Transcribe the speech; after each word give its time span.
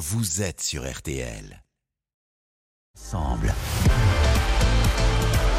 vous 0.00 0.40
êtes 0.40 0.62
sur 0.62 0.90
RTL. 0.90 1.62
Ensemble. 2.98 3.52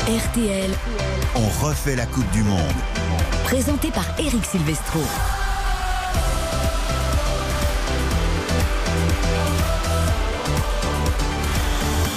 RTL, 0.08 0.72
On 1.36 1.48
refait 1.64 1.96
la 1.96 2.08
Coupe 2.08 2.30
du 2.32 2.42
Monde. 2.42 2.60
présenté 3.44 3.92
par 3.92 4.04
Eric 4.20 4.44
Silvestro. 4.44 5.00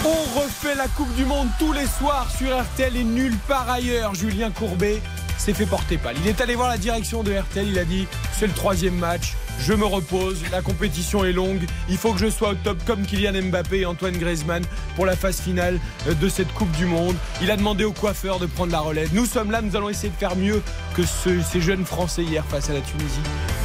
On 0.06 0.40
refait 0.40 0.74
la 0.76 0.88
Coupe 0.88 1.14
du 1.16 1.26
Monde 1.26 1.48
tous 1.58 1.74
les 1.74 1.86
soirs 1.86 2.30
sur 2.34 2.58
RTL 2.58 2.96
et 2.96 3.04
nulle 3.04 3.36
part 3.46 3.68
ailleurs. 3.68 4.14
Julien 4.14 4.50
Courbet 4.50 5.02
s'est 5.36 5.52
fait 5.52 5.66
porter 5.66 5.98
pâle. 5.98 6.16
Il 6.24 6.28
est 6.28 6.40
allé 6.40 6.54
voir 6.54 6.70
la 6.70 6.78
direction 6.78 7.22
de 7.22 7.36
RTL, 7.36 7.68
il 7.68 7.78
a 7.78 7.84
dit 7.84 8.08
c'est 8.32 8.46
le 8.46 8.54
troisième 8.54 8.96
match, 8.96 9.34
je 9.60 9.72
me 9.72 9.84
repose, 9.86 10.38
la 10.52 10.60
compétition 10.60 11.24
est 11.24 11.32
longue, 11.32 11.62
il 11.88 11.96
faut 11.96 12.12
que 12.12 12.18
je 12.20 12.28
sois 12.28 12.50
au 12.50 12.54
top 12.54 12.76
comme 12.86 13.02
Kylian 13.02 13.32
Mbappé 13.44 13.80
et 13.80 13.86
Antoine 13.86 14.16
Griezmann 14.16 14.62
pour 14.96 15.06
la 15.06 15.16
phase 15.16 15.40
finale 15.40 15.78
de 16.20 16.28
cette 16.28 16.52
Coupe 16.52 16.70
du 16.72 16.84
Monde. 16.86 17.16
Il 17.40 17.50
a 17.50 17.56
demandé 17.56 17.84
au 17.84 17.92
coiffeur 17.92 18.38
de 18.38 18.46
prendre 18.46 18.72
la 18.72 18.80
relève. 18.80 19.08
Nous 19.14 19.26
sommes 19.26 19.50
là, 19.50 19.62
nous 19.62 19.74
allons 19.76 19.88
essayer 19.88 20.10
de 20.10 20.16
faire 20.16 20.36
mieux 20.36 20.62
que 20.94 21.02
ce- 21.04 21.40
ces 21.42 21.60
jeunes 21.60 21.84
Français 21.86 22.22
hier 22.24 22.44
face 22.48 22.68
à 22.70 22.74
la 22.74 22.80
Tunisie 22.80 23.20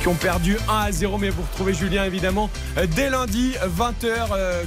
ont 0.10 0.16
perdu 0.16 0.58
1 0.68 0.74
à 0.88 0.92
0. 0.92 1.18
Mais 1.18 1.30
vous 1.30 1.42
retrouvez 1.44 1.74
Julien 1.74 2.04
évidemment 2.06 2.50
euh, 2.78 2.86
dès 2.96 3.10
lundi 3.10 3.54
20h 3.78 4.14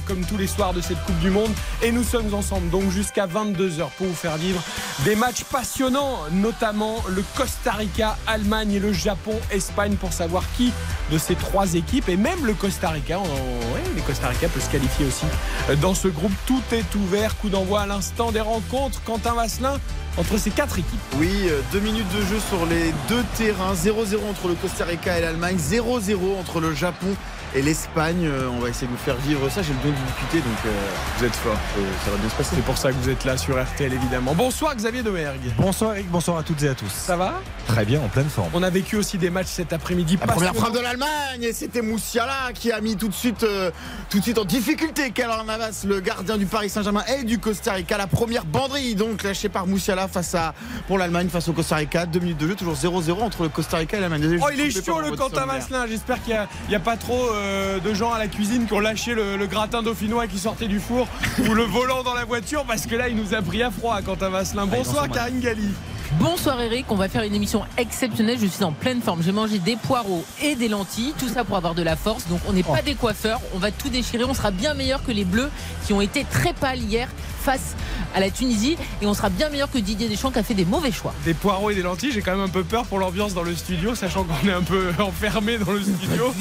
comme 0.07 0.25
tous 0.25 0.37
les 0.37 0.47
soirs 0.47 0.73
de 0.73 0.81
cette 0.81 1.01
Coupe 1.05 1.19
du 1.19 1.29
Monde. 1.29 1.51
Et 1.81 1.91
nous 1.91 2.03
sommes 2.03 2.33
ensemble 2.33 2.69
donc 2.69 2.89
jusqu'à 2.91 3.27
22h 3.27 3.89
pour 3.97 4.07
vous 4.07 4.13
faire 4.15 4.37
vivre 4.37 4.61
des 5.05 5.15
matchs 5.15 5.43
passionnants, 5.43 6.19
notamment 6.31 6.97
le 7.09 7.23
Costa 7.35 7.71
Rica, 7.73 8.17
Allemagne 8.27 8.73
et 8.73 8.79
le 8.79 8.93
Japon, 8.93 9.33
Espagne 9.51 9.95
pour 9.95 10.13
savoir 10.13 10.43
qui 10.57 10.71
de 11.11 11.17
ces 11.17 11.35
trois 11.35 11.73
équipes 11.73 12.09
et 12.09 12.17
même 12.17 12.45
le 12.45 12.53
Costa 12.53 12.89
Rica, 12.89 13.19
on- 13.19 14.03
Costa 14.05 14.27
Rica 14.27 14.49
peut 14.49 14.59
se 14.59 14.69
qualifier 14.69 15.05
aussi 15.05 15.25
euh, 15.69 15.75
dans 15.77 15.93
ce 15.93 16.09
groupe. 16.09 16.33
Tout 16.45 16.61
est 16.73 16.93
ouvert, 16.95 17.37
coup 17.37 17.47
d'envoi 17.49 17.81
à 17.81 17.87
l'instant 17.87 18.31
des 18.33 18.41
rencontres. 18.41 19.01
Quentin 19.05 19.33
Vasselin 19.33 19.79
entre 20.17 20.37
ces 20.37 20.51
quatre 20.51 20.79
équipes. 20.79 20.99
Oui, 21.17 21.29
euh, 21.47 21.61
deux 21.71 21.79
minutes 21.79 22.07
de 22.15 22.21
jeu 22.21 22.39
sur 22.49 22.65
les 22.65 22.93
deux 23.09 23.23
terrains. 23.35 23.73
0-0 23.73 24.29
entre 24.29 24.47
le 24.47 24.55
Costa 24.55 24.85
Rica 24.85 25.17
et 25.17 25.21
l'Allemagne. 25.21 25.57
0-0 25.57 26.39
entre 26.39 26.59
le 26.59 26.73
Japon 26.73 27.15
et 27.55 27.61
l'Espagne. 27.61 28.25
Euh, 28.25 28.49
On 28.51 28.59
va 28.59 28.69
essayer 28.69 28.87
de 28.87 28.91
vous 28.91 28.97
faire 28.97 29.15
vivre 29.17 29.49
ça. 29.49 29.61
J'ai 29.61 29.73
le 29.73 29.79
don 29.79 29.95
d'ubiquité, 29.95 30.37
donc 30.37 30.57
euh, 30.65 30.69
vous 31.17 31.25
êtes 31.25 31.35
fort. 31.35 31.57
Euh, 31.77 31.81
ça 32.05 32.11
va 32.11 32.17
bien 32.17 32.29
se 32.29 32.35
passer. 32.35 32.55
C'est 32.55 32.65
pour 32.65 32.77
ça 32.77 32.91
que 32.91 32.97
vous 32.97 33.09
êtes 33.09 33.25
là 33.25 33.37
sur 33.37 33.61
RTL 33.61 33.93
évidemment. 33.93 34.33
Bonsoir 34.33 34.75
Xavier 34.75 35.03
Domergue. 35.03 35.51
Bonsoir 35.57 35.95
Eric, 35.95 36.09
bonsoir 36.09 36.37
à 36.37 36.43
toutes 36.43 36.63
et 36.63 36.69
à 36.69 36.75
tous. 36.75 36.91
Ça 36.91 37.15
va? 37.15 37.41
Très 37.67 37.85
bien, 37.85 38.01
en 38.01 38.07
pleine 38.07 38.29
forme. 38.29 38.49
On 38.53 38.63
a 38.63 38.69
vécu 38.69 38.97
aussi 38.97 39.17
des 39.17 39.29
matchs 39.29 39.47
cet 39.47 39.73
après-midi. 39.73 40.17
La 40.19 40.27
première 40.27 40.55
frappe 40.55 40.73
de 40.73 40.79
l'Allemagne 40.79 41.43
et 41.43 41.53
c'était 41.53 41.81
Moussiala 41.81 42.51
qui 42.53 42.71
a 42.71 42.81
mis 42.81 42.95
tout 42.95 43.07
de 43.07 43.13
suite, 43.13 43.43
euh, 43.43 43.71
tout 44.09 44.19
de 44.19 44.23
suite 44.23 44.37
en 44.37 44.45
difficulté 44.45 45.11
Keylor 45.11 45.45
Navas, 45.45 45.83
le 45.87 45.99
gardien 45.99 46.37
du 46.37 46.45
Paris 46.45 46.69
Saint-Germain 46.69 47.03
et 47.17 47.23
du 47.23 47.39
Costa 47.39 47.73
Rica. 47.73 47.97
La 47.97 48.07
première 48.07 48.45
banderie 48.45 48.95
donc 48.95 49.23
lâchée 49.23 49.49
par 49.49 49.67
Moussiala 49.67 50.07
face 50.07 50.35
à 50.35 50.53
pour 50.87 50.97
l'Allemagne 50.97 51.29
face 51.29 51.47
au 51.47 51.53
Costa 51.53 51.77
Rica. 51.77 52.05
Deux 52.05 52.19
minutes 52.19 52.37
de 52.37 52.47
jeu, 52.47 52.55
toujours 52.55 52.75
0-0 52.75 53.21
entre 53.21 53.43
le 53.43 53.49
Costa 53.49 53.77
Rica 53.77 53.97
et 53.97 54.01
l'Allemagne. 54.01 54.39
Oh, 54.41 54.49
il 54.53 54.59
est 54.59 54.71
chaud 54.71 54.99
le 55.01 55.15
Quentin. 55.15 55.45
Vasselin. 55.45 55.87
J'espère 55.87 56.23
qu'il 56.23 56.37
n'y 56.69 56.75
a, 56.75 56.79
pas 56.79 56.95
trop 56.95 57.29
euh, 57.31 57.42
de 57.83 57.93
gens 57.93 58.11
à 58.11 58.19
la 58.19 58.27
cuisine 58.27 58.65
qui 58.65 58.73
ont 58.73 58.79
lâché 58.79 59.13
le, 59.13 59.37
le 59.37 59.47
gratin 59.47 59.81
dauphinois 59.83 60.27
qui 60.27 60.39
sortait 60.39 60.67
du 60.67 60.79
four 60.79 61.07
ou 61.47 61.53
le 61.53 61.63
volant 61.63 62.03
dans 62.03 62.13
la 62.13 62.25
voiture 62.25 62.63
parce 62.65 62.85
que 62.85 62.95
là, 62.95 63.09
il 63.09 63.15
nous 63.15 63.33
a 63.33 63.41
pris 63.41 63.63
à 63.63 63.71
froid, 63.71 64.01
Quentin 64.01 64.29
Vasselin. 64.29 64.65
Bonsoir, 64.65 65.09
Karine 65.09 65.39
Galli. 65.39 65.69
Bonsoir 66.19 66.61
Eric, 66.61 66.85
on 66.89 66.95
va 66.95 67.09
faire 67.09 67.23
une 67.23 67.33
émission 67.33 67.63
exceptionnelle. 67.77 68.37
Je 68.39 68.45
suis 68.45 68.63
en 68.63 68.71
pleine 68.71 69.01
forme. 69.01 69.23
J'ai 69.23 69.31
mangé 69.31 69.57
des 69.57 69.75
poireaux 69.75 70.23
et 70.43 70.55
des 70.55 70.67
lentilles, 70.67 71.13
tout 71.17 71.27
ça 71.27 71.43
pour 71.43 71.57
avoir 71.57 71.73
de 71.73 71.81
la 71.81 71.95
force. 71.95 72.27
Donc 72.27 72.39
on 72.47 72.53
n'est 72.53 72.63
pas 72.63 72.81
des 72.83 72.93
coiffeurs, 72.93 73.39
on 73.55 73.57
va 73.57 73.71
tout 73.71 73.89
déchirer. 73.89 74.23
On 74.23 74.33
sera 74.33 74.51
bien 74.51 74.75
meilleur 74.75 75.03
que 75.03 75.11
les 75.11 75.25
Bleus 75.25 75.49
qui 75.85 75.93
ont 75.93 76.01
été 76.01 76.23
très 76.29 76.53
pâles 76.53 76.79
hier 76.79 77.07
face 77.43 77.75
à 78.15 78.19
la 78.19 78.29
Tunisie 78.31 78.77
et 79.01 79.05
on 79.05 79.13
sera 79.13 79.29
bien 79.29 79.49
meilleur 79.49 79.69
que 79.69 79.77
Didier 79.77 80.07
Deschamps 80.07 80.31
qui 80.31 80.39
a 80.39 80.43
fait 80.43 80.53
des 80.53 80.65
mauvais 80.65 80.91
choix. 80.91 81.13
Des 81.25 81.33
poireaux 81.33 81.69
et 81.69 81.75
des 81.75 81.81
lentilles, 81.81 82.11
j'ai 82.11 82.21
quand 82.21 82.31
même 82.31 82.41
un 82.41 82.47
peu 82.49 82.63
peur 82.63 82.85
pour 82.85 82.99
l'ambiance 82.99 83.33
dans 83.33 83.43
le 83.43 83.55
studio, 83.55 83.95
sachant 83.95 84.23
qu'on 84.23 84.47
est 84.47 84.51
un 84.53 84.61
peu 84.61 84.91
enfermé 84.99 85.57
dans 85.57 85.71
le 85.71 85.81
studio. 85.81 86.33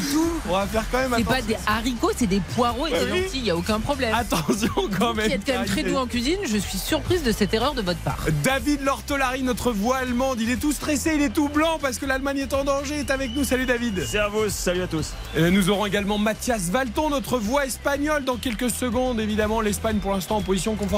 On 0.48 0.52
va 0.52 0.66
faire 0.66 0.84
quand 0.92 0.98
même 0.98 1.14
C'est 1.16 1.24
pas 1.24 1.42
des 1.42 1.56
haricots, 1.66 2.10
c'est 2.16 2.26
des 2.26 2.40
poireaux 2.54 2.86
et 2.86 2.90
des 2.90 2.96
Oui. 3.12 3.22
lentilles. 3.22 3.40
Il 3.40 3.46
y 3.46 3.50
a 3.50 3.56
aucun 3.56 3.80
problème. 3.80 4.14
Attention 4.14 4.68
quand 4.98 5.08
Vous 5.10 5.14
même. 5.14 5.26
qui 5.28 5.32
êtes 5.34 5.44
quand 5.46 5.54
même 5.54 5.64
très 5.66 5.82
doux 5.82 5.96
en 5.96 6.06
cuisine, 6.06 6.38
je 6.46 6.56
suis 6.58 6.78
surprise 6.78 7.22
de 7.24 7.32
cette 7.32 7.52
erreur 7.52 7.74
de 7.74 7.82
votre 7.82 7.98
part. 8.00 8.18
David 8.44 8.82
Lortolari, 8.82 9.42
notre 9.42 9.72
voix 9.72 9.96
allemande, 9.98 10.40
il 10.40 10.50
est 10.50 10.56
tout 10.56 10.72
stressé, 10.72 11.12
il 11.16 11.22
est 11.22 11.30
tout 11.34 11.48
blanc 11.48 11.78
parce 11.80 11.98
que 11.98 12.06
l'Allemagne 12.06 12.38
est 12.38 12.54
en 12.54 12.64
danger, 12.64 13.00
est 13.00 13.10
avec 13.10 13.34
nous. 13.34 13.42
Salut 13.44 13.66
David. 13.66 14.04
Servus, 14.06 14.50
salut 14.50 14.82
à 14.82 14.86
tous. 14.86 15.10
Euh, 15.36 15.50
Nous 15.50 15.68
aurons 15.70 15.86
également 15.86 16.18
Mathias 16.18 16.70
Valton, 16.70 17.10
notre 17.10 17.38
voix 17.38 17.66
espagnole, 17.66 18.24
dans 18.24 18.36
quelques 18.36 18.70
secondes. 18.70 19.20
Évidemment, 19.20 19.60
l'Espagne 19.60 19.96
pour 19.98 20.12
l'instant 20.12 20.36
en 20.36 20.42
position 20.42 20.74
confortable. 20.76 20.91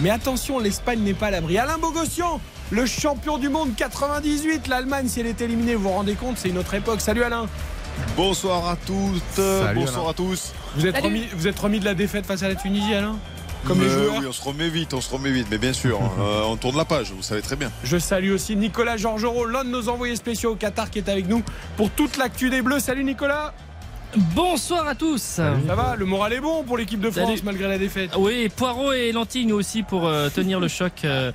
Mais 0.00 0.10
attention, 0.10 0.58
l'Espagne 0.58 1.00
n'est 1.00 1.14
pas 1.14 1.26
à 1.26 1.30
l'abri. 1.32 1.58
Alain 1.58 1.78
Bogossian, 1.78 2.40
le 2.70 2.86
champion 2.86 3.38
du 3.38 3.48
monde 3.48 3.74
98. 3.76 4.68
L'Allemagne, 4.68 5.08
si 5.08 5.20
elle 5.20 5.26
est 5.26 5.40
éliminée, 5.40 5.74
vous 5.74 5.84
vous 5.84 5.88
rendez 5.90 6.14
compte, 6.14 6.36
c'est 6.38 6.48
une 6.48 6.58
autre 6.58 6.74
époque. 6.74 7.00
Salut 7.00 7.22
Alain. 7.22 7.46
Bonsoir 8.16 8.68
à 8.68 8.76
toutes, 8.76 9.22
Salut, 9.34 9.80
bonsoir 9.80 10.00
Alain. 10.02 10.10
à 10.10 10.14
tous. 10.14 10.52
Vous 10.76 10.86
êtes, 10.86 10.98
remis, 10.98 11.24
vous 11.34 11.46
êtes 11.48 11.58
remis 11.58 11.80
de 11.80 11.84
la 11.86 11.94
défaite 11.94 12.26
face 12.26 12.42
à 12.42 12.48
la 12.48 12.54
Tunisie, 12.54 12.92
Alain 12.94 13.16
Comme 13.66 13.80
les 13.80 13.86
Euh, 13.86 14.04
joueurs. 14.10 14.20
Oui, 14.20 14.26
on 14.28 14.32
se 14.32 14.42
remet 14.42 14.68
vite, 14.68 14.92
on 14.92 15.00
se 15.00 15.10
remet 15.12 15.30
vite, 15.30 15.46
mais 15.50 15.56
bien 15.58 15.72
sûr, 15.72 15.98
euh, 16.20 16.42
on 16.44 16.56
tourne 16.56 16.76
la 16.76 16.84
page, 16.84 17.10
vous 17.16 17.22
savez 17.22 17.40
très 17.40 17.56
bien. 17.56 17.70
Je 17.84 17.96
salue 17.98 18.32
aussi 18.32 18.54
Nicolas 18.54 18.98
Georgerot, 18.98 19.46
l'un 19.46 19.64
de 19.64 19.70
nos 19.70 19.88
envoyés 19.88 20.14
spéciaux 20.16 20.52
au 20.52 20.56
Qatar 20.56 20.90
qui 20.90 20.98
est 20.98 21.08
avec 21.08 21.26
nous 21.26 21.42
pour 21.78 21.90
toute 21.90 22.18
l'actu 22.18 22.50
des 22.50 22.60
Bleus. 22.60 22.80
Salut 22.80 23.02
Nicolas. 23.04 23.54
Bonsoir 24.34 24.86
à 24.88 24.94
tous. 24.94 25.20
Ça 25.22 25.52
va, 25.66 25.94
le 25.96 26.06
moral 26.06 26.32
est 26.32 26.40
bon 26.40 26.62
pour 26.64 26.78
l'équipe 26.78 27.00
de 27.00 27.10
France 27.10 27.28
Salut. 27.28 27.40
malgré 27.44 27.68
la 27.68 27.78
défaite. 27.78 28.10
Oui, 28.18 28.48
poireaux 28.54 28.92
et 28.92 29.12
lentilles 29.12 29.46
nous 29.46 29.56
aussi 29.56 29.82
pour 29.82 30.06
euh, 30.06 30.28
tenir 30.30 30.58
le 30.60 30.68
choc 30.68 30.92
euh, 31.04 31.30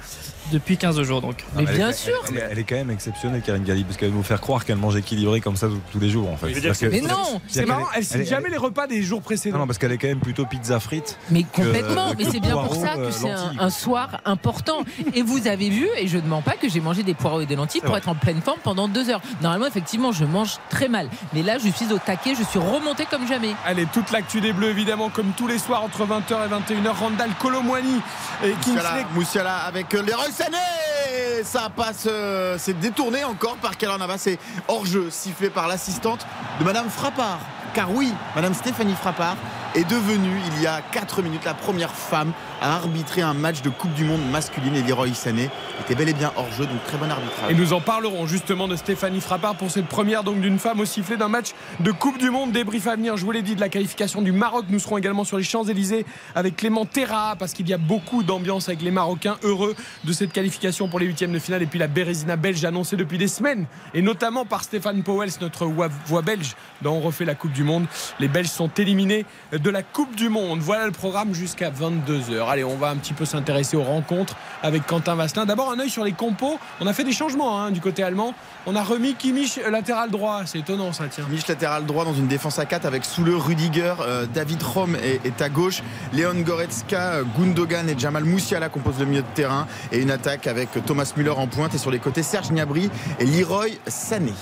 depuis 0.52 0.78
15 0.78 1.02
jours 1.04 1.22
donc. 1.22 1.46
Mais 1.56 1.66
bien 1.66 1.90
elle- 1.90 1.94
sûr. 1.96 2.14
Elle, 2.30 2.38
est- 2.38 2.48
elle 2.52 2.60
est 2.60 2.64
quand 2.64 2.76
même 2.76 2.90
exceptionnelle, 2.92 3.42
Karine 3.46 3.64
Galli, 3.64 3.84
parce 3.84 3.98
qu'elle 3.98 4.10
va 4.10 4.16
nous 4.18 4.24
faire 4.24 4.42
croire 4.42 4.66
qu'elle 4.66 4.78
mange 4.78 4.96
équilibré 4.96 5.42
comme 5.42 5.56
ça 5.56 5.68
tous- 5.92 6.00
les 6.00 6.10
jours. 6.10 6.30
En 6.30 6.38
fait. 6.38 6.48
Mais 6.90 7.02
non, 7.02 7.40
C'est 7.48 7.66
marrant, 7.66 7.86
elle 7.96 8.04
cite 8.04 8.16
elle 8.16 8.22
est- 8.22 8.26
jamais 8.26 8.50
les 8.50 8.58
repas 8.58 8.88
des 8.88 9.04
jours 9.04 9.22
précédents. 9.22 9.60
non, 9.60 9.68
parce 9.68 9.78
qu'elle 9.78 9.92
est 9.92 9.98
quand 10.00 10.08
même 10.08 10.20
plutôt 10.20 10.46
pizza 10.46 10.80
frite. 10.80 11.18
Mais 11.30 11.44
complètement, 11.44 12.12
que 12.14 12.18
mais 12.18 12.26
c'est 12.32 12.40
bien 12.40 12.56
pour 12.58 12.76
ça 12.76 12.96
que 12.96 13.00
euh, 13.02 13.12
c'est 13.12 13.30
un, 13.60 13.70
soir 13.70 14.22
important. 14.26 14.84
Et 15.14 15.22
vous 15.22 15.48
avez 15.48 15.70
vu, 15.70 15.88
et 16.00 16.08
je 16.08 16.18
ne 16.18 16.28
mens 16.28 16.42
pas, 16.42 16.54
que 16.54 16.68
j'ai 16.68 16.80
mangé 16.82 17.04
des 17.04 17.14
poireaux 17.14 17.42
et 17.42 17.46
des 17.46 17.56
lentilles 17.56 17.82
pour 17.82 17.92
vrai. 17.92 18.00
être 18.00 18.10
en 18.10 18.16
pleine 18.16 18.42
forme 18.42 18.60
pendant 18.64 18.88
deux 18.88 19.10
heures. 19.10 19.22
Normalement, 19.42 19.68
effectivement, 19.68 20.12
je 20.12 20.26
mange 20.26 20.58
très 20.70 20.88
mal. 20.90 21.10
Mais 21.34 21.44
là, 21.44 21.58
je 21.60 21.70
suis 21.70 21.94
au 21.94 22.00
taquet, 22.00 22.34
je 22.38 22.44
suis 22.44 22.60
remontée 22.72 23.06
comme 23.06 23.28
jamais. 23.28 23.56
Allez, 23.66 23.86
toute 23.86 24.12
l'actu 24.12 24.42
des 24.42 24.54
Bleus, 24.54 24.70
évidemment, 24.70 25.10
comme 25.10 25.32
tous 25.36 25.48
les 25.48 25.60
soirs 25.60 25.84
entre 25.84 26.06
20h 26.06 26.46
et 26.46 26.74
21h. 26.74 26.90
Randall 26.92 27.30
Colomwani 27.40 28.02
et 28.44 28.52
Kingsley. 28.52 28.74
Moussiala, 28.74 29.06
Moussiala 29.14 29.58
avec 29.58 29.94
euh, 29.94 30.02
Leroy 30.02 30.32
Sané 30.32 30.58
Ça 31.44 31.70
passe, 31.76 32.08
euh, 32.08 32.56
c'est 32.58 32.80
détourné 32.80 33.24
encore 33.24 33.58
par 33.58 33.74
Navas. 33.98 34.18
C'est 34.18 34.40
hors-jeu 34.68 35.10
sifflé 35.10 35.50
par 35.50 35.68
l'assistante 35.68 36.26
de 36.60 36.66
Madame 36.66 36.90
Frappard. 36.90 37.40
Car 37.74 37.92
oui, 37.92 38.14
Madame 38.36 38.54
Stéphanie 38.54 38.96
Frappard 38.96 39.38
est 39.76 39.90
devenue, 39.90 40.40
il 40.56 40.62
y 40.62 40.68
a 40.68 40.82
4 40.82 41.22
minutes, 41.22 41.46
la 41.46 41.54
première 41.54 41.92
femme 41.92 42.34
à 42.62 42.76
arbitrer 42.76 43.22
un 43.22 43.34
match 43.34 43.62
de 43.62 43.70
Coupe 43.70 43.94
du 43.94 44.04
Monde 44.04 44.22
masculine. 44.32 44.76
Et 44.76 44.84
Leroy 44.84 45.14
Sané 45.14 45.50
était 45.80 45.96
bel 45.96 46.10
et 46.10 46.14
bien 46.14 46.32
hors-jeu, 46.36 46.66
donc 46.66 46.84
très 46.86 46.98
bon 46.98 47.10
arbitrage. 47.10 47.50
Et 47.50 47.56
nous 47.56 47.74
en 47.74 47.82
parlerons 47.82 48.28
justement 48.28 48.68
de 48.68 48.76
Stéphanie 48.76 49.22
Frappard 49.22 49.56
pour 49.56 49.72
cette 49.72 49.88
première 49.88 50.24
donc 50.24 50.42
d'une 50.42 50.60
femme 50.60 50.80
au 50.80 50.86
sifflet 50.86 51.18
d'un 51.18 51.28
match 51.28 51.54
de 51.80 51.92
Coupe 51.92 52.18
du 52.18 52.30
Monde. 52.30 52.52
Débrief 52.52 52.88
à 52.88 52.96
venir, 52.96 53.18
je 53.18 53.26
vous 53.26 53.32
l'ai 53.32 53.42
dit, 53.42 53.56
de 53.56 53.62
la 53.62 53.70
qualification 53.70 54.22
du 54.22 54.32
Maroc. 54.32 54.66
Nous 54.70 54.80
serons 54.80 54.98
également 54.98 55.24
sur 55.24 55.38
les 55.38 55.44
Champs-Élysées 55.44 56.06
avec 56.36 56.58
Clément 56.58 56.86
Terra 56.86 57.36
parce 57.38 57.54
qu'il 57.54 57.68
y 57.68 57.74
a 57.74 57.78
beaucoup 57.78 58.24
d'ambiance 58.24 58.68
avec 58.68 58.82
les 58.82 58.92
Marocains 58.92 59.38
heureux 59.44 59.76
de 60.04 60.14
cette 60.14 60.34
qualification 60.34 60.88
pour 60.88 61.00
les 61.00 61.08
huitièmes 61.08 61.32
de 61.32 61.40
finale. 61.40 61.64
Et 61.64 61.68
puis 61.68 61.80
la 61.80 61.88
Bérésina 61.88 62.36
belge 62.36 62.64
annoncée 62.66 62.96
depuis 62.96 63.18
des 63.18 63.28
semaines 63.28 63.66
et 63.94 64.02
notamment 64.02 64.46
par 64.46 64.64
Stéphane 64.64 65.02
Powels, 65.02 65.32
notre 65.40 65.66
voix 65.66 66.22
belge 66.22 66.56
dont 66.82 66.94
on 66.96 67.00
refait 67.00 67.26
la 67.26 67.36
Coupe 67.36 67.54
du 67.54 67.64
Monde. 67.64 67.86
Les 68.20 68.28
Belges 68.28 68.48
sont 68.48 68.70
éliminés 68.78 69.26
de 69.62 69.70
la 69.70 69.84
Coupe 69.84 70.16
du 70.16 70.30
Monde. 70.30 70.60
Voilà 70.60 70.86
le 70.86 70.92
programme 70.92 71.34
jusqu'à 71.34 71.70
22h. 71.70 72.50
Allez, 72.50 72.64
on 72.64 72.78
va 72.78 72.90
un 72.90 72.96
petit 72.96 73.14
peu 73.14 73.26
s'intéresser 73.26 73.78
aux 73.78 73.84
rencontres 73.84 74.36
avec 74.64 74.86
Quentin 74.86 75.16
Vasselin. 75.16 75.46
D'abord 75.46 75.72
un 75.72 75.80
œil 75.80 75.90
sur 75.90 76.04
les 76.04 76.12
compos. 76.14 76.60
On 76.80 76.88
a 76.88 76.94
fait 76.94 77.04
des 77.04 77.12
changements 77.12 77.62
hein, 77.62 77.72
du 77.72 77.82
côté 77.82 78.04
allemand. 78.04 78.34
On 78.66 78.76
a 78.76 78.84
remis 78.84 79.16
Kimmich 79.16 79.60
latéral 79.70 80.10
droit. 80.10 80.42
C'est 80.46 80.60
étonnant 80.60 80.94
ça, 80.94 81.06
tiens. 81.10 81.26
Mich 81.30 81.48
latéral 81.48 81.86
droit 81.86 82.06
dans 82.06 82.14
une 82.14 82.28
défense 82.28 82.60
à 82.60 82.66
4 82.66 82.86
avec 82.86 83.06
Soule, 83.06 83.36
Rudiger, 83.36 83.96
euh, 84.02 84.26
David 84.34 84.62
Rom 84.64 84.96
est, 84.96 85.26
est 85.26 85.42
à 85.42 85.50
gauche, 85.50 85.84
Léon 86.14 86.42
Goretzka, 86.42 87.22
Gundogan 87.38 87.90
et 87.90 87.98
Jamal 87.98 88.24
Moussiala 88.24 88.70
composent 88.70 89.00
le 89.00 89.06
milieu 89.06 89.22
de 89.22 89.34
terrain 89.34 89.68
et 89.92 90.00
une 90.00 90.12
attaque 90.12 90.48
avec 90.48 90.70
Thomas 90.86 91.12
Müller 91.18 91.32
en 91.32 91.48
pointe 91.48 91.74
et 91.76 91.78
sur 91.78 91.92
les 91.92 92.00
côtés 92.00 92.24
Serge 92.24 92.50
Gnabry 92.50 92.90
et 93.20 93.26
Leroy 93.26 93.68
Sané. 93.88 94.34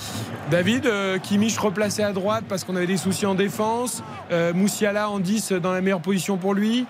David, 0.52 0.86
euh, 0.86 1.18
Kimmich 1.20 1.58
replacé 1.58 2.04
à 2.04 2.12
droite 2.12 2.44
parce 2.48 2.64
qu'on 2.64 2.76
avait 2.76 2.88
des 2.88 2.98
soucis 2.98 3.26
en 3.26 3.36
défense. 3.36 4.04
Euh, 4.32 4.54
Moussiala 4.54 5.09
en 5.10 5.20
10 5.20 5.54
dans 5.54 5.72
la 5.72 5.82
meilleure 5.82 6.02
position 6.02 6.38
pour 6.38 6.54
lui. 6.54 6.86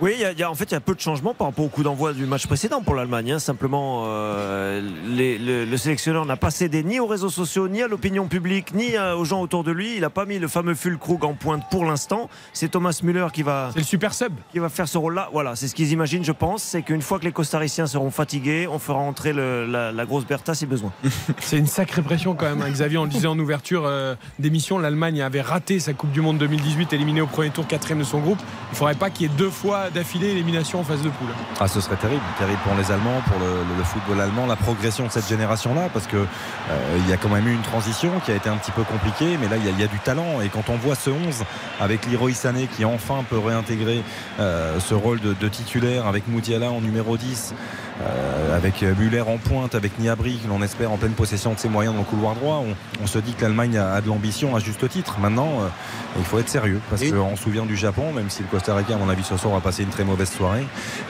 Oui, 0.00 0.16
y 0.18 0.24
a- 0.24 0.32
y 0.32 0.42
a- 0.42 0.50
en 0.50 0.54
fait, 0.54 0.64
il 0.64 0.72
y 0.72 0.76
a 0.76 0.80
peu 0.80 0.94
de 0.94 1.00
changements 1.00 1.34
par 1.34 1.46
rapport 1.46 1.64
au 1.64 1.68
coup 1.68 1.82
d'envoi 1.84 2.12
du 2.12 2.26
match 2.26 2.46
précédent 2.46 2.82
pour 2.82 2.94
l'Allemagne. 2.94 3.32
hein. 3.32 3.38
Simplement, 3.38 4.04
euh, 4.06 4.82
les- 5.06 5.38
le, 5.38 5.64
le 5.64 5.76
sélectionneur 5.76 6.26
n'a 6.26 6.36
pas 6.36 6.50
cédé 6.50 6.82
ni 6.82 6.98
aux 6.98 7.06
réseaux 7.06 7.30
sociaux, 7.30 7.68
ni 7.68 7.80
à 7.80 7.86
l'opinion 7.88 8.26
publique, 8.26 8.74
ni 8.74 8.96
euh, 8.96 9.14
aux 9.16 9.24
gens 9.24 9.40
autour 9.40 9.62
de 9.62 9.70
lui. 9.70 9.94
Il 9.94 10.00
n'a 10.00 10.10
pas 10.10 10.24
mis 10.26 10.38
le 10.40 10.48
fameux 10.48 10.74
Fulkrug 10.74 11.24
en 11.24 11.34
pointe 11.34 11.62
pour 11.70 11.84
l'instant. 11.84 12.28
C'est 12.52 12.68
Thomas 12.72 12.98
Müller 13.04 13.28
qui 13.32 13.42
va, 13.42 13.70
C'est 13.72 13.78
le 13.78 13.84
super 13.84 14.12
sub. 14.14 14.32
qui 14.52 14.58
va 14.58 14.68
faire 14.68 14.88
ce 14.88 14.98
rôle-là. 14.98 15.28
Voilà, 15.32 15.54
c'est 15.54 15.68
ce 15.68 15.74
qu'ils 15.76 15.92
imaginent, 15.92 16.24
je 16.24 16.32
pense. 16.32 16.62
C'est 16.64 16.82
qu'une 16.82 17.02
fois 17.02 17.18
que 17.20 17.24
les 17.24 17.32
Costariciens 17.32 17.86
seront 17.86 18.10
fatigués, 18.10 18.66
on 18.70 18.78
fera 18.80 18.98
entrer 18.98 19.32
le- 19.32 19.64
la, 19.66 19.92
la 19.92 20.06
grosse 20.06 20.26
Bertha 20.26 20.54
si 20.54 20.66
besoin. 20.66 20.92
C'est 21.40 21.56
une 21.58 21.66
sacrée 21.68 22.02
pression 22.02 22.34
quand 22.34 22.46
même. 22.46 22.62
hein. 22.62 22.70
Xavier, 22.70 22.98
on 22.98 23.04
le 23.04 23.10
disait 23.10 23.28
en 23.28 23.38
ouverture 23.38 23.84
euh, 23.86 24.16
d'émission, 24.40 24.78
l'Allemagne 24.78 25.22
avait 25.22 25.40
raté 25.40 25.78
sa 25.78 25.92
Coupe 25.92 26.10
du 26.10 26.20
Monde 26.20 26.38
2018, 26.38 26.92
éliminée 26.92 27.20
au 27.20 27.26
premier 27.26 27.50
tour, 27.50 27.66
quatrième 27.66 28.00
de 28.00 28.04
son 28.04 28.18
groupe. 28.18 28.38
Il 28.40 28.72
ne 28.72 28.76
faudrait 28.76 28.94
pas 28.96 29.10
qu'il 29.10 29.22
y 29.30 29.32
ait 29.32 29.36
deux 29.38 29.50
fois 29.50 29.83
d'affilée 29.90 30.28
élimination 30.30 30.80
en 30.80 30.84
phase 30.84 31.02
de 31.02 31.08
poule. 31.08 31.28
Ah, 31.60 31.68
ce 31.68 31.80
serait 31.80 31.96
terrible, 31.96 32.22
terrible 32.38 32.58
pour 32.64 32.74
les 32.74 32.90
Allemands, 32.92 33.20
pour 33.26 33.38
le, 33.38 33.46
le- 33.46 33.76
le 33.78 33.84
football 33.84 34.20
allemand, 34.20 34.46
la 34.46 34.56
progression 34.56 35.06
de 35.06 35.10
cette 35.10 35.28
génération-là, 35.28 35.88
parce 35.92 36.06
que 36.06 36.16
euh, 36.16 36.98
il 36.98 37.08
y 37.08 37.12
a 37.12 37.16
quand 37.16 37.28
même 37.28 37.46
eu 37.48 37.52
une 37.52 37.62
transition 37.62 38.10
qui 38.24 38.30
a 38.30 38.34
été 38.34 38.48
un 38.48 38.56
petit 38.56 38.70
peu 38.72 38.82
compliquée, 38.82 39.36
mais 39.40 39.48
là 39.48 39.56
il 39.56 39.64
y, 39.64 39.68
a- 39.68 39.72
il 39.72 39.80
y 39.80 39.84
a 39.84 39.88
du 39.88 39.98
talent. 39.98 40.40
Et 40.42 40.48
quand 40.48 40.68
on 40.68 40.76
voit 40.76 40.94
ce 40.94 41.10
11 41.10 41.44
avec 41.80 42.06
Leroy 42.10 42.32
Sané 42.32 42.66
qui 42.66 42.84
enfin 42.84 43.24
peut 43.28 43.38
réintégrer 43.38 44.02
euh, 44.40 44.78
ce 44.80 44.94
rôle 44.94 45.20
de, 45.20 45.32
de 45.34 45.48
titulaire, 45.48 46.06
avec 46.06 46.28
Moudiala 46.28 46.70
en 46.70 46.80
numéro 46.80 47.16
10, 47.16 47.54
euh, 48.02 48.56
avec 48.56 48.82
Muller 48.82 49.20
en 49.22 49.38
pointe, 49.38 49.74
avec 49.74 49.98
Niabri, 49.98 50.38
que 50.38 50.48
l'on 50.48 50.62
espère 50.62 50.90
en 50.92 50.96
pleine 50.96 51.12
possession 51.12 51.52
de 51.54 51.58
ses 51.58 51.68
moyens 51.68 51.94
dans 51.94 52.00
le 52.00 52.06
couloir 52.06 52.34
droit, 52.34 52.62
on, 52.66 52.74
on 53.02 53.06
se 53.06 53.18
dit 53.18 53.34
que 53.34 53.42
l'Allemagne 53.42 53.76
a, 53.78 53.94
a 53.94 54.00
de 54.00 54.08
l'ambition 54.08 54.54
à 54.56 54.58
juste 54.60 54.88
titre. 54.88 55.16
Maintenant, 55.20 55.48
euh, 55.60 55.68
il 56.18 56.24
faut 56.24 56.38
être 56.38 56.48
sérieux, 56.48 56.80
parce 56.90 57.02
qu'on 57.10 57.36
se 57.36 57.42
souvient 57.42 57.66
du 57.66 57.76
Japon, 57.76 58.12
même 58.12 58.30
si 58.30 58.42
le 58.42 58.48
Costa 58.48 58.74
Rica, 58.74 58.94
à 58.94 58.98
mon 58.98 59.08
avis, 59.08 59.24
ce 59.24 59.36
soir 59.36 59.54
va 59.54 59.60
passer 59.60 59.73
une 59.82 59.88
très 59.90 60.04
mauvaise 60.04 60.30
soirée. 60.30 60.64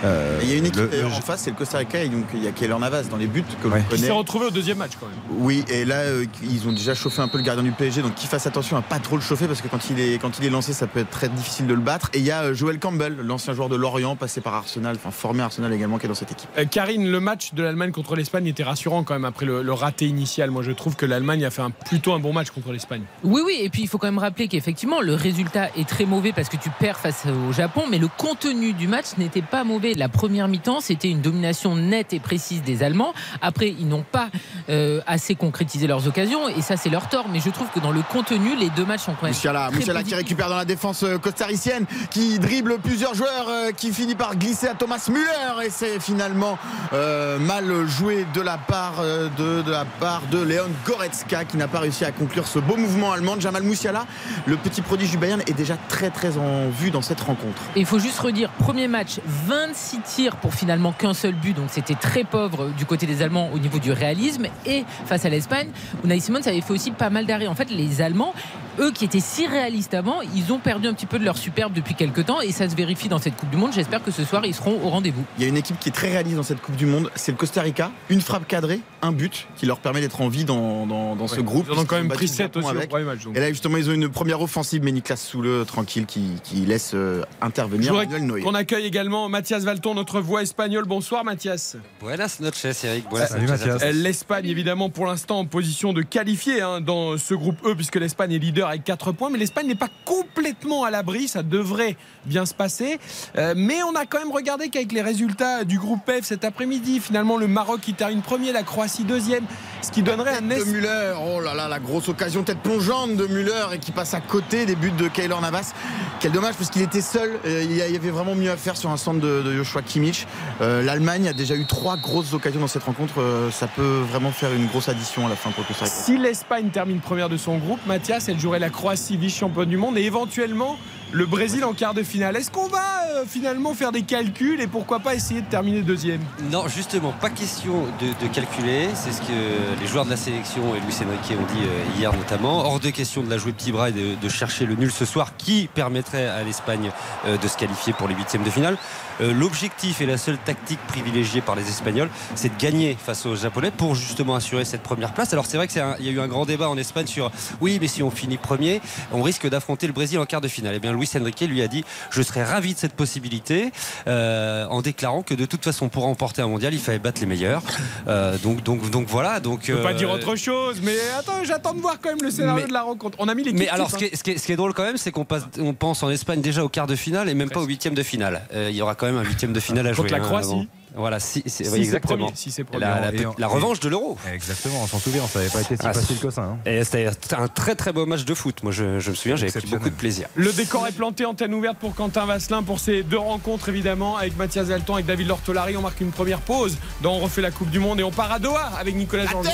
Euh, 0.05 0.39
Il 0.43 0.49
y 0.51 0.53
a 0.55 0.57
une 0.57 0.67
équipe 0.67 0.91
le- 0.91 1.01
le- 1.03 1.07
en 1.07 1.21
face, 1.21 1.43
c'est 1.43 1.51
le 1.51 1.57
Costa 1.57 1.79
Rica, 1.79 2.03
et 2.03 2.09
donc 2.09 2.25
il 2.35 2.43
y 2.43 2.49
a 2.49 2.53
Keller 2.53 2.77
Navas 2.79 3.03
dans 3.05 3.17
les 3.17 3.27
buts 3.27 3.45
que 3.63 3.69
Ouais. 3.69 3.77
l'on 3.79 3.83
Qui 3.83 3.89
connaît. 3.91 4.07
s'est 4.07 4.13
retrouvé 4.13 4.47
au 4.47 4.51
deuxième 4.51 4.79
match 4.79 4.93
quand 4.99 5.07
même. 5.07 5.17
Oui, 5.39 5.65
et 5.69 5.85
là, 5.85 5.97
euh, 6.01 6.25
ils 6.43 6.67
ont 6.69 6.73
déjà 6.73 6.95
chauffé 6.95 7.21
un 7.23 7.29
peu 7.29 7.39
le 7.39 7.45
gardien 7.45 7.63
du 7.65 7.73
PSG, 7.73 8.03
donc 8.03 8.15
qu'il 8.15 8.29
fasse 8.29 8.47
attention 8.47 8.77
à 8.77 8.83
pas 8.83 8.99
trop 8.99 9.17
le 9.17 9.23
chauffer 9.23 9.47
parce 9.47 9.61
que 9.61 9.69
quand 9.69 9.91
il 9.91 10.01
est, 10.01 10.19
quand 10.21 10.39
il 10.39 10.45
est 10.47 10.51
lancé, 10.51 10.73
ça 10.73 10.87
peut 10.87 11.01
être 11.01 11.11
très 11.11 11.29
difficile 11.29 11.67
de 11.67 11.75
le 11.75 11.81
battre. 11.81 12.11
Et 12.15 12.19
il 12.19 12.25
y 12.25 12.31
a 12.31 12.43
euh, 12.43 12.55
Joel 12.55 12.79
Campbell, 12.79 13.17
l'ancien 13.23 13.55
joueur 13.55 13.69
de 13.69 13.77
Lorient, 13.77 14.17
passé 14.17 14.41
par 14.41 14.55
Arsenal, 14.55 14.97
enfin 14.97 15.11
formé 15.11 15.43
à 15.43 15.47
Arsenal 15.47 15.73
également, 15.73 15.99
qui 15.99 16.07
est 16.07 16.09
dans 16.09 16.15
cette 16.15 16.33
équipe. 16.33 16.49
Euh, 16.59 16.65
Karine, 16.65 17.11
le 17.11 17.21
match 17.21 17.55
de 17.55 17.63
l'Allemagne 17.63 17.93
contre 17.93 18.17
l'Espagne 18.17 18.47
était 18.47 18.63
rassurant 18.65 19.03
quand 19.05 19.15
même 19.15 19.25
après 19.25 19.47
le, 19.47 19.63
le 19.63 19.73
raté 19.73 20.07
initial. 20.07 20.51
Moi, 20.51 20.63
je 20.63 20.71
trouve 20.73 20.97
que 20.97 21.07
l'Allemagne 21.07 21.45
a 21.45 21.51
fait 21.51 21.63
un, 21.63 21.71
plutôt 21.71 22.13
un 22.13 22.19
bon 22.19 22.33
match 22.33 22.51
contre 22.51 22.73
l'Espagne. 22.73 23.03
Oui, 23.23 23.43
oui, 23.45 23.59
et 23.61 23.69
puis 23.71 23.83
il 23.83 23.89
faut 23.89 23.99
quand 23.99 24.07
même 24.07 24.19
rappeler 24.19 24.49
qu'effectivement, 24.49 25.01
le 25.01 25.15
résultat 25.15 25.69
est 25.77 25.89
très 25.89 26.05
mauvais 26.05 26.33
parce 26.33 26.49
que 26.49 26.57
tu 26.57 26.71
perds 26.71 26.99
face 26.99 27.25
au 27.27 27.53
Japon, 27.53 27.83
mais 27.91 27.99
le 27.99 28.09
contenu 28.09 28.54
du 28.55 28.89
match 28.89 29.17
n'était 29.19 29.43
pas 29.43 29.65
mauvais. 29.65 29.95
La 29.95 30.09
première 30.09 30.49
mi-temps, 30.49 30.81
c'était 30.81 31.09
une 31.09 31.21
domination 31.21 31.77
nette 31.77 32.13
et 32.13 32.21
précise 32.21 32.63
des 32.63 32.83
Allemands. 32.83 33.13
Après, 33.43 33.69
ils 33.69 33.89
n'ont 33.89 34.05
pas 34.11 34.29
euh, 34.69 35.01
assez 35.07 35.35
concrétisé 35.35 35.87
leurs 35.87 36.07
occasions, 36.07 36.49
et 36.49 36.63
ça, 36.63 36.77
c'est 36.77 36.91
leur 36.91 37.09
tort, 37.09 37.27
mais 37.31 37.41
je 37.41 37.51
trouve 37.51 37.69
que 37.71 37.81
dans 37.81 37.93
le 37.93 38.03
contenu, 38.03 38.57
les 38.57 38.71
deux 38.71 38.85
matchs 38.85 39.03
sont 39.03 39.13
quand 39.13 39.25
même. 39.25 39.33
Moussiala, 39.33 39.71
Moussiala 39.71 40.03
qui 40.03 40.15
récupère 40.15 40.49
dans 40.49 40.57
la 40.57 40.65
défense 40.65 41.03
euh, 41.03 41.19
costaricienne, 41.19 41.87
qui 42.11 42.39
dribble 42.39 42.79
plusieurs 42.79 43.15
joueurs, 43.15 43.47
euh, 43.49 43.73
qui 43.73 43.93
finit 43.93 44.15
par 44.15 44.37
glisser 44.37 44.69
à 44.69 44.75
Thomas 44.75 45.05
Müller 45.09 45.67
et 45.67 45.71
c'est 45.71 46.01
finalement 46.01 46.59
euh, 46.93 47.39
mal 47.39 47.87
joué 47.87 48.27
de 48.35 48.41
la 48.41 48.59
part 48.59 48.95
euh, 49.01 49.29
de, 49.37 49.63
de 49.63 49.71
la 49.71 49.85
part 49.85 50.23
de 50.31 50.39
Leon 50.39 50.71
Goretzka 50.87 51.45
qui 51.45 51.57
n'a 51.57 51.69
pas 51.69 51.81
réussi 51.81 52.05
à 52.05 52.13
conclure 52.13 52.47
ce 52.47 52.59
beau 52.59 52.77
mouvement 52.77 53.13
allemand. 53.13 53.37
Jamal 53.39 53.63
Moussiala, 53.63 54.07
le 54.47 54.57
petit 54.57 54.83
prodige 54.83 55.11
du 55.11 55.19
Bayern, 55.19 55.43
est 55.47 55.53
déjà 55.53 55.77
très 55.89 56.11
très 56.11 56.39
en 56.39 56.69
vue 56.71 56.91
dans 56.91 57.03
cette 57.03 57.21
rencontre. 57.21 57.63
Il 57.77 57.87
faut 57.87 57.99
juste 57.99 58.19
redire, 58.19 58.44
premier 58.51 58.89
match, 58.89 59.21
26 59.27 60.01
tirs 60.03 60.37
pour 60.37 60.55
finalement 60.55 60.93
qu'un 60.93 61.15
seul 61.15 61.35
but, 61.35 61.55
donc 61.57 61.67
c'était 61.71 61.95
très 61.95 62.25
pauvre 62.25 62.71
du 62.77 62.87
côté 62.87 63.07
des 63.07 63.23
Allemands 63.23 63.51
au 63.53 63.59
niveau 63.59 63.79
du 63.79 63.93
réalisme. 63.93 64.47
Et 64.67 64.85
face 65.07 65.25
à 65.25 65.29
l'Espagne, 65.29 65.69
Unai 66.05 66.21
Simon 66.21 66.41
avait 66.45 66.61
fait 66.61 66.73
aussi 66.73 66.91
pas 66.91 67.11
mal 67.11 67.27
d'arrêts. 67.27 67.47
En 67.47 67.55
fait, 67.55 67.71
les 67.71 68.03
Allemands, 68.03 68.35
eux 68.81 68.91
qui 68.93 69.05
étaient 69.05 69.21
si 69.21 69.47
réalistes 69.47 69.95
avant, 69.95 70.21
ils 70.35 70.53
ont 70.53 70.59
perdu 70.59 70.89
un 70.89 70.95
petit 70.95 71.07
peu 71.07 71.19
de 71.19 71.25
leur 71.25 71.37
superbe 71.37 71.73
depuis 71.73 71.95
quelques 71.95 72.27
temps 72.27 72.41
et 72.41 72.53
ça 72.53 72.69
se 72.69 72.75
vérifie 72.75 73.09
dans 73.09 73.19
cette 73.19 73.37
Coupe 73.37 73.51
du 73.51 73.57
Monde. 73.57 73.73
J'espère 73.73 74.03
que 74.03 74.11
ce 74.11 74.25
soir, 74.25 74.45
ils 74.45 74.55
seront 74.55 74.81
au 74.83 74.89
rendez-vous. 74.91 75.25
Il 75.39 75.43
y 75.43 75.47
a 75.47 75.49
une 75.49 75.57
équipe 75.57 75.79
qui 75.79 75.89
est 75.89 75.93
très 75.93 76.09
réaliste 76.09 76.37
dans 76.37 76.43
cette 76.43 76.61
Coupe 76.61 76.77
du 76.77 76.87
Monde, 76.87 77.11
c'est 77.15 77.33
le 77.33 77.39
Costa 77.39 77.63
Rica. 77.63 77.91
Une 78.09 78.21
frappe 78.21 78.47
cadrée, 78.47 78.81
un 79.03 79.13
but 79.13 79.47
qui 79.57 79.67
leur 79.67 79.79
permet 79.79 80.01
d'être 80.01 80.21
en 80.21 80.29
vie 80.29 80.45
dans, 80.45 80.87
dans, 80.87 81.17
dans 81.17 81.29
ce 81.29 81.41
groupe. 81.41 81.67
Ils 81.71 81.79
en 81.79 81.83
ont 81.83 81.85
quand 81.85 81.97
même 81.97 82.09
pris 82.09 82.27
le 82.27 82.33
7 82.33 82.39
Japon 82.39 82.61
aussi 82.61 82.69
au 82.69 82.79
avec. 82.79 82.91
premier 82.91 83.05
match. 83.05 83.25
donc. 83.25 83.37
Et 83.37 83.41
là 83.41 83.49
justement 83.49 83.77
ils 83.77 83.89
ont 83.91 83.95
une 83.95 84.09
première 84.09 84.41
offensive 84.41 84.83
mais 84.83 84.93
Niklas 84.93 85.17
Soule 85.17 85.65
tranquille 85.67 86.07
qui, 86.07 86.31
qui 86.43 86.57
laisse 86.67 86.93
euh, 86.95 87.23
intervenir 87.41 87.95
qu'on 88.43 88.55
accueille 88.55 88.87
également 88.87 89.29
Mathias 89.29 89.65
Valton, 89.65 89.95
notre 89.95 90.21
voix 90.21 90.43
espagnole. 90.43 90.85
Bonsoir 90.85 91.25
Mathias. 91.25 91.77
Buenas 92.01 92.39
noches, 92.41 92.65
Eric. 92.85 93.09
Buenas 93.09 93.29
Salut, 93.29 93.47
noches 93.47 93.61
Mathias. 93.61 93.83
Euh. 93.83 93.93
L'Espagne, 93.93 94.47
évidemment, 94.47 94.91
pour 94.91 95.07
l'instant 95.07 95.39
en 95.41 95.45
position 95.45 95.93
de 95.93 96.03
qualifier 96.03 96.61
hein, 96.61 96.81
dans 96.81 97.17
ce 97.19 97.35
groupe 97.35 97.65
E, 97.67 97.75
puisque 97.75 97.97
l'Espagne 97.97 98.33
est 98.33 98.39
leader 98.39 98.64
avec 98.69 98.85
4 98.85 99.13
points. 99.13 99.31
Mais 99.31 99.39
l'Espagne 99.39 99.67
n'est 99.67 99.75
pas 99.75 99.89
complètement 100.05 100.85
à 100.85 100.91
l'abri, 100.91 101.29
ça 101.29 101.43
devrait 101.43 101.97
bien 102.27 102.47
se 102.47 102.55
passer. 102.55 102.99
Euh, 103.37 103.55
mais 103.57 103.83
on 103.83 103.95
a 103.95 104.07
quand 104.07 104.19
même 104.19 104.33
regardé 104.33 104.69
qu'avec 104.69 104.93
les 104.93 105.03
résultats 105.03 105.65
du 105.65 105.79
groupe 105.79 106.01
F 106.11 106.25
cet 106.25 106.45
après-midi, 106.45 107.01
finalement, 107.01 107.37
le 107.37 107.49
Maroc 107.49 107.81
qui 107.81 107.95
termine 107.95 108.23
premier, 108.23 108.53
la 108.53 108.63
Croatie 108.63 109.05
deuxième, 109.05 109.45
ce 109.83 109.91
qui 109.91 110.03
donnerait 110.03 110.37
un 110.37 110.49
Tête 110.49 110.59
de 110.59 110.63
es- 110.63 110.73
Müller, 110.73 111.13
oh 111.27 111.41
là 111.41 111.55
là, 111.55 111.69
la 111.69 111.79
grosse 111.79 112.09
occasion, 112.09 112.43
tête 112.43 112.59
plongeante 112.61 113.17
de 113.17 113.27
Müller 113.27 113.67
et 113.75 113.79
qui 113.79 113.93
passe 113.93 114.15
à 114.15 114.21
côté 114.21 114.65
des 114.67 114.75
buts 114.77 114.91
de 114.93 115.09
Kaylor 115.09 115.41
Navas. 115.41 115.73
Quel 116.21 116.33
dommage 116.33 116.55
parce 116.55 116.71
qu'il 116.71 116.83
était 116.83 117.01
seul, 117.03 117.39
euh, 117.45 117.63
il 117.65 117.77
y 117.77 117.83
a- 117.83 117.89
il 117.89 117.93
y 117.93 117.97
avait 117.97 118.11
vraiment 118.11 118.35
mieux 118.35 118.51
à 118.51 118.57
faire 118.57 118.77
sur 118.77 118.91
un 118.91 118.97
centre 118.97 119.21
de, 119.21 119.43
de 119.43 119.55
Joshua 119.57 119.83
Kimmich. 119.83 120.27
Euh, 120.61 120.83
L'Allemagne 120.83 121.29
a 121.29 121.33
déjà 121.33 121.55
eu 121.55 121.67
trois 121.67 121.97
grosses 121.97 122.33
occasions 122.33 122.61
dans 122.61 122.67
cette 122.69 122.85
rencontre, 122.85 123.15
euh, 123.21 123.51
ça 123.51 123.67
peut 123.67 124.01
vraiment 124.11 124.31
faire 124.33 124.53
une 124.55 124.67
grosse 124.67 124.89
addition 124.89 125.27
à 125.27 125.29
la 125.29 125.37
fin 125.37 125.51
pour 125.51 125.63
le 125.63 125.69
Costa 125.69 125.85
Rica. 125.85 125.97
Si 125.97 126.17
l'Espagne 126.17 126.69
termine 126.71 127.01
première 127.01 127.29
de 127.29 127.37
son 127.37 127.59
groupe, 127.59 127.81
Mathias, 127.87 128.29
elle 128.29 128.39
jouerait 128.41 128.54
la 128.59 128.71
Croatie 128.71 129.17
vice-championne 129.17 129.69
du 129.69 129.77
monde 129.77 129.99
et 129.99 130.03
éventuellement 130.03 130.79
le 131.13 131.27
Brésil 131.27 131.65
en 131.65 131.73
quart 131.73 131.95
de 131.95 132.03
finale. 132.03 132.37
Est-ce 132.37 132.51
qu'on 132.51 132.67
va 132.67 132.83
euh, 133.15 133.25
finalement 133.27 133.73
faire 133.75 133.93
des 133.93 134.03
calculs 134.03 134.61
et 134.61 134.67
pourquoi 134.67 134.99
pas 134.99 135.15
essayer 135.15 135.43
de 135.43 135.47
terminer 135.47 135.83
deuxième? 135.83 136.21
Non, 136.51 136.67
justement, 136.67 137.13
pas 137.13 137.31
question 137.31 137.85
de, 138.01 138.27
calculer. 138.29 138.89
C'est 138.95 139.13
ce 139.13 139.21
que 139.21 139.81
les 139.81 139.87
joueurs 139.87 140.05
de 140.05 140.11
la 140.11 140.17
sélection 140.17 140.75
et 140.75 140.81
Luis 140.81 140.95
Enrique 140.97 141.39
ont 141.39 141.55
dit 141.55 141.63
euh, 141.63 141.99
hier 141.99 142.13
notamment. 142.13 142.65
Hors 142.67 142.81
de 142.81 142.91
question 142.91 143.23
de 143.23 143.31
la 143.31 143.39
jouer 143.39 143.53
petit 143.53 143.71
bras 143.71 143.91
et 143.91 143.93
de, 143.93 144.15
de 144.21 144.29
chercher 144.29 144.67
le 144.67 144.75
nul 144.75 144.91
ce 144.91 145.05
soir 145.05 145.37
qui 145.37 145.69
permettrait 145.73 146.27
à 146.27 146.43
l'Espagne 146.43 146.91
euh, 147.27 147.37
de 147.37 147.49
se 147.49 147.57
qualifier 147.57 147.93
pour 147.93 148.09
les 148.09 148.15
huitièmes 148.15 148.43
de 148.43 148.51
finale. 148.51 148.77
Euh, 149.21 149.33
L'objectif 149.33 150.01
et 150.01 150.07
la 150.07 150.17
seule 150.17 150.39
tactique 150.39 150.79
privilégiée 150.89 151.41
par 151.41 151.55
les 151.57 151.69
Espagnols, 151.69 152.09
c'est 152.35 152.55
de 152.57 152.61
gagner 152.61 152.97
face 152.99 153.27
aux 153.27 153.37
Japonais 153.37 153.71
pour 153.71 153.95
justement 153.95 154.35
assurer 154.35 154.65
cette 154.65 154.83
première 154.83 155.13
place. 155.13 155.33
Alors 155.33 155.47
c'est 155.47 155.57
vrai 155.57 155.69
qu'il 155.69 155.79
y 156.01 156.09
a 156.09 156.13
eu 156.13 156.21
un 156.21 156.29
grand 156.29 156.47
débat 156.47 156.69
en 156.69 156.77
Espagne 156.77 157.07
sur 157.07 157.31
oui, 157.61 157.79
mais 157.81 157.89
si 157.89 158.03
on 158.03 158.11
finit 158.11 158.37
premier, 158.39 158.81
on 159.13 159.23
risque 159.23 159.49
d'affronter 159.49 159.87
le 159.87 159.93
Brésil 159.93 160.19
en 160.19 160.27
quart 160.27 160.41
de 160.41 160.49
finale. 160.49 160.75
Eh 160.77 160.79
bien, 160.81 160.93
Luis 160.93 161.09
Enrique 161.21 161.41
lui 161.43 161.63
a 161.63 161.69
dit 161.69 161.85
je 162.11 162.23
serais 162.23 162.45
ravi 162.45 162.75
de 162.75 162.79
cette 162.79 162.95
possibilité 162.95 163.71
euh, 164.07 164.67
en 164.69 164.83
déclarant 164.83 165.23
que 165.23 165.35
de 165.35 165.45
toute 165.47 165.65
façon 165.65 165.89
pour 165.89 166.05
remporter 166.05 166.43
un 166.43 166.49
mondial, 166.49 166.75
il 166.75 166.81
fallait 166.81 166.99
battre 166.99 167.21
les 167.21 167.27
meilleurs. 167.27 167.63
Euh, 168.09 168.37
donc, 168.39 168.63
donc, 168.63 168.91
donc 168.91 169.07
voilà. 169.09 169.41
Donc, 169.41 169.61
Je 169.65 169.73
peux 169.75 169.83
pas 169.83 169.91
euh, 169.91 169.95
dire 169.95 170.11
autre 170.11 170.37
chose, 170.37 170.81
mais 170.83 170.97
attends, 171.19 171.45
j'attends 171.45 171.75
de 171.75 171.81
voir 171.81 171.97
quand 172.03 172.11
même 172.11 172.23
le 172.23 172.31
scénario 172.31 172.63
Mais- 172.63 172.69
de 172.69 172.73
la 172.73 172.83
rencontre. 172.83 173.17
On 173.21 173.29
a 173.29 173.35
mis 173.35 173.45
l'équipe. 173.45 173.59
Mais 173.59 173.69
alors, 173.69 173.91
ce 173.91 173.97
qui, 173.97 174.05
est, 174.07 174.17
ce 174.17 174.23
qui 174.23 174.31
est- 174.33 174.39
ce 174.39 174.47
qui 174.47 174.53
est 174.53 174.57
drôle 174.57 174.75
quand 174.75 174.85
même, 174.85 174.97
c'est 174.97 175.11
qu'on 175.13 175.25
passe, 175.25 175.45
on 175.59 175.73
pense 175.75 176.03
en 176.03 176.11
Espagne 176.11 176.41
déjà 176.41 176.65
au 176.65 176.69
quart 176.69 176.87
de 176.87 176.97
finale 176.97 177.29
et 177.29 177.35
même 177.35 177.51
pas 177.51 177.61
au 177.61 177.65
huitième 177.67 177.95
de 177.95 178.03
finale. 178.03 178.43
Euh, 178.55 178.69
il 178.71 178.77
y 178.77 178.83
aura 178.83 178.95
quand 178.95 179.04
même 179.05 179.17
un 179.17 179.25
huitième 179.25 179.53
de 179.53 179.61
finale 179.61 179.87
à 179.87 179.93
jouer. 179.93 180.05
Contre 180.05 180.13
la 180.13 180.23
hein, 180.23 180.27
Croatie. 180.27 180.49
avant. 180.53 180.67
Voilà, 180.97 181.19
si, 181.21 181.43
si- 181.47 181.51
Si 181.51 181.63
oui, 181.65 181.71
c'est 181.71 181.79
exactement. 181.81 182.25
premier, 182.27 182.37
si 182.37 182.51
c'est 182.51 182.65
premier. 182.65 182.81
La, 182.85 183.01
la- 183.11 183.15
Et 183.15 183.27
en- 183.27 183.35
la 183.37 183.47
revanche 183.49 183.81
de 183.81 183.89
l'euro. 183.89 184.17
Exactement, 184.33 184.81
on 184.83 184.87
s'en 184.87 184.99
souvient, 184.99 185.27
ça 185.27 185.39
n'avait 185.41 185.51
pas 185.51 185.61
été 185.63 185.77
si 185.77 185.83
Ah, 185.85 185.93
facile 185.93 186.17
c'est- 186.21 186.27
que 186.27 186.31
ça. 186.33 186.43
hein. 186.43 186.59
Et 186.67 186.85
C'était 186.85 187.09
un 187.37 187.49
très 187.49 187.75
très 187.75 187.93
beau 187.93 188.07
match 188.07 188.25
de 188.25 188.35
foot. 188.35 188.63
Moi, 188.63 188.73
je, 188.73 189.01
je 189.01 189.11
me 189.11 189.15
souviens, 189.15 189.37
j'avais 189.37 189.51
pris 189.53 189.67
beaucoup 189.69 189.91
de 189.91 189.95
plaisir. 189.95 190.29
Le 190.35 190.53
décor 190.53 190.87
est 190.87 190.93
planté, 190.93 191.25
antenne 191.27 191.53
ouverte 191.55 191.79
pour 191.79 191.95
Quentin 191.95 192.27
Vasselin 192.27 192.63
pour 192.63 192.79
ces 192.81 193.03
deux 193.03 193.19
rencontres 193.19 193.69
évidemment 193.69 194.17
avec 194.17 194.37
Mathias 194.37 194.71
Alton 194.71 194.95
avec 194.95 195.07
David 195.07 195.29
Lortolari. 195.29 195.77
On 195.77 195.83
marque 195.83 196.01
une 196.01 196.13
première 196.13 196.41
pause. 196.41 196.77
Dans 197.03 197.15
on 197.15 197.19
refait 197.21 197.43
la 197.43 197.51
Coupe 197.51 197.71
du 197.71 197.79
Monde 197.81 198.01
et 198.01 198.05
on 198.05 198.11
part 198.11 198.31
à 198.33 198.39
Doha 198.39 198.71
avec 198.79 198.95
Nicolas 198.95 199.25
La 199.25 199.31
Jean. 199.31 199.43
tête 199.43 199.53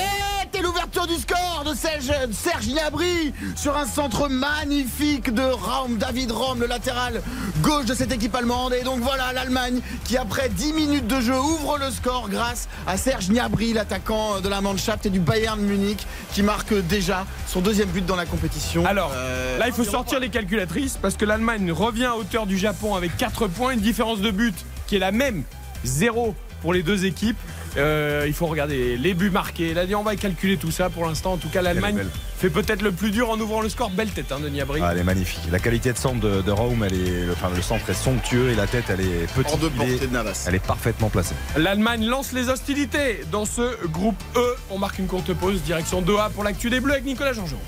et 0.59 0.62
l'ouverture 0.62 1.06
du 1.06 1.14
score 1.14 1.64
de 1.64 1.75
Serge, 1.75 2.06
de 2.28 2.32
Serge 2.35 2.66
Gnabry 2.66 3.32
sur 3.56 3.76
un 3.76 3.87
centre 3.87 4.28
magnifique 4.28 5.32
de 5.32 5.42
Raum, 5.42 5.97
David 5.97 6.32
Raum, 6.32 6.61
le 6.61 6.66
latéral 6.66 7.23
gauche 7.62 7.87
de 7.87 7.94
cette 7.94 8.12
équipe 8.12 8.35
allemande. 8.35 8.73
Et 8.75 8.82
donc 8.85 9.00
voilà 9.00 9.32
l'Allemagne 9.32 9.80
qui 10.04 10.16
après 10.16 10.49
10 10.49 10.73
minutes 10.73 11.06
de 11.06 11.20
jeu 11.20 11.30
ouvre 11.39 11.79
le 11.79 11.91
score 11.91 12.29
grâce 12.29 12.69
à 12.87 12.97
Serge 12.97 13.29
Gnabry, 13.29 13.73
l'attaquant 13.73 14.41
de 14.41 14.49
la 14.49 14.61
Mannschaft 14.61 15.07
et 15.07 15.11
du 15.11 15.21
Bayern 15.21 15.61
Munich 15.61 16.07
qui 16.33 16.43
marque 16.43 16.75
déjà 16.75 17.27
son 17.47 17.61
deuxième 17.61 17.89
but 17.89 18.05
dans 18.07 18.17
la 18.17 18.27
compétition. 18.27 18.85
Alors, 18.87 19.13
Euh, 19.15 19.59
Là, 19.59 19.67
il 19.69 19.73
faut 19.75 19.85
sortir 19.85 20.21
les 20.21 20.29
calculatrices 20.31 20.97
parce 21.01 21.17
que 21.17 21.25
l'Allemagne 21.25 21.71
revient 21.73 22.07
à 22.07 22.17
hauteur 22.17 22.47
du 22.47 22.57
Japon 22.59 22.95
avec 22.95 23.17
4 23.17 23.47
points, 23.49 23.73
une 23.73 23.81
différence 23.81 24.21
de 24.21 24.31
but 24.31 24.55
qui 24.87 24.97
est 24.97 25.01
la 25.01 25.13
même, 25.13 25.43
0 25.85 26.35
pour 26.63 26.73
les 26.73 26.83
deux 26.83 27.05
équipes. 27.07 27.37
Euh, 27.77 28.25
il 28.27 28.33
faut 28.35 28.47
regarder 28.47 28.97
les 28.97 29.15
buts 29.15 29.31
marqués. 29.31 29.75
Là, 29.75 29.83
on 29.97 30.03
va 30.03 30.17
calculer 30.17 30.57
tout 30.57 30.71
ça 30.71 30.91
pour 30.91 31.07
l'instant. 31.07 31.33
En 31.35 31.37
tout 31.37 31.49
cas, 31.49 31.62
l'Allemagne 31.62 32.05
fait 32.39 32.50
peut-être 32.50 32.83
le 32.83 32.91
plus 32.93 33.11
dur 33.11 33.31
en 33.31 33.39
ouvrant 33.39 33.61
le 33.61 33.69
score. 33.69 33.91
Belle 33.91 34.11
tête, 34.11 34.33
hein, 34.33 34.39
Denis 34.43 34.61
Abri. 34.61 34.81
Ah, 34.83 34.91
elle 34.93 34.99
est 34.99 35.05
magnifique. 35.05 35.41
La 35.53 35.59
qualité 35.59 35.93
de 35.93 35.99
centre 35.99 36.21
de, 36.21 36.43
de 36.43 36.50
Raoum, 36.50 36.83
elle 36.85 36.95
est, 36.95 37.27
le, 37.27 37.33
enfin, 37.33 37.49
le 37.55 37.62
centre 37.62 37.89
est 37.89 37.95
somptueux 37.95 38.50
et 38.50 38.55
la 38.55 38.67
tête, 38.67 38.85
elle 38.89 39.00
est 39.00 39.33
petite. 39.35 39.53
Hors 39.53 39.59
de 39.59 39.71
Il 39.77 39.83
est- 39.83 39.91
portée 39.93 40.07
de 40.09 40.12
Navas. 40.12 40.45
Elle 40.49 40.55
est 40.57 40.67
parfaitement 40.67 41.09
placée. 41.11 41.35
L'Allemagne 41.57 42.05
lance 42.07 42.33
les 42.33 42.49
hostilités 42.49 43.21
dans 43.31 43.45
ce 43.45 43.87
groupe 43.87 44.21
E. 44.37 44.57
On 44.71 44.79
marque 44.79 44.99
une 44.99 45.07
courte 45.07 45.33
pause, 45.35 45.62
direction 45.62 46.03
Doha 46.03 46.31
pour 46.31 46.45
l'actu 46.45 46.71
des 46.71 46.81
Bleus 46.81 46.95
avec 46.95 47.05
Nicolas 47.05 47.33
Jean-Jean. 47.33 47.61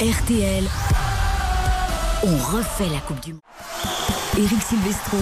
RTL, 0.00 0.64
on 2.22 2.36
refait 2.56 2.88
la 2.92 3.00
Coupe 3.00 3.20
du 3.24 3.32
Monde. 3.32 3.40
Eric 4.36 4.62
Silvestro, 4.62 5.18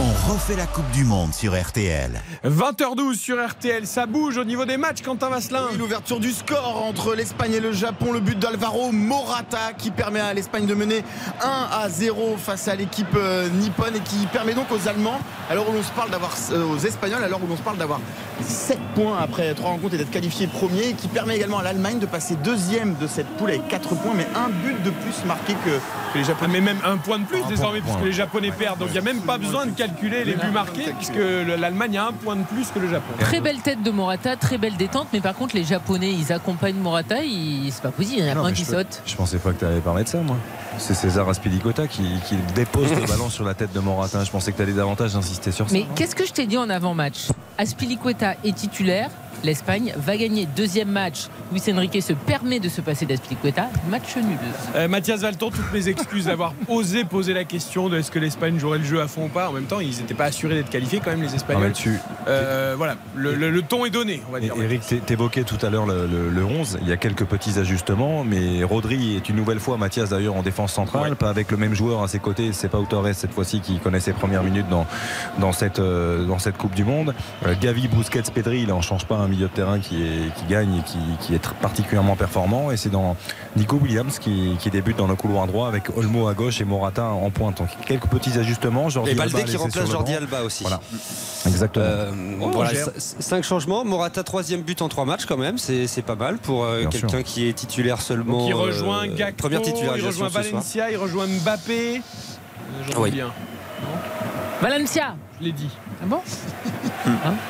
On 0.00 0.32
refait 0.32 0.56
la 0.56 0.66
Coupe 0.66 0.90
du 0.90 1.04
Monde 1.04 1.32
sur 1.32 1.54
RTL. 1.56 2.20
20h12 2.44 3.14
sur 3.14 3.36
RTL, 3.48 3.86
ça 3.86 4.06
bouge 4.06 4.38
au 4.38 4.44
niveau 4.44 4.64
des 4.64 4.76
matchs, 4.76 5.02
Quentin 5.02 5.28
Vasselin. 5.28 5.68
Oui, 5.70 5.78
L'ouverture 5.78 6.18
du 6.18 6.32
score 6.32 6.82
entre 6.84 7.14
l'Espagne 7.14 7.52
et 7.52 7.60
le 7.60 7.70
Japon, 7.70 8.10
le 8.12 8.18
but 8.18 8.36
d'Alvaro 8.36 8.90
Morata 8.90 9.72
qui 9.78 9.92
permet 9.92 10.18
à 10.18 10.34
l'Espagne 10.34 10.66
de 10.66 10.74
mener 10.74 11.04
1 11.40 11.68
à 11.80 11.88
0 11.88 12.36
face 12.38 12.66
à 12.66 12.74
l'équipe 12.74 13.14
euh, 13.14 13.48
nippone 13.48 13.94
et 13.94 14.00
qui 14.00 14.26
permet 14.26 14.54
donc 14.54 14.66
aux 14.72 14.88
Allemands, 14.88 15.20
alors 15.48 15.70
où 15.70 15.72
l'on 15.72 15.84
se 15.84 15.92
parle 15.92 16.10
d'avoir 16.10 16.32
euh, 16.50 16.64
aux 16.64 16.78
Espagnols, 16.78 17.22
alors 17.22 17.40
où 17.44 17.46
l'on 17.46 17.56
se 17.56 17.62
parle 17.62 17.78
d'avoir 17.78 18.00
7 18.42 18.76
points 18.96 19.16
après 19.16 19.54
3 19.54 19.70
rencontres 19.70 19.94
et 19.94 19.98
d'être 19.98 20.10
qualifié 20.10 20.48
premier, 20.48 20.88
et 20.88 20.94
qui 20.94 21.06
permet 21.06 21.36
également 21.36 21.60
à 21.60 21.62
l'Allemagne 21.62 22.00
de 22.00 22.06
passer 22.06 22.34
deuxième 22.34 22.96
de 22.96 23.06
cette 23.06 23.28
poule 23.36 23.50
avec 23.50 23.68
4 23.68 23.94
points, 23.94 24.14
mais 24.16 24.26
un 24.34 24.48
but 24.48 24.82
de 24.82 24.90
plus 24.90 25.24
marqué 25.24 25.54
que, 25.64 25.78
que 26.14 26.18
les 26.18 26.30
Ah, 26.30 26.46
mais 26.48 26.60
même 26.60 26.78
un 26.84 26.96
point 26.96 27.18
de 27.18 27.24
plus 27.24 27.42
Un 27.42 27.48
désormais 27.48 27.80
point, 27.80 27.92
puisque 27.94 28.06
les 28.06 28.12
Japonais 28.12 28.50
perdent. 28.52 28.78
Donc 28.78 28.88
il 28.88 28.92
n'y 28.92 28.98
a 28.98 29.02
même 29.02 29.20
pas 29.20 29.36
besoin 29.38 29.66
de 29.66 29.72
calculer 29.72 30.24
les 30.24 30.34
buts 30.34 30.50
marqués 30.52 30.92
puisque 30.96 31.14
le- 31.16 31.56
l'Allemagne 31.56 31.98
a 31.98 32.06
un 32.08 32.12
point 32.12 32.36
de 32.36 32.42
plus 32.44 32.68
que 32.70 32.78
le 32.78 32.88
Japon. 32.88 33.12
Très 33.18 33.40
belle 33.40 33.58
tête 33.60 33.82
de 33.82 33.90
Morata, 33.90 34.36
très 34.36 34.56
belle 34.58 34.76
détente, 34.76 35.08
mais 35.12 35.20
par 35.20 35.34
contre 35.34 35.54
les 35.56 35.64
Japonais 35.64 36.12
ils 36.12 36.32
accompagnent 36.32 36.76
Morata, 36.76 37.22
ils- 37.22 37.70
c'est 37.72 37.82
pas 37.82 37.90
possible, 37.90 38.18
il 38.20 38.24
y 38.26 38.28
en 38.28 38.32
a 38.38 38.42
pas 38.42 38.48
un 38.48 38.52
qui 38.52 38.64
peux- 38.64 38.72
saute. 38.78 39.02
Je 39.06 39.14
pensais 39.16 39.38
pas 39.38 39.52
que 39.52 39.58
tu 39.58 39.64
allais 39.66 39.80
parler 39.80 40.04
de 40.04 40.08
ça, 40.08 40.18
moi. 40.18 40.36
C'est 40.78 40.94
César 40.94 41.28
Aspilicueta 41.28 41.86
qui, 41.86 42.02
qui 42.28 42.36
dépose 42.54 42.90
le 42.92 43.06
ballon 43.08 43.28
sur 43.30 43.44
la 43.44 43.54
tête 43.54 43.72
de 43.72 43.80
Morata. 43.80 44.22
Je 44.24 44.30
pensais 44.30 44.52
que 44.52 44.56
tu 44.56 44.62
allais 44.62 44.72
davantage 44.72 45.14
insister 45.16 45.52
sur 45.52 45.68
ça. 45.68 45.72
Mais 45.74 45.86
qu'est-ce 45.94 46.14
que 46.16 46.26
je 46.26 46.32
t'ai 46.32 46.46
dit 46.46 46.58
en 46.58 46.68
avant-match? 46.70 47.28
Aspilicueta 47.58 48.34
est 48.44 48.54
titulaire, 48.54 49.10
l'Espagne 49.44 49.92
va 49.96 50.16
gagner 50.16 50.46
deuxième 50.56 50.88
match. 50.88 51.26
Luis 51.52 51.62
Enrique 51.72 52.02
se 52.02 52.14
permet 52.14 52.60
de 52.60 52.68
se 52.70 52.80
passer 52.80 53.04
d'Aspilicueta, 53.04 53.68
match 53.90 54.16
nul. 54.16 54.38
Euh, 54.74 54.88
Mathias 54.88 55.20
Valton, 55.20 55.50
toutes 55.50 55.70
mes 55.72 55.86
excuses 55.88 56.24
d'avoir 56.24 56.54
osé 56.68 57.04
poser 57.04 57.34
la 57.34 57.44
question 57.44 57.88
de 57.90 57.98
est-ce 57.98 58.10
que 58.10 58.18
l'Espagne 58.18 58.58
jouerait 58.58 58.78
le 58.78 58.84
jeu 58.84 59.00
à 59.02 59.06
fond 59.06 59.26
ou 59.26 59.28
pas. 59.28 59.50
En 59.50 59.52
même 59.52 59.64
temps, 59.66 59.80
ils 59.80 59.90
n'étaient 59.98 60.14
pas 60.14 60.24
assurés 60.26 60.54
d'être 60.54 60.70
qualifiés 60.70 61.00
quand 61.04 61.10
même 61.10 61.22
les 61.22 61.34
Espagnols. 61.34 61.72
tu, 61.72 61.98
Euh, 62.26 62.74
voilà, 62.76 62.96
le, 63.14 63.34
le- 63.34 63.50
le 63.50 63.62
ton 63.62 63.84
est 63.84 63.90
donné, 63.90 64.22
on 64.28 64.32
va 64.32 64.40
dire. 64.40 64.54
Eric, 64.60 64.80
t'é- 64.80 65.00
t'évoquais 65.00 65.44
tout 65.44 65.58
à 65.64 65.68
l'heure 65.68 65.84
le, 65.86 66.06
le- 66.06 66.30
le 66.30 66.44
11. 66.44 66.78
Il 66.82 66.88
y 66.88 66.92
a 66.92 66.96
quelques 66.96 67.24
petits 67.26 67.58
ajustements, 67.58 68.24
mais 68.24 68.64
Rodri 68.64 69.14
est 69.16 69.28
une 69.28 69.36
nouvelle 69.36 69.60
fois, 69.60 69.76
Mathias 69.76 70.08
d'ailleurs, 70.08 70.34
en 70.36 70.42
défense 70.42 70.72
centrale, 70.72 71.10
Ouais. 71.10 71.16
pas 71.16 71.28
avec 71.28 71.50
le 71.50 71.58
même 71.58 71.74
joueur 71.74 72.02
à 72.02 72.08
ses 72.08 72.18
côtés. 72.18 72.52
C'est 72.54 72.68
pas 72.68 72.78
Torres 72.88 73.08
cette 73.14 73.32
fois-ci 73.34 73.60
qui 73.60 73.78
connaît 73.78 74.00
ses 74.00 74.12
premières 74.14 74.42
minutes 74.42 74.68
dans, 74.70 74.86
dans, 75.38 75.52
cette, 75.52 75.78
euh, 75.80 76.24
dans 76.24 76.38
cette 76.38 76.56
Coupe 76.56 76.74
du 76.74 76.84
Monde. 76.84 77.14
Euh, 77.46 77.54
Gavi, 77.60 77.88
Busquets, 77.88 78.22
Pedri, 78.34 78.62
il 78.62 78.72
en 78.72 78.80
change 78.80 79.04
pas 79.04 79.16
un 79.16 79.28
milieu 79.28 79.48
de 79.48 79.52
terrain 79.52 79.78
qui, 79.78 80.02
est, 80.02 80.34
qui 80.34 80.44
gagne 80.48 80.76
et 80.78 80.82
qui, 80.82 80.98
qui 81.20 81.34
est 81.34 81.48
particulièrement 81.60 82.16
performant. 82.16 82.70
Et 82.70 82.76
c'est 82.76 82.88
dans 82.90 83.16
Nico 83.56 83.76
Williams 83.76 84.18
qui, 84.18 84.56
qui 84.58 84.70
débute 84.70 84.96
dans 84.96 85.06
le 85.06 85.14
couloir 85.14 85.46
droit 85.46 85.68
avec 85.68 85.96
Olmo 85.96 86.28
à 86.28 86.34
gauche 86.34 86.60
et 86.60 86.64
Morata 86.64 87.04
en 87.04 87.30
pointe. 87.30 87.58
Donc 87.58 87.68
quelques 87.86 88.06
petits 88.06 88.38
ajustements. 88.38 88.88
Jordi 88.88 89.10
Et 89.10 89.14
Baldé 89.14 89.36
Alba 89.36 89.48
qui 89.50 89.56
remplace 89.56 89.90
Jordi. 89.90 90.14
Alba 90.14 90.42
aussi. 90.42 90.64
Voilà. 90.64 90.80
Exactement. 91.46 91.84
Euh, 91.84 92.10
Oh, 92.40 92.50
voilà, 92.52 92.70
cinq 92.98 93.44
changements. 93.44 93.84
Morata 93.84 94.22
troisième 94.22 94.62
but 94.62 94.82
en 94.82 94.88
trois 94.88 95.04
matchs 95.04 95.24
quand 95.26 95.36
même, 95.36 95.58
c'est 95.58 96.02
pas 96.04 96.16
mal 96.16 96.38
pour 96.38 96.64
euh, 96.64 96.84
quelqu'un 96.86 97.22
qui 97.22 97.48
est 97.48 97.52
titulaire 97.52 98.00
seulement. 98.00 98.38
Donc 98.38 98.48
il 98.48 98.54
rejoint 98.54 99.06
euh, 99.06 99.14
Gakpo, 99.14 99.36
première 99.48 99.60
il 99.60 100.04
rejoint. 100.04 100.28
Valencia, 100.28 100.90
il 100.90 100.96
rejoint 100.96 101.26
Mbappé. 101.26 102.02
Oui. 102.98 103.20
Valencia 104.68 105.14
Je 105.40 105.44
l'ai 105.44 105.52
dit. 105.52 105.68
Ah 106.02 106.06
bon 106.06 106.20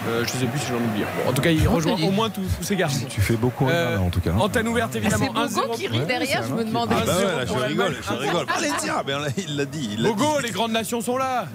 Euh, 0.09 0.25
je 0.25 0.28
sais 0.30 0.47
plus 0.47 0.59
si 0.59 0.66
j'en 0.66 0.76
oublie. 0.76 1.04
Bon, 1.25 1.30
en 1.30 1.33
tout 1.33 1.42
cas, 1.42 1.50
il 1.50 1.66
rejoint 1.68 1.94
au 2.02 2.11
moins 2.11 2.28
tous, 2.28 2.42
tous 2.59 2.64
ces 2.64 2.75
garçons. 2.75 3.06
tu 3.09 3.21
fais 3.21 3.37
beaucoup 3.37 3.68
Euh, 3.68 3.99
en 3.99 4.11
tout 4.11 4.21
cas. 4.21 4.33
Antenne 4.33 4.66
ouverte 4.66 4.90
C'est 4.92 4.99
évidemment. 4.99 5.26
Bogo 5.26 5.47
1-0 5.47 5.76
qui 5.76 5.87
rit 5.87 6.00
derrière, 6.00 6.42
je 6.49 6.54
me 6.54 6.64
demandais. 6.64 6.94
Ah, 6.99 7.04
bah 7.06 7.16
ouais, 7.16 7.25
là, 7.25 7.47
je 7.47 7.52
rigole, 7.54 7.97
je 8.02 8.12
rigole. 8.14 8.47
Allez, 8.56 8.71
tiens, 8.78 9.02
mais 9.06 9.14
on 9.14 9.18
l'a- 9.21 9.28
il 9.37 9.56
l'a 9.56 9.64
dit. 9.64 9.90
il 9.92 10.02
Bogo, 10.02 10.38
dit. 10.40 10.47
les 10.47 10.50
grandes 10.50 10.73
nations 10.73 11.00
sont 11.00 11.16
là. 11.16 11.47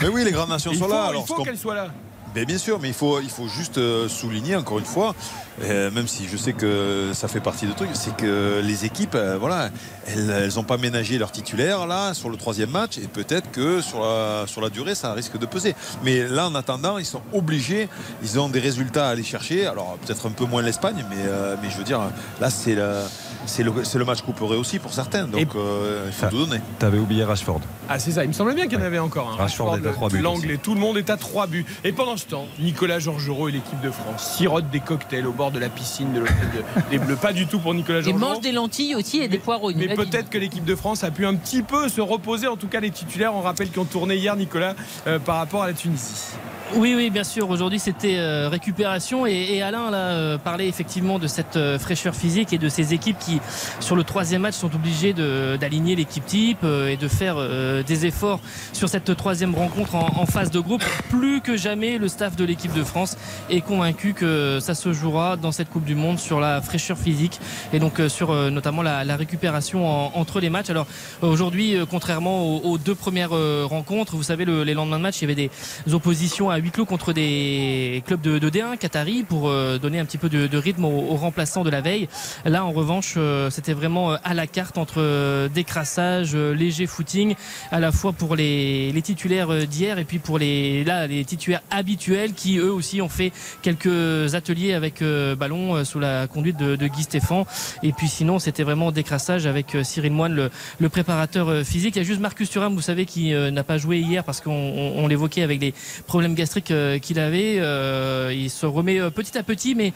Mais 0.00 0.08
oui, 0.08 0.22
les 0.24 0.30
grandes 0.30 0.48
nations 0.50 0.70
Il 0.72 0.78
sont 0.78 0.84
faut, 0.84 0.90
là. 0.92 1.06
il 1.06 1.10
Alors, 1.10 1.26
faut 1.26 1.42
qu'elles 1.42 1.58
soient 1.58 1.74
là. 1.74 1.88
Mais 2.34 2.44
bien 2.44 2.58
sûr, 2.58 2.78
mais 2.80 2.88
il 2.88 2.94
faut, 2.94 3.20
il 3.20 3.28
faut 3.28 3.48
juste 3.48 3.78
euh, 3.78 4.08
souligner 4.08 4.54
encore 4.54 4.78
une 4.78 4.84
fois, 4.84 5.16
euh, 5.64 5.90
même 5.90 6.06
si 6.06 6.28
je 6.28 6.36
sais 6.36 6.52
que 6.52 7.10
ça 7.12 7.26
fait 7.26 7.40
partie 7.40 7.66
de 7.66 7.72
trucs, 7.72 7.90
c'est 7.94 8.16
que 8.16 8.60
les 8.62 8.84
équipes, 8.84 9.16
euh, 9.16 9.36
voilà, 9.36 9.70
elles 10.06 10.52
n'ont 10.54 10.62
pas 10.62 10.76
ménagé 10.76 11.18
leur 11.18 11.32
titulaire 11.32 11.88
là 11.88 12.14
sur 12.14 12.30
le 12.30 12.36
troisième 12.36 12.70
match 12.70 12.98
et 12.98 13.08
peut-être 13.08 13.50
que 13.50 13.80
sur 13.80 14.00
la, 14.00 14.44
sur 14.46 14.60
la 14.60 14.70
durée 14.70 14.94
ça 14.94 15.12
risque 15.12 15.38
de 15.38 15.46
peser. 15.46 15.74
Mais 16.04 16.28
là, 16.28 16.46
en 16.46 16.54
attendant, 16.54 16.98
ils 16.98 17.04
sont 17.04 17.22
obligés, 17.32 17.88
ils 18.22 18.38
ont 18.38 18.48
des 18.48 18.60
résultats 18.60 19.08
à 19.08 19.10
aller 19.10 19.24
chercher. 19.24 19.66
Alors 19.66 19.98
peut-être 20.06 20.26
un 20.26 20.32
peu 20.32 20.44
moins 20.44 20.62
l'Espagne, 20.62 21.04
mais, 21.10 21.24
mais 21.60 21.68
je 21.68 21.76
veux 21.76 21.84
dire, 21.84 22.00
là 22.40 22.48
c'est 22.48 22.76
le, 22.76 23.02
c'est 23.46 23.62
le, 23.62 24.04
match 24.04 24.22
couperé 24.22 24.56
aussi 24.56 24.78
pour 24.78 24.92
certains. 24.92 25.24
Donc 25.26 25.40
Et- 25.40 25.46
euh, 25.56 26.04
il 26.06 26.12
faut 26.12 26.26
tout 26.28 26.44
donner. 26.46 26.60
T'avais 26.78 26.98
oublié 26.98 27.24
Rashford. 27.24 27.60
Ah 27.88 27.98
c'est 27.98 28.12
ça, 28.12 28.24
il 28.24 28.28
me 28.28 28.32
semblait 28.32 28.54
bien 28.54 28.66
qu'il 28.68 28.78
y 28.78 28.82
en 28.82 28.84
avait 28.84 28.98
encore 28.98 29.30
un. 29.32 29.36
Rashford 29.36 29.76
est 29.76 29.86
à 29.86 29.92
trois 29.92 30.08
buts 30.08 30.20
L'anglais, 30.20 30.58
tout 30.62 30.74
le 30.74 30.80
monde 30.80 30.96
est 30.98 31.10
à 31.10 31.16
3 31.16 31.46
buts. 31.46 31.64
Et 31.84 31.92
pendant 31.92 32.16
ce 32.16 32.26
temps, 32.26 32.46
Nicolas 32.60 32.98
Georgerot 32.98 33.48
et 33.48 33.52
l'équipe 33.52 33.80
de 33.80 33.90
France 33.90 34.34
sirotent 34.36 34.70
des 34.70 34.80
cocktails 34.80 35.26
au 35.26 35.32
bord 35.32 35.50
de 35.50 35.58
la 35.58 35.68
piscine 35.68 36.12
de 36.12 36.20
l'hôtel 36.20 36.36
de- 36.54 36.90
des 36.90 36.98
Bleus. 36.98 37.16
Pas 37.16 37.32
du 37.32 37.46
tout 37.46 37.58
pour 37.58 37.74
Nicolas 37.74 38.00
Et 38.00 38.04
Georgerot. 38.04 38.18
mange 38.34 38.40
des 38.40 38.52
lentilles 38.52 38.94
aussi 38.94 39.18
et 39.20 39.28
des 39.28 39.38
poireaux. 39.38 39.72
Mais 39.74 39.94
peut-être 39.94 40.30
que 40.30 40.38
l'équipe 40.38 40.64
de 40.64 40.74
France 40.76 41.02
a 41.04 41.10
pu 41.10 41.26
un 41.26 41.34
petit 41.34 41.62
peu 41.62 41.88
se 41.88 42.00
reposer, 42.00 42.46
en 42.46 42.56
tout 42.56 42.68
cas 42.68 42.80
les 42.80 42.90
titulaires. 42.90 43.34
On 43.34 43.40
rappelle 43.40 43.70
qu'ils 43.70 43.80
ont 43.80 43.84
tourné 43.84 44.16
hier, 44.16 44.36
Nicolas, 44.36 44.74
euh, 45.06 45.18
par 45.18 45.36
rapport 45.36 45.62
à 45.62 45.66
la 45.66 45.72
Tunisie. 45.72 46.34
Oui, 46.76 46.94
oui, 46.96 47.10
bien 47.10 47.24
sûr. 47.24 47.50
Aujourd'hui, 47.50 47.80
c'était 47.80 48.14
euh, 48.16 48.48
récupération 48.48 49.26
et, 49.26 49.32
et 49.54 49.60
Alain 49.62 49.90
là 49.90 49.96
euh, 50.12 50.38
parlait 50.38 50.68
effectivement 50.68 51.18
de 51.18 51.26
cette 51.26 51.56
euh, 51.56 51.80
fraîcheur 51.80 52.14
physique 52.14 52.52
et 52.52 52.58
de 52.58 52.68
ces 52.68 52.94
équipes 52.94 53.18
qui, 53.18 53.40
sur 53.80 53.96
le 53.96 54.04
troisième 54.04 54.42
match, 54.42 54.54
sont 54.54 54.72
obligées 54.72 55.12
d'aligner 55.12 55.96
l'équipe 55.96 56.24
type 56.24 56.58
euh, 56.62 56.86
et 56.88 56.96
de 56.96 57.08
faire 57.08 57.34
euh, 57.38 57.82
des 57.82 58.06
efforts 58.06 58.38
sur 58.72 58.88
cette 58.88 59.16
troisième 59.16 59.52
rencontre 59.52 59.96
en, 59.96 60.26
phase 60.26 60.52
de 60.52 60.60
groupe. 60.60 60.84
Plus 61.08 61.40
que 61.40 61.56
jamais, 61.56 61.98
le 61.98 62.06
staff 62.06 62.36
de 62.36 62.44
l'équipe 62.44 62.72
de 62.72 62.84
France 62.84 63.16
est 63.50 63.62
convaincu 63.62 64.14
que 64.14 64.58
ça 64.60 64.74
se 64.76 64.92
jouera 64.92 65.36
dans 65.36 65.50
cette 65.50 65.70
Coupe 65.70 65.84
du 65.84 65.96
Monde 65.96 66.20
sur 66.20 66.38
la 66.38 66.62
fraîcheur 66.62 66.96
physique 66.96 67.40
et 67.72 67.80
donc 67.80 68.00
sur 68.08 68.32
notamment 68.50 68.82
la, 68.82 69.16
récupération 69.16 69.88
en- 69.88 70.12
entre 70.14 70.38
les 70.38 70.50
matchs. 70.50 70.70
Alors 70.70 70.86
aujourd'hui, 71.20 71.74
contrairement 71.90 72.44
aux, 72.58 72.78
deux 72.78 72.94
premières 72.94 73.30
rencontres, 73.68 74.14
vous 74.14 74.22
savez, 74.22 74.44
le- 74.44 74.62
les 74.62 74.74
lendemains 74.74 74.98
de 74.98 75.02
match, 75.02 75.16
il 75.18 75.22
y 75.22 75.32
avait 75.32 75.50
des 75.86 75.92
oppositions 75.94 76.48
à 76.48 76.59
huis 76.60 76.70
clos 76.70 76.84
contre 76.86 77.12
des 77.12 78.02
clubs 78.06 78.20
de, 78.20 78.38
de 78.38 78.50
D1, 78.50 78.76
Qatari, 78.78 79.22
pour 79.22 79.48
euh, 79.48 79.78
donner 79.78 79.98
un 79.98 80.04
petit 80.04 80.18
peu 80.18 80.28
de, 80.28 80.56
rythme 80.56 80.84
aux, 80.84 81.16
remplaçants 81.16 81.64
de 81.64 81.70
la 81.70 81.80
veille. 81.80 82.08
Là, 82.44 82.64
en 82.64 82.72
revanche, 82.72 83.14
euh, 83.16 83.50
c'était 83.50 83.72
vraiment 83.72 84.12
euh, 84.12 84.16
à 84.24 84.34
la 84.34 84.46
carte 84.46 84.78
entre 84.78 85.48
décrassage, 85.48 86.34
léger 86.36 86.86
footing, 86.86 87.34
à 87.70 87.80
la 87.80 87.92
fois 87.92 88.12
pour 88.12 88.36
les, 88.36 88.92
titulaires 89.02 89.66
d'hier 89.66 89.98
et 89.98 90.04
puis 90.04 90.18
pour 90.18 90.38
les, 90.38 90.84
là, 90.84 91.06
les 91.06 91.24
titulaires 91.24 91.62
habituels 91.70 92.34
qui, 92.34 92.58
eux 92.58 92.72
aussi, 92.72 93.00
ont 93.00 93.08
fait 93.08 93.32
quelques 93.62 94.34
ateliers 94.34 94.74
avec 94.74 95.02
ballon 95.38 95.84
sous 95.84 95.98
la 95.98 96.26
conduite 96.26 96.58
de, 96.58 96.86
Guy 96.86 97.02
Stéphane. 97.02 97.44
Et 97.82 97.92
puis 97.92 98.08
sinon, 98.08 98.38
c'était 98.38 98.62
vraiment 98.62 98.92
décrassage 98.92 99.46
avec 99.46 99.76
Cyril 99.82 100.12
Moine, 100.12 100.34
le, 100.34 100.50
le 100.78 100.88
préparateur 100.88 101.64
physique. 101.64 101.96
Il 101.96 102.00
y 102.00 102.02
a 102.02 102.04
juste 102.04 102.20
Marcus 102.20 102.50
Thuram, 102.50 102.74
vous 102.74 102.80
savez, 102.82 103.06
qui 103.06 103.32
n'a 103.32 103.64
pas 103.64 103.78
joué 103.78 103.98
hier 104.00 104.22
parce 104.24 104.40
qu'on 104.40 104.50
on- 104.50 105.04
on 105.04 105.06
l'évoquait 105.08 105.42
avec 105.42 105.60
les 105.60 105.72
problèmes 106.06 106.34
gastriques 106.34 106.49
euh, 106.70 106.98
qu'il 106.98 107.18
avait. 107.18 107.56
Euh, 107.58 108.32
il 108.34 108.50
se 108.50 108.66
remet 108.66 109.00
euh, 109.00 109.10
petit 109.10 109.38
à 109.38 109.42
petit, 109.42 109.74
mais 109.74 109.92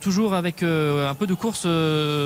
toujours 0.00 0.34
avec 0.34 0.62
un 0.62 1.14
peu 1.14 1.26
de 1.26 1.34
course 1.34 1.66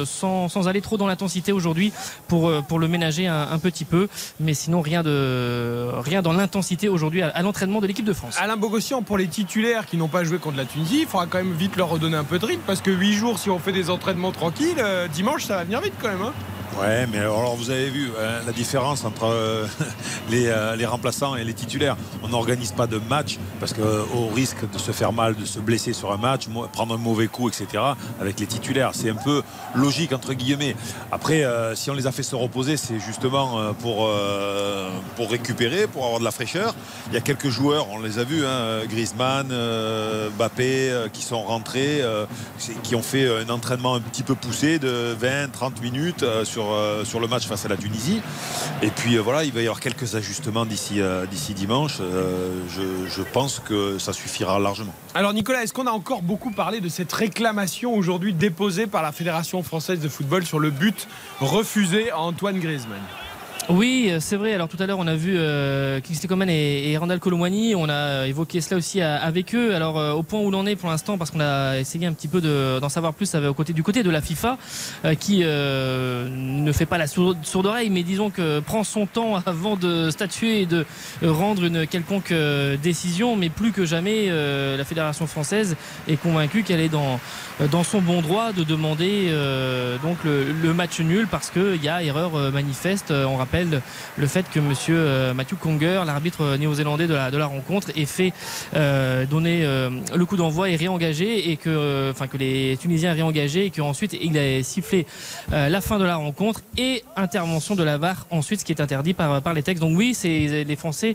sans, 0.07 0.49
sans 0.49 0.69
aller 0.69 0.81
trop 0.81 0.97
dans 0.97 1.07
l'intensité 1.07 1.53
aujourd'hui 1.53 1.93
pour, 2.27 2.51
pour 2.65 2.79
le 2.79 2.89
ménager 2.89 3.27
un, 3.27 3.49
un 3.51 3.59
petit 3.59 3.85
peu. 3.85 4.09
Mais 4.41 4.55
sinon, 4.55 4.81
rien, 4.81 5.03
de, 5.03 5.89
rien 5.99 6.23
dans 6.23 6.33
l'intensité 6.33 6.89
aujourd'hui 6.89 7.23
à, 7.23 7.29
à 7.29 7.43
l'entraînement 7.43 7.81
de 7.81 7.87
l'équipe 7.87 8.05
de 8.05 8.13
France. 8.13 8.37
Alain 8.39 8.57
Bogossian, 8.57 9.03
pour 9.03 9.19
les 9.19 9.29
titulaires 9.29 9.87
qui 9.87 9.97
n'ont 9.97 10.09
pas 10.09 10.25
joué 10.25 10.39
contre 10.39 10.57
la 10.57 10.65
Tunisie, 10.65 11.01
il 11.03 11.07
faudra 11.07 11.27
quand 11.27 11.39
même 11.39 11.53
vite 11.55 11.77
leur 11.77 11.89
redonner 11.89 12.17
un 12.17 12.25
peu 12.25 12.39
de 12.39 12.47
rythme 12.47 12.63
parce 12.67 12.81
que 12.81 12.91
8 12.91 13.13
jours, 13.15 13.39
si 13.39 13.51
on 13.51 13.59
fait 13.59 13.73
des 13.73 13.91
entraînements 13.91 14.33
tranquilles, 14.33 14.83
dimanche, 15.13 15.45
ça 15.45 15.57
va 15.57 15.65
venir 15.65 15.81
vite 15.81 15.95
quand 16.01 16.09
même. 16.09 16.23
hein. 16.23 16.33
Ouais, 16.81 17.07
mais 17.11 17.19
alors 17.19 17.57
vous 17.57 17.71
avez 17.71 17.89
vu 17.91 18.11
hein, 18.21 18.41
la 18.47 18.53
différence 18.53 19.05
entre 19.05 19.25
euh, 19.25 19.67
les, 20.31 20.47
euh, 20.47 20.77
les 20.77 20.87
remplaçants 20.87 21.35
et 21.35 21.43
les 21.43 21.55
titulaires. 21.55 21.97
On 22.23 22.29
n'organise 22.29 22.71
pas 22.73 22.87
de 22.87 23.01
match 23.11 23.28
parce 23.61 23.73
qu'au 23.73 24.29
risque 24.35 24.71
de 24.71 24.79
se 24.79 24.93
faire 24.93 25.13
mal, 25.13 25.35
de 25.37 25.45
se 25.45 25.59
blesser 25.59 25.93
sur 25.93 26.13
un 26.13 26.17
match, 26.17 26.49
prendre 26.73 26.95
un 26.95 26.99
mauvais 26.99 27.29
coup, 27.29 27.49
etc. 27.49 27.83
avec 28.21 28.41
les 28.41 28.47
titulaires. 28.47 28.91
C'est 28.95 29.11
un 29.11 29.15
peu 29.15 29.43
logique 29.75 30.13
entre 30.13 30.33
guillemets. 30.35 30.77
Après, 31.13 31.45
euh, 31.45 31.75
si 31.75 31.91
on 31.91 31.95
les 31.95 32.07
a 32.07 32.13
fait 32.13 32.23
se 32.23 32.37
reposer, 32.37 32.77
c'est 32.77 33.01
justement 33.01 33.59
euh, 33.59 33.73
pour, 33.73 34.07
euh, 34.07 34.89
pour 35.17 35.31
récupérer, 35.31 35.87
pour 35.87 36.05
avoir 36.05 36.19
de 36.19 36.25
la 36.25 36.31
fraîcheur. 36.31 36.75
Il 37.09 37.15
y 37.15 37.17
a 37.17 37.21
quelques 37.21 37.49
joueurs, 37.49 37.89
on 37.91 38.01
les 38.01 38.19
a 38.19 38.25
vus, 38.25 38.45
hein, 38.45 38.85
Griezmann, 38.89 39.49
euh, 39.51 40.29
qui 41.13 41.23
sont 41.23 41.43
rentrés, 41.43 42.03
qui 42.83 42.95
ont 42.95 43.03
fait 43.03 43.29
un 43.29 43.49
entraînement 43.51 43.95
un 43.95 44.01
petit 44.01 44.23
peu 44.23 44.35
poussé 44.35 44.79
de 44.79 45.17
20-30 45.21 45.81
minutes 45.83 46.25
sur, 46.45 46.67
sur 47.05 47.21
le 47.21 47.29
match 47.29 47.47
face 47.47 47.65
à 47.65 47.69
la 47.69 47.77
Tunisie. 47.77 48.21
Et 48.83 48.89
puis 48.89 49.17
voilà, 49.19 49.45
il 49.45 49.53
va 49.53 49.61
y 49.61 49.65
avoir 49.65 49.81
quelques 49.81 50.15
ajustements 50.15 50.67
d'ici 50.67 51.01
dimanche. 51.55 51.99
Je, 51.99 53.18
je 53.19 53.25
pense 53.25 53.59
que 53.59 53.99
ça 53.99 54.13
suffira 54.13 54.61
largement. 54.61 54.95
Alors 55.15 55.33
Nicolas, 55.33 55.65
est-ce 55.65 55.73
qu'on 55.73 55.89
a 55.89 55.91
encore 55.91 56.23
beaucoup 56.23 56.53
parlé 56.53 56.81
de 56.81 56.89
cette 56.89 57.13
réclamation 57.13 57.95
aujourd'hui 57.95 58.33
déposée 58.33 58.87
par 58.87 59.03
la 59.03 59.11
Fédération 59.11 59.61
française 59.65 59.99
de 59.99 60.09
football 60.09 60.47
sur 60.47 60.61
le 60.61 60.71
but 60.71 61.09
refusé 61.41 62.13
à 62.13 62.21
Antoine 62.21 62.61
Griezmann? 62.61 63.03
Oui, 63.71 64.09
euh, 64.11 64.19
c'est 64.19 64.37
vrai. 64.37 64.55
Alors 64.55 64.67
tout 64.69 64.79
à 64.81 64.87
l'heure, 64.87 64.99
on 64.99 65.07
a 65.07 65.15
vu 65.15 65.35
euh, 65.37 66.01
Kingsley 66.01 66.91
et, 66.91 66.97
Randall 66.97 67.19
Colomwani. 67.21 67.75
On 67.75 67.91
a 67.91 68.27
évoqué 68.27 68.63
cela 68.63 68.79
aussi 68.79 69.03
à- 69.03 69.17
avec 69.17 69.55
eux. 69.55 69.75
Alors 69.75 69.99
euh, 69.99 70.13
au 70.13 70.23
point 70.23 70.41
où 70.41 70.51
l'on 70.51 70.65
est 70.65 70.75
pour 70.75 70.89
l'instant, 70.89 71.19
parce 71.19 71.31
qu'on 71.31 71.41
a 71.41 71.77
essayé 71.79 72.07
un 72.07 72.15
petit 72.15 72.29
peu 72.29 72.41
de- 72.41 72.79
d'en 72.81 72.89
savoir 72.89 73.13
plus 73.13 73.35
avec- 73.35 73.51
au 73.51 73.53
côté, 73.53 73.75
du 73.75 73.83
côté 73.83 74.03
de 74.03 74.09
la 74.09 74.23
FIFA, 74.23 74.57
euh, 75.05 75.15
qui 75.15 75.41
euh, 75.43 76.29
ne 76.31 76.73
fait 76.73 76.87
pas 76.87 76.97
la 76.97 77.07
sourde, 77.07 77.37
oreille, 77.67 77.91
mais 77.91 78.05
disons 78.05 78.31
que 78.31 78.61
prend 78.61 78.85
son 78.85 79.05
temps 79.05 79.35
avant 79.47 79.77
de 79.77 80.09
statuer 80.11 80.63
et 80.63 80.67
de 80.67 80.87
rendre 81.23 81.65
une 81.65 81.87
quelconque 81.87 82.33
euh, 82.33 82.79
décision. 82.83 83.37
Mais 83.37 83.51
plus 83.51 83.73
que 83.73 83.85
jamais, 83.85 84.29
euh, 84.31 84.79
la 84.79 84.85
Fédération 84.87 85.27
française 85.27 85.77
est 86.09 86.17
convaincue 86.17 86.63
qu'elle 86.63 86.81
est 86.81 86.89
dans, 86.89 87.21
dans 87.71 87.85
son 87.85 88.01
bon 88.01 88.23
droit 88.23 88.53
de 88.53 88.65
demander 88.65 89.27
euh, 89.29 89.99
donc 90.03 90.17
le, 90.25 90.73
match 90.73 91.01
nul 91.01 91.27
parce 91.31 91.51
qu'il 91.51 91.83
y 91.83 91.89
a 91.91 92.03
erreur 92.03 92.35
euh, 92.35 92.51
manifeste. 92.51 93.11
Euh, 93.11 93.27
On 93.27 93.37
rappelle 93.37 93.58
le 93.65 94.27
fait 94.27 94.49
que 94.51 94.61
monsieur 94.61 94.97
euh, 94.99 95.35
Matthew 95.35 95.57
Conger, 95.57 96.03
l'arbitre 96.07 96.43
euh, 96.43 96.57
néo-zélandais 96.57 97.07
de 97.07 97.15
la, 97.15 97.47
rencontre, 97.47 97.89
ait 97.97 98.05
fait 98.05 98.33
euh, 98.75 99.25
donner 99.27 99.65
le 100.15 100.25
coup 100.25 100.37
d'envoi 100.37 100.71
et 100.71 100.77
réengagé 100.77 101.51
et 101.51 101.57
que, 101.57 102.11
enfin, 102.11 102.27
que 102.27 102.37
les 102.37 102.77
Tunisiens 102.81 103.11
aient 103.11 103.15
réengagé 103.15 103.67
et 103.67 103.71
qu'ensuite 103.71 104.17
il 104.21 104.37
a 104.37 104.63
sifflé 104.63 105.07
la 105.51 105.81
fin 105.81 105.99
de 105.99 106.05
la 106.05 106.17
rencontre 106.17 106.61
et 106.77 107.05
intervention 107.17 107.75
de 107.75 107.83
la 107.83 107.99
VAR 107.99 108.27
ensuite, 108.31 108.61
ce 108.61 108.65
qui 108.65 108.73
est 108.73 108.81
interdit 108.81 109.15
par, 109.15 109.55
les 109.55 109.63
textes. 109.63 109.83
Donc 109.83 109.97
oui, 109.97 110.15
c'est 110.15 110.65
les 110.65 110.77
Français, 110.77 111.15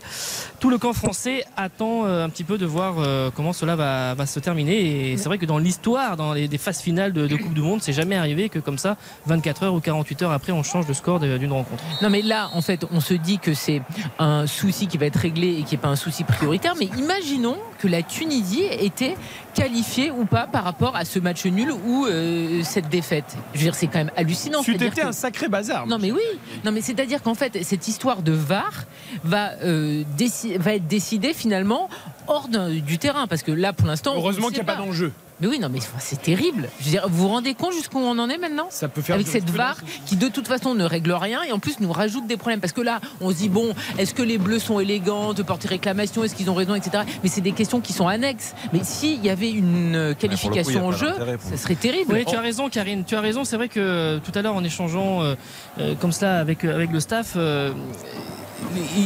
tout 0.60 0.70
le 0.70 0.78
camp 0.78 0.92
français 0.92 1.44
attend 1.56 2.04
un 2.06 2.28
petit 2.28 2.44
peu 2.44 2.58
de 2.58 2.66
voir 2.66 2.96
comment 3.34 3.52
cela 3.52 3.76
va, 3.76 4.26
se 4.26 4.40
terminer. 4.40 5.12
Et 5.12 5.16
c'est 5.16 5.26
vrai 5.26 5.38
que 5.38 5.46
dans 5.46 5.58
l'histoire, 5.58 6.16
dans 6.16 6.32
les, 6.32 6.48
phases 6.58 6.80
finales 6.80 7.12
de, 7.12 7.36
Coupe 7.36 7.54
du 7.54 7.62
Monde, 7.62 7.82
c'est 7.82 7.92
jamais 7.92 8.16
arrivé 8.16 8.48
que 8.48 8.58
comme 8.58 8.78
ça, 8.78 8.96
24 9.26 9.62
heures 9.64 9.74
ou 9.74 9.80
48 9.80 10.22
heures 10.22 10.32
après, 10.32 10.52
on 10.52 10.62
change 10.62 10.86
de 10.86 10.92
score 10.92 11.20
d'une 11.20 11.52
rencontre. 11.52 11.82
Non 12.02 12.10
mais 12.10 12.22
là, 12.22 12.33
en 12.52 12.60
fait, 12.62 12.84
on 12.92 13.00
se 13.00 13.14
dit 13.14 13.38
que 13.38 13.54
c'est 13.54 13.82
un 14.18 14.46
souci 14.46 14.86
qui 14.86 14.98
va 14.98 15.06
être 15.06 15.16
réglé 15.18 15.58
et 15.58 15.62
qui 15.62 15.74
n'est 15.74 15.80
pas 15.80 15.88
un 15.88 15.96
souci 15.96 16.24
prioritaire. 16.24 16.74
Mais 16.78 16.86
imaginons 16.98 17.56
que 17.78 17.88
la 17.88 18.02
Tunisie 18.02 18.64
était 18.80 19.16
qualifiée 19.54 20.10
ou 20.10 20.24
pas 20.24 20.46
par 20.46 20.64
rapport 20.64 20.96
à 20.96 21.04
ce 21.04 21.18
match 21.18 21.44
nul 21.46 21.70
ou 21.70 22.06
euh, 22.06 22.62
cette 22.64 22.88
défaite. 22.88 23.36
Je 23.52 23.58
veux 23.58 23.64
dire, 23.64 23.74
c'est 23.74 23.86
quand 23.86 23.98
même 23.98 24.10
hallucinant. 24.16 24.62
Que- 24.62 25.06
un 25.06 25.12
sacré 25.12 25.48
bazar. 25.48 25.86
Non 25.86 25.98
mais 26.00 26.10
oui, 26.12 26.22
non 26.64 26.72
mais 26.72 26.80
c'est-à-dire 26.80 27.22
qu'en 27.22 27.34
fait 27.34 27.62
cette 27.62 27.88
histoire 27.88 28.22
de 28.22 28.32
VAR 28.32 28.84
va 29.22 29.52
euh, 29.62 30.02
va 30.58 30.74
être 30.74 30.86
décidée 30.86 31.34
finalement 31.34 31.88
hors 32.26 32.48
du 32.48 32.98
terrain 32.98 33.26
parce 33.26 33.42
que 33.42 33.52
là 33.52 33.72
pour 33.72 33.86
l'instant 33.86 34.14
Heureusement 34.16 34.48
qu'il 34.48 34.56
n'y 34.56 34.60
a 34.62 34.64
pas 34.64 34.76
d'enjeu. 34.76 35.12
Mais 35.44 35.50
oui 35.50 35.58
non 35.58 35.68
mais 35.70 35.80
c'est 35.98 36.22
terrible. 36.22 36.70
Je 36.80 36.84
veux 36.86 36.90
dire, 36.90 37.06
vous 37.08 37.24
vous 37.24 37.28
rendez 37.28 37.54
compte 37.54 37.74
jusqu'où 37.74 37.98
on 37.98 38.18
en 38.18 38.30
est 38.30 38.38
maintenant 38.38 38.68
Ça 38.70 38.88
peut 38.88 39.02
faire 39.02 39.16
avec 39.16 39.28
cette 39.28 39.50
VAR 39.50 39.76
qui 40.06 40.16
de 40.16 40.28
toute 40.28 40.48
façon 40.48 40.74
ne 40.74 40.84
règle 40.84 41.12
rien 41.12 41.42
et 41.42 41.52
en 41.52 41.58
plus 41.58 41.80
nous 41.80 41.92
rajoute 41.92 42.26
des 42.26 42.36
problèmes. 42.36 42.60
Parce 42.60 42.72
que 42.72 42.80
là 42.80 43.00
on 43.20 43.30
se 43.30 43.36
dit 43.36 43.48
bon 43.50 43.74
est-ce 43.98 44.14
que 44.14 44.22
les 44.22 44.38
bleus 44.38 44.58
sont 44.58 44.80
élégants 44.80 45.34
de 45.34 45.42
porter 45.42 45.68
réclamation? 45.68 46.24
Est-ce 46.24 46.34
qu'ils 46.34 46.50
ont 46.50 46.54
raison 46.54 46.74
etc 46.74 47.04
mais 47.22 47.28
c'est 47.28 47.42
des 47.42 47.52
questions 47.52 47.80
qui 47.80 47.92
sont 47.92 48.08
annexes. 48.08 48.54
Mais 48.72 48.80
s'il 48.82 49.22
y 49.22 49.28
avait 49.28 49.50
une 49.50 49.94
euh, 49.94 50.14
qualification 50.14 50.86
en 50.86 50.92
jeu 50.92 51.12
ça 51.38 51.56
serait 51.56 51.74
terrible. 51.74 52.12
Oui, 52.14 52.24
tu 52.24 52.36
as 52.36 52.40
raison, 52.40 52.68
Karine. 52.68 53.04
Tu 53.04 53.14
as 53.16 53.20
raison. 53.20 53.44
C'est 53.44 53.56
vrai 53.56 53.68
que 53.68 53.80
euh, 53.80 54.18
tout 54.18 54.32
à 54.34 54.42
l'heure, 54.42 54.54
en 54.54 54.64
échangeant 54.64 55.22
euh, 55.22 55.34
euh, 55.78 55.94
comme 56.00 56.12
cela 56.12 56.38
avec, 56.38 56.64
euh, 56.64 56.74
avec 56.74 56.90
le 56.90 57.00
staff, 57.00 57.34
euh, 57.36 57.72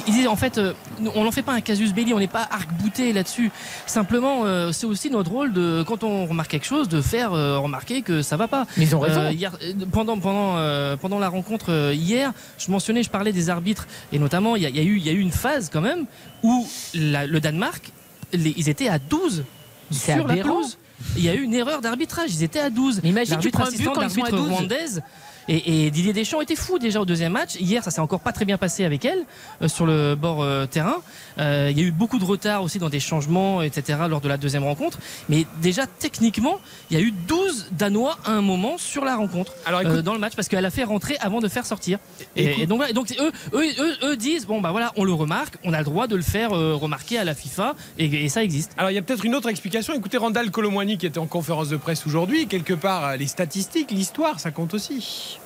ils 0.06 0.12
disent 0.12 0.26
en 0.28 0.36
fait, 0.36 0.58
euh, 0.58 0.72
on 1.14 1.24
n'en 1.24 1.30
fait 1.32 1.42
pas 1.42 1.52
un 1.52 1.60
casus 1.60 1.92
belli, 1.92 2.14
on 2.14 2.18
n'est 2.18 2.26
pas 2.26 2.46
arc-bouté 2.50 3.12
là-dessus. 3.12 3.50
Simplement, 3.86 4.44
euh, 4.44 4.72
c'est 4.72 4.86
aussi 4.86 5.10
notre 5.10 5.30
rôle 5.30 5.52
de, 5.52 5.84
quand 5.86 6.04
on 6.04 6.26
remarque 6.26 6.50
quelque 6.50 6.66
chose, 6.66 6.88
de 6.88 7.00
faire 7.00 7.32
euh, 7.32 7.58
remarquer 7.58 8.02
que 8.02 8.22
ça 8.22 8.36
va 8.36 8.48
pas. 8.48 8.66
Mais 8.76 8.84
ils 8.84 8.96
ont 8.96 9.00
raison. 9.00 9.20
Euh, 9.20 9.32
hier, 9.32 9.52
pendant, 9.92 10.18
pendant, 10.18 10.56
pendant 10.98 11.18
la 11.18 11.28
rencontre 11.28 11.92
hier, 11.94 12.32
je 12.58 12.70
mentionnais, 12.70 13.02
je 13.02 13.10
parlais 13.10 13.32
des 13.32 13.50
arbitres 13.50 13.86
et 14.12 14.18
notamment, 14.18 14.56
il 14.56 14.62
y, 14.62 14.70
y 14.70 14.78
a 14.80 14.82
eu, 14.82 14.96
il 14.96 15.06
y 15.06 15.10
a 15.10 15.12
eu 15.12 15.20
une 15.20 15.32
phase 15.32 15.70
quand 15.72 15.80
même 15.80 16.06
où 16.42 16.66
la- 16.94 17.26
le 17.26 17.40
Danemark, 17.40 17.90
les- 18.32 18.54
ils 18.56 18.68
étaient 18.68 18.88
à 18.88 18.98
12 18.98 19.44
C'est 19.90 20.14
sur 20.14 20.26
la 20.26 20.32
aberrant. 20.34 20.48
pelouse. 20.56 20.78
Il 21.16 21.22
y 21.24 21.28
a 21.28 21.34
eu 21.34 21.42
une 21.42 21.54
erreur 21.54 21.80
d'arbitrage, 21.80 22.30
ils 22.34 22.42
étaient 22.42 22.58
à 22.58 22.70
12. 22.70 23.00
Mais 23.04 23.10
imagine, 23.10 23.38
tu 23.38 23.50
prends 23.50 23.64
un 23.66 23.70
but 23.70 23.84
quand 23.84 24.02
ils 24.02 24.10
sont 24.10 24.22
à 24.24 24.30
l'arbitre 24.30 24.36
12. 24.36 24.48
rwandaise. 24.50 25.02
Et, 25.48 25.86
et 25.86 25.90
Didier 25.90 26.12
Deschamps 26.12 26.40
était 26.40 26.56
fou 26.56 26.78
déjà 26.78 27.00
au 27.00 27.04
deuxième 27.04 27.32
match. 27.32 27.56
Hier, 27.58 27.82
ça 27.82 27.90
s'est 27.90 28.00
encore 28.00 28.20
pas 28.20 28.32
très 28.32 28.44
bien 28.44 28.58
passé 28.58 28.84
avec 28.84 29.04
elle 29.04 29.24
euh, 29.62 29.68
sur 29.68 29.86
le 29.86 30.14
bord 30.14 30.42
euh, 30.42 30.66
terrain. 30.66 30.96
Euh, 31.38 31.68
il 31.70 31.78
y 31.78 31.82
a 31.82 31.84
eu 31.86 31.90
beaucoup 31.90 32.18
de 32.18 32.24
retard 32.24 32.62
aussi 32.62 32.78
dans 32.78 32.90
des 32.90 33.00
changements, 33.00 33.62
etc. 33.62 33.98
lors 34.08 34.20
de 34.20 34.28
la 34.28 34.36
deuxième 34.36 34.64
rencontre. 34.64 34.98
Mais 35.28 35.46
déjà, 35.62 35.86
techniquement, 35.86 36.58
il 36.90 36.98
y 36.98 37.00
a 37.00 37.02
eu 37.02 37.12
12 37.12 37.68
Danois 37.72 38.18
à 38.24 38.32
un 38.32 38.42
moment 38.42 38.76
sur 38.78 39.04
la 39.04 39.16
rencontre 39.16 39.52
Alors, 39.66 39.80
écoute- 39.80 40.02
dans 40.02 40.12
le 40.12 40.18
match 40.20 40.34
parce 40.36 40.48
qu'elle 40.48 40.64
a 40.64 40.70
fait 40.70 40.84
rentrer 40.84 41.16
avant 41.20 41.40
de 41.40 41.48
faire 41.48 41.66
sortir. 41.66 41.98
Et, 42.36 42.66
donc, 42.66 42.78
voilà, 42.78 42.90
et 42.90 42.94
donc 42.94 43.14
eux, 43.18 43.32
eux, 43.54 43.64
eux, 43.78 43.96
eux 44.04 44.16
disent 44.16 44.46
bon 44.46 44.60
bah 44.60 44.70
voilà, 44.70 44.92
on 44.96 45.04
le 45.04 45.12
remarque, 45.12 45.54
on 45.64 45.72
a 45.72 45.78
le 45.78 45.84
droit 45.84 46.06
de 46.06 46.16
le 46.16 46.22
faire 46.22 46.50
remarquer 46.50 47.18
à 47.18 47.24
la 47.24 47.34
FIFA 47.34 47.74
et, 47.98 48.06
et 48.06 48.28
ça 48.28 48.42
existe. 48.44 48.72
Alors 48.76 48.90
il 48.90 48.94
y 48.94 48.98
a 48.98 49.02
peut-être 49.02 49.24
une 49.24 49.34
autre 49.34 49.48
explication. 49.48 49.94
Écoutez 49.94 50.16
Randall 50.18 50.50
Colomwani 50.50 50.98
qui 50.98 51.06
était 51.06 51.18
en 51.18 51.26
conférence 51.26 51.68
de 51.68 51.76
presse 51.76 52.06
aujourd'hui. 52.06 52.46
Quelque 52.46 52.74
part, 52.74 53.16
les 53.16 53.26
statistiques, 53.26 53.90
l'histoire, 53.90 54.40
ça 54.40 54.50
compte 54.50 54.74
aussi. 54.74 55.37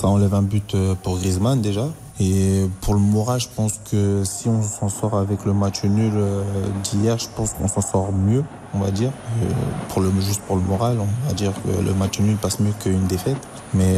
Ça 0.00 0.06
enlève 0.06 0.32
un 0.32 0.42
but 0.42 0.76
euh, 0.76 0.94
pour 1.02 1.16
Griezmann 1.16 1.60
déjà. 1.60 1.88
Et 2.20 2.68
pour 2.82 2.94
le 2.94 3.00
moral, 3.00 3.40
je 3.40 3.48
pense 3.48 3.80
que 3.90 4.22
si 4.24 4.48
on 4.48 4.62
s'en 4.62 4.88
sort 4.88 5.16
avec 5.16 5.44
le 5.44 5.52
match 5.52 5.82
nul 5.82 6.12
euh, 6.14 6.44
d'hier, 6.84 7.18
je 7.18 7.26
pense 7.34 7.54
qu'on 7.54 7.66
s'en 7.66 7.80
sort 7.80 8.12
mieux, 8.12 8.44
on 8.74 8.78
va 8.78 8.92
dire. 8.92 9.10
Euh, 9.42 9.46
Pour 9.88 10.02
le, 10.02 10.12
juste 10.20 10.42
pour 10.42 10.54
le 10.54 10.62
moral, 10.62 10.98
on 11.00 11.26
va 11.26 11.34
dire 11.34 11.52
que 11.64 11.82
le 11.84 11.94
match 11.94 12.20
nul 12.20 12.36
passe 12.36 12.60
mieux 12.60 12.72
qu'une 12.78 13.08
défaite. 13.08 13.38
Mais 13.74 13.96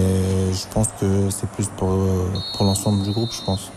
je 0.55 0.73
pense 0.73 0.89
que 0.99 1.29
c'est 1.29 1.49
plus 1.51 1.67
pour, 1.77 1.91
pour 2.57 2.65
l'ensemble 2.65 3.03
du 3.03 3.11
groupe, 3.11 3.33
je 3.33 3.45
pense. 3.45 3.71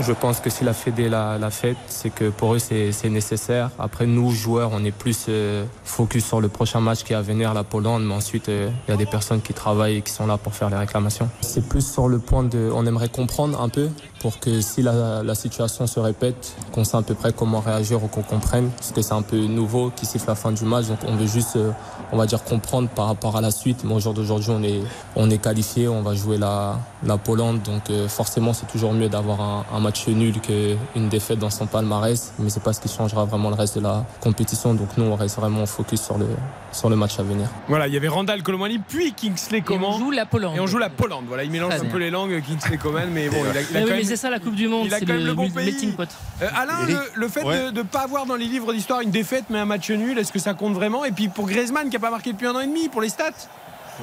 Je 0.00 0.12
pense 0.12 0.40
que 0.40 0.50
si 0.50 0.64
la 0.64 0.72
Fédé 0.72 1.08
l'a, 1.08 1.38
l'a 1.38 1.50
fait, 1.50 1.76
c'est 1.86 2.10
que 2.10 2.28
pour 2.30 2.54
eux 2.54 2.58
c'est, 2.58 2.90
nécessaire. 3.08 3.70
Après 3.78 4.06
nous 4.06 4.32
joueurs, 4.32 4.70
on 4.72 4.84
est 4.84 4.90
plus 4.90 5.26
euh, 5.28 5.64
focus 5.84 6.24
sur 6.24 6.40
le 6.40 6.48
prochain 6.48 6.80
match 6.80 7.04
qui 7.04 7.12
est 7.12 7.16
à 7.16 7.22
venir, 7.22 7.54
la 7.54 7.62
Pologne, 7.62 8.02
mais 8.02 8.14
ensuite 8.14 8.48
euh, 8.48 8.70
il 8.88 8.90
y 8.90 8.94
a 8.94 8.96
des 8.96 9.06
personnes 9.06 9.40
qui 9.40 9.54
travaillent 9.54 9.98
et 9.98 10.02
qui 10.02 10.12
sont 10.12 10.26
là 10.26 10.36
pour 10.36 10.52
faire 10.52 10.68
les 10.68 10.76
réclamations. 10.76 11.28
C'est 11.42 11.68
plus 11.68 11.86
sur 11.86 12.08
le 12.08 12.18
point 12.18 12.42
de, 12.42 12.70
on 12.74 12.84
aimerait 12.86 13.08
comprendre 13.08 13.60
un 13.62 13.68
peu 13.68 13.88
pour 14.18 14.40
que 14.40 14.60
si 14.62 14.82
la, 14.82 15.22
la 15.22 15.34
situation 15.34 15.86
se 15.86 16.00
répète, 16.00 16.56
qu'on 16.72 16.82
sait 16.82 16.96
à 16.96 17.02
peu 17.02 17.14
près 17.14 17.32
comment 17.32 17.60
réagir 17.60 18.02
ou 18.02 18.08
qu'on 18.08 18.22
comprenne, 18.22 18.70
parce 18.70 18.90
que 18.90 19.02
c'est 19.02 19.12
un 19.12 19.22
peu 19.22 19.36
nouveau 19.36 19.92
qui 19.94 20.06
siffle 20.06 20.26
la 20.28 20.34
fin 20.34 20.50
du 20.50 20.64
match, 20.64 20.86
donc 20.86 20.98
on 21.06 21.14
veut 21.14 21.26
juste, 21.26 21.56
euh, 21.56 21.70
on 22.10 22.16
va 22.16 22.26
dire 22.26 22.42
comprendre 22.42 22.88
par 22.88 23.06
rapport 23.06 23.36
à 23.36 23.40
la 23.40 23.50
suite. 23.50 23.84
Mais 23.84 23.94
au 23.94 24.00
jour 24.00 24.14
d'aujourd'hui, 24.14 24.50
on 24.50 24.62
est, 24.62 24.80
on 25.14 25.30
est 25.30 25.38
qualifié, 25.38 25.88
on 25.88 26.02
va 26.02 26.14
jouer 26.14 26.38
la, 26.38 26.78
la 27.04 27.18
Pologne, 27.18 27.60
donc 27.64 27.90
euh, 27.90 28.08
forcément 28.08 28.54
c'est 28.54 28.66
toujours 28.66 28.92
mieux 28.94 29.10
d'avoir 29.10 29.40
un, 29.40 29.64
un 29.74 29.83
match 29.84 30.08
nul 30.08 30.40
qu'une 30.40 31.08
défaite 31.08 31.38
dans 31.38 31.50
son 31.50 31.66
palmarès, 31.66 32.32
mais 32.38 32.50
c'est 32.50 32.62
pas 32.62 32.72
ce 32.72 32.80
qui 32.80 32.88
changera 32.88 33.24
vraiment 33.24 33.50
le 33.50 33.54
reste 33.54 33.76
de 33.78 33.82
la 33.82 34.04
compétition. 34.20 34.74
Donc 34.74 34.88
nous, 34.96 35.04
on 35.04 35.14
reste 35.14 35.36
vraiment 35.36 35.64
focus 35.66 36.02
sur 36.02 36.18
le, 36.18 36.26
sur 36.72 36.88
le 36.90 36.96
match 36.96 37.18
à 37.18 37.22
venir. 37.22 37.46
Voilà, 37.68 37.86
il 37.86 37.94
y 37.94 37.96
avait 37.96 38.08
Randall 38.08 38.42
Colomwani 38.42 38.78
puis 38.78 39.12
Kingsley 39.12 39.60
Coman. 39.60 39.90
on 39.94 39.98
joue 39.98 40.10
la 40.10 40.26
Pologne. 40.26 40.56
Et 40.56 40.60
on 40.60 40.66
joue 40.66 40.78
la 40.78 40.90
Pologne. 40.90 41.24
Voilà, 41.28 41.44
il 41.44 41.50
mélange 41.50 41.74
un 41.74 41.84
peu 41.84 41.98
les 41.98 42.10
langues, 42.10 42.42
Kingsley 42.42 42.78
Coman, 42.78 43.08
mais 43.12 43.28
bon, 43.28 43.36
il 43.52 43.56
a, 43.58 43.60
il 43.60 43.66
a 43.66 43.68
Mais 43.72 43.80
quand 43.80 43.84
oui, 43.84 43.90
même- 43.90 43.98
mais 43.98 44.04
c'est 44.04 44.16
ça 44.16 44.30
la 44.30 44.40
Coupe 44.40 44.54
du 44.56 44.66
Monde, 44.68 44.86
il 44.86 44.94
a 44.94 44.98
c'est 44.98 45.06
quand 45.06 45.12
même 45.12 45.22
le, 45.22 45.28
le 45.28 45.34
bon 45.34 45.50
pays. 45.50 45.94
Euh, 46.42 46.46
Alain, 46.56 46.86
le, 46.88 46.96
le 47.14 47.28
fait 47.28 47.44
Ouais. 47.44 47.70
de 47.72 47.78
ne 47.78 47.82
pas 47.82 48.00
avoir 48.00 48.26
dans 48.26 48.36
les 48.36 48.46
livres 48.46 48.72
d'histoire 48.72 49.00
une 49.02 49.10
défaite 49.10 49.44
mais 49.50 49.58
un 49.58 49.64
match 49.66 49.90
nul, 49.90 50.18
est-ce 50.18 50.32
que 50.32 50.38
ça 50.38 50.54
compte 50.54 50.72
vraiment? 50.74 51.04
Et 51.04 51.12
puis 51.12 51.28
pour 51.28 51.46
Griezmann 51.46 51.88
qui 51.88 51.96
n'a 51.96 52.00
pas 52.00 52.10
marqué 52.10 52.32
depuis 52.32 52.46
un 52.46 52.54
an 52.54 52.60
et 52.60 52.66
demi, 52.66 52.88
pour 52.88 53.02
les 53.02 53.10
stats 53.10 53.30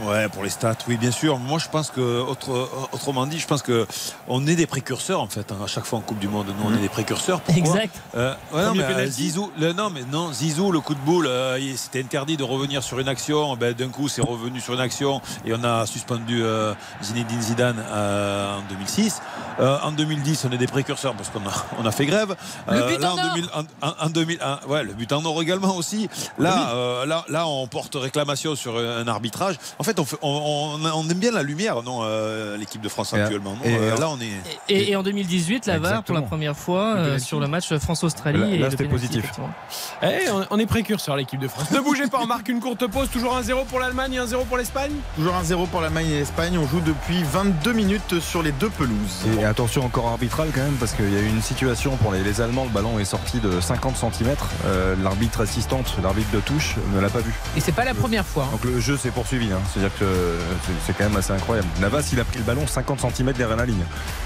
Ouais, 0.06 0.30
pour 0.30 0.44
les 0.44 0.50
stats, 0.50 0.76
oui, 0.88 0.96
bien 0.96 1.12
sûr. 1.12 1.38
Moi, 1.38 1.60
je 1.60 1.68
pense 1.68 1.92
que, 1.92 2.22
autre- 2.22 2.70
autrement 2.94 3.26
dit, 3.28 3.40
je 3.40 3.46
pense 3.48 3.62
que 3.62 3.86
on 4.30 4.48
est 4.48 4.56
des 4.56 4.66
précurseurs 4.66 5.20
en 5.22 5.28
fait. 5.28 5.52
hein, 5.52 5.58
à 5.64 5.68
chaque 5.68 5.86
fois 5.86 6.00
en 6.00 6.02
Coupe 6.02 6.20
du 6.20 6.30
Monde, 6.30 6.48
nous, 6.48 6.70
on 6.70 6.74
est 6.74 6.82
des 6.82 6.88
précurseurs. 6.90 7.42
Pourquoi 7.42 7.62
Exact. 7.62 7.96
Euh, 8.16 8.34
ouais, 8.54 8.66
non, 8.66 8.74
mais, 8.76 8.84
euh. 8.84 9.06
Zizou, 9.08 9.52
le- 9.60 9.74
non, 9.74 9.90
mais 9.90 10.04
non, 10.10 10.32
Zizou, 10.32 10.72
le 10.72 10.80
coup 10.80 10.96
de 10.96 11.00
boule, 11.02 11.28
euh, 11.28 11.60
c'était 11.76 12.02
interdit 12.02 12.38
de 12.38 12.44
revenir 12.44 12.84
sur 12.84 13.00
une 13.00 13.10
action. 13.10 13.56
Ben, 13.58 13.74
D'un 13.74 13.90
coup, 13.90 14.08
c'est 14.08 14.22
revenu 14.22 14.62
sur 14.62 14.74
une 14.74 14.80
action 14.80 15.22
et 15.46 15.54
on 15.54 15.64
a 15.64 15.86
suspendu 15.86 16.42
Zinedine 17.04 17.42
Zidane 17.42 17.80
en 17.80 18.62
2006. 18.70 19.22
Euh, 19.60 19.78
en 19.84 19.92
2010, 19.92 20.46
on 20.50 20.52
est 20.54 20.58
des 20.58 20.68
précurseurs 20.68 21.14
parce 21.16 21.30
qu'on 21.30 21.40
a, 21.48 21.54
on 21.82 21.86
a 21.86 21.92
fait 21.92 22.06
grève. 22.06 22.36
Le 22.70 22.88
but 22.88 23.00
là, 23.00 23.12
en 23.14 23.18
en, 23.18 23.18
or. 23.28 23.34
2000, 23.36 23.50
en, 23.82 23.88
en- 23.88 24.06
en 24.06 24.10
2000, 24.10 24.40
ouais, 24.68 24.84
le 24.84 24.94
but 24.94 25.12
en 25.12 25.24
or 25.26 25.42
également 25.42 25.76
aussi. 25.76 26.10
Là, 26.40 27.06
là, 27.06 27.26
là, 27.28 27.48
on 27.48 27.68
porte 27.68 27.96
réclamation 27.96 28.56
sur 28.56 28.78
un 28.78 29.08
arbitrage. 29.08 29.56
En 29.82 29.84
fait, 29.84 30.00
on, 30.00 30.06
fait- 30.06 30.17
on, 30.22 30.78
on- 30.80 30.86
on 30.94 31.10
aime 31.10 31.17
bien 31.17 31.32
la 31.32 31.41
lumière, 31.41 31.82
non, 31.82 32.02
euh, 32.04 32.56
l'équipe 32.56 32.82
de 32.82 32.88
France 32.88 33.13
Et- 33.13 33.20
actuellement. 33.20 33.56
non 33.56 33.65
et- 33.65 33.76
Euh, 33.76 33.98
là, 33.98 34.10
on 34.10 34.20
est. 34.22 34.30
Et, 34.70 34.91
et 34.91 34.96
en 34.96 35.02
2018, 35.02 35.65
la 35.65 35.80
VAR 35.80 36.04
pour 36.04 36.13
la 36.13 36.22
première 36.22 36.56
fois 36.56 36.94
euh, 36.98 37.17
sur 37.17 37.39
le 37.39 37.48
match 37.48 37.74
France-Australie. 37.76 38.60
Là- 38.60 38.65
là, 38.65 38.70
c'était 38.70 38.86
positif. 38.86 39.26
Eh, 40.04 40.30
on- 40.30 40.46
on 40.52 40.60
est 40.60 40.67
précurseur, 40.67 41.15
l'équipe 41.15 41.39
de 41.39 41.48
France. 41.48 41.72
Ne 41.72 41.80
bougez 41.80 42.06
pas, 42.08 42.20
on 42.22 42.28
marque 42.28 42.48
une 42.50 42.60
courte 42.60 42.86
pause. 42.86 43.10
Toujours 43.10 43.36
1-0 43.36 43.65
pour 43.65 43.80
l'Allemagne 43.80 44.13
et 44.13 44.20
1-0 44.20 44.46
pour 44.46 44.58
l'Espagne. 44.58 44.91
Toujours 45.15 45.34
1-0 45.34 45.65
pour 45.67 45.82
l'Allemagne 45.82 46.08
et 46.12 46.20
l'Espagne. 46.20 46.60
On 46.60 46.67
joue 46.67 46.82
depuis 46.82 47.24
22 47.24 47.74
minutes 47.74 48.20
sur 48.20 48.44
les 48.44 48.52
deux 48.52 48.70
pelouses. 48.70 49.26
Et 49.39 49.46
attention 49.46 49.84
encore 49.84 50.08
arbitrale 50.10 50.50
quand 50.54 50.62
même 50.62 50.76
parce 50.80 50.94
qu'il 50.94 51.12
y 51.12 51.17
a 51.17 51.22
eu 51.22 51.28
une 51.28 51.41
situation 51.41 51.98
pour 51.98 52.12
les, 52.12 52.24
les 52.24 52.39
Allemands, 52.39 52.65
le 52.65 52.70
ballon 52.70 53.00
est 53.00 53.06
sorti 53.06 53.39
de 53.39 53.60
50 53.60 53.96
cm. 53.98 54.36
l'arbitre 55.02 55.41
assistante, 55.41 55.96
l'arbitre 56.04 56.30
de 56.32 56.39
touche 56.39 56.76
ne 56.94 57.00
l'a 57.00 57.10
pas 57.10 57.20
vu. 57.22 57.34
Et 57.58 57.62
c'est 57.62 57.72
pas 57.72 57.86
la 57.86 57.94
première 57.96 58.26
fois. 58.26 58.44
hein. 58.46 58.52
Donc 58.52 58.63
le 58.65 58.80
jeu 58.80 58.98
s'est 58.98 59.10
poursuivi. 59.12 59.52
hein. 59.52 59.60
C'est-à-dire 59.74 59.98
que 60.00 60.38
c'est- 60.86 60.94
quand 60.94 61.06
même 61.06 61.16
assez 61.18 61.32
incroyable. 61.34 61.68
Navas 61.80 62.10
il 62.12 62.20
a 62.20 62.24
pris 62.26 62.38
le 62.40 62.44
ballon 62.44 62.68
50 62.68 63.00
cm 63.16 63.32
derrière 63.34 63.56
la 63.58 63.66
ligne. 63.66 63.84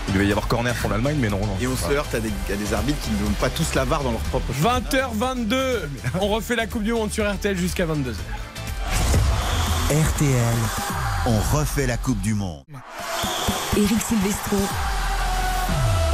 Il 0.08 0.14
devait 0.16 0.26
y 0.28 0.32
avoir 0.32 0.48
corner 0.48 0.74
pour 0.76 0.90
l'Allemagne 0.90 1.18
mais 1.20 1.30
non. 1.30 1.40
non. 1.40 1.56
Et 1.62 1.68
on 1.68 1.76
se 1.78 1.92
heurte 1.92 2.14
à 2.16 2.20
des, 2.20 2.32
à 2.52 2.56
des 2.56 2.74
arbitres 2.74 3.00
qui 3.04 3.12
ne 3.12 3.18
donnent 3.18 3.34
pas 3.36 3.50
tous 3.50 3.74
la 3.76 3.86
VAR 3.86 4.04
dans 4.04 4.12
leur 4.12 4.20
propre 4.22 4.52
jeu. 4.54 4.64
20h22. 4.64 5.90
On 6.22 6.28
refait 6.30 6.56
la 6.56 6.66
Coupe 6.68 6.84
du 6.84 6.94
Monde 6.94 7.12
sur 7.12 7.32
RTL 7.32 7.56
jusqu'à 7.58 7.86
22h. 7.86 8.16
RTL, 9.90 10.56
on 11.28 11.38
refait 11.56 11.86
la 11.86 11.98
Coupe 11.98 12.20
du 12.22 12.34
Monde. 12.34 12.64
Eric 13.78 14.02
Silvestro, 14.02 14.58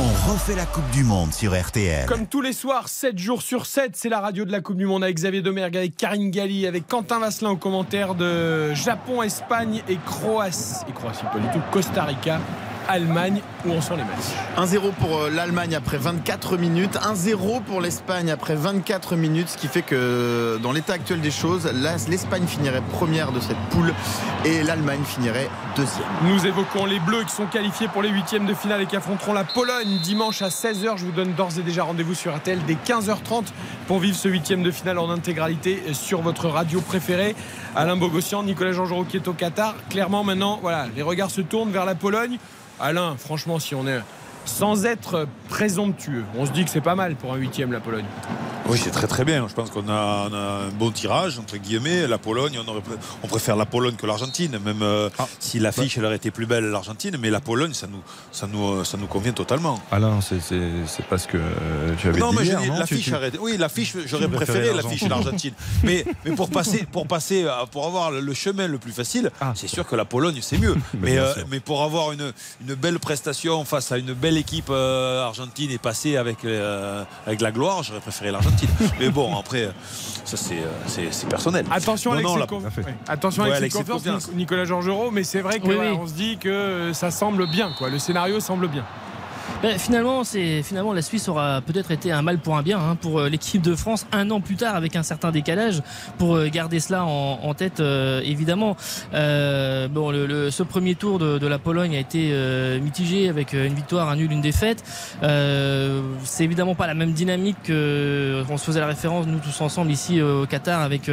On 0.04 0.32
refait 0.32 0.56
la 0.56 0.66
Coupe 0.66 0.90
du 0.90 1.04
Monde 1.04 1.32
sur 1.32 1.54
RTL. 1.54 2.08
Comme 2.08 2.26
tous 2.26 2.42
les 2.42 2.54
soirs, 2.54 2.88
7 2.88 3.20
jours 3.20 3.44
sur 3.44 3.68
7, 3.68 3.92
c'est 3.94 4.10
la 4.10 4.20
radio 4.20 4.46
de 4.46 4.52
la 4.52 4.60
Coupe 4.60 4.78
du 4.78 4.88
Monde 4.88 5.04
avec 5.04 5.16
Xavier 5.16 5.44
Domergue, 5.44 5.78
avec 5.78 5.96
Karine 5.96 6.32
Galli, 6.32 6.66
avec 6.66 6.88
Quentin 6.88 7.20
Vasselin 7.20 7.52
au 7.52 7.56
commentaire 7.56 8.16
de 8.16 8.74
Japon, 8.74 9.22
Espagne 9.22 9.84
et 9.88 9.98
Croatie. 10.04 10.84
Et 10.90 10.92
Croatie, 10.92 11.22
pas 11.32 11.38
du 11.38 11.48
tout. 11.50 11.62
Costa 11.70 12.04
Rica, 12.06 12.40
Allemagne, 12.88 13.41
où 13.65 13.74
en 13.74 13.82
sont 13.82 13.96
les 13.96 14.04
matchs 14.04 14.36
1-0 14.58 14.91
pour 15.00 15.17
euh, 15.17 15.30
l'Allemagne 15.30 15.76
après 15.76 15.98
24 15.98 16.58
minutes, 16.58 16.98
1-0 17.02 17.62
pour 17.63 17.82
l'Espagne 17.82 18.32
après 18.32 18.56
24 18.56 19.15
minutes, 19.15 19.50
ce 19.50 19.58
qui 19.58 19.67
fait 19.67 19.82
que 19.82 20.60
dans 20.62 20.72
l'état 20.72 20.94
actuel 20.94 21.22
des 21.22 21.32
choses, 21.32 21.72
l'Espagne 22.08 22.46
finirait 22.48 22.82
première 22.91 23.32
de 23.32 23.39
cette 23.39 23.58
poule 23.70 23.94
et 24.46 24.63
l'Allemagne 24.63 25.04
finirait 25.06 25.50
deuxième. 25.76 26.06
Nous 26.24 26.46
évoquons 26.46 26.86
les 26.86 27.00
Bleus 27.00 27.24
qui 27.24 27.36
sont 27.36 27.46
qualifiés 27.46 27.88
pour 27.88 28.02
les 28.02 28.10
huitièmes 28.10 28.46
de 28.46 28.54
finale 28.54 28.82
et 28.82 28.86
qui 28.86 28.96
affronteront 28.96 29.34
la 29.34 29.44
Pologne 29.44 30.00
dimanche 30.04 30.41
à 30.41 30.50
16h. 30.50 30.98
Je 30.98 31.06
vous 31.06 31.12
donne 31.12 31.34
d'ores 31.34 31.58
et 31.58 31.63
déjà 31.63 31.84
rendez-vous 31.84 32.13
sur 32.13 32.36
RTL 32.36 32.60
dès 32.67 32.76
15h30 32.76 33.46
pour 33.88 34.00
vivre 34.00 34.15
ce 34.15 34.28
huitième 34.28 34.63
de 34.63 34.72
finale 34.72 35.00
en 35.00 35.10
intégralité 35.10 35.82
sur 35.94 36.22
votre 36.22 36.48
radio 36.48 36.82
préférée. 36.82 37.36
Alain 37.76 37.96
Bogossian, 37.96 38.44
Nicolas 38.44 38.72
Jean 38.72 39.04
qui 39.04 39.17
est 39.17 39.28
au 39.28 39.34
Qatar. 39.34 39.76
Clairement 39.89 40.24
maintenant, 40.24 40.60
voilà, 40.62 40.88
les 40.96 41.02
regards 41.02 41.32
se 41.32 41.41
tournent 41.41 41.72
vers 41.72 41.86
la 41.86 41.96
Pologne. 41.96 42.38
Alain, 42.82 43.15
franchement, 43.17 43.60
si 43.60 43.76
on 43.76 43.88
est 43.88 44.02
sans 44.45 44.86
être 44.86 45.27
présomptueux, 45.49 46.23
on 46.38 46.45
se 46.45 46.51
dit 46.51 46.63
que 46.65 46.69
c'est 46.71 46.82
pas 46.82 46.95
mal 46.95 47.15
pour 47.15 47.34
un 47.34 47.38
huitième 47.38 47.71
la 47.71 47.80
Pologne. 47.80 48.06
Oui, 48.67 48.80
c'est 48.82 48.91
très 48.91 49.08
très 49.08 49.25
bien. 49.25 49.47
Je 49.49 49.54
pense 49.54 49.69
qu'on 49.69 49.89
a, 49.89 50.27
on 50.30 50.34
a 50.34 50.65
un 50.65 50.69
bon 50.69 50.91
tirage, 50.91 51.38
entre 51.39 51.58
guillemets. 51.58 52.08
La 52.08 52.17
Pologne, 52.17 52.58
on, 52.65 52.69
aurait, 52.69 52.82
pré- 52.82 52.95
on 53.23 53.27
préfère 53.27 53.56
la 53.56 53.65
Pologne 53.65 53.95
que 53.95 54.06
l'Argentine, 54.06 54.60
même 54.63 54.82
euh, 54.82 55.10
Ah. 55.19 55.27
si 55.39 55.60
l'affiche 55.60 55.97
elle 55.97 56.06
aurait 56.06 56.15
été 56.15 56.32
plus 56.32 56.45
belle 56.45 56.65
l'Argentine. 56.65 57.17
Mais 57.19 57.30
la 57.30 57.41
Pologne, 57.41 57.73
ça 57.73 57.88
nous, 57.88 58.01
ça 58.32 58.47
nous, 58.47 58.63
euh, 58.80 58.84
ça 58.84 58.97
nous 58.97 59.08
convient 59.08 59.34
totalement. 59.34 59.80
Alain, 59.91 60.21
c'est- 60.21 60.39
c'est 60.39 60.62
c'est 60.88 61.06
pas 61.06 61.17
ce 61.17 61.27
que 61.27 61.38
euh, 61.38 61.95
tu 61.97 62.08
avais 62.08 62.19
Non, 62.19 62.32
dit 62.32 62.38
mais 62.39 62.45
hier, 62.45 62.62
non 62.65 62.80
l'affiche, 62.80 63.06
Tu- 63.06 63.32
tu-. 63.32 63.38
Oui, 63.39 63.58
l'affiche, 63.58 63.95
j'aurais 64.06 64.27
préféré 64.30 64.73
l'affiche 64.73 65.08
l'Argentine. 65.08 65.54
mais, 65.84 66.06
mais 66.23 66.32
pour 66.36 66.49
passer, 66.49 66.86
pour 66.91 67.08
passer, 67.08 67.43
euh, 67.45 67.65
pour 67.71 67.86
avoir 67.88 68.12
le 68.12 68.34
chemin 68.34 68.67
le 68.67 68.77
plus 68.77 68.93
facile, 68.93 69.32
Ah. 69.41 69.54
c'est 69.56 69.67
sûr 69.67 69.86
que 69.86 69.95
la 69.95 70.06
Pologne, 70.06 70.38
c'est 70.41 70.58
mieux. 70.60 70.75
mais, 71.01 71.17
euh, 71.17 71.34
mais 71.49 71.60
pour 71.60 71.82
avoir 71.84 72.12
une, 72.13 72.32
une 72.65 72.75
belle 72.75 72.99
prestation 72.99 73.65
face 73.65 73.91
à 73.91 73.97
une 73.97 74.13
belle 74.13 74.31
équipe 74.38 74.70
euh, 74.70 75.26
argentine 75.26 75.72
et 75.72 75.78
passer 75.78 76.17
avec, 76.17 76.46
euh, 76.46 77.04
avec 77.26 77.41
la 77.41 77.52
gloire, 77.52 77.84
j'aurais 77.84 78.00
préféré 78.00 78.32
l'Argentine. 78.32 78.70
mais 79.00 79.10
bon, 79.10 79.38
après, 79.38 79.63
euh, 79.63 79.72
ça 80.26 80.38
c'est, 80.38 81.28
personnel. 81.28 81.65
Attention 81.72 82.13
non, 82.15 82.36
Ouais, 83.41 83.60
l'excès 83.60 83.84
de 83.84 83.89
confiance. 83.89 84.32
Nicolas 84.34 84.65
Georgerot, 84.65 85.12
mais 85.12 85.24
c'est 85.24 85.41
vrai 85.41 85.60
qu'on 85.60 85.70
Oui, 85.70 85.76
oui. 85.80 85.98
on 86.00 86.08
se 86.08 86.13
dit 86.13 86.38
que 86.38 86.91
ça 86.94 87.12
semble 87.12 87.48
bien, 87.48 87.72
quoi. 87.78 87.89
Le 87.89 88.00
scénario 88.00 88.39
semble 88.39 88.67
bien. 88.67 88.86
Ben, 89.63 89.77
finalement, 89.77 90.23
c'est 90.23 90.63
finalement 90.63 90.91
la 90.93 91.01
Suisse 91.04 91.27
aura 91.27 91.62
peut-être 91.62 91.91
été 91.91 92.12
un 92.12 92.21
mal 92.23 92.39
pour 92.39 92.58
un 92.58 92.63
bien 92.63 92.80
hein, 92.80 92.95
pour 92.99 93.19
euh, 93.19 93.30
l'équipe 93.30 93.62
de 93.62 93.75
France 93.75 94.08
un 94.12 94.30
an 94.32 94.41
plus 94.41 94.56
tard 94.56 94.75
avec 94.75 94.95
un 94.95 95.04
certain 95.04 95.30
décalage 95.32 95.82
pour 96.17 96.36
euh, 96.36 96.47
garder 96.47 96.80
cela 96.80 97.06
en, 97.06 97.39
en 97.43 97.54
tête 97.54 97.80
euh, 97.80 98.21
évidemment. 98.23 98.75
Euh, 99.13 99.88
bon, 99.88 100.10
le, 100.12 100.25
le- 100.25 100.49
ce 100.51 100.63
premier 100.63 100.95
tour 100.95 101.19
de, 101.19 101.38
de 101.38 101.47
la 101.47 101.60
Pologne 101.60 101.95
a 101.95 101.99
été 101.99 102.32
euh, 102.34 102.80
mitigé 102.80 103.30
avec 103.30 103.54
euh, 103.54 103.67
une 103.67 103.75
victoire, 103.75 104.10
un 104.10 104.15
nul, 104.15 104.32
une 104.32 104.41
défaite. 104.41 104.84
C'est 105.21 106.43
évidemment 106.43 106.75
pas 106.75 106.88
la 106.88 106.93
même 106.93 107.12
dynamique 107.13 107.58
que 107.63 108.43
on 108.49 108.58
se 108.58 108.65
faisait 108.65 108.80
la 108.80 108.88
référence 108.88 109.27
nous 109.27 109.39
tous 109.39 109.62
ensemble 109.62 109.91
ici 109.91 110.21
au 110.21 110.45
Qatar 110.45 110.82
avec 110.82 111.12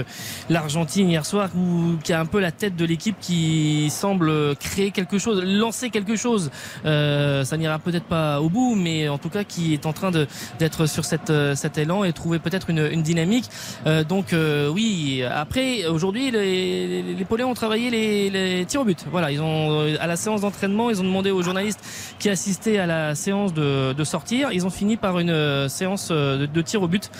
l'Argentine 0.48 1.08
hier 1.10 1.24
soir 1.26 1.50
où, 1.56 1.96
qui 2.02 2.12
a 2.12 2.20
un 2.20 2.26
peu 2.26 2.40
la 2.40 2.50
tête 2.52 2.76
de 2.76 2.84
l'équipe 2.84 3.16
qui 3.20 3.90
semble 3.90 4.56
créer 4.56 4.90
quelque 4.90 5.18
chose, 5.18 5.42
lancer 5.44 5.90
quelque 5.90 6.16
chose. 6.16 6.50
Ça 6.84 7.56
n'ira 7.56 7.78
peut-être 7.78 8.04
pas 8.04 8.27
au 8.36 8.48
bout, 8.48 8.74
mais 8.74 9.08
en 9.08 9.18
tout 9.18 9.28
cas 9.28 9.44
qui 9.44 9.74
est 9.74 9.86
en 9.86 9.92
train 9.92 10.10
de 10.10 10.26
d'être 10.58 10.86
sur 10.86 11.04
cette, 11.04 11.30
euh, 11.30 11.54
cet 11.54 11.78
élan 11.78 12.04
et 12.04 12.12
trouver 12.12 12.38
peut-être 12.38 12.70
une, 12.70 12.88
une 12.90 13.02
dynamique. 13.02 13.48
Euh, 13.86 14.04
donc 14.04 14.32
euh, 14.32 14.68
oui, 14.68 15.22
après 15.30 15.86
aujourd'hui 15.86 16.30
les, 16.30 16.86
les, 16.86 17.14
les 17.14 17.24
Polonais 17.24 17.48
ont 17.48 17.54
travaillé 17.54 17.90
les, 17.90 18.30
les 18.30 18.64
tirs 18.66 18.82
au 18.82 18.84
but. 18.84 19.04
Voilà, 19.10 19.30
ils 19.30 19.40
ont 19.40 19.80
à 20.00 20.06
la 20.06 20.16
séance 20.16 20.40
d'entraînement, 20.42 20.90
ils 20.90 21.00
ont 21.00 21.04
demandé 21.04 21.30
aux 21.30 21.42
journalistes 21.42 21.80
qui 22.18 22.28
assistaient 22.28 22.78
à 22.78 22.86
la 22.86 23.14
séance 23.14 23.52
de, 23.54 23.92
de 23.92 24.04
sortir. 24.04 24.52
Ils 24.52 24.66
ont 24.66 24.70
fini 24.70 24.96
par 24.96 25.18
une 25.18 25.68
séance 25.68 26.08
de, 26.10 26.46
de 26.46 26.62
tir 26.62 26.82
au 26.82 26.88
but 26.88 27.10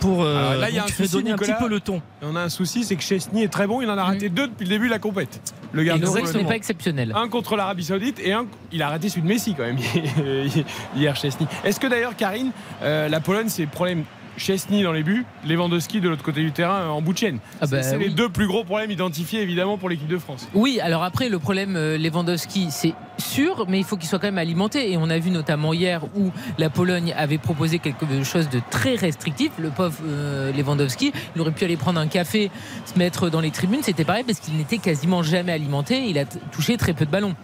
pour 0.00 0.22
euh, 0.32 0.58
là, 0.58 0.70
il 0.70 0.76
y 0.76 0.78
a 0.78 0.82
un 0.82 0.86
donc, 0.86 0.94
souci, 0.94 1.12
donner 1.12 1.30
un 1.30 1.36
petit 1.36 1.52
peu 1.58 1.68
le 1.68 1.80
ton. 1.80 2.02
On 2.22 2.36
a 2.36 2.40
un 2.40 2.48
souci, 2.48 2.84
c'est 2.84 2.96
que 2.96 3.02
Chesney 3.02 3.44
est 3.44 3.48
très 3.52 3.66
bon. 3.66 3.80
Il 3.80 3.90
en 3.90 3.98
a 3.98 4.04
raté 4.04 4.28
deux 4.28 4.48
depuis 4.48 4.64
le 4.64 4.70
début 4.70 4.86
de 4.86 4.90
la 4.90 4.98
compète. 4.98 5.40
Le 5.72 5.82
gardien 5.84 6.06
Donc, 6.06 6.26
ce 6.26 6.36
n'est 6.36 6.44
pas 6.44 6.56
exceptionnel. 6.56 7.12
Un 7.14 7.28
contre 7.28 7.56
l'Arabie 7.56 7.84
Saoudite 7.84 8.20
et 8.20 8.32
un, 8.32 8.46
il 8.72 8.82
a 8.82 8.88
raté 8.88 9.08
celui 9.08 9.22
de 9.22 9.28
Messi 9.28 9.54
quand 9.54 9.64
même 9.64 9.78
hier 10.96 11.16
Chesney. 11.16 11.46
Est-ce 11.64 11.80
que 11.80 11.86
d'ailleurs 11.86 12.16
Karine, 12.16 12.50
euh, 12.82 13.08
la 13.08 13.20
Pologne 13.20 13.48
c'est 13.48 13.62
le 13.62 13.68
problème 13.68 14.04
Chesney 14.36 14.82
dans 14.82 14.92
les 14.92 15.02
buts, 15.02 15.24
Lewandowski 15.46 16.00
de 16.00 16.08
l'autre 16.08 16.22
côté 16.22 16.40
du 16.40 16.52
terrain 16.52 16.82
euh, 16.82 16.88
en 16.88 17.02
bout 17.02 17.12
de 17.12 17.18
chaîne. 17.18 17.38
Ah 17.60 17.66
bah 17.66 17.82
c'est 17.82 17.96
oui. 17.96 18.04
les 18.04 18.10
deux 18.10 18.28
plus 18.28 18.46
gros 18.46 18.64
problèmes 18.64 18.90
identifiés 18.90 19.42
évidemment 19.42 19.78
pour 19.78 19.88
l'équipe 19.88 20.08
de 20.08 20.18
France. 20.18 20.48
Oui, 20.54 20.80
alors 20.80 21.02
après, 21.02 21.28
le 21.28 21.38
problème 21.38 21.76
euh, 21.76 21.98
Lewandowski, 21.98 22.68
c'est 22.70 22.94
sûr, 23.18 23.66
mais 23.68 23.78
il 23.78 23.84
faut 23.84 23.96
qu'il 23.96 24.08
soit 24.08 24.18
quand 24.18 24.26
même 24.26 24.38
alimenté. 24.38 24.92
Et 24.92 24.96
on 24.96 25.10
a 25.10 25.18
vu 25.18 25.30
notamment 25.30 25.72
hier 25.72 26.04
où 26.16 26.30
la 26.58 26.70
Pologne 26.70 27.14
avait 27.16 27.38
proposé 27.38 27.78
quelque 27.78 28.06
chose 28.24 28.48
de 28.48 28.60
très 28.70 28.94
restrictif. 28.94 29.52
Le 29.58 29.68
pauvre 29.70 29.98
euh, 30.06 30.52
Lewandowski, 30.52 31.12
il 31.36 31.40
aurait 31.40 31.52
pu 31.52 31.64
aller 31.64 31.76
prendre 31.76 32.00
un 32.00 32.08
café, 32.08 32.50
se 32.86 32.98
mettre 32.98 33.28
dans 33.28 33.40
les 33.40 33.50
tribunes. 33.50 33.82
C'était 33.82 34.04
pareil 34.04 34.24
parce 34.24 34.40
qu'il 34.40 34.56
n'était 34.56 34.78
quasiment 34.78 35.22
jamais 35.22 35.52
alimenté. 35.52 36.06
Il 36.08 36.18
a 36.18 36.24
touché 36.24 36.76
très 36.76 36.94
peu 36.94 37.04
de 37.04 37.10
ballons. 37.10 37.34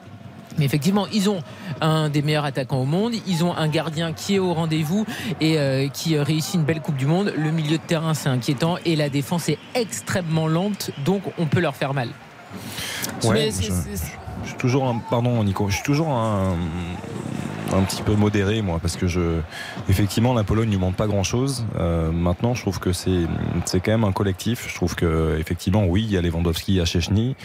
Mais 0.58 0.64
effectivement, 0.64 1.06
ils 1.12 1.28
ont 1.30 1.42
un 1.80 2.08
des 2.08 2.22
meilleurs 2.22 2.44
attaquants 2.44 2.80
au 2.80 2.84
monde. 2.84 3.14
Ils 3.26 3.44
ont 3.44 3.54
un 3.56 3.68
gardien 3.68 4.12
qui 4.12 4.34
est 4.34 4.38
au 4.38 4.52
rendez-vous 4.54 5.06
et 5.40 5.58
euh, 5.58 5.88
qui 5.88 6.18
réussit 6.18 6.54
une 6.56 6.64
belle 6.64 6.80
Coupe 6.80 6.96
du 6.96 7.06
Monde. 7.06 7.32
Le 7.36 7.50
milieu 7.50 7.78
de 7.78 7.82
terrain, 7.82 8.14
c'est 8.14 8.28
inquiétant 8.28 8.76
et 8.84 8.96
la 8.96 9.08
défense 9.08 9.48
est 9.48 9.58
extrêmement 9.74 10.48
lente, 10.48 10.90
donc 11.04 11.22
on 11.38 11.46
peut 11.46 11.60
leur 11.60 11.76
faire 11.76 11.94
mal. 11.94 12.08
Ouais, 13.24 13.50
je- 13.50 14.48
suis 14.48 14.56
toujours 14.58 14.88
un, 14.88 14.98
pardon 15.10 15.42
Nico, 15.44 15.68
je 15.68 15.74
suis 15.74 15.82
toujours 15.84 16.08
un, 16.10 16.54
un 17.74 17.82
petit 17.82 18.02
peu 18.02 18.14
modéré, 18.14 18.62
moi, 18.62 18.78
parce 18.80 18.96
que 18.96 19.06
je, 19.06 19.40
effectivement, 19.90 20.32
la 20.32 20.44
Pologne 20.44 20.70
ne 20.70 20.76
montre 20.78 20.96
pas 20.96 21.06
grand-chose. 21.06 21.66
Euh, 21.78 22.10
maintenant, 22.12 22.54
je 22.54 22.62
trouve 22.62 22.78
que 22.78 22.92
c'est, 22.92 23.26
c'est 23.66 23.80
quand 23.80 23.90
même 23.90 24.04
un 24.04 24.12
collectif. 24.12 24.66
Je 24.68 24.74
trouve 24.74 24.94
que, 24.94 25.36
effectivement, 25.38 25.84
oui, 25.84 26.04
il 26.04 26.12
y 26.12 26.16
a 26.16 26.22
Lewandowski, 26.22 26.72
il 26.72 26.76
y 26.76 26.80
a 26.80 26.86
Chechny. 26.86 27.36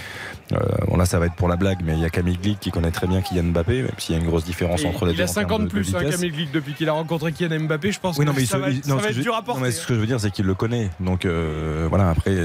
Euh, 0.51 0.57
bon, 0.87 0.97
là, 0.97 1.05
ça 1.05 1.19
va 1.19 1.25
être 1.27 1.35
pour 1.35 1.47
la 1.47 1.55
blague, 1.55 1.79
mais 1.83 1.93
il 1.93 1.99
y 1.99 2.05
a 2.05 2.09
Camille 2.09 2.37
Glick 2.37 2.59
qui 2.59 2.69
connaît 2.69 2.91
très 2.91 3.07
bien 3.07 3.21
Kylian 3.21 3.43
Mbappé, 3.45 3.81
même 3.83 3.91
s'il 3.97 4.15
y 4.15 4.17
a 4.17 4.21
une 4.21 4.27
grosse 4.27 4.43
différence 4.43 4.81
Et 4.83 4.87
entre 4.87 5.05
les 5.05 5.13
il 5.13 5.17
deux. 5.17 5.23
a 5.23 5.29
en 5.29 5.33
termes 5.33 5.43
50 5.49 5.59
de- 5.61 5.65
de 5.65 5.69
plus, 5.71 5.95
hein. 5.95 5.99
Camille 6.09 6.31
Glick, 6.31 6.51
depuis 6.51 6.73
qu'il 6.73 6.89
a 6.89 6.93
rencontré 6.93 7.31
Kylian 7.31 7.61
Mbappé. 7.61 7.91
Je 7.91 7.99
pense 7.99 8.17
Oui, 8.17 8.25
que 8.25 8.29
non, 8.29 8.35
mais 8.35 8.43
il 8.43 8.47
ça 8.47 8.57
se- 8.57 8.61
va, 8.61 8.69
il- 8.69 8.75
non, 8.81 8.81
ça 8.83 8.95
va 8.95 8.99
ce 9.01 9.03
que 9.05 9.09
être 9.11 9.15
je- 9.17 9.21
dur 9.21 9.35
à 9.35 9.43
non, 9.47 9.59
mais 9.61 9.71
ce 9.71 9.87
que 9.87 9.95
je 9.95 9.99
veux 9.99 10.05
dire, 10.05 10.19
c'est 10.19 10.31
qu'il 10.31 10.45
le 10.45 10.53
connaît. 10.53 10.89
Donc 10.99 11.25
euh, 11.25 11.87
voilà, 11.89 12.09
après, 12.09 12.35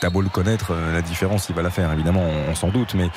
t'as 0.00 0.10
beau 0.10 0.20
le 0.22 0.28
connaître, 0.28 0.70
euh, 0.72 0.92
la 0.92 1.02
différence, 1.02 1.48
il 1.48 1.54
va 1.56 1.62
la 1.62 1.70
faire. 1.70 1.92
Évidemment, 1.92 2.22
on, 2.22 2.52
on 2.52 2.54
s'en 2.54 2.68
doute, 2.68 2.94
mais 2.94 3.08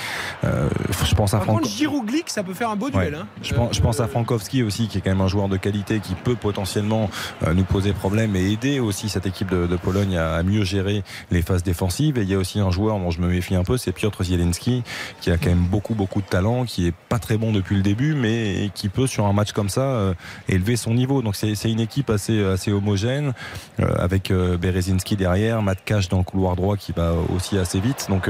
euh, 0.44 0.70
je 1.06 1.16
pense 1.16 1.34
à 1.34 1.38
Par 1.38 1.46
Franck. 1.46 1.62
contre, 1.62 1.70
Giroud 1.70 2.06
Glick, 2.08 2.30
ça 2.30 2.44
peut 2.44 2.54
faire 2.54 2.70
un 2.72 2.76
beau 2.76 2.88
Ouais. 2.88 3.06
duel. 3.10 3.16
hein. 3.22 3.28
Je 3.44 3.54
pense, 3.54 3.76
je 3.76 3.82
pense 3.82 4.00
à 4.00 4.08
Frankowski 4.08 4.64
aussi, 4.64 4.88
qui 4.88 4.98
est 4.98 5.02
quand 5.02 5.12
même 5.12 5.22
un 5.22 5.28
joueur 5.28 5.50
de 5.50 5.58
qualité, 5.58 6.00
qui 6.00 6.16
peut 6.16 6.36
potentiellement 6.36 7.10
nous 7.56 7.64
poser 7.64 7.94
problème 7.94 8.36
et 8.36 8.52
aider 8.52 8.80
aussi 8.80 9.10
cette 9.10 9.26
équipe 9.26 9.50
de, 9.52 9.68
de 9.68 9.76
Pologne 9.76 10.18
à, 10.18 10.34
à 10.36 10.44
mieux 10.44 10.64
gérer 10.64 11.04
les 11.32 11.42
phases 11.42 11.64
défensives. 11.64 12.18
Et 12.18 12.22
il 12.22 12.30
y 12.30 12.34
a 12.34 12.38
aussi 12.38 12.60
un 12.60 12.72
joueur 12.72 12.98
dont 13.00 13.12
je 13.12 13.22
me 13.22 13.28
méfie 13.28 13.56
un 13.56 13.64
peu, 13.64 13.78
c'est 13.78 13.92
Piotr 14.00 14.24
Zielinski, 14.24 14.84
qui 15.20 15.30
a 15.30 15.38
quand 15.38 15.50
même 15.50 15.66
beaucoup 15.66 15.94
beaucoup 15.94 16.22
de 16.22 16.28
talent, 16.28 16.64
qui 16.64 16.88
est 16.88 16.94
pas 17.10 17.20
très 17.20 17.38
bon 17.38 17.52
depuis 17.52 17.76
le 17.76 17.82
début, 17.82 18.16
mais 18.16 18.72
qui 18.74 18.88
peut 18.88 19.08
sur 19.08 19.26
un 19.26 19.34
match 19.34 19.52
comme 19.52 19.68
ça 19.68 19.82
euh, 19.82 20.14
élever 20.48 20.78
son 20.78 20.94
niveau. 20.94 21.22
Donc 21.22 21.36
c'est 21.36 21.72
une 21.72 21.82
équipe 21.82 22.10
assez 22.10 22.44
assez 22.44 22.72
homogène, 22.72 23.34
euh, 23.80 23.94
avec 23.98 24.32
euh, 24.32 24.58
Berezinski 24.58 25.18
derrière, 25.18 25.62
Matt 25.62 25.80
Cash 25.84 26.08
dans 26.08 26.20
le 26.20 26.24
couloir 26.24 26.56
droit 26.56 26.78
qui 26.78 26.94
va 26.94 27.14
aussi 27.36 27.58
assez 27.58 27.80
vite. 27.82 28.08
Donc 28.10 28.30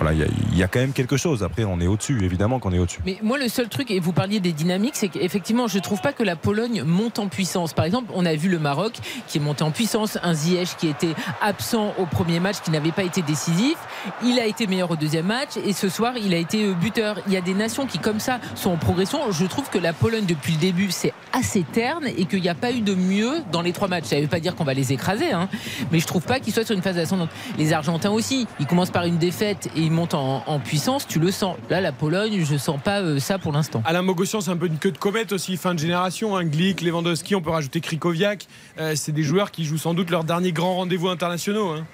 voilà, 0.00 0.12
il 0.12 0.18
y 0.18 0.22
a, 0.24 0.26
il 0.52 0.58
y 0.58 0.62
a 0.62 0.68
quand 0.68 0.80
même 0.80 0.92
quelque 0.92 1.16
chose. 1.16 1.44
Après, 1.44 1.64
on 1.64 1.80
est 1.80 1.86
au-dessus, 1.86 2.24
évidemment 2.24 2.58
qu'on 2.58 2.72
est 2.72 2.78
au-dessus. 2.78 3.00
Mais 3.06 3.18
moi, 3.22 3.38
le 3.38 3.48
seul 3.48 3.68
truc, 3.68 3.90
et 3.90 4.00
vous 4.00 4.12
parliez 4.12 4.40
des 4.40 4.52
dynamiques, 4.52 4.96
c'est 4.96 5.08
qu'effectivement, 5.08 5.68
je 5.68 5.78
trouve 5.78 6.00
pas 6.00 6.12
que 6.12 6.24
la 6.24 6.36
Pologne 6.36 6.82
monte 6.82 7.18
en 7.18 7.28
puissance. 7.28 7.72
Par 7.72 7.84
exemple, 7.84 8.10
on 8.14 8.26
a 8.26 8.34
vu 8.34 8.48
le 8.48 8.58
Maroc 8.58 8.94
qui 9.28 9.38
est 9.38 9.40
monté 9.40 9.62
en 9.62 9.70
puissance, 9.70 10.18
un 10.22 10.34
Ziyech 10.34 10.76
qui 10.76 10.88
était 10.88 11.14
absent 11.40 11.94
au 11.98 12.06
premier 12.06 12.40
match, 12.40 12.56
qui 12.64 12.70
n'avait 12.70 12.92
pas 12.92 13.04
été 13.04 13.22
décisif. 13.22 13.76
Il 14.24 14.38
a 14.40 14.46
été 14.46 14.66
meilleur 14.66 14.90
au 14.90 14.96
deuxième 14.96 15.03
match, 15.22 15.56
et 15.64 15.72
ce 15.72 15.88
soir, 15.88 16.14
il 16.16 16.34
a 16.34 16.38
été 16.38 16.64
euh, 16.64 16.74
buteur. 16.74 17.20
Il 17.26 17.32
y 17.32 17.36
a 17.36 17.40
des 17.40 17.54
nations 17.54 17.86
qui, 17.86 17.98
comme 17.98 18.20
ça, 18.20 18.40
sont 18.54 18.70
en 18.70 18.76
progression. 18.76 19.30
Je 19.30 19.46
trouve 19.46 19.70
que 19.70 19.78
la 19.78 19.92
Pologne, 19.92 20.24
depuis 20.26 20.54
le 20.54 20.58
début, 20.58 20.90
c'est 20.90 21.12
assez 21.32 21.62
terne 21.62 22.06
et 22.06 22.26
qu'il 22.26 22.40
n'y 22.40 22.48
a 22.48 22.54
pas 22.54 22.72
eu 22.72 22.80
de 22.80 22.94
mieux 22.94 23.42
dans 23.52 23.62
les 23.62 23.72
trois 23.72 23.88
matchs. 23.88 24.04
Ça 24.04 24.16
ne 24.16 24.22
veut 24.22 24.28
pas 24.28 24.40
dire 24.40 24.54
qu'on 24.54 24.64
va 24.64 24.74
les 24.74 24.92
écraser, 24.92 25.32
hein, 25.32 25.48
mais 25.90 25.98
je 25.98 26.06
trouve 26.06 26.22
pas 26.22 26.40
qu'ils 26.40 26.52
soient 26.52 26.64
sur 26.64 26.74
une 26.74 26.82
phase 26.82 26.98
ascendante. 26.98 27.30
Les 27.58 27.72
Argentins 27.72 28.10
aussi, 28.10 28.46
ils 28.60 28.66
commencent 28.66 28.90
par 28.90 29.04
une 29.04 29.18
défaite 29.18 29.68
et 29.76 29.80
ils 29.80 29.90
montent 29.90 30.14
en, 30.14 30.60
puissance, 30.64 31.06
tu 31.06 31.18
le 31.18 31.30
sens. 31.30 31.56
Là, 31.68 31.80
la 31.80 31.92
Pologne, 31.92 32.44
je 32.44 32.56
sens 32.56 32.80
pas 32.82 33.00
euh, 33.00 33.18
ça 33.18 33.38
pour 33.38 33.52
l'instant. 33.52 33.82
Alain 33.84 34.02
Mogossian, 34.02 34.40
c'est 34.40 34.50
un 34.50 34.56
peu 34.56 34.66
une 34.66 34.78
queue 34.78 34.92
de 34.92 34.98
comète 34.98 35.32
aussi, 35.32 35.56
fin 35.56 35.74
de 35.74 35.78
génération. 35.78 36.36
Un 36.36 36.44
Glick, 36.44 36.80
Lewandowski, 36.80 37.34
on 37.34 37.42
peut 37.42 37.50
rajouter 37.50 37.80
Krikoviak. 37.80 38.46
Euh, 38.78 38.94
c'est 38.96 39.12
des 39.12 39.22
joueurs 39.22 39.50
qui 39.50 39.64
jouent 39.64 39.78
sans 39.78 39.94
doute 39.94 40.10
leur 40.10 40.24
dernier 40.24 40.52
grand 40.52 40.76
rendez-vous 40.76 41.08
internationaux. 41.08 41.70
hein. 41.70 41.84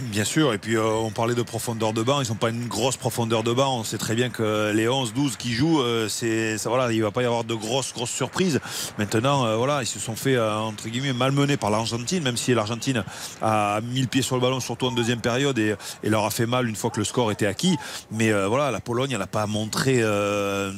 Bien 0.00 0.24
sûr, 0.24 0.54
et 0.54 0.58
puis 0.58 0.74
euh, 0.76 0.82
on 0.84 1.10
parlait 1.10 1.34
de 1.34 1.42
profondeur 1.42 1.92
de 1.92 2.02
banc, 2.02 2.22
ils 2.22 2.28
n'ont 2.28 2.34
pas 2.34 2.48
une 2.48 2.66
grosse 2.66 2.96
profondeur 2.96 3.42
de 3.42 3.52
banc. 3.52 3.78
On 3.78 3.84
sait 3.84 3.98
très 3.98 4.14
bien 4.14 4.30
que 4.30 4.72
les 4.74 4.86
11-12 4.86 5.36
qui 5.36 5.52
jouent, 5.52 5.82
euh, 5.82 6.08
ça, 6.08 6.68
voilà, 6.70 6.90
il 6.90 6.98
ne 6.98 7.04
va 7.04 7.10
pas 7.10 7.22
y 7.22 7.26
avoir 7.26 7.44
de 7.44 7.54
grosses 7.54 7.92
grosses 7.92 8.10
surprises. 8.10 8.58
Maintenant, 8.98 9.44
euh, 9.44 9.56
voilà, 9.56 9.82
ils 9.82 9.86
se 9.86 9.98
sont 10.00 10.16
fait 10.16 10.34
euh, 10.34 10.56
entre 10.56 10.88
guillemets 10.88 11.12
malmenés 11.12 11.58
par 11.58 11.70
l'Argentine, 11.70 12.22
même 12.22 12.38
si 12.38 12.54
l'Argentine 12.54 13.04
a 13.42 13.80
mis 13.82 14.00
le 14.00 14.06
pied 14.06 14.22
sur 14.22 14.34
le 14.34 14.40
ballon, 14.40 14.60
surtout 14.60 14.86
en 14.86 14.92
deuxième 14.92 15.20
période, 15.20 15.58
et, 15.58 15.74
et 16.02 16.08
leur 16.08 16.24
a 16.24 16.30
fait 16.30 16.46
mal 16.46 16.68
une 16.68 16.76
fois 16.76 16.90
que 16.90 16.98
le 16.98 17.04
score 17.04 17.30
était 17.30 17.46
acquis. 17.46 17.76
Mais 18.10 18.32
euh, 18.32 18.48
voilà, 18.48 18.70
la 18.70 18.80
Pologne, 18.80 19.10
elle 19.12 19.18
n'a 19.18 19.26
pas 19.26 19.46
montré 19.46 19.98
euh, 20.00 20.72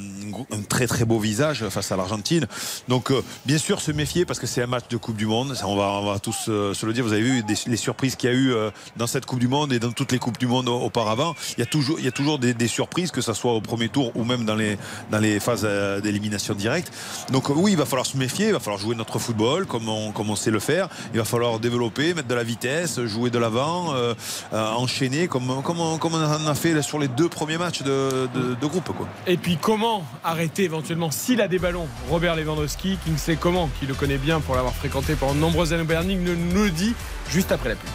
un 0.51 0.61
très 0.67 0.87
très 0.87 1.05
beau 1.05 1.19
visage 1.19 1.67
face 1.69 1.89
à 1.91 1.95
l'Argentine. 1.95 2.47
Donc 2.89 3.13
bien 3.45 3.57
sûr 3.57 3.79
se 3.79 3.93
méfier 3.93 4.25
parce 4.25 4.39
que 4.39 4.45
c'est 4.47 4.61
un 4.61 4.67
match 4.67 4.89
de 4.89 4.97
Coupe 4.97 5.15
du 5.15 5.25
Monde. 5.25 5.55
Ça, 5.55 5.67
on 5.67 5.77
va 5.77 5.85
on 6.01 6.11
va 6.11 6.19
tous 6.19 6.35
se 6.45 6.85
le 6.85 6.91
dire. 6.93 7.05
Vous 7.05 7.13
avez 7.13 7.21
vu 7.21 7.43
des- 7.43 7.55
les 7.67 7.77
surprises 7.77 8.17
qu'il 8.17 8.29
y 8.29 8.33
a 8.33 8.35
eu 8.35 8.53
euh, 8.53 8.69
dans 9.05 9.11
cette 9.11 9.27
Coupe 9.27 9.37
du 9.37 9.47
Monde 9.47 9.71
et 9.71 9.77
dans 9.77 9.91
toutes 9.91 10.11
les 10.11 10.17
Coupes 10.17 10.39
du 10.39 10.47
Monde 10.47 10.67
au- 10.67 10.81
auparavant. 10.81 11.35
Il 11.57 11.59
y 11.59 11.61
a 11.61 12.11
toujours, 12.11 12.39
des, 12.39 12.67
surprises, 12.67 13.11
que 13.11 13.21
ce 13.21 13.33
soit 13.33 13.53
au 13.53 13.61
premier 13.61 13.87
tour 13.87 14.11
ou 14.15 14.23
même 14.23 14.45
dans 14.45 14.55
les, 14.55 15.39
phases 15.39 15.61
euh, 15.63 16.01
d'élimination 16.01 16.55
directe. 16.55 16.91
Donc 17.31 17.51
euh, 17.51 17.53
oui, 17.55 17.73
il 17.73 17.77
va 17.77 17.85
falloir 17.85 18.07
se 18.07 18.17
méfier, 18.17 18.47
il 18.47 18.53
va 18.53 18.59
falloir 18.59 18.81
jouer 18.81 18.95
notre 18.95 19.19
football 19.19 19.67
comme 19.67 19.87
on, 19.87 20.35
sait 20.35 20.49
le 20.49 20.59
faire. 20.59 20.89
Il 21.13 21.19
va 21.19 21.23
falloir 21.25 21.59
développer, 21.59 22.15
mettre 22.15 22.27
de 22.27 22.33
la 22.33 22.43
vitesse, 22.43 22.99
jouer 23.05 23.29
de 23.29 23.37
l'avant, 23.37 23.93
euh, 23.93 24.15
enchaîner 24.51 25.27
comme, 25.27 25.51
on, 25.51 26.47
a 26.47 26.55
fait 26.55 26.81
sur 26.81 26.97
les 26.97 27.07
deux 27.07 27.29
premiers 27.29 27.59
matchs 27.59 27.83
de, 27.83 28.27
groupe. 28.65 28.91
Et 29.27 29.37
puis 29.37 29.59
comment 29.61 30.03
arrêter 30.23 30.63
éventuellement 30.63 31.11
s'il 31.11 31.41
a 31.41 31.47
des 31.47 31.59
ballons 31.59 31.87
Robert 32.09 32.35
Lewandowski, 32.35 32.97
Kingsley 33.05 33.35
Coman, 33.35 33.69
qui 33.79 33.85
le 33.85 33.93
connaît 33.93 34.17
bien 34.17 34.39
pour 34.39 34.55
l'avoir 34.55 34.73
fréquenté 34.73 35.13
pendant 35.13 35.35
de 35.35 35.39
nombreuses 35.39 35.73
années 35.73 35.83
au 35.83 35.85
Berning, 35.85 36.23
nous 36.23 36.63
le 36.63 36.71
dit 36.71 36.95
juste 37.29 37.51
après 37.51 37.69
la 37.69 37.75
pub. 37.75 37.89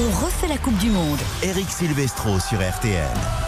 On 0.00 0.24
refait 0.24 0.46
la 0.46 0.58
Coupe 0.58 0.78
du 0.78 0.90
Monde. 0.90 1.18
Eric 1.42 1.68
Silvestro 1.68 2.38
sur 2.38 2.58
RTL. 2.60 3.47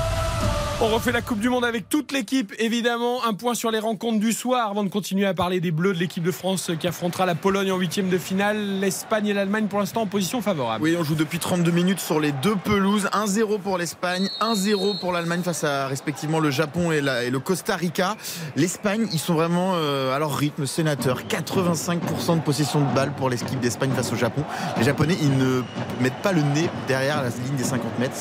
On 0.82 0.88
refait 0.88 1.12
la 1.12 1.20
Coupe 1.20 1.40
du 1.40 1.50
Monde 1.50 1.66
avec 1.66 1.90
toute 1.90 2.10
l'équipe, 2.10 2.54
évidemment. 2.58 3.22
Un 3.26 3.34
point 3.34 3.52
sur 3.54 3.70
les 3.70 3.78
rencontres 3.80 4.18
du 4.18 4.32
soir 4.32 4.70
avant 4.70 4.82
de 4.82 4.88
continuer 4.88 5.26
à 5.26 5.34
parler 5.34 5.60
des 5.60 5.72
Bleus 5.72 5.92
de 5.92 5.98
l'équipe 5.98 6.22
de 6.22 6.30
France 6.30 6.70
qui 6.80 6.88
affrontera 6.88 7.26
la 7.26 7.34
Pologne 7.34 7.70
en 7.70 7.76
huitième 7.76 8.08
de 8.08 8.16
finale. 8.16 8.80
L'Espagne 8.80 9.26
et 9.26 9.34
l'Allemagne 9.34 9.66
pour 9.66 9.78
l'instant 9.78 10.00
en 10.02 10.06
position 10.06 10.40
favorable. 10.40 10.82
Oui, 10.82 10.96
on 10.98 11.04
joue 11.04 11.16
depuis 11.16 11.38
32 11.38 11.70
minutes 11.70 12.00
sur 12.00 12.18
les 12.18 12.32
deux 12.32 12.56
pelouses. 12.56 13.10
1-0 13.12 13.58
pour 13.60 13.76
l'Espagne, 13.76 14.30
1-0 14.40 14.98
pour 15.00 15.12
l'Allemagne 15.12 15.42
face 15.42 15.64
à 15.64 15.86
respectivement 15.86 16.38
le 16.38 16.50
Japon 16.50 16.92
et, 16.92 17.02
la- 17.02 17.24
et 17.24 17.30
le 17.30 17.40
Costa 17.40 17.76
Rica. 17.76 18.16
L'Espagne, 18.56 19.06
ils 19.12 19.18
sont 19.18 19.34
vraiment 19.34 19.72
euh, 19.74 20.16
à 20.16 20.18
leur 20.18 20.34
rythme 20.34 20.64
sénateur. 20.64 21.24
85% 21.28 22.36
de 22.36 22.40
possession 22.40 22.80
de 22.80 22.94
balles 22.94 23.12
pour 23.12 23.28
l'équipe 23.28 23.60
d'Espagne 23.60 23.90
face 23.94 24.14
au 24.14 24.16
Japon. 24.16 24.44
Les 24.78 24.84
Japonais, 24.84 25.18
ils 25.20 25.36
ne 25.36 25.60
mettent 26.00 26.22
pas 26.22 26.32
le 26.32 26.40
nez 26.40 26.70
derrière 26.88 27.22
la 27.22 27.28
ligne 27.28 27.56
des 27.58 27.64
50 27.64 27.98
mètres. 27.98 28.16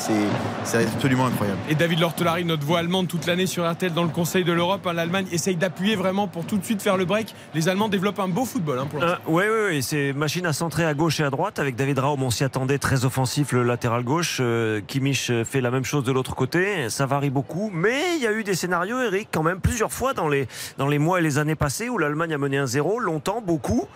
C'est 0.64 0.84
absolument 0.84 1.24
incroyable. 1.24 1.58
Et 1.70 1.74
David 1.74 2.00
Lortelari, 2.00 2.44
notre 2.50 2.66
voix 2.66 2.80
allemande 2.80 3.06
toute 3.06 3.26
l'année 3.26 3.46
sur 3.46 3.70
RTL 3.70 3.92
dans 3.92 4.02
le 4.02 4.08
Conseil 4.08 4.42
de 4.42 4.50
l'Europe. 4.52 4.84
hein, 4.84 4.92
L'Allemagne 4.92 5.26
essaye 5.30 5.54
d'appuyer 5.54 5.94
vraiment 5.94 6.26
pour 6.26 6.44
tout 6.46 6.58
de 6.58 6.64
suite 6.64 6.82
faire 6.82 6.96
le 6.96 7.04
break. 7.04 7.32
Les 7.54 7.68
Allemands 7.68 7.88
développent 7.88 8.18
un 8.18 8.26
beau 8.26 8.44
football 8.44 8.80
hein, 8.80 8.86
pour 8.90 8.98
l'instant. 9.00 9.20
Oui, 9.28 9.44
oui, 9.48 9.60
oui, 9.68 9.82
c'est 9.84 10.12
machine 10.12 10.44
à 10.46 10.52
centrer 10.52 10.84
à 10.84 10.92
gauche 10.94 11.20
et 11.20 11.22
à 11.22 11.30
droite 11.30 11.60
avec 11.60 11.76
David 11.76 12.00
Raum. 12.00 12.20
On 12.24 12.30
s'y 12.30 12.42
attendait 12.42 12.78
très 12.78 13.04
offensif, 13.04 13.52
le 13.52 13.62
latéral 13.62 14.02
gauche. 14.02 14.38
Euh, 14.40 14.80
Kimmich 14.84 15.30
fait 15.44 15.60
la 15.60 15.70
même 15.70 15.84
chose 15.84 16.02
de 16.02 16.10
l'autre 16.10 16.34
côté. 16.34 16.88
Ça 16.90 17.06
varie 17.06 17.30
beaucoup, 17.30 17.70
mais 17.72 18.16
il 18.16 18.22
y 18.22 18.26
a 18.26 18.32
eu 18.32 18.42
des 18.42 18.54
scénarios, 18.54 19.00
Eric, 19.00 19.28
quand 19.32 19.44
même 19.44 19.60
plusieurs 19.60 19.92
fois 19.92 20.12
dans 20.12 20.28
les, 20.28 20.48
dans 20.76 20.88
les 20.88 20.98
mois 20.98 21.20
et 21.20 21.22
les 21.22 21.38
années 21.38 21.54
passées 21.54 21.88
où 21.88 21.98
l'Allemagne 21.98 22.34
a 22.34 22.38
mené 22.38 22.58
un 22.58 22.66
zéro, 22.66 22.98
longtemps, 22.98 23.40
beaucoup. 23.40 23.86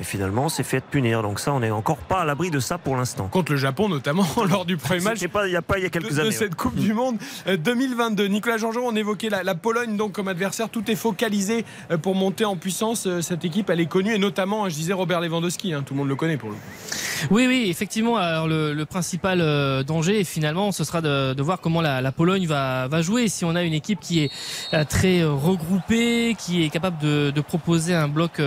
Et 0.00 0.04
finalement, 0.04 0.48
c'est 0.48 0.62
fait 0.62 0.80
punir. 0.82 1.22
Donc 1.22 1.40
ça, 1.40 1.52
on 1.52 1.60
n'est 1.60 1.70
encore 1.70 1.98
pas 1.98 2.20
à 2.20 2.24
l'abri 2.24 2.50
de 2.50 2.58
ça 2.58 2.78
pour 2.78 2.96
l'instant. 2.96 3.28
Contre 3.28 3.52
le 3.52 3.58
Japon 3.58 3.88
notamment 3.88 4.26
lors 4.48 4.64
du 4.64 4.76
premier 4.78 5.00
match. 5.00 5.26
Pas 5.28 5.46
il 5.46 5.52
y 5.52 5.56
a 5.56 5.62
pas 5.62 5.76
il 5.78 5.82
y 5.82 5.86
a 5.86 5.90
quelques 5.90 6.10
de, 6.10 6.14
de 6.16 6.20
années. 6.22 6.30
cette 6.30 6.54
Coupe 6.54 6.74
du 6.74 6.94
Monde 6.94 7.18
euh, 7.46 7.56
2022. 7.58 8.26
Nicolas 8.26 8.56
Jean-Jean, 8.56 8.80
on 8.84 8.96
évoquait 8.96 9.28
la, 9.28 9.42
la 9.42 9.54
Pologne 9.54 9.96
donc 9.96 10.12
comme 10.12 10.28
adversaire. 10.28 10.70
Tout 10.70 10.90
est 10.90 10.96
focalisé 10.96 11.64
euh, 11.90 11.98
pour 11.98 12.14
monter 12.14 12.44
en 12.46 12.56
puissance. 12.56 13.06
Euh, 13.06 13.20
Cette 13.20 13.44
équipe, 13.44 13.68
elle 13.70 13.80
est 13.80 13.86
connue 13.86 14.14
et 14.14 14.18
notamment, 14.18 14.64
hein, 14.64 14.68
je 14.70 14.74
disais 14.74 14.92
Robert 14.94 15.20
Lewandowski. 15.20 15.74
hein, 15.74 15.82
tout 15.84 15.92
le 15.94 15.98
monde 15.98 16.08
le 16.08 16.16
connaît 16.16 16.36
pour 16.38 16.48
le 16.48 16.54
coup. 16.54 16.60
Oui, 17.30 17.46
oui, 17.46 17.66
effectivement. 17.68 18.16
Alors 18.16 18.48
le, 18.48 18.84
principal 18.84 19.40
euh, 19.40 19.82
danger, 19.82 20.24
finalement, 20.24 20.72
ce 20.72 20.84
sera 20.84 21.00
de, 21.00 21.42
voir 21.42 21.60
comment 21.60 21.80
la, 21.80 22.12
Pologne 22.12 22.46
va, 22.46 23.02
jouer. 23.02 23.28
Si 23.28 23.44
on 23.44 23.54
a 23.54 23.62
une 23.62 23.74
équipe 23.74 24.00
qui 24.00 24.20
est 24.20 24.30
euh, 24.74 24.84
très 24.84 25.20
euh, 25.20 25.32
regroupée, 25.32 26.34
qui 26.38 26.64
est 26.64 26.70
capable 26.70 26.98
de, 26.98 27.40
proposer 27.40 27.94
un 27.94 28.06
bloc 28.06 28.40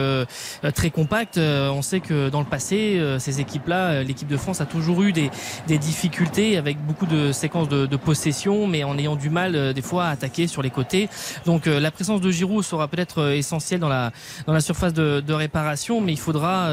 très 0.75 0.89
compact, 0.91 1.37
on 1.37 1.81
sait 1.81 1.99
que 1.99 2.29
dans 2.29 2.39
le 2.39 2.45
passé, 2.45 3.01
ces 3.17 3.41
équipes-là, 3.41 4.03
l'équipe 4.03 4.27
de 4.27 4.37
France 4.37 4.61
a 4.61 4.65
toujours 4.65 5.01
eu 5.01 5.11
des, 5.11 5.29
difficultés 5.67 6.57
avec 6.57 6.77
beaucoup 6.85 7.07
de 7.07 7.31
séquences 7.31 7.67
de, 7.67 7.97
possession, 7.97 8.67
mais 8.67 8.83
en 8.83 8.97
ayant 8.97 9.15
du 9.15 9.29
mal 9.29 9.73
des 9.73 9.81
fois 9.81 10.05
à 10.05 10.09
attaquer 10.11 10.47
sur 10.47 10.61
les 10.61 10.69
côtés. 10.69 11.09
Donc 11.45 11.65
la 11.65 11.91
présence 11.91 12.21
de 12.21 12.31
Giroud 12.31 12.63
sera 12.63 12.87
peut-être 12.87 13.31
essentielle 13.31 13.79
dans 13.79 13.89
la 13.89 14.11
dans 14.45 14.53
la 14.53 14.61
surface 14.61 14.93
de, 14.93 15.33
réparation, 15.33 15.99
mais 15.99 16.13
il 16.13 16.19
faudra 16.19 16.69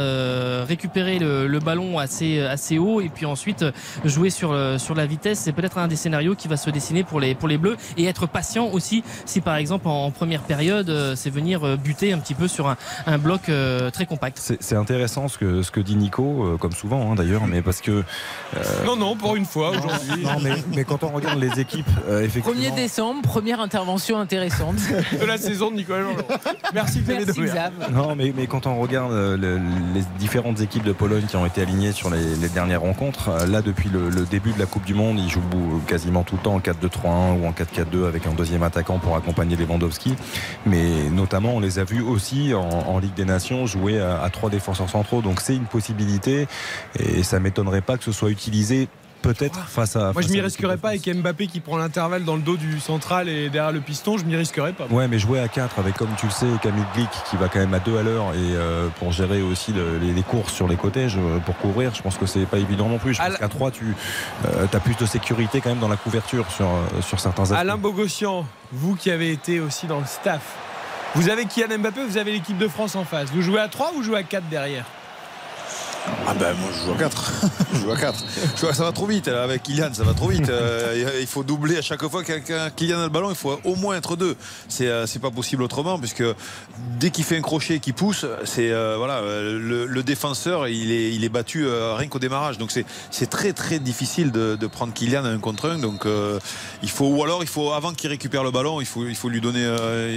récupérer 0.64 1.18
le 1.18 1.58
ballon 1.58 1.89
assez 1.98 2.40
assez 2.40 2.78
haut 2.78 3.00
et 3.00 3.08
puis 3.08 3.26
ensuite 3.26 3.62
euh, 3.62 3.72
jouer 4.04 4.30
sur 4.30 4.52
le- 4.52 4.78
sur 4.78 4.94
la 4.94 5.06
vitesse. 5.06 5.40
C'est 5.40 5.52
peut-être 5.52 5.78
un 5.78 5.88
des 5.88 5.96
scénarios 5.96 6.34
qui 6.34 6.48
va 6.48 6.56
se 6.56 6.70
dessiner 6.70 7.04
pour 7.04 7.20
les 7.20 7.34
pour 7.34 7.48
les 7.48 7.58
Bleus 7.58 7.76
et 7.96 8.04
être 8.06 8.26
patient 8.26 8.68
aussi 8.68 9.02
si 9.26 9.40
par 9.40 9.56
exemple 9.56 9.88
en, 9.88 10.06
en 10.06 10.10
première 10.10 10.42
période 10.42 10.88
euh, 10.90 11.14
c'est 11.16 11.30
venir 11.30 11.64
euh, 11.66 11.76
buter 11.76 12.12
un 12.12 12.18
petit 12.18 12.34
peu 12.34 12.48
sur 12.48 12.68
un, 12.68 12.76
un 13.06 13.18
bloc 13.18 13.48
euh, 13.48 13.90
très 13.90 14.06
compact. 14.06 14.38
C'est 14.60 14.76
intéressant 14.76 15.28
ce 15.28 15.38
que, 15.38 15.62
ce 15.62 15.70
que 15.70 15.80
dit 15.80 15.96
Nico, 15.96 16.44
euh, 16.44 16.56
comme 16.56 16.72
souvent 16.72 17.10
hein, 17.10 17.14
d'ailleurs, 17.14 17.46
mais 17.46 17.62
parce 17.62 17.80
que. 17.80 17.90
euh, 18.56 18.84
Non, 18.84 18.96
non, 18.96 19.16
pour 19.16 19.36
une 19.36 19.44
fois 19.46 19.70
aujourd'hui. 19.70 20.22
non, 20.24 20.38
mais, 20.42 20.52
mais 20.74 20.84
quand 20.84 21.02
on 21.04 21.08
regarde 21.08 21.38
les 21.40 21.58
équipes, 21.60 21.86
euh, 22.08 22.22
effectivement. 22.22 22.60
1er 22.60 22.74
décembre, 22.74 23.22
première 23.22 23.60
intervention 23.60 24.18
intéressante. 24.18 24.76
de 25.20 25.24
la 25.24 25.38
saison 25.38 25.70
de 25.70 25.76
Nicolas. 25.76 26.04
Merci 26.74 27.02
Merci. 27.06 27.40
Non, 27.92 28.14
mais, 28.14 28.32
mais 28.36 28.46
quand 28.46 28.66
on 28.66 28.78
regarde 28.80 29.12
euh, 29.12 29.36
le- 29.36 29.60
les 29.94 30.02
différentes 30.18 30.60
équipes 30.60 30.84
de 30.84 30.92
Pologne 30.92 31.24
qui 31.26 31.36
ont 31.36 31.46
été 31.46 31.62
alignées 31.62 31.79
sur 31.92 32.10
les, 32.10 32.48
dernières 32.48 32.82
rencontres. 32.82 33.30
Euh, 33.30 33.46
Là, 33.46 33.62
depuis 33.62 33.88
le, 33.88 34.10
début 34.26 34.52
de 34.52 34.58
la 34.58 34.66
Coupe 34.66 34.84
du 34.84 34.94
Monde, 34.94 35.18
il 35.18 35.28
joue 35.28 35.40
quasiment 35.86 36.22
tout 36.22 36.36
le 36.36 36.42
temps 36.42 36.54
en 36.54 36.60
4-2-3-1 36.60 37.40
ou 37.40 37.46
en 37.46 37.52
4-4-2 37.52 38.06
avec 38.06 38.26
un 38.26 38.32
deuxième 38.32 38.62
attaquant 38.62 38.98
pour 38.98 39.16
accompagner 39.16 39.56
Lewandowski. 39.56 40.14
Mais 40.66 41.08
notamment, 41.10 41.54
on 41.54 41.60
les 41.60 41.78
a 41.78 41.84
vus 41.84 42.02
aussi 42.02 42.52
en, 42.54 42.60
en 42.60 42.98
Ligue 42.98 43.14
des 43.14 43.24
Nations 43.24 43.66
jouer 43.66 43.98
à, 43.98 44.22
à 44.22 44.30
trois 44.30 44.50
défenseurs 44.50 44.90
centraux. 44.90 45.22
Donc 45.22 45.40
c'est 45.40 45.56
une 45.56 45.64
possibilité 45.64 46.46
et 46.98 47.22
ça 47.22 47.40
m'étonnerait 47.40 47.80
pas 47.80 47.96
que 47.96 48.04
ce 48.04 48.12
soit 48.12 48.30
utilisé 48.30 48.88
peut-être 49.22 49.58
face 49.68 49.96
à. 49.96 50.12
Moi, 50.12 50.14
face 50.14 50.26
je 50.28 50.32
m'y 50.32 50.40
risquerais 50.40 50.76
pas 50.76 50.88
avec 50.90 51.06
Mbappé 51.08 51.46
qui 51.46 51.60
prend 51.60 51.76
l'intervalle 51.76 52.24
dans 52.24 52.36
le 52.36 52.42
dos 52.42 52.56
du 52.56 52.80
central 52.80 53.28
et 53.28 53.48
derrière 53.50 53.72
le 53.72 53.80
piston. 53.80 54.18
Je 54.18 54.24
m'y 54.24 54.36
risquerais 54.36 54.72
pas. 54.72 54.86
Ouais, 54.90 55.08
mais 55.08 55.18
jouer 55.18 55.40
à 55.40 55.48
4 55.48 55.78
avec, 55.78 55.96
comme 55.96 56.10
tu 56.18 56.26
le 56.26 56.32
sais, 56.32 56.46
Camille 56.62 56.84
Glick 56.94 57.10
qui 57.30 57.36
va 57.36 57.48
quand 57.48 57.58
même 57.58 57.74
à 57.74 57.78
2 57.80 57.98
à 57.98 58.02
l'heure 58.02 58.32
et 58.34 58.36
euh, 58.38 58.88
pour 58.98 59.12
gérer 59.12 59.42
aussi 59.42 59.72
le- 59.72 59.98
les, 59.98 60.12
les 60.12 60.22
courses 60.22 60.52
sur 60.52 60.66
les 60.68 60.76
côtés, 60.76 61.08
je- 61.08 61.38
pour 61.44 61.56
couvrir, 61.58 61.94
je 61.94 62.02
pense 62.02 62.16
que 62.16 62.26
c'est 62.26 62.46
pas 62.46 62.58
évident 62.58 62.88
non 62.88 62.98
plus. 62.98 63.14
Je 63.14 63.20
pense 63.22 63.36
qu'à 63.36 63.48
3, 63.48 63.70
tu 63.70 63.94
as 64.72 64.80
plus 64.80 64.96
de 64.96 65.06
sécurité 65.06 65.60
quand 65.60 65.70
même 65.70 65.78
dans 65.78 65.88
la 65.88 65.96
couverture 65.96 66.50
sur, 66.50 66.66
euh, 66.66 67.00
sur 67.02 67.20
certains 67.20 67.42
aspects. 67.44 67.54
Alain 67.58 67.76
Bogossian, 67.76 68.46
vous 68.72 68.94
qui 68.96 69.10
avez 69.10 69.30
été 69.32 69.60
aussi 69.60 69.86
dans 69.86 70.00
le 70.00 70.06
staff, 70.06 70.42
vous 71.14 71.28
avez 71.28 71.44
Kylian 71.46 71.78
Mbappé, 71.80 72.04
vous 72.04 72.16
avez 72.18 72.32
l'équipe 72.32 72.56
de 72.58 72.68
France 72.68 72.94
en 72.96 73.04
face. 73.04 73.30
Vous 73.32 73.42
jouez 73.42 73.60
à 73.60 73.68
3 73.68 73.90
ou 73.92 73.96
vous 73.96 74.02
jouez 74.04 74.18
à 74.18 74.22
4 74.22 74.48
derrière? 74.48 74.84
Ah 76.26 76.34
ben 76.34 76.54
moi 76.54 76.70
je 76.72 76.86
joue 76.86 76.92
à 76.92 76.98
4. 76.98 77.32
je 77.72 77.78
joue 77.80 77.90
à 77.90 77.96
4. 77.96 78.24
Je 78.56 78.60
vois, 78.60 78.74
ça 78.74 78.84
va 78.84 78.92
trop 78.92 79.06
vite 79.06 79.28
là, 79.28 79.42
avec 79.42 79.62
Kylian, 79.62 79.92
ça 79.92 80.04
va 80.04 80.14
trop 80.14 80.28
vite. 80.28 80.48
Euh, 80.48 81.18
il 81.20 81.26
faut 81.26 81.42
doubler 81.42 81.76
à 81.78 81.82
chaque 81.82 82.06
fois 82.08 82.22
qu'un 82.24 82.70
Kylian 82.70 83.00
a 83.00 83.04
le 83.04 83.08
ballon, 83.08 83.30
il 83.30 83.36
faut 83.36 83.58
au 83.64 83.74
moins 83.76 83.96
être 83.96 84.16
deux. 84.16 84.36
C'est 84.68 84.88
euh, 84.88 85.06
pas 85.20 85.30
possible 85.30 85.62
autrement 85.62 85.98
puisque 85.98 86.24
dès 86.98 87.10
qu'il 87.10 87.24
fait 87.24 87.36
un 87.36 87.42
crochet 87.42 87.74
et 87.76 87.80
qu'il 87.80 87.94
pousse, 87.94 88.24
c'est 88.44 88.70
euh, 88.70 88.96
voilà 88.96 89.18
euh, 89.18 89.58
le, 89.58 89.86
le 89.86 90.02
défenseur 90.02 90.68
il 90.68 90.90
est 90.90 91.12
il 91.12 91.24
est 91.24 91.28
battu 91.28 91.66
rien 91.68 92.08
qu'au 92.08 92.18
démarrage. 92.18 92.58
Donc 92.58 92.70
c'est 92.70 93.30
très 93.30 93.52
très 93.52 93.78
difficile 93.78 94.32
de, 94.32 94.56
de 94.56 94.66
prendre 94.66 94.92
Kylian 94.94 95.24
un 95.24 95.38
contre 95.38 95.68
un. 95.70 95.78
Donc 95.78 96.06
il 96.82 96.90
faut 96.90 97.08
ou 97.08 97.24
alors 97.24 97.42
il 97.42 97.48
faut 97.48 97.72
avant 97.72 97.92
qu'il 97.92 98.08
récupère 98.10 98.44
le 98.44 98.50
ballon, 98.50 98.80
il 98.80 98.86
faut 98.86 99.06
il 99.06 99.16
faut 99.16 99.28
lui 99.28 99.40
donner 99.40 99.66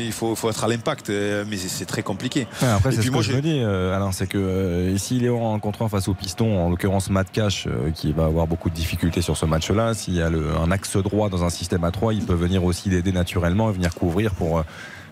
il 0.06 0.13
faut 0.13 0.36
faut 0.36 0.50
être 0.50 0.63
à 0.63 0.67
l'impact. 0.67 1.10
Mais 1.10 1.58
c'est 1.58 1.86
très 1.86 2.04
compliqué. 2.04 2.48
Ouais, 2.62 2.67
après, 2.69 2.91
c'est 2.91 3.02
ce 3.02 3.10
que 3.10 3.22
je 3.22 3.34
me 3.34 3.41
dis, 3.41 3.60
Alain, 3.60 4.12
c'est 4.12 4.28
que 4.28 4.38
euh, 4.38 4.98
s'il 4.98 5.26
est 5.26 5.30
en 5.30 5.60
contre 5.60 5.73
face 5.74 6.08
au 6.08 6.14
piston, 6.14 6.60
en 6.60 6.70
l'occurrence 6.70 7.10
Matt 7.10 7.32
Cash, 7.32 7.68
euh, 7.68 7.92
qui 7.92 8.12
va 8.14 8.26
avoir 8.26 8.48
beaucoup 8.48 8.70
de 8.70 8.76
difficultés 8.76 9.22
sur 9.22 9.38
ce 9.38 9.46
match-là, 9.46 9.94
s'il 9.94 10.16
y 10.16 10.22
a 10.22 10.28
un 10.28 10.72
axe 10.72 10.98
droit 10.98 11.30
dans 11.30 11.44
un 11.44 11.50
système 11.50 11.84
à 11.84 11.92
3, 11.92 12.14
il 12.14 12.26
peut 12.26 12.34
venir 12.34 12.64
aussi 12.64 12.90
l'aider 12.90 13.12
naturellement 13.12 13.70
et 13.70 13.74
venir 13.74 13.94
couvrir 13.94 14.34
pour 14.34 14.60
euh, 14.60 14.64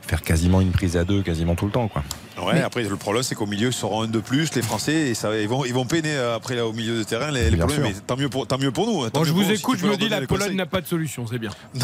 faire 0.01 0.21
quasiment 0.21 0.61
une 0.61 0.71
prise 0.71 0.97
à 0.97 1.03
deux 1.03 1.21
quasiment 1.21 1.55
tout 1.55 1.65
le 1.65 1.71
temps. 1.71 1.87
Quoi. 1.87 2.03
Ouais, 2.41 2.61
après 2.61 2.83
le 2.83 2.95
problème 2.95 3.23
c'est 3.23 3.35
qu'au 3.35 3.45
milieu 3.45 3.67
ils 3.67 3.73
seront 3.73 4.03
un 4.03 4.07
de 4.07 4.19
plus 4.19 4.53
les 4.55 4.61
Français 4.61 5.09
et 5.09 5.13
ça 5.13 5.35
ils 5.37 5.47
vont 5.47 5.65
ils 5.65 5.73
vont 5.73 5.85
peiner 5.85 6.15
euh, 6.15 6.35
après 6.35 6.55
là, 6.55 6.65
au 6.65 6.73
milieu 6.73 6.97
de 6.97 7.03
terrain 7.03 7.29
les, 7.31 7.49
les 7.49 7.57
Bien 7.57 7.65
Polonais 7.67 7.87
sûr. 7.89 7.95
mais 7.95 8.01
tant 8.07 8.15
mieux 8.17 8.29
pour 8.29 8.47
tant 8.47 8.57
mieux 8.57 8.71
pour 8.71 8.87
nous. 8.87 9.03
hein. 9.03 9.09
Tant 9.11 9.19
Bon, 9.19 9.25
je 9.25 9.29
mieux 9.31 9.35
vous 9.35 9.41
pour 9.41 9.49
nous, 9.49 9.55
si 9.55 9.61
écoute, 9.61 9.79
je 9.81 9.85
me 9.87 9.97
dis 9.97 10.09
la 10.09 10.21
Pologne 10.25 10.55
n'a 10.55 10.65
pas 10.65 10.81
de 10.81 10.87
solution, 10.87 11.25
c'est 11.27 11.39
bien. 11.39 11.51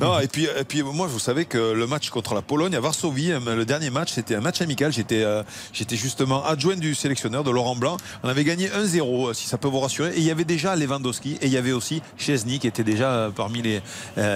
Non, 0.00 0.18
et 0.20 0.28
puis, 0.28 0.44
et 0.58 0.64
puis 0.64 0.82
moi, 0.82 1.06
vous 1.06 1.18
savez 1.18 1.44
que 1.44 1.72
le 1.72 1.86
match 1.86 2.10
contre 2.10 2.34
la 2.34 2.42
Pologne 2.42 2.74
à 2.74 2.80
Varsovie, 2.80 3.32
euh, 3.32 3.56
le 3.56 3.64
dernier 3.64 3.90
match, 3.90 4.12
c'était 4.12 4.34
un 4.34 4.40
match 4.40 4.60
amical. 4.60 4.92
J'étais 4.92 5.22
euh, 5.22 5.42
j'étais 5.72 5.96
justement 5.96 6.44
adjoint 6.44 6.76
du 6.76 6.94
sélectionneur 6.94 7.44
de 7.44 7.50
Laurent 7.50 7.76
Blanc. 7.76 7.96
On 8.22 8.28
avait 8.28 8.44
gagné 8.44 8.68
1-0, 8.68 9.28
euh, 9.30 9.32
si 9.34 9.46
ça 9.48 9.58
peut 9.58 9.68
vous 9.68 9.80
rassurer. 9.80 10.10
Et 10.14 10.18
il 10.18 10.24
y 10.24 10.30
avait 10.30 10.44
déjà 10.44 10.76
Lewandowski 10.76 11.38
et 11.40 11.46
il 11.46 11.52
y 11.52 11.56
avait 11.56 11.72
aussi 11.72 12.02
Chesney 12.18 12.58
qui 12.58 12.66
était 12.66 12.84
déjà 12.84 13.30
parmi 13.34 13.62
les, 13.62 13.80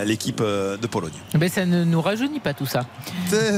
l'équipe 0.04 0.40
euh, 0.40 0.76
de 0.76 0.86
Pologne. 0.86 1.12
Mais 1.38 1.48
ça 1.48 1.64
ne 1.66 1.84
nous 1.84 2.00
rajeunit 2.00 2.40
pas 2.40 2.54
tout 2.54 2.66
ça. 2.66 2.86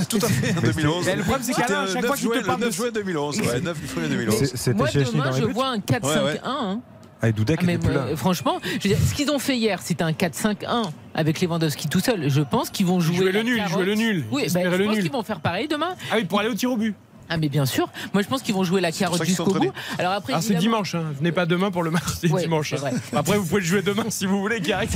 Tout 0.08 0.18
à 0.22 0.28
fait, 0.28 0.56
en 0.56 0.60
2011. 0.60 1.06
Mais 1.06 1.16
le 1.16 1.22
problème, 1.22 1.42
c'est 1.42 1.54
à 1.62 1.66
C'était, 1.66 1.92
chaque 1.92 2.04
euh, 2.04 2.06
fois 2.06 2.16
9 2.16 2.20
qu'il 2.20 2.28
te 2.28 2.46
parle 2.46 2.60
le 2.60 2.64
de 2.66 2.70
9 2.70 2.76
juin 2.76 2.90
2011. 2.92 3.40
Ouais, 3.40 3.60
9 3.62 3.76
juin 3.94 4.08
2011. 4.08 4.34
C'est- 4.38 4.56
C'était 4.56 4.76
Moi, 4.76 4.88
demain, 4.92 5.32
je 5.32 5.44
vois 5.44 5.68
un 5.68 5.78
4-5-1. 5.78 6.02
Ouais, 6.06 6.22
ouais. 6.32 6.40
hein. 6.44 6.80
Ah, 7.22 7.28
et 7.30 7.32
Doudak 7.32 7.60
Ah, 7.62 7.64
mais 7.64 7.78
plus 7.78 7.94
là. 7.94 8.00
euh, 8.10 8.16
franchement, 8.16 8.58
je 8.62 8.88
veux 8.88 8.94
dire, 8.94 8.98
ce 8.98 9.14
qu'ils 9.14 9.30
ont 9.30 9.38
fait 9.38 9.56
hier, 9.56 9.80
c'était 9.82 10.04
un 10.04 10.12
4-5-1 10.12 10.82
avec 11.14 11.40
Lewandowski 11.40 11.88
tout 11.88 12.00
seul. 12.00 12.28
Je 12.28 12.42
pense 12.42 12.68
qu'ils 12.68 12.84
vont 12.84 13.00
jouer. 13.00 13.16
Jouer 13.16 13.32
le 13.32 13.42
nul, 13.42 13.62
jouer 13.68 13.84
le 13.86 13.94
nul. 13.94 14.24
Oui, 14.30 14.46
bah, 14.52 14.60
je 14.70 14.76
le 14.76 14.84
pense 14.84 14.98
qu'ils 14.98 15.10
vont 15.10 15.22
faire 15.22 15.40
pareil 15.40 15.66
demain. 15.66 15.94
Ah 16.12 16.16
oui, 16.18 16.24
pour 16.24 16.40
aller 16.40 16.50
au 16.50 16.54
tir 16.54 16.70
au 16.70 16.76
but. 16.76 16.94
Ah, 17.28 17.36
mais 17.36 17.48
bien 17.48 17.66
sûr. 17.66 17.88
Moi, 18.12 18.22
je 18.22 18.28
pense 18.28 18.42
qu'ils 18.42 18.54
vont 18.54 18.64
jouer 18.64 18.80
la 18.80 18.92
carotte 18.92 19.24
jusqu'au 19.24 19.44
bout. 19.52 19.72
Alors 19.98 20.12
après, 20.12 20.32
Alors 20.32 20.42
c'est 20.44 20.54
dimanche, 20.54 20.94
hein. 20.94 21.04
venez 21.18 21.32
pas 21.32 21.46
demain 21.46 21.70
pour 21.70 21.82
le 21.82 21.90
match, 21.90 22.02
c'est 22.20 22.30
Ouais, 22.30 22.42
dimanche. 22.42 22.72
hein. 22.74 22.90
Après, 23.14 23.36
vous 23.36 23.44
pouvez 23.46 23.60
le 23.60 23.66
jouer 23.66 23.82
demain 23.82 24.04
si 24.08 24.26
vous 24.26 24.40
voulez, 24.40 24.60
Gareth. 24.60 24.90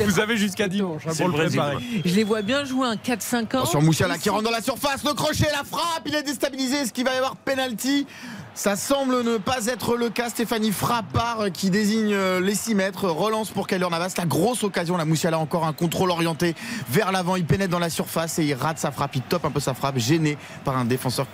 Vous 0.00 0.20
avez 0.20 0.36
jusqu'à 0.36 0.68
dimanche 0.68 1.02
hein, 1.06 1.12
pour 1.16 1.26
le 1.28 1.32
le 1.32 1.38
Brésil, 1.38 1.60
préparer. 1.60 1.84
Je 2.04 2.14
les 2.14 2.24
vois 2.24 2.42
bien 2.42 2.64
jouer 2.64 2.86
un 2.88 2.96
4-5-1. 2.96 3.66
Sur 3.68 3.80
Moussiala 3.82 4.18
qui 4.18 4.28
rentre 4.30 4.42
dans 4.44 4.50
la 4.50 4.62
surface, 4.62 5.04
le 5.04 5.14
crochet, 5.14 5.46
la 5.52 5.64
frappe, 5.64 6.02
il 6.06 6.14
est 6.14 6.22
déstabilisé. 6.22 6.76
Est-ce 6.76 6.92
qu'il 6.92 7.04
va 7.04 7.14
y 7.14 7.16
avoir 7.16 7.36
penalty? 7.36 8.06
Ça 8.54 8.76
semble 8.76 9.22
ne 9.22 9.38
pas 9.38 9.66
être 9.66 9.96
le 9.96 10.10
cas. 10.10 10.28
Stéphanie 10.28 10.72
Frappard 10.72 11.46
qui 11.54 11.70
désigne 11.70 12.12
euh, 12.12 12.38
les 12.40 12.54
6 12.54 12.74
mètres. 12.74 13.08
Relance 13.08 13.48
pour 13.50 13.66
Kyler 13.66 13.86
Navas. 13.90 14.12
La 14.18 14.26
grosse 14.26 14.62
occasion. 14.62 14.96
La 14.98 15.06
Moussiala 15.06 15.38
encore 15.38 15.64
un 15.66 15.72
contrôle 15.72 16.10
orienté 16.10 16.54
vers 16.90 17.12
l'avant. 17.12 17.36
Il 17.36 17.46
pénètre 17.46 17.70
dans 17.70 17.78
la 17.78 17.88
surface 17.88 18.38
et 18.38 18.44
il 18.44 18.52
rate 18.54 18.78
sa 18.78 18.90
frappe. 18.90 19.16
Il 19.16 19.22
top 19.22 19.46
un 19.46 19.50
peu 19.50 19.60
sa 19.60 19.72
frappe, 19.72 19.96
gêné 19.98 20.36
par 20.64 20.76
un 20.76 20.84
défenseur. 20.84 21.26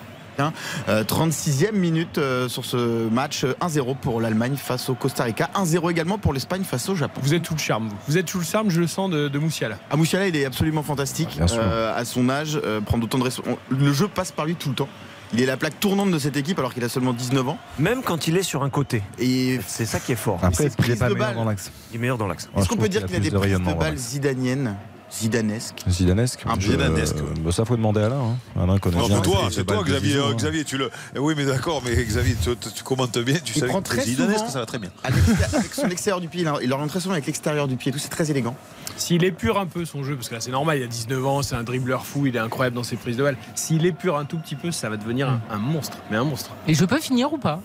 Euh, 0.89 1.05
36e 1.05 1.73
minute 1.73 2.19
euh, 2.19 2.49
sur 2.49 2.65
ce 2.65 3.09
match. 3.09 3.45
euh, 3.45 3.55
1-0 3.61 3.97
pour 3.97 4.21
l'Allemagne 4.21 4.57
face 4.57 4.89
au 4.89 4.95
Costa 4.95 5.25
Rica. 5.25 5.51
1-0 5.55 5.91
également 5.91 6.19
pour 6.19 6.33
l'Espagne 6.33 6.63
face 6.65 6.89
au 6.89 6.95
Japon. 6.95 7.21
Vous 7.23 7.35
êtes 7.35 7.43
tout 7.43 7.55
le 7.55 7.61
charme, 7.61 7.89
vous. 7.89 7.97
Vous 8.09 8.19
êtes 8.19 8.27
tout 8.27 8.39
le 8.39 8.45
charme, 8.45 8.71
je 8.71 8.81
le 8.81 8.87
sens, 8.87 9.11
de, 9.11 9.29
de 9.29 9.39
Moussiala. 9.39 9.79
Ah, 9.91 9.97
Moussiala, 9.97 10.29
il 10.29 10.37
est 10.37 10.45
absolument 10.45 10.83
fantastique. 10.83 11.37
Bien 11.37 11.47
sûr. 11.49 11.61
Euh, 11.63 11.99
à 11.99 12.05
son 12.05 12.29
âge, 12.29 12.61
euh, 12.65 12.81
prendre 12.81 13.05
autant 13.05 13.19
de 13.19 13.29
Le 13.71 13.93
jeu 13.93 14.09
passe 14.09 14.33
par 14.33 14.47
lui 14.47 14.55
tout 14.55 14.69
le 14.71 14.75
temps. 14.75 14.89
Il 15.35 15.43
est 15.43 15.47
la 15.47 15.59
plaque 15.59 15.79
tournante 15.79 16.11
de 16.11 16.19
cette 16.19 16.37
équipe 16.39 16.59
alors 16.59 16.73
qu'il 16.73 16.83
a 16.85 16.89
seulement 16.89 17.13
19 17.13 17.49
ans. 17.49 17.59
Même 17.79 18.03
quand 18.03 18.29
il 18.29 18.37
est 18.39 18.43
sur 18.43 18.63
un 18.63 18.71
côté. 18.71 19.03
Et 19.19 19.61
C'est 19.67 19.85
ça 19.85 20.01
qui 20.01 20.13
est 20.13 20.17
fort. 20.17 20.39
Après, 20.43 20.65
n'est 20.65 20.71
prises 20.71 20.99
pas 20.99 21.09
de 21.11 21.15
meilleur 21.15 21.29
balle. 21.29 21.37
dans 21.37 21.45
l'axe 21.45 21.71
Il 21.91 21.97
est 21.97 21.99
meilleur 21.99 22.17
dans 22.17 22.27
l'axe. 22.27 22.49
Est-ce 22.57 22.69
qu'on 22.69 22.77
peut 22.77 22.89
dire 22.89 23.05
qu'il 23.05 23.17
a 23.17 23.21
des 23.21 23.31
prises 23.31 23.53
de 23.59 23.75
balles 23.75 23.97
zidaniennes? 23.99 24.77
Zidanesques 25.11 25.83
Zidanesque 25.89 26.41
Un 26.47 26.61
Je- 26.61 26.71
zidanesque. 26.73 27.17
bah, 27.43 27.51
ça 27.51 27.65
faut 27.65 27.77
demander 27.77 28.01
à 28.03 28.07
Alain. 28.07 28.21
hein. 28.57 28.61
Alain 28.63 28.79
connaît 28.79 28.99
Non, 28.99 29.07
bien 29.07 29.17
c'est 29.17 29.23
toi, 29.23 29.49
c'est 29.51 29.65
toi, 29.65 29.83
Xavier. 29.83 30.17
Euh, 30.17 30.29
hein. 30.31 30.35
Xavier, 30.37 30.65
tu 30.65 30.77
le. 30.77 30.91
eh 31.17 31.19
Oui, 31.19 31.35
mais 31.37 31.47
d'accord, 31.47 31.83
mais 31.85 31.95
Xavier, 31.97 32.37
tu, 32.43 32.55
tu- 32.57 32.73
tu 32.73 32.83
commentes 32.85 33.17
bien. 33.19 33.37
Tu 33.43 33.55
Il 33.57 33.61
sais 33.61 33.67
prend 33.67 33.81
que 33.81 33.87
très 33.89 34.03
Zidanesque, 34.03 34.39
souvent- 34.41 34.51
ça 34.51 34.59
va 34.61 34.67
très 34.67 34.79
bien. 34.79 34.91
avec, 35.05 35.23
avec 35.55 35.75
son 35.75 35.89
extérieur 35.89 36.21
du 36.21 36.29
pied. 36.29 36.45
Il, 36.63 36.73
oriente 36.73 36.91
très 36.91 37.01
souvent 37.01 37.15
avec 37.15 37.27
l'extérieur 37.27 37.69
du 37.69 37.77
pied. 37.77 37.91
Tout 37.91 37.99
c'est 37.99 38.09
très 38.09 38.31
élégant. 38.31 38.55
S'il 38.97 39.25
épure 39.25 39.59
un 39.59 39.67
peu 39.67 39.85
son 39.85 40.03
jeu, 40.05 40.15
parce 40.17 40.29
que 40.29 40.35
là 40.35 40.41
c'est 40.41 40.51
normal, 40.51 40.79
il 40.79 40.83
a 40.83 40.87
19 40.89 41.25
ans, 41.27 41.43
c'est 41.43 41.55
un 41.55 41.63
dribbleur 41.63 42.05
fou, 42.05 42.27
il 42.27 42.37
est 42.37 42.41
incroyable 42.41 42.77
dans 42.77 42.83
ses 42.83 42.97
prises 42.97 43.17
de 43.17 43.23
balles. 43.23 43.37
S'il 43.55 43.87
épure 43.87 44.19
un 44.19 44.25
tout 44.25 44.39
petit 44.39 44.57
peu, 44.57 44.71
ça 44.73 44.89
va 44.91 44.97
devenir 44.97 45.29
un, 45.29 45.41
un 45.51 45.59
monstre. 45.59 45.99
Mais 46.11 46.17
un 46.17 46.25
monstre. 46.25 46.51
Et 46.67 46.75
je 46.75 46.85
peux 46.85 46.99
finir 47.01 47.33
ou 47.33 47.39
pas? 47.39 47.61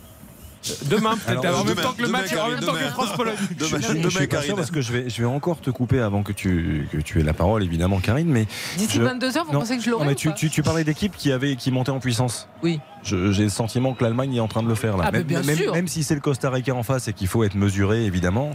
Demain, 0.85 1.17
peut-être, 1.17 1.39
en 1.45 1.63
même 1.63 1.75
demain, 1.75 1.81
temps 1.81 1.93
que 1.93 2.01
le 2.01 2.07
demain, 2.07 2.21
match, 2.21 2.33
en 2.33 2.49
même 2.49 2.59
temps 2.59 2.73
que. 2.73 2.79
France-Pologne. 2.79 3.35
Demain, 3.57 3.77
Je, 3.79 3.81
suis 3.81 4.01
pas 4.01 4.09
sûr 4.09 4.27
Karine. 4.27 4.55
parce 4.55 4.71
que 4.71 4.81
je 4.81 4.93
vais, 4.93 5.09
je 5.09 5.21
vais 5.21 5.27
encore 5.27 5.59
te 5.59 5.69
couper 5.69 5.99
avant 5.99 6.23
que 6.23 6.31
tu, 6.31 6.87
que 6.91 6.97
tu 6.97 7.19
aies 7.19 7.23
la 7.23 7.33
parole, 7.33 7.63
évidemment, 7.63 7.99
Karine. 7.99 8.27
Mais 8.29 8.47
D'ici 8.77 8.97
Je- 8.97 9.03
22h, 9.03 9.45
vous 9.45 9.51
pensez 9.51 9.77
que 9.77 9.83
je 9.83 9.89
Non, 9.89 9.97
l'aurai 9.97 10.09
mais 10.09 10.15
tu, 10.15 10.61
parlais 10.63 10.83
d'équipes 10.83 11.15
qui 11.17 11.31
avaient 11.31 11.55
qui 11.55 11.71
montaient 11.71 11.91
en 11.91 11.99
puissance. 11.99 12.47
Oui. 12.61 12.79
J'ai 13.03 13.43
le 13.43 13.49
sentiment 13.49 13.93
que 13.93 14.03
l'Allemagne 14.03 14.35
est 14.35 14.39
en 14.39 14.47
train 14.47 14.63
de 14.63 14.67
le 14.67 14.75
faire 14.75 14.97
là. 14.97 15.05
Ah, 15.07 15.09
mais 15.11 15.19
même, 15.19 15.27
bien 15.27 15.41
même- 15.43 15.57
sûr. 15.57 15.73
même 15.73 15.87
si 15.87 16.03
c'est 16.03 16.15
le 16.15 16.21
Costa 16.21 16.49
Rica 16.49 16.73
en 16.73 16.83
face 16.83 17.07
et 17.07 17.13
qu'il 17.13 17.27
faut 17.27 17.43
être 17.43 17.55
mesuré 17.55 18.05
évidemment. 18.05 18.51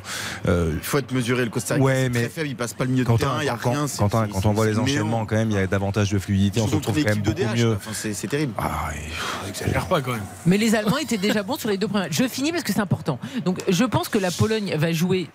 euh, 0.47 0.73
Il 0.75 0.81
faut 0.81 0.99
être 0.99 1.13
mesuré. 1.13 1.45
Le 1.45 1.51
Costa 1.51 1.75
Rica, 1.75 1.85
Ouais, 1.85 2.09
mais- 2.09 2.21
très 2.23 2.29
faible. 2.29 2.49
Il 2.49 2.57
passe 2.57 2.75
pas 2.75 2.85
le 2.85 2.91
milieu 2.91 3.05
de 3.05 3.09
Quentin, 3.09 3.27
terrain. 3.27 3.39
Il 3.43 3.47
y 3.47 3.49
a 3.49 3.57
quand, 3.57 3.71
rien. 3.73 3.87
Quentin, 3.99 4.27
quand 4.29 4.47
on 4.47 4.53
voit 4.53 4.67
les 4.67 4.73
le 4.73 4.81
enchaînements, 4.81 5.27
quand 5.27 5.37
même, 5.37 5.51
il 5.51 5.57
y 5.57 5.61
a 5.61 5.67
davantage 5.67 6.11
de 6.11 6.19
fluidité. 6.19 6.61
On 6.61 6.69
se 6.69 6.75
retrouve 6.77 6.97
quand 7.03 7.09
même 7.11 7.19
beaucoup 7.23 7.37
DH, 7.37 7.57
mieux. 7.57 7.73
enfin, 7.75 7.91
c'est 7.93 8.29
terrible. 8.29 8.53
Ah, 8.59 8.91
et- 8.95 9.49
Exagère 9.51 9.87
pas 9.87 10.01
quand 10.01 10.13
même. 10.13 10.23
Mais 10.47 10.57
les 10.59 10.75
Allemands 10.75 10.99
étaient 10.99 11.17
déjà 11.19 11.43
bons 11.43 11.57
sur 11.57 11.69
les 11.69 11.77
deux 11.79 11.89
premiers. 11.89 12.09
Je 12.11 12.25
finis 12.29 12.53
parce 12.53 12.65
que 12.65 12.73
c'est 12.73 12.81
important. 12.81 13.19
Donc 13.45 13.59
je 13.69 13.85
pense 13.85 14.09
que 14.09 14.19
la 14.19 14.31
Pologne 14.31 14.75
va 14.77 14.93
jouer 14.93 15.29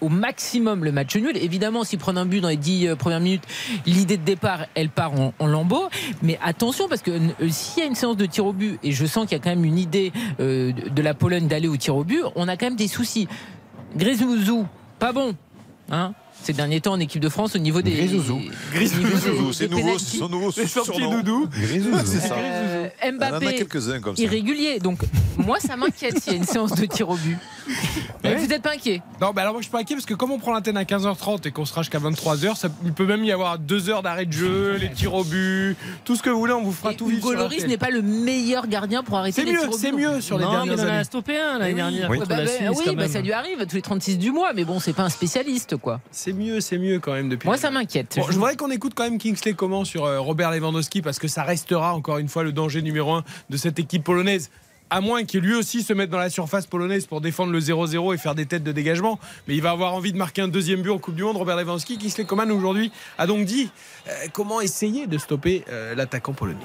au 0.00 0.08
maximum 0.08 0.84
le 0.84 0.92
match 0.92 1.16
nul. 1.16 1.36
Évidemment, 1.36 1.84
s'ils 1.84 1.98
prennent 1.98 2.18
un 2.18 2.26
but 2.26 2.40
dans 2.40 2.48
les 2.48 2.56
dix 2.56 2.86
euh, 2.86 2.96
premières 2.96 3.20
minutes, 3.20 3.42
l'idée 3.86 4.16
de 4.16 4.24
départ, 4.24 4.60
elle 4.74 4.88
part 4.88 5.12
en, 5.12 5.32
en 5.38 5.46
lambeaux. 5.46 5.88
Mais 6.22 6.38
attention, 6.42 6.88
parce 6.88 7.02
que 7.02 7.10
euh, 7.10 7.48
s'il 7.50 7.82
y 7.82 7.86
a 7.86 7.88
une 7.88 7.94
séance 7.94 8.16
de 8.16 8.26
tir 8.26 8.46
au 8.46 8.52
et 8.82 8.92
je 8.92 9.06
sens 9.06 9.26
qu'il 9.26 9.36
y 9.36 9.40
a 9.40 9.42
quand 9.42 9.50
même 9.50 9.64
une 9.64 9.78
idée 9.78 10.12
euh, 10.40 10.72
de 10.72 10.88
de 10.88 11.02
la 11.02 11.14
Pologne 11.14 11.46
d'aller 11.46 11.68
au 11.68 11.76
tir 11.76 11.96
au 11.96 12.04
but, 12.04 12.22
on 12.34 12.48
a 12.48 12.56
quand 12.56 12.66
même 12.66 12.76
des 12.76 12.88
soucis. 12.88 13.28
Grismouzou, 13.96 14.66
pas 14.98 15.12
bon. 15.12 15.34
Hein 15.90 16.12
ces 16.42 16.52
derniers 16.52 16.80
temps 16.80 16.92
en 16.92 17.00
équipe 17.00 17.20
de 17.20 17.28
France 17.28 17.54
au 17.56 17.58
niveau 17.58 17.82
des. 17.82 17.90
Grismouzou. 17.92 18.34
au 18.34 18.38
niveau 18.40 18.52
Grisou, 18.72 19.02
des- 19.02 19.52
c'est 19.52 19.68
nouveau, 19.70 20.00
c'est 20.02 20.16
son 20.18 20.28
nouveau 20.28 20.50
surnom. 20.52 21.10
doudou. 21.22 21.48
C'est 22.04 22.20
ça. 22.20 22.34
Euh, 22.38 22.88
Il 23.04 23.06
y 23.06 23.10
en 23.10 23.20
a 23.20 23.30
Mbappé 23.30 23.54
quelques-uns 23.56 24.00
comme 24.00 24.16
ça. 24.16 24.22
irrégulier. 24.22 24.78
Donc 24.78 25.00
moi 25.36 25.58
ça 25.60 25.76
m'inquiète 25.76 26.18
s'il 26.22 26.32
y 26.32 26.36
a 26.36 26.38
une 26.38 26.44
séance 26.44 26.72
de 26.74 26.86
tir 26.86 27.08
au 27.08 27.16
but. 27.16 27.36
Mais 28.24 28.34
Vous 28.36 28.46
n'êtes 28.46 28.62
pas 28.62 28.72
inquiet 28.72 29.02
Non, 29.20 29.32
bah 29.32 29.42
alors 29.42 29.52
moi 29.52 29.60
je 29.60 29.64
suis 29.66 29.70
pas 29.72 29.80
inquiet 29.80 29.94
parce 29.94 30.06
que 30.06 30.14
comme 30.14 30.30
on 30.30 30.38
prend 30.38 30.52
l'antenne 30.52 30.76
à 30.78 30.84
15h30 30.84 31.46
et 31.46 31.50
qu'on 31.50 31.64
sera 31.66 31.82
jusqu'à 31.82 31.98
23h, 31.98 32.56
ça, 32.56 32.68
il 32.84 32.92
peut 32.92 33.04
même 33.06 33.24
y 33.24 33.30
avoir 33.32 33.58
deux 33.58 33.90
heures 33.90 34.02
d'arrêt 34.02 34.24
de 34.26 34.32
jeu, 34.32 34.76
les 34.80 34.90
tirs 34.90 35.14
au 35.14 35.24
but, 35.24 35.76
tout 36.04 36.16
ce 36.16 36.22
que 36.22 36.30
vous 36.30 36.38
voulez, 36.38 36.54
on 36.54 36.62
vous 36.62 36.72
fera 36.72 36.92
Et 36.92 36.96
tout 36.96 37.06
vivre. 37.06 37.34
RTL. 37.34 37.68
n'est 37.68 37.76
pas 37.76 37.90
le 37.90 38.00
meilleur 38.02 38.66
gardien 38.68 39.02
pour 39.02 39.18
arrêter 39.18 39.42
C'est 39.42 39.46
les 39.46 39.52
mieux, 39.52 39.60
tirs 39.60 39.70
au 39.72 39.78
c'est 39.78 39.90
but. 39.90 39.98
mieux 39.98 40.20
sur 40.20 40.38
les 40.38 40.44
non, 40.44 40.50
mais 40.50 40.56
dernières 40.56 40.74
il 40.74 40.80
en 40.80 40.88
a 40.88 40.94
années. 40.96 41.04
stoppé 41.04 41.38
un 41.38 41.58
l'année 41.58 41.74
dernière 41.74 42.08
Oui. 42.10 42.18
Bah, 42.20 42.24
bah, 42.28 42.36
oui, 42.86 42.96
bah, 42.96 43.08
ça 43.08 43.20
lui 43.20 43.32
arrive 43.32 43.66
tous 43.66 43.76
les 43.76 43.82
36 43.82 44.16
du 44.18 44.30
mois, 44.32 44.52
mais 44.54 44.64
bon, 44.64 44.80
c'est 44.80 44.92
pas 44.94 45.04
un 45.04 45.08
spécialiste, 45.10 45.76
quoi. 45.76 46.00
C'est 46.28 46.34
mieux, 46.34 46.60
c'est 46.60 46.76
mieux 46.76 46.98
quand 47.00 47.14
même 47.14 47.30
depuis. 47.30 47.46
Moi, 47.46 47.56
ça 47.56 47.70
m'inquiète. 47.70 48.16
Bon, 48.18 48.26
je 48.28 48.34
voudrais 48.34 48.54
qu'on 48.54 48.70
écoute 48.70 48.92
quand 48.94 49.04
même 49.04 49.16
Kingsley 49.16 49.54
Coman 49.54 49.86
sur 49.86 50.04
euh, 50.04 50.20
Robert 50.20 50.50
Lewandowski 50.50 51.00
parce 51.00 51.18
que 51.18 51.26
ça 51.26 51.42
restera 51.42 51.94
encore 51.94 52.18
une 52.18 52.28
fois 52.28 52.42
le 52.42 52.52
danger 52.52 52.82
numéro 52.82 53.14
un 53.14 53.24
de 53.48 53.56
cette 53.56 53.78
équipe 53.78 54.04
polonaise. 54.04 54.50
à 54.90 55.00
moins 55.00 55.24
qu'il 55.24 55.40
lui 55.40 55.54
aussi 55.54 55.82
se 55.82 55.94
mette 55.94 56.10
dans 56.10 56.18
la 56.18 56.28
surface 56.28 56.66
polonaise 56.66 57.06
pour 57.06 57.22
défendre 57.22 57.50
le 57.50 57.60
0-0 57.60 58.14
et 58.14 58.18
faire 58.18 58.34
des 58.34 58.44
têtes 58.44 58.62
de 58.62 58.72
dégagement. 58.72 59.18
Mais 59.46 59.54
il 59.54 59.62
va 59.62 59.70
avoir 59.70 59.94
envie 59.94 60.12
de 60.12 60.18
marquer 60.18 60.42
un 60.42 60.48
deuxième 60.48 60.82
but 60.82 60.90
en 60.90 60.98
Coupe 60.98 61.14
du 61.14 61.22
Monde. 61.22 61.38
Robert 61.38 61.56
Lewandowski, 61.56 61.96
qui 61.96 62.10
se 62.10 62.20
Coman 62.20 62.50
aujourd'hui, 62.50 62.92
a 63.16 63.26
donc 63.26 63.46
dit 63.46 63.70
euh, 64.06 64.12
comment 64.34 64.60
essayer 64.60 65.06
de 65.06 65.16
stopper 65.16 65.64
euh, 65.70 65.94
l'attaquant 65.94 66.34
polonais. 66.34 66.58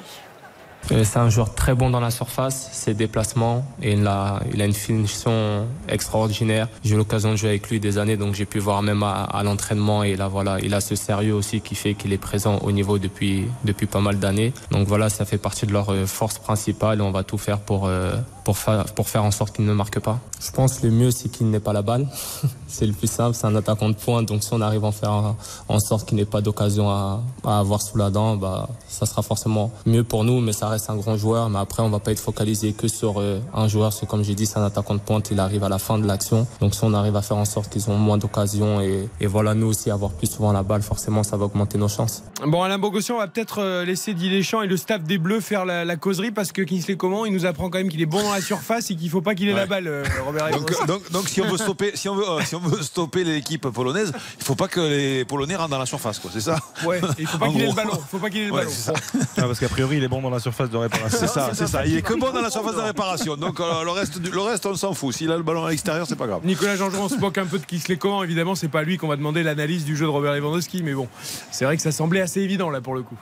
C'est 0.90 1.18
un 1.18 1.30
joueur 1.30 1.56
très 1.56 1.74
bon 1.74 1.90
dans 1.90 2.02
la 2.02 2.12
surface, 2.12 2.70
ses 2.74 2.94
déplacements, 2.94 3.66
et 3.82 3.94
il 3.94 4.06
a, 4.06 4.42
une 4.54 4.74
finition 4.74 5.66
extraordinaire. 5.88 6.68
J'ai 6.84 6.96
eu 6.96 6.98
l'occasion 6.98 7.32
de 7.32 7.36
jouer 7.38 7.50
avec 7.50 7.70
lui 7.70 7.80
des 7.80 7.98
années, 7.98 8.18
donc 8.18 8.36
j'ai 8.36 8.46
pu 8.46 8.60
voir 8.60 8.82
même 8.82 9.02
à, 9.02 9.42
l'entraînement, 9.44 10.04
et 10.04 10.16
là 10.16 10.28
voilà, 10.28 10.60
il 10.60 10.74
a 10.74 10.82
ce 10.82 10.96
sérieux 10.96 11.34
aussi 11.34 11.62
qui 11.62 11.76
fait 11.76 11.94
qu'il 11.94 12.12
est 12.12 12.18
présent 12.18 12.60
au 12.60 12.72
niveau 12.72 13.00
depuis, 13.00 13.46
depuis 13.64 13.88
pas 13.88 14.02
mal 14.02 14.20
d'années. 14.20 14.54
Donc 14.72 14.88
voilà, 14.88 15.10
ça 15.10 15.26
fait 15.26 15.38
partie 15.38 15.66
de 15.66 15.72
leur 15.72 15.90
euh, 15.90 16.06
force 16.06 16.38
principale, 16.38 17.00
et 17.00 17.02
on 17.02 17.12
va 17.12 17.24
tout 17.24 17.38
faire 17.38 17.60
pour, 17.60 17.88
euh, 17.88 18.14
pour, 18.44 18.58
faire, 18.58 18.86
pour 18.86 19.08
faire 19.08 19.24
en 19.24 19.32
sorte 19.32 19.56
qu'il 19.56 19.66
ne 19.66 19.74
marque 19.74 20.00
pas. 20.00 20.20
Je 20.42 20.52
pense 20.52 20.80
que 20.80 20.88
le 20.88 20.92
mieux, 20.92 21.12
c'est 21.12 21.30
qu'il 21.30 21.50
n'ait 21.50 21.62
pas 21.62 21.74
la 21.74 21.82
balle. 21.82 22.08
c'est 22.68 22.86
le 22.86 22.94
plus 22.94 23.10
simple, 23.10 23.36
c'est 23.36 23.48
un 23.48 23.56
attaquant 23.56 23.90
de 23.90 23.96
pointe, 23.96 24.28
donc 24.28 24.44
si 24.44 24.50
on 24.54 24.60
arrive 24.60 24.84
à 24.84 24.88
en 24.88 24.92
faire 24.92 25.36
en 25.70 25.80
sorte 25.80 26.08
qu'il 26.10 26.18
n'ait 26.18 26.26
pas 26.26 26.42
d'occasion 26.42 26.90
à, 26.90 27.24
à 27.46 27.60
avoir 27.60 27.82
sous 27.82 27.98
la 27.98 28.10
dent, 28.10 28.36
bah, 28.36 28.68
ça 28.90 29.06
sera 29.06 29.22
forcément 29.22 29.72
mieux 29.86 30.04
pour 30.04 30.26
nous, 30.26 30.42
mais 30.42 30.52
ça 30.52 30.73
reste 30.74 30.90
un 30.90 30.96
grand 30.96 31.18
joueur. 31.18 31.50
Mais 31.50 31.60
après, 31.60 31.82
on 31.82 31.90
va 31.90 32.00
pas 32.00 32.12
être 32.12 32.20
focalisé 32.20 32.74
que 32.74 32.88
sur 32.88 33.20
euh, 33.20 33.40
un 33.54 33.68
joueur, 33.68 33.98
que 33.98 34.06
comme 34.06 34.24
j'ai 34.24 34.36
dit, 34.36 34.46
c'est 34.46 34.58
un 34.60 34.66
attaquant 34.66 34.94
de 34.96 35.00
pointe, 35.00 35.30
il 35.32 35.40
arrive 35.40 35.64
à 35.64 35.70
la 35.70 35.80
fin 35.80 35.98
de 35.98 36.06
l'action. 36.08 36.46
Donc 36.60 36.76
si 36.76 36.82
on 36.84 36.94
arrive 36.94 37.16
à 37.16 37.22
faire 37.22 37.38
en 37.38 37.46
sorte 37.46 37.72
qu'ils 37.72 37.90
ont 37.90 37.98
moins 37.98 38.18
d'occasions 38.18 38.82
et, 38.82 39.08
et 39.20 39.28
voilà, 39.28 39.54
nous 39.54 39.68
aussi 39.68 39.90
avoir 39.92 40.12
plus 40.12 40.28
souvent 40.28 40.52
la 40.52 40.64
balle, 40.64 40.82
forcément, 40.82 41.24
ça 41.24 41.38
va 41.38 41.46
augmenter 41.46 41.78
nos 41.78 41.88
chances. 41.88 42.24
Bon, 42.46 42.62
Alain 42.64 42.78
Bogossian 42.78 43.18
va 43.18 43.28
peut-être 43.28 43.60
euh, 43.62 43.86
laisser 43.86 44.14
Didier 44.14 44.38
Deschamps 44.38 44.62
et 44.62 44.68
le 44.68 44.78
staff 44.78 45.02
des 45.04 45.18
Bleus 45.18 45.40
faire 45.42 45.66
la, 45.66 45.86
la 45.86 45.96
causerie 45.96 46.32
parce 46.32 46.52
que 46.52 46.62
Kingsley 46.62 46.98
Coman, 46.98 47.26
il 47.26 47.34
nous 47.34 47.46
apprend 47.46 47.70
quand 47.70 47.78
même 47.78 47.90
qu'il 47.90 48.02
est 48.02 48.06
bon 48.06 48.22
dans 48.22 48.34
la 48.34 48.42
surface 48.42 48.92
et 48.92 48.96
qu'il 48.96 49.10
faut 49.10 49.22
pas 49.22 49.36
qu'il 49.36 49.48
ait 49.50 49.54
la 49.54 49.66
balle, 49.66 49.88
euh, 49.88 50.04
Robert 50.26 50.50
Donc, 50.52 50.88
donc, 50.88 51.12
donc 51.12 51.30
si 51.30 51.42
on 51.42 51.46
veut 51.50 51.58
stopper, 51.58 51.92
si 51.96 52.10
on 52.10 52.16
veut, 52.16 52.28
euh, 52.30 52.42
si 52.46 52.56
on 52.56 52.60
veut 52.60 52.82
stopper 52.82 53.24
l'équipe 53.24 53.68
polonaise, 53.70 54.12
il 54.40 54.44
faut 54.44 54.56
pas 54.56 54.68
que 54.68 54.80
les 54.80 55.26
Polonais 55.26 55.56
rentrent 55.56 55.70
dans 55.70 55.78
la 55.80 55.86
surface, 55.86 56.20
quoi. 56.20 56.32
C'est 56.34 56.42
ça? 56.42 56.58
Ouais, 56.86 57.00
il 57.20 57.26
faut 57.28 57.38
pas 57.38 57.48
qu'il 57.50 57.62
ait 57.62 57.68
le 57.68 57.74
ballon. 57.74 57.92
faut 58.10 58.18
pas 58.18 58.30
qu'il 58.30 58.42
ait 58.42 58.46
le 58.48 58.52
Ouais, 58.52 58.60
ballon. 58.62 58.72
c'est 58.74 58.92
ça. 58.92 58.94
Ah, 59.38 59.44
parce 59.44 59.60
qu'a 59.60 59.70
priori, 59.70 59.98
il 59.98 60.04
est 60.04 60.08
bon 60.08 60.22
dans 60.22 60.30
la 60.30 60.40
surface 60.40 60.63
de 60.70 60.78
réparation. 60.78 61.18
C'est 61.20 61.28
ça, 61.28 61.52
c'est 61.54 61.68
ça. 61.68 61.86
Il 61.86 61.98
est 61.98 62.02
que 62.02 62.14
bon 62.14 62.32
dans 62.32 62.42
la 62.42 62.50
surface 62.50 62.76
de 62.76 62.82
réparation. 62.82 63.36
Donc 63.38 63.60
euh, 63.60 63.84
le 63.84 63.92
reste, 63.92 64.20
du- 64.20 64.30
le 64.32 64.42
reste, 64.42 64.66
on 64.66 64.76
s'en 64.76 64.94
fout. 64.94 65.14
S'il 65.16 65.32
a 65.32 65.38
le 65.38 65.44
ballon 65.44 65.66
à 65.66 65.70
l'extérieur, 65.72 66.06
c'est 66.08 66.16
pas 66.16 66.28
grave. 66.28 66.42
Nicolas 66.44 66.76
Jean-Jean, 66.76 67.04
on 67.06 67.10
se 67.10 67.16
moque 67.18 67.38
un 67.38 67.46
peu 67.46 67.60
de 67.60 67.66
Kingsley 67.66 67.98
Coman. 67.98 68.24
Évidemment, 68.24 68.56
c'est 68.56 68.68
pas 68.68 68.84
lui 68.84 68.98
qu'on 68.98 69.08
va 69.08 69.16
demander 69.16 69.44
l'analyse 69.44 69.86
du 69.86 69.96
jeu 69.96 70.06
de 70.06 70.10
Robert 70.12 70.34
Lewandowski, 70.34 70.84
mais 70.84 70.94
bon, 70.94 71.08
c'est 71.52 71.66
vrai 71.66 71.76
que 71.78 71.82
ça 71.84 71.92
semblait 71.92 72.22
assez 72.22 72.42
évident 72.42 72.70
là 72.70 72.82
pour 72.82 72.96
le 72.96 73.04
coup. 73.04 73.16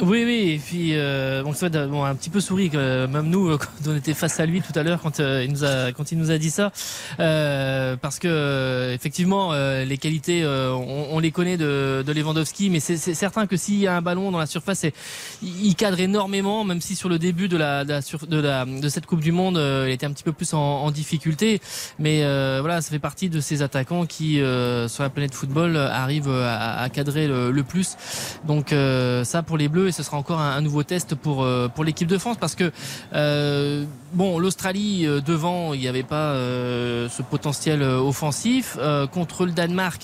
Oui, 0.00 0.24
oui, 0.24 0.52
et 0.54 0.58
puis 0.58 0.92
euh, 0.94 1.42
bon, 1.42 1.52
bon, 1.90 2.02
un 2.04 2.14
petit 2.14 2.30
peu 2.30 2.40
souri, 2.40 2.70
euh, 2.74 3.06
même 3.06 3.28
nous, 3.28 3.50
euh, 3.50 3.58
quand 3.84 3.90
on 3.90 3.94
était 3.94 4.14
face 4.14 4.40
à 4.40 4.46
lui 4.46 4.62
tout 4.62 4.72
à 4.76 4.82
l'heure, 4.82 5.00
quand, 5.02 5.20
euh, 5.20 5.44
il 5.44 5.52
nous 5.52 5.64
a, 5.64 5.92
quand 5.92 6.10
il 6.10 6.18
nous 6.18 6.30
a 6.30 6.38
dit 6.38 6.50
ça, 6.50 6.72
euh, 7.20 7.96
parce 8.00 8.18
que 8.18 8.90
effectivement, 8.94 9.52
les 9.52 9.98
qualités, 9.98 10.44
on, 10.46 11.18
les 11.18 11.30
connaît 11.30 11.58
de, 11.58 12.02
de 12.06 12.12
Lewandowski, 12.12 12.70
mais 12.70 12.80
c'est 12.80 12.96
certain 12.96 13.46
que 13.46 13.56
s'il 13.56 13.78
y 13.78 13.86
a 13.86 13.94
un 13.94 14.00
ballon 14.02 14.30
dans 14.30 14.38
la 14.38 14.46
surface, 14.46 14.86
il 15.42 15.74
cadre 15.76 16.00
énormément, 16.00 16.64
même 16.64 16.80
si 16.80 16.96
sur 16.96 17.10
le 17.10 17.18
début 17.18 17.48
de 17.48 17.58
la, 17.58 17.84
de 17.84 17.92
la, 17.92 18.00
de, 18.00 18.36
la- 18.40 18.64
de 18.64 18.88
cette 18.88 19.04
Coupe 19.04 19.20
du 19.20 19.30
Monde, 19.30 19.60
il 19.86 19.90
était 19.92 20.06
un 20.06 20.12
petit 20.12 20.24
peu 20.24 20.32
plus 20.32 20.54
en, 20.54 20.90
difficulté, 20.90 21.60
mais 21.98 22.22
voilà, 22.60 22.80
ça 22.80 22.90
fait 22.90 22.98
partie 22.98 23.28
de 23.28 23.40
ces 23.40 23.60
attaquants 23.62 24.06
qui, 24.06 24.36
sur 24.88 25.02
la 25.02 25.10
planète 25.10 25.34
football, 25.34 25.76
arrivent 25.76 26.30
à, 26.30 26.80
à 26.80 26.88
cadrer 26.88 27.28
le, 27.28 27.62
plus. 27.62 27.96
Donc 28.46 28.74
ça 29.24 29.42
pour 29.42 29.58
les 29.58 29.68
Bleus 29.68 29.81
et 29.86 29.92
ce 29.92 30.02
sera 30.02 30.16
encore 30.16 30.40
un, 30.40 30.60
nouveau 30.60 30.82
test 30.82 31.14
pour 31.14 31.42
euh, 31.42 31.68
pour 31.68 31.84
l'équipe 31.84 32.08
de 32.08 32.18
France 32.18 32.36
parce 32.38 32.54
que 32.54 32.70
euh, 33.14 33.84
bon 34.12 34.38
l'Australie 34.38 35.06
euh, 35.06 35.20
devant 35.20 35.74
il 35.74 35.80
n'y 35.80 35.88
avait 35.88 36.02
pas 36.02 36.34
ce 36.34 37.22
potentiel 37.22 37.82
offensif 37.82 38.78
contre 39.12 39.44
le 39.46 39.52
Danemark 39.52 40.02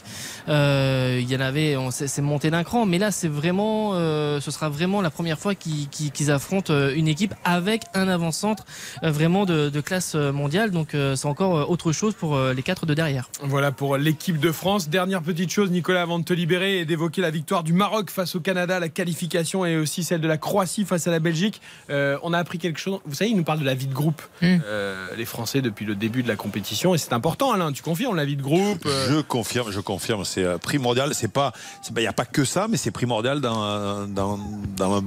il 0.48 1.30
y 1.30 1.36
en 1.36 1.40
avait 1.40 1.76
on 1.76 1.90
c'est 1.90 2.22
monté 2.22 2.50
d'un 2.50 2.64
cran 2.64 2.86
mais 2.86 2.98
là 2.98 3.10
c'est 3.10 3.28
vraiment 3.28 3.92
ce 3.92 4.50
sera 4.50 4.68
vraiment 4.68 5.00
la 5.00 5.10
première 5.10 5.38
fois 5.38 5.54
qu'ils 5.54 6.30
affrontent 6.30 6.72
une 6.90 7.08
équipe 7.08 7.34
avec 7.44 7.84
un 7.94 8.08
avant-centre 8.08 8.64
vraiment 9.02 9.46
de, 9.46 9.68
de 9.68 9.80
classe 9.80 10.14
mondiale 10.14 10.70
donc 10.70 10.90
c'est 10.92 11.26
encore 11.26 11.70
autre 11.70 11.92
chose 11.92 12.14
pour 12.14 12.38
les 12.38 12.62
quatre 12.62 12.86
de 12.86 12.94
derrière. 12.94 13.30
Voilà 13.42 13.72
pour 13.72 13.96
l'équipe 13.96 14.38
de 14.38 14.52
France. 14.52 14.88
Dernière 14.88 15.22
petite 15.22 15.50
chose, 15.50 15.70
Nicolas, 15.70 16.02
avant 16.02 16.18
de 16.18 16.24
te 16.24 16.32
libérer 16.32 16.80
et 16.80 16.84
d'évoquer 16.84 17.22
la 17.22 17.30
victoire 17.30 17.62
du 17.62 17.72
Maroc 17.72 18.10
face 18.10 18.34
au 18.34 18.40
Canada, 18.40 18.80
la 18.80 18.88
qualification 18.88 19.64
et 19.68 19.76
aussi 19.76 20.04
celle 20.04 20.20
de 20.20 20.28
la 20.28 20.36
Croatie 20.38 20.84
face 20.84 21.06
à 21.06 21.10
la 21.10 21.18
Belgique. 21.20 21.60
Euh, 21.90 22.18
on 22.22 22.32
a 22.32 22.38
appris 22.38 22.58
quelque 22.58 22.78
chose. 22.80 23.00
Vous 23.06 23.14
savez, 23.14 23.30
ils 23.30 23.36
nous 23.36 23.44
parlent 23.44 23.60
de 23.60 23.64
la 23.64 23.74
vie 23.74 23.86
de 23.86 23.94
groupe, 23.94 24.22
euh, 24.42 25.06
les 25.16 25.24
Français, 25.24 25.60
depuis 25.62 25.84
le 25.84 25.94
début 25.94 26.22
de 26.22 26.28
la 26.28 26.36
compétition. 26.36 26.94
Et 26.94 26.98
c'est 26.98 27.12
important, 27.12 27.52
Alain, 27.52 27.72
tu 27.72 27.82
confirmes 27.82 28.16
la 28.16 28.24
vie 28.24 28.36
de 28.36 28.42
groupe 28.42 28.84
euh, 28.86 29.08
Je 29.16 29.20
confirme, 29.20 29.70
je 29.70 29.80
confirme, 29.80 30.24
c'est 30.24 30.58
primordial. 30.58 31.14
C'est 31.14 31.32
pas, 31.32 31.52
il 31.90 32.00
n'y 32.00 32.06
a 32.06 32.12
pas 32.12 32.24
que 32.24 32.44
ça, 32.44 32.66
mais 32.68 32.76
c'est 32.76 32.90
primordial 32.90 33.40
dans, 33.40 34.06
dans, 34.06 34.38
dans, 34.76 35.02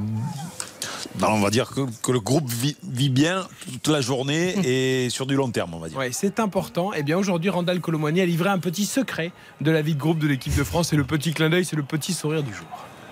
dans- 1.20 1.34
on 1.34 1.40
va 1.42 1.50
dire 1.50 1.70
que, 1.70 1.82
que 2.02 2.12
le 2.12 2.20
groupe 2.20 2.50
vit, 2.50 2.76
vit 2.84 3.10
bien 3.10 3.48
toute 3.72 3.88
la 3.88 4.02
journée 4.02 4.56
et 4.64 5.10
sur 5.10 5.26
du 5.26 5.36
long 5.36 5.50
terme, 5.52 5.74
on 5.74 5.80
va 5.80 5.90
dire. 5.90 5.98
Ouais, 5.98 6.10
c'est 6.12 6.40
important. 6.40 6.94
Et 6.94 7.04
bien 7.04 7.18
aujourd'hui, 7.18 7.50
Randall 7.50 7.80
Colomwani 7.82 8.22
a 8.22 8.26
livré 8.26 8.50
un 8.50 8.60
petit 8.60 8.86
secret 8.86 9.32
de 9.60 9.72
la 9.72 9.82
vie 9.82 9.94
de 9.96 10.00
groupe 10.00 10.20
de 10.20 10.28
l'équipe 10.28 10.56
de 10.56 10.64
France. 10.64 10.90
C'est 10.90 10.96
le 10.96 11.04
petit 11.04 11.34
clin 11.34 11.50
d'œil, 11.50 11.66
c'est 11.66 11.76
le 11.76 11.84
petit 11.84 12.14
sourire 12.14 12.44
du 12.44 12.54
jour. 12.54 12.68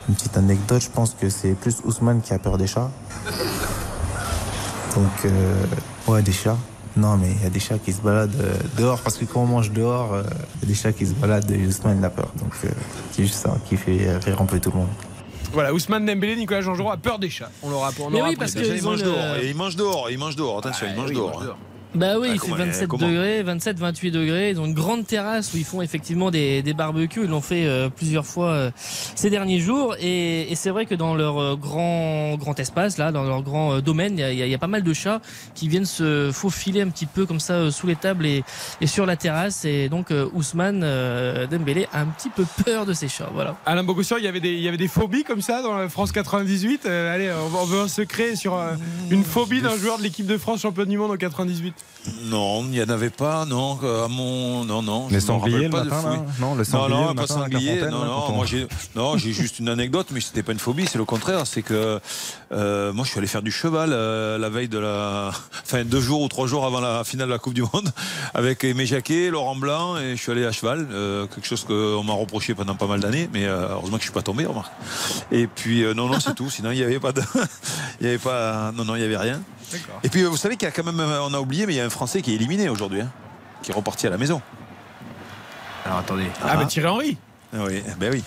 Une 0.09 0.15
petite 0.15 0.35
anecdote, 0.37 0.81
je 0.81 0.89
pense 0.89 1.13
que 1.13 1.29
c'est 1.29 1.53
plus 1.53 1.77
Ousmane 1.85 2.21
qui 2.21 2.33
a 2.33 2.39
peur 2.39 2.57
des 2.57 2.65
chats. 2.67 2.89
Donc, 4.95 5.05
euh, 5.25 5.63
ouais, 6.07 6.23
des 6.23 6.31
chats. 6.31 6.57
Non, 6.97 7.15
mais 7.15 7.29
il 7.31 7.43
y 7.43 7.45
a 7.45 7.49
des 7.51 7.59
chats 7.59 7.77
qui 7.77 7.93
se 7.93 8.01
baladent 8.01 8.35
euh, 8.41 8.55
dehors, 8.75 8.99
parce 9.01 9.17
que 9.17 9.25
quand 9.25 9.41
on 9.43 9.45
mange 9.45 9.71
dehors, 9.71 10.13
euh, 10.15 10.23
il 10.57 10.61
y 10.63 10.65
a 10.65 10.67
des 10.69 10.73
chats 10.73 10.91
qui 10.91 11.05
se 11.05 11.13
baladent 11.13 11.49
et 11.51 11.67
Ousmane 11.67 11.99
il 11.99 12.03
a 12.05 12.09
peur. 12.09 12.31
Donc, 12.41 12.51
euh, 12.65 12.69
c'est 13.11 13.21
juste 13.21 13.35
ça 13.35 13.55
qui 13.69 13.77
fait 13.77 14.17
rire 14.17 14.41
un 14.41 14.45
peu 14.45 14.59
tout 14.59 14.71
le 14.71 14.77
monde. 14.77 14.87
Voilà, 15.53 15.73
Ousmane 15.73 16.05
Dembélé, 16.07 16.35
Nicolas 16.35 16.61
Jean-Jean 16.61 16.89
a 16.89 16.97
peur 16.97 17.19
des 17.19 17.29
chats. 17.29 17.51
On 17.61 17.69
l'aura 17.69 17.91
on 17.99 18.09
Mais 18.09 18.21
oui, 18.23 18.35
parce 18.35 18.51
ça. 18.51 18.59
que 18.59 18.63
Déjà, 18.63 18.75
il 18.75 18.79
ils 18.81 18.87
ont 18.87 18.91
mange 18.91 18.99
le- 19.03 19.05
dehors, 19.11 19.35
et 19.39 19.47
il 19.49 19.55
mange 19.55 19.75
dehors, 19.75 20.09
il 20.09 20.17
mange 20.17 20.35
dehors. 20.35 20.57
Attention, 20.57 20.87
il 20.89 20.95
mange 20.95 21.09
oui, 21.09 21.15
dehors. 21.15 21.43
Bah 21.95 22.19
oui, 22.19 22.27
Ah, 22.29 22.33
il 22.35 22.39
fait 22.39 22.45
comment- 22.45 22.55
27 22.57 22.87
comment 22.87 23.07
degrés, 23.07 23.41
27, 23.41 23.79
28 23.79 24.11
degrés. 24.11 24.51
Ils 24.51 24.59
ont 24.59 24.65
une 24.65 24.75
grande 24.75 25.07
terrasse 25.07 25.51
où 25.53 25.57
ils 25.57 25.65
font 25.65 25.81
effectivement 25.81 26.29
des, 26.29 26.61
des 26.61 26.73
barbecues. 26.73 27.21
Ils 27.23 27.29
l'ont 27.29 27.41
fait 27.41 27.65
euh, 27.65 27.89
plusieurs 27.89 28.27
fois 28.27 28.49
euh, 28.51 28.71
ces 29.15 29.31
derniers 29.31 29.59
jours. 29.59 29.95
Et, 29.99 30.51
et 30.51 30.55
c'est 30.55 30.69
vrai 30.69 30.85
que 30.85 30.93
dans 30.93 31.15
leur 31.15 31.41
euh, 31.41 31.55
grand, 31.55 32.35
grand 32.37 32.59
espace, 32.59 32.97
là, 32.99 33.11
dans 33.11 33.23
leur 33.23 33.41
grand 33.41 33.73
euh, 33.73 33.81
domaine, 33.81 34.13
il 34.13 34.19
y, 34.19 34.23
a, 34.23 34.31
il 34.31 34.37
y 34.37 34.43
a- 34.43 34.45
il 34.45 34.51
y 34.51 34.55
a 34.55 34.59
pas 34.59 34.67
mal 34.67 34.83
de 34.83 34.93
chats 34.93 35.19
qui 35.55 35.67
viennent 35.67 35.85
se 35.85 36.29
faufiler 36.31 36.81
un 36.81 36.89
petit 36.89 37.07
peu 37.07 37.25
comme 37.25 37.39
ça 37.39 37.53
euh, 37.53 37.71
sous 37.71 37.87
les 37.87 37.95
tables 37.95 38.25
et, 38.27 38.43
et 38.81 38.87
sur 38.87 39.07
la 39.07 39.15
terrasse. 39.15 39.65
Et 39.65 39.89
donc 39.89 40.11
euh, 40.11 40.29
Ousmane 40.33 40.81
euh, 40.83 41.47
Dembélé 41.47 41.87
a 41.91 42.01
un 42.01 42.05
petit 42.05 42.29
peu 42.29 42.45
peur 42.65 42.85
de 42.85 42.93
ces 42.93 43.07
chats. 43.07 43.31
Voilà. 43.33 43.57
Alain 43.65 43.83
Bogossian, 43.83 44.17
il 44.17 44.23
y 44.25 44.27
avait 44.27 44.39
des, 44.39 44.51
il 44.53 44.61
y 44.61 44.67
avait 44.67 44.77
des 44.77 44.87
phobies 44.87 45.23
comme 45.23 45.41
ça 45.41 45.63
dans 45.63 45.75
la 45.75 45.89
France 45.89 46.11
98. 46.11 46.83
Euh, 46.85 47.15
allez, 47.15 47.31
on, 47.31 47.65
veut 47.65 47.81
un 47.81 47.87
secret 47.87 48.35
sur 48.35 48.55
euh, 48.57 48.75
une 49.09 49.23
phobie 49.23 49.61
d'un 49.61 49.75
joueur 49.75 49.97
de 49.97 50.03
l'équipe 50.03 50.27
de 50.27 50.37
France 50.37 50.61
championne 50.61 50.89
du 50.89 50.97
monde 50.97 51.09
en 51.11 51.17
98. 51.17 51.73
Non, 52.23 52.63
il 52.63 52.69
n'y 52.71 52.81
en 52.81 52.89
avait 52.89 53.09
pas, 53.09 53.45
non. 53.45 53.77
À 53.83 54.07
mon, 54.07 54.63
non, 54.63 54.81
non. 54.81 55.07
Les 55.11 55.19
sangliers 55.19 55.65
le 55.65 55.69
pas 55.69 55.81
de 55.81 55.89
matin, 55.89 56.09
là 56.11 56.17
Non, 56.39 56.53
le 56.55 56.59
Non, 56.59 56.63
sanglier 56.63 56.95
non, 56.95 57.09
le 57.09 57.15
pas 57.15 57.27
sanglier. 57.27 57.75
Non, 57.81 57.85
là, 57.99 58.05
non, 58.07 58.23
on- 58.29 58.31
moi 58.31 58.45
j'ai, 58.45 58.67
non, 58.95 59.17
j'ai 59.17 59.33
juste 59.33 59.59
une 59.59 59.67
anecdote, 59.67 60.07
mais 60.11 60.21
c'était 60.21 60.41
pas 60.41 60.53
une 60.53 60.59
phobie, 60.59 60.87
c'est 60.87 60.97
le 60.97 61.03
contraire. 61.05 61.45
C'est 61.45 61.61
que 61.61 61.99
euh, 62.53 62.93
moi, 62.93 63.03
je 63.05 63.11
suis 63.11 63.19
allé 63.19 63.27
faire 63.27 63.41
du 63.41 63.51
cheval 63.51 63.89
euh, 63.91 64.37
la 64.37 64.49
veille 64.49 64.69
de 64.69 64.79
la, 64.79 65.31
enfin 65.63 65.83
deux 65.83 65.99
jours 65.99 66.21
ou 66.21 66.27
trois 66.29 66.47
jours 66.47 66.65
avant 66.65 66.79
la 66.79 67.03
finale 67.03 67.27
de 67.27 67.33
la 67.33 67.37
Coupe 67.39 67.53
du 67.53 67.63
Monde, 67.63 67.91
avec 68.33 68.63
Aimé 68.63 68.85
Jacquet, 68.85 69.29
Laurent 69.29 69.57
Blanc, 69.57 69.97
et 69.97 70.15
je 70.15 70.21
suis 70.21 70.31
allé 70.31 70.45
à 70.45 70.51
cheval, 70.53 70.87
euh, 70.91 71.27
quelque 71.27 71.47
chose 71.47 71.65
qu'on 71.65 72.03
m'a 72.03 72.13
reproché 72.13 72.55
pendant 72.55 72.75
pas 72.75 72.87
mal 72.87 73.01
d'années, 73.01 73.29
mais 73.33 73.45
euh, 73.45 73.67
heureusement 73.71 73.97
que 73.97 74.03
je 74.03 74.07
suis 74.07 74.13
pas 74.13 74.21
tombé, 74.23 74.45
remarque. 74.45 74.71
Et 75.33 75.47
puis 75.47 75.83
euh, 75.83 75.93
non, 75.93 76.07
non, 76.07 76.19
c'est 76.21 76.33
tout. 76.33 76.49
Sinon, 76.49 76.71
il 76.71 76.77
y 76.77 76.83
avait 76.83 76.99
pas 76.99 77.11
de, 77.11 77.21
il 77.99 78.05
y 78.07 78.09
avait 78.09 78.17
pas, 78.17 78.71
non, 78.73 78.85
non, 78.85 78.95
il 78.95 79.01
y 79.01 79.05
avait 79.05 79.17
rien. 79.17 79.41
D'accord. 79.71 79.99
Et 80.03 80.09
puis, 80.09 80.23
vous 80.23 80.35
savez 80.35 80.55
qu'il 80.57 80.65
y 80.65 80.69
a 80.69 80.71
quand 80.71 80.83
même, 80.83 80.99
on 80.99 81.31
a 81.31 81.39
oublié, 81.39 81.67
mais 81.69 81.75
il 81.75 81.77
y 81.77 81.81
a 81.81 81.85
un 81.85 81.89
Français 81.91 82.23
qui 82.23 82.31
est 82.31 82.35
éliminé 82.35 82.67
aujourd'hui, 82.67 83.01
hein, 83.01 83.11
qui 83.61 83.69
est 83.69 83.73
reparti 83.75 84.07
à 84.07 84.09
la 84.09 84.17
maison. 84.17 84.41
Alors 85.85 85.99
attendez. 85.99 86.25
Ah, 86.41 86.47
Ah. 86.53 86.57
bah 86.57 86.65
Thierry 86.65 86.87
Henry. 86.87 87.17
Ah 87.53 87.57
oui, 87.67 87.83
ben 87.99 88.11
oui, 88.11 88.23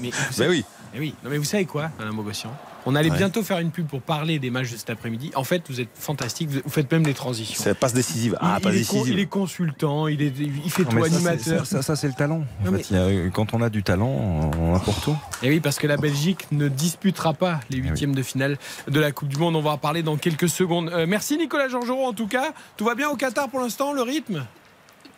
Mais, 0.00 0.10
ben 0.38 0.48
oui. 0.50 0.64
Eh 0.94 0.98
oui. 1.00 1.14
Non 1.24 1.30
mais 1.30 1.38
vous 1.38 1.44
savez 1.44 1.66
quoi, 1.66 1.90
Alain 2.00 2.12
Bogossian 2.12 2.50
On 2.86 2.94
allait 2.94 3.10
Ouais. 3.10 3.16
bientôt 3.18 3.42
faire 3.42 3.58
une 3.58 3.70
pub 3.72 3.86
pour 3.86 4.00
parler 4.00 4.38
des 4.38 4.50
matchs 4.50 4.70
de 4.72 4.76
cet 4.76 4.90
après-midi. 4.90 5.32
En 5.34 5.44
fait, 5.44 5.62
vous 5.68 5.80
êtes 5.80 5.88
fantastique. 5.94 6.48
Vous 6.48 6.70
faites 6.70 6.90
même 6.92 7.04
les 7.04 7.14
transitions. 7.14 7.60
C'est 7.62 7.70
la 7.70 7.74
passe 7.74 7.92
décisive. 7.92 8.38
Ah, 8.40 8.56
il, 8.58 8.62
passe 8.62 8.72
il 8.72 8.76
est 8.76 8.78
décisive. 8.80 9.08
il 9.14 9.18
est 9.18 9.26
consultant, 9.26 10.06
il, 10.08 10.22
est, 10.22 10.32
il 10.38 10.70
fait 10.70 10.84
Non, 10.84 10.90
tout, 10.90 11.04
animateur. 11.04 11.66
Ça, 11.66 11.76
ça, 11.76 11.82
ça, 11.82 11.96
c'est 11.96 12.06
le 12.06 12.14
talent. 12.14 12.44
En 12.64 12.70
Non, 12.70 12.78
fait, 12.78 12.90
il 12.90 12.96
y 12.96 13.26
a- 13.26 13.30
quand 13.30 13.52
on 13.54 13.60
a 13.60 13.68
du 13.70 13.82
talent, 13.82 14.08
on 14.08 14.74
a 14.74 14.78
pour 14.80 15.00
tout. 15.00 15.16
Et 15.42 15.48
oui, 15.50 15.60
parce 15.60 15.78
que 15.78 15.86
la 15.86 15.96
Belgique 15.96 16.46
ne 16.52 16.68
disputera 16.68 17.34
pas 17.34 17.60
les 17.70 17.78
huitièmes 17.78 18.14
de 18.14 18.22
finale 18.22 18.56
de 18.88 19.00
la 19.00 19.10
Coupe 19.12 19.28
du 19.28 19.36
Monde. 19.36 19.56
On 19.56 19.62
va 19.62 19.70
en 19.72 19.78
parler 19.78 20.02
dans 20.02 20.16
quelques 20.16 20.48
secondes. 20.48 20.88
Euh, 20.90 21.06
merci 21.08 21.36
Nicolas 21.36 21.68
Georgerot 21.68 22.06
en 22.06 22.12
tout 22.12 22.28
cas. 22.28 22.52
Tout 22.76 22.84
va 22.84 22.94
bien 22.94 23.08
au 23.10 23.16
Qatar 23.16 23.48
pour 23.48 23.60
l'instant, 23.60 23.92
le 23.92 24.02
rythme? 24.02 24.44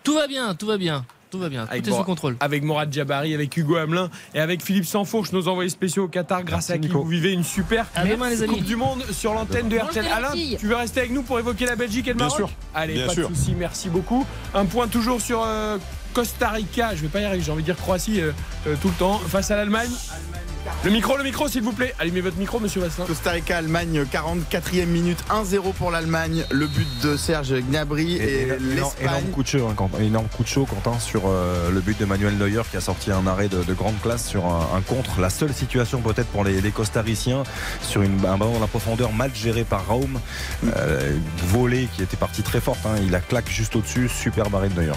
Tout 0.04 0.14
va 0.14 0.26
bien, 0.26 0.54
tout 0.54 0.66
va 0.66 0.78
bien. 0.78 1.04
Tout 1.30 1.38
va 1.38 1.48
bien. 1.48 1.64
Tout 1.66 1.72
Avec 1.72 1.86
est 1.86 1.90
sous 1.90 2.02
contrôle. 2.04 2.36
Avec 2.40 2.62
Morad 2.62 2.92
Jabari, 2.92 3.34
avec 3.34 3.56
Hugo 3.56 3.76
Hamelin 3.76 4.08
et 4.34 4.40
avec 4.40 4.62
Philippe 4.64 4.86
Sansfourche, 4.86 5.32
nos 5.32 5.46
envoyés 5.48 5.68
spéciaux 5.70 6.04
au 6.04 6.08
Qatar, 6.08 6.42
grâce 6.42 6.70
Merci, 6.70 6.72
à 6.72 6.78
qui 6.78 6.88
Nico. 6.88 7.02
vous 7.02 7.08
vivez 7.08 7.32
une 7.32 7.44
super 7.44 7.86
À 7.94 8.04
demain, 8.06 8.30
les 8.30 8.42
amis. 8.42 8.54
Coupe 8.54 8.64
du 8.64 8.76
Monde 8.76 9.04
sur 9.12 9.34
l'antenne 9.34 9.68
de 9.68 9.76
RTL. 9.78 10.06
Alain, 10.06 10.32
tu 10.58 10.66
veux 10.66 10.76
rester 10.76 11.00
avec 11.00 11.12
nous 11.12 11.22
pour 11.22 11.38
évoquer 11.38 11.66
la 11.66 11.76
Belgique 11.76 12.06
et 12.06 12.10
le 12.10 12.16
Bien 12.16 12.26
Maroc 12.26 12.38
sûr. 12.38 12.50
Allez, 12.74 12.94
Bien 12.94 13.06
pas 13.06 13.12
sûr. 13.12 13.28
de 13.30 13.34
souci, 13.34 13.54
merci 13.56 13.88
beaucoup. 13.90 14.24
Un 14.54 14.64
point 14.64 14.88
toujours 14.88 15.20
sur 15.20 15.42
euh, 15.44 15.76
Costa 16.14 16.48
Rica, 16.50 16.94
je 16.94 17.02
vais 17.02 17.08
pas 17.08 17.20
y 17.20 17.24
arriver, 17.24 17.42
j'ai 17.44 17.52
envie 17.52 17.62
de 17.62 17.66
dire 17.66 17.76
Croatie 17.76 18.20
euh, 18.20 18.32
euh, 18.66 18.74
tout 18.80 18.88
le 18.88 18.94
temps, 18.94 19.18
face 19.18 19.50
à 19.50 19.56
l'Allemagne. 19.56 19.90
Le 20.84 20.90
micro, 20.90 21.16
le 21.16 21.24
micro, 21.24 21.48
s'il 21.48 21.62
vous 21.62 21.72
plaît. 21.72 21.94
Allumez 21.98 22.20
votre 22.20 22.36
micro, 22.36 22.60
monsieur 22.60 22.80
Vassin. 22.80 23.04
Costa 23.04 23.30
Rica, 23.32 23.56
Allemagne, 23.56 24.04
44e 24.04 24.86
minute, 24.86 25.18
1-0 25.30 25.72
pour 25.74 25.90
l'Allemagne. 25.90 26.44
Le 26.50 26.66
but 26.66 26.86
de 27.02 27.16
Serge 27.16 27.52
Gnabry 27.68 28.14
et, 28.16 28.42
énorme, 28.42 28.62
énorme 28.70 28.92
l'Espagne. 29.00 29.24
coup 29.32 29.42
de 29.42 29.48
chaud, 29.48 29.66
hein, 29.68 29.74
Quentin, 29.76 29.98
énorme 30.00 30.28
coup 30.28 30.42
de 30.44 30.48
chaud, 30.48 30.66
Quentin, 30.66 30.98
sur 31.00 31.22
euh, 31.26 31.70
le 31.70 31.80
but 31.80 31.98
de 31.98 32.04
Manuel 32.04 32.36
Neuer 32.36 32.62
qui 32.70 32.76
a 32.76 32.80
sorti 32.80 33.10
un 33.10 33.26
arrêt 33.26 33.48
de, 33.48 33.62
de 33.62 33.74
grande 33.74 34.00
classe 34.00 34.26
sur 34.28 34.46
un, 34.46 34.68
un 34.76 34.80
contre. 34.82 35.20
La 35.20 35.30
seule 35.30 35.52
situation 35.52 36.00
peut-être 36.00 36.28
pour 36.28 36.44
les, 36.44 36.60
les 36.60 36.70
costariciens 36.70 37.42
sur 37.82 38.02
une, 38.02 38.24
un 38.24 38.38
ballon 38.38 38.52
dans 38.54 38.60
la 38.60 38.66
profondeur 38.66 39.12
mal 39.12 39.30
géré 39.34 39.64
par 39.64 39.86
Raum, 39.86 40.20
euh, 40.76 41.16
volé 41.48 41.88
qui 41.96 42.02
était 42.02 42.16
parti 42.16 42.42
très 42.42 42.60
forte. 42.60 42.78
hein. 42.86 42.94
il 43.04 43.14
a 43.14 43.20
claque 43.20 43.48
juste 43.50 43.74
au-dessus, 43.74 44.08
super 44.08 44.48
barré 44.50 44.68
de 44.68 44.80
Neuer. 44.80 44.92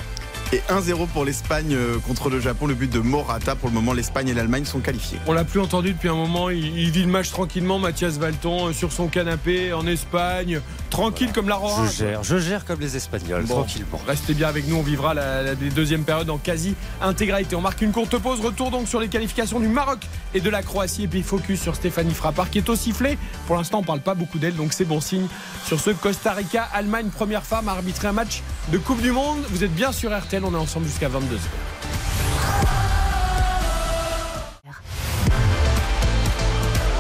Et 0.54 0.62
1-0 0.70 1.08
pour 1.08 1.24
l'Espagne 1.24 1.74
euh, 1.74 1.98
contre 2.06 2.30
le 2.30 2.42
Japon. 2.42 2.68
Le 2.68 2.74
but 2.74 2.92
de 2.92 3.00
Morata. 3.00 3.56
Pour 3.56 3.70
le 3.70 3.74
moment, 3.74 3.94
l'Espagne 3.94 4.28
et 4.28 4.34
l'Allemagne 4.34 4.66
sont 4.66 4.82
qualifiés. 4.82 5.18
On 5.26 5.32
l'a 5.32 5.46
plus 5.46 5.62
entendu 5.62 5.94
depuis 5.94 6.10
un 6.10 6.14
moment. 6.16 6.50
Il, 6.50 6.78
il 6.78 6.92
vit 6.92 7.04
le 7.04 7.08
match 7.08 7.30
tranquillement. 7.32 7.80
Mathias 7.80 8.18
Valton 8.18 8.68
euh, 8.68 8.74
sur 8.74 8.92
son 8.92 9.08
canapé 9.08 9.72
en 9.72 9.88
Espagne, 9.88 10.60
tranquille 10.90 11.32
comme 11.32 11.48
la 11.48 11.56
Rora. 11.56 11.86
Je 11.88 11.92
gère, 11.96 12.24
je 12.24 12.38
gère 12.38 12.66
comme 12.66 12.82
les 12.82 12.98
Espagnols, 12.98 13.46
Bon. 13.46 13.56
tranquillement. 13.62 14.02
Restez 14.06 14.34
bien 14.34 14.50
avec 14.50 14.68
nous, 14.68 14.76
on 14.76 14.82
vivra 14.82 15.14
la, 15.14 15.42
la 15.42 15.56
deuxième 15.56 16.04
période 16.04 16.30
en 16.30 16.38
quasi 16.38 16.76
intégralité. 17.02 17.56
On 17.56 17.62
marque 17.62 17.82
une 17.82 17.94
courte 17.94 18.18
pause, 18.18 18.42
retour 18.42 18.72
donc 18.72 18.90
sur 18.90 19.00
les 19.00 19.08
qualifications 19.08 19.62
du 19.62 19.70
Maroc 19.70 20.00
et 20.34 20.42
de 20.42 20.50
la 20.50 20.64
Croatie 20.64 21.04
et 21.04 21.08
puis 21.08 21.24
focus 21.24 21.62
sur 21.62 21.76
Stéphanie 21.76 22.14
Frappard 22.14 22.50
qui 22.50 22.58
est 22.58 22.68
au 22.70 22.76
sifflet. 22.76 23.18
Pour 23.48 23.56
l'instant, 23.56 23.80
on 23.80 23.84
parle 23.84 24.02
pas 24.02 24.16
beaucoup 24.16 24.38
d'elle, 24.38 24.56
donc 24.58 24.74
c'est 24.74 24.84
bon 24.86 25.00
signe 25.00 25.28
sur 25.66 25.80
ce 25.80 25.92
Costa 25.92 26.34
Rica 26.34 26.68
Allemagne 26.74 27.08
première 27.08 27.44
femme 27.44 27.70
à 27.70 27.72
arbitrer 27.72 28.10
un 28.10 28.14
match 28.14 28.42
de 28.70 28.78
Coupe 28.78 29.02
du 29.02 29.12
Monde. 29.14 29.40
Vous 29.50 29.64
êtes 29.64 29.74
bien 29.74 29.94
sur 29.94 30.12
RTL, 30.18 30.41
on 30.43 30.55
est 30.55 30.57
ensemble 30.57 30.87
jusqu'à 30.87 31.09
22h. 31.09 31.39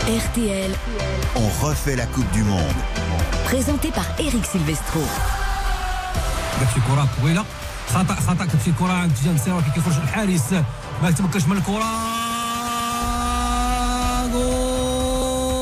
RTL, 0.07 0.70
On 1.34 1.49
refait 1.66 1.97
la 1.97 2.07
Coupe 2.07 2.30
du 2.32 2.43
Monde. 2.45 2.61
présenté 3.45 3.89
par 3.91 4.05
Eric 4.18 4.45
Silvestro. 4.45 5.01
كانت 6.61 6.70
في 6.70 6.80
كره 6.80 7.09
طويله 7.20 7.45
خطا 7.95 8.14
خطا 8.14 8.34
كانت 8.45 8.57
في 8.64 8.72
كره 8.78 8.93
عند 8.93 9.14
تيجان 9.14 9.39
سيرو 9.39 9.61
كي 9.61 9.70
كيخرج 9.74 9.95
الحارس 10.03 10.53
ما 11.03 11.09
يتمكنش 11.09 11.45
من 11.45 11.57
الكره 11.57 11.84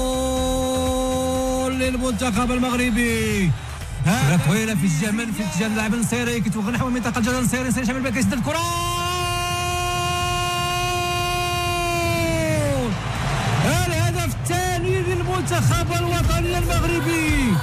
جول 0.05 1.79
للمنتخب 1.79 2.51
المغربي 2.51 3.51
كره 4.05 4.41
طويله 4.47 4.75
في 4.75 4.87
اتجاه 4.87 5.11
من 5.11 5.33
في 5.33 5.43
اتجاه 5.43 5.67
اللاعب 5.67 5.95
النصيري 5.95 6.41
كيتوغل 6.41 6.73
نحو 6.73 6.89
منطقه 6.91 7.19
الجزاء 7.19 7.41
النصيري 7.41 7.63
النصيري 7.63 7.87
شمال 7.87 8.03
باك 8.03 8.17
يسدد 8.17 8.33
الكره 8.33 8.59
الهدف 13.87 14.35
الثاني 14.35 15.03
للمنتخب 15.03 15.93
الوطني 15.93 16.59
المغربي 16.59 17.55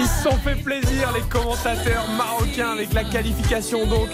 Ils 0.00 0.06
se 0.06 0.22
sont 0.30 0.38
fait 0.46 0.54
plaisir, 0.54 1.10
les 1.12 1.22
commentateurs 1.22 2.06
marocains, 2.16 2.70
avec 2.70 2.92
la 2.92 3.02
qualification 3.02 3.84
donc 3.86 4.08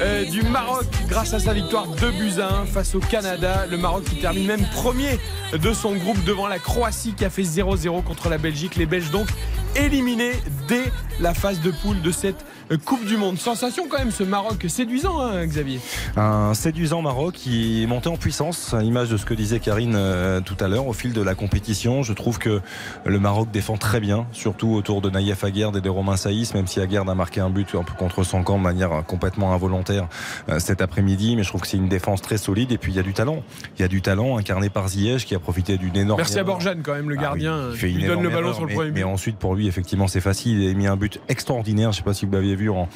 euh, 0.00 0.24
du 0.24 0.42
Maroc 0.42 0.86
grâce 1.08 1.34
à 1.34 1.38
sa 1.38 1.52
victoire 1.52 1.86
2 1.86 2.10
buts 2.10 2.40
à 2.40 2.62
1 2.62 2.66
face 2.66 2.94
au 2.94 3.00
Canada. 3.00 3.66
Le 3.70 3.76
Maroc 3.76 4.04
qui 4.04 4.16
termine 4.16 4.46
même 4.46 4.66
premier 4.72 5.18
de 5.52 5.72
son 5.72 5.94
groupe 5.94 6.22
devant 6.24 6.48
la 6.48 6.58
Croatie 6.58 7.14
qui 7.14 7.24
a 7.24 7.30
fait 7.30 7.42
0-0 7.42 8.02
contre 8.02 8.28
la 8.28 8.38
Belgique. 8.38 8.76
Les 8.76 8.86
Belges 8.86 9.10
donc 9.10 9.28
éliminés 9.76 10.32
dès 10.68 10.84
la 11.20 11.34
phase 11.34 11.60
de 11.60 11.70
poule 11.70 12.00
de 12.02 12.10
cette 12.10 12.44
Coupe 12.84 13.04
du 13.04 13.16
Monde. 13.16 13.38
Sensation 13.38 13.86
quand 13.88 13.98
même 13.98 14.10
ce 14.10 14.22
Maroc 14.24 14.64
séduisant, 14.68 15.20
hein, 15.20 15.46
Xavier. 15.46 15.80
Un 16.16 16.54
séduisant 16.54 17.02
Maroc 17.02 17.34
qui 17.34 17.82
est 17.82 17.86
monté 17.86 18.08
en 18.08 18.16
puissance, 18.16 18.72
à 18.74 18.80
l'image 18.80 19.10
de 19.10 19.16
ce 19.16 19.24
que 19.26 19.34
disait 19.34 19.60
Karine 19.60 19.94
euh, 19.96 20.40
tout 20.40 20.56
à 20.60 20.68
l'heure, 20.68 20.86
au 20.86 20.92
fil 20.92 21.12
de 21.12 21.20
la 21.20 21.34
compétition. 21.34 22.02
Je 22.02 22.12
trouve 22.12 22.38
que 22.38 22.60
le 23.04 23.20
Maroc 23.20 23.50
défend 23.52 23.76
très 23.76 24.00
bien, 24.00 24.26
surtout 24.32 24.70
autour 24.74 25.00
de 25.02 25.10
Naïef 25.10 25.44
Aguerd 25.44 25.76
et 25.76 25.80
de 25.80 25.88
Romain 25.90 26.16
Saïs, 26.16 26.54
même 26.54 26.66
si 26.66 26.80
Aguerd 26.80 27.08
a 27.08 27.14
marqué 27.14 27.40
un 27.40 27.50
but 27.50 27.68
un 27.74 27.82
peu 27.84 27.92
contre 27.94 28.22
son 28.24 28.42
camp 28.42 28.56
de 28.58 28.62
manière 28.62 28.92
euh, 28.92 29.02
complètement 29.02 29.52
involontaire 29.52 30.08
euh, 30.48 30.58
cet 30.58 30.80
après-midi. 30.80 31.36
Mais 31.36 31.42
je 31.42 31.48
trouve 31.50 31.60
que 31.60 31.66
c'est 31.68 31.76
une 31.76 31.88
défense 31.88 32.22
très 32.22 32.38
solide 32.38 32.72
et 32.72 32.78
puis 32.78 32.92
il 32.92 32.96
y 32.96 33.00
a 33.00 33.02
du 33.02 33.12
talent. 33.12 33.42
Il 33.78 33.82
y 33.82 33.84
a 33.84 33.88
du 33.88 34.00
talent 34.02 34.38
incarné 34.38 34.70
par 34.70 34.88
Ziyech 34.88 35.24
qui 35.26 35.34
a 35.34 35.38
profité 35.38 35.76
d'une 35.76 35.96
énorme. 35.96 36.18
Merci 36.18 36.38
à 36.38 36.44
Borjan 36.44 36.76
quand 36.82 36.94
même, 36.94 37.10
le 37.10 37.16
Ah 37.18 37.22
gardien. 37.22 37.58
oui, 37.58 37.70
il 37.74 37.78
fait 37.78 37.88
Il 37.90 37.94
une 37.96 38.00
lui 38.02 38.08
donne 38.08 38.22
le 38.22 38.28
ballon 38.30 38.40
erreur, 38.48 38.54
sur 38.54 38.62
le 38.64 38.68
mais- 38.68 38.74
premier 38.74 38.90
but. 38.90 39.00
Mais 39.00 39.04
ensuite, 39.04 39.36
pour 39.36 39.54
lui, 39.54 39.68
effectivement, 39.68 40.08
c'est 40.08 40.20
facile. 40.22 40.60
Il 40.62 40.70
a 40.70 40.74
mis 40.74 40.86
un 40.86 40.96
but 40.96 41.20
extraordinaire. 41.28 41.92
Je 41.92 41.98
ne 41.98 42.02
sais 42.02 42.04
pas 42.04 42.14
si 42.14 42.24
vous 42.24 42.30
vu 42.54 42.70
en, 42.70 42.88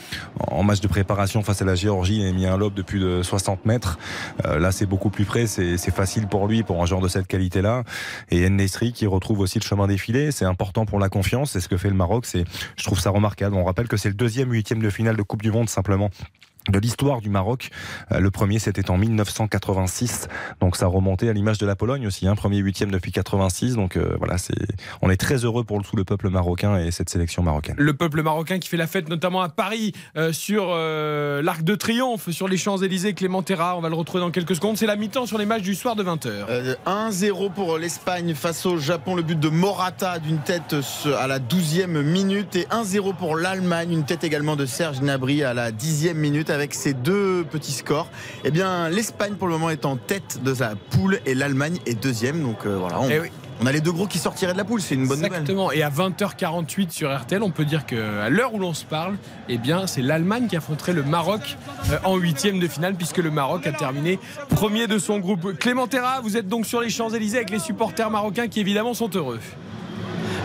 match 0.63 0.81
de 0.81 0.89
préparation 0.89 1.43
face 1.43 1.63
à 1.63 1.65
la 1.65 1.75
Géorgie. 1.75 2.21
Il 2.21 2.27
a 2.27 2.33
mis 2.33 2.47
un 2.47 2.57
lob 2.57 2.75
de 2.75 2.83
plus 2.83 3.01
de 3.01 3.23
60 3.23 3.65
mètres. 3.67 3.99
Euh, 4.45 4.59
là, 4.59 4.73
c'est 4.73 4.87
beaucoup 4.87 5.11
plus 5.11 5.25
près. 5.25 5.47
C'est 5.47 5.91
facile 5.91 6.27
pour 6.27 6.47
lui, 6.47 6.63
pour 6.63 6.83
un 6.83 6.87
joueur 6.87 7.01
de 7.01 7.09
cette 7.09 7.27
qualité-là. 7.27 7.85
Et 8.31 8.49
Nesri 8.49 8.93
qui 8.93 9.07
retrouve 9.07 9.41
aussi 9.41 9.59
le 9.59 9.65
chemin 9.65 9.89
filets. 9.97 10.31
C'est 10.31 10.45
important 10.45 10.85
pour 10.85 10.99
la 10.99 11.09
confiance. 11.09 11.53
C'est 11.53 11.61
ce 11.61 11.69
que 11.69 11.77
fait 11.77 11.89
le 11.89 11.95
Maroc. 11.95 12.27
Je 12.77 12.85
trouve 12.85 13.01
ça 13.01 13.11
remarquable. 13.11 13.55
On 13.55 13.65
rappelle 13.65 13.89
que 13.89 13.97
c'est 13.97 14.09
le 14.09 14.15
deuxième 14.15 14.53
huitième 14.53 14.81
de 14.81 14.91
finale 14.91 15.17
de 15.17 15.23
Coupe 15.23 15.43
du 15.43 15.51
Monde 15.51 15.69
simplement 15.69 16.11
de 16.69 16.79
l'histoire 16.79 17.21
du 17.21 17.31
Maroc. 17.31 17.71
Euh, 18.13 18.21
Le 18.21 18.31
premier, 18.31 18.59
c'était 18.59 18.91
en 18.91 18.99
1986. 18.99 20.29
Donc 20.61 20.77
ça 20.77 20.87
remontait 20.87 21.29
à 21.29 21.33
l'image 21.33 21.59
de 21.59 21.67
la 21.67 21.77
Pologne 21.77 22.07
aussi. 22.07 22.27
Un 22.27 22.35
premier 22.37 22.59
huitième 22.59 22.91
depuis 22.91 23.13
86. 23.13 23.75
Donc 23.77 23.97
euh, 23.97 24.15
voilà, 24.19 24.39
c'est, 24.39 24.55
on 25.03 25.11
est 25.11 25.17
très 25.17 25.45
heureux 25.45 25.65
pour 25.65 25.79
le 25.79 25.85
tout 25.85 25.97
le 25.97 26.05
peuple 26.05 26.29
marocain 26.29 26.79
et 26.79 26.91
cette 26.91 27.09
sélection 27.11 27.43
marocaine. 27.43 27.77
Le 27.79 27.95
peuple 27.95 28.23
marocain 28.23 28.59
qui 28.59 28.69
fait 28.69 28.77
la 28.77 28.87
fête 28.87 29.09
notamment 29.09 29.41
à 29.41 29.49
Paris 29.49 29.93
euh, 30.17 30.33
sur 30.33 30.67
euh, 30.71 31.41
l'Arc 31.43 31.63
de 31.63 31.75
Triomphe, 31.75 32.31
sur 32.31 32.49
les 32.49 32.57
Champs-Élysées, 32.59 33.15
Clément 33.15 33.43
Terra, 33.43 33.77
on 33.77 33.81
va 33.81 33.89
le 33.89 33.95
retrouver 33.95 34.21
dans 34.23 34.31
quelques 34.31 34.55
secondes. 34.57 34.77
C'est 34.77 34.87
la 34.87 34.97
mi-temps 34.97 35.27
sur 35.27 35.39
les 35.39 35.47
matchs 35.47 35.63
du 35.63 35.75
soir 35.75 35.97
de 35.97 36.03
20h. 36.05 36.27
Euh, 36.27 36.75
1-0 36.87 37.53
pour 37.53 37.79
l'Espagne 37.79 38.35
face 38.35 38.67
au 38.67 38.77
Japon. 38.79 39.15
Le 39.15 39.23
but 39.23 39.39
de 39.41 39.49
Morata 39.49 40.19
d'une 40.19 40.39
tête 40.39 40.81
ce- 40.83 41.09
à 41.09 41.27
la 41.27 41.39
12e 41.39 42.03
minute. 42.03 42.57
Et 42.57 42.67
1-0 42.71 43.15
pour 43.15 43.37
l'Allemagne. 43.37 43.93
Une 43.93 44.05
tête 44.05 44.25
également 44.25 44.57
de 44.57 44.67
Serge 44.67 45.01
Gnabry 45.01 45.43
à 45.45 45.55
la 45.55 45.71
10e 45.73 46.15
minute. 46.19 46.51
Avec 46.51 46.58
ces 46.75 46.95
deux 46.95 47.45
petits 47.51 47.73
scores, 47.73 48.09
eh 48.45 48.51
bien, 48.51 48.89
l'Espagne 48.89 49.35
pour 49.35 49.47
le 49.49 49.55
moment 49.55 49.71
est 49.71 49.85
en 49.87 49.97
tête 49.97 50.41
de 50.43 50.55
sa 50.55 50.73
poule 50.91 51.21
et 51.27 51.35
l'Allemagne 51.35 51.79
est 51.87 51.95
deuxième. 51.95 52.43
Donc 52.43 52.67
euh, 52.67 52.77
voilà, 52.77 53.01
on, 53.01 53.09
Eh 53.11 53.21
oui. 53.21 53.29
on 53.61 53.67
a 53.67 53.73
les 53.73 53.81
deux 53.81 53.93
gros 53.93 54.07
qui 54.07 54.19
sortiraient 54.19 54.53
de 54.53 54.59
la 54.59 54.65
poule. 54.65 54.81
C'est 54.81 54.95
une 54.95 55.07
bonne 55.07 55.19
nouvelle. 55.19 55.33
Exactement. 55.33 55.73
Et 55.73 55.83
à 55.83 55.91
20h48 55.91 56.91
sur 56.91 57.17
RTL, 57.17 57.43
on 57.43 57.51
peut 57.51 57.65
dire 57.65 57.87
qu'à 57.87 58.29
l'heure 58.31 58.55
où 58.55 58.59
l'on 58.59 58.75
se 58.75 58.85
parle, 58.85 59.17
eh 59.49 59.59
bien, 59.59 59.87
c'est 59.87 60.03
l'Allemagne 60.03 60.47
qui 60.49 60.57
affronterait 60.57 60.93
le 60.93 61.03
Maroc 61.03 61.57
euh, 61.91 61.99
en 62.05 62.17
huitième 62.17 62.59
de 62.61 62.69
finale, 62.69 62.95
puisque 62.95 63.19
le 63.19 63.31
Maroc 63.31 63.67
a 63.67 63.73
terminé 63.73 64.19
premier 64.51 64.87
de 64.87 64.99
son 64.99 65.19
groupe. 65.19 65.57
Clément 65.59 65.87
Terra, 65.87 66.21
vous 66.23 66.37
êtes 66.37 66.49
donc 66.49 66.67
sur 66.67 66.81
les 66.81 66.91
Champs-Élysées 66.91 67.39
avec 67.39 67.51
les 67.51 67.59
supporters 67.59 68.11
marocains 68.11 68.49
qui 68.49 68.61
évidemment 68.61 68.95
sont 68.95 69.11
heureux. 69.15 69.41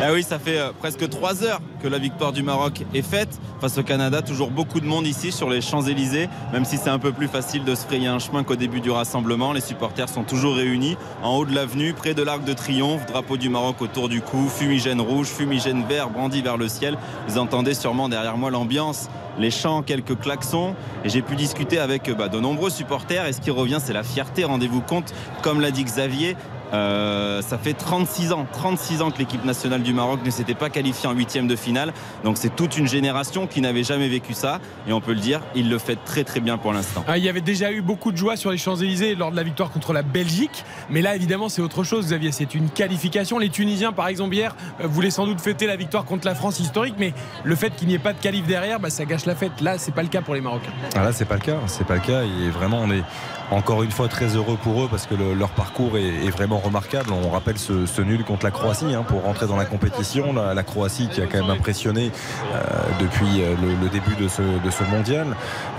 Ah 0.02 0.12
oui, 0.12 0.24
ça 0.24 0.40
fait 0.40 0.58
euh, 0.58 0.72
presque 0.78 1.08
trois 1.08 1.44
heures 1.44 1.62
que 1.82 1.88
la 1.88 2.00
victoire 2.00 2.32
du 2.32 2.42
Maroc 2.42 2.84
est 2.94 3.04
faite 3.04 3.40
face 3.62 3.78
au 3.78 3.84
Canada. 3.84 4.22
Toujours 4.24 4.50
beaucoup 4.50 4.80
de 4.80 4.86
monde 4.86 5.06
ici 5.06 5.32
sur 5.32 5.50
les 5.50 5.62
Champs-Élysées, 5.62 6.30
même 6.52 6.66
si 6.66 6.78
c'est 6.78 6.90
un 6.90 6.98
peu 6.98 7.12
plus 7.12 7.28
facile 7.28 7.64
de 7.64 7.76
se 7.76 7.86
frayer 7.86 8.08
un 8.08 8.18
chemin 8.20 8.44
qu'au 8.44 8.56
début 8.56 8.82
du 8.82 8.90
rassemblement. 8.90 9.54
Les 9.54 9.62
supporters 9.62 10.10
sont 10.10 10.24
toujours 10.24 10.56
réunis 10.56 10.98
en 11.22 11.38
haut 11.38 11.46
de 11.46 11.54
l'avenue, 11.54 11.94
près 11.94 12.16
de 12.16 12.24
l'Arc 12.24 12.44
de 12.44 12.54
Triomphe, 12.54 13.06
drapeau 13.06 13.38
du 13.38 13.50
Maroc 13.50 13.82
autour 13.82 14.10
du 14.10 14.22
cou, 14.22 14.50
fumigène 14.50 15.00
rouge, 15.00 15.28
fumigène 15.28 15.86
vert 15.88 16.10
brandi 16.10 16.42
vers 16.42 16.58
le 16.58 16.68
ciel. 16.68 16.98
Vous 17.28 17.38
entendez 17.38 17.76
sûrement 17.76 18.10
derrière 18.10 18.36
moi 18.36 18.50
l'ambiance, 18.50 19.10
les 19.38 19.52
chants, 19.52 19.84
quelques 19.84 20.20
klaxons. 20.20 20.76
Et 21.06 21.10
j'ai 21.10 21.22
pu 21.22 21.36
discuter 21.36 21.78
avec 21.80 22.10
euh, 22.10 22.16
bah, 22.16 22.30
de 22.30 22.40
nombreux 22.40 22.72
supporters. 22.72 23.28
Et 23.28 23.34
ce 23.34 23.42
qui 23.42 23.52
revient, 23.52 23.80
c'est 23.80 23.94
la 23.94 24.04
fierté. 24.04 24.44
Rendez-vous 24.44 24.82
compte, 24.82 25.14
comme 25.44 25.62
l'a 25.62 25.72
dit 25.72 25.84
Xavier, 25.84 26.36
euh, 26.74 27.42
ça 27.42 27.58
fait 27.58 27.74
36 27.74 28.32
ans, 28.32 28.48
36 28.52 29.02
ans 29.02 29.12
que 29.12 29.20
l'équipe 29.20 29.44
nationale 29.46 29.84
du 29.84 29.94
Maroc 29.94 30.20
ne 30.26 30.30
s'était 30.32 30.56
pas 30.56 30.70
qualifiée 30.70 31.08
en 31.08 31.14
huitième 31.14 31.48
de 31.48 31.56
finale. 31.56 31.94
Donc 32.24 32.38
c'est 32.38 32.56
toute 32.56 32.78
une 32.78 32.88
génération 32.88 33.46
qui 33.48 33.62
n'avait 33.62 33.84
jamais 33.84 34.10
vécu 34.10 34.34
ça. 34.34 34.60
Et 34.88 34.94
on 34.94 35.02
peut 35.02 35.14
le 35.14 35.20
dire, 35.20 35.42
il 35.56 35.70
le 35.70 35.78
fait 35.78 35.98
très 36.04 36.24
très 36.24 36.40
bien 36.40 36.58
pour 36.58 36.74
l'instant. 36.74 37.04
Ah, 37.08 37.18
il 37.18 37.24
y 37.24 37.30
avait 37.30 37.42
déjà 37.42 37.72
eu 37.72 37.82
beaucoup 37.82 38.12
de 38.12 38.18
joie 38.18 38.36
sur 38.38 38.52
les 38.52 38.58
Champs-Élysées 38.58 39.16
lors 39.16 39.32
de 39.32 39.36
la 39.36 39.44
victoire 39.44 39.70
contre 39.72 39.94
la 39.94 40.02
Belgique. 40.02 40.64
Mais 40.90 41.02
là, 41.02 41.16
évidemment, 41.16 41.50
c'est 41.50 41.62
autre 41.62 41.84
chose, 41.84 42.06
Xavier. 42.06 42.32
C'est 42.32 42.56
une 42.56 42.70
qualification. 42.70 43.38
Les 43.40 43.50
Tunisiens, 43.50 43.92
par 43.94 44.08
exemple, 44.08 44.34
hier, 44.36 44.56
euh, 44.82 44.88
voulaient 44.88 45.12
sans 45.12 45.26
doute 45.26 45.42
fêter 45.42 45.68
la 45.68 45.76
victoire 45.76 46.06
contre 46.06 46.26
la 46.26 46.34
France 46.36 46.60
historique. 46.60 46.96
Mais 46.98 47.14
le 47.44 47.56
fait 47.56 47.76
qu'il 47.76 47.88
n'y 47.88 47.94
ait 47.94 48.00
pas 48.00 48.14
de 48.14 48.20
qualif 48.20 48.46
derrière, 48.48 48.80
bah, 48.80 48.90
ça 48.90 49.06
gâche 49.06 49.26
la 49.26 49.36
fête. 49.36 49.62
Là, 49.62 49.78
c'est 49.78 49.94
pas 49.94 50.02
le 50.02 50.10
cas 50.10 50.22
pour 50.22 50.34
les 50.34 50.42
Marocains. 50.42 50.72
Ah 50.96 51.04
là, 51.04 51.12
c'est 51.14 51.26
pas 51.26 51.36
le 51.36 51.42
cas. 51.42 51.58
C'est 51.68 51.86
pas 51.86 51.96
le 51.96 52.02
cas. 52.02 52.24
Et 52.24 52.50
vraiment, 52.50 52.80
on 52.82 52.90
est 52.92 53.04
encore 53.52 53.84
une 53.84 53.92
fois 53.92 54.08
très 54.08 54.36
heureux 54.36 54.58
pour 54.64 54.84
eux 54.84 54.88
parce 54.90 55.06
que 55.06 55.14
le- 55.16 55.34
leur 55.36 55.50
parcours 55.50 55.98
est, 55.98 56.26
est 56.26 56.30
vraiment 56.32 56.60
remarquable. 56.64 57.12
On 57.12 57.30
rappelle 57.30 57.58
ce, 57.58 57.86
ce 57.86 58.02
nul 58.02 58.24
contre 58.24 58.46
la 58.46 58.52
Croatie 58.52 58.94
hein, 58.94 59.04
pour 59.08 59.24
rentrer 59.24 59.48
dans 59.48 59.58
la 59.58 59.66
compétition. 59.66 60.34
La, 60.34 60.54
la, 60.54 60.64
Croatie 60.64 61.08
qui 61.10 61.22
a 61.22 61.28
quand 61.28 61.40
même 61.40 61.50
impressionné 61.50 62.12
euh, 62.54 62.60
depuis 63.00 63.40
le, 63.40 63.76
le, 63.82 63.90
début 63.90 64.16
de 64.16 64.28
ce, 64.28 64.42
de 64.42 64.72
ce 64.72 64.84
mondial. 64.84 65.28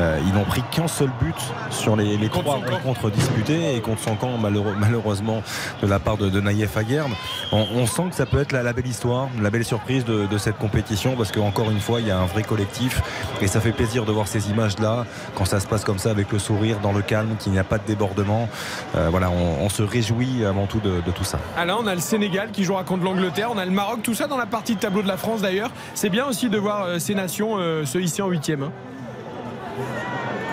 Euh, 0.00 0.20
ils 0.26 0.32
n'ont 0.32 0.44
pris 0.44 0.62
qu'un 0.70 0.88
seul 0.88 1.10
but 1.20 1.36
sur 1.70 1.96
les, 1.96 2.16
les 2.16 2.28
trois 2.28 2.60
rencontres 2.70 3.10
disputées 3.10 3.74
et 3.74 3.80
contre 3.80 4.02
son 4.02 4.16
camp 4.16 4.36
malheureux, 4.38 4.74
malheureusement 4.78 5.42
de 5.82 5.86
la 5.86 5.98
part 5.98 6.16
de, 6.16 6.28
de 6.28 6.40
Naïef 6.40 6.76
Aguerd. 6.76 7.10
On, 7.52 7.66
on, 7.74 7.86
sent 7.86 8.04
que 8.10 8.16
ça 8.16 8.26
peut 8.26 8.40
être 8.40 8.52
la, 8.52 8.62
la, 8.62 8.72
belle 8.72 8.86
histoire, 8.86 9.28
la 9.40 9.50
belle 9.50 9.64
surprise 9.64 10.04
de, 10.04 10.26
de 10.26 10.38
cette 10.38 10.58
compétition 10.58 11.16
parce 11.16 11.32
qu'encore 11.32 11.70
une 11.70 11.80
fois 11.80 12.00
il 12.00 12.08
y 12.08 12.10
a 12.10 12.18
un 12.18 12.26
vrai 12.26 12.42
collectif 12.42 13.02
et 13.40 13.46
ça 13.46 13.60
fait 13.60 13.72
plaisir 13.72 14.04
de 14.04 14.12
voir 14.12 14.28
ces 14.28 14.50
images 14.50 14.78
là 14.78 15.06
quand 15.34 15.44
ça 15.44 15.60
se 15.60 15.66
passe 15.66 15.84
comme 15.84 15.98
ça 15.98 16.10
avec 16.10 16.30
le 16.32 16.38
sourire 16.38 16.80
dans 16.80 16.92
le 16.92 17.02
calme, 17.02 17.36
qu'il 17.38 17.52
n'y 17.52 17.58
a 17.58 17.64
pas 17.64 17.78
de 17.78 17.86
débordement. 17.86 18.48
Euh, 18.96 19.08
voilà, 19.10 19.30
on, 19.30 19.64
on, 19.64 19.68
se 19.68 19.82
réjouit 19.82 20.44
avant 20.64 20.66
tout 20.66 20.80
de, 20.80 21.00
de, 21.00 21.10
tout 21.10 21.24
ça. 21.24 21.38
Alors 21.56 21.80
on 21.82 21.86
a 21.86 21.94
le 21.94 22.00
Sénégal 22.00 22.50
qui 22.50 22.64
jouera 22.64 22.84
contre 22.84 23.04
l'Angleterre, 23.04 23.50
on 23.52 23.58
a 23.58 23.64
le 23.64 23.70
Maroc, 23.70 24.00
tout 24.02 24.14
ça 24.14 24.26
dans 24.26 24.36
la 24.36 24.46
partie 24.46 24.74
de 24.74 24.80
tableau 24.80 25.02
de 25.02 25.08
la 25.08 25.16
France 25.16 25.42
d'ailleurs. 25.42 25.70
C'est 25.94 26.10
bien 26.10 26.26
aussi 26.26 26.48
de 26.48 26.58
voir 26.58 26.84
euh, 26.84 26.98
ces 26.98 27.14
nations 27.14 27.56
euh, 27.58 27.84
se 27.84 27.98
hisser 27.98 28.22
en 28.22 28.28
huitième. 28.28 28.64
Hein. 28.64 28.72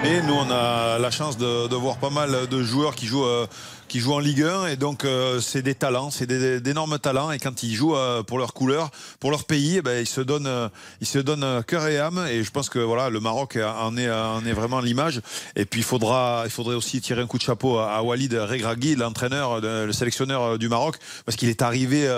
Et 0.03 0.21
nous, 0.23 0.33
on 0.33 0.51
a 0.51 0.97
la 0.97 1.11
chance 1.11 1.37
de, 1.37 1.67
de, 1.67 1.75
voir 1.75 1.97
pas 1.97 2.09
mal 2.09 2.47
de 2.47 2.63
joueurs 2.63 2.95
qui 2.95 3.05
jouent. 3.05 3.25
Euh 3.25 3.45
qui 3.91 3.99
jouent 3.99 4.13
en 4.13 4.19
Ligue 4.19 4.43
1 4.43 4.67
et 4.67 4.75
donc 4.77 5.03
euh, 5.03 5.41
c'est 5.41 5.61
des 5.61 5.75
talents, 5.75 6.11
c'est 6.11 6.25
d'énormes 6.25 6.97
talents 6.97 7.29
et 7.29 7.39
quand 7.39 7.61
ils 7.61 7.75
jouent 7.75 7.97
euh, 7.97 8.23
pour 8.23 8.37
leur 8.37 8.53
couleur, 8.53 8.89
pour 9.19 9.31
leur 9.31 9.43
pays, 9.43 9.79
eh 9.79 9.81
ben, 9.81 9.99
ils 9.99 10.07
se 10.07 10.21
donnent, 10.21 10.47
euh, 10.47 10.69
ils 11.01 11.07
se 11.07 11.19
donnent 11.19 11.61
cœur 11.67 11.85
et 11.87 11.99
âme 11.99 12.25
et 12.29 12.41
je 12.41 12.51
pense 12.51 12.69
que 12.69 12.79
voilà 12.79 13.09
le 13.09 13.19
Maroc 13.19 13.57
en 13.57 13.97
est, 13.97 14.09
en 14.09 14.45
est 14.45 14.53
vraiment 14.53 14.79
l'image. 14.79 15.21
Et 15.57 15.65
puis 15.65 15.81
il 15.81 15.83
faudra, 15.83 16.43
il 16.45 16.51
faudrait 16.51 16.75
aussi 16.75 17.01
tirer 17.01 17.21
un 17.21 17.27
coup 17.27 17.37
de 17.37 17.43
chapeau 17.43 17.79
à, 17.79 17.91
à 17.91 18.01
Walid 18.01 18.33
Regragui, 18.33 18.95
l'entraîneur, 18.95 19.59
le 19.59 19.91
sélectionneur 19.91 20.57
du 20.57 20.69
Maroc 20.69 20.95
parce 21.25 21.35
qu'il 21.35 21.49
est 21.49 21.61
arrivé 21.61 22.09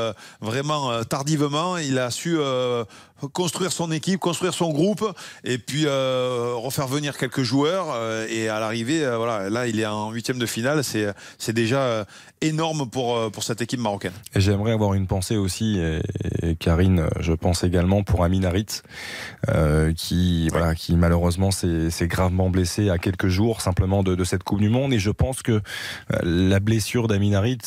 vraiment 0.41 1.03
tardivement, 1.05 1.77
il 1.77 1.97
a 1.97 2.11
su 2.11 2.37
construire 3.31 3.71
son 3.71 3.91
équipe, 3.91 4.19
construire 4.19 4.53
son 4.53 4.71
groupe 4.71 5.05
et 5.43 5.57
puis 5.57 5.83
euh, 5.85 6.53
refaire 6.55 6.87
venir 6.87 7.17
quelques 7.17 7.43
joueurs 7.43 7.87
euh, 7.93 8.27
et 8.29 8.49
à 8.49 8.59
l'arrivée 8.59 9.05
euh, 9.05 9.17
voilà 9.17 9.49
là 9.49 9.67
il 9.67 9.79
est 9.79 9.85
en 9.85 10.11
huitième 10.11 10.39
de 10.39 10.45
finale 10.45 10.83
c'est 10.83 11.07
c'est 11.37 11.53
déjà 11.53 12.05
énorme 12.41 12.89
pour, 12.89 13.31
pour 13.31 13.43
cette 13.43 13.61
équipe 13.61 13.79
marocaine. 13.79 14.11
Et 14.35 14.41
j'aimerais 14.41 14.73
avoir 14.73 14.95
une 14.95 15.07
pensée 15.07 15.37
aussi, 15.37 15.79
et, 15.79 16.01
et, 16.41 16.55
Karine, 16.55 17.07
je 17.21 17.31
pense 17.31 17.63
également 17.63 18.03
pour 18.03 18.25
Amin 18.25 18.43
Harit, 18.43 18.81
qui, 19.95 20.49
voilà, 20.49 20.75
qui 20.75 20.97
malheureusement 20.97 21.51
s'est 21.51 22.07
gravement 22.07 22.49
blessé 22.49 22.89
à 22.89 22.97
quelques 22.97 23.29
jours 23.29 23.61
simplement 23.61 24.03
de, 24.03 24.15
de, 24.15 24.23
cette 24.25 24.43
Coupe 24.43 24.59
du 24.59 24.67
Monde. 24.67 24.91
Et 24.91 24.99
je 24.99 25.11
pense 25.11 25.41
que 25.41 25.61
la 26.21 26.59
blessure 26.59 27.07
d'Amin 27.07 27.31
Harit, 27.31 27.59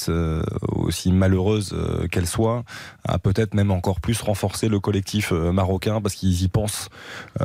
aussi 0.69 1.11
malheureuse 1.11 1.75
qu'elle 2.11 2.27
soit, 2.27 2.65
a 3.09 3.19
peut-être 3.19 3.55
même 3.55 3.71
encore 3.71 4.03
plus 4.03 4.21
renforcé 4.21 4.69
le 4.69 4.79
collectif 4.79 5.33
marocain 5.53 6.01
parce 6.01 6.14
qu'ils 6.14 6.42
y 6.42 6.49
pensent 6.49 6.88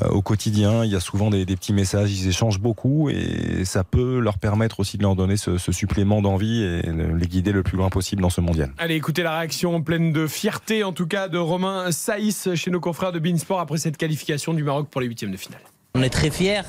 au 0.10 0.22
quotidien. 0.22 0.84
Il 0.86 0.92
y 0.92 0.96
a 0.96 1.00
souvent 1.00 1.30
des, 1.30 1.46
des, 1.46 1.56
petits 1.56 1.74
messages, 1.74 2.12
ils 2.12 2.28
échangent 2.28 2.60
beaucoup 2.60 3.10
et 3.10 3.64
ça 3.66 3.84
peut 3.84 4.20
leur 4.20 4.38
permettre 4.38 4.80
aussi 4.80 4.98
de 4.98 5.04
leur 5.04 5.16
donner 5.16 5.38
ce, 5.38 5.58
ce 5.58 5.72
supplément 5.72 6.22
d'envie 6.22 6.64
et 6.64 6.82
les 6.82 7.28
guider 7.28 7.52
le 7.52 7.64
plus 7.64 7.78
loin 7.78 7.90
possible 7.90 8.22
dans 8.22 8.30
ce 8.30 8.42
mondial. 8.42 8.72
Allez, 8.78 8.96
écoutez 8.96 9.24
la 9.24 9.38
réaction 9.38 9.82
pleine 9.82 10.12
de 10.12 10.28
fierté, 10.28 10.84
en 10.84 10.94
tout 10.94 11.08
cas, 11.08 11.28
de 11.28 11.38
Romain 11.38 11.92
Saïs 11.92 12.50
chez 12.56 12.72
nos 12.72 12.80
confrères 12.80 13.12
de 13.12 13.20
Beansport 13.20 13.60
après 13.60 13.78
cette 13.78 13.98
qualification 13.98 14.54
du 14.54 14.64
Maroc 14.64 14.88
pour 14.90 15.02
les 15.02 15.08
huitièmes 15.08 15.32
de 15.32 15.38
finale. 15.38 15.62
On 15.96 16.02
est 16.02 16.10
très 16.10 16.30
fiers. 16.30 16.62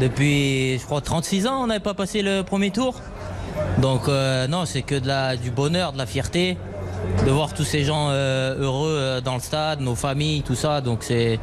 Depuis, 0.00 0.78
je 0.78 0.84
crois, 0.84 1.00
36 1.00 1.46
ans, 1.46 1.62
on 1.62 1.66
n'avait 1.68 1.80
pas 1.80 1.94
passé 1.94 2.22
le 2.22 2.42
premier 2.42 2.70
tour. 2.70 3.00
Donc, 3.78 4.08
euh, 4.08 4.46
non, 4.46 4.64
c'est 4.64 4.82
que 4.82 4.96
de 4.96 5.06
la, 5.06 5.36
du 5.36 5.50
bonheur, 5.50 5.92
de 5.92 5.98
la 5.98 6.06
fierté, 6.06 6.56
de 7.24 7.30
voir 7.30 7.52
tous 7.54 7.64
ces 7.64 7.84
gens 7.84 8.08
euh, 8.10 8.58
heureux 8.58 9.20
dans 9.24 9.34
le 9.34 9.40
stade, 9.40 9.80
nos 9.80 9.94
familles, 9.94 10.42
tout 10.42 10.54
ça. 10.54 10.80
Donc, 10.80 11.02
c'est. 11.02 11.38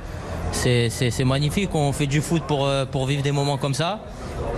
C'est 0.52 1.26
magnifique, 1.26 1.76
on 1.76 1.92
fait 1.92 2.08
du 2.08 2.22
foot 2.22 2.42
pour, 2.48 2.66
euh, 2.66 2.86
pour 2.86 3.06
vivre 3.06 3.22
des 3.22 3.32
moments 3.32 3.58
comme 3.58 3.74
ça. 3.74 4.00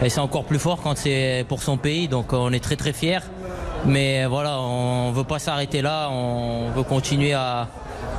Et 0.04 0.10
c'est 0.10 0.20
encore 0.20 0.46
plus 0.46 0.60
fort 0.60 0.80
quand 0.82 0.96
c'est 0.96 1.46
pour 1.50 1.62
son 1.62 1.78
pays, 1.78 2.08
donc 2.08 2.32
on 2.32 2.54
est 2.54 2.64
très 2.64 2.76
très 2.76 2.94
fiers. 2.94 3.20
Mais 3.86 4.26
voilà, 4.26 4.62
on 4.62 5.10
ne 5.10 5.16
veut 5.16 5.24
pas 5.24 5.40
s'arrêter 5.40 5.82
là, 5.82 6.10
on 6.12 6.70
veut 6.72 6.84
continuer 6.84 7.34
à, 7.34 7.68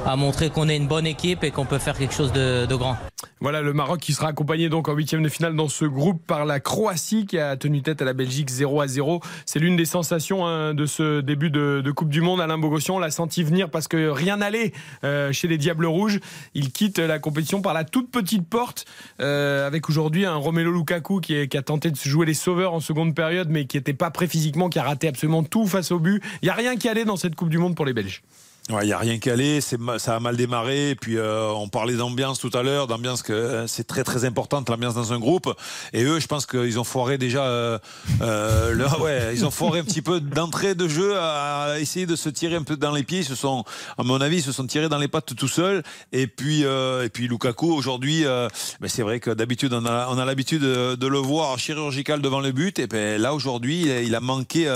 à 0.06 0.16
montrer 0.16 0.50
qu'on 0.50 0.68
est 0.68 0.76
une 0.76 0.86
bonne 0.86 1.06
équipe 1.06 1.44
et 1.44 1.50
qu'on 1.50 1.64
peut 1.64 1.78
faire 1.78 1.96
quelque 1.96 2.14
chose 2.14 2.32
de, 2.32 2.66
grand. 2.74 2.96
Voilà 3.40 3.60
le 3.62 3.72
Maroc 3.72 4.00
qui 4.00 4.12
sera 4.12 4.28
accompagné 4.28 4.68
donc 4.68 4.88
en 4.88 4.94
huitième 4.94 5.22
de 5.22 5.28
finale 5.28 5.54
dans 5.56 5.68
ce 5.68 5.84
groupe 5.84 6.24
par 6.26 6.44
la 6.44 6.60
Croatie 6.60 7.26
qui 7.26 7.38
a 7.38 7.56
tenu 7.56 7.82
tête 7.82 8.02
à 8.02 8.04
la 8.04 8.12
Belgique 8.12 8.50
0 8.50 8.80
à 8.80 8.86
0. 8.86 9.20
C'est 9.46 9.58
l'une 9.58 9.76
des 9.76 9.84
sensations 9.84 10.46
hein, 10.46 10.74
de 10.74 10.86
ce 10.86 11.20
début 11.20 11.50
de, 11.50 11.90
Coupe 11.94 12.10
du 12.10 12.20
Monde. 12.20 12.40
Alain 12.40 12.58
Bogossian 12.58 12.98
l'a 12.98 13.10
senti 13.10 13.42
venir 13.42 13.70
parce 13.70 13.88
que 13.88 14.08
rien 14.08 14.38
n'allait 14.38 14.72
euh, 15.04 15.32
chez 15.32 15.48
les 15.48 15.58
Diables 15.58 15.86
Rouges. 15.86 16.20
Il 16.54 16.72
quitte 16.72 16.98
la 16.98 17.18
compétition 17.18 17.62
par 17.62 17.74
la 17.74 17.84
toute 17.84 18.10
petite 18.10 18.48
porte 18.48 18.84
euh, 19.20 19.66
avec 19.66 19.88
aujourd'hui 19.88 20.24
un 20.24 20.36
Romelu 20.36 20.72
Lukaku 20.72 21.20
qui, 21.20 21.48
qui, 21.48 21.56
a 21.56 21.62
tenté 21.62 21.90
de 21.90 21.96
se 21.96 22.08
jouer 22.08 22.26
les 22.26 22.34
sauveurs 22.34 22.74
en 22.74 22.80
seconde 22.80 23.14
période 23.14 23.48
mais 23.50 23.66
qui 23.66 23.76
n'était 23.76 23.94
pas 23.94 24.10
prêt 24.10 24.26
physiquement, 24.26 24.68
qui 24.68 24.78
a 24.78 24.82
raté 24.82 25.08
absolument 25.08 25.42
tout 25.42 25.66
face 25.66 25.92
au 25.92 25.98
but. 25.98 26.22
Il 26.42 26.46
n'y 26.46 26.50
a 26.50 26.54
rien 26.54 26.76
qui 26.76 26.88
allait 26.88 27.04
dans 27.04 27.16
cette 27.16 27.34
Coupe 27.34 27.50
du 27.50 27.58
Monde 27.58 27.74
pour 27.74 27.86
les 27.86 27.92
Belges. 27.92 28.22
Il 28.70 28.74
ouais, 28.76 28.84
n'y 28.86 28.92
a 28.92 28.98
rien 28.98 29.18
aller, 29.26 29.60
ça 29.60 30.14
a 30.14 30.20
mal 30.20 30.36
démarré. 30.36 30.94
Puis 31.00 31.16
euh, 31.16 31.48
on 31.48 31.68
parlait 31.68 31.94
d'ambiance 31.94 32.38
tout 32.38 32.50
à 32.54 32.62
l'heure, 32.62 32.86
d'ambiance 32.86 33.22
que 33.22 33.64
c'est 33.66 33.84
très 33.84 34.04
très 34.04 34.24
importante 34.24 34.68
l'ambiance 34.68 34.94
dans 34.94 35.12
un 35.12 35.18
groupe. 35.18 35.52
Et 35.92 36.04
eux, 36.04 36.20
je 36.20 36.28
pense 36.28 36.46
qu'ils 36.46 36.78
ont 36.78 36.84
foiré 36.84 37.18
déjà, 37.18 37.44
euh, 37.44 37.78
euh, 38.22 38.88
ouais, 39.00 39.32
ils 39.34 39.44
ont 39.44 39.50
foiré 39.50 39.80
un 39.80 39.84
petit 39.84 40.02
peu 40.02 40.20
d'entrée 40.20 40.76
de 40.76 40.86
jeu 40.86 41.18
à 41.18 41.80
essayer 41.80 42.06
de 42.06 42.14
se 42.14 42.28
tirer 42.28 42.54
un 42.54 42.62
peu 42.62 42.76
dans 42.76 42.92
les 42.92 43.02
pieds. 43.02 43.20
Ils 43.20 43.24
se 43.24 43.34
sont, 43.34 43.64
à 43.98 44.04
mon 44.04 44.20
avis, 44.20 44.36
ils 44.36 44.42
se 44.42 44.52
sont 44.52 44.66
tirés 44.66 44.88
dans 44.88 44.98
les 44.98 45.08
pattes 45.08 45.34
tout 45.34 45.48
seuls. 45.48 45.82
Et 46.12 46.28
puis 46.28 46.62
et 46.62 47.08
puis 47.12 47.26
Lukaku 47.26 47.72
aujourd'hui, 47.72 48.22
ben 48.24 48.88
c'est 48.88 49.02
vrai 49.02 49.18
que 49.18 49.30
d'habitude 49.30 49.72
on 49.72 49.84
a 49.84 50.08
on 50.10 50.18
a 50.18 50.24
l'habitude 50.24 50.62
de, 50.62 51.06
le 51.06 51.18
voir 51.18 51.58
chirurgical 51.58 52.22
devant 52.22 52.40
le 52.40 52.52
but. 52.52 52.78
Et 52.78 52.86
ben 52.86 53.20
là 53.20 53.34
aujourd'hui, 53.34 53.88
il 54.04 54.14
a 54.14 54.20
manqué, 54.20 54.72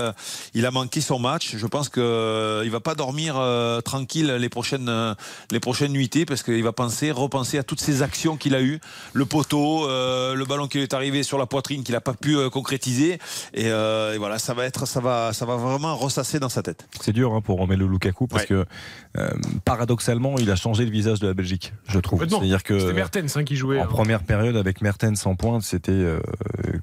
il 0.53 0.65
a 0.65 0.71
manqué 0.71 0.99
son 0.99 1.17
match. 1.17 1.55
Je 1.55 1.67
pense 1.67 1.87
que 1.87 2.61
il 2.65 2.71
va 2.71 2.81
pas 2.81 2.95
dormir 2.95 3.35
tranquille 3.85 4.27
les 4.27 4.49
prochaines, 4.49 5.15
les 5.51 5.59
prochaines 5.59 5.93
nuitées 5.93 6.25
parce 6.25 6.43
qu'il 6.43 6.63
va 6.63 6.73
penser, 6.73 7.11
repenser 7.11 7.57
à 7.57 7.63
toutes 7.63 7.79
ces 7.79 8.01
actions 8.01 8.35
qu'il 8.37 8.55
a 8.55 8.61
eues. 8.61 8.79
Le 9.13 9.25
poteau, 9.25 9.87
euh, 9.87 10.35
le 10.35 10.45
ballon 10.45 10.67
qui 10.67 10.77
lui 10.77 10.83
est 10.83 10.93
arrivé 10.93 11.23
sur 11.23 11.37
la 11.37 11.45
poitrine 11.45 11.83
qu'il 11.83 11.93
n'a 11.93 12.01
pas 12.01 12.13
pu 12.13 12.37
euh, 12.37 12.49
concrétiser. 12.49 13.19
Et, 13.53 13.69
euh, 13.69 14.13
et, 14.13 14.17
voilà, 14.17 14.39
ça 14.39 14.53
va, 14.53 14.65
être, 14.65 14.85
ça, 14.87 14.99
va, 14.99 15.33
ça 15.33 15.45
va 15.45 15.55
vraiment 15.55 15.95
ressasser 15.95 16.39
dans 16.39 16.49
sa 16.49 16.61
tête. 16.61 16.87
C'est 17.01 17.13
dur 17.13 17.33
hein, 17.33 17.41
pour 17.41 17.57
Romelu 17.57 17.87
Lukaku 17.87 18.27
parce 18.27 18.43
ouais. 18.43 18.47
que 18.47 18.65
euh, 19.17 19.29
paradoxalement, 19.63 20.35
il 20.37 20.51
a 20.51 20.55
changé 20.55 20.83
le 20.83 20.91
visage 20.91 21.19
de 21.19 21.27
la 21.27 21.33
Belgique, 21.33 21.73
je 21.87 21.99
trouve. 21.99 22.27
C'est-à-dire 22.27 22.63
que 22.63 22.79
c'était 22.79 22.93
Mertens 22.93 23.37
hein, 23.37 23.43
qui 23.43 23.55
jouait. 23.55 23.79
En 23.79 23.83
hein. 23.83 23.87
première 23.87 24.23
période 24.23 24.57
avec 24.57 24.81
Mertens 24.81 25.25
en 25.25 25.35
pointe, 25.35 25.63
c'était 25.63 25.91
euh, 25.91 26.19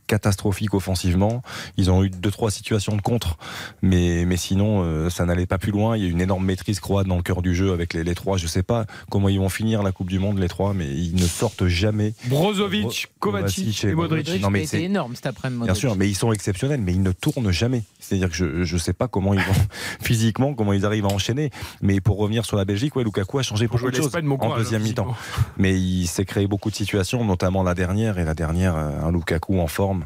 catastrophique 0.07 0.72
offensivement. 0.72 1.42
Ils 1.76 1.90
ont 1.90 2.03
eu 2.03 2.11
deux 2.11 2.30
trois 2.30 2.50
situations 2.50 2.96
de 2.96 3.03
contre, 3.03 3.36
mais 3.82 4.24
mais 4.24 4.36
sinon 4.36 4.82
euh, 4.82 5.11
ça 5.11 5.26
n'allait 5.26 5.46
pas 5.46 5.59
plus 5.59 5.72
loin. 5.72 5.96
Il 5.96 6.05
y 6.05 6.07
a 6.07 6.11
une 6.11 6.20
énorme 6.20 6.44
maîtrise 6.44 6.80
dans 7.05 7.16
le 7.16 7.22
cœur 7.22 7.43
du 7.43 7.55
jeu 7.55 7.72
avec 7.72 7.95
les, 7.95 8.05
les 8.05 8.14
trois. 8.14 8.36
Je 8.36 8.47
sais 8.47 8.62
pas 8.62 8.86
comment 9.11 9.28
ils 9.28 9.38
vont 9.38 9.49
finir 9.49 9.82
la 9.82 9.93
Coupe 9.93 10.09
du 10.09 10.18
Monde 10.18 10.38
les 10.38 10.49
trois, 10.49 10.74
mais 10.74 10.86
ils 10.86 11.14
ne 11.14 11.26
sortent 11.26 11.66
jamais. 11.66 12.14
Brozovic, 12.26 13.09
Kovacic 13.18 13.84
et 13.84 13.95
Modric. 13.95 14.26
Modric. 14.26 14.43
Non 14.43 14.51
mais 14.51 14.66
c'est 14.66 14.82
énorme 14.82 15.14
cet 15.14 15.26
après-midi. 15.26 15.64
Bien 15.64 15.74
sûr, 15.74 15.97
mais 15.97 16.09
ils 16.09 16.14
sont 16.14 16.32
exceptionnels, 16.32 16.80
mais 16.80 16.93
ils 16.93 17.03
ne 17.03 17.12
tournent 17.12 17.51
jamais. 17.51 17.82
C'est-à-dire 17.99 18.28
que 18.28 18.36
je 18.36 18.64
je 18.64 18.76
sais 18.76 18.93
pas 18.93 19.09
comment 19.09 19.34
ils 19.34 19.40
vont 19.40 19.53
physiquement 20.03 20.55
comment 20.55 20.72
ils 20.72 20.84
arrivent 20.84 21.07
à 21.07 21.12
enchaîner, 21.12 21.51
mais 21.80 22.01
pour 22.01 22.18
revenir 22.18 22.45
sur 22.45 22.57
la 22.57 22.64
Belgique, 22.64 22.97
ouais, 22.97 23.05
Lukaku 23.05 23.38
a 23.38 23.43
changé 23.43 23.66
beaucoup 23.66 23.90
de 23.90 23.97
choses 23.97 24.14
en 24.14 24.57
deuxième 24.57 24.82
mi-temps. 24.82 25.14
Mais 25.57 25.78
il 25.78 26.07
s'est 26.07 26.24
créé 26.24 26.47
beaucoup 26.47 26.70
de 26.70 26.76
situations, 26.76 27.24
notamment 27.24 27.62
la 27.62 27.74
dernière 27.74 28.18
et 28.18 28.24
la 28.24 28.34
dernière, 28.34 28.76
un 28.76 29.11
Lukaku 29.12 29.59
en 29.61 29.66
forme. 29.66 30.05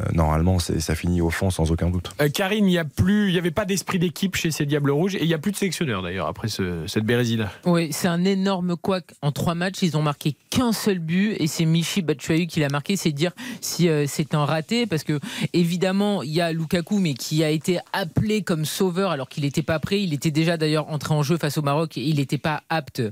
Euh, 0.00 0.04
normalement, 0.12 0.58
ça 0.58 0.94
finit 0.94 1.20
au 1.20 1.30
fond 1.30 1.50
sans 1.50 1.70
aucun 1.70 1.88
doute. 1.88 2.10
Euh, 2.20 2.28
Karine, 2.28 2.66
il 2.66 2.70
n'y 2.70 2.78
a 2.78 2.84
plus, 2.84 3.28
il 3.28 3.32
n'y 3.32 3.38
avait 3.38 3.50
pas 3.50 3.64
d'esprit 3.64 3.98
d'équipe 3.98 4.36
chez 4.36 4.50
ces 4.50 4.66
Diables 4.66 4.90
Rouges 4.90 5.14
et 5.14 5.22
il 5.22 5.28
n'y 5.28 5.34
a 5.34 5.38
plus 5.38 5.52
de 5.52 5.56
sélectionneur 5.56 6.02
d'ailleurs 6.02 6.26
après 6.26 6.48
ce, 6.48 6.86
cette 6.86 7.04
Bérésie 7.04 7.36
là. 7.36 7.50
Oui, 7.64 7.88
c'est 7.90 8.08
un 8.08 8.24
énorme 8.24 8.76
couac 8.76 9.04
en 9.22 9.32
trois 9.32 9.54
matchs. 9.54 9.82
Ils 9.82 9.96
ont 9.96 10.02
marqué 10.02 10.36
qu'un 10.50 10.72
seul 10.72 10.98
but 10.98 11.36
et 11.38 11.46
c'est 11.46 11.64
Michi 11.64 12.02
Batshuayi 12.02 12.46
qui 12.46 12.60
l'a 12.60 12.68
marqué. 12.68 12.96
C'est 12.96 13.12
dire 13.12 13.32
si 13.60 13.88
euh, 13.88 14.04
c'est 14.06 14.34
un 14.34 14.44
raté 14.44 14.86
parce 14.86 15.04
que 15.04 15.20
évidemment 15.54 16.22
il 16.22 16.32
y 16.32 16.40
a 16.40 16.52
Lukaku 16.52 16.98
mais 16.98 17.14
qui 17.14 17.42
a 17.42 17.50
été 17.50 17.78
appelé 17.92 18.42
comme 18.42 18.66
sauveur 18.66 19.10
alors 19.10 19.28
qu'il 19.28 19.44
n'était 19.44 19.62
pas 19.62 19.78
prêt. 19.78 20.02
Il 20.02 20.12
était 20.12 20.30
déjà 20.30 20.58
d'ailleurs 20.58 20.90
entré 20.90 21.14
en 21.14 21.22
jeu 21.22 21.38
face 21.38 21.56
au 21.56 21.62
Maroc 21.62 21.96
et 21.96 22.02
il 22.02 22.16
n'était 22.16 22.38
pas 22.38 22.62
apte 22.68 23.02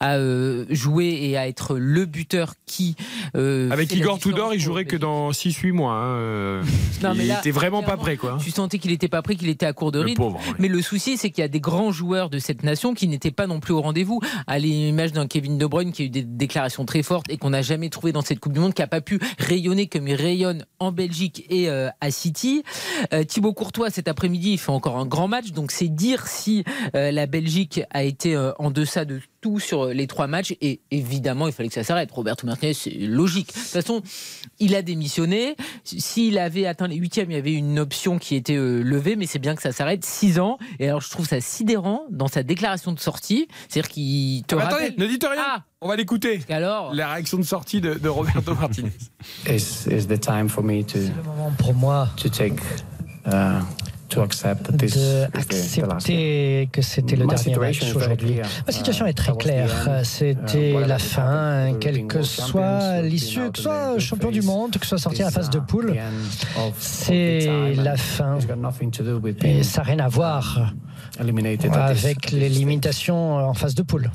à 0.00 0.16
euh, 0.16 0.64
jouer 0.70 1.16
et 1.22 1.36
à 1.36 1.46
être 1.46 1.76
le 1.76 2.06
buteur 2.06 2.54
qui. 2.66 2.96
Avec 3.34 3.92
Igor 3.92 4.18
Tudor, 4.18 4.52
il 4.52 4.60
jouerait 4.60 4.84
que 4.84 4.96
dans 4.96 5.30
6-8 5.30 5.72
mois. 5.72 5.92
Hein 5.92 6.23
euh, 6.24 6.62
Non, 7.02 7.12
il 7.12 7.18
mais 7.18 7.24
là, 7.26 7.38
était 7.38 7.50
vraiment 7.50 7.82
pas 7.82 7.96
prêt, 7.96 8.16
quoi. 8.16 8.38
Tu 8.40 8.50
sentais 8.50 8.78
qu'il 8.78 8.90
n'était 8.90 9.08
pas 9.08 9.22
prêt, 9.22 9.36
qu'il 9.36 9.48
était 9.48 9.66
à 9.66 9.72
court 9.72 9.92
de 9.92 10.00
Le 10.00 10.06
rythme. 10.06 10.22
pauvre, 10.22 10.40
oui. 10.46 10.54
Mais 10.58 10.68
le 10.68 10.80
souci, 10.82 11.16
c'est 11.16 11.30
qu'il 11.30 11.42
y 11.42 11.44
a 11.44 11.48
des 11.48 11.60
grands 11.60 11.92
joueurs 11.92 12.30
de 12.30 12.38
cette 12.38 12.62
nation 12.62 12.94
qui 12.94 13.08
n'étaient 13.08 13.30
pas 13.30 13.46
non 13.46 13.60
plus 13.60 13.72
au 13.74 13.80
rendez-vous. 13.80 14.20
À 14.46 14.58
l'image 14.58 15.12
d'un 15.12 15.26
Kevin 15.26 15.58
De 15.58 15.66
Bruyne 15.66 15.92
qui 15.92 16.02
a 16.02 16.04
eu 16.06 16.10
des 16.10 16.22
déclarations 16.22 16.84
très 16.84 17.02
fortes 17.02 17.26
et 17.28 17.36
qu'on 17.36 17.50
n'a 17.50 17.62
jamais 17.62 17.90
trouvé 17.90 18.12
dans 18.12 18.22
cette 18.22 18.40
Coupe 18.40 18.52
du 18.52 18.60
Monde, 18.60 18.74
qui 18.74 18.82
n'a 18.82 18.88
pas 18.88 19.00
pu 19.00 19.18
rayonner 19.38 19.86
comme 19.86 20.08
il 20.08 20.14
rayonne 20.14 20.64
en 20.78 20.92
Belgique 20.92 21.44
et 21.50 21.68
euh, 21.68 21.88
à 22.00 22.10
City. 22.10 22.62
Euh, 23.12 23.24
Thibaut 23.24 23.52
Courtois, 23.52 23.90
cet 23.90 24.08
après-midi, 24.08 24.52
il 24.52 24.58
fait 24.58 24.72
encore 24.72 24.98
un 24.98 25.06
grand 25.06 25.28
match. 25.28 25.52
Donc 25.52 25.70
c'est 25.70 25.88
dire 25.88 26.26
si 26.26 26.64
la 26.94 27.26
Belgique 27.26 27.80
a 27.90 28.02
été 28.04 28.36
en 28.58 28.70
deçà 28.70 29.04
de 29.04 29.20
tout 29.44 29.60
sur 29.60 29.88
les 29.88 30.06
trois 30.06 30.26
matchs. 30.26 30.54
Et 30.62 30.80
évidemment, 30.90 31.46
il 31.48 31.52
fallait 31.52 31.68
que 31.68 31.74
ça 31.74 31.84
s'arrête. 31.84 32.10
Roberto 32.10 32.46
Martinez, 32.46 32.72
c'est 32.72 32.88
logique. 32.90 33.48
De 33.48 33.52
toute 33.52 33.62
façon, 33.62 34.00
il 34.58 34.74
a 34.74 34.80
démissionné. 34.80 35.54
S'il 35.84 36.38
avait 36.38 36.64
atteint 36.64 36.88
les 36.88 36.96
huitièmes, 36.96 37.30
il 37.30 37.34
y 37.34 37.38
avait 37.38 37.52
une 37.52 37.78
option 37.78 38.18
qui 38.18 38.36
était 38.36 38.56
euh, 38.56 38.80
levée, 38.82 39.16
mais 39.16 39.26
c'est 39.26 39.38
bien 39.38 39.54
que 39.54 39.60
ça 39.60 39.70
s'arrête. 39.72 40.02
Six 40.02 40.38
ans. 40.40 40.56
Et 40.78 40.88
alors, 40.88 41.02
je 41.02 41.10
trouve 41.10 41.28
ça 41.28 41.42
sidérant 41.42 42.04
dans 42.10 42.26
sa 42.28 42.42
déclaration 42.42 42.92
de 42.92 42.98
sortie. 42.98 43.46
C'est-dire 43.68 43.90
qu'il 43.90 44.44
te 44.44 44.54
Ah 44.54 44.58
bah 44.60 44.64
attendez, 44.68 44.84
rappelle. 44.84 44.98
ne 44.98 45.06
dites 45.06 45.24
rien. 45.30 45.42
Ah 45.44 45.64
On 45.82 45.88
va 45.88 45.96
l'écouter. 45.96 46.40
Alors 46.48 46.94
La 46.94 47.12
réaction 47.12 47.36
de 47.36 47.42
sortie 47.42 47.82
de, 47.82 47.92
de 47.94 48.08
Roberto 48.08 48.54
Martinez. 48.58 48.92
is 49.46 49.86
is 49.90 50.06
the 50.06 50.18
time 50.18 50.48
for 50.48 50.64
me 50.64 50.82
to 50.84 50.98
pour 51.58 51.74
moi 51.74 52.08
to 52.16 52.30
take 52.30 52.54
uh, 53.26 53.60
to 54.14 54.22
accept 54.22 54.62
that 54.64 54.76
this 54.76 54.94
de 54.94 55.24
accepter 55.36 56.68
que 56.72 56.82
c'était 56.82 57.16
le 57.16 57.26
dernier 57.26 57.56
match 57.56 57.78
situation 57.78 57.86
is 57.86 57.92
very 57.92 58.04
aujourd'hui. 58.04 58.28
clear. 58.34 58.46
Ma 58.66 58.72
situation 58.72 59.04
Uh, 59.04 59.08
est 59.08 59.14
très 59.14 59.32
that 59.32 59.32
was 59.34 59.38
the 59.38 59.42
claire. 59.42 59.88
end. 59.88 60.04
C'était 60.04 60.70
Uh, 60.70 60.72
la 60.74 60.80
whatever 60.80 60.98
fin, 60.98 61.74
quelle 61.80 62.06
que 62.06 62.22
soit 62.22 63.02
l'issue, 63.02 63.50
que 63.52 63.58
soit 63.60 63.96
the 63.96 64.00
champion 64.00 64.30
du 64.30 64.42
monde, 64.42 64.72
que 64.72 64.84
ce 64.84 64.90
soit 64.90 64.98
sorti 64.98 65.22
à 65.22 65.26
la 65.26 65.30
phase 65.30 65.50
de 65.50 65.58
uh, 65.58 65.62
poule. 65.66 65.92
the 65.92 65.96
end 65.96 66.58
of- 66.58 66.68
of 66.68 66.72
the 66.78 66.82
C'est 66.82 67.74
la 67.76 67.96
fin. 67.96 68.36
it's 68.36 68.46
got 68.46 68.56
nothing 68.56 68.90
to 68.90 69.02
do 69.02 69.18
with 69.22 69.42
Et 69.44 69.62
ça 69.62 69.82
n'a 69.82 69.86
rien 69.88 69.98
à 70.00 70.08
voir 70.08 70.72
avec 71.18 72.30
les 72.32 72.48
limitations 72.48 73.36
en 73.36 73.54
phase 73.54 73.74
de 73.74 73.82
poule. 73.82 74.10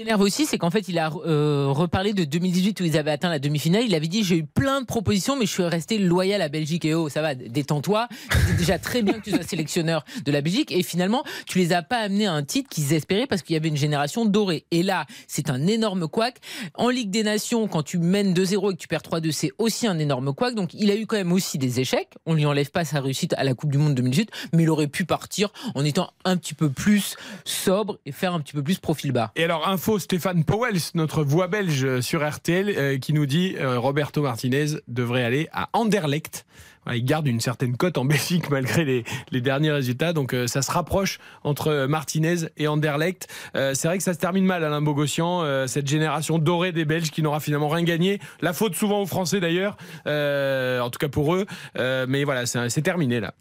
M'énerve 0.00 0.22
aussi, 0.22 0.46
c'est 0.46 0.56
qu'en 0.56 0.70
fait, 0.70 0.88
il 0.88 0.98
a 0.98 1.10
euh, 1.26 1.66
reparlé 1.68 2.14
de 2.14 2.24
2018 2.24 2.80
où 2.80 2.84
ils 2.84 2.96
avaient 2.96 3.10
atteint 3.10 3.28
la 3.28 3.38
demi-finale. 3.38 3.82
Il 3.84 3.94
avait 3.94 4.06
dit 4.06 4.24
J'ai 4.24 4.38
eu 4.38 4.44
plein 4.46 4.80
de 4.80 4.86
propositions, 4.86 5.36
mais 5.36 5.44
je 5.44 5.50
suis 5.50 5.62
resté 5.62 5.98
loyal 5.98 6.40
à 6.40 6.48
Belgique. 6.48 6.86
Et 6.86 6.94
oh, 6.94 7.10
ça 7.10 7.20
va, 7.20 7.34
détends-toi. 7.34 8.08
C'est 8.46 8.56
déjà 8.56 8.78
très 8.78 9.02
bien 9.02 9.12
que 9.12 9.24
tu 9.24 9.30
sois 9.30 9.42
sélectionneur 9.42 10.06
de 10.24 10.32
la 10.32 10.40
Belgique. 10.40 10.72
Et 10.72 10.82
finalement, 10.82 11.22
tu 11.46 11.58
les 11.58 11.74
as 11.74 11.82
pas 11.82 11.98
amenés 11.98 12.26
à 12.26 12.32
un 12.32 12.42
titre 12.42 12.70
qu'ils 12.70 12.94
espéraient 12.94 13.26
parce 13.26 13.42
qu'il 13.42 13.52
y 13.52 13.58
avait 13.58 13.68
une 13.68 13.76
génération 13.76 14.24
dorée. 14.24 14.64
Et 14.70 14.82
là, 14.82 15.04
c'est 15.26 15.50
un 15.50 15.66
énorme 15.66 16.08
couac. 16.08 16.38
En 16.76 16.88
Ligue 16.88 17.10
des 17.10 17.22
Nations, 17.22 17.68
quand 17.68 17.82
tu 17.82 17.98
mènes 17.98 18.32
2-0 18.32 18.70
et 18.70 18.76
que 18.76 18.80
tu 18.80 18.88
perds 18.88 19.02
3-2, 19.02 19.32
c'est 19.32 19.52
aussi 19.58 19.86
un 19.86 19.98
énorme 19.98 20.32
couac. 20.32 20.54
Donc, 20.54 20.72
il 20.72 20.90
a 20.90 20.96
eu 20.96 21.04
quand 21.04 21.16
même 21.16 21.32
aussi 21.32 21.58
des 21.58 21.78
échecs. 21.78 22.14
On 22.24 22.32
lui 22.32 22.46
enlève 22.46 22.70
pas 22.70 22.86
sa 22.86 23.02
réussite 23.02 23.34
à 23.34 23.44
la 23.44 23.52
Coupe 23.52 23.70
du 23.70 23.76
Monde 23.76 23.96
2018, 23.96 24.30
mais 24.54 24.62
il 24.62 24.70
aurait 24.70 24.86
pu 24.86 25.04
partir 25.04 25.50
en 25.74 25.84
étant 25.84 26.08
un 26.24 26.38
petit 26.38 26.54
peu 26.54 26.70
plus 26.70 27.16
sobre 27.44 27.98
et 28.06 28.12
faire 28.12 28.32
un 28.32 28.40
petit 28.40 28.54
peu 28.54 28.62
plus 28.62 28.78
profil 28.78 29.12
bas. 29.12 29.30
Et 29.36 29.44
alors, 29.44 29.68
info 29.68 29.89
Stéphane 29.98 30.44
Powell, 30.44 30.76
notre 30.94 31.24
voix 31.24 31.48
belge 31.48 32.00
sur 32.00 32.28
RTL, 32.28 32.68
euh, 32.76 32.98
qui 32.98 33.12
nous 33.12 33.26
dit 33.26 33.56
euh, 33.58 33.78
Roberto 33.78 34.22
Martinez 34.22 34.76
devrait 34.88 35.24
aller 35.24 35.48
à 35.52 35.68
Anderlecht. 35.72 36.46
Il 36.92 37.04
garde 37.04 37.26
une 37.26 37.40
certaine 37.40 37.76
cote 37.76 37.98
en 37.98 38.04
Belgique 38.06 38.50
malgré 38.50 38.84
les, 38.84 39.40
derniers 39.40 39.72
résultats. 39.72 40.12
Donc 40.12 40.32
euh, 40.32 40.46
ça 40.46 40.62
se 40.62 40.70
rapproche 40.70 41.18
entre 41.44 41.86
Martinez 41.86 42.48
et 42.56 42.68
Anderlecht. 42.68 43.28
C'est 43.54 43.84
vrai 43.84 43.98
que 43.98 44.04
ça 44.04 44.14
se 44.14 44.18
termine 44.18 44.44
mal, 44.44 44.64
Alain 44.64 44.82
Bogossian, 44.82 45.66
cette 45.66 45.88
génération 45.88 46.38
dorée 46.38 46.72
des 46.72 46.84
Belges 46.84 47.10
qui 47.10 47.22
n'aura 47.22 47.40
finalement 47.40 47.68
rien 47.68 47.84
gagné. 47.84 48.20
La 48.40 48.52
faute 48.52 48.74
souvent 48.74 49.02
aux 49.02 49.06
Français 49.06 49.40
d'ailleurs, 49.40 49.76
en 50.06 50.90
tout 50.90 50.98
cas 50.98 51.08
pour 51.08 51.34
eux. 51.34 51.46
Mais 51.76 52.24
voilà, 52.24 52.46
c'est 52.46 52.82
terminé 52.82 53.20
là. 53.20 53.34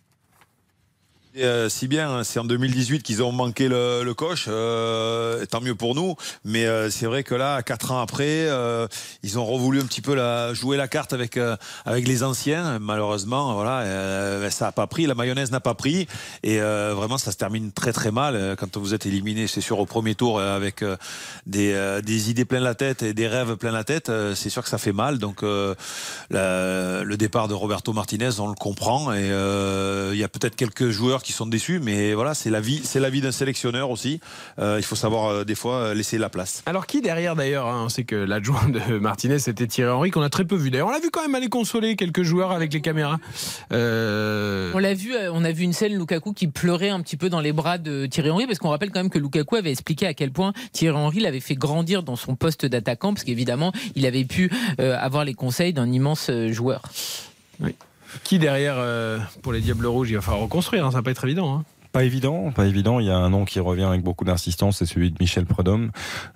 Euh, 1.38 1.70
si 1.70 1.88
bien, 1.88 2.10
hein, 2.10 2.24
c'est 2.24 2.40
en 2.40 2.44
2018 2.44 3.04
qu'ils 3.04 3.22
ont 3.22 3.32
manqué 3.32 3.68
le, 3.68 4.02
le 4.04 4.14
coche, 4.16 4.46
euh, 4.48 5.46
tant 5.46 5.62
mieux 5.62 5.76
pour 5.76 5.94
nous. 5.94 6.16
Mais 6.44 6.66
euh, 6.66 6.90
c'est 6.90 7.06
vrai 7.06 7.24
que 7.24 7.36
là, 7.36 7.62
quatre 7.62 7.92
ans 7.92 8.02
après, 8.02 8.26
euh, 8.50 8.88
ils 9.22 9.38
ont 9.38 9.46
revoulu 9.46 9.80
un 9.80 9.86
petit 9.86 10.02
peu 10.02 10.16
la, 10.16 10.56
jouer 10.56 10.76
la 10.76 10.88
carte 10.88 11.14
avec 11.14 11.38
euh, 11.38 11.56
avec 11.86 12.08
les 12.08 12.24
anciens. 12.24 12.80
Malheureusement, 12.80 13.54
voilà, 13.54 14.50
ça 14.50 14.66
n'a 14.66 14.72
pas 14.72 14.88
pris, 14.88 15.06
la 15.06 15.14
mayonnaise 15.14 15.52
n'a 15.52 15.60
pas 15.60 15.76
pris, 15.76 16.08
et 16.42 16.58
vraiment, 16.60 17.20
ça 17.20 17.32
se 17.32 17.38
termine 17.38 17.72
très 17.72 17.94
très 17.94 18.12
mal 18.12 18.56
quand 18.58 18.78
vous 18.78 18.94
êtes 18.96 19.06
éliminé. 19.06 19.46
C'est 19.46 19.62
sûr 19.62 19.80
au 19.80 19.86
premier 19.86 20.16
tour 20.16 20.42
avec 20.42 20.84
des, 21.46 22.00
des 22.04 22.30
idées 22.32 22.46
plein 22.46 22.60
la 22.60 22.74
tête 22.76 23.04
et 23.04 23.14
des 23.14 23.28
rêves 23.28 23.56
plein 23.56 23.72
la 23.72 23.84
tête. 23.84 24.12
c'est 24.36 24.50
sûr 24.50 24.64
que 24.64 24.70
ça 24.70 24.78
fait 24.78 24.94
mal. 24.94 25.20
Donc 25.20 25.44
la- 25.44 27.04
le 27.04 27.18
départ 27.18 27.48
de 27.48 27.54
Roberto 27.54 27.94
Martinez, 27.94 28.40
on 28.40 28.48
le 28.48 28.56
comprend, 28.56 29.14
et 29.14 29.28
il 29.28 30.18
y 30.18 30.24
a 30.24 30.30
peut-être 30.30 30.56
quelques 30.56 30.90
joueurs 30.90 31.19
qui 31.24 31.34
sont 31.34 31.46
déçus, 31.46 31.80
mais 31.80 32.14
voilà, 32.14 32.34
c'est 32.34 32.50
la 32.50 32.62
vie, 32.62 32.82
c'est 32.84 33.00
la 33.00 33.10
vie 33.10 33.22
d'un 33.22 33.32
sélectionneur 33.32 33.90
aussi. 33.92 34.20
Euh, 34.60 34.76
il 34.80 34.84
faut 34.84 34.96
savoir 34.96 35.28
euh, 35.28 35.44
des 35.44 35.56
fois 35.56 35.76
euh, 35.76 35.94
laisser 35.94 36.18
la 36.18 36.30
place. 36.30 36.64
Alors 36.66 36.86
qui 36.86 37.02
derrière 37.02 37.36
d'ailleurs 37.36 37.68
hein, 37.68 37.84
On 37.86 37.90
sait 37.90 38.04
que 38.04 38.16
l'adjoint 38.16 38.70
de 38.70 38.98
Martinez 39.00 39.40
c'était 39.40 39.68
Thierry 39.68 39.92
Henry 39.92 40.12
qu'on 40.12 40.22
a 40.22 40.30
très 40.30 40.46
peu 40.46 40.56
vu. 40.56 40.70
D'ailleurs 40.72 40.88
on 40.88 40.92
l'a 40.92 41.00
vu 41.00 41.10
quand 41.12 41.22
même 41.22 41.36
aller 41.36 41.50
consoler 41.50 41.96
quelques 41.96 42.24
joueurs 42.24 42.52
avec 42.52 42.74
les 42.74 42.82
caméras. 42.82 43.18
Euh, 43.72 44.72
On 44.74 44.80
l'a 44.80 44.94
vu, 44.94 45.14
on 45.32 45.44
a 45.44 45.52
vu 45.52 45.64
une 45.64 45.74
scène 45.74 45.98
Lukaku 45.98 46.34
qui 46.34 46.48
pleurait 46.48 46.90
un 46.90 47.02
petit 47.02 47.18
peu 47.18 47.30
dans 47.30 47.42
les 47.42 47.54
bras 47.54 47.78
de 47.78 48.06
Thierry 48.06 48.30
Henry 48.30 48.48
parce 48.48 48.60
qu'on 48.60 48.70
rappelle 48.70 48.92
quand 48.92 49.00
même 49.00 49.10
que 49.10 49.20
Lukaku 49.20 49.56
avait 49.56 49.72
expliqué 49.72 50.06
à 50.08 50.14
quel 50.14 50.32
point 50.32 50.54
Thierry 50.72 50.98
Henry 50.98 51.20
l'avait 51.20 51.40
fait 51.40 51.56
grandir 51.56 52.04
dans 52.04 52.16
son 52.16 52.36
poste 52.36 52.66
d'attaquant 52.66 53.14
parce 53.14 53.24
qu'évidemment 53.24 53.72
il 53.96 54.06
avait 54.06 54.26
pu 54.26 54.52
euh, 54.80 54.98
avoir 55.00 55.26
les 55.26 55.34
conseils 55.34 55.74
d'un 55.74 55.92
immense 55.92 56.32
joueur. 56.50 56.82
oui. 57.60 57.76
Qui 58.24 58.40
derrière 58.40 58.76
euh, 58.78 59.20
pour 59.42 59.54
les 59.54 59.62
Diables 59.62 59.86
Rouges 59.86 60.10
Il 60.10 60.16
va 60.16 60.22
falloir 60.22 60.44
reconstruire, 60.44 60.86
hein, 60.86 60.92
ça 60.92 61.02
va 61.02 61.12
être 61.12 61.24
évident. 61.26 61.58
hein. 61.60 61.64
Pas 61.92 62.04
évident, 62.04 62.52
pas 62.52 62.68
évident. 62.68 63.00
Il 63.00 63.08
y 63.08 63.10
a 63.10 63.18
un 63.18 63.32
nom 63.32 63.46
qui 63.46 63.60
revient 63.60 63.86
avec 63.86 64.04
beaucoup 64.04 64.24
d'insistance, 64.24 64.78
c'est 64.78 64.86
celui 64.86 65.10
de 65.10 65.18
Michel 65.20 65.48
Prudhomme. 65.48 65.90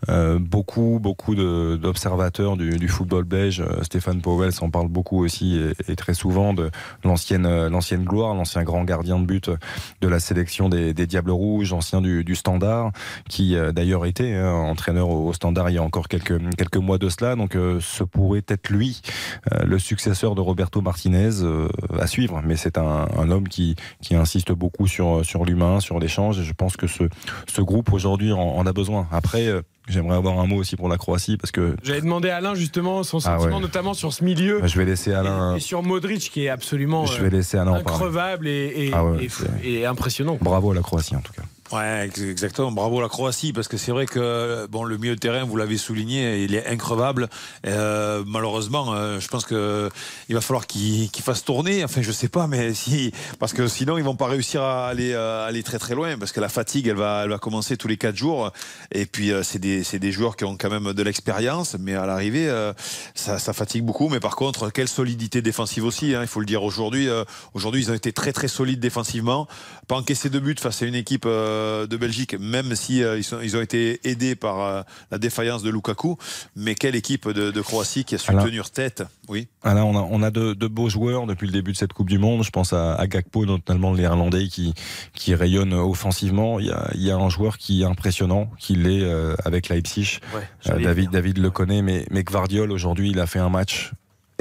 Euh, 0.10 0.40
beaucoup, 0.40 0.98
beaucoup 1.00 1.36
d'observateurs 1.36 2.58
du, 2.58 2.88
football 2.88 3.24
belge, 3.24 3.62
euh, 3.62 3.84
Stéphane 3.84 4.20
Powell 4.20 4.52
s'en 4.52 4.72
parle 4.72 4.88
beaucoup 4.88 5.24
aussi 5.24 5.62
et, 5.88 5.96
très 5.96 6.16
souvent 6.16 6.56
de 6.56 6.72
l'ancienne, 7.04 7.46
euh, 7.46 7.70
l'ancienne 7.70 8.04
gloire, 8.04 8.34
l'ancien 8.34 8.64
grand 8.64 8.84
gardien 8.84 9.20
de 9.20 9.26
but 9.26 9.52
de 10.02 10.08
la 10.08 10.20
sélection 10.20 10.70
des, 10.70 10.94
Diables 10.94 11.30
Rouges, 11.30 11.72
ancien 11.72 12.02
du, 12.02 12.36
Standard, 12.36 12.92
qui 13.30 13.56
d'ailleurs 13.74 14.08
était 14.08 14.34
hein, 14.34 14.54
entraîneur 14.54 15.10
au, 15.10 15.34
Standard 15.34 15.70
il 15.70 15.76
y 15.76 15.78
a 15.78 15.84
encore 15.84 16.08
quelques 16.08 16.78
mois 16.78 16.98
de 16.98 17.10
cela. 17.10 17.36
Donc, 17.36 17.54
ce 17.54 18.04
pourrait 18.04 18.44
être 18.48 18.70
lui, 18.70 19.02
le 19.64 19.78
successeur 19.78 20.34
de 20.34 20.42
Roberto 20.42 20.82
Martinez 20.82 21.30
à 22.00 22.08
suivre. 22.08 22.42
Mais 22.44 22.56
c'est 22.56 22.80
un, 22.80 23.30
homme 23.30 23.48
qui 23.48 23.76
insiste 24.12 24.52
beaucoup 24.52 24.88
sur 24.88 25.24
l'humain, 25.46 25.80
sur 25.80 26.00
l'échange. 26.00 26.40
Et 26.40 26.44
je 26.44 26.54
pense 26.54 26.78
que 26.78 26.88
ce, 26.88 27.04
ce 27.48 27.62
groupe 27.62 27.92
aujourd'hui 27.94 28.32
en, 28.34 28.40
en 28.40 28.66
a 28.66 28.74
besoin. 28.74 29.08
Après, 29.12 29.48
euh, 29.48 29.62
j'aimerais 29.88 30.16
avoir 30.18 30.40
un 30.40 30.46
mot 30.48 30.56
aussi 30.58 30.76
pour 30.76 30.90
la 30.90 30.98
Croatie 30.98 31.38
parce 31.38 31.52
que 31.52 31.76
J'avais 31.84 32.02
demandé 32.02 32.30
à 32.30 32.38
Alain 32.38 32.56
justement 32.56 33.04
son 33.04 33.18
Ah 33.18 33.38
sentiment 33.38 33.56
ouais. 33.58 33.62
notamment 33.62 33.94
sur 33.94 34.14
ce 34.14 34.24
milieu. 34.24 34.60
Bah, 34.62 34.68
je 34.68 34.78
vais 34.78 34.86
laisser 34.86 35.14
Alain. 35.14 35.56
Et 35.56 35.60
sur 35.60 35.84
Modric 35.84 36.30
qui 36.32 36.46
est 36.46 36.50
absolument 36.50 37.06
Je 37.06 37.22
vais 37.22 37.30
laisser 37.30 37.58
Alain 37.58 37.74
increvable 37.74 38.48
et, 38.48 38.74
et- 38.88 38.92
Ah 38.94 39.04
ouais, 39.06 39.26
et- 39.26 39.30
c'est- 39.30 39.46
et 39.68 39.86
impressionnant. 39.86 40.38
Bravo 40.42 40.72
à 40.72 40.76
la 40.76 40.82
Croatie 40.82 41.16
en 41.16 41.22
tout 41.22 41.34
cas. 41.34 41.44
Ouais, 41.74 42.06
ex- 42.06 42.22
exactement. 42.22 42.72
Bravo 42.72 43.02
la 43.02 43.10
Croatie, 43.10 43.52
parce 43.52 43.68
que 43.68 43.78
c'est 43.78 43.92
vrai 43.92 44.06
que 44.06 44.68
bon, 44.68 44.84
le 44.84 44.98
milieu 44.98 45.16
de 45.16 45.20
terrain, 45.20 45.44
vous 45.44 45.56
l'avez 45.56 45.78
souligné, 45.78 46.44
il 46.44 46.54
est 46.54 46.68
increvable. 46.68 47.30
Euh, 47.66 48.24
malheureusement, 48.28 48.94
euh, 48.94 49.20
je 49.20 49.28
pense 49.28 49.44
que 49.44 49.90
il 50.30 50.36
va 50.36 50.42
falloir 50.42 50.68
qu'il 50.68 51.10
qu'il 51.10 51.24
fasse 51.24 51.44
tourner. 51.44 51.84
Enfin, 51.84 52.04
je 52.04 52.12
sais 52.12 52.28
pas, 52.28 52.46
mais 52.46 52.76
si, 52.76 53.12
parce 53.40 53.54
que 53.54 53.68
sinon, 53.68 53.98
ils 53.98 54.04
vont 54.04 54.16
pas 54.16 54.28
réussir 54.28 54.62
à 54.62 54.88
aller, 54.88 55.16
aller 55.16 55.64
très 55.64 55.80
très 55.80 55.96
loin, 55.96 56.16
parce 56.20 56.32
que 56.32 56.40
la 56.40 56.50
fatigue, 56.50 56.88
elle 56.88 56.96
va, 56.98 57.22
elle 57.24 57.32
va 57.32 57.40
commencer 57.40 57.76
tous 57.76 57.88
les 57.88 57.98
quatre 57.98 58.18
jours. 58.18 58.52
Et 58.92 59.08
puis, 59.08 59.32
euh, 59.32 59.42
c'est 59.42 59.58
des, 59.58 59.82
des 59.82 60.12
joueurs 60.12 60.36
qui 60.36 60.46
ont 60.46 60.56
quand 60.58 60.70
même 60.70 60.94
de 60.94 61.02
l'expérience, 61.02 61.76
mais 61.80 61.96
à 61.96 62.06
l'arrivée, 62.06 62.52
ça, 63.16 63.40
fatigue 63.54 63.84
beaucoup. 63.84 64.10
Mais 64.10 64.20
par 64.20 64.36
contre, 64.36 64.70
quelle 64.70 64.88
solidité 64.88 65.42
défensive 65.42 65.86
aussi. 65.86 66.14
hein, 66.14 66.22
il 66.22 66.28
faut 66.28 66.40
le 66.40 66.46
dire 66.46 66.62
aujourd'hui. 66.62 67.08
aujourd'hui, 67.56 67.82
ils 67.82 67.90
ont 67.90 67.96
été 67.96 68.14
très 68.14 68.32
très 68.32 68.48
solides 68.48 68.80
défensivement. 68.80 69.48
Pas 69.88 69.96
encaissé 69.96 70.30
de 70.30 70.38
but 70.40 70.60
face 70.60 70.84
à 70.84 70.86
une 70.86 70.96
équipe 70.96 71.26
de 71.88 71.98
Belgique, 71.98 72.36
même 72.40 72.76
si 72.76 73.04
euh, 73.04 73.18
ils, 73.18 73.24
sont- 73.24 73.40
ils 73.42 73.56
ont 73.58 73.62
été 73.62 74.00
aidés 74.08 74.36
par 74.36 74.60
euh, 74.62 74.82
la 75.12 75.18
défaillance 75.18 75.64
de 75.64 75.70
Lukaku. 75.70 76.18
Mais 76.56 76.76
quelle 76.76 76.96
équipe 76.96 77.28
de, 77.30 77.52
de 77.52 77.62
Croatie 77.62 78.04
qui 78.06 78.16
a 78.16 78.18
su 78.18 78.32
Alain. 78.32 78.44
tenir 78.46 78.70
tête? 78.72 79.04
Oui. 79.28 79.48
Là, 79.64 79.86
on 79.86 79.98
a, 79.98 80.02
on 80.02 80.22
a 80.24 80.32
de, 80.32 80.54
de 80.54 80.68
beaux 80.68 80.90
joueurs 80.90 81.26
depuis 81.28 81.48
le 81.48 81.54
début 81.54 81.72
de 81.72 81.78
cette 81.78 81.94
Coupe 81.94 82.10
du 82.10 82.18
Monde. 82.18 82.44
Je 82.44 82.50
pense 82.52 82.74
à, 82.74 82.96
à 82.96 83.08
Gakpo, 83.08 83.46
notamment 83.46 83.92
le 83.92 83.98
néerlandais, 83.98 84.48
qui, 84.48 84.74
qui 85.14 85.34
rayonne 85.36 85.74
offensivement. 85.74 86.60
Il 86.60 86.68
y, 86.68 86.72
a, 86.72 86.90
il 86.96 87.02
y 87.04 87.12
a 87.12 87.16
un 87.18 87.30
joueur 87.30 87.58
qui 87.58 87.82
est 87.82 87.86
impressionnant, 87.86 88.50
qui 88.60 88.76
l'est 88.76 89.02
euh, 89.04 89.36
avec 89.46 89.70
Leipzig. 89.70 90.20
Ouais, 90.36 90.42
Euh, 90.70 90.94
David 91.12 91.38
le 91.38 91.50
connaît, 91.52 91.82
mais, 91.82 92.06
mais 92.12 92.24
Gvardiol, 92.24 92.72
aujourd'hui, 92.72 93.12
il 93.12 93.20
a 93.20 93.28
fait 93.28 93.40
un 93.40 93.50
match 93.50 93.92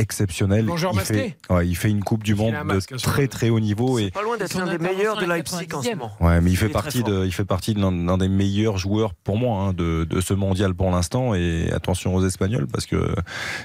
exceptionnel. 0.02 0.66
Il 0.68 0.94
masqué. 0.94 1.34
fait, 1.48 1.54
ouais, 1.54 1.66
il 1.66 1.74
fait 1.74 1.88
une 1.88 2.02
Coupe 2.02 2.22
du 2.22 2.34
Monde 2.34 2.54
de 2.68 2.96
très 2.98 3.28
très 3.28 3.48
haut 3.48 3.60
niveau 3.60 3.98
et 3.98 4.10
Pas 4.10 4.22
loin 4.22 4.36
d'être 4.36 4.54
l'un 4.58 4.66
des 4.66 4.78
meilleurs 4.78 5.16
de 5.16 5.24
Leipzig 5.24 5.68
en 5.72 5.82
ce 5.82 5.88
90e. 5.88 5.96
moment. 5.96 6.12
Ouais, 6.20 6.40
mais 6.40 6.50
il 6.50 6.56
fait 6.56 6.66
Il 6.66 6.72
partie 6.72 7.02
de, 7.02 7.24
il 7.24 7.32
fait 7.32 7.44
partie 7.44 7.74
de 7.74 7.80
l'un 7.80 7.92
l'un 7.92 8.18
des 8.18 8.28
meilleurs 8.28 8.78
joueurs 8.78 9.14
pour 9.14 9.36
moi 9.36 9.60
hein, 9.62 9.72
de, 9.72 10.04
de 10.04 10.20
ce 10.20 10.34
mondial 10.34 10.74
pour 10.74 10.90
l'instant. 10.90 11.34
Et 11.34 11.70
attention 11.72 12.14
aux 12.14 12.26
Espagnols 12.26 12.66
parce 12.66 12.86
que 12.86 13.14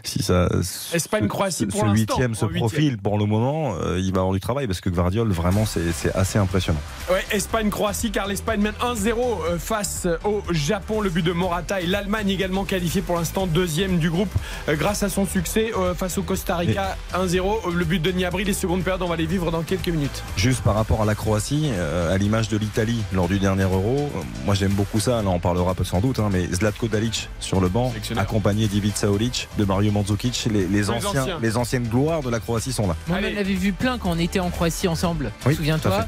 si 0.03 0.23
ça, 0.23 0.47
Espagne-Croatie 0.93 1.57
ce, 1.57 1.65
pour 1.65 1.81
ce 1.81 1.85
l'instant, 1.85 2.13
huitième 2.15 2.35
se 2.35 2.45
profile 2.45 2.97
pour 2.97 3.17
le 3.17 3.25
moment, 3.25 3.75
euh, 3.75 3.99
il 3.99 4.13
va 4.13 4.19
avoir 4.21 4.33
du 4.33 4.39
travail 4.39 4.67
parce 4.67 4.81
que 4.81 4.89
Gvardiol 4.89 5.29
vraiment 5.31 5.65
c'est 5.65 5.91
c'est 5.91 6.13
assez 6.15 6.37
impressionnant. 6.39 6.79
Ouais, 7.11 7.23
Espagne-Croatie, 7.31 8.11
car 8.11 8.27
l'Espagne 8.27 8.61
mène 8.61 8.75
1-0 8.81 9.17
euh, 9.17 9.57
face 9.57 10.07
au 10.23 10.41
Japon. 10.51 11.01
Le 11.01 11.09
but 11.09 11.23
de 11.25 11.31
Morata 11.31 11.81
et 11.81 11.85
l'Allemagne 11.87 12.29
également 12.29 12.65
qualifiée 12.65 13.01
pour 13.01 13.15
l'instant 13.15 13.47
deuxième 13.47 13.97
du 13.99 14.09
groupe 14.09 14.29
euh, 14.69 14.75
grâce 14.75 15.03
à 15.03 15.09
son 15.09 15.25
succès 15.25 15.71
euh, 15.77 15.93
face 15.93 16.17
au 16.17 16.23
Costa 16.27 16.57
Rica 16.57 16.97
1-0. 17.13 17.37
Euh, 17.67 17.71
Le 17.73 17.85
but 17.85 17.99
de 18.01 18.11
Niabri, 18.11 18.43
les 18.43 18.53
secondes 18.53 18.83
périodes, 18.83 19.01
on 19.01 19.07
va 19.07 19.15
les 19.15 19.25
vivre 19.25 19.49
dans 19.49 19.63
quelques 19.63 19.87
minutes. 19.87 20.23
Juste 20.35 20.61
par 20.61 20.75
rapport 20.75 21.01
à 21.01 21.05
la 21.05 21.15
Croatie, 21.15 21.69
euh, 21.73 22.13
à 22.13 22.17
l'image 22.17 22.49
de 22.49 22.57
l'Italie 22.57 23.01
lors 23.13 23.27
du 23.27 23.39
dernier 23.39 23.63
Euro, 23.63 24.09
euh, 24.15 24.19
moi 24.45 24.53
j'aime 24.53 24.73
beaucoup 24.73 24.99
ça, 24.99 25.21
là 25.23 25.29
on 25.29 25.39
parlera 25.39 25.73
peu 25.73 25.83
sans 25.85 26.01
doute, 26.01 26.19
hein, 26.19 26.29
mais 26.31 26.45
Zlatko 26.47 26.87
Dalic 26.89 27.29
sur 27.39 27.61
le 27.61 27.69
banc, 27.69 27.93
accompagné 28.17 28.67
d'Ivica 28.67 29.09
Olic, 29.09 29.47
de 29.57 29.63
Mario 29.65 29.91
Mandzukic, 29.91 30.47
les, 30.51 30.67
les 30.67 30.89
anciens, 30.89 31.21
anciens. 31.21 31.39
les 31.41 31.57
anciennes 31.57 31.87
gloires 31.87 32.21
de 32.21 32.29
la 32.29 32.39
Croatie 32.39 32.73
sont 32.73 32.87
là. 32.87 32.95
On 33.09 33.13
en 33.13 33.15
Allez. 33.15 33.37
avait 33.37 33.53
vu 33.53 33.71
plein 33.71 33.97
quand 33.97 34.11
on 34.11 34.19
était 34.19 34.39
en 34.41 34.49
Croatie 34.49 34.87
ensemble. 34.87 35.31
Oui, 35.45 35.55
Souviens-toi. 35.55 36.05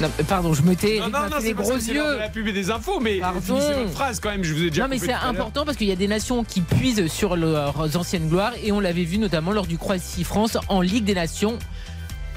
Non, 0.00 0.10
Pardon, 0.28 0.52
je 0.52 0.62
me 0.62 0.74
tais. 0.74 0.98
Non, 0.98 1.08
non, 1.08 1.28
non, 1.30 1.40
des 1.40 1.54
parce 1.54 1.68
gros 1.68 1.78
yeux. 1.78 2.14
de 2.14 2.18
la 2.18 2.28
pub 2.28 2.46
et 2.46 2.52
des 2.52 2.70
infos, 2.70 3.00
mais 3.00 3.18
Pardon. 3.18 3.40
finissez 3.40 3.72
votre 3.72 3.90
phrase 3.90 4.20
quand 4.20 4.30
même, 4.30 4.44
je 4.44 4.52
vous 4.52 4.62
ai 4.62 4.70
déjà 4.70 4.82
Non 4.82 4.88
mais 4.88 4.98
c'est 4.98 5.12
important 5.12 5.64
parce 5.64 5.76
qu'il 5.76 5.88
y 5.88 5.92
a 5.92 5.96
des 5.96 6.08
nations 6.08 6.44
qui 6.44 6.60
puisent 6.60 7.06
sur 7.06 7.36
leurs 7.36 7.96
anciennes 7.96 8.28
gloires 8.28 8.52
et 8.62 8.72
on 8.72 8.80
l'avait 8.80 9.04
vu 9.04 9.18
notamment 9.18 9.52
lors 9.52 9.66
du 9.66 9.78
Croatie-France 9.78 10.58
en 10.68 10.80
Ligue 10.80 11.04
des 11.04 11.14
Nations 11.14 11.58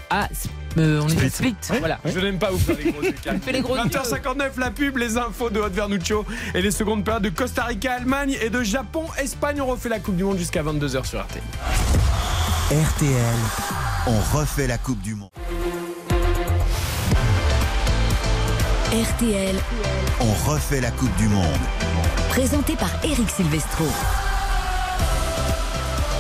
à 0.10 0.28
euh, 0.78 1.02
on 1.04 1.10
est 1.10 1.26
à 1.26 1.30
Split. 1.30 1.56
Voilà. 1.80 2.00
Je 2.06 2.20
n'aime 2.20 2.40
pas 2.40 2.52
vous 2.52 2.60
faire 2.60 2.78
les 2.78 2.92
gros 2.92 3.02
yeux. 3.02 3.16
Karine. 3.24 3.42
fais 3.44 3.52
les 3.52 3.62
gros 3.62 3.76
yeux. 3.76 3.84
20h59, 3.84 4.60
la 4.60 4.72
pub, 4.72 4.98
les 4.98 5.18
infos 5.18 5.50
de 5.50 5.60
Haute 5.60 5.74
Vernuccio 5.74 6.26
et 6.54 6.62
les 6.62 6.72
secondes 6.72 7.04
périodes 7.04 7.24
de 7.24 7.30
Costa 7.30 7.64
Rica, 7.64 7.94
Allemagne 7.94 8.38
et 8.42 8.50
de 8.50 8.62
Japon, 8.64 9.06
Espagne. 9.18 9.62
On 9.62 9.68
refait 9.68 9.90
la 9.90 10.00
Coupe 10.00 10.16
du 10.16 10.24
Monde 10.24 10.38
jusqu'à 10.38 10.64
22h 10.64 11.06
sur 11.06 11.20
RT. 11.20 11.40
RTL, 12.72 13.36
on 14.08 14.38
refait 14.38 14.68
la 14.68 14.78
Coupe 14.78 15.02
du 15.02 15.16
Monde. 15.16 15.30
RTL, 18.92 19.56
On 20.20 20.50
refait 20.50 20.82
la 20.82 20.90
Coupe 20.90 21.16
du 21.18 21.28
Monde. 21.28 21.46
présenté 22.30 22.76
par 22.76 22.90
Eric 23.04 23.30
Silvestro. 23.30 23.86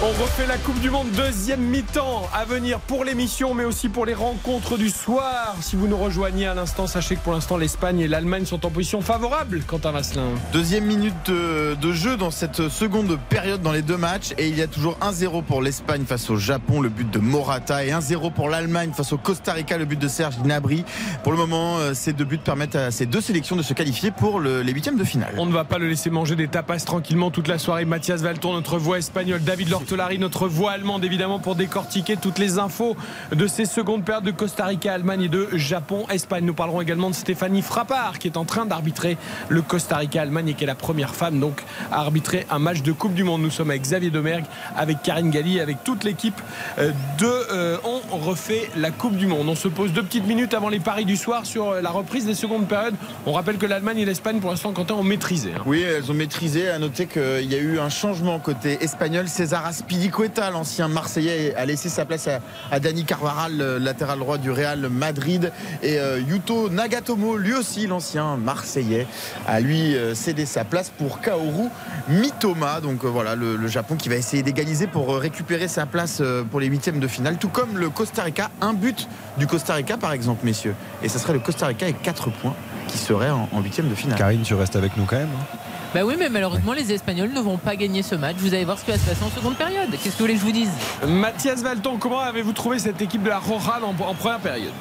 On 0.02 0.24
refait 0.24 0.48
la 0.48 0.56
Coupe 0.58 0.80
du 0.80 0.90
Monde, 0.90 1.08
deuxième 1.12 1.60
mi-temps 1.60 2.30
à 2.34 2.46
venir 2.46 2.80
pour 2.80 3.04
l'émission, 3.04 3.54
mais 3.54 3.66
aussi 3.66 3.90
pour 3.90 4.06
les 4.06 4.14
rencontres 4.14 4.78
du 4.78 4.88
soir. 4.90 5.58
Si 5.60 5.76
vous 5.76 5.88
nous 5.90 5.98
rejoignez 5.98 6.48
à 6.48 6.54
l'instant, 6.54 6.88
sachez 6.88 7.18
que 7.18 7.20
pour 7.20 7.34
l'instant, 7.34 7.58
l'Espagne 7.58 8.00
et 8.00 8.08
l'Allemagne 8.08 8.46
sont 8.46 8.66
en 8.66 8.70
position 8.70 9.02
favorable. 9.02 9.62
Quentin 9.68 9.92
Vasselin. 9.92 10.30
Deuxième 10.54 10.86
minute 10.86 11.14
de, 11.26 11.76
de 11.76 11.92
jeu 11.92 12.16
dans 12.16 12.32
cette 12.32 12.70
seconde 12.70 13.20
période 13.28 13.62
dans 13.62 13.74
les 13.74 13.82
deux 13.82 13.98
matchs 13.98 14.32
et 14.38 14.48
il 14.48 14.58
y 14.58 14.62
a 14.62 14.68
toujours 14.68 14.98
1-0 15.02 15.44
pour 15.44 15.62
l'Espagne 15.62 16.06
face 16.08 16.30
au 16.30 16.38
Japon, 16.38 16.80
le 16.80 16.88
but 16.88 17.12
de 17.12 17.20
Morata 17.20 17.84
et 17.84 17.90
1-0 17.92 18.32
pour 18.32 18.48
l'Allemagne 18.48 18.92
face 18.96 19.12
au 19.12 19.18
Costa 19.18 19.52
Rica, 19.52 19.78
le 19.78 19.84
but 19.84 20.00
de 20.00 20.08
Serge 20.08 20.38
Gnabry. 20.42 20.86
Pour 21.24 21.34
le 21.34 21.38
moment, 21.38 21.78
euh, 21.78 21.94
ces 21.94 22.14
deux 22.14 22.24
buts 22.24 22.38
permettent 22.38 22.78
à 22.78 22.92
ces 22.92 23.06
deux 23.06 23.20
sélections 23.22 23.58
de 23.58 23.64
se 23.64 23.74
qualifier 23.74 24.12
pour 24.12 24.40
le- 24.40 24.62
les 24.62 24.72
huitièmes 24.72 24.98
de 24.98 25.04
finale. 25.04 25.34
On 25.38 25.46
ne 25.46 25.52
va 25.52 25.66
pas 25.66 25.78
le 25.78 25.90
laisser 25.90 26.10
manger 26.10 26.38
des 26.38 26.48
tapas 26.48 26.80
tranquillement 26.80 27.32
toute 27.32 27.50
la 27.50 27.58
soirée. 27.60 27.84
Mathias 27.84 28.22
Valton, 28.22 28.54
notre 28.54 28.78
voix 28.78 28.98
espagnole, 28.98 29.42
David 29.44 29.68
Notre 29.92 30.48
voix 30.48 30.74
allemande, 30.74 31.04
évidemment, 31.04 31.40
pour 31.40 31.56
décortiquer 31.56 32.16
toutes 32.16 32.38
les 32.38 32.60
infos 32.60 32.96
de 33.32 33.48
ces 33.48 33.66
secondes 33.66 34.04
périodes 34.04 34.24
de 34.24 34.32
Costa 34.32 34.66
Rica, 34.66 34.94
Allemagne 34.94 35.24
et 35.24 35.30
de 35.30 35.50
Japon, 35.54 36.06
Espagne. 36.12 36.46
Nous 36.46 36.54
parlerons 36.54 36.82
également 36.82 37.10
de 37.10 37.16
Stéphanie 37.16 37.64
Frappard, 37.64 38.20
qui 38.20 38.28
est 38.28 38.38
en 38.38 38.46
train 38.46 38.68
d'arbitrer 38.68 39.18
le 39.48 39.64
Costa 39.64 39.98
Rica, 39.98 40.22
Allemagne 40.22 40.50
et 40.50 40.54
qui 40.54 40.64
est 40.64 40.68
la 40.68 40.76
première 40.76 41.16
femme 41.16 41.40
donc 41.40 41.64
à 41.92 42.02
arbitrer 42.02 42.46
un 42.52 42.60
match 42.60 42.84
de 42.84 42.92
Coupe 42.92 43.16
du 43.16 43.24
Monde. 43.24 43.42
Nous 43.42 43.50
sommes 43.50 43.72
avec 43.72 43.82
Xavier 43.82 44.12
Domergue, 44.12 44.46
avec 44.78 45.02
Karine 45.02 45.32
Galli, 45.32 45.60
avec 45.60 45.84
toute 45.84 46.04
l'équipe 46.04 46.40
euh, 46.78 46.92
de 47.18 47.26
euh, 47.52 47.78
On 48.12 48.18
refait 48.18 48.70
la 48.78 48.92
Coupe 48.92 49.16
du 49.16 49.26
Monde. 49.26 49.50
On 49.50 49.56
se 49.56 49.68
pose 49.68 49.92
deux 49.92 50.04
petites 50.04 50.28
minutes 50.28 50.54
avant 50.54 50.70
les 50.70 50.80
paris 50.80 51.06
du 51.06 51.18
soir 51.18 51.48
sur 51.48 51.70
euh, 51.70 51.82
la 51.82 51.90
reprise 51.90 52.26
des 52.28 52.36
secondes 52.36 52.68
périodes. 52.68 52.96
On 53.26 53.34
rappelle 53.34 53.58
que 53.58 53.66
l'Allemagne 53.66 54.00
et 54.00 54.06
l'Espagne, 54.06 54.40
pour 54.40 54.52
l'instant, 54.52 54.72
Quentin, 54.72 54.94
ont 54.94 55.04
maîtrisé. 55.04 55.54
hein. 55.56 55.62
Oui, 55.66 55.82
elles 55.82 56.12
ont 56.12 56.16
maîtrisé. 56.16 56.70
À 56.70 56.78
noter 56.78 57.08
qu'il 57.08 57.52
y 57.52 57.56
a 57.56 57.60
eu 57.60 57.80
un 57.80 57.90
changement 57.90 58.38
côté 58.40 58.78
espagnol. 58.84 59.28
César 59.28 59.66
Aspilicueta, 59.80 60.52
l'ancien 60.52 60.90
Marseillais, 60.90 61.56
a 61.56 61.66
laissé 61.66 61.88
sa 61.88 62.04
place 62.04 62.28
à, 62.70 62.80
Dani 62.82 63.06
Carvaral, 63.06 63.78
latéral 63.78 64.20
droit 64.20 64.38
du 64.38 64.52
Real 64.52 64.90
Madrid. 64.90 65.54
Et 65.82 65.98
euh, 65.98 66.20
Yuto 66.20 66.70
Nagatomo, 66.70 67.38
lui 67.38 67.54
aussi 67.54 67.88
l'ancien 67.88 68.36
Marseillais, 68.36 69.08
a 69.48 69.62
lui 69.62 69.96
euh, 69.96 70.16
cédé 70.16 70.46
sa 70.46 70.66
place 70.66 70.90
pour 70.90 71.22
Kaoru 71.22 71.70
Mitoma. 72.10 72.82
Donc 72.82 73.06
euh, 73.06 73.08
voilà, 73.08 73.36
le, 73.36 73.68
Japon 73.68 73.96
qui 73.96 74.10
va 74.10 74.16
essayer 74.16 74.44
d'égaliser 74.44 74.86
pour 74.86 75.16
récupérer 75.16 75.70
sa 75.70 75.86
place 75.86 76.22
pour 76.52 76.60
les 76.60 76.68
huitièmes 76.68 77.00
de 77.00 77.08
finale. 77.08 77.38
Tout 77.38 77.48
comme 77.48 77.78
le 77.78 77.90
Costa 77.90 78.24
Rica. 78.24 78.52
Un 78.60 78.74
but 78.74 79.08
du 79.38 79.48
Costa 79.48 79.76
Rica, 79.76 79.96
par 79.96 80.12
exemple, 80.12 80.46
messieurs. 80.46 80.76
Et 81.04 81.08
ce 81.08 81.20
serait 81.20 81.34
le 81.34 81.40
Costa 81.40 81.68
Rica 81.68 81.86
avec 81.86 82.02
4 82.02 82.32
points 82.32 82.56
qui 82.90 82.98
serait 82.98 83.30
en 83.30 83.48
en 83.54 83.62
huitième 83.62 83.88
de 83.88 83.96
finale. 83.96 84.18
Karine, 84.18 84.42
tu 84.42 84.56
restes 84.56 84.76
avec 84.76 84.98
nous 84.98 85.06
quand 85.06 85.16
même. 85.18 85.30
hein 85.30 85.59
Bah 85.94 86.02
oui, 86.06 86.16
mais 86.20 86.30
malheureusement, 86.30 86.74
les 86.74 86.92
Espagnols 86.94 87.32
ne 87.34 87.40
vont 87.42 87.58
pas 87.58 87.76
gagner 87.76 88.04
ce 88.04 88.14
match. 88.14 88.36
Vous 88.40 88.54
allez 88.54 88.64
voir 88.66 88.78
ce 88.78 88.86
qui 88.86 88.92
va 88.92 88.98
se 88.98 89.06
passer 89.06 89.24
en 89.24 89.30
seconde 89.32 89.56
période. 89.56 89.90
Qu'est-ce 89.92 90.04
que 90.04 90.10
vous 90.20 90.26
voulez 90.26 90.34
que 90.36 90.40
je 90.40 90.46
vous 90.46 90.52
dise? 90.52 90.70
Mathias 91.08 91.64
Valton, 91.64 91.98
comment 91.98 92.20
avez-vous 92.20 92.54
trouvé 92.54 92.78
cette 92.78 93.02
équipe 93.02 93.24
de 93.24 93.30
la 93.30 93.40
Roja 93.40 93.80
en, 93.84 93.90
en 93.90 94.14
première 94.14 94.40
période? 94.40 94.72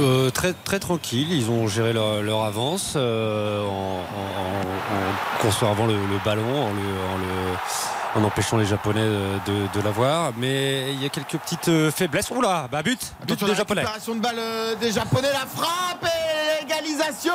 Euh, 0.00 0.30
très, 0.30 0.52
très 0.64 0.78
tranquille, 0.80 1.28
ils 1.32 1.48
ont 1.50 1.66
géré 1.68 1.92
leur, 1.92 2.22
leur 2.22 2.42
avance 2.44 2.94
euh, 2.96 3.62
en, 3.64 3.70
en- 3.70 3.98
en 4.00 5.42
conservant 5.42 5.86
le, 5.86 5.94
le 5.94 6.18
ballon, 6.24 6.42
en, 6.42 6.68
le- 6.70 7.14
en 7.14 7.18
le- 7.18 7.56
en 8.14 8.24
empêchant 8.24 8.56
les 8.56 8.64
Japonais 8.66 9.04
de, 9.04 9.78
de 9.78 9.84
l'avoir. 9.84 10.32
Mais 10.36 10.92
il 10.92 11.02
y 11.02 11.06
a 11.06 11.08
quelques 11.08 11.36
petites 11.38 11.68
euh, 11.68 11.90
faiblesses. 11.90 12.30
Oula, 12.30 12.68
bah 12.70 12.82
but, 12.82 12.98
but 13.26 13.38
des 13.40 13.46
la 13.46 13.54
Japonais. 13.54 13.80
récupération 13.82 14.14
de 14.14 14.20
balle 14.20 14.38
euh, 14.38 14.74
des 14.76 14.92
Japonais, 14.92 15.28
la 15.32 15.46
frappe 15.46 16.04
et 16.04 16.62
l'égalisation 16.64 17.32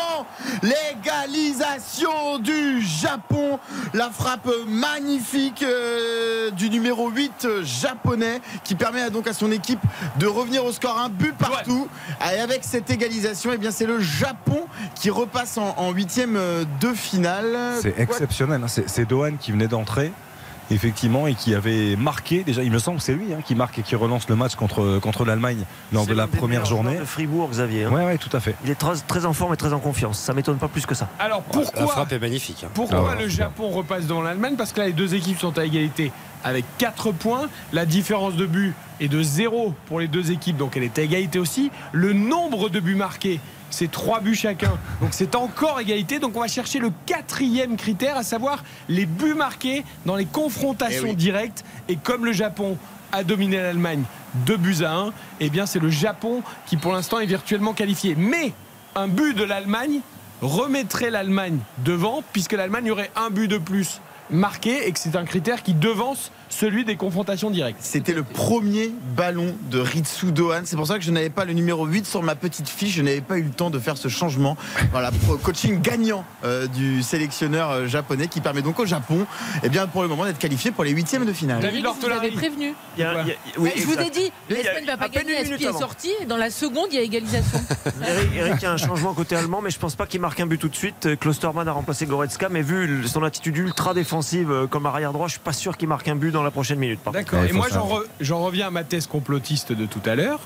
L'égalisation 0.61 2.39
du 2.39 2.81
Japon 2.81 3.59
La 3.93 4.09
frappe 4.09 4.49
magnifique 4.67 5.63
euh, 5.63 6.51
du 6.51 6.69
numéro 6.69 7.09
8 7.09 7.45
euh, 7.45 7.63
japonais 7.63 8.41
qui 8.63 8.75
permet 8.75 9.09
donc 9.09 9.27
à 9.27 9.33
son 9.33 9.51
équipe 9.51 9.79
de 10.17 10.27
revenir 10.27 10.63
au 10.65 10.71
score 10.71 10.97
un 10.99 11.09
but 11.09 11.35
partout. 11.35 11.87
Et 12.33 12.39
avec 12.39 12.63
cette 12.63 12.89
égalisation, 12.89 13.51
eh 13.53 13.57
bien 13.57 13.71
c'est 13.71 13.85
le 13.85 13.99
Japon 13.99 14.65
qui 14.95 15.09
repasse 15.09 15.57
en, 15.57 15.91
huitième 15.91 16.35
euh, 16.37 16.63
de 16.81 16.93
finale. 16.93 17.57
C'est 17.81 17.97
exceptionnel. 17.99 18.61
hein. 18.63 18.67
C'est 18.67 18.89
c'est 18.89 19.05
Dohan 19.05 19.33
qui 19.39 19.51
venait 19.51 19.67
d'entrer. 19.67 20.11
Effectivement, 20.73 21.27
et 21.27 21.35
qui 21.35 21.53
avait 21.55 21.95
marqué, 21.95 22.43
déjà, 22.43 22.63
il 22.63 22.71
me 22.71 22.79
semble 22.79 22.97
que 22.97 23.03
c'est 23.03 23.13
lui 23.13 23.33
hein, 23.33 23.39
qui 23.45 23.55
marque 23.55 23.79
et 23.79 23.81
qui 23.83 23.95
relance 23.95 24.27
le 24.27 24.35
match 24.35 24.55
contre, 24.55 24.99
contre 24.99 25.23
l'Allemagne 25.25 25.63
lors 25.91 26.05
de 26.05 26.13
la 26.13 26.27
première 26.27 26.65
journée. 26.65 26.97
de 26.97 27.05
Fribourg, 27.05 27.49
Xavier. 27.51 27.83
hein. 27.85 27.91
Ouais, 27.91 28.05
ouais, 28.05 28.17
tout 28.17 28.35
à 28.35 28.39
fait. 28.39 28.55
Il 28.65 28.71
est 28.71 28.75
très, 28.75 28.95
très 29.07 29.25
en 29.25 29.33
forme 29.33 29.53
et 29.53 29.57
très 29.57 29.73
en 29.73 29.79
confiance. 29.79 30.17
Ça 30.19 30.33
m'étonne 30.33 30.57
pas 30.57 30.67
plus 30.67 30.85
que 30.85 30.95
ça. 30.95 31.07
Alors 31.19 31.43
La 31.47 31.53
pourquoi, 31.53 31.87
frappe 31.87 32.11
est 32.11 32.19
magnifique. 32.19 32.63
hein. 32.65 32.69
pourquoi 32.73 33.05
Ah 33.11 33.15
ouais, 33.17 33.23
le. 33.23 33.29
Japon 33.29 33.69
repasse 33.69 34.05
devant 34.07 34.21
l'Allemagne? 34.21 34.55
Parce 34.57 34.73
que 34.73 34.79
là, 34.81 34.87
les 34.87 34.93
deux 34.93 35.15
équipes 35.15 35.39
sont 35.39 35.57
à 35.57 35.65
égalité 35.65 36.11
avec 36.43 36.65
4 36.77 37.11
points. 37.11 37.47
La 37.71 37.85
différence 37.85 38.35
de 38.35 38.45
but 38.45 38.73
est 38.99 39.07
de 39.07 39.21
0 39.23 39.73
pour 39.85 39.99
les 39.99 40.07
deux 40.07 40.31
équipes, 40.31 40.57
donc 40.57 40.75
elle 40.77 40.83
est 40.83 40.97
à 40.99 41.01
égalité 41.01 41.39
aussi. 41.39 41.71
Le 41.91 42.13
nombre 42.13 42.69
de 42.69 42.79
buts 42.79 42.95
marqués, 42.95 43.39
c'est 43.73 43.89
3 43.91 44.19
buts 44.21 44.35
chacun. 44.35 44.77
Donc 45.01 45.09
c'est 45.11 45.35
encore 45.35 45.79
égalité. 45.79 46.19
Donc 46.19 46.37
on 46.37 46.41
va 46.41 46.47
chercher 46.47 46.79
le 46.79 46.91
quatrième 47.05 47.75
critère, 47.75 48.15
à 48.17 48.23
savoir 48.23 48.63
les 48.87 49.05
buts 49.05 49.33
marqués 49.33 49.83
dans 50.05 50.15
les 50.15 50.25
confrontations 50.25 51.03
Eh 51.07 51.09
oui. 51.11 51.15
directes. 51.15 51.65
Et 51.89 51.95
comme 51.95 52.23
le 52.23 52.31
Japon 52.31 52.77
a 53.11 53.23
dominé 53.23 53.57
l'Allemagne 53.57 54.03
2 54.45 54.57
buts 54.57 54.83
à 54.83 54.93
1, 54.93 55.13
eh 55.39 55.49
bien 55.49 55.65
c'est 55.65 55.79
le 55.79 55.89
Japon 55.89 56.41
qui 56.67 56.77
pour 56.77 56.93
l'instant 56.93 57.19
est 57.19 57.25
virtuellement 57.25 57.73
qualifié. 57.73 58.15
Mais 58.15 58.53
un 58.95 59.07
but 59.07 59.35
de 59.35 59.43
l'Allemagne 59.43 59.99
remettrait 60.41 61.09
l'Allemagne 61.09 61.57
devant, 61.79 62.23
puisque 62.31 62.53
l'Allemagne 62.53 62.91
aurait 62.91 63.11
un 63.15 63.29
but 63.29 63.47
de 63.47 63.57
plus 63.57 64.01
marqué 64.29 64.87
et 64.87 64.91
que 64.91 64.99
c'est 64.99 65.15
un 65.15 65.25
critère 65.25 65.63
qui 65.63 65.73
devance 65.73 66.31
celui 66.53 66.85
des 66.85 66.95
confrontations 66.95 67.49
directes. 67.49 67.79
C'était 67.81 68.13
le 68.13 68.23
premier 68.23 68.91
ballon 69.15 69.55
de 69.71 69.79
Ritsu 69.79 70.31
Dohan. 70.31 70.61
C'est 70.65 70.75
pour 70.75 70.87
ça 70.87 70.97
que 70.99 71.03
je 71.03 71.11
n'avais 71.11 71.29
pas 71.29 71.45
le 71.45 71.53
numéro 71.53 71.85
8 71.85 72.05
sur 72.05 72.21
ma 72.23 72.35
petite 72.35 72.69
fiche. 72.69 72.93
Je 72.95 73.01
n'avais 73.01 73.21
pas 73.21 73.37
eu 73.37 73.43
le 73.43 73.49
temps 73.49 73.69
de 73.69 73.79
faire 73.79 73.97
ce 73.97 74.07
changement. 74.07 74.55
Voilà, 74.91 75.11
coaching 75.43 75.81
gagnant 75.81 76.23
euh, 76.43 76.67
du 76.67 77.01
sélectionneur 77.01 77.71
euh, 77.71 77.87
japonais 77.87 78.27
qui 78.27 78.39
permet 78.41 78.61
donc 78.61 78.79
au 78.79 78.85
Japon, 78.85 79.25
eh 79.63 79.69
bien, 79.69 79.87
pour 79.87 80.03
le 80.03 80.07
moment, 80.07 80.25
d'être 80.25 80.37
qualifié 80.39 80.71
pour 80.71 80.83
les 80.83 80.91
huitièmes 80.91 81.25
de 81.25 81.33
finale. 81.33 81.61
David 81.61 81.85
Eric, 81.85 81.97
vous 82.01 82.09
avez 82.09 82.31
prévenu. 82.31 82.73
Il 82.97 83.01
y 83.01 83.03
a- 83.03 83.21
il 83.23 83.27
y 83.29 83.31
a- 83.31 83.35
oui, 83.57 83.71
je 83.75 83.83
vous 83.83 83.97
ai 83.99 84.09
dit, 84.09 84.31
l'Espagne 84.49 84.85
va 84.85 84.93
à 84.93 84.97
pas 84.97 85.09
gagner. 85.09 85.37
Aspi 85.37 85.63
est 85.63 85.67
avant. 85.67 85.79
sorti. 85.79 86.11
et 86.21 86.25
Dans 86.25 86.37
la 86.37 86.49
seconde, 86.51 86.87
il 86.91 86.95
y 86.95 86.99
a 86.99 87.01
égalisation. 87.01 87.59
Eric, 88.07 88.29
Eric, 88.35 88.53
il 88.59 88.63
y 88.63 88.65
a 88.67 88.71
un 88.73 88.77
changement 88.77 89.13
côté 89.13 89.35
allemand, 89.35 89.61
mais 89.61 89.71
je 89.71 89.79
pense 89.79 89.95
pas 89.95 90.05
qu'il 90.05 90.21
marque 90.21 90.39
un 90.39 90.45
but 90.45 90.57
tout 90.59 90.69
de 90.69 90.75
suite. 90.75 91.17
Klosterman 91.19 91.67
a 91.67 91.71
remplacé 91.71 92.05
Goretzka, 92.05 92.49
mais 92.49 92.61
vu 92.61 93.07
son 93.07 93.23
attitude 93.23 93.57
ultra 93.57 93.93
défensive 93.93 94.51
euh, 94.51 94.67
comme 94.67 94.85
arrière 94.85 95.13
droit, 95.13 95.27
je 95.27 95.33
suis 95.33 95.39
pas 95.41 95.53
sûr 95.53 95.77
qu'il 95.77 95.87
marque 95.87 96.07
un 96.07 96.15
but 96.15 96.31
dans 96.31 96.42
dans 96.43 96.47
la 96.47 96.51
prochaine 96.51 96.79
minute. 96.79 96.99
par 96.99 97.13
contre. 97.13 97.25
D'accord. 97.31 97.43
Et 97.49 97.53
moi, 97.53 97.67
j'en, 97.71 97.87
re- 97.87 98.05
j'en 98.19 98.43
reviens 98.43 98.67
à 98.67 98.71
ma 98.71 98.83
thèse 98.83 99.07
complotiste 99.07 99.71
de 99.71 99.85
tout 99.85 100.01
à 100.05 100.15
l'heure. 100.15 100.39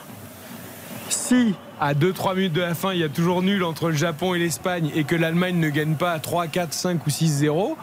Si, 1.10 1.56
à 1.80 1.94
2-3 1.94 2.36
minutes 2.36 2.54
de 2.54 2.62
la 2.62 2.76
fin, 2.76 2.94
il 2.94 3.00
y 3.00 3.04
a 3.04 3.10
toujours 3.10 3.42
nul 3.42 3.64
entre 3.64 3.90
le 3.90 3.96
Japon 3.96 4.34
et 4.36 4.40
l'Espagne 4.40 4.92
et 4.94 5.04
que 5.06 5.16
l'Allemagne 5.16 5.58
ne 5.58 5.70
gagne 5.70 5.96
pas 5.96 6.12
à 6.12 6.20
3, 6.20 6.48
4, 6.48 6.74
5 6.74 7.06
ou 7.08 7.10
6-0, 7.10 7.76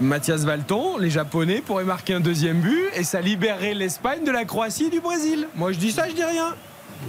Mathias 0.00 0.44
Valton, 0.44 0.96
les 0.98 1.10
Japonais 1.10 1.62
pourraient 1.66 1.84
marquer 1.84 2.14
un 2.14 2.20
deuxième 2.20 2.60
but 2.60 2.84
et 2.94 3.02
ça 3.04 3.20
libérerait 3.20 3.74
l'Espagne 3.74 4.24
de 4.24 4.30
la 4.30 4.44
Croatie 4.44 4.84
et 4.84 4.90
du 4.90 5.00
Brésil. 5.00 5.48
Moi, 5.56 5.72
je 5.72 5.78
dis 5.78 5.90
ça, 5.90 6.08
je 6.08 6.14
dis 6.14 6.24
rien. 6.24 6.54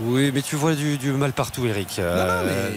Oui, 0.03 0.31
mais 0.33 0.41
tu 0.41 0.55
vois 0.55 0.73
du, 0.73 0.97
du 0.97 1.11
mal 1.11 1.31
partout, 1.31 1.65
Eric. 1.67 1.97
Euh, 1.99 2.69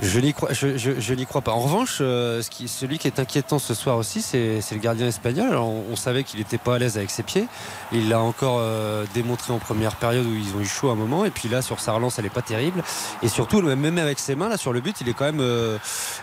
je, 0.00 0.20
n'y 0.20 0.34
crois, 0.34 0.52
je, 0.52 0.76
je- 0.76 0.98
je 1.00 1.14
n'y 1.14 1.24
crois 1.26 1.40
pas. 1.40 1.52
En 1.52 1.60
revanche, 1.60 1.98
euh, 2.00 2.42
ce 2.42 2.50
qui, 2.50 2.68
celui 2.68 2.98
qui 2.98 3.06
est 3.06 3.18
inquiétant 3.18 3.58
ce 3.58 3.72
soir 3.74 3.96
aussi, 3.96 4.20
c'est 4.22 4.60
le 4.72 4.78
gardien 4.78 5.06
espagnol. 5.06 5.56
On, 5.56 5.84
on 5.90 5.96
savait 5.96 6.22
qu'il 6.24 6.38
n'était 6.38 6.58
pas 6.58 6.74
à 6.74 6.78
l'aise 6.78 6.96
avec 6.98 7.10
ses 7.10 7.22
pieds. 7.22 7.46
Il 7.92 8.08
l'a 8.08 8.20
encore 8.20 8.58
euh, 8.60 9.04
démontré 9.14 9.52
en 9.52 9.58
première 9.58 9.96
période 9.96 10.26
où 10.26 10.34
ils 10.34 10.54
ont 10.54 10.60
eu 10.60 10.66
chaud 10.66 10.90
à 10.90 10.92
un 10.92 10.96
moment. 10.96 11.24
Et 11.24 11.30
puis 11.30 11.48
là, 11.48 11.62
sur 11.62 11.80
sa 11.80 11.92
relance, 11.92 12.18
elle 12.18 12.24
n'est 12.24 12.30
pas 12.30 12.42
terrible. 12.42 12.82
Et 13.22 13.28
surtout, 13.28 13.62
même 13.62 13.98
avec 13.98 14.18
ses 14.18 14.34
mains, 14.34 14.48
là, 14.48 14.56
sur 14.56 14.72
le 14.72 14.80
but, 14.80 14.96
il 15.00 15.08
est 15.08 15.14
quand 15.14 15.24
même. 15.26 15.40
euh, 15.40 15.78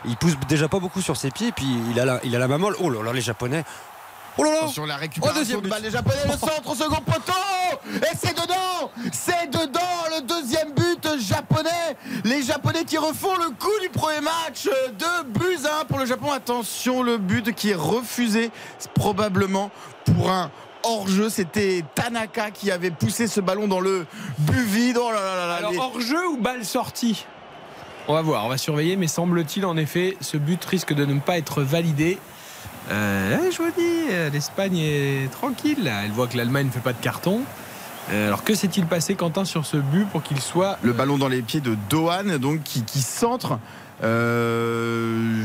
il 0.05 0.15
pousse 0.17 0.33
déjà 0.47 0.67
pas 0.67 0.79
beaucoup 0.79 1.01
sur 1.01 1.17
ses 1.17 1.31
pieds. 1.31 1.47
Et 1.47 1.51
puis, 1.51 1.65
il 1.91 1.99
a 1.99 2.05
la, 2.05 2.19
il 2.23 2.35
a 2.35 2.39
la 2.39 2.47
main 2.47 2.57
molle. 2.57 2.75
Oh 2.79 2.89
là 2.89 3.01
là, 3.03 3.13
les 3.13 3.21
Japonais. 3.21 3.63
Oh 4.37 4.43
là 4.43 4.51
là 4.63 4.67
Sur 4.67 4.87
la 4.87 4.95
récupération 4.97 5.39
deuxième 5.41 5.61
de 5.61 5.67
balle 5.69 5.83
des 5.83 5.91
Japonais, 5.91 6.17
le 6.25 6.31
centre 6.31 6.67
au 6.67 6.73
second 6.73 7.01
poteau 7.05 7.33
Et 7.87 8.15
c'est 8.19 8.33
dedans 8.33 8.89
C'est 9.11 9.47
dedans 9.51 9.79
le 10.15 10.21
deuxième 10.23 10.71
but 10.73 10.82
japonais 11.49 11.97
Les 12.23 12.43
Japonais 12.43 12.83
qui 12.85 12.97
refont 12.97 13.35
le 13.37 13.49
coup 13.51 13.79
du 13.81 13.89
premier 13.89 14.21
match 14.21 14.67
Deux 14.97 15.23
buts 15.27 15.57
à 15.65 15.81
un 15.81 15.85
pour 15.85 15.99
le 15.99 16.05
Japon. 16.05 16.31
Attention, 16.31 17.03
le 17.03 17.17
but 17.17 17.53
qui 17.53 17.71
est 17.71 17.75
refusé 17.75 18.51
c'est 18.79 18.91
probablement 18.91 19.71
pour 20.05 20.29
un 20.31 20.51
hors-jeu. 20.83 21.29
C'était 21.29 21.83
Tanaka 21.95 22.51
qui 22.51 22.71
avait 22.71 22.91
poussé 22.91 23.27
ce 23.27 23.39
ballon 23.39 23.67
dans 23.67 23.79
le 23.79 24.05
but 24.39 24.65
vide. 24.65 24.97
Oh 24.99 25.11
là 25.11 25.21
là 25.21 25.35
là 25.35 25.47
là 25.47 25.55
Alors, 25.55 25.71
les- 25.71 25.77
hors-jeu 25.77 26.27
ou 26.29 26.37
balle 26.37 26.65
sortie? 26.65 27.25
On 28.07 28.13
va 28.13 28.21
voir, 28.21 28.45
on 28.45 28.49
va 28.49 28.57
surveiller, 28.57 28.97
mais 28.97 29.07
semble-t-il, 29.07 29.65
en 29.65 29.77
effet, 29.77 30.17
ce 30.19 30.35
but 30.35 30.63
risque 30.65 30.93
de 30.93 31.05
ne 31.05 31.19
pas 31.21 31.37
être 31.37 31.61
validé. 31.61 32.17
Euh, 32.91 33.49
je 33.49 33.57
vous 33.59 33.71
dis, 33.77 34.07
euh, 34.11 34.29
l'Espagne 34.29 34.77
est 34.77 35.31
tranquille. 35.31 35.81
là. 35.85 36.01
Elle 36.03 36.11
voit 36.11 36.27
que 36.27 36.35
l'Allemagne 36.35 36.65
ne 36.67 36.71
fait 36.71 36.81
pas 36.81 36.91
de 36.91 37.01
carton. 37.01 37.43
Euh, 38.11 38.27
alors, 38.27 38.43
que 38.43 38.53
s'est-il 38.53 38.85
passé, 38.85 39.15
Quentin, 39.15 39.45
sur 39.45 39.65
ce 39.65 39.77
but 39.77 40.07
pour 40.09 40.23
qu'il 40.23 40.41
soit. 40.41 40.77
Le 40.81 40.93
ballon 40.93 41.17
dans 41.17 41.29
les 41.29 41.41
pieds 41.41 41.61
de 41.61 41.77
Dohan, 41.89 42.37
donc 42.39 42.63
qui, 42.63 42.83
qui 42.83 43.01
centre. 43.01 43.59
Euh, 44.03 45.43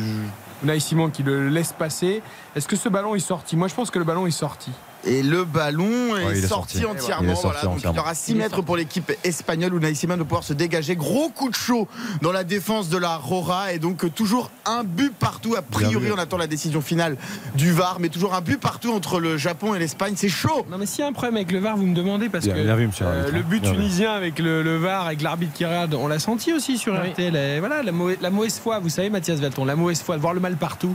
Simon 0.78 1.10
qui 1.10 1.22
le 1.22 1.48
laisse 1.48 1.72
passer. 1.72 2.22
Est-ce 2.56 2.66
que 2.66 2.76
ce 2.76 2.88
ballon 2.88 3.14
est 3.14 3.20
sorti? 3.20 3.56
Moi, 3.56 3.68
je 3.68 3.74
pense 3.74 3.90
que 3.90 3.98
le 3.98 4.04
ballon 4.04 4.26
est 4.26 4.32
sorti. 4.32 4.72
Et 5.04 5.22
le 5.22 5.44
ballon 5.44 6.16
est, 6.16 6.24
Ouais, 6.26 6.38
il 6.38 6.44
est 6.44 6.46
sorti, 6.48 6.78
sorti. 6.80 6.84
entièrement. 7.02 7.22
Il 7.28 7.30
est 7.30 7.34
sorti 7.40 7.58
voilà. 7.64 7.80
Donc 7.82 7.94
il 7.94 7.98
aura 8.00 8.14
6 8.14 8.30
Il 8.32 8.36
est 8.36 8.40
mètres 8.40 8.62
pour 8.62 8.76
l'équipe 8.76 9.12
espagnole 9.24 9.72
où 9.74 9.78
Naïsima 9.78 10.16
de 10.16 10.22
pouvoir 10.22 10.42
se 10.44 10.52
dégager. 10.52 10.96
Gros 10.96 11.28
coup 11.28 11.48
de 11.50 11.54
chaud 11.54 11.86
dans 12.20 12.32
la 12.32 12.44
défense 12.44 12.88
de 12.88 12.98
la 12.98 13.16
Rora. 13.16 13.72
Et 13.72 13.78
donc 13.78 14.12
toujours 14.14 14.50
un 14.66 14.82
but 14.84 15.12
partout. 15.14 15.54
A 15.56 15.62
priori, 15.62 16.10
on 16.12 16.18
attend 16.18 16.36
la 16.36 16.46
décision 16.48 16.80
finale 16.80 17.16
du 17.54 17.72
VAR. 17.72 17.98
Mais 18.00 18.08
toujours 18.08 18.34
un 18.34 18.40
but 18.40 18.58
partout 18.60 18.92
entre 18.92 19.20
le 19.20 19.36
Japon 19.36 19.74
et 19.74 19.78
l'Espagne. 19.78 20.14
C'est 20.16 20.28
chaud. 20.28 20.66
Non, 20.70 20.78
mais 20.78 20.86
s'il 20.86 21.00
y 21.00 21.04
a 21.04 21.06
un 21.08 21.12
problème 21.12 21.36
avec 21.36 21.52
le 21.52 21.60
VAR, 21.60 21.76
vous 21.76 21.86
me 21.86 21.94
demandez 21.94 22.28
parce 22.28 22.44
Bien- 22.44 22.54
que 22.54 22.62
bien 22.62 22.76
vu, 22.76 22.86
monsieur 22.88 23.06
euh, 23.06 23.30
le 23.30 23.42
but 23.42 23.62
Bien 23.62 23.72
tunisien 23.72 24.12
avec 24.12 24.38
le, 24.38 24.62
le 24.62 24.76
VAR, 24.78 25.06
avec 25.06 25.22
l'arbitre 25.22 25.52
qui 25.52 25.64
regarde, 25.64 25.94
on 25.94 26.08
l'a 26.08 26.18
senti 26.18 26.52
aussi 26.52 26.76
sur 26.76 26.92
Oui. 26.94 27.10
RTL. 27.10 27.36
Et 27.36 27.60
voilà, 27.60 27.82
la, 27.82 27.92
mau- 27.92 28.10
la 28.20 28.30
mauvaise 28.30 28.58
foi, 28.58 28.78
vous 28.80 28.88
savez, 28.88 29.10
Mathias 29.10 29.38
Valton, 29.38 29.64
la 29.64 29.76
mauvaise 29.76 30.02
foi, 30.02 30.16
de 30.16 30.20
voir 30.20 30.34
le 30.34 30.40
mal 30.40 30.56
partout, 30.56 30.94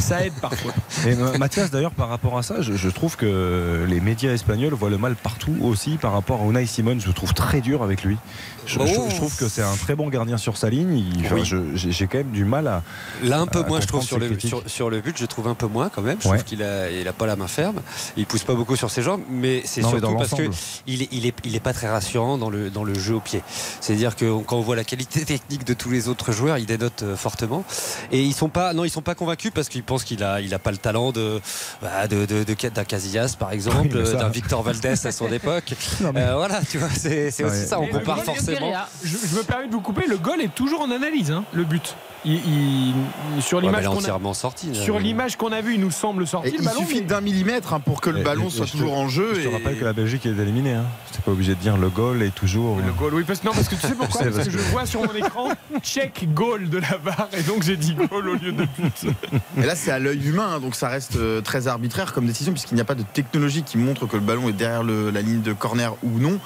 ça 0.00 0.24
aide 0.26 0.32
parfois. 0.40 0.72
Et 1.06 1.12
euh, 1.12 1.38
Mathias, 1.38 1.70
d'ailleurs, 1.70 1.92
par 1.92 2.08
rapport 2.08 2.36
à 2.36 2.42
ça, 2.42 2.60
je, 2.60 2.72
je 2.74 2.88
trouve 2.88 3.16
que 3.16 3.26
les 3.86 4.00
médias 4.00 4.32
espagnols 4.32 4.74
voient 4.74 4.90
le 4.90 4.98
mal 4.98 5.14
partout 5.14 5.56
aussi 5.62 5.96
par 5.96 6.12
rapport 6.12 6.42
à 6.42 6.44
Unai 6.44 6.66
Simon. 6.66 6.98
Je 6.98 7.06
le 7.06 7.12
trouve 7.12 7.34
très 7.34 7.60
dur 7.60 7.82
avec 7.82 8.04
lui. 8.04 8.16
Je, 8.66 8.74
je- 8.78 8.94
Oh. 8.96 9.06
je 9.10 9.16
trouve 9.16 9.36
que 9.36 9.48
c'est 9.48 9.62
un 9.62 9.74
très 9.76 9.94
bon 9.94 10.08
gardien 10.08 10.36
sur 10.38 10.56
sa 10.56 10.70
ligne. 10.70 11.04
Enfin, 11.24 11.34
Oui. 11.36 11.50
J'ai 11.74 12.06
quand 12.06 12.18
même 12.18 12.30
du 12.30 12.44
mal 12.44 12.66
à. 12.66 12.82
Là 13.22 13.40
un 13.40 13.46
peu 13.46 13.62
moins 13.62 13.80
je 13.80 13.86
trouve 13.86 14.02
sur 14.02 14.18
le, 14.18 14.26
critiques. 14.28 14.48
sur, 14.48 14.62
sur 14.66 14.90
le 14.90 15.00
but 15.00 15.16
je 15.18 15.26
trouve 15.26 15.48
un 15.48 15.54
peu 15.54 15.66
moins 15.66 15.88
quand 15.88 16.02
même 16.02 16.18
je 16.20 16.28
Ouais. 16.28 16.36
trouve 16.38 16.44
qu'il 16.48 16.62
a, 16.62 16.90
il 16.90 17.06
a 17.08 17.12
pas 17.12 17.26
la 17.26 17.36
main 17.36 17.46
ferme 17.48 17.80
il 18.16 18.26
pousse 18.26 18.42
pas 18.44 18.54
beaucoup 18.54 18.76
sur 18.76 18.90
ses 18.90 19.02
jambes 19.02 19.22
mais 19.28 19.62
c'est 19.64 19.82
mais 19.82 19.88
surtout 19.88 20.16
parce 20.16 20.30
que 20.30 20.42
l'ensemble. 20.42 20.54
il 20.86 21.02
est, 21.02 21.34
il, 21.44 21.60
pas 21.60 21.72
très 21.72 21.88
rassurant 21.88 22.38
dans 22.38 22.50
le, 22.50 22.70
dans 22.70 22.84
le 22.84 22.94
jeu 22.94 23.14
au 23.14 23.20
pied 23.20 23.42
c'est 23.80 23.92
à 23.94 23.96
dire 23.96 24.16
que 24.16 24.38
quand 24.42 24.56
on 24.56 24.60
voit 24.62 24.76
la 24.76 24.84
qualité 24.84 25.24
technique 25.24 25.64
de 25.64 25.74
tous 25.74 25.90
les 25.90 26.08
autres 26.08 26.32
joueurs 26.32 26.58
il 26.58 26.66
dénote 26.66 27.02
euh, 27.02 27.16
fortement 27.16 27.64
et 28.12 28.22
ils 28.22 28.34
sont 28.34 28.48
pas 28.48 28.72
non 28.74 28.84
ils 28.84 28.90
sont 28.90 29.02
pas 29.02 29.14
convaincus 29.14 29.50
parce 29.54 29.68
qu'ils 29.68 29.82
pensent 29.82 30.04
qu'il 30.04 30.22
a, 30.22 30.40
il 30.40 30.52
a 30.54 30.58
pas 30.58 30.70
le 30.70 30.76
talent 30.78 31.12
de, 31.12 31.40
bah, 31.82 32.06
de, 32.08 32.24
de, 32.26 32.44
de- 32.44 32.68
d'un 32.68 32.84
Casillas 32.84 33.36
par 33.38 33.52
exemple 33.52 33.96
Oui, 33.98 34.12
d'un 34.12 34.28
Victor 34.28 34.62
Valdés 34.62 35.06
à 35.06 35.12
son 35.12 35.28
époque 35.32 35.74
Non, 36.00 36.12
mais- 36.14 36.20
Euh, 36.22 36.36
voilà 36.36 36.60
tu 36.68 36.78
vois 36.78 36.88
c'est, 36.90 37.28
aussi 37.28 37.44
Ouais. 37.44 37.66
ça 37.66 37.78
on 37.80 37.86
compare 37.88 38.16
goal, 38.24 38.24
forcément 38.58 38.84
Je, 39.04 39.08
je 39.28 39.36
me 39.36 39.42
permets 39.42 39.66
de 39.68 39.72
vous 39.72 39.80
couper, 39.80 40.06
le 40.06 40.16
goal 40.16 40.40
est 40.40 40.54
toujours 40.54 40.80
en 40.82 40.90
analyse, 40.90 41.30
hein, 41.30 41.44
le 41.52 41.64
but. 41.64 41.94
Il, 42.26 42.36
il- 43.36 43.42
sur 43.42 43.60
l'image 43.60 43.84
qu'on 43.84 43.92
a, 43.92 43.96
entièrement 43.96 44.32
sortie 44.32 44.68
là. 44.68 44.80
sur 44.80 44.98
l'image 44.98 45.36
qu'on 45.36 45.52
a 45.52 45.60
vue, 45.60 45.74
il 45.74 45.80
nous 45.80 45.90
semble 45.90 46.26
sorti. 46.26 46.48
Et 46.48 46.52
le 46.52 46.58
il 46.60 46.64
ballon, 46.64 46.80
suffit 46.80 47.00
mais- 47.00 47.06
d'un 47.06 47.20
millimètre 47.20 47.74
hein, 47.74 47.80
pour 47.80 48.00
que 48.00 48.08
le 48.08 48.20
Et- 48.20 48.22
ballon 48.22 48.46
et- 48.46 48.50
soit 48.50 48.64
et 48.64 48.68
je 48.68 48.72
te- 48.72 48.78
toujours 48.78 48.94
en 48.96 49.08
jeu. 49.08 49.34
Je 49.34 49.46
te 49.46 49.52
rappelle 49.52 49.78
que 49.78 49.84
la 49.84 49.92
Belgique 49.92 50.24
est 50.24 50.30
éliminée. 50.30 50.72
Hein. 50.72 50.84
J'étais 51.10 51.22
pas 51.22 51.32
obligé 51.32 51.54
de 51.54 51.60
dire 51.60 51.76
le 51.76 51.90
goal 51.90 52.22
est 52.22 52.34
toujours. 52.34 52.78
Le 52.78 52.92
goal, 52.92 53.12
oui, 53.12 53.24
parce, 53.26 53.44
non, 53.44 53.52
parce 53.52 53.68
que 53.68 53.74
tu 53.74 53.82
sais 53.82 53.94
pourquoi? 53.98 54.22
Je 54.22 54.28
sais, 54.30 54.34
Parce 54.36 54.46
que 54.46 54.52
je 54.52 54.56
parce 54.56 54.70
vois 54.70 54.86
sur 54.86 55.02
mon 55.02 55.12
écran 55.14 55.50
check 55.82 56.26
goal 56.32 56.70
de 56.70 56.78
la 56.78 56.96
barre 56.96 57.28
et 57.36 57.42
donc 57.42 57.62
j'ai 57.62 57.76
dit 57.76 57.94
goal 57.94 58.26
au 58.26 58.34
lieu 58.36 58.52
de 58.52 58.64
but. 58.78 59.04
Et 59.58 59.66
là, 59.66 59.76
c'est 59.76 59.90
à 59.90 59.98
l'œil 59.98 60.26
humain, 60.26 60.48
hein, 60.54 60.60
donc 60.60 60.76
ça 60.76 60.88
reste 60.88 61.16
euh, 61.16 61.42
très 61.42 61.66
arbitraire 61.68 62.14
comme 62.14 62.24
décision, 62.26 62.52
puisqu'il 62.52 62.76
n'y 62.76 62.80
a 62.80 62.84
pas 62.86 62.94
de 62.94 63.02
technologie 63.02 63.64
qui 63.64 63.76
montre 63.76 64.06
que 64.06 64.16
le 64.16 64.22
ballon 64.22 64.48
est 64.48 64.52
derrière 64.54 64.82
le- 64.82 65.10
la 65.10 65.20
ligne 65.20 65.42
de 65.42 65.52
corner 65.52 65.94
ou 66.02 66.18
non. 66.18 66.38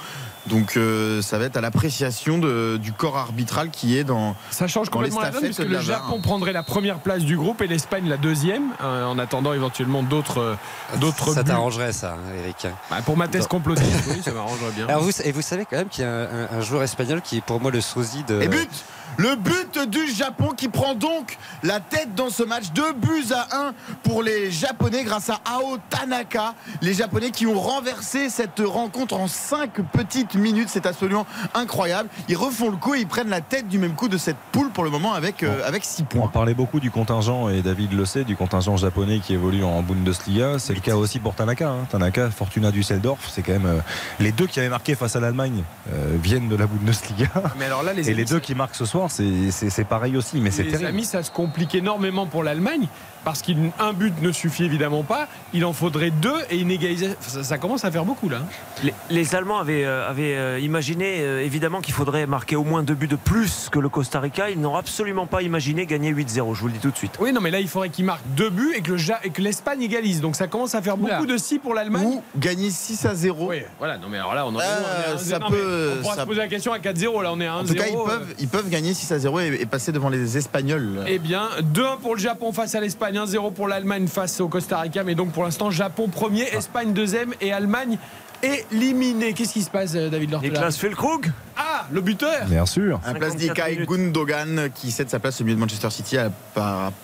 Donc 0.49 0.75
euh, 0.75 1.21
ça 1.21 1.37
va 1.37 1.45
être 1.45 1.57
à 1.57 1.61
l'appréciation 1.61 2.39
du 2.39 2.91
corps 2.91 3.17
arbitral 3.17 3.69
qui 3.69 3.97
est 3.97 4.03
dans. 4.03 4.35
Ça 4.49 4.67
change 4.67 4.89
Dans 4.89 5.01
les 5.01 5.09
complètement 5.09 5.21
la 5.21 5.31
donne 5.31 5.43
puisque 5.43 5.59
le 5.59 5.75
VAR. 5.77 5.83
Japon 5.83 6.19
prendrait 6.21 6.53
la 6.53 6.63
première 6.63 6.99
place 6.99 7.21
du 7.23 7.37
groupe 7.37 7.61
et 7.61 7.67
l'Espagne 7.67 8.09
la 8.09 8.17
deuxième, 8.17 8.63
euh, 8.81 9.05
en 9.05 9.17
attendant 9.19 9.53
éventuellement 9.53 10.03
d'autres 10.03 10.39
euh, 10.39 10.55
d'autres 10.99 11.33
ça 11.33 11.43
t'arrangerait 11.43 11.93
ça 11.93 12.17
Eric 12.43 12.67
Bah, 12.89 12.97
pour 13.05 13.15
ma 13.15 13.27
thèse 13.27 13.47
complotiste, 13.47 13.89
oui, 14.09 14.21
ça 14.23 14.31
m'arrangerait 14.31 14.71
bien. 14.75 14.87
Alors 14.87 15.03
vous, 15.03 15.11
et 15.21 15.31
vous 15.31 15.41
savez 15.41 15.65
quand 15.69 15.77
même 15.77 15.89
qu'il 15.89 16.03
y 16.03 16.07
a 16.07 16.11
un, 16.11 16.57
un 16.57 16.61
joueur 16.61 16.83
espagnol 16.83 17.21
qui 17.21 17.37
est 17.37 17.41
pour 17.41 17.61
moi 17.61 17.71
le 17.71 17.81
sosie 17.81 18.23
de. 18.23 18.41
Et 18.41 18.47
but 18.47 18.69
Le 19.17 19.35
but 19.35 19.89
du 19.89 20.07
Japon 20.11 20.51
qui 20.55 20.69
prend 20.69 20.95
donc 20.95 21.37
la 21.63 21.79
tête 21.79 22.15
dans 22.15 22.29
ce 22.29 22.43
match. 22.43 22.71
Deux 22.73 22.93
buts 22.93 23.25
à 23.33 23.47
un 23.67 23.73
pour 24.03 24.23
les 24.23 24.49
Japonais 24.49 25.03
grâce 25.03 25.29
à 25.29 25.39
Ao 25.45 25.77
Tanaka. 25.89 26.53
Les 26.81 26.93
Japonais 26.93 27.31
qui 27.31 27.45
ont 27.45 27.59
renversé 27.59 28.29
cette 28.29 28.61
rencontre 28.63 29.15
en 29.15 29.27
cinq 29.27 29.81
petites 29.91 30.35
minutes. 30.35 30.69
C'est 30.69 30.85
absolument 30.85 31.25
incroyable. 31.53 32.09
Ils 32.29 32.37
refont 32.37 32.69
le 32.69 32.77
coup 32.77 32.95
et 32.95 32.99
ils 33.01 33.07
prennent 33.07 33.29
la 33.29 33.41
tête 33.41 33.67
du 33.67 33.77
même 33.77 33.93
coup 33.93 34.07
de 34.07 34.17
cette 34.17 34.37
poule 34.51 34.69
pour 34.69 34.83
le 34.83 34.89
moment 34.89 35.13
avec, 35.13 35.43
euh, 35.43 35.67
avec 35.67 35.83
six 35.83 36.03
On 36.03 36.05
points. 36.05 36.27
parlait 36.29 36.53
beaucoup 36.53 36.79
du 36.79 36.91
contingent, 36.91 37.49
et 37.49 37.61
David 37.61 37.93
le 37.93 38.05
sait, 38.05 38.23
du 38.23 38.35
contingent 38.35 38.77
japonais 38.77 39.19
qui 39.19 39.33
évolue 39.33 39.63
en 39.63 39.81
Bundesliga. 39.81 40.59
C'est 40.59 40.73
le 40.73 40.79
cas 40.81 40.95
aussi 40.95 41.19
pour 41.19 41.35
Tanaka. 41.35 41.69
hein. 41.69 41.85
Tanaka, 41.89 42.29
Fortuna 42.31 42.71
Düsseldorf, 42.71 43.29
c'est 43.29 43.41
quand 43.41 43.53
même. 43.53 43.65
euh, 43.65 43.79
les 44.19 44.31
deux 44.31 44.47
qui 44.47 44.59
avaient 44.59 44.69
marqué 44.69 44.95
face 44.95 45.15
à 45.15 45.19
l'Allemagne 45.19 45.63
euh, 45.91 46.15
viennent 46.21 46.47
de 46.49 46.55
la 46.55 46.67
Bundesliga. 46.67 47.27
Mais 47.57 47.65
alors 47.65 47.83
là, 47.83 47.93
les 47.93 48.09
Et 48.09 48.13
les 48.13 48.25
deux 48.25 48.39
qui 48.39 48.55
marquent 48.55 48.75
ce 48.75 48.85
soir, 48.85 48.98
c'est- 49.07 49.83
pareil 49.85 50.17
aussi, 50.17 50.37
mais 50.41 50.51
c'est 50.51 50.63
les 50.63 50.71
terrible. 50.71 50.89
amis, 50.89 51.05
ça 51.05 51.23
se 51.23 51.31
complique 51.31 51.73
énormément 51.75 52.25
pour 52.25 52.43
l'Allemagne 52.43 52.87
parce 53.25 53.41
qu'un 53.41 53.93
but 53.93 54.13
ne 54.21 54.31
suffit 54.31 54.63
évidemment 54.63 55.03
pas. 55.03 55.27
Il 55.53 55.65
en 55.65 55.73
faudrait 55.73 56.09
deux 56.09 56.35
et 56.49 56.57
une 56.59 56.71
égalisation. 56.71 57.15
Ça, 57.19 57.43
ça 57.43 57.57
commence 57.57 57.83
à 57.85 57.91
faire 57.91 58.05
beaucoup 58.05 58.29
là. 58.29 58.37
hein. 58.41 58.45
Les, 58.83 58.93
les 59.09 59.35
Allemands 59.35 59.59
avaient, 59.59 59.83
euh, 59.85 60.09
avaient, 60.09 60.35
euh, 60.37 60.59
imaginé 60.59 61.17
euh, 61.19 61.43
évidemment 61.43 61.81
qu'il 61.81 61.93
faudrait 61.93 62.25
marquer 62.27 62.55
au 62.55 62.63
moins 62.63 62.81
deux 62.81 62.93
buts 62.93 63.07
de 63.07 63.17
plus 63.17 63.67
que 63.71 63.79
le 63.79 63.89
Costa 63.89 64.19
Rica. 64.19 64.49
Ils 64.49 64.59
n'ont 64.59 64.75
absolument 64.75 65.25
pas 65.27 65.41
imaginé 65.41 65.85
gagner 65.85 66.11
8-0, 66.13 66.55
je 66.55 66.61
vous 66.61 66.67
le 66.67 66.73
dis 66.73 66.79
tout 66.79 66.91
de 66.91 66.97
suite. 66.97 67.15
Oui, 67.19 67.33
non, 67.33 67.41
mais 67.41 67.51
là, 67.51 67.59
il 67.59 67.67
faudrait 67.67 67.89
qu'il 67.89 68.05
marque 68.05 68.21
deux 68.37 68.49
buts 68.49 68.73
et 68.75 68.81
que, 68.81 68.93
le 68.93 69.43
l'Espagne 69.43 69.81
égalise. 69.81 70.21
Donc 70.21 70.35
ça 70.35 70.47
commence 70.47 70.73
à 70.75 70.81
faire 70.81 70.95
beaucoup 70.97 71.25
de 71.25 71.37
si 71.37 71.59
pour 71.59 71.73
l'Allemagne. 71.73 72.05
Ou 72.05 72.23
gagner 72.37 72.69
6 72.69 73.05
à 73.05 73.15
0. 73.15 73.49
Oui, 73.49 73.57
voilà. 73.79 73.97
Non, 73.97 74.07
mais 74.09 74.17
alors 74.17 74.33
là, 74.33 74.45
on 74.45 74.55
en 74.55 74.59
est- 74.59 74.63
Euh, 74.63 74.65
on 74.67 75.09
est 75.09 75.11
à 75.11 75.13
un- 75.13 75.17
ça 75.17 75.39
peut- 75.39 75.93
On 75.97 76.01
pourra 76.03 76.15
ça- 76.15 76.21
se 76.21 76.25
poser 76.27 76.39
la 76.39 76.47
question 76.47 76.71
à 76.71 76.79
4-0. 76.79 77.21
Là, 77.21 77.31
on 77.33 77.39
est 77.41 77.47
à 77.47 77.55
1-0. 77.55 77.63
En 77.63 77.65
tout 77.67 77.73
cas, 77.73 77.87
ils 77.89 78.05
peuvent, 78.05 78.35
ils 78.39 78.47
peuvent 78.47 78.69
gagner 78.69 78.88
6 78.93 79.11
à 79.11 79.19
0 79.19 79.39
et, 79.39 79.57
et 79.61 79.65
passer 79.65 79.91
devant 79.91 80.09
les 80.09 80.37
Espagnols. 80.37 81.03
Eh 81.07 81.19
bien, 81.19 81.49
2-1 81.73 81.99
pour 82.01 82.15
le 82.15 82.21
Japon 82.21 82.51
face 82.53 82.75
à 82.75 82.81
l'Espagne, 82.81 83.15
1-0 83.17 83.53
pour 83.53 83.67
l'Allemagne 83.67 84.07
face 84.07 84.39
au 84.41 84.47
Costa 84.47 84.79
Rica. 84.79 85.03
Mais 85.03 85.15
donc 85.15 85.31
pour 85.31 85.43
l'instant, 85.43 85.71
Japon 85.71 86.07
premier, 86.07 86.43
Espagne 86.43 86.93
deuxième 86.93 87.33
et 87.41 87.51
Allemagne 87.53 87.97
éliminé. 88.41 89.33
Qu'est-ce 89.33 89.51
qui 89.53 89.63
se 89.63 89.69
passe, 89.69 89.91
euh, 89.95 90.09
David 90.09 90.31
Lortelard 90.31 90.53
Niklas 90.61 90.77
Füllkrug 90.79 91.29
Ah, 91.57 91.85
le 91.91 91.99
buteur 91.99 92.45
Bien 92.47 92.65
sûr. 92.65 93.01
Un 93.05 93.13
place 93.13 93.33
54 93.33 93.67
d'Ikai. 93.69 93.85
Gundogan 93.85 94.69
qui 94.73 94.91
cède 94.91 95.09
sa 95.09 95.19
place 95.19 95.41
au 95.41 95.43
milieu 95.43 95.55
de 95.55 95.59
Manchester 95.59 95.89
City 95.89 96.15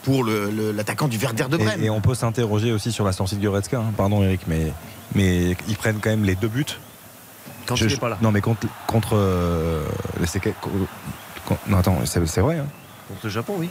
pour 0.03 0.23
le- 0.23 0.49
le- 0.49 0.71
l'attaquant 0.71 1.09
du 1.09 1.17
Werder 1.17 1.45
de 1.49 1.57
Brême. 1.57 1.81
Et, 1.81 1.86
et 1.88 1.89
on 1.89 1.99
peut 1.99 2.15
s'interroger 2.15 2.71
aussi 2.71 2.91
sur 2.93 3.03
la 3.03 3.11
sortie 3.11 3.36
de 3.36 3.45
Goretzka. 3.45 3.77
hein. 3.77 3.91
Pardon, 3.97 4.23
Eric, 4.23 4.41
mais, 4.47 4.71
mais 5.13 5.57
ils 5.67 5.75
prennent 5.75 5.99
quand 6.01 6.09
même 6.09 6.23
les 6.23 6.36
deux 6.36 6.47
buts. 6.47 6.65
quand 7.65 7.75
Je- 7.75 7.86
il 7.86 7.91
n'est 7.91 7.97
pas 7.97 8.09
là. 8.09 8.17
Non, 8.21 8.31
mais 8.31 8.39
contre. 8.41 8.67
contre 8.88 9.15
euh, 9.17 9.83
non, 11.68 11.78
attends, 11.78 11.98
c'est 12.06 12.41
vrai. 12.41 12.58
hein. 12.60 12.68
Contre 13.08 13.22
le 13.26 13.30
Japon, 13.30 13.54
oui. 13.58 13.70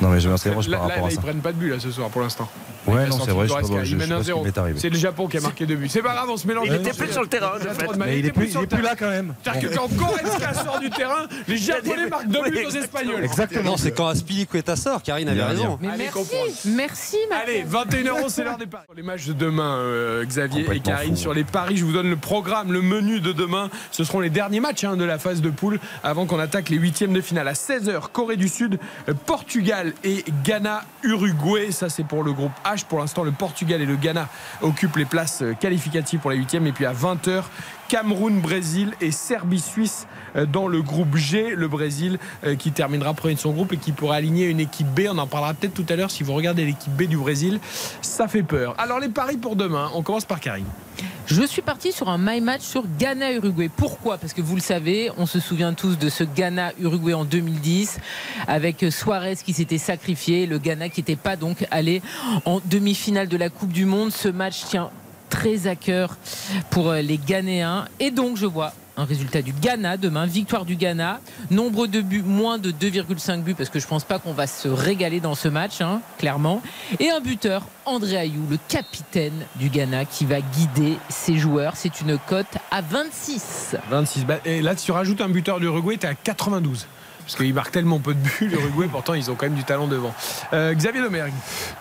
Non, 0.00 0.08
mais 0.08 0.20
je 0.20 0.28
m'interroge 0.28 0.70
par 0.70 0.80
là, 0.80 0.94
rapport 0.94 1.06
à 1.06 1.10
ça. 1.10 1.16
ils 1.16 1.20
prennent 1.22 1.40
pas 1.40 1.52
de 1.52 1.58
but 1.58 1.70
là 1.70 1.80
ce 1.80 1.90
soir 1.90 2.08
pour 2.08 2.22
l'instant. 2.22 2.48
Ouais, 2.86 3.06
non, 3.08 3.18
c'est 3.22 3.30
vrai, 3.32 3.46
je 3.46 3.52
pas, 3.52 3.60
je- 3.60 3.84
je 3.84 3.96
mène 3.96 4.08
sais 4.08 4.14
pas 4.14 4.20
ce 4.20 4.24
qui 4.24 4.30
1-0. 4.32 4.44
m'est 4.44 4.58
arrivé. 4.58 4.78
C'est 4.80 4.88
le 4.88 4.96
Japon 4.96 5.26
qui 5.28 5.36
a 5.36 5.40
marqué 5.40 5.66
deux 5.66 5.76
buts. 5.76 5.88
C'est 5.90 6.00
pas 6.00 6.14
grave, 6.14 6.28
on 6.30 6.36
se 6.38 6.46
mélange. 6.46 6.66
Il 6.68 6.74
était 6.76 6.92
plus 6.94 7.12
sur 7.12 7.20
le 7.20 7.28
terrain, 7.28 7.52
Il 7.60 7.64
de 7.66 7.74
fait. 7.74 7.86
Mais 7.98 8.18
est 8.20 8.32
plus- 8.32 8.50
sur 8.50 8.60
il 8.62 8.64
est 8.64 8.70
le 8.70 8.76
plus 8.76 8.82
là, 8.82 8.96
quand 8.98 9.10
même. 9.10 9.34
C'est-à-dire 9.44 9.70
que 9.70 9.76
quand 9.76 9.88
Goretzka 9.94 10.54
sort 10.54 10.80
du 10.80 10.88
terrain, 10.88 11.26
les 11.46 11.56
Japonais 11.58 12.08
marquent 12.08 12.28
deux 12.28 12.42
buts 12.50 12.64
aux 12.66 12.70
Espagnols. 12.70 13.26
Non, 13.64 13.76
c'est 13.76 13.92
quand 13.92 14.06
Aspilicueta 14.06 14.76
sort. 14.76 15.02
Karine 15.02 15.28
avait 15.28 15.42
raison. 15.42 15.78
Merci, 15.82 16.24
merci. 16.64 17.16
Marc. 17.28 17.42
Allez, 17.44 17.64
21h, 17.64 18.14
c'est 18.28 18.44
l'heure 18.44 18.56
des 18.56 18.66
paris. 18.66 18.84
Les 18.96 19.02
matchs 19.02 19.26
de 19.26 19.32
demain, 19.34 19.76
euh, 19.76 20.24
Xavier 20.24 20.66
et 20.72 20.80
Karine, 20.80 21.16
sur 21.16 21.34
les 21.34 21.44
paris, 21.44 21.76
je 21.76 21.84
vous 21.84 21.92
donne 21.92 22.08
le 22.08 22.16
programme, 22.16 22.72
le 22.72 22.80
menu 22.80 23.20
de 23.20 23.32
demain. 23.32 23.68
Ce 23.92 24.04
seront 24.04 24.20
les 24.20 24.30
derniers 24.30 24.60
matchs 24.60 24.84
hein, 24.84 24.96
de 24.96 25.04
la 25.04 25.18
phase 25.18 25.42
de 25.42 25.50
poule 25.50 25.78
avant 26.02 26.24
qu'on 26.26 26.38
attaque 26.38 26.70
les 26.70 26.76
huitièmes 26.78 27.12
de 27.12 27.20
finale. 27.20 27.46
À 27.48 27.52
16h, 27.52 28.08
Corée 28.12 28.36
du 28.36 28.48
Sud, 28.48 28.78
euh, 29.08 29.14
Et 30.04 30.24
Ghana, 30.44 30.84
Uruguay. 31.02 31.70
Ça, 31.72 31.88
c'est 31.88 32.04
pour 32.04 32.22
le 32.22 32.32
groupe 32.32 32.52
H. 32.64 32.84
Pour 32.84 33.00
l'instant, 33.00 33.24
le 33.24 33.32
Portugal 33.32 33.80
et 33.80 33.86
le 33.86 33.96
Ghana 33.96 34.28
occupent 34.62 34.96
les 34.96 35.04
places 35.04 35.42
qualificatives 35.60 36.20
pour 36.20 36.30
les 36.30 36.36
huitièmes. 36.36 36.66
Et 36.66 36.72
puis 36.72 36.86
à 36.86 36.92
20h, 36.92 37.44
Cameroun, 37.88 38.40
Brésil 38.40 38.94
et 39.00 39.10
Serbie-Suisse 39.10 40.06
dans 40.48 40.68
le 40.68 40.82
groupe 40.82 41.16
G. 41.16 41.54
Le 41.54 41.68
Brésil 41.68 42.18
euh, 42.44 42.56
qui 42.56 42.72
terminera 42.72 43.14
premier 43.14 43.34
de 43.34 43.40
son 43.40 43.52
groupe 43.52 43.72
et 43.72 43.76
qui 43.76 43.92
pourra 43.92 44.16
aligner 44.16 44.46
une 44.46 44.60
équipe 44.60 44.88
B. 44.88 45.02
On 45.08 45.18
en 45.18 45.26
parlera 45.26 45.54
peut-être 45.54 45.74
tout 45.74 45.86
à 45.88 45.96
l'heure 45.96 46.10
si 46.10 46.22
vous 46.22 46.34
regardez 46.34 46.64
l'équipe 46.64 46.92
B 46.92 47.02
du 47.04 47.16
Brésil. 47.16 47.60
Ça 48.02 48.28
fait 48.28 48.42
peur. 48.42 48.74
Alors 48.78 49.00
les 49.00 49.08
paris 49.08 49.36
pour 49.36 49.56
demain, 49.56 49.90
on 49.94 50.02
commence 50.02 50.24
par 50.24 50.40
Karine. 50.40 50.66
Je 51.26 51.42
suis 51.44 51.62
parti 51.62 51.92
sur 51.92 52.08
un 52.08 52.18
my 52.18 52.40
match 52.40 52.62
sur 52.62 52.82
Ghana-Uruguay. 52.98 53.70
Pourquoi? 53.74 54.18
Parce 54.18 54.32
que 54.32 54.42
vous 54.42 54.56
le 54.56 54.60
savez, 54.60 55.10
on 55.16 55.26
se 55.26 55.38
souvient 55.38 55.74
tous 55.74 55.96
de 55.96 56.08
ce 56.08 56.24
Ghana-Uruguay 56.24 57.14
en 57.14 57.24
2010 57.24 58.00
avec 58.48 58.84
Suarez 58.90 59.36
qui 59.36 59.52
s'était 59.52 59.78
sacrifié, 59.78 60.46
le 60.46 60.58
Ghana 60.58 60.88
qui 60.88 61.00
n'était 61.00 61.14
pas 61.14 61.36
donc 61.36 61.66
allé 61.70 62.02
en 62.44 62.60
demi-finale 62.64 63.28
de 63.28 63.36
la 63.36 63.48
Coupe 63.48 63.72
du 63.72 63.84
Monde. 63.84 64.10
Ce 64.10 64.28
match 64.28 64.64
tient 64.64 64.90
très 65.28 65.68
à 65.68 65.76
cœur 65.76 66.16
pour 66.70 66.90
euh, 66.90 67.00
les 67.00 67.16
Ghanéens. 67.16 67.86
Et 68.00 68.10
donc, 68.10 68.36
je 68.36 68.46
vois 68.46 68.74
un 69.00 69.04
résultat 69.04 69.40
du 69.40 69.52
Ghana 69.52 69.96
demain, 69.96 70.26
victoire 70.26 70.64
du 70.66 70.76
Ghana, 70.76 71.20
nombre 71.50 71.86
de 71.86 72.02
buts 72.02 72.22
moins 72.24 72.58
de 72.58 72.70
2,5 72.70 73.42
buts 73.42 73.54
parce 73.54 73.70
que 73.70 73.78
je 73.80 73.86
pense 73.86 74.04
pas 74.04 74.18
qu'on 74.18 74.34
va 74.34 74.46
se 74.46 74.68
régaler 74.68 75.20
dans 75.20 75.34
ce 75.34 75.48
match, 75.48 75.80
hein, 75.80 76.02
clairement. 76.18 76.60
Et 76.98 77.10
un 77.10 77.20
buteur, 77.20 77.62
André 77.86 78.18
Ayou, 78.18 78.46
le 78.50 78.58
capitaine 78.68 79.46
du 79.56 79.70
Ghana 79.70 80.04
qui 80.04 80.26
va 80.26 80.40
guider 80.40 80.98
ses 81.08 81.38
joueurs. 81.38 81.72
C'est 81.76 82.02
une 82.02 82.18
cote 82.18 82.58
à 82.70 82.82
26. 82.82 83.76
26. 83.88 84.26
Bah, 84.26 84.38
Et 84.44 84.60
là, 84.60 84.74
tu 84.74 84.92
rajoutes 84.92 85.22
un 85.22 85.30
buteur 85.30 85.60
d'Uruguay, 85.60 85.96
tu 85.96 86.06
es 86.06 86.10
à 86.10 86.14
92. 86.14 86.86
Parce 87.30 87.44
qu'ils 87.44 87.54
marquent 87.54 87.70
tellement 87.70 88.00
peu 88.00 88.12
de 88.12 88.18
buts, 88.18 88.48
l'Uruguay, 88.50 88.88
pourtant 88.90 89.14
ils 89.14 89.30
ont 89.30 89.36
quand 89.36 89.46
même 89.46 89.54
du 89.54 89.62
talent 89.62 89.86
devant. 89.86 90.12
Euh, 90.52 90.74
Xavier 90.74 91.00
Lemergue. 91.00 91.32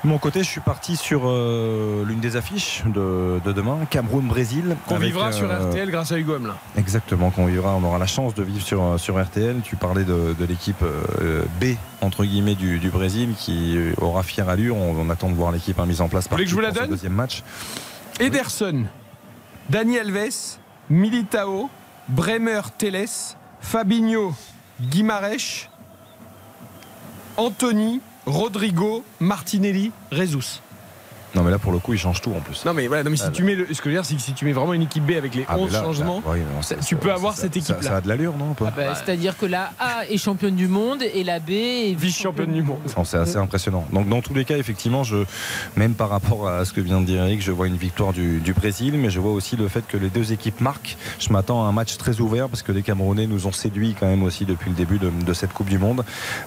De 0.04 0.10
mon 0.10 0.20
côté, 0.20 0.44
je 0.44 0.48
suis 0.48 0.62
parti 0.62 0.96
sur 0.96 1.24
euh, 1.26 2.06
l'une 2.06 2.20
des 2.20 2.36
affiches 2.36 2.84
de, 2.86 3.40
de 3.44 3.52
demain, 3.52 3.80
Cameroun-Brésil. 3.90 4.76
Qu'on 4.88 5.00
vivra 5.00 5.32
sur 5.32 5.50
euh, 5.50 5.70
RTL 5.70 5.90
grâce 5.90 6.12
à 6.12 6.20
Hugo 6.20 6.36
Hamelin. 6.36 6.56
Exactement, 6.78 7.32
qu'on 7.32 7.48
vivra, 7.48 7.76
on 7.76 7.84
aura 7.84 7.98
la 7.98 8.06
chance 8.06 8.36
de 8.36 8.44
vivre 8.44 8.64
sur, 8.64 9.00
sur 9.00 9.20
RTL. 9.20 9.62
Tu 9.64 9.76
parlais 9.76 10.04
de, 10.04 10.36
de 10.38 10.46
l'équipe 10.46 10.84
B, 11.60 11.66
entre 12.02 12.26
guillemets, 12.26 12.54
du, 12.54 12.78
du 12.78 12.90
Brésil, 12.92 13.34
qui 13.36 13.76
aura 13.98 14.22
fière 14.22 14.50
allure. 14.50 14.76
On, 14.76 14.96
on 15.00 15.10
attend 15.10 15.30
de 15.30 15.36
voir 15.36 15.52
l'équipe 15.52 15.80
hein, 15.80 15.88
mise 15.88 16.02
en 16.02 16.10
place 16.10 16.28
par 16.28 16.38
je 16.38 16.54
vous 16.54 16.60
la 16.60 16.68
pour 16.68 16.78
ce 16.78 16.82
donne 16.82 16.90
deuxième 16.92 17.14
match. 17.14 17.42
Ederson, 18.20 18.86
Dani 19.68 19.98
Alves, 19.98 20.60
Militao, 20.92 21.72
Bremer 22.08 22.62
Teles, 22.78 23.36
Fabinho, 23.62 24.36
Guimarèche, 24.82 25.70
Anthony, 27.38 28.00
Rodrigo, 28.26 29.04
Martinelli, 29.20 29.92
Rezus. 30.12 30.62
Non, 31.36 31.44
mais 31.44 31.52
là, 31.52 31.60
pour 31.60 31.72
le 31.72 31.80
coup, 31.80 31.94
il 31.94 32.00
change 32.00 32.22
tout 32.22 32.32
en 32.36 32.40
plus. 32.40 32.66
Non 32.66 32.74
mais 32.74 32.88
voilà, 32.88 33.04
non, 33.04 33.12
mais 33.12 33.18
si 33.18 33.24
Ah, 33.28 33.32
tu 33.32 33.44
mets 33.44 33.56
le, 33.56 33.66
ce 33.68 33.74
que 33.82 33.84
je 33.86 33.90
veux 33.90 33.92
dire, 33.96 34.06
c'est 34.06 34.16
que 34.16 34.22
si 34.22 34.34
tu 34.34 34.46
mets 34.46 34.52
vraiment 34.54 34.74
une 34.74 34.82
équipe 34.82 35.06
B 35.06 35.12
avec 35.12 35.36
les 35.36 35.46
Ah, 35.48 35.54
mais 35.56 35.62
11 35.64 35.72
là, 35.74 35.80
là, 35.80 35.86
changements, 35.86 36.24
oui, 36.26 36.40
non, 36.40 36.62
ça- 36.62 36.76
tu 36.76 36.96
peux 36.96 37.12
avoir 37.12 37.34
ça- 37.36 37.44
cette 37.44 37.58
équipe-là. 37.58 37.82
Ça 37.82 37.96
a 37.98 38.02
de 38.02 38.08
l'allure, 38.08 38.36
non 38.38 38.54
peu 38.54 38.66
Bah, 38.66 38.96
C'est-à-dire 38.96 39.38
que 39.38 39.46
la 39.46 39.72
A 39.80 40.06
est 40.10 40.18
championne 40.18 40.56
du 40.56 40.68
monde 40.68 41.02
et 41.04 41.24
la 41.24 41.40
B 41.40 41.50
est 41.52 41.94
vice-championne 41.98 42.52
du 42.52 42.64
monde. 42.64 42.80
Non, 42.98 43.04
C'est 43.04 43.18
assez 43.18 43.38
impressionnant. 43.38 43.86
Donc 43.94 44.08
dans 44.10 44.22
tous 44.22 44.34
les 44.34 44.46
cas, 44.46 44.58
effectivement, 44.58 45.04
je, 45.04 45.18
même 45.76 45.94
par 45.94 46.10
rapport 46.10 46.48
à 46.48 46.66
ce 46.66 46.74
que 46.74 46.82
vient 46.82 47.02
de 47.02 47.06
dire 47.06 47.24
Eric, 47.24 47.42
je 47.42 47.52
vois 47.52 47.68
une 47.68 47.78
victoire 47.78 48.14
du, 48.14 48.40
du 48.40 48.54
Brésil, 48.54 48.96
mais 48.98 49.10
je 49.10 49.20
vois 49.20 49.32
aussi 49.32 49.56
le 49.56 49.68
fait 49.68 49.86
que 49.88 49.98
les 49.98 50.10
deux 50.10 50.34
équipes 50.34 50.62
marquent. 50.62 50.98
Je 51.20 51.32
m'attends 51.32 51.66
à 51.66 51.68
un 51.70 51.72
match 51.72 51.98
très 51.98 52.20
ouvert 52.22 52.50
parce 52.50 52.62
que 52.64 52.72
les 52.72 52.82
Camerounais 52.82 53.28
nous 53.28 53.48
ont 53.48 53.52
séduits 53.52 53.96
quand 54.00 54.08
même 54.08 54.24
aussi 54.24 54.46
depuis 54.46 54.70
le 54.70 54.76
début 54.76 54.98
de, 54.98 55.10
de 55.10 55.34
cette 55.34 55.54
Coupe 55.54 55.70
du 55.70 55.78
Monde. 55.78 56.04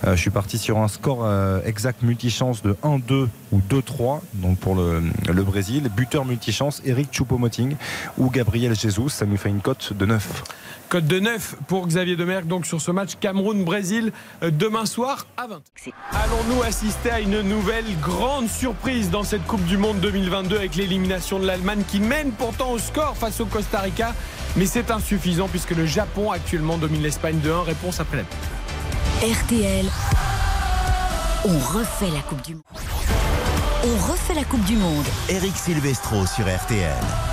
Euh, 0.06 0.16
je 0.16 0.20
suis 0.20 0.30
parti 0.30 0.58
sur 0.58 0.78
un 0.78 0.88
score 0.88 1.20
euh, 1.24 1.60
exact 1.64 2.02
multichance 2.02 2.62
de 2.62 2.76
1-2 2.82 3.28
ou 3.52 3.60
2-3, 3.70 4.20
donc 4.34 4.58
pour 4.58 4.71
le, 4.74 5.02
le 5.32 5.42
Brésil. 5.42 5.90
Buteur 5.94 6.24
multichance, 6.24 6.82
Eric 6.84 7.12
Choupo-Moting 7.12 7.76
ou 8.18 8.30
Gabriel 8.30 8.74
Jesus. 8.74 9.10
Ça 9.10 9.26
nous 9.26 9.36
fait 9.36 9.48
une 9.50 9.60
cote 9.60 9.92
de 9.92 10.06
9. 10.06 10.44
Code 10.88 11.06
de 11.06 11.20
9 11.20 11.56
pour 11.68 11.86
Xavier 11.86 12.16
Demergue 12.16 12.46
donc 12.46 12.66
sur 12.66 12.80
ce 12.80 12.90
match 12.90 13.12
Cameroun-Brésil 13.18 14.12
euh, 14.42 14.50
demain 14.50 14.84
soir 14.84 15.26
à 15.38 15.46
20. 15.46 15.62
Allons-nous 16.12 16.62
assister 16.62 17.10
à 17.10 17.20
une 17.20 17.40
nouvelle 17.40 17.86
grande 18.02 18.48
surprise 18.48 19.10
dans 19.10 19.22
cette 19.22 19.46
Coupe 19.46 19.64
du 19.64 19.78
Monde 19.78 20.00
2022 20.00 20.56
avec 20.56 20.76
l'élimination 20.76 21.38
de 21.38 21.46
l'Allemagne 21.46 21.82
qui 21.88 21.98
mène 21.98 22.32
pourtant 22.32 22.72
au 22.72 22.78
score 22.78 23.16
face 23.16 23.40
au 23.40 23.46
Costa 23.46 23.80
Rica? 23.80 24.14
Mais 24.56 24.66
c'est 24.66 24.90
insuffisant 24.90 25.48
puisque 25.48 25.70
le 25.70 25.86
Japon 25.86 26.30
actuellement 26.30 26.76
domine 26.76 27.02
l'Espagne 27.02 27.40
de 27.40 27.50
1 27.50 27.62
réponse 27.62 27.98
après 27.98 28.18
la 28.18 28.24
pub. 28.24 29.32
RTL, 29.32 29.86
on 31.46 31.58
refait 31.58 32.10
la 32.12 32.20
Coupe 32.20 32.42
du 32.42 32.54
Monde. 32.56 32.62
On 33.84 34.12
refait 34.12 34.34
la 34.34 34.44
Coupe 34.44 34.64
du 34.64 34.76
Monde. 34.76 35.04
Eric 35.28 35.56
Silvestro 35.56 36.24
sur 36.24 36.44
RTL. 36.46 37.31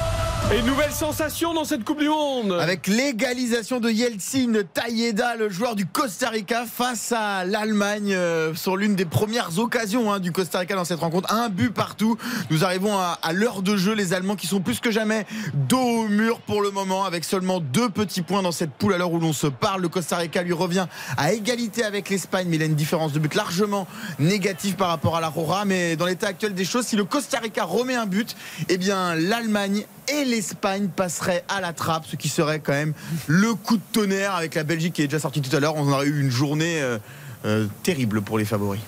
Et 0.51 0.63
nouvelle 0.63 0.91
sensation 0.91 1.53
dans 1.53 1.63
cette 1.63 1.83
Coupe 1.83 1.99
du 1.99 2.09
Monde 2.09 2.53
Avec 2.53 2.87
l'égalisation 2.87 3.79
de 3.79 3.91
Yeltsin 3.91 4.53
Taïeda, 4.73 5.35
le 5.35 5.47
joueur 5.47 5.75
du 5.75 5.85
Costa 5.85 6.29
Rica, 6.29 6.65
face 6.65 7.11
à 7.11 7.45
l'Allemagne 7.45 8.13
euh, 8.15 8.55
sur 8.55 8.75
l'une 8.75 8.95
des 8.95 9.05
premières 9.05 9.59
occasions 9.59 10.11
hein, 10.11 10.19
du 10.19 10.31
Costa 10.31 10.57
Rica 10.57 10.73
dans 10.73 10.85
cette 10.85 11.01
rencontre. 11.01 11.31
Un 11.31 11.49
but 11.49 11.71
partout. 11.71 12.17
Nous 12.49 12.65
arrivons 12.65 12.97
à, 12.97 13.31
l'heure 13.31 13.61
de 13.61 13.77
jeu, 13.77 13.93
les 13.93 14.13
Allemands 14.13 14.35
qui 14.35 14.47
sont 14.47 14.59
plus 14.59 14.79
que 14.79 14.89
jamais 14.89 15.27
dos 15.53 15.77
au 15.77 16.07
mur 16.07 16.39
pour 16.39 16.63
le 16.63 16.71
moment, 16.71 17.05
avec 17.05 17.25
seulement 17.25 17.59
deux 17.59 17.89
petits 17.89 18.23
points 18.23 18.41
dans 18.41 18.51
cette 18.51 18.71
poule 18.71 18.95
à 18.95 18.97
l'heure 18.97 19.11
où 19.11 19.19
l'on 19.19 19.33
se 19.33 19.47
parle. 19.47 19.83
Le 19.83 19.89
Costa 19.89 20.17
Rica 20.17 20.41
lui 20.41 20.53
revient 20.53 20.87
à 21.17 21.31
égalité 21.31 21.83
avec 21.83 22.09
l'Espagne, 22.09 22.47
mais 22.49 22.55
il 22.55 22.63
a 22.63 22.65
une 22.65 22.75
différence 22.75 23.13
de 23.13 23.19
but 23.19 23.35
largement 23.35 23.85
négative 24.17 24.75
par 24.75 24.87
rapport 24.87 25.15
à 25.15 25.21
la 25.21 25.29
Rora. 25.29 25.65
Mais 25.65 25.95
dans 25.95 26.07
l'état 26.07 26.27
actuel 26.27 26.55
des 26.55 26.65
choses, 26.65 26.87
si 26.87 26.95
le 26.95 27.05
Costa 27.05 27.37
Rica 27.37 27.63
remet 27.65 27.95
un 27.95 28.07
but, 28.07 28.35
eh 28.67 28.77
bien 28.77 29.13
l'Allemagne 29.13 29.85
et 30.13 30.25
l'Espagne 30.25 30.87
passeraient 30.87 31.43
à 31.47 31.61
la 31.61 31.73
trappe, 31.73 32.05
ce 32.05 32.15
qui 32.15 32.29
serait 32.29 32.59
quand 32.59 32.73
même 32.73 32.93
le 33.27 33.53
coup 33.55 33.77
de 33.77 33.81
tonnerre 33.91 34.35
avec 34.35 34.55
la 34.55 34.63
Belgique 34.63 34.93
qui 34.93 35.01
est 35.03 35.07
déjà 35.07 35.19
sortie 35.19 35.41
tout 35.41 35.55
à 35.55 35.59
l'heure. 35.59 35.75
On 35.75 35.91
aurait 35.91 36.07
eu 36.07 36.21
une 36.21 36.31
journée 36.31 36.81
euh, 36.81 36.97
euh, 37.45 37.67
terrible 37.83 38.21
pour 38.21 38.37
les 38.37 38.45
favoris. 38.45 38.81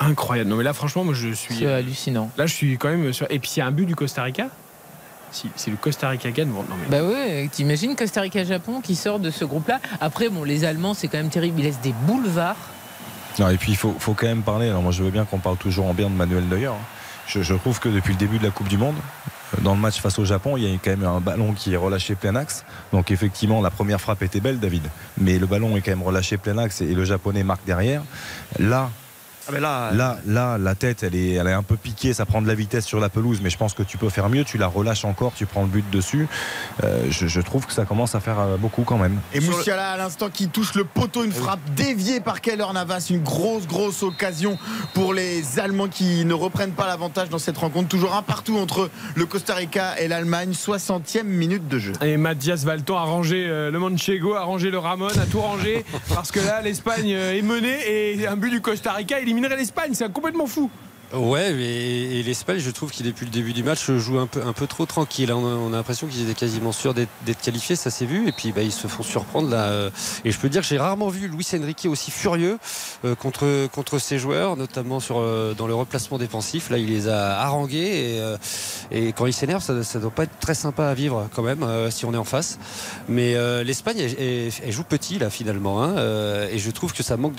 Incroyable. 0.00 0.50
Non 0.50 0.56
mais 0.56 0.64
là 0.64 0.72
franchement 0.72 1.04
moi 1.04 1.14
je 1.14 1.32
suis 1.32 1.54
C'est 1.56 1.66
hallucinant. 1.72 2.30
Là 2.36 2.46
je 2.46 2.54
suis 2.54 2.76
quand 2.78 2.88
même 2.88 3.12
sur... 3.12 3.26
et 3.30 3.38
puis 3.38 3.52
il 3.56 3.58
y 3.60 3.62
a 3.62 3.66
un 3.66 3.70
but 3.70 3.86
du 3.86 3.94
Costa 3.94 4.22
Rica. 4.24 4.48
Si, 5.30 5.48
si 5.56 5.70
le 5.70 5.76
Costa 5.76 6.08
Rica 6.08 6.30
gagne, 6.30 6.48
bon, 6.48 6.62
non 6.62 6.76
mais 6.80 6.86
Bah 6.96 7.04
ouais, 7.04 7.48
t'imagines 7.50 7.96
Costa 7.96 8.20
Rica-Japon 8.20 8.80
qui 8.80 8.94
sort 8.94 9.18
de 9.18 9.30
ce 9.32 9.44
groupe-là? 9.44 9.80
Après, 10.00 10.28
bon, 10.28 10.44
les 10.44 10.64
Allemands, 10.64 10.94
c'est 10.94 11.08
quand 11.08 11.18
même 11.18 11.28
terrible. 11.28 11.58
Ils 11.58 11.64
laissent 11.64 11.80
des 11.80 11.92
boulevards. 12.06 12.56
Non, 13.40 13.48
et 13.48 13.56
puis 13.56 13.72
il 13.72 13.76
faut, 13.76 13.96
faut 13.98 14.14
quand 14.14 14.26
même 14.26 14.42
parler. 14.42 14.68
Alors 14.68 14.82
moi 14.82 14.92
je 14.92 15.02
veux 15.02 15.10
bien 15.10 15.24
qu'on 15.24 15.38
parle 15.40 15.56
toujours 15.56 15.86
en 15.86 15.94
bien 15.94 16.08
de 16.08 16.14
Manuel 16.14 16.44
Neuer. 16.46 16.66
hein. 16.66 16.74
Je, 17.26 17.42
je 17.42 17.54
trouve 17.54 17.80
que 17.80 17.88
depuis 17.88 18.12
le 18.12 18.18
début 18.18 18.38
de 18.38 18.44
la 18.44 18.50
Coupe 18.50 18.68
du 18.68 18.78
Monde, 18.78 18.94
euh, 18.96 19.30
dans 19.62 19.74
le 19.74 19.80
match 19.80 20.00
face 20.00 20.18
au 20.18 20.24
Japon, 20.24 20.56
il 20.56 20.64
y 20.64 20.72
a 20.72 20.78
quand 20.82 20.90
même 20.90 21.04
un 21.04 21.20
ballon 21.20 21.52
qui 21.52 21.74
est 21.74 21.76
relâché 21.76 22.14
plein 22.14 22.36
axe. 22.36 22.64
Donc 22.92 23.10
effectivement, 23.10 23.60
la 23.60 23.70
première 23.70 24.00
frappe 24.00 24.22
était 24.22 24.40
belle, 24.40 24.58
David. 24.58 24.82
Mais 25.18 25.38
le 25.38 25.46
ballon 25.46 25.76
est 25.76 25.80
quand 25.80 25.92
même 25.92 26.02
relâché 26.02 26.36
plein 26.36 26.58
axe 26.58 26.80
et 26.80 26.94
le 26.94 27.04
Japonais 27.04 27.44
marque 27.44 27.64
derrière. 27.64 28.02
Là, 28.58 28.90
Ah, 29.46 29.50
mais 29.52 29.60
là, 29.60 29.90
Là, 29.92 30.18
là, 30.26 30.58
la 30.58 30.74
tête, 30.74 31.02
elle 31.02 31.14
est, 31.14 31.32
elle 31.34 31.46
est 31.46 31.52
un 31.52 31.62
peu 31.62 31.76
piquée, 31.76 32.14
ça 32.14 32.24
prend 32.26 32.40
de 32.40 32.46
la 32.46 32.54
vitesse 32.54 32.86
sur 32.86 33.00
la 33.00 33.08
pelouse, 33.08 33.40
mais 33.42 33.50
je 33.50 33.58
pense 33.58 33.74
que 33.74 33.82
tu 33.82 33.98
peux 33.98 34.08
faire 34.08 34.28
mieux. 34.28 34.44
Tu 34.44 34.58
la 34.58 34.66
relâches 34.66 35.04
encore, 35.04 35.32
tu 35.34 35.46
prends 35.46 35.62
le 35.62 35.68
but 35.68 35.88
dessus. 35.90 36.26
Euh, 36.82 37.04
je, 37.10 37.26
je 37.26 37.40
trouve 37.40 37.66
que 37.66 37.72
ça 37.72 37.84
commence 37.84 38.14
à 38.14 38.20
faire 38.20 38.40
euh, 38.40 38.56
beaucoup 38.56 38.82
quand 38.84 38.98
même. 38.98 39.18
Et 39.32 39.40
Moussiala 39.40 39.92
à 39.92 39.96
l'instant 39.96 40.30
qui 40.30 40.48
touche 40.48 40.74
le 40.74 40.84
poteau, 40.84 41.24
une 41.24 41.32
frappe 41.32 41.60
déviée 41.76 42.20
par 42.20 42.40
Keller 42.40 42.66
Navas, 42.72 43.06
une 43.10 43.22
grosse 43.22 43.66
grosse 43.66 44.02
occasion 44.02 44.58
pour 44.94 45.12
les 45.12 45.58
Allemands 45.58 45.88
qui 45.88 46.24
ne 46.24 46.34
reprennent 46.34 46.72
pas 46.72 46.86
l'avantage 46.86 47.28
dans 47.28 47.38
cette 47.38 47.58
rencontre. 47.58 47.88
Toujours 47.88 48.14
un 48.14 48.22
partout 48.22 48.56
entre 48.56 48.90
le 49.14 49.26
Costa 49.26 49.54
Rica 49.54 50.00
et 50.00 50.08
l'Allemagne, 50.08 50.52
60e 50.52 51.24
minute 51.24 51.68
de 51.68 51.78
jeu. 51.78 51.92
Et 52.02 52.16
Mathias 52.16 52.64
Valton 52.64 52.96
a 52.96 53.02
rangé 53.02 53.46
euh, 53.46 53.70
le 53.70 53.78
Manchego, 53.78 54.34
a 54.34 54.42
rangé 54.42 54.70
le 54.70 54.78
Ramon, 54.78 55.08
a 55.08 55.26
tout 55.30 55.40
rangé 55.40 55.84
parce 56.14 56.30
que 56.30 56.40
là 56.40 56.62
l'Espagne 56.62 57.10
est 57.10 57.42
menée 57.42 57.78
et 57.86 58.26
un 58.26 58.36
but 58.36 58.50
du 58.50 58.60
Costa 58.60 58.92
Rica 58.92 59.20
éliminerait 59.34 59.56
l'Espagne. 59.56 59.94
C'est 59.94 60.10
complètement 60.12 60.46
fou. 60.46 60.70
Ouais, 61.12 61.52
et, 61.52 62.22
l'Espagne, 62.22 62.58
je 62.58 62.70
trouve 62.70 62.90
qu'il 62.90 63.06
depuis 63.06 63.24
le 63.26 63.30
début 63.30 63.52
du 63.52 63.62
match 63.62 63.90
joue 63.90 64.18
un 64.18 64.26
peu, 64.26 64.42
un 64.42 64.52
peu 64.52 64.66
trop 64.66 64.86
tranquille. 64.86 65.32
On 65.32 65.44
a, 65.46 65.54
on 65.54 65.72
a 65.72 65.76
l'impression 65.76 66.06
qu'ils 66.06 66.22
étaient 66.22 66.34
quasiment 66.38 66.72
sûrs 66.72 66.94
d'être 66.94 67.40
qualifiés, 67.42 67.76
ça 67.76 67.90
s'est 67.90 68.06
vu. 68.06 68.26
Et 68.28 68.32
puis 68.32 68.52
bah, 68.52 68.62
ils 68.62 68.72
se 68.72 68.86
font 68.88 69.02
surprendre 69.02 69.48
là. 69.48 69.64
euh, 69.66 69.90
Et 70.24 70.32
je 70.32 70.38
peux 70.38 70.48
dire 70.48 70.62
que 70.62 70.68
j'ai 70.68 70.78
rarement 70.78 71.08
vu 71.08 71.28
Luis 71.28 71.46
Enrique 71.54 71.86
aussi 71.88 72.10
furieux 72.10 72.58
euh, 73.04 73.14
contre, 73.14 73.68
contre 73.68 73.98
ses 73.98 74.18
joueurs, 74.18 74.56
notamment 74.56 74.98
euh, 75.10 75.54
dans 75.54 75.66
le 75.66 75.74
replacement 75.74 76.18
défensif. 76.18 76.70
Là, 76.70 76.78
il 76.78 76.88
les 76.88 77.08
a 77.08 77.38
harangués. 77.38 78.20
Et, 78.90 79.12
quand 79.12 79.26
il 79.26 79.32
s'énerve, 79.32 79.62
ça 79.62 79.72
ne 79.74 80.00
doit 80.00 80.10
pas 80.10 80.24
être 80.24 80.38
très 80.40 80.54
sympa 80.54 80.86
à 80.86 80.94
vivre 80.94 81.28
quand 81.34 81.42
même, 81.42 81.64
si 81.90 82.04
on 82.04 82.14
est 82.14 82.18
en 82.18 82.24
face. 82.24 82.58
Mais 83.08 83.34
l'Espagne, 83.64 83.98
elle, 83.98 84.72
joue 84.72 84.84
petit 84.84 85.18
là 85.18 85.30
finalement. 85.30 85.82
hein, 85.82 85.94
et 86.50 86.58
je 86.58 86.70
trouve 86.70 86.92
que 86.92 87.02
ça 87.02 87.16
manque 87.16 87.36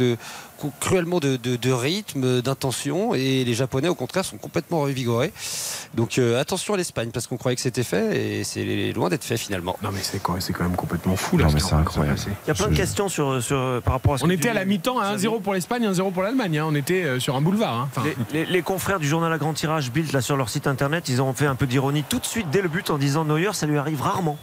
cruellement 0.80 1.20
de, 1.20 1.72
rythme, 1.72 2.42
d'intention. 2.42 3.14
Et 3.16 3.44
Japonais, 3.56 3.88
au 3.88 3.96
contraire, 3.96 4.24
sont 4.26 4.38
complètement 4.38 4.82
revigorés. 4.82 5.34
Donc 5.94 6.18
euh, 6.18 6.40
attention 6.40 6.74
à 6.74 6.78
l'Espagne, 6.78 7.10
parce 7.12 7.26
qu'on 7.28 7.38
croyait 7.38 7.56
que 7.56 7.62
c'était 7.62 7.84
fait. 7.84 8.40
Et 8.40 8.44
c'est 8.44 8.92
loin 8.94 9.10
d'être 9.10 9.24
fait 9.24 9.38
finalement. 9.38 9.78
Non 9.82 9.90
mais 9.92 10.00
c'est 10.04 10.20
quand, 10.22 10.34
même 10.60 10.76
complètement 10.76 11.16
fou 11.16 11.38
Non, 11.38 11.46
là. 11.46 11.52
mais 11.54 11.60
ce 11.60 11.66
qui 11.66 11.70
c'est 11.72 11.76
incroyable. 11.76 12.20
Il 12.46 12.48
y 12.48 12.52
a 12.52 12.54
plein 12.54 12.68
de 12.68 12.76
questions 12.76 13.10
sur, 13.10 13.42
sur, 13.42 13.82
par 13.84 13.94
rapport 13.94 14.14
à 14.16 14.18
ce 14.18 14.24
On 14.26 14.28
que 14.28 14.34
était 14.34 14.44
tu 14.44 14.50
à 14.50 14.54
la 14.54 14.66
mi-temps 14.66 15.00
à 15.00 15.16
1-0 15.16 15.42
pour 15.42 15.54
l'Espagne, 15.54 15.88
1-0 15.88 16.12
pour 16.12 16.24
l'Allemagne. 16.24 16.60
hein. 16.60 16.66
On 16.68 16.76
était 16.76 17.04
euh, 17.04 17.20
sur 17.20 17.36
un 17.36 17.42
boulevard. 17.42 17.74
hein. 17.82 17.90
Enfin, 17.96 18.08
Les, 18.34 18.46
les- 18.46 18.52
les 18.52 18.62
confrères 18.62 19.00
du 19.00 19.08
journal 19.08 19.32
à 19.32 19.38
grand 19.38 19.54
tirage 19.54 19.92
Bild 19.92 20.12
là 20.12 20.22
sur 20.22 20.38
leur 20.38 20.50
site 20.50 20.68
internet, 20.68 21.08
ils 21.10 21.22
ont 21.22 21.34
fait 21.34 21.48
un 21.48 21.56
peu 21.56 21.66
d'ironie 21.68 22.04
tout 22.08 22.20
de 22.20 22.26
suite 22.26 22.50
dès 22.52 22.62
le 22.62 22.70
but 22.70 22.90
en 22.90 22.98
disant 22.98 23.26
Neuer, 23.26 23.52
ça 23.54 23.66
lui 23.66 23.78
arrive 23.78 24.02
rarement. 24.02 24.38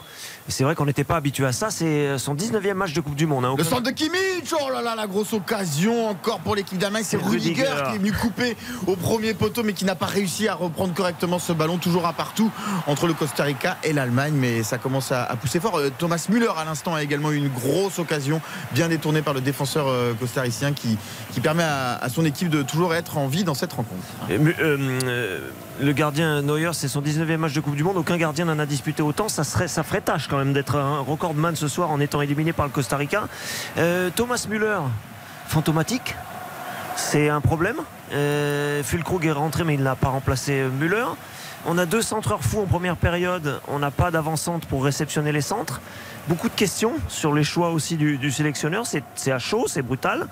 C'est 0.49 0.65
vrai 0.65 0.75
qu'on 0.75 0.87
n'était 0.87 1.05
pas 1.05 1.17
habitué 1.17 1.47
à 1.47 1.53
ça. 1.53 1.71
C'est 1.71 2.19
son 2.19 2.35
19e 2.35 2.75
match 2.75 2.93
de 2.93 3.01
Coupe 3.01 3.15
du 3.15 3.27
Monde. 3.27 3.45
hein. 3.45 3.55
Le 3.57 3.65
centre 3.65 3.83
de 3.83 3.91
Kimmich, 3.91 4.53
oh 4.53 4.71
là 4.73 4.83
là, 4.83 4.95
la 4.97 5.07
grosse 5.07 5.33
occasion 5.33 6.09
encore 6.09 6.41
pour 6.41 6.55
l'équipe 6.57 6.79
d'Allemagne. 6.79 7.05
C'est 7.07 7.17
Rudiger 7.17 7.63
Rudiger. 7.65 7.83
qui 7.89 7.95
est 7.95 7.99
venu 7.99 8.13
couper 8.13 8.57
au 8.87 8.97
premier 8.97 9.35
poteau, 9.35 9.63
mais 9.63 9.73
qui 9.73 9.85
n'a 9.85 9.95
pas 9.95 10.07
réussi 10.07 10.49
à 10.49 10.55
reprendre 10.55 10.93
correctement 10.95 11.39
ce 11.39 11.53
ballon. 11.53 11.79
Toujours 11.79 12.07
un 12.07 12.13
partout 12.13 12.51
entre 12.87 13.07
le 13.07 13.15
Costa 13.15 13.45
Rica 13.45 13.79
et 13.85 13.93
l'Allemagne, 13.93 14.35
mais 14.37 14.63
ça 14.63 14.79
commence 14.79 15.13
à, 15.13 15.25
à 15.25 15.37
pousser 15.37 15.61
fort. 15.61 15.79
Euh, 15.79 15.91
Thomas 15.97 16.27
Müller, 16.29 16.51
à 16.57 16.65
l'instant, 16.65 16.95
a 16.95 17.03
également 17.03 17.31
eu 17.31 17.37
une 17.37 17.49
grosse 17.49 17.99
occasion, 17.99 18.41
bien 18.73 18.89
détournée 18.89 19.23
par 19.23 19.35
le 19.35 19.41
défenseur 19.41 19.87
euh, 19.89 20.13
costaricien, 20.15 20.73
qui, 20.73 20.99
qui 21.33 21.41
permet 21.41 21.63
à, 21.65 21.95
à 21.97 22.09
son 22.09 22.25
équipe 22.25 22.49
de 22.51 22.63
toujours 22.63 22.95
être 22.95 23.17
en 23.17 23.27
vie 23.29 23.45
dans 23.45 23.55
cette 23.55 23.73
rencontre. 23.73 24.03
Euh, 24.31 24.53
euh, 24.61 25.39
le 25.81 25.93
gardien 25.93 26.43
Neuer, 26.43 26.71
c'est 26.73 26.89
son 26.89 27.01
19e 27.01 27.37
match 27.39 27.55
de 27.55 27.61
Coupe 27.61 27.75
du 27.75 27.85
Monde. 27.85 27.97
Aucun 27.97 28.17
gardien 28.17 28.45
n'en 28.45 28.59
a 28.59 28.67
disputé 28.67 29.03
autant. 29.03 29.29
Ça, 29.29 29.45
serait, 29.45 29.69
ça 29.69 29.83
ferait 29.83 30.01
tâche 30.01 30.29
quand 30.29 30.39
même 30.39 30.53
d'être 30.53 30.77
un 30.77 31.01
recordman 31.01 31.57
ce 31.57 31.69
soir 31.69 31.91
en 31.91 32.01
étant 32.01 32.21
éliminé 32.21 32.53
par 32.53 32.67
le 32.67 32.73
Costa 32.73 32.97
Rica. 32.97 33.29
Euh, 33.79 34.11
Thomas 34.15 34.47
Müller, 34.49 34.81
fantomatique. 35.47 36.15
C'est 36.97 37.29
un 37.29 37.41
problème. 37.41 37.77
Euh, 38.13 38.83
Fulkrug 38.83 39.25
est 39.25 39.33
rentré, 39.33 39.65
mais 39.65 39.75
il 39.75 39.83
n'a 39.83 39.97
pas 39.97 40.09
remplacé 40.09 40.65
Müller. 40.79 41.07
On 41.65 41.79
a 41.79 41.87
deux 41.87 42.03
centreurs 42.03 42.43
fous 42.43 42.61
en 42.61 42.67
première 42.67 42.97
période. 42.97 43.61
On 43.69 43.79
n'a 43.79 43.91
pas 43.91 44.11
d'avant-centre 44.11 44.67
pour 44.67 44.85
réceptionner 44.85 45.33
les 45.33 45.41
centres. 45.41 45.81
Beaucoup 46.29 46.49
de 46.49 46.55
questions 46.55 46.93
sur 47.09 47.33
les 47.35 47.45
choix 47.45 47.71
aussi 47.71 47.97
du, 47.97 48.31
sélectionneur. 48.31 48.85
C'est 48.87 49.33
à 49.33 49.39
chaud, 49.39 49.65
c'est 49.69 49.83
brutal. 49.83 50.27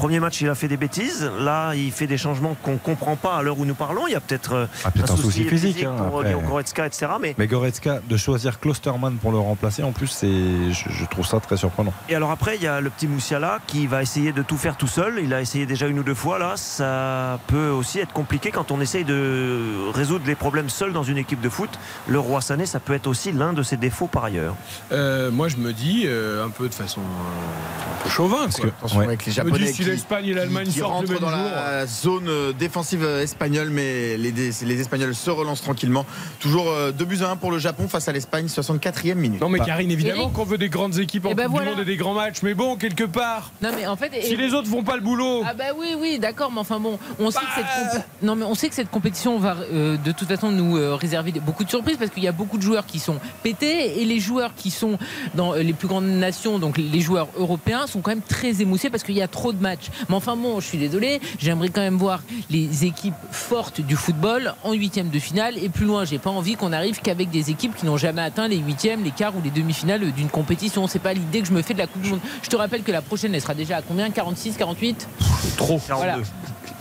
Premier 0.00 0.18
match, 0.18 0.40
il 0.40 0.48
a 0.48 0.54
fait 0.54 0.66
des 0.66 0.78
bêtises. 0.78 1.30
Là, 1.40 1.74
il 1.74 1.92
fait 1.92 2.06
des 2.06 2.16
changements 2.16 2.56
qu'on 2.62 2.72
ne 2.72 2.78
comprend 2.78 3.16
pas 3.16 3.36
à 3.36 3.42
l'heure 3.42 3.58
où 3.58 3.66
nous 3.66 3.74
parlons. 3.74 4.06
Il 4.06 4.12
y 4.12 4.14
a 4.14 4.20
peut-être 4.20 4.54
euh, 4.54 4.66
Ah, 4.82 4.88
un 4.98 5.16
souci 5.16 5.44
physique, 5.44 5.82
hein, 5.82 5.92
pour 6.08 6.20
après. 6.20 6.30
Léon 6.30 6.40
Goretzka, 6.40 6.86
etc. 6.86 7.08
Mais 7.20 7.34
Mais 7.36 7.46
Goretzka, 7.46 8.00
de 8.08 8.16
choisir 8.16 8.58
Klosterman 8.60 9.16
pour 9.18 9.30
le 9.30 9.36
remplacer, 9.36 9.82
en 9.82 9.92
plus, 9.92 10.06
c'est, 10.06 10.72
je, 10.72 10.88
je 10.88 11.04
trouve 11.04 11.26
ça 11.26 11.38
très 11.40 11.58
surprenant. 11.58 11.92
Et 12.08 12.14
alors 12.14 12.30
après, 12.30 12.56
il 12.56 12.62
y 12.62 12.66
a 12.66 12.80
le 12.80 12.88
petit 12.88 13.08
Moussiala 13.08 13.58
qui 13.66 13.86
va 13.86 14.00
essayer 14.00 14.32
de 14.32 14.40
tout 14.40 14.56
faire 14.56 14.78
tout 14.78 14.86
seul. 14.86 15.20
Il 15.22 15.34
a 15.34 15.42
essayé 15.42 15.66
déjà 15.66 15.86
une 15.86 15.98
ou 15.98 16.02
deux 16.02 16.14
fois. 16.14 16.38
Là, 16.38 16.54
ça 16.56 17.38
peut 17.48 17.68
aussi 17.68 17.98
être 17.98 18.14
compliqué 18.14 18.50
quand 18.52 18.70
on 18.70 18.80
essaye 18.80 19.04
de 19.04 19.90
résoudre 19.92 20.24
les 20.26 20.34
problèmes 20.34 20.70
seul 20.70 20.94
dans 20.94 21.02
une 21.02 21.18
équipe 21.18 21.42
de 21.42 21.50
foot. 21.50 21.78
Le 22.08 22.18
roi 22.18 22.40
Sané, 22.40 22.64
ça 22.64 22.80
peut 22.80 22.94
être 22.94 23.06
aussi 23.06 23.32
l'un 23.32 23.52
de 23.52 23.62
ses 23.62 23.76
défauts 23.76 24.06
par 24.06 24.24
ailleurs. 24.24 24.54
euh, 24.92 25.30
moi 25.30 25.48
je 25.48 25.58
me 25.58 25.74
dis 25.74 26.04
euh, 26.06 26.42
un 26.42 26.48
peu 26.48 26.70
de 26.70 26.74
façon 26.74 27.00
euh, 27.02 28.00
un 28.00 28.02
peu 28.04 28.08
chauvin. 28.08 28.48
Quoi. 28.48 28.64
que- 28.70 28.96
Ouais. 28.96 29.04
avec 29.04 29.26
les 29.26 29.32
Japonais 29.32 29.72
l'Espagne 29.92 30.26
et 30.26 30.34
l'Allemagne 30.34 30.66
qui, 30.66 30.72
qui 30.74 30.78
sortent 30.80 30.90
le 30.90 30.96
rentrent 30.96 31.10
même 31.12 31.20
dans 31.20 31.28
jour. 31.30 31.38
la 31.54 31.86
zone 31.86 32.28
euh, 32.28 32.52
défensive 32.52 33.02
euh, 33.04 33.22
espagnole, 33.22 33.70
mais 33.70 34.16
les, 34.16 34.30
les 34.32 34.80
Espagnols 34.80 35.14
se 35.14 35.30
relancent 35.30 35.62
tranquillement. 35.62 36.04
Toujours 36.38 36.72
2 36.96 37.04
buts 37.04 37.18
à 37.22 37.30
1 37.30 37.36
pour 37.36 37.50
le 37.50 37.58
Japon 37.58 37.88
face 37.88 38.08
à 38.08 38.12
l'Espagne, 38.12 38.46
64e 38.46 39.14
minute. 39.14 39.40
Non 39.40 39.48
mais 39.48 39.58
Bah. 39.58 39.64
Karine, 39.66 39.90
évidemment 39.90 40.28
qu'on 40.30 40.44
veut 40.44 40.58
des 40.58 40.68
grandes 40.68 40.98
équipes 40.98 41.26
en 41.26 41.30
Eh 41.30 41.34
ben 41.34 41.44
Coupe 41.44 41.52
voilà. 41.56 41.70
du 41.70 41.76
Monde 41.76 41.82
et 41.82 41.90
des 41.90 41.96
grands 41.96 42.14
matchs, 42.14 42.42
mais 42.42 42.54
bon, 42.54 42.76
quelque 42.76 43.04
part, 43.04 43.52
Non 43.62 43.70
mais 43.76 43.86
en 43.86 43.96
fait. 43.96 44.10
si 44.22 44.32
et- 44.34 44.36
les 44.36 44.54
autres 44.54 44.68
font 44.68 44.82
pas 44.82 44.96
le 44.96 45.02
boulot, 45.02 45.42
Ah 45.46 45.54
bah 45.54 45.64
oui 45.78 45.88
oui 45.98 46.18
d'accord 46.18 46.50
mais 46.52 46.60
enfin 46.60 46.80
bon 46.80 46.98
on 47.18 47.30
sait 47.30 47.38
que 47.40 47.54
cette 47.54 48.00
Bah. 48.00 48.04
non 48.22 48.36
mais 48.36 48.44
on 48.44 48.54
sait 48.54 48.68
que 48.68 48.74
cette 48.74 48.90
compétition 48.90 49.38
va 49.38 49.56
euh, 49.72 49.96
de 49.96 50.12
toute 50.12 50.28
façon 50.28 50.50
nous 50.50 50.76
euh, 50.76 50.94
réserver 50.94 51.32
beaucoup 51.32 51.64
de 51.64 51.70
surprises 51.70 51.96
parce 51.98 52.10
qu'il 52.10 52.22
y 52.22 52.28
a 52.28 52.32
beaucoup 52.32 52.56
de 52.56 52.62
joueurs 52.62 52.86
qui 52.86 52.98
sont 52.98 53.16
pétés 53.42 54.00
et 54.00 54.04
les 54.04 54.20
joueurs 54.20 54.54
qui 54.54 54.70
sont 54.70 54.98
dans 55.34 55.54
euh, 55.54 55.62
les 55.62 55.72
plus 55.72 55.88
grandes 55.88 56.06
nations 56.06 56.58
donc 56.58 56.78
les 56.78 57.00
joueurs 57.00 57.28
européens 57.36 57.86
sont 57.86 58.00
quand 58.00 58.10
même 58.10 58.22
très 58.22 58.60
émoussés 58.62 58.90
parce 58.90 59.02
qu'il 59.02 59.14
y 59.16 59.22
a 59.22 59.28
trop 59.28 59.52
de 59.52 59.60
matchs 59.62 59.79
mais 60.08 60.14
enfin 60.14 60.36
bon 60.36 60.60
je 60.60 60.66
suis 60.66 60.78
désolé 60.78 61.20
j'aimerais 61.38 61.68
quand 61.68 61.80
même 61.80 61.96
voir 61.96 62.22
les 62.50 62.84
équipes 62.84 63.14
fortes 63.30 63.80
du 63.80 63.96
football 63.96 64.54
en 64.62 64.72
huitième 64.72 65.08
de 65.10 65.18
finale 65.18 65.56
et 65.58 65.68
plus 65.68 65.86
loin 65.86 66.04
j'ai 66.04 66.18
pas 66.18 66.30
envie 66.30 66.56
qu'on 66.56 66.72
arrive 66.72 67.00
qu'avec 67.00 67.30
des 67.30 67.50
équipes 67.50 67.74
qui 67.74 67.86
n'ont 67.86 67.96
jamais 67.96 68.22
atteint 68.22 68.48
les 68.48 68.58
huitièmes 68.58 69.02
les 69.04 69.10
quarts 69.10 69.36
ou 69.36 69.42
les 69.42 69.50
demi-finales 69.50 70.12
d'une 70.12 70.30
compétition 70.30 70.86
c'est 70.86 70.98
pas 70.98 71.12
l'idée 71.12 71.40
que 71.40 71.46
je 71.46 71.52
me 71.52 71.62
fais 71.62 71.74
de 71.74 71.78
la 71.78 71.86
Coupe 71.86 72.02
du 72.02 72.10
Monde 72.10 72.20
je 72.42 72.48
te 72.48 72.56
rappelle 72.56 72.82
que 72.82 72.92
la 72.92 73.02
prochaine 73.02 73.34
elle 73.34 73.40
sera 73.40 73.54
déjà 73.54 73.78
à 73.78 73.82
combien? 73.82 74.10
46 74.10 74.56
48 74.56 75.08
trop. 75.56 75.80
voilà. 75.88 76.18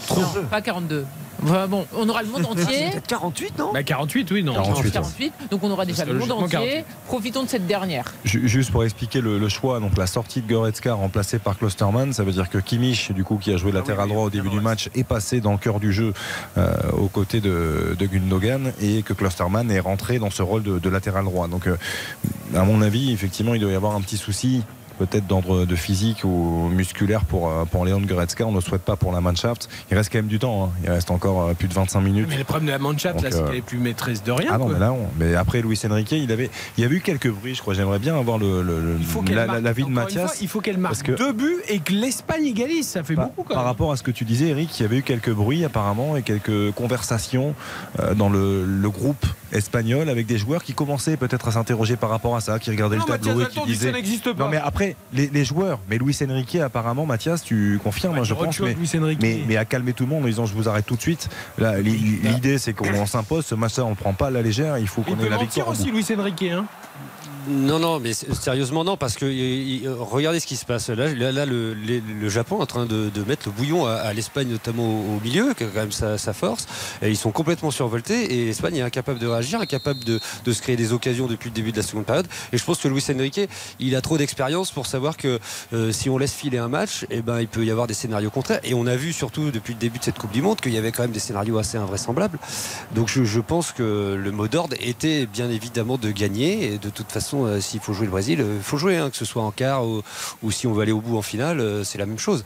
Trop. 0.08 0.22
Non, 0.22 0.44
pas 0.50 0.62
42. 0.62 1.06
Enfin, 1.44 1.68
bon, 1.68 1.86
on 1.96 2.08
aura 2.10 2.22
le 2.24 2.30
monde 2.30 2.46
entier. 2.46 2.90
Peut-être 2.92 3.08
48, 3.08 3.58
non 3.58 3.72
Bah 3.74 3.84
48, 3.84 4.32
oui, 4.32 4.44
non. 4.44 4.54
48, 4.54 4.92
48, 4.92 5.34
donc 5.52 5.64
on 5.64 5.72
aura 5.72 5.86
déjà 5.86 6.06
le 6.06 6.14
monde 6.14 6.32
entier. 6.32 6.50
48. 6.50 6.86
Profitons 7.08 7.44
de 7.44 7.50
cette 7.50 7.66
dernière. 7.68 8.06
Ju- 8.26 8.48
Juste 8.48 8.72
pour 8.72 8.84
expliquer 8.84 9.22
le, 9.22 9.38
le 9.40 9.50
choix, 9.50 9.80
donc 9.80 9.98
la 9.98 10.08
sortie 10.08 10.42
de 10.42 10.48
Goretzka 10.52 10.94
remplacée 10.94 11.40
par 11.40 11.58
Klosterman, 11.58 12.14
ça 12.14 12.24
veut 12.24 12.32
dire 12.32 12.50
que 12.50 12.58
Kimmich, 12.58 13.12
du 13.12 13.24
coup, 13.24 13.38
qui 13.38 13.54
a 13.54 13.58
joué 13.58 13.72
latéral 13.72 14.10
droit 14.10 14.24
au 14.26 14.30
début 14.30 14.50
du 14.50 14.60
match, 14.60 14.90
est 14.96 15.04
passé 15.04 15.40
dans 15.42 15.52
le 15.54 15.58
cœur 15.58 15.80
du 15.80 15.94
jeu 15.94 16.14
euh, 16.58 16.74
aux 16.98 17.08
côtés 17.08 17.42
de, 17.42 17.96
de 17.98 18.06
Gundogan 18.06 18.72
et 18.82 19.02
que 19.04 19.14
Klosterman 19.14 19.70
est 19.72 19.80
rentré 19.80 20.20
dans 20.20 20.30
ce 20.30 20.42
rôle 20.42 20.64
de, 20.64 20.80
de 20.80 20.90
latéral 20.90 21.24
droit. 21.26 21.48
Donc, 21.48 21.68
euh, 21.68 21.78
à 22.56 22.64
mon 22.64 22.82
avis, 22.82 23.12
effectivement, 23.12 23.54
il 23.54 23.62
doit 23.62 23.72
y 23.72 23.76
avoir 23.76 23.96
un 23.96 24.02
petit 24.02 24.18
souci 24.18 24.64
peut-être 25.00 25.26
d'ordre 25.26 25.66
de 25.66 25.76
physique 25.76 26.24
ou 26.24 26.70
musculaire 26.72 27.26
pour, 27.26 27.50
euh, 27.50 27.66
pour 27.66 27.86
Léon 27.86 28.00
Goretzka. 28.02 28.46
On 28.46 28.52
ne 28.52 28.56
le 28.58 28.62
souhaite 28.62 28.84
pas 28.84 28.96
pour 28.96 29.12
la 29.12 29.22
Mannschaft. 29.22 29.70
Il 29.90 29.98
reste 29.98 30.12
quand 30.12 30.20
même 30.20 30.28
du 30.28 30.38
temps. 30.40 30.66
hein. 30.66 30.70
Il 30.84 30.90
reste 30.92 31.10
encore 31.10 31.42
euh, 31.48 31.54
plus 31.54 31.68
de 31.68 31.74
25 31.74 32.02
minutes. 32.02 32.28
Mais 32.30 32.38
le 32.38 32.44
problème 32.44 32.68
de 32.68 32.72
la 32.72 32.78
Mannschaft, 32.80 33.16
Donc, 33.16 33.24
là, 33.24 33.32
c'est 33.32 33.38
euh, 33.40 33.48
qu'elle 33.48 33.56
est 33.56 33.62
plus 33.62 33.78
maîtresse 33.80 34.22
de 34.24 34.32
rien. 34.32 34.50
Ah 34.54 34.58
non, 34.58 34.66
quoi. 34.66 34.74
mais 34.74 34.80
là, 34.80 34.88
non. 34.90 35.08
mais 35.18 35.36
après 35.36 35.62
Luis 35.62 35.80
Enrique, 35.90 36.12
il 36.12 36.32
avait, 36.32 36.50
il 36.78 36.82
y 36.82 36.86
avait 36.86 36.98
eu 36.98 37.02
quelques 37.02 37.32
bruits, 37.32 37.56
je 37.56 37.62
crois. 37.62 37.74
J'aimerais 37.74 38.00
bien 38.00 38.16
avoir 38.18 38.38
le, 38.38 38.62
le- 38.62 38.80
le- 38.82 38.98
il 39.00 39.06
faut 39.06 39.22
qu'elle 39.22 39.36
la, 39.38 39.46
marque- 39.46 39.58
la- 39.58 39.62
l'avis 39.62 39.84
de 39.86 39.92
fois, 39.92 40.04
Mathias. 40.04 40.38
il 40.42 40.48
faut 40.48 40.62
qu'elle 40.62 40.78
marque 40.78 41.02
que- 41.02 41.12
deux 41.14 41.32
buts 41.34 41.62
et 41.70 41.80
que 41.80 41.94
l'Espagne 41.94 42.46
égalise. 42.46 42.88
Ça 42.88 43.04
fait 43.04 43.16
par, 43.16 43.28
beaucoup 43.28 43.44
quand 43.44 43.54
par 43.56 43.64
rapport 43.64 43.92
à 43.92 43.98
ce 43.98 44.04
que 44.04 44.12
tu 44.12 44.26
disais, 44.26 44.48
Eric, 44.50 44.78
il 44.80 44.84
y 44.84 44.86
avait 44.86 44.98
eu 44.98 45.04
quelques 45.04 45.32
bruits 45.32 45.64
apparemment 45.64 46.18
et 46.18 46.22
quelques 46.22 46.72
conversations 46.74 47.56
euh, 48.00 48.14
dans 48.14 48.30
le, 48.30 48.66
le 48.66 48.90
groupe 48.90 49.26
espagnol 49.52 50.10
avec 50.10 50.26
des 50.28 50.38
joueurs 50.38 50.64
qui 50.64 50.74
commençaient 50.74 51.18
peut-être 51.18 51.48
à 51.48 51.52
s'interroger 51.54 51.96
par 51.96 52.10
rapport 52.10 52.36
à 52.36 52.42
ça, 52.42 52.60
qui 52.60 52.70
regardaient 52.70 52.98
Non, 52.98 53.06
le 53.08 53.12
tableau 53.18 53.36
Mathias 53.36 53.58
et 53.58 53.60
qui 53.62 53.66
disaient. 53.68 53.86
ça 53.88 53.92
n'existe 53.94 54.34
pas. 54.34 54.44
Non, 54.44 54.50
mais 54.50 54.58
après, 54.58 54.89
les, 55.14 55.28
les 55.28 55.46
joueurs, 55.46 55.80
mais 55.90 55.98
Luis 55.98 56.18
Enrique, 56.24 56.56
apparemment, 56.56 57.06
Mathias, 57.06 57.44
tu 57.44 57.80
confirmes, 57.84 58.16
moi, 58.16 58.24
je 58.26 58.34
pense, 58.46 58.56
mais, 59.48 59.58
à 59.58 59.66
calmer 59.66 59.94
tout 59.94 60.04
le 60.04 60.10
monde 60.10 60.24
en 60.24 60.28
disant 60.28 60.46
je 60.46 60.54
vous 60.54 60.68
arrête 60.70 60.86
tout 60.86 60.96
de 60.96 61.02
suite. 61.02 61.30
L'i- 61.58 62.20
L'idée, 62.24 62.58
c'est 62.58 62.74
qu'on 62.74 63.06
s'impose, 63.06 63.46
ce 63.46 63.56
match-là, 63.56 63.86
on 63.86 63.92
ne 63.92 63.96
prend 63.96 64.14
pas 64.14 64.28
à 64.28 64.32
la 64.32 64.42
légère, 64.42 64.78
il 64.78 64.88
faut 64.88 65.02
qu'on 65.02 65.20
ait 65.20 65.30
la 65.30 65.38
victoire. 65.38 65.68
aussi, 65.70 65.92
Luis 65.92 66.06
Enrique. 66.18 66.44
Hein. 66.44 66.66
Non, 67.50 67.80
non, 67.80 68.00
mais 68.00 68.14
sérieusement, 68.14 68.84
non, 68.84 68.96
parce 68.96 69.16
que 69.16 69.26
y- 69.26 69.88
regardez 69.88 70.40
ce 70.40 70.46
qui 70.46 70.56
se 70.56 70.66
passe. 70.66 70.90
Là, 70.90 71.12
là, 71.14 71.46
le, 71.48 72.30
Japon 72.30 72.60
est 72.60 72.62
en 72.62 72.66
train 72.68 72.86
de, 72.86 73.24
mettre 73.28 73.48
le 73.48 73.52
bouillon 73.52 73.88
à, 73.88 74.14
l'Espagne, 74.14 74.50
notamment 74.50 74.84
au, 74.84 75.20
milieu, 75.24 75.56
qui 75.56 75.64
est 75.64 75.68
quand 75.68 75.80
même 75.80 75.92
sa, 75.92 76.34
force. 76.34 76.68
Ils 77.02 77.18
sont 77.18 77.32
complètement 77.32 77.72
survoltés 77.72 78.34
et 78.34 78.46
l'Espagne 78.46 78.76
est 78.78 78.82
incapable 78.82 79.18
de 79.18 79.26
réagir, 79.26 79.60
incapable 79.60 80.04
de, 80.04 80.20
de 80.46 80.54
se 80.54 80.62
créer 80.62 80.76
des 80.76 80.94
occasions 80.94 81.26
depuis 81.26 81.50
le 81.50 81.56
début 81.56 81.72
de 81.72 81.78
la 81.78 81.84
seconde 81.84 82.06
période. 82.06 82.28
Et 82.54 82.58
je 82.58 82.64
pense 82.64 82.78
que 82.80 82.88
Luis 82.88 83.04
Enrique, 83.10 83.42
il 83.80 83.96
a 83.96 84.02
trop 84.02 84.18
d'expérience 84.18 84.72
pour 84.72 84.86
savoir 84.86 85.18
que 85.18 85.40
euh, 85.74 85.92
si 85.92 86.10
on 86.10 86.20
laisse 86.20 86.34
filer 86.34 86.60
un 86.60 86.70
match, 86.70 87.08
eh 87.10 87.24
ben, 87.24 87.42
il 87.42 87.48
peut 87.48 87.66
y 87.66 87.72
avoir 87.72 87.88
des 87.88 87.96
scénarios 87.96 88.30
contraires. 88.30 88.60
Et 88.64 88.76
on 88.76 88.86
a 88.86 88.96
vu 88.96 89.12
surtout 89.12 89.50
depuis 89.50 89.74
le 89.74 89.80
début 89.80 89.98
de 89.98 90.04
cette 90.04 90.20
Coupe 90.20 90.32
du 90.32 90.44
Monde 90.44 90.62
qu'il 90.62 90.74
y 90.74 90.78
avait 90.78 90.92
quand 90.92 91.04
même 91.04 91.12
des 91.12 91.20
scénarios 91.20 91.58
assez 91.58 91.78
invraisemblables. 91.78 92.38
Donc 92.94 93.08
je, 93.08 93.24
je 93.24 93.40
pense 93.40 93.72
que 93.72 94.16
le 94.22 94.32
mot 94.32 94.48
d'ordre 94.48 94.76
était 94.80 95.26
bien 95.26 95.50
évidemment 95.50 95.98
de 95.98 96.12
gagner. 96.12 96.74
Et 96.74 96.78
de 96.78 96.90
toute 96.90 97.12
façon, 97.12 97.39
euh, 97.46 97.62
s'il 97.62 97.80
faut 97.80 97.94
jouer 97.94 98.06
le 98.06 98.12
Brésil, 98.12 98.40
il 98.40 98.64
faut 98.64 98.78
jouer, 98.78 98.98
hein, 98.98 99.10
que 99.10 99.18
ce 99.18 99.26
soit 99.26 99.44
en 99.44 99.52
quart 99.52 99.86
ou, 99.86 100.02
ou 100.44 100.52
si 100.52 100.68
on 100.68 100.74
veut 100.74 100.82
aller 100.82 100.92
au 100.92 101.02
bout 101.02 101.18
en 101.18 101.22
finale, 101.22 101.60
euh, 101.60 101.84
c'est 101.84 101.98
la 101.98 102.06
même 102.06 102.20
chose. 102.20 102.44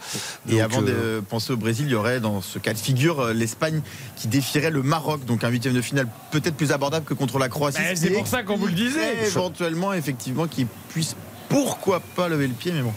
Et 0.47 0.53
Donc, 0.53 0.61
avant 0.61 0.81
euh, 0.83 1.17
de 1.17 1.21
penser 1.21 1.53
au 1.53 1.57
Brésil, 1.57 1.85
il 1.87 1.91
y 1.91 1.95
aurait 1.95 2.19
dans 2.19 2.41
ce 2.41 2.59
cas 2.59 2.73
de 2.73 2.77
figure 2.77 3.19
euh, 3.19 3.33
l'Espagne 3.33 3.81
qui 4.15 4.27
défierait 4.27 4.71
le 4.71 4.83
Maroc, 4.83 5.25
donc 5.25 5.43
un 5.43 5.49
huitième 5.49 5.73
de 5.73 5.81
finale 5.81 6.07
peut-être 6.31 6.55
plus 6.55 6.71
abordable 6.71 7.05
que 7.05 7.13
contre 7.13 7.39
la 7.39 7.49
Croatie. 7.49 7.81
Ce 7.89 7.95
c'est 7.95 8.07
qui 8.09 8.13
pour 8.13 8.27
ça 8.27 8.43
qu'on 8.43 8.57
vous 8.57 8.67
le 8.67 8.73
disait. 8.73 9.25
Éventuellement, 9.25 9.93
effectivement, 9.93 10.47
qu'ils 10.47 10.67
puissent 10.89 11.15
pourquoi 11.49 11.99
pas 11.99 12.27
lever 12.29 12.47
le 12.47 12.53
pied, 12.53 12.71
mais 12.71 12.81
bon. 12.81 12.93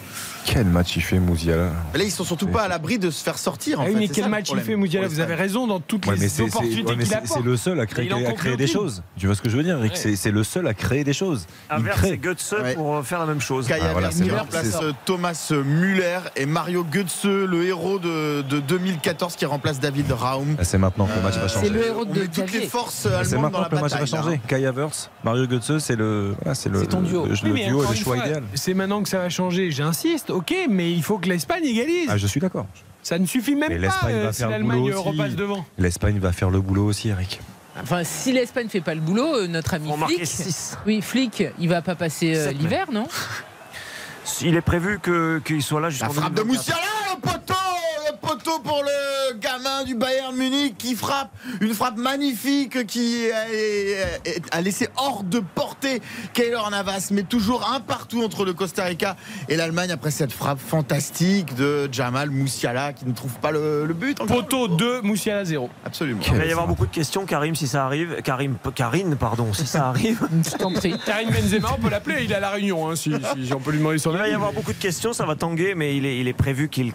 Quel 0.47 0.67
match 0.67 0.95
il 0.97 1.03
fait 1.03 1.19
Mouziala 1.19 1.71
Mais 1.93 1.99
là, 1.99 2.05
ils 2.05 2.11
sont 2.13 2.23
surtout 2.25 2.47
pas 2.47 2.63
à 2.63 2.69
l'abri 2.69 2.99
de 3.01 3.11
se 3.11 3.23
faire 3.25 3.37
sortir. 3.37 3.81
En 3.81 3.83
Ah 3.83 3.87
oui, 3.89 3.93
fait, 3.95 3.99
mais 3.99 4.07
c'est 4.07 4.13
quel 4.15 4.25
ça, 4.25 4.31
match 4.31 4.51
il 4.55 4.61
fait 4.61 4.77
Mouziala 4.77 5.09
Vous 5.09 5.19
avez 5.19 5.35
raison 5.35 5.67
dans 5.67 5.81
toutes 5.81 6.07
Ouais, 6.07 6.15
mais 6.15 6.21
les 6.21 6.29
c'est- 6.29 6.37
c'est 6.37 6.43
opportunités 6.45 6.83
ouais, 6.95 7.05
c'est- 7.05 7.27
c'est 7.27 7.43
le 7.43 7.57
seul 7.57 7.81
à 7.81 7.87
créer, 7.87 8.09
à 8.13 8.57
des 8.57 8.67
choses. 8.69 9.03
Tu 9.19 9.27
vois 9.27 9.35
ce 9.35 9.43
que 9.43 9.49
je 9.49 9.57
veux 9.57 9.65
dire, 9.65 9.77
Eric 9.79 9.93
Ouais. 9.93 9.99
C'est 9.99 10.15
c'est 10.17 10.31
le 10.31 10.45
seul 10.45 10.67
à 10.69 10.75
créer 10.75 11.03
des 11.03 11.13
choses. 11.13 11.47
Inverse 11.69 11.99
crée. 11.99 12.13
et 12.13 12.19
Götze 12.19 12.55
Ouais. 12.63 12.75
pour 12.75 12.97
euh, 12.97 13.03
faire 13.03 13.19
la 13.19 13.27
même 13.27 13.41
chose. 13.41 13.67
Kaya 13.67 13.87
Ah, 13.89 13.93
voilà, 13.93 14.11
c'est 14.13 14.31
remplace 14.31 14.71
C'est- 14.71 14.85
euh, 14.85 14.93
Thomas 15.05 15.53
Müller 15.65 16.21
et 16.37 16.47
Mario 16.47 16.85
Götze, 16.85 17.25
le 17.25 17.65
héros 17.65 17.99
de, 17.99 18.43
de 18.43 18.61
2014 18.61 19.35
qui 19.35 19.47
remplace 19.47 19.81
David 19.81 20.13
Raum. 20.13 20.55
Ah, 20.59 20.65
C'est 20.65 20.79
maintenant 20.79 21.07
que 21.07 21.15
le 21.17 21.23
match 21.23 21.35
va 21.39 21.49
changer. 21.49 21.67
C'est 21.67 21.73
le 21.73 21.87
héros 21.87 22.05
On 22.09 22.13
de 22.15 22.21
met 22.21 22.29
toutes 22.29 22.53
les 22.53 22.67
forces 22.67 23.07
Ah, 23.07 23.25
C'est 23.25 23.35
allemandes 23.35 23.53
dans 23.53 23.59
maintenant 23.63 23.69
que 23.69 23.75
le 23.75 23.81
match 23.83 23.93
va 23.99 24.07
changer. 24.07 24.31
là. 24.31 24.37
Kai 24.47 24.65
Havertz, 24.67 25.11
Mario 25.25 25.47
Götze, 25.47 25.79
c'est 25.81 25.97
le, 25.97 26.35
c'est 26.55 26.69
le, 26.69 26.81
C'est 26.81 26.87
ton 26.87 27.03
duo. 27.03 27.27
le, 27.27 27.35
duo 27.35 27.83
et 27.85 27.89
le 27.89 27.95
choix 27.97 28.17
idéal. 28.19 28.43
C'est 28.55 28.75
maintenant 28.75 29.03
que 29.03 29.09
ça 29.09 29.19
va 29.19 29.29
changer. 29.29 29.71
J'insiste, 29.73 30.31
ok, 30.37 30.55
mais 30.71 30.93
il 30.93 31.03
faut 31.03 31.19
que 31.19 31.29
l'Espagne 31.29 31.65
égalise. 31.65 32.09
Ah, 32.11 32.17
je 32.17 32.27
suis 32.27 32.41
d'accord. 32.41 32.67
Ça 33.03 33.19
ne 33.19 33.27
suffit 33.27 33.55
même 33.55 33.69
Mais 33.69 33.77
pas 33.77 33.83
l'Espagne 33.83 34.15
euh, 34.17 34.25
va 34.25 34.33
si 34.33 34.39
faire 34.39 34.49
le 34.49 34.53
l'Allemagne 34.55 34.81
boulot 34.81 34.99
aussi. 35.01 35.09
repasse 35.09 35.35
devant. 35.37 35.65
L'Espagne 35.79 36.19
va 36.19 36.33
faire 36.33 36.51
le 36.51 36.61
boulot 36.61 36.87
aussi, 36.87 37.09
Eric. 37.09 37.41
Enfin, 37.81 38.03
si 38.05 38.33
l'Espagne 38.33 38.69
fait 38.69 38.81
pas 38.81 38.95
le 38.95 39.01
boulot, 39.01 39.35
euh, 39.37 39.47
notre 39.47 39.75
ami 39.75 39.91
On 39.93 40.09
six. 40.25 40.77
oui, 40.87 41.01
Flick, 41.03 41.45
il 41.59 41.69
va 41.69 41.83
pas 41.83 41.95
passer 41.95 42.35
euh, 42.37 42.53
l'hiver, 42.53 42.87
non? 42.93 43.07
Il 44.43 44.57
est 44.57 44.61
prévu 44.63 44.99
que- 44.99 45.41
qu'il 45.45 45.63
soit 45.63 45.81
là 45.81 45.87
La 45.87 45.91
jusqu'en 45.91 46.11
frappe 46.11 46.33
de 46.35 46.43
2024. 46.43 46.47
Moussiala, 46.47 47.15
le 47.15 47.21
poteau 47.21 47.55
poteau 48.27 48.59
pour 48.59 48.83
le 48.83 49.39
gamin 49.39 49.85
du 49.85 49.95
Bayern 49.95 50.35
Munich 50.35 50.75
qui 50.77 50.97
frappe 50.97 51.31
une 51.61 51.73
frappe 51.75 51.97
magnifique 51.97 52.85
qui 52.87 53.31
a, 53.31 54.57
a 54.57 54.61
laissé 54.61 54.89
hors 54.97 55.23
de 55.23 55.39
portée 55.41 56.03
Keylor 56.33 56.69
Navas, 56.71 57.09
mais 57.13 57.23
toujours 57.23 57.71
un 57.73 57.79
partout 57.79 58.25
entre 58.25 58.45
le 58.45 58.53
Costa 58.53 58.85
Rica 58.85 59.17
et 59.49 59.55
l'Allemagne 59.55 59.93
après 59.93 60.11
cette 60.11 60.33
frappe 60.33 60.59
fantastique 60.59 61.55
de 61.55 61.89
Jamal 61.93 62.31
Moussiala 62.31 62.93
qui 62.93 63.07
ne 63.07 63.13
trouve 63.13 63.35
pas 63.39 63.53
le, 63.53 63.87
le 63.87 63.95
but. 63.95 64.19
Poteau 64.19 64.67
2, 64.67 65.03
Moussiala 65.03 65.45
0. 65.45 65.71
Absolument. 65.85 66.21
Il 66.27 66.35
va 66.35 66.47
y 66.47 66.51
avoir 66.51 66.67
beaucoup 66.67 66.87
de 66.87 66.93
questions, 66.93 67.27
Karim, 67.27 67.55
si 67.55 67.69
ça 67.69 67.85
arrive. 67.85 68.23
Karim, 68.25 68.57
Karine, 68.75 69.15
pardon, 69.15 69.53
si 69.53 69.67
ça 69.67 69.87
arrive. 69.87 70.27
Je 70.45 70.57
t'en 70.57 70.73
prie. 70.73 70.97
Karim 71.07 71.31
Benzema, 71.31 71.69
on 71.79 71.81
peut 71.81 71.91
l'appeler, 71.91 72.25
il 72.25 72.33
est 72.33 72.35
à 72.35 72.41
la 72.41 72.51
Réunion, 72.51 72.91
hein, 72.91 72.97
si, 72.97 73.13
si 73.45 73.53
on 73.55 73.61
peut 73.61 73.71
lui 73.71 73.79
demander 73.79 73.99
son 73.99 74.11
Il 74.11 74.17
va 74.17 74.23
avis. 74.25 74.33
y 74.33 74.35
avoir 74.35 74.53
beaucoup 74.53 74.73
de 74.73 74.79
questions, 74.79 75.13
ça 75.13 75.25
va 75.27 75.37
tanguer, 75.37 75.75
mais 75.77 75.97
il 75.97 76.05
est, 76.05 76.19
il 76.19 76.27
est 76.27 76.33
prévu 76.33 76.69
qu'il 76.69 76.93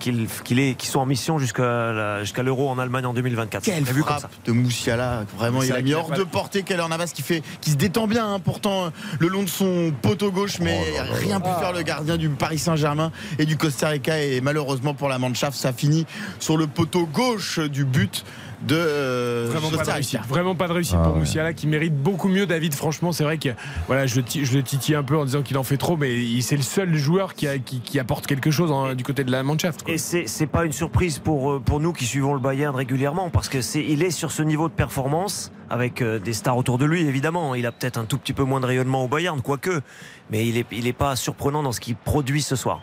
soit 0.84 1.02
en 1.02 1.06
mission 1.06 1.21
jusqu'à 1.40 1.92
la- 1.92 2.20
jusqu'à 2.22 2.44
l'Euro 2.44 2.70
en 2.70 2.80
Allemagne 2.80 3.06
en 3.06 3.14
2024. 3.14 3.64
C'est 3.64 3.72
Quelle 3.72 3.84
prévu 3.84 4.04
comme 4.04 4.14
ça. 4.14 4.20
frappe 4.22 4.32
de 4.46 4.52
Moussiala 4.52 5.24
Vraiment, 5.38 5.62
il 5.64 5.72
a 5.72 5.82
mis 5.82 5.94
hors 5.94 6.12
de 6.12 6.24
portée 6.24 6.64
Keylor 6.64 6.90
Navas 6.90 7.12
qui, 7.14 7.22
fait, 7.22 7.44
qui 7.62 7.72
se 7.72 7.76
détend 7.76 8.08
bien, 8.08 8.34
hein, 8.34 8.40
pourtant, 8.40 8.92
le 9.20 9.28
long 9.28 9.44
de 9.44 9.50
son 9.50 9.94
poteau 10.02 10.32
gauche, 10.32 10.60
mais 10.60 10.80
rien 11.12 11.40
pu 11.40 11.50
faire 11.60 11.74
le 11.74 11.82
gardien 11.84 12.18
du 12.18 12.30
Paris 12.30 12.60
Saint-Germain 12.60 13.12
et 13.40 13.46
du 13.46 13.58
Costa 13.58 13.90
Rica. 13.90 14.20
Et 14.22 14.42
malheureusement 14.42 14.94
pour 14.94 15.10
la 15.10 15.20
Mannschaft, 15.20 15.58
ça 15.58 15.74
finit 15.74 16.06
sur 16.40 16.58
le 16.58 16.68
poteau 16.68 17.06
gauche 17.06 17.60
du 17.60 17.86
but 17.86 18.24
de 18.68 18.76
euh, 18.78 19.48
Vraiment 19.50 19.70
pas 19.76 19.84
de 19.84 19.92
réussite. 19.92 20.20
Vraiment 20.28 20.56
pas 20.56 20.68
de 20.68 20.74
réussite 20.74 20.96
Ah 21.00 21.04
pour 21.04 21.14
ouais. 21.14 21.20
Moussiala 21.20 21.54
qui 21.54 21.66
mérite 21.68 21.96
beaucoup 21.96 22.28
mieux. 22.28 22.46
David, 22.46 22.74
franchement, 22.76 23.12
c'est 23.12 23.24
vrai 23.24 23.38
que 23.38 23.50
voilà, 23.88 24.06
je, 24.06 24.16
le 24.18 24.24
ti- 24.24 24.46
je 24.46 24.54
le 24.56 24.62
titille 24.64 24.96
un 24.96 25.04
peu 25.04 25.18
en 25.18 25.26
disant 25.26 25.42
qu'il 25.42 25.58
en 25.58 25.64
fait 25.64 25.78
trop, 25.78 25.98
mais 25.98 26.14
il- 26.16 26.44
c'est 26.44 26.56
le 26.58 26.62
seul 26.62 26.94
joueur 26.96 27.34
qui, 27.34 27.48
a- 27.48 27.58
qui, 27.58 27.80
qui 27.80 28.00
apporte 28.00 28.28
quelque 28.28 28.52
chose 28.52 28.72
hein, 28.72 28.94
du 28.96 29.04
côté 29.04 29.24
de 29.24 29.32
la 29.32 29.42
Mannschaft. 29.44 29.84
quoi. 29.84 29.94
Et 29.94 29.98
c'est 29.98 30.28
c'est 30.28 30.48
pas 30.48 30.66
une 30.66 30.72
surprise 30.74 31.20
pour, 31.20 31.54
euh, 31.54 31.60
pour 31.60 31.80
nous 31.80 31.94
qui 31.94 32.06
suivons 32.06 32.34
le 32.34 32.40
Bayern 32.40 32.76
régulièrement, 32.76 33.30
parce 33.30 33.50
que 33.50 33.62
c'est 33.62 33.84
il 33.84 34.04
est 34.04 34.12
sur 34.12 34.32
ce 34.32 34.44
niveau 34.44 34.68
de 34.70 34.74
performance 34.74 35.52
avec 35.70 36.02
euh, 36.02 36.20
des 36.20 36.34
stars 36.34 36.58
autour 36.58 36.78
de 36.78 36.86
lui, 36.86 37.02
évidemment. 37.02 37.56
Il 37.56 37.66
a 37.66 37.72
peut-être 37.72 37.98
un 37.98 38.06
tout 38.06 38.18
petit 38.18 38.34
peu 38.34 38.44
moins 38.44 38.60
de 38.60 38.66
rayonnement 38.66 39.04
au 39.04 39.08
Bayern, 39.08 39.42
quoique, 39.42 39.82
mais 40.30 40.48
il 40.48 40.58
est, 40.58 40.66
il 40.72 40.86
est 40.86 40.94
pas 40.94 41.16
surprenant 41.16 41.64
dans 41.64 41.72
ce 41.72 41.80
qu'il 41.80 41.96
produit 41.96 42.42
ce 42.42 42.56
soir. 42.56 42.82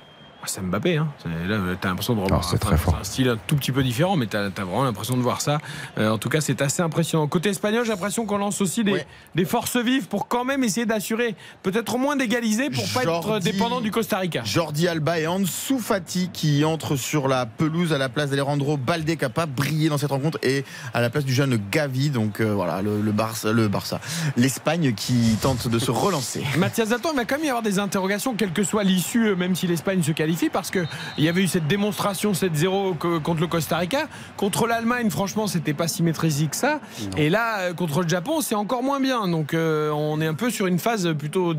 C'est 0.49 0.63
Mbappé, 0.63 0.97
hein. 0.97 1.09
Là 1.47 1.59
t'as 1.81 1.89
l'impression 1.89 2.15
de 2.15 2.21
revoir. 2.21 2.41
Ah, 2.43 2.49
c'est 2.51 2.59
très 2.59 2.75
enfin, 2.75 2.93
fort. 2.93 2.99
un 3.01 3.05
style 3.05 3.29
un 3.29 3.37
tout 3.47 3.57
petit 3.57 3.73
peu 3.73 3.83
différent, 3.83 4.17
mais 4.17 4.27
t'as 4.27 4.47
as 4.47 4.49
vraiment 4.49 4.85
l'impression 4.85 5.17
de 5.17 5.23
voir 5.23 5.41
ça. 5.41 5.59
Euh, 5.99 6.11
en 6.11 6.19
tout 6.19 6.29
cas, 6.29 6.41
c'est 6.41 6.63
assez 6.63 6.83
impressionnant. 6.83 7.27
Côté 7.29 7.51
espagnol, 7.51 7.85
j'ai 7.85 7.91
l'impression 7.93 8.25
qu'on 8.27 8.39
lance 8.39 8.61
aussi 8.61 8.83
des, 8.85 8.93
Ouais. 8.93 9.07
des 9.35 9.45
forces 9.45 9.77
vives 9.77 10.07
pour 10.09 10.27
quand 10.29 10.45
même 10.45 10.65
essayer 10.65 10.87
d'assurer, 10.87 11.35
peut-être 11.63 11.95
au 11.95 11.99
moins 11.99 12.17
d'égaliser 12.17 12.71
pour 12.71 12.85
pas 12.95 13.03
être 13.03 13.11
Jordi- 13.23 13.45
dépendant 13.53 13.81
du 13.81 13.91
Costa 13.91 14.19
Rica. 14.19 14.43
Jordi 14.45 14.89
Alba 14.89 15.21
et 15.21 15.27
Ansu 15.27 15.79
Fati 15.79 16.31
qui 16.33 16.65
entrent 16.65 16.97
sur 16.97 17.29
la 17.29 17.45
pelouse 17.47 17.93
à 17.93 17.99
la 17.99 18.09
place 18.09 18.31
d'Alejandro 18.31 18.77
Balde 18.77 19.17
qui 19.17 19.25
a 19.25 19.29
pas 19.29 19.47
brillé 19.47 19.89
dans 19.89 19.99
cette 19.99 20.11
rencontre 20.11 20.39
et 20.43 20.65
à 20.95 21.01
la 21.01 21.11
place 21.11 21.25
du 21.25 21.33
jeune 21.35 21.59
Gavi 21.71 22.11
donc 22.11 22.41
euh, 22.41 22.55
voilà 22.55 22.81
le, 22.83 23.01
le 23.03 23.13
Barça 23.13 23.53
le 23.53 23.69
Barça 23.69 24.01
l'Espagne 24.37 24.95
qui 24.95 25.37
tente 25.41 25.69
de 25.69 25.79
se 25.79 25.91
relancer 25.91 26.43
Mathias 26.59 26.89
Zatton, 26.89 27.11
il 27.13 27.17
va 27.17 27.25
quand 27.25 27.37
même 27.37 27.45
y 27.45 27.49
avoir 27.49 27.63
des 27.63 27.79
interrogations, 27.79 28.35
quelle 28.35 28.53
que 28.53 28.63
soit 28.65 28.85
l'issue, 28.85 29.29
euh, 29.29 29.37
même 29.37 29.55
si 29.55 29.67
l'Espagne 29.67 30.03
se 30.03 30.13
qualifie, 30.13 30.38
parce 30.49 30.71
qu'il 30.71 30.87
y 31.19 31.29
avait 31.29 31.43
eu 31.43 31.49
cette 31.49 31.67
démonstration 31.67 32.33
7-0 32.33 32.95
co- 32.97 33.21
contre 33.21 33.41
le 33.41 33.47
Costa 33.49 33.79
Rica. 33.79 34.07
Contre 34.37 34.67
l'Allemagne, 34.67 35.11
franchement, 35.11 35.47
c'était 35.49 35.75
pas 35.75 35.89
si 35.89 36.03
maîtrisé 36.03 36.47
que 36.47 36.57
ça. 36.57 36.81
Et 37.17 37.29
là, 37.31 37.59
euh, 37.61 37.75
contre 37.75 38.03
le 38.03 38.09
Japon, 38.09 38.41
c'est 38.41 38.55
encore 38.55 38.83
moins 38.83 39.01
bien. 39.01 39.27
Donc, 39.29 39.55
euh, 39.55 39.91
on 39.91 40.21
est 40.21 40.27
un 40.27 40.35
peu 40.35 40.51
sur 40.51 40.67
une 40.67 40.79
phase 40.79 41.13
plutôt 41.19 41.55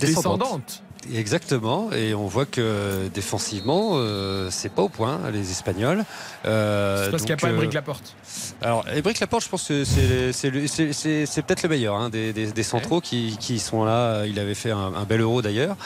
Descendante. 0.00 0.38
descendante. 0.40 0.82
Exactement, 1.14 1.90
et 1.92 2.14
on 2.14 2.26
voit 2.26 2.46
que 2.46 3.08
défensivement, 3.14 3.92
euh, 3.94 4.48
c'est 4.50 4.68
pas 4.72 4.82
au 4.82 4.88
point, 4.88 5.20
les 5.32 5.50
Espagnols. 5.50 6.04
Euh, 6.44 7.04
C'est 7.04 7.10
parce 7.10 7.22
qu'il 7.22 7.28
n'y 7.30 7.32
a 7.32 7.36
donc, 7.36 7.40
pas 7.42 7.48
euh, 7.48 7.52
Emeric 7.54 7.72
Laporte. 7.74 8.14
Alors, 8.62 8.84
Ébric 8.94 9.20
Laporte, 9.20 9.44
je 9.44 9.48
pense 9.48 9.64
que 9.68 9.84
c'est- 9.84 10.32
c'est 10.32 10.50
le- 10.50 10.66
c'est- 10.66 10.92
c'est- 10.92 11.26
c'est 11.26 11.42
peut-être 11.42 11.62
le 11.62 11.68
meilleur 11.70 11.96
hein, 11.96 12.08
des, 12.10 12.32
des- 12.32 12.52
des 12.52 12.62
centraux 12.62 13.00
qui, 13.00 13.36
qui 13.40 13.58
sont 13.58 13.84
là. 13.84 14.24
Il 14.26 14.38
avait 14.38 14.54
fait 14.54 14.70
un, 14.70 14.92
un 14.94 15.04
bel 15.04 15.20
euro 15.20 15.42
d'ailleurs. 15.42 15.76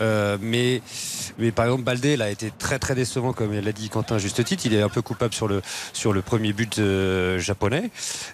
Euh, 0.00 0.36
mais, 0.40 0.80
mais 1.38 1.50
par 1.50 1.66
exemple, 1.66 1.82
Baldé 1.82 2.14
il 2.14 2.22
a 2.22 2.30
été 2.30 2.52
très 2.58 2.78
très 2.78 2.94
décevant, 2.94 3.32
comme 3.32 3.52
l'a 3.58 3.72
dit 3.72 3.88
Quentin 3.88 4.16
à 4.16 4.18
juste 4.18 4.42
titre. 4.44 4.62
Il 4.66 4.74
est 4.74 4.82
un 4.82 4.88
peu 4.88 5.02
coupable 5.02 5.34
sur 5.34 5.48
le, 5.48 5.60
sur 5.92 6.12
le 6.12 6.22
premier 6.22 6.52
but 6.52 6.78
euh, 6.78 7.38
japonais. 7.38 7.90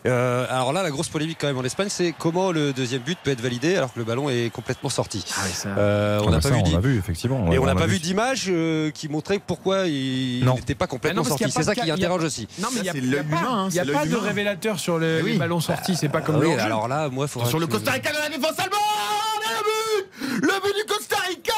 Euh, 0.07 0.47
alors 0.51 0.73
là, 0.73 0.83
la 0.83 0.91
grosse 0.91 1.09
polémique 1.09 1.39
quand 1.41 1.47
même 1.47 1.59
en 1.59 1.65
Espagne, 1.65 1.89
c'est 1.91 2.15
comment 2.19 2.53
le 2.53 2.73
deuxième 2.73 3.03
but 3.03 3.19
peut 3.23 3.31
être 3.31 3.41
validé 3.41 3.77
alors 3.77 3.93
que 3.93 3.99
le 3.99 4.05
ballon 4.05 4.29
est 4.29 4.51
complètement 4.53 4.91
sorti. 4.91 5.25
Euh, 5.67 6.21
on 6.25 6.33
Ah 6.34 6.34
n'a 6.37 6.41
pas 6.41 6.49
ça, 6.49 6.55
vu 6.55 6.61
on 6.61 6.63
d'i- 6.63 6.73
l'a 6.73 6.81
vu, 6.81 6.99
effectivement. 6.99 7.53
Et 7.53 7.59
on 7.59 7.67
n'a 7.67 7.75
pas 7.75 7.87
vu 7.87 7.99
d'image 7.99 8.47
euh, 8.49 8.91
qui 8.91 9.09
montrait 9.09 9.39
pourquoi 9.45 9.87
il 9.87 10.45
Non. 10.45 10.55
n'était 10.55 10.75
pas 10.75 10.87
complètement 10.87 11.25
sorti. 11.25 11.45
C'est 11.51 11.63
ça 11.63 11.75
de 11.75 11.81
qui 11.81 11.91
interroge 11.91 12.25
aussi. 12.25 12.47
Non, 12.59 12.69
mais 12.73 12.81
il 12.81 12.87
y 12.87 12.89
a, 12.89 13.23
pas, 13.25 13.37
hein, 13.49 13.69
il 13.71 13.77
y 13.77 13.81
a 13.81 13.85
c'est 13.85 13.93
pas 13.93 14.07
de 14.07 14.17
révélateur 14.17 14.79
sur 14.79 14.99
le, 14.99 15.21
oui. 15.23 15.33
les 15.33 15.39
ballons 15.39 15.61
sortis. 15.61 15.97
C'est 15.97 16.09
pas 16.09 16.21
comme 16.21 16.43
Ah 16.59 16.63
alors 16.65 16.89
là, 16.89 17.09
moi, 17.09 17.27
il 17.27 17.29
faudra 17.29 17.49
sur 17.49 17.59
le 17.59 17.67
Costa 17.67 17.93
Rica 17.93 18.13
dans 18.13 18.19
la 18.21 18.29
défense 18.29 18.59
allemande 18.59 18.81
le 19.47 19.63
but 19.65 20.43
le 20.43 20.61
but 20.63 20.75
du 20.77 20.85
Costa 20.87 21.17
Rica 21.29 21.53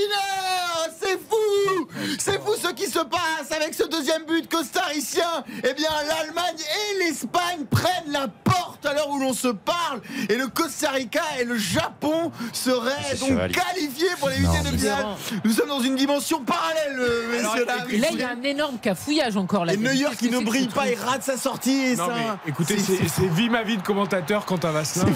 extraordinaire 0.00 0.88
c'est 1.00 1.18
fou 1.18 1.88
c'est 2.18 2.40
fou 2.40 2.52
ce 2.62 2.72
qui 2.72 2.86
se 2.86 2.98
passe 3.00 3.50
avec 3.54 3.74
ce 3.74 3.84
deuxième 3.88 4.24
but 4.26 4.48
costaricien 4.50 5.44
eh 5.58 5.74
bien 5.74 5.90
l'Allemagne 6.08 6.56
et 6.58 7.04
l'Espagne 7.04 7.64
prennent 7.70 8.12
la 8.12 8.28
porte 8.28 8.65
à 8.86 8.94
l'heure 8.94 9.08
où 9.10 9.18
l'on 9.18 9.32
se 9.34 9.48
parle 9.48 10.00
et 10.28 10.36
le 10.36 10.46
Costa 10.48 10.90
Rica 10.90 11.22
et 11.40 11.44
le 11.44 11.56
Japon 11.58 12.30
seraient 12.52 13.14
donc 13.20 13.28
surréaliste. 13.28 13.60
qualifiés 13.60 14.08
pour 14.18 14.28
les 14.28 14.36
huitièmes 14.38 14.62
de 14.72 14.76
finale 14.78 15.06
nous 15.44 15.52
sommes 15.52 15.68
dans 15.68 15.80
une 15.80 15.96
dimension 15.96 16.40
parallèle 16.42 16.96
euh, 16.98 17.38
Alors, 17.40 17.54
messieurs 17.56 17.66
Et 17.90 17.98
là, 17.98 18.08
il 18.12 18.18
y 18.18 18.22
a 18.22 18.30
un 18.30 18.42
énorme 18.42 18.78
cafouillage 18.78 19.36
encore 19.36 19.64
là. 19.64 19.74
et 19.74 19.76
Neuer 19.76 20.04
Qu'est-ce 20.10 20.18
qui 20.18 20.30
ne 20.30 20.40
brille 20.40 20.68
pas 20.68 20.88
il 20.88 20.98
rate 20.98 21.22
sa 21.22 21.36
sortie 21.36 21.86
et 21.86 21.96
Non, 21.96 22.06
ça 22.08 22.12
mais 22.16 22.50
écoutez, 22.50 22.78
c'est- 22.78 23.26
vie 23.28 23.48
ma 23.50 23.62
vie 23.62 23.76
de 23.76 23.82
commentateur 23.82 24.44
quant 24.46 24.56
à 24.56 24.70
Vasselin. 24.70 25.06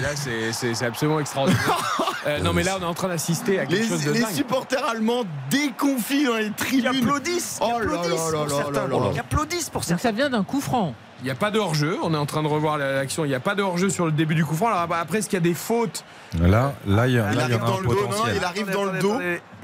Là, 0.00 0.08
c'est- 0.16 0.82
absolument 0.84 1.20
extraordinaire. 1.20 2.06
Euh, 2.26 2.38
non, 2.40 2.52
mais 2.52 2.62
là, 2.62 2.76
on 2.78 2.82
est 2.82 2.86
en 2.86 2.92
train 2.92 3.08
d'assister 3.08 3.58
à 3.58 3.64
quelque 3.64 3.80
Les, 3.80 3.88
chose 3.88 4.04
de 4.04 4.10
les 4.10 4.20
dingue. 4.20 4.34
supporters 4.34 4.86
allemands 4.86 5.22
déconfient 5.48 6.24
dans 6.26 6.36
les 6.36 6.48
Qui 6.48 6.52
tribunes. 6.82 6.86
applaudissent, 6.88 7.58
qui 7.58 7.64
Oh 7.66 7.78
là 7.80 7.86
là 7.86 7.98
applaudissent 7.98 8.10
là 8.10 8.30
pour 8.30 8.32
là 8.42 8.48
certains. 8.56 8.72
là 8.72 8.98
là 8.98 9.04
là. 9.06 9.12
Qui 9.14 9.18
applaudissent 9.20 9.70
pour 9.70 9.80
Donc 9.80 9.88
certains. 9.88 10.02
ça 10.02 10.12
vient 10.12 10.28
d'un 10.28 10.44
coup 10.44 10.60
franc. 10.60 10.94
Il 11.22 11.24
n'y 11.24 11.30
a 11.30 11.34
pas 11.34 11.50
de 11.50 11.58
hors-jeu. 11.58 11.98
On 12.02 12.14
est 12.14 12.16
en 12.16 12.24
train 12.26 12.42
de 12.42 12.48
revoir 12.48 12.78
l'action. 12.78 13.24
Il 13.24 13.28
n'y 13.28 13.34
a 13.34 13.40
pas 13.40 13.54
de 13.54 13.62
hors-jeu 13.62 13.90
sur 13.90 14.06
le 14.06 14.12
début 14.12 14.34
du 14.34 14.44
coup 14.44 14.54
franc. 14.54 14.68
Alors, 14.68 14.86
après, 14.98 15.18
est-ce 15.18 15.28
qu'il 15.28 15.36
y 15.36 15.42
a 15.42 15.44
des 15.44 15.54
fautes? 15.54 16.04
Là, 16.40 16.74
là, 16.86 17.06
il 17.08 17.14
y, 17.14 17.18
a- 17.18 17.30
Il 17.32 17.36
là, 17.38 17.44
il 17.48 17.50
y 17.50 17.54
arrive 17.54 17.62
en 17.62 17.66
a 17.66 17.68
dans 17.70 17.76
un 17.76 17.80
le 17.80 17.86
dos, 17.88 17.94
non, 18.10 18.24
il 18.34 18.44
arrive 18.44 18.70
dans 18.70 18.84
le 18.84 18.98
dos. 19.00 19.14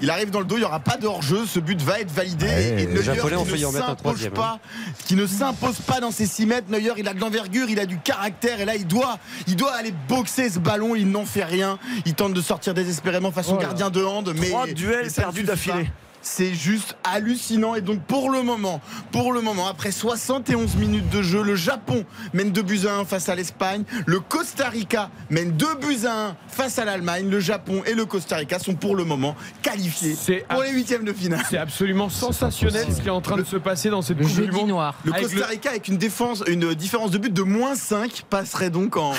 Il 0.02 0.10
arrive 0.10 0.30
dans 0.30 0.40
le 0.40 0.44
dos, 0.44 0.56
il 0.56 0.60
n'y 0.60 0.64
aura 0.66 0.80
pas 0.80 0.98
de 0.98 1.06
hors-jeu. 1.06 1.46
Ce 1.46 1.58
but 1.58 1.80
va 1.80 2.00
être 2.00 2.10
validé. 2.10 2.44
Ouais, 2.44 2.82
et 2.82 2.86
Neuer 2.86 3.02
Japonais 3.02 3.36
qui 3.46 3.52
ne 3.52 3.70
s'impose 3.70 3.96
troisième, 3.96 4.32
pas, 4.32 4.58
qui 5.06 5.14
ne 5.16 5.26
s'impose 5.26 5.80
pas 5.80 6.00
dans 6.00 6.10
ses 6.10 6.26
6 6.26 6.44
mètres. 6.44 6.66
Neuer, 6.70 6.92
il 6.98 7.08
a 7.08 7.14
de 7.14 7.20
l'envergure, 7.20 7.70
il 7.70 7.80
a 7.80 7.86
du 7.86 7.98
caractère. 7.98 8.60
Et 8.60 8.66
là, 8.66 8.74
il 8.76 8.86
doit, 8.86 9.18
il 9.46 9.56
doit 9.56 9.72
aller 9.72 9.94
boxer 10.08 10.50
ce 10.50 10.58
ballon. 10.58 10.94
Il 10.94 11.10
n'en 11.10 11.24
fait 11.24 11.44
rien. 11.44 11.78
Il 12.04 12.12
tente 12.14 12.34
de 12.34 12.40
sortir 12.42 12.74
désespérément 12.74 13.30
face 13.32 13.48
au 13.48 13.54
Oh 13.54 13.58
gardien 13.58 13.88
de 13.88 14.04
hand. 14.04 14.30
Mais 14.38 14.48
Trois 14.48 14.66
duels 14.66 15.10
perdus 15.10 15.44
d'affilée. 15.44 15.90
C'est 16.28 16.54
juste 16.54 16.96
hallucinant. 17.04 17.76
Et 17.76 17.80
donc, 17.80 18.00
pour 18.00 18.30
le 18.30 18.42
moment, 18.42 18.80
pour 19.12 19.32
le 19.32 19.40
moment, 19.40 19.68
après 19.68 19.92
71 19.92 20.74
minutes 20.74 21.08
de 21.08 21.22
jeu, 21.22 21.40
le 21.40 21.54
Japon 21.54 22.04
mène 22.34 22.50
2 22.50 22.62
buts 22.62 22.80
à 22.88 22.96
1 22.96 23.04
face 23.04 23.28
à 23.28 23.36
l'Espagne. 23.36 23.84
Le 24.06 24.18
Costa 24.18 24.68
Rica 24.68 25.08
mène 25.30 25.52
2 25.52 25.66
buts 25.76 26.04
à 26.04 26.30
1 26.30 26.36
face 26.48 26.80
à 26.80 26.84
l'Allemagne. 26.84 27.30
Le 27.30 27.38
Japon 27.38 27.82
et 27.86 27.94
le 27.94 28.04
Costa 28.06 28.36
Rica 28.36 28.58
sont 28.58 28.74
pour 28.74 28.96
le 28.96 29.04
moment 29.04 29.36
qualifiés 29.62 30.16
C'est 30.20 30.44
pour 30.48 30.62
les 30.62 30.72
huitièmes 30.72 31.04
de 31.04 31.12
finale. 31.12 31.44
C'est 31.48 31.58
absolument 31.58 32.08
sensationnel 32.08 32.86
ce 32.90 33.00
qui 33.00 33.06
est 33.06 33.10
en 33.10 33.20
train 33.20 33.36
de 33.36 33.44
se 33.44 33.56
passer 33.56 33.88
dans 33.88 34.02
cette 34.02 34.18
Coupe 34.18 34.34
du 34.34 34.50
Monde. 34.50 34.68
noir. 34.68 34.96
Le 35.04 35.12
Avec 35.12 35.28
Costa 35.28 35.46
Rica 35.46 35.70
avec 35.70 35.86
une, 35.86 35.96
défense, 35.96 36.42
une 36.48 36.74
différence 36.74 37.12
de 37.12 37.18
but 37.18 37.32
de 37.32 37.42
moins 37.42 37.76
5 37.76 38.24
passerait 38.28 38.70
donc 38.70 38.96
en, 38.96 39.12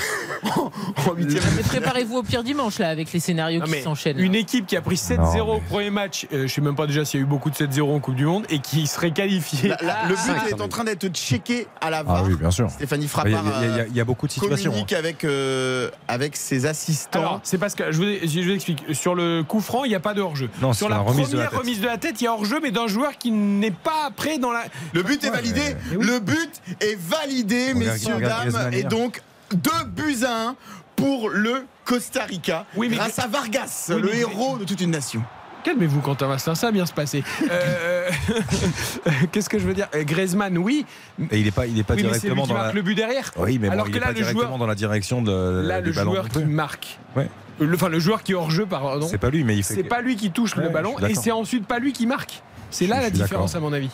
en, 0.44 1.14
huitième. 1.16 1.42
Mais 1.56 1.64
préparez-vous 1.64 2.18
au 2.18 2.24
pire 2.24 2.44
dimanche 2.44 2.80
là 2.80 2.90
avec 2.90 3.14
les 3.14 3.22
scénarios 3.22 3.62
Non, 3.62 3.66
qui 3.66 3.82
s'enchaînent. 3.82 4.20
Une 4.20 4.36
équipe 4.36 4.66
qui 4.68 4.76
a 4.76 4.82
pris 4.82 4.96
7-0 4.96 5.38
Non, 5.38 5.56
au 5.56 5.60
premier 5.62 5.90
match, 5.90 6.28
euh, 6.34 6.48
je 6.48 6.54
sais 6.54 6.62
même 6.62 6.76
pas 6.76 6.86
déjà 6.86 6.97
déjà 6.98 7.06
s'il 7.10 7.20
y 7.20 7.24
a 7.24 7.26
eu 7.26 7.30
beaucoup 7.30 7.50
de 7.50 7.56
7-0 7.56 7.96
en 7.96 8.00
Coupe 8.00 8.16
du 8.16 8.26
Monde 8.26 8.46
et 8.50 8.60
qui 8.60 8.88
serait 8.88 9.12
qualifié. 9.12 9.70
La- 9.70 9.78
la- 9.82 10.04
le 10.08 10.16
but 10.16 10.20
Ah, 10.30 10.50
est 10.50 10.62
en 10.62 10.68
train 10.68 10.84
d'être 10.84 11.08
checké 11.10 11.68
à 11.82 11.90
la 11.90 12.00
Ah 12.00 12.04
VAR. 12.04 12.24
oui, 12.24 12.36
bien 12.36 12.52
sûr. 12.52 12.70
Stéphanie 12.70 13.04
Il 13.04 13.06
y, 13.06 13.10
Frappard 13.10 13.48
a- 13.48 13.66
il 13.66 13.76
y 13.76 13.80
a- 13.82 13.88
il 13.88 13.96
y 13.96 14.02
a 14.02 14.06
beaucoup 14.06 14.28
de 14.28 14.32
euh, 14.32 14.34
situations. 14.34 14.72
hein. 14.72 14.74
communique 14.74 14.94
avec, 14.94 15.24
euh, 15.24 15.90
avec 16.08 16.36
ses 16.36 16.66
assistants. 16.66 17.20
Alors, 17.20 17.40
c'est 17.44 17.58
parce 17.58 17.76
que 17.76 17.92
je 17.92 17.98
vous, 17.98 18.28
je 18.28 18.40
vous 18.42 18.52
explique. 18.52 18.84
Sur 18.94 19.14
le 19.16 19.44
coup 19.44 19.60
franc, 19.62 19.84
il 19.86 19.90
n'y 19.90 19.96
a 19.96 20.00
pas 20.00 20.14
de 20.14 20.22
hors-jeu. 20.22 20.50
Non, 20.62 20.74
Sur 20.74 20.90
la 20.90 20.96
la 20.98 21.02
remise 21.02 21.30
de 21.30 21.38
la 21.38 21.46
première 21.46 21.50
tête. 21.52 21.60
remise 21.60 21.82
de 21.82 21.86
la 21.88 21.98
tête, 21.98 22.22
il 22.22 22.24
y 22.24 22.28
a 22.28 22.34
hors-jeu, 22.34 22.60
mais 22.62 22.72
d'un 22.72 22.88
joueur 22.88 23.18
qui 23.18 23.32
n'est 23.32 23.72
pas 23.72 24.10
prêt 24.16 24.38
dans 24.40 24.52
la. 24.52 24.64
Le 24.94 25.04
but 25.04 25.24
est 25.24 25.30
validé. 25.30 25.76
Le 26.00 26.20
but 26.20 26.50
est 26.82 26.98
validé, 27.00 27.74
messieurs, 27.74 28.16
regarde 28.16 28.50
dames. 28.50 28.74
Et 28.74 28.84
donc, 28.84 29.22
2 29.54 29.70
buts 29.88 30.24
à 30.26 30.50
1 30.50 30.56
pour 30.96 31.30
le 31.30 31.66
Costa 31.86 32.24
Rica. 32.26 32.66
Oui, 32.76 32.88
mais- 32.90 32.96
grâce 32.98 33.20
à 33.20 33.28
Vargas, 33.28 33.86
Oui, 33.90 34.02
le 34.02 34.10
mais- 34.12 34.18
héros 34.20 34.58
de 34.58 34.64
toute 34.66 34.82
une 34.82 34.92
nation. 34.92 35.22
Calmez-vous, 35.68 36.00
Quentin 36.00 36.28
Vasselin, 36.28 36.56
ça 36.56 36.68
va 36.68 36.72
bien 36.72 36.86
se 36.86 36.94
passer. 36.94 37.26
Euh, 37.52 38.10
Qu'est-ce 39.34 39.50
que 39.50 39.60
je 39.60 39.68
veux 39.68 39.74
dire? 39.74 39.90
Euh, 39.94 40.06
Griezmann, 40.06 40.58
oui. 40.58 40.86
Et 41.30 41.40
il 41.40 41.44
n'est 41.44 41.52
pas, 41.52 41.68
il 41.68 41.78
est 41.78 41.84
pas 41.84 41.96
oui, 41.96 42.04
mais 42.04 42.14
c'est 42.14 42.30
lui 42.30 42.36
directement 42.36 42.44
qui 42.44 42.48
dans 42.48 42.54
marque 42.54 42.68
la. 42.68 42.74
le 42.74 42.82
but 42.84 42.96
derrière. 42.96 43.34
Oui, 43.36 43.60
mais 43.60 43.68
bon, 43.68 43.74
Alors 43.74 43.88
il 43.90 43.92
que 43.92 43.98
est 43.98 44.00
là, 44.00 44.06
pas 44.06 44.12
le 44.14 44.18
directement 44.18 44.48
joueur, 44.48 44.58
dans 44.60 44.66
la 44.66 44.76
direction 44.76 45.22
de, 45.22 45.64
là, 45.68 45.82
du 45.82 45.90
le 45.90 45.96
ballon. 45.96 46.12
joueur 46.14 46.30
qui 46.30 46.46
marque. 46.46 47.00
Ouais. 47.18 47.28
Le, 47.60 47.76
enfin, 47.76 47.90
le 47.90 48.00
joueur 48.00 48.24
qui 48.24 48.32
est 48.32 48.36
hors-jeu, 48.36 48.66
pardon. 48.66 49.06
C'est 49.12 49.18
pas 49.18 49.30
lui, 49.30 49.44
mais 49.44 49.58
il 49.58 49.64
fait. 49.64 49.74
C'est 49.74 49.84
pas 49.84 50.00
lui 50.00 50.16
qui 50.16 50.32
touche 50.32 50.56
le 50.56 50.70
ballon 50.70 50.98
et 51.00 51.16
c'est 51.16 51.32
ensuite 51.32 51.68
pas 51.68 51.80
lui 51.80 51.92
qui 51.92 52.08
marque. 52.08 52.42
C'est 52.70 52.88
là 52.88 52.98
Je 53.00 53.02
la 53.02 53.10
différence, 53.10 53.54
à 53.56 53.60
mon 53.60 53.74
avis. 53.74 53.90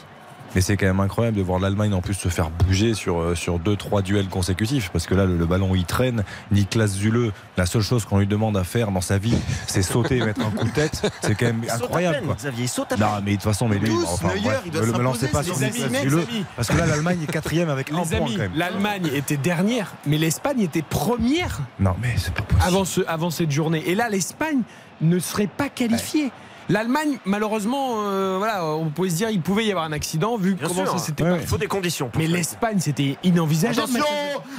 Mais 0.56 0.62
c'est 0.62 0.78
quand 0.78 0.86
même 0.86 1.00
incroyable 1.00 1.38
de 1.38 1.42
voir 1.42 1.60
l'Allemagne 1.60 1.94
en 1.94 2.02
plus 2.02 2.14
se 2.14 2.30
faire 2.30 2.50
bouger 2.52 2.94
sur, 2.94 3.20
euh, 3.20 3.36
sur 3.36 3.58
deux, 3.60 3.76
trois 3.76 4.02
duels 4.02 4.28
consécutifs. 4.28 4.90
Parce 4.92 5.08
que 5.08 5.16
là, 5.16 5.26
le, 5.26 5.36
le 5.38 5.46
ballon, 5.46 5.74
il 5.76 5.86
traîne. 5.86 6.24
Niklas 6.52 6.88
Zule, 6.88 7.32
la 7.58 7.66
seule 7.66 7.82
chose 7.82 8.06
qu'on 8.06 8.20
lui 8.20 8.28
demande 8.28 8.56
à 8.58 8.64
faire 8.64 8.92
dans 8.92 9.02
sa 9.02 9.18
vie, 9.18 9.36
c'est 9.68 9.82
sauter 9.82 10.18
et 10.18 10.24
mettre 10.26 10.42
un 10.46 10.52
coup 10.52 10.66
de 10.66 10.72
tête. 10.74 11.02
C'est 11.22 11.36
quand 11.36 11.48
même 11.48 11.62
Il 11.64 11.70
saute 11.70 11.82
à 11.82 11.86
incroyable. 11.86 12.16
peine, 12.18 12.26
quoi. 12.28 12.36
Xavier, 12.36 12.64
il 12.66 12.68
saute 12.70 12.92
à 12.92 12.98
Non, 12.98 13.06
peine. 13.16 13.24
mais 13.26 13.32
de 13.32 13.36
toute 13.38 13.44
façon, 13.44 13.68
mais 13.68 13.80
lui, 13.80 13.90
Tous, 13.90 14.06
enfin, 14.06 14.28
Neuer, 14.30 14.40
bref, 14.44 14.62
il 14.66 14.72
doit 14.72 14.86
me, 14.86 14.92
me 14.94 15.04
lancez 15.04 15.28
pas 15.28 15.44
sur 15.44 15.58
les 15.60 15.72
Niklas 15.72 15.86
amis, 16.00 16.10
Zule. 16.10 16.26
Parce 16.56 16.68
que 16.68 16.78
là, 16.78 16.86
l'Allemagne 16.86 17.20
est 17.24 17.32
quatrième 17.32 17.70
avec 17.70 17.92
un 17.92 17.96
point 17.96 18.06
quand 18.20 18.38
même. 18.38 18.52
l'Allemagne 18.56 19.10
était 19.14 19.38
dernière, 19.38 19.94
mais 20.06 20.18
l'Espagne 20.18 20.62
était 20.62 20.84
première 20.84 21.60
Non, 21.80 21.96
mais 22.02 22.14
c'est 22.18 22.34
pas 22.34 22.44
possible. 22.44 22.68
avant, 22.68 22.86
ce, 22.86 23.02
avant 23.08 23.30
cette 23.32 23.52
journée. 23.52 23.84
Et 23.88 23.96
là, 23.96 24.08
l'Espagne 24.10 24.62
ne 25.02 25.18
serait 25.20 25.48
pas 25.48 25.70
qualifiée. 25.70 26.32
L'Allemagne, 26.70 27.18
malheureusement, 27.26 27.96
euh, 28.08 28.36
voilà, 28.38 28.66
on 28.66 28.90
pouvait 28.90 29.10
se 29.10 29.16
dire 29.16 29.30
il 29.30 29.42
pouvait 29.42 29.66
y 29.66 29.72
avoir 29.72 29.86
un 29.86 29.92
accident 29.92 30.38
vu 30.38 30.56
Bien 30.56 30.68
comment 30.68 30.86
sûr, 30.86 31.00
ça 31.00 31.06
s'était 31.06 31.24
il 31.42 31.48
faut 31.48 31.58
des 31.58 31.68
conditions. 31.68 32.10
pour 32.10 32.22
Mais 32.22 32.28
l'Espagne, 32.28 32.80
c'était 32.80 33.18
inenvisageable. 33.24 33.90
Attention 33.90 34.06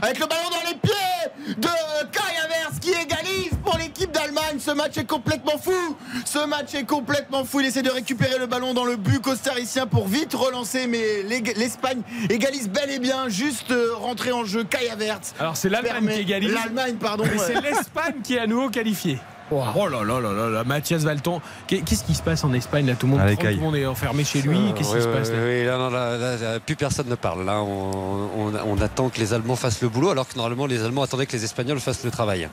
Avec 0.03 0.19
le 0.19 0.27
ballon 0.27 0.51
dans 0.51 0.69
les 0.69 0.77
pieds 0.77 1.55
de 1.57 1.69
Kai 2.13 2.21
Havertz 2.45 2.79
qui 2.81 2.91
égalise 2.91 3.51
pour 3.65 3.77
l'équipe 3.79 4.11
d'Allemagne. 4.13 4.59
Ce 4.59 4.71
match 4.71 4.97
est 4.99 5.05
complètement 5.05 5.59
fou. 5.59 5.97
Ce 6.25 6.45
match 6.47 6.75
est 6.75 6.85
complètement 6.85 7.45
fou. 7.45 7.61
Il 7.61 7.67
essaie 7.67 7.83
de 7.83 7.91
récupérer 7.91 8.39
le 8.39 8.47
ballon 8.47 8.75
dans 8.75 8.85
le 8.85 8.97
but 8.97 9.21
costaricien 9.21 9.87
pour 9.87 10.07
vite 10.07 10.35
relancer. 10.35 10.87
Mais 10.87 11.23
l'Espagne 11.57 12.03
égalise 12.29 12.69
bel 12.69 12.91
et 12.91 12.99
bien. 12.99 13.29
Juste 13.29 13.71
euh, 13.71 13.95
rentrer 13.95 14.33
en 14.33 14.45
jeu 14.45 14.65
Kai 14.65 14.91
Havertz. 14.91 15.35
Alors 15.39 15.57
c'est 15.57 15.69
l'Allemagne 15.69 16.09
qui 16.15 16.21
égalise. 16.21 16.53
L'Allemagne, 16.53 16.97
pardon. 16.97 17.25
Mais 17.31 17.39
c'est 17.39 17.61
l'Espagne 17.61 18.17
qui 18.23 18.35
est 18.35 18.41
à 18.41 18.47
nouveau 18.47 18.69
qualifiée. 18.69 19.19
Oh 19.51 19.63
là 19.89 20.03
là 20.05 20.21
là 20.21 20.33
là 20.33 20.49
là, 20.49 20.65
Mathias 20.65 21.03
Valton. 21.03 21.41
Qu'est- 21.67 21.81
Qu'est-ce 21.83 22.05
qui 22.05 22.15
se 22.15 22.23
passe 22.23 22.45
en 22.45 22.53
Espagne 22.55 22.87
là 22.87 22.95
Tout 22.95 23.07
le 23.07 23.13
monde, 23.13 23.21
Allez, 23.21 23.37
tout 23.37 23.45
le 23.47 23.57
monde 23.57 23.77
est 23.77 23.87
enfermé 23.87 24.25
chez 24.25 24.41
lui. 24.43 24.73
Qu'est-ce 24.75 24.95
qui 24.97 25.03
se 25.03 25.09
passe 25.09 25.31
là 25.31 25.37
oui, 25.45 25.65
là, 25.65 25.77
non, 25.79 25.91
là, 25.91 26.17
là, 26.17 26.37
là, 26.37 26.61
plus 26.61 26.77
personne 26.77 27.09
ne 27.09 27.15
parle. 27.15 27.45
Là, 27.45 27.61
on, 27.61 28.29
on- 28.39 28.53
on 28.67 28.81
attend 28.81 29.09
que 29.11 29.19
les 29.21 29.35
Allemands 29.35 29.57
fassent 29.57 29.83
le 29.83 29.89
boulot, 29.89 30.11
alors 30.11 30.27
que 30.29 30.37
normalement 30.37 30.67
les 30.67 30.83
Allemands 30.83 31.03
attendaient 31.03 31.27
que 31.27 31.33
les 31.37 31.45
Espagnols 31.45 31.81
fassent 31.81 32.05
le 32.05 32.11
travail. 32.11 32.49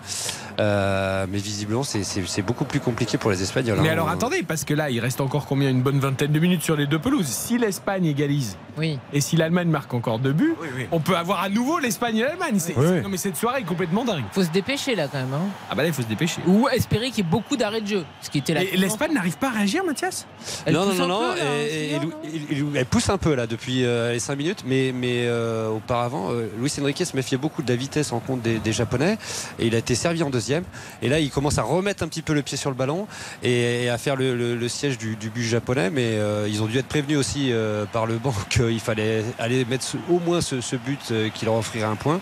Euh, 0.60 1.26
mais 1.30 1.38
visiblement, 1.38 1.84
c'est- 1.84 2.42
beaucoup 2.42 2.66
plus 2.66 2.80
compliqué 2.80 3.18
pour 3.18 3.32
les 3.32 3.42
Espagnols. 3.42 3.80
Mais 3.82 3.90
hein. 3.90 3.94
alors 3.94 4.08
On- 4.08 4.12
attendez, 4.12 4.44
parce 4.44 4.64
que 4.66 4.74
là, 4.74 4.90
il 4.90 5.00
reste 5.00 5.22
encore 5.22 5.46
combien? 5.46 5.70
Une 5.70 5.82
bonne 5.82 6.00
vingtaine 6.00 6.32
de 6.32 6.40
minutes 6.40 6.64
sur 6.64 6.76
les 6.76 6.88
deux 6.88 7.00
pelouses. 7.00 7.28
Si 7.28 7.58
l'Espagne 7.58 8.06
égalise 8.06 8.58
Oui. 8.78 9.00
et 9.14 9.22
si 9.22 9.38
l'Allemagne 9.38 9.70
marque 9.70 9.94
encore 9.94 10.20
deux 10.20 10.34
buts, 10.34 10.56
on 10.92 11.00
peut 11.00 11.16
avoir 11.16 11.42
à 11.42 11.50
nouveau 11.50 11.80
l'Espagne 11.80 12.18
et 12.18 12.24
l'Allemagne. 12.24 12.60
Non 13.04 13.10
mais 13.10 13.18
cette 13.18 13.38
soirée 13.38 13.62
est 13.62 13.66
complètement 13.66 14.04
dingue. 14.04 14.24
Faut 14.32 14.44
se 14.44 14.50
dépêcher 14.50 14.96
là 14.96 15.08
quand 15.12 15.20
même. 15.20 15.34
hein. 15.34 15.48
Ah 15.70 15.76
bah 15.76 15.84
là, 15.84 15.88
il 15.90 15.94
faut 15.94 16.02
se 16.02 16.08
dépêcher. 16.08 16.42
Ou 16.48 16.68
espérer 16.82 17.10
qu'il 17.10 17.20
y 17.24 17.28
ait 17.28 17.30
beaucoup 17.32 17.56
d'arrêts 17.58 17.82
de 17.82 17.88
jeu. 17.88 18.04
Ce 18.22 18.30
qui 18.30 18.40
était 18.40 18.54
la 18.54 18.64
Et 18.64 18.78
l'Espagne 18.78 19.14
n'arrive 19.14 19.38
pas 19.38 19.48
à 19.48 19.52
réagir, 19.52 19.84
Mathias? 19.84 20.26
Elle 20.66 20.74
non, 20.74 20.86
non, 20.86 20.94
non, 20.96 21.08
non, 21.08 21.20
peu, 21.34 21.40
là, 21.40 21.44
et- 21.64 21.70
c'est 21.70 21.76
et- 21.78 21.88
bien, 21.88 22.02
et- 22.02 22.06
non 22.06 22.12
et- 22.24 22.54
et- 22.76 22.80
elle 22.80 22.86
pousse 22.86 23.10
un 23.10 23.18
peu 23.18 23.34
là 23.36 23.48
depuis 23.48 23.86
euh, 23.86 24.12
les 24.14 24.20
5 24.20 24.36
minutes, 24.36 24.64
mais, 24.66 24.92
mais 24.94 25.26
euh, 25.28 25.70
auparavant, 25.70 26.32
euh, 26.32 26.48
Luis 26.60 26.72
Enrique 26.82 27.06
se 27.06 27.16
méfiait 27.16 27.38
beaucoup 27.38 27.62
de 27.64 27.70
la 27.70 27.76
vitesse 27.76 28.12
en 28.12 28.20
compte 28.20 28.42
des, 28.42 28.60
des 28.60 28.74
Japonais, 28.74 29.18
et 29.60 29.68
il 29.68 29.76
a 29.76 29.78
été 29.78 29.96
servi 29.96 30.24
en 30.24 30.30
deuxième. 30.30 30.64
Et 31.02 31.10
là, 31.10 31.20
il 31.20 31.30
commence 31.32 31.58
à 31.58 31.64
remettre 31.64 32.04
un 32.04 32.08
petit 32.08 32.22
peu 32.22 32.34
le 32.34 32.42
pied 32.42 32.58
sur 32.58 32.70
le 32.70 32.76
ballon 32.76 33.08
et, 33.44 33.84
et 33.86 33.90
à 33.90 33.98
faire 33.98 34.16
le, 34.16 34.36
le- 34.36 34.56
le 34.56 34.68
siège 34.68 34.98
du, 34.98 35.16
du 35.16 35.30
but 35.30 35.44
japonais, 35.44 35.90
mais 35.90 36.16
euh, 36.18 36.48
ils 36.50 36.62
ont 36.62 36.66
dû 36.68 36.78
être 36.78 36.88
prévenus 36.88 37.18
aussi 37.18 37.52
euh, 37.52 37.86
par 37.86 38.06
le 38.06 38.16
banc 38.18 38.34
qu'il 38.50 38.80
fallait 38.80 39.24
aller 39.40 39.66
mettre 39.66 39.84
ce- 39.84 39.98
au 40.10 40.20
moins 40.20 40.42
ce, 40.42 40.60
ce 40.62 40.76
but 40.76 41.14
qui 41.34 41.46
leur 41.46 41.56
offrirait 41.56 41.86
un 41.86 41.96
point 41.96 42.20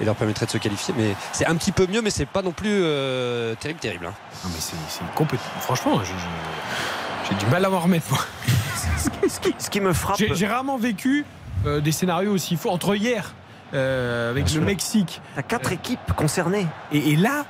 et 0.00 0.04
leur 0.04 0.14
permettrait 0.14 0.46
de 0.46 0.50
se 0.52 0.58
qualifier. 0.58 0.94
Mais 0.96 1.14
c'est 1.32 1.46
un 1.46 1.54
petit 1.56 1.72
peu 1.72 1.86
mieux, 1.86 2.02
mais 2.02 2.10
c'est 2.10 2.26
pas 2.26 2.42
non 2.42 2.52
plus 2.52 2.68
euh, 2.70 3.54
terrible, 3.60 3.80
terrible. 3.98 4.06
hein. 4.06 4.38
Non 4.44 4.50
mais 4.52 4.60
c'est 4.60 5.14
complètement. 5.14 5.60
Franchement, 5.60 6.00
j'ai 7.28 7.34
du 7.36 7.46
mal 7.46 7.64
à 7.64 7.68
m'en 7.68 7.80
remettre. 7.80 8.06
moi. 8.10 8.20
Ce 9.28 9.40
qui, 9.40 9.54
ce 9.58 9.70
qui 9.70 9.80
me 9.80 9.92
frappe. 9.92 10.20
J'ai 10.32 10.46
rarement 10.46 10.76
vécu 10.76 11.24
euh, 11.66 11.80
des 11.80 11.92
scénarios 11.92 12.32
aussi 12.32 12.56
fous. 12.56 12.68
Entre 12.70 12.94
hier, 12.94 13.34
euh, 13.74 14.30
avec 14.30 14.52
le 14.54 14.60
Mexique. 14.60 15.20
T'as 15.34 15.42
quatre 15.42 15.72
équipes 15.72 16.12
concernées. 16.14 16.66
Et, 16.92 17.12
et 17.12 17.16
là, 17.16 17.44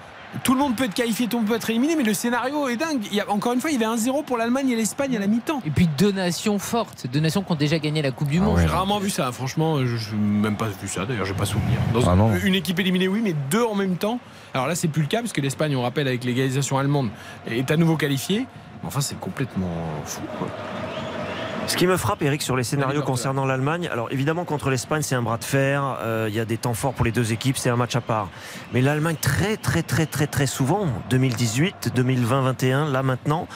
tout 0.45 0.53
le 0.55 0.61
monde 0.61 0.77
peut 0.77 0.85
être 0.85 0.95
qualifié, 0.95 1.27
tout 1.29 1.37
le 1.37 1.43
monde 1.43 1.51
peut 1.51 1.57
être 1.57 1.71
éliminé, 1.71 1.97
mais 1.97 2.03
le 2.03 2.13
scénario 2.15 2.69
est 2.69 2.77
dingue. 2.77 3.01
Il 3.11 3.17
y 3.17 3.21
a, 3.21 3.31
encore 3.31 3.53
une 3.53 3.61
fois, 3.61 3.71
il 3.71 3.81
y 3.81 3.85
avait 3.85 3.95
1-0 3.97 4.25
pour 4.25 4.37
l'Allemagne 4.37 4.69
et 4.71 4.77
l'Espagne 4.77 5.17
à 5.17 5.21
la 5.21 5.27
mi-temps. 5.27 5.61
Et 5.65 5.71
puis 5.71 5.89
deux 5.99 6.13
nations 6.13 6.59
fortes, 6.59 7.07
deux 7.13 7.21
nations 7.21 7.43
qui 7.43 7.53
ont 7.53 7.57
déjà 7.57 7.79
gagné 7.79 8.03
la 8.03 8.11
Coupe 8.11 8.29
Ah 8.31 8.33
du 8.33 8.41
Monde. 8.41 8.59
J'ai 8.59 8.67
rarement 8.67 8.99
vu 8.99 9.11
ça, 9.11 9.31
franchement, 9.33 9.79
je 9.85 10.15
n'ai 10.15 10.41
même 10.41 10.57
pas 10.57 10.67
vu 10.69 10.89
ça, 10.89 11.07
d'ailleurs, 11.07 11.25
j'ai 11.27 11.35
pas 11.35 11.47
souvenir. 11.47 11.79
Dans 11.95 12.09
Ah 12.09 12.15
non. 12.17 12.35
une 12.45 12.55
équipe 12.55 12.79
éliminée, 12.81 13.09
oui, 13.09 13.21
mais 13.23 13.35
deux 13.51 13.65
en 13.65 13.75
même 13.75 13.97
temps. 13.97 14.19
Alors 14.55 14.67
là, 14.67 14.75
c'est 14.75 14.89
plus 14.89 15.03
le 15.03 15.09
cas, 15.09 15.21
parce 15.21 15.33
que 15.33 15.41
l'Espagne, 15.41 15.75
on 15.77 15.83
rappelle, 15.83 16.09
avec 16.09 16.25
l'égalisation 16.25 16.79
allemande, 16.79 17.09
est 17.47 17.71
à 17.71 17.77
nouveau 17.77 17.97
qualifiée. 17.97 18.47
Mais 18.83 18.89
Enfin, 18.89 19.01
c'est 19.01 19.19
complètement 19.19 19.71
fou. 20.05 20.21
quoi. 20.39 20.49
Ce 21.67 21.77
qui 21.77 21.89
me 21.89 21.97
frappe, 21.97 22.23
Eric, 22.23 22.43
sur 22.43 22.57
les 22.57 22.63
scénarios 22.63 23.03
concernant 23.03 23.45
l'Allemagne, 23.45 23.89
alors 23.91 24.11
évidemment 24.13 24.45
contre 24.45 24.71
l'Espagne, 24.71 25.03
c'est 25.03 25.17
un 25.17 25.23
bras 25.23 25.37
de 25.37 25.45
fer. 25.45 25.99
euh, 26.01 26.27
Il 26.29 26.35
y 26.35 26.39
a 26.41 26.45
des 26.45 26.57
temps 26.59 26.75
forts 26.75 26.95
pour 26.95 27.05
les 27.05 27.11
deux 27.11 27.33
équipes, 27.33 27.59
c'est 27.59 27.71
un 27.71 27.77
match 27.77 27.97
à 27.97 28.01
part. 28.01 28.29
Mais 28.73 28.81
l'Allemagne, 28.81 29.17
très, 29.21 29.57
très, 29.57 29.83
très, 29.83 30.07
très, 30.07 30.29
très 30.29 30.47
souvent, 30.47 30.87
2018, 31.11 31.91
2020, 31.95 32.41
21, 32.43 32.89
là 32.91 33.03
maintenant, 33.03 33.49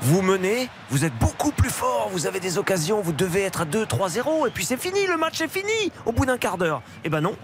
vous 0.00 0.22
menez, 0.22 0.68
vous 0.90 1.04
êtes 1.04 1.14
beaucoup 1.18 1.50
plus 1.50 1.68
fort, 1.68 2.08
vous 2.12 2.26
avez 2.26 2.38
des 2.38 2.56
occasions, 2.56 3.00
vous 3.00 3.12
devez 3.12 3.42
être 3.42 3.62
à 3.62 3.64
2, 3.64 3.84
3, 3.84 4.10
0, 4.10 4.46
et 4.46 4.50
puis 4.50 4.64
c'est 4.64 4.80
fini, 4.80 5.04
le 5.08 5.16
match 5.16 5.40
est 5.40 5.48
fini 5.48 5.92
au 6.06 6.12
bout 6.12 6.24
d'un 6.24 6.38
quart 6.38 6.58
d'heure. 6.58 6.82
Eh 7.04 7.08
ben 7.08 7.20
non. 7.20 7.34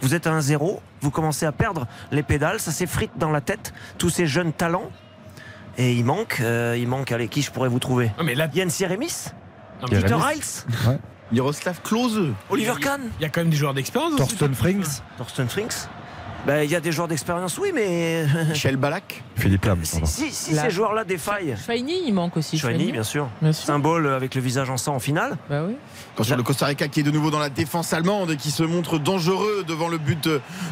Vous 0.00 0.14
êtes 0.14 0.26
à 0.26 0.32
1-0, 0.32 0.80
vous 1.00 1.10
commencez 1.10 1.46
à 1.46 1.52
perdre 1.52 1.86
les 2.10 2.22
pédales, 2.22 2.60
ça 2.60 2.72
s'effrite 2.72 3.12
dans 3.16 3.30
la 3.30 3.40
tête, 3.42 3.72
tous 3.98 4.10
ces 4.10 4.26
jeunes 4.26 4.52
talents. 4.52 4.90
Et 5.78 5.92
il 5.92 6.04
manque, 6.04 6.38
euh, 6.40 6.76
il 6.78 6.88
manque, 6.88 7.12
allez, 7.12 7.28
qui 7.28 7.42
je 7.42 7.50
pourrais 7.50 7.68
vous 7.68 7.78
trouver? 7.78 8.10
Mais 8.24 8.34
là, 8.34 8.48
non, 8.48 8.96
mais 8.98 9.45
Peter. 9.88 10.16
Hiles 10.16 10.66
Miroslav 11.32 11.80
Klose. 11.82 12.32
Oliver 12.50 12.74
Kahn 12.80 13.10
il 13.18 13.22
y 13.22 13.24
a 13.24 13.28
quand 13.28 13.40
même 13.40 13.50
des 13.50 13.56
joueurs 13.56 13.74
d'expérience. 13.74 14.16
Thorsten. 14.16 14.54
Frings, 14.54 15.02
Thorsten 15.18 15.48
Frings 15.48 15.88
Ben, 16.46 16.62
Il 16.62 16.70
y 16.70 16.76
a 16.76 16.80
des 16.80 16.92
joueurs 16.92 17.08
d'expérience, 17.08 17.58
oui, 17.58 17.72
mais 17.74 18.24
Michel 18.50 18.76
Balak. 18.76 19.22
Philippe 19.36 19.64
Lam. 19.64 19.78
si, 19.84 20.30
si- 20.30 20.54
ces 20.54 20.70
joueurs-là 20.70 21.04
défaillent, 21.04 21.56
Schweini, 21.62 22.04
il 22.06 22.14
manque 22.14 22.36
aussi. 22.36 22.56
Chouani, 22.56 22.90
bien 22.92 23.02
sûr, 23.02 23.28
Bien 23.42 23.52
sûr. 23.52 23.66
symbole 23.66 24.06
avec 24.08 24.34
le 24.34 24.40
visage 24.40 24.70
en 24.70 24.76
sang 24.78 24.94
en 24.94 24.98
finale. 24.98 25.36
Bah 25.50 25.62
oui. 25.68 25.74
Attention, 26.14 26.36
le 26.36 26.42
Costa 26.42 26.64
Rica 26.66 26.88
qui 26.88 27.00
est 27.00 27.02
de 27.02 27.10
nouveau 27.10 27.30
dans 27.30 27.38
la 27.38 27.50
défense 27.50 27.92
allemande 27.92 28.30
et 28.30 28.36
qui 28.36 28.50
se 28.50 28.62
montre 28.62 28.98
dangereux 28.98 29.64
devant 29.68 29.88
le 29.88 29.98
but 29.98 30.26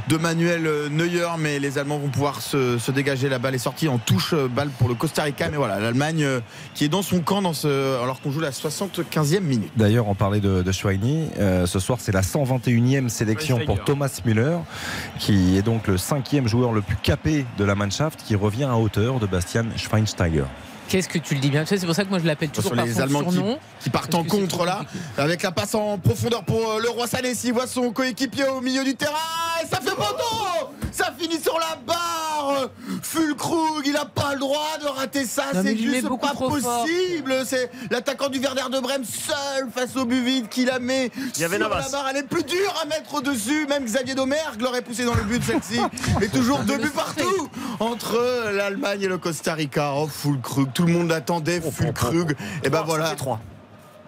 de, 0.08 0.16
Manuel 0.16 0.62
Neuer. 0.90 1.26
Mais 1.38 1.58
les 1.58 1.76
Allemands 1.76 1.98
vont 1.98 2.08
pouvoir 2.08 2.40
se, 2.40 2.78
se 2.78 2.90
dégager. 2.90 3.28
La 3.28 3.38
balle 3.38 3.54
est 3.54 3.58
sortie 3.58 3.88
en 3.88 3.98
touche, 3.98 4.32
euh, 4.32 4.48
balle 4.48 4.70
pour 4.78 4.88
le 4.88 4.94
Costa 4.94 5.24
Rica. 5.24 5.50
Mais 5.50 5.58
voilà, 5.58 5.78
l'Allemagne 5.80 6.22
euh, 6.24 6.40
qui 6.74 6.84
est 6.86 6.88
dans 6.88 7.02
son 7.02 7.20
camp 7.20 7.42
dans 7.42 7.52
ce, 7.52 8.00
alors 8.02 8.22
qu'on 8.22 8.30
joue 8.30 8.40
la 8.40 8.52
75e 8.52 9.40
minute. 9.40 9.72
D'ailleurs, 9.76 10.08
on 10.08 10.14
parlait 10.14 10.40
de, 10.40 10.62
de 10.62 10.72
Schweini. 10.72 11.28
euh, 11.38 11.66
ce 11.66 11.78
soir, 11.80 11.98
c'est 12.00 12.12
la 12.12 12.22
121e 12.22 13.10
sélection 13.10 13.58
pour 13.66 13.84
Thomas 13.84 14.20
Müller, 14.24 14.56
qui 15.18 15.58
est 15.58 15.62
donc 15.64 15.86
le 15.86 15.96
cinquième 15.96 16.46
joueur 16.46 16.72
le 16.72 16.82
plus 16.82 16.96
capé 16.96 17.44
de 17.58 17.64
la 17.64 17.74
Mannschaft, 17.74 18.22
qui 18.22 18.36
revient 18.36 18.64
à 18.64 18.76
hauteur 18.76 19.18
de 19.18 19.26
Bastian 19.26 19.64
Schweinsteiger. 19.76 20.44
Qu'est-ce 20.88 21.08
que 21.08 21.18
tu 21.18 21.34
le 21.34 21.40
dis 21.40 21.50
bien? 21.50 21.64
C'est 21.66 21.84
pour 21.84 21.94
ça 21.94 22.04
que 22.04 22.10
moi 22.10 22.18
je 22.18 22.26
l'appelle 22.26 22.50
toujours 22.50 22.72
Attention, 22.72 22.76
par 22.76 22.86
les 22.86 22.94
son 22.94 23.16
Allemands 23.16 23.30
qui, 23.30 23.36
surnom. 23.36 23.58
qui 23.80 23.90
partent 23.90 24.14
en 24.14 24.24
contre 24.24 24.64
là, 24.64 24.84
avec 25.18 25.42
la 25.42 25.52
passe 25.52 25.74
en 25.74 25.98
profondeur 25.98 26.44
pour 26.44 26.72
euh, 26.72 26.80
le 26.80 26.88
roi 26.90 27.06
Sané. 27.06 27.34
S'il 27.34 27.52
voit 27.52 27.66
son 27.66 27.90
coéquipier 27.92 28.44
au 28.44 28.60
milieu 28.60 28.84
du 28.84 28.94
terrain, 28.94 29.12
et 29.62 29.66
ça 29.66 29.80
fait 29.80 29.90
poteau 29.90 30.70
Ça 30.92 31.04
ça 31.04 31.12
finit 31.18 31.40
sur 31.42 31.58
la 31.58 31.76
barre 31.86 32.68
Fulkrug, 33.02 33.86
il 33.86 33.96
a 33.96 34.04
pas 34.06 34.32
le 34.34 34.40
droit 34.40 34.78
de 34.80 34.86
rater 34.86 35.24
ça, 35.24 35.44
c'est 35.52 35.76
juste 35.76 36.08
pas 36.20 36.34
possible. 36.34 37.34
C'est 37.44 37.70
l'attaquant 37.90 38.28
du 38.28 38.38
Werder 38.38 38.62
de 38.72 38.80
Brême 38.80 39.04
seul 39.04 39.68
face 39.74 39.96
au 39.96 40.04
but 40.04 40.22
vide 40.22 40.48
qui 40.48 40.64
la 40.64 40.78
met 40.78 41.10
Il 41.36 41.42
y 41.42 41.44
avait 41.44 41.58
sur 41.58 41.68
Navas. 41.68 41.82
la 41.82 41.88
barre. 41.90 42.06
Elle 42.10 42.16
est 42.18 42.22
plus 42.28 42.42
dure 42.42 42.74
à 42.82 42.86
mettre 42.86 43.14
au-dessus. 43.14 43.66
Même 43.68 43.84
Xavier 43.84 44.14
Domergue 44.14 44.60
l'aurait 44.60 44.82
poussé 44.82 45.04
dans 45.04 45.14
le 45.14 45.22
but 45.22 45.42
celle-ci. 45.44 45.80
Mais 46.20 46.28
toujours 46.28 46.60
deux 46.60 46.78
buts 46.78 46.90
partout 46.94 47.48
entre 47.80 48.50
l'Allemagne 48.52 49.02
et 49.02 49.08
le 49.08 49.18
Costa 49.18 49.54
Rica. 49.54 49.92
Oh 49.96 50.08
Fulkrug, 50.08 50.72
tout 50.74 50.84
le 50.84 50.92
monde 50.92 51.08
l'attendait. 51.08 51.60
Fulkrug. 51.60 52.36
Et 52.64 52.68
ben 52.68 52.82
voilà. 52.82 53.14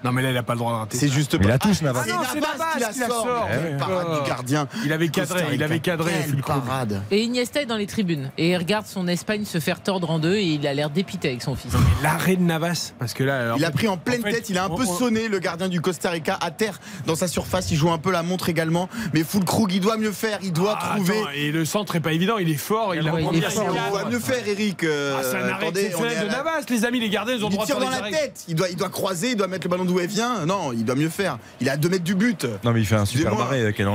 Non, 0.05 0.13
mais 0.13 0.23
là, 0.23 0.31
il 0.31 0.37
a 0.37 0.43
pas 0.43 0.53
le 0.53 0.59
droit 0.59 0.73
de 0.73 0.79
rater. 0.79 0.97
C'est 0.99 1.09
juste 1.09 1.33
Mais 1.35 1.41
il 1.41 1.43
pas. 1.47 1.49
la 1.53 1.59
touche, 1.59 1.83
Navas. 1.83 2.05
C'est 2.05 2.11
Ah 2.13 2.17
non, 2.17 2.23
c'est 2.33 2.41
Navas 2.41 2.57
Navas 2.59 2.73
qui 2.93 3.01
la 3.01 3.07
sort. 3.09 3.49
Quelle 3.51 3.73
Eh 3.75 3.77
parade 3.79 4.23
du 4.23 4.29
gardien. 4.29 4.69
Il 4.85 4.93
avait 4.93 5.09
cadré, 5.09 5.45
il 5.53 5.63
avait 5.63 5.79
cadré, 5.81 6.13
Quelle 6.27 6.37
parade. 6.43 7.03
Et 7.11 7.23
Iniesta 7.23 7.63
est 7.63 7.67
dans 7.67 7.77
les 7.77 7.87
tribunes 7.87 8.31
et 8.39 8.51
il 8.51 8.57
regarde 8.57 8.87
son 8.87 9.09
Espagne 9.09 9.45
se 9.45 9.59
faire 9.59 9.81
tordre 9.83 10.11
en 10.11 10.19
deux 10.19 10.35
et 10.37 10.45
il 10.45 10.67
a 10.67 10.75
l'air 10.75 10.91
dépité 10.91 11.29
avec 11.29 11.43
son 11.43 11.55
fils. 11.57 11.73
L'arrêt 12.03 12.37
de 12.37 12.43
Navas, 12.43 12.93
parce 12.99 13.15
que 13.15 13.25
là. 13.25 13.55
Il 13.57 13.65
a 13.65 13.71
pris 13.71 13.89
en 13.89 13.97
pleine 13.97 14.23
tête, 14.23 14.49
il 14.51 14.59
a 14.59 14.65
un 14.65 14.71
peu 14.71 14.85
sonné 14.85 15.29
le 15.29 15.39
gardien 15.39 15.69
du 15.69 15.81
Costa 15.81 16.11
Rica 16.11 16.39
à 16.41 16.51
terre 16.51 16.79
dans 17.07 17.17
sa 17.17 17.27
surface. 17.29 17.71
Il 17.71 17.77
joue 17.77 17.91
un 17.91 17.99
peu 17.99 18.11
la 18.13 18.23
montre 18.23 18.49
également. 18.49 18.89
Mais 19.15 19.25
Fulkrug, 19.25 19.73
il 19.73 19.81
doit 19.81 19.97
mieux 19.97 20.13
faire, 20.13 20.39
il 20.43 20.53
doit 20.53 20.79
Ah, 20.81 20.95
trouver. 20.95 21.19
attends, 21.19 21.31
et 21.35 21.51
le 21.51 21.65
centre 21.65 21.97
est 21.97 22.01
pas 22.01 22.13
évident, 22.13 22.39
il 22.39 22.51
est 22.51 22.55
fort, 22.57 22.95
il 22.95 23.07
a 23.09 23.13
Ouais, 23.13 23.25
il 23.33 23.43
est 23.43 23.51
fort. 23.51 23.65
Il 23.73 23.91
doit 23.91 24.05
mieux 24.11 24.21
faire, 24.21 24.47
Eric. 24.47 24.85
euh, 24.85 25.17
Ah, 25.19 25.23
c'est 25.23 25.37
un 25.37 25.49
arrêt 25.49 25.65
attendez, 25.69 25.89
de 25.89 26.31
Navas, 26.31 26.61
les 26.69 26.85
amis, 26.85 27.01
les 27.01 27.09
gardiens, 27.09 27.35
ils 27.35 27.45
ont 27.45 27.49
Il 27.49 27.53
droit 27.55 27.67
de 27.67 27.73
dans 27.73 27.89
la 27.91 28.11
tête, 28.11 28.45
il 28.49 28.55
doit, 28.55 28.69
il 28.69 28.77
doit 28.77 28.89
croiser, 28.91 29.31
il 29.31 29.37
doit 29.37 29.47
mettre 29.49 29.67
le 29.67 29.71
ballon 29.71 29.85
d'où 29.87 29.99
elle 30.01 30.09
vient. 30.09 30.45
Non, 30.47 30.73
il 30.73 30.85
doit 30.85 30.95
mieux 30.97 31.09
faire. 31.09 31.39
Il 31.61 31.69
est 31.69 31.71
à 31.71 31.77
2 31.77 31.89
mètres 31.89 32.05
du 32.05 32.15
but. 32.15 32.47
Non, 32.65 32.73
mais 32.73 32.81
il 32.81 32.87
fait 32.87 32.97
un 32.97 33.05
super 33.05 33.33
Navas. 33.35 33.51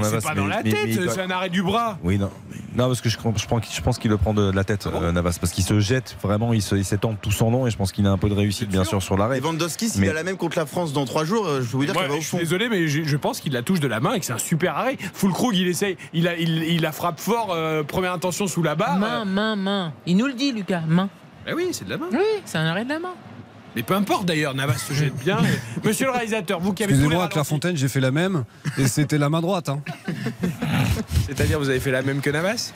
C'est 0.10 0.22
pas 0.28 0.34
dans 0.36 0.44
mais- 0.46 0.50
la 0.56 0.64
mais- 0.64 0.72
tête, 0.72 1.00
doit- 1.04 1.14
c'est 1.14 1.22
un 1.22 1.30
arrêt 1.30 1.50
du 1.50 1.62
bras. 1.62 1.98
Oui, 2.04 2.18
non. 2.18 2.30
Non, 2.76 2.88
parce 2.88 3.02
que 3.02 3.10
je, 3.10 3.18
je 3.18 3.48
pense, 3.48 3.76
je 3.76 3.82
pense 3.82 3.98
qu'il 4.00 4.10
le 4.10 4.18
prend 4.18 4.34
de 4.34 4.50
la 4.50 4.64
tête, 4.64 4.88
euh, 4.88 5.12
Navas, 5.12 5.38
parce 5.40 5.52
qu'il 5.52 5.64
se 5.64 5.80
jette 5.82 6.16
vraiment, 6.24 6.54
il 6.54 6.62
s'étend 6.62 7.16
tout 7.22 7.32
son 7.32 7.52
long 7.52 7.68
et 7.68 7.72
je 7.72 7.76
pense 7.78 7.92
qu'il 7.92 8.08
a 8.08 8.12
un 8.12 8.18
peu 8.18 8.30
de 8.30 8.34
réussite, 8.34 8.70
bien 8.70 8.86
sûr, 8.86 9.02
sur 9.04 9.18
l'arrêt. 9.18 9.40
Lewandowski, 9.42 9.90
s'il 9.90 10.02
Mais- 10.02 10.10
a 10.10 10.14
la 10.14 10.24
même 10.24 10.38
contre 10.38 10.58
la 10.58 10.66
France 10.66 10.94
dans 10.94 11.04
3 11.06 11.26
jours, 11.26 11.46
euh, 11.48 11.62
je 11.62 11.70
peux 11.70 11.78
vous 11.78 11.86
dire 11.86 11.94
qu'il 11.94 12.02
va 12.08 12.10
au 12.14 12.16
je 12.16 12.20
suis 12.22 12.30
fond. 12.30 12.38
désolé, 12.38 12.70
mais 12.70 12.88
je, 12.88 13.04
je 13.04 13.18
pense 13.18 13.42
qu'il 13.42 13.52
la 13.54 13.62
touche 13.62 13.82
de 13.82 13.88
la 13.88 14.00
main 14.00 14.14
et 14.14 14.20
que 14.22 14.26
c'est 14.26 14.32
un 14.34 14.38
super 14.38 14.78
arrêt. 14.78 14.98
Fulkrug, 15.14 15.54
il 15.56 15.68
essaye, 15.68 15.98
il, 16.14 16.28
a, 16.30 16.38
il, 16.38 16.64
il 16.64 16.82
la 16.82 16.94
frappe 16.94 17.20
fort, 17.20 17.50
euh, 17.52 17.84
première 17.84 18.14
intention 18.14 18.48
sous 18.48 18.64
la 18.64 18.76
barre. 18.76 18.98
Main, 18.98 19.26
main, 19.26 19.56
main. 19.58 19.94
Il 20.06 20.16
nous 20.18 20.28
le 20.28 20.34
dit, 20.34 20.54
Lucas, 20.54 20.82
main. 20.88 21.10
Bah 21.46 21.52
oui, 21.56 21.70
c'est 21.72 21.84
de 21.86 21.90
la 21.90 21.98
main. 21.98 22.08
Oui, 22.14 22.20
c'est 22.46 22.58
un 22.58 22.66
arrêt 22.66 22.86
de 22.86 22.90
la 22.90 23.00
main. 23.00 23.14
Mais 23.76 23.84
peu 23.84 23.94
importe 23.96 24.26
d'ailleurs, 24.26 24.54
Navas 24.54 24.78
se 24.78 24.94
jette 24.94 25.16
bien. 25.16 25.38
Monsieur 25.84 26.06
le 26.08 26.12
réalisateur, 26.12 26.60
vous 26.60 26.74
qui 26.74 26.84
avez 26.84 26.92
Excusez-moi, 26.94 27.18
ralentis, 27.20 27.34
Clairefontaine, 27.34 27.78
j'ai 27.78 27.88
fait 27.88 28.02
la 28.02 28.12
même 28.12 28.44
et 28.78 28.88
c'était 28.88 29.18
la 29.18 29.30
main 29.30 29.40
droite, 29.42 29.70
hein, 29.70 29.80
c'est-à-dire 31.28 31.60
vous 31.60 31.70
avez 31.70 31.80
fait 31.80 31.92
la 31.92 32.02
même 32.02 32.22
que 32.22 32.30
Navas? 32.30 32.74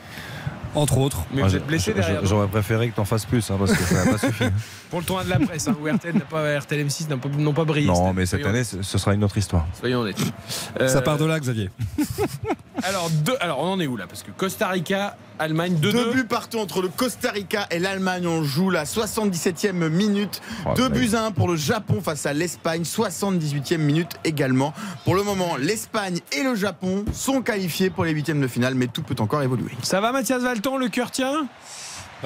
Entre 0.74 0.98
autres. 0.98 1.24
Mais 1.32 1.40
Ah, 1.40 1.44
vous 1.44 1.50
j'ai- 1.52 1.56
êtes 1.56 1.66
blessé 1.66 1.94
derrière. 1.94 2.24
J'aurais 2.26 2.48
préféré 2.48 2.90
que 2.90 2.96
t'en 2.96 3.06
fasses 3.06 3.24
plus, 3.24 3.50
hein, 3.50 3.56
parce 3.58 3.72
que 3.72 3.82
ça 3.82 4.04
n'a 4.04 4.12
pas 4.12 4.18
suffi. 4.18 4.44
Pour 4.90 5.00
le 5.00 5.04
tournoi 5.04 5.24
de 5.24 5.30
la 5.30 5.38
presse, 5.40 5.66
hein, 5.68 5.76
où 5.82 5.86
RTL 5.92 6.14
n'a 6.14 6.20
pas, 6.24 6.58
RTL 6.60 6.86
M6 6.86 7.08
n'ont 7.10 7.18
pas, 7.18 7.28
n'ont 7.28 7.52
pas 7.52 7.64
brillé. 7.64 7.88
Non, 7.88 8.12
mais 8.12 8.24
cette 8.24 8.40
Soyons- 8.40 8.54
année, 8.54 8.64
ce 8.64 8.82
ce 8.82 8.98
sera 8.98 9.14
une 9.14 9.24
autre 9.24 9.36
histoire. 9.36 9.66
Soyons 9.78 10.00
honnêtes. 10.00 10.18
Ça 10.18 10.98
Euh, 10.98 11.00
part 11.00 11.18
de 11.18 11.24
là, 11.24 11.40
Xavier. 11.40 11.70
Alors, 12.82 13.08
deux, 13.10 13.34
alors, 13.40 13.58
on 13.60 13.72
en 13.72 13.80
est 13.80 13.86
où 13.86 13.96
là? 13.96 14.06
Parce 14.06 14.22
que 14.22 14.30
Costa 14.30 14.68
Rica, 14.68 15.16
Allemagne, 15.38 15.76
2-2. 15.80 15.92
Deux 15.92 16.12
buts 16.12 16.24
partout 16.28 16.58
entre 16.58 16.82
le 16.82 16.88
Costa 16.88 17.30
Rica 17.30 17.66
et 17.70 17.78
l'Allemagne. 17.78 18.26
On 18.26 18.44
joue 18.44 18.68
la 18.70 18.84
77e 18.84 19.88
minute. 19.88 20.42
Oh, 20.66 20.74
Deux 20.76 20.90
buts 20.90 21.10
à 21.14 21.24
un 21.24 21.30
pour 21.32 21.48
le 21.48 21.56
Japon 21.56 22.00
face 22.02 22.26
à 22.26 22.34
l'Espagne. 22.34 22.82
78e 22.84 23.78
minute 23.78 24.10
également. 24.24 24.74
Pour 25.04 25.14
le 25.14 25.22
moment, 25.22 25.56
l'Espagne 25.56 26.18
et 26.32 26.42
le 26.42 26.54
Japon 26.54 27.04
sont 27.14 27.40
qualifiés 27.40 27.88
pour 27.88 28.04
les 28.04 28.12
huitièmes 28.12 28.42
de 28.42 28.46
finale, 28.48 28.74
mais 28.74 28.88
tout 28.88 29.02
peut 29.02 29.16
encore 29.20 29.42
évoluer. 29.42 29.72
Ça 29.82 30.00
va 30.02 30.12
Mathias 30.12 30.42
Valton, 30.42 30.76
le 30.76 30.88
cœur 30.88 31.10
tient? 31.10 31.46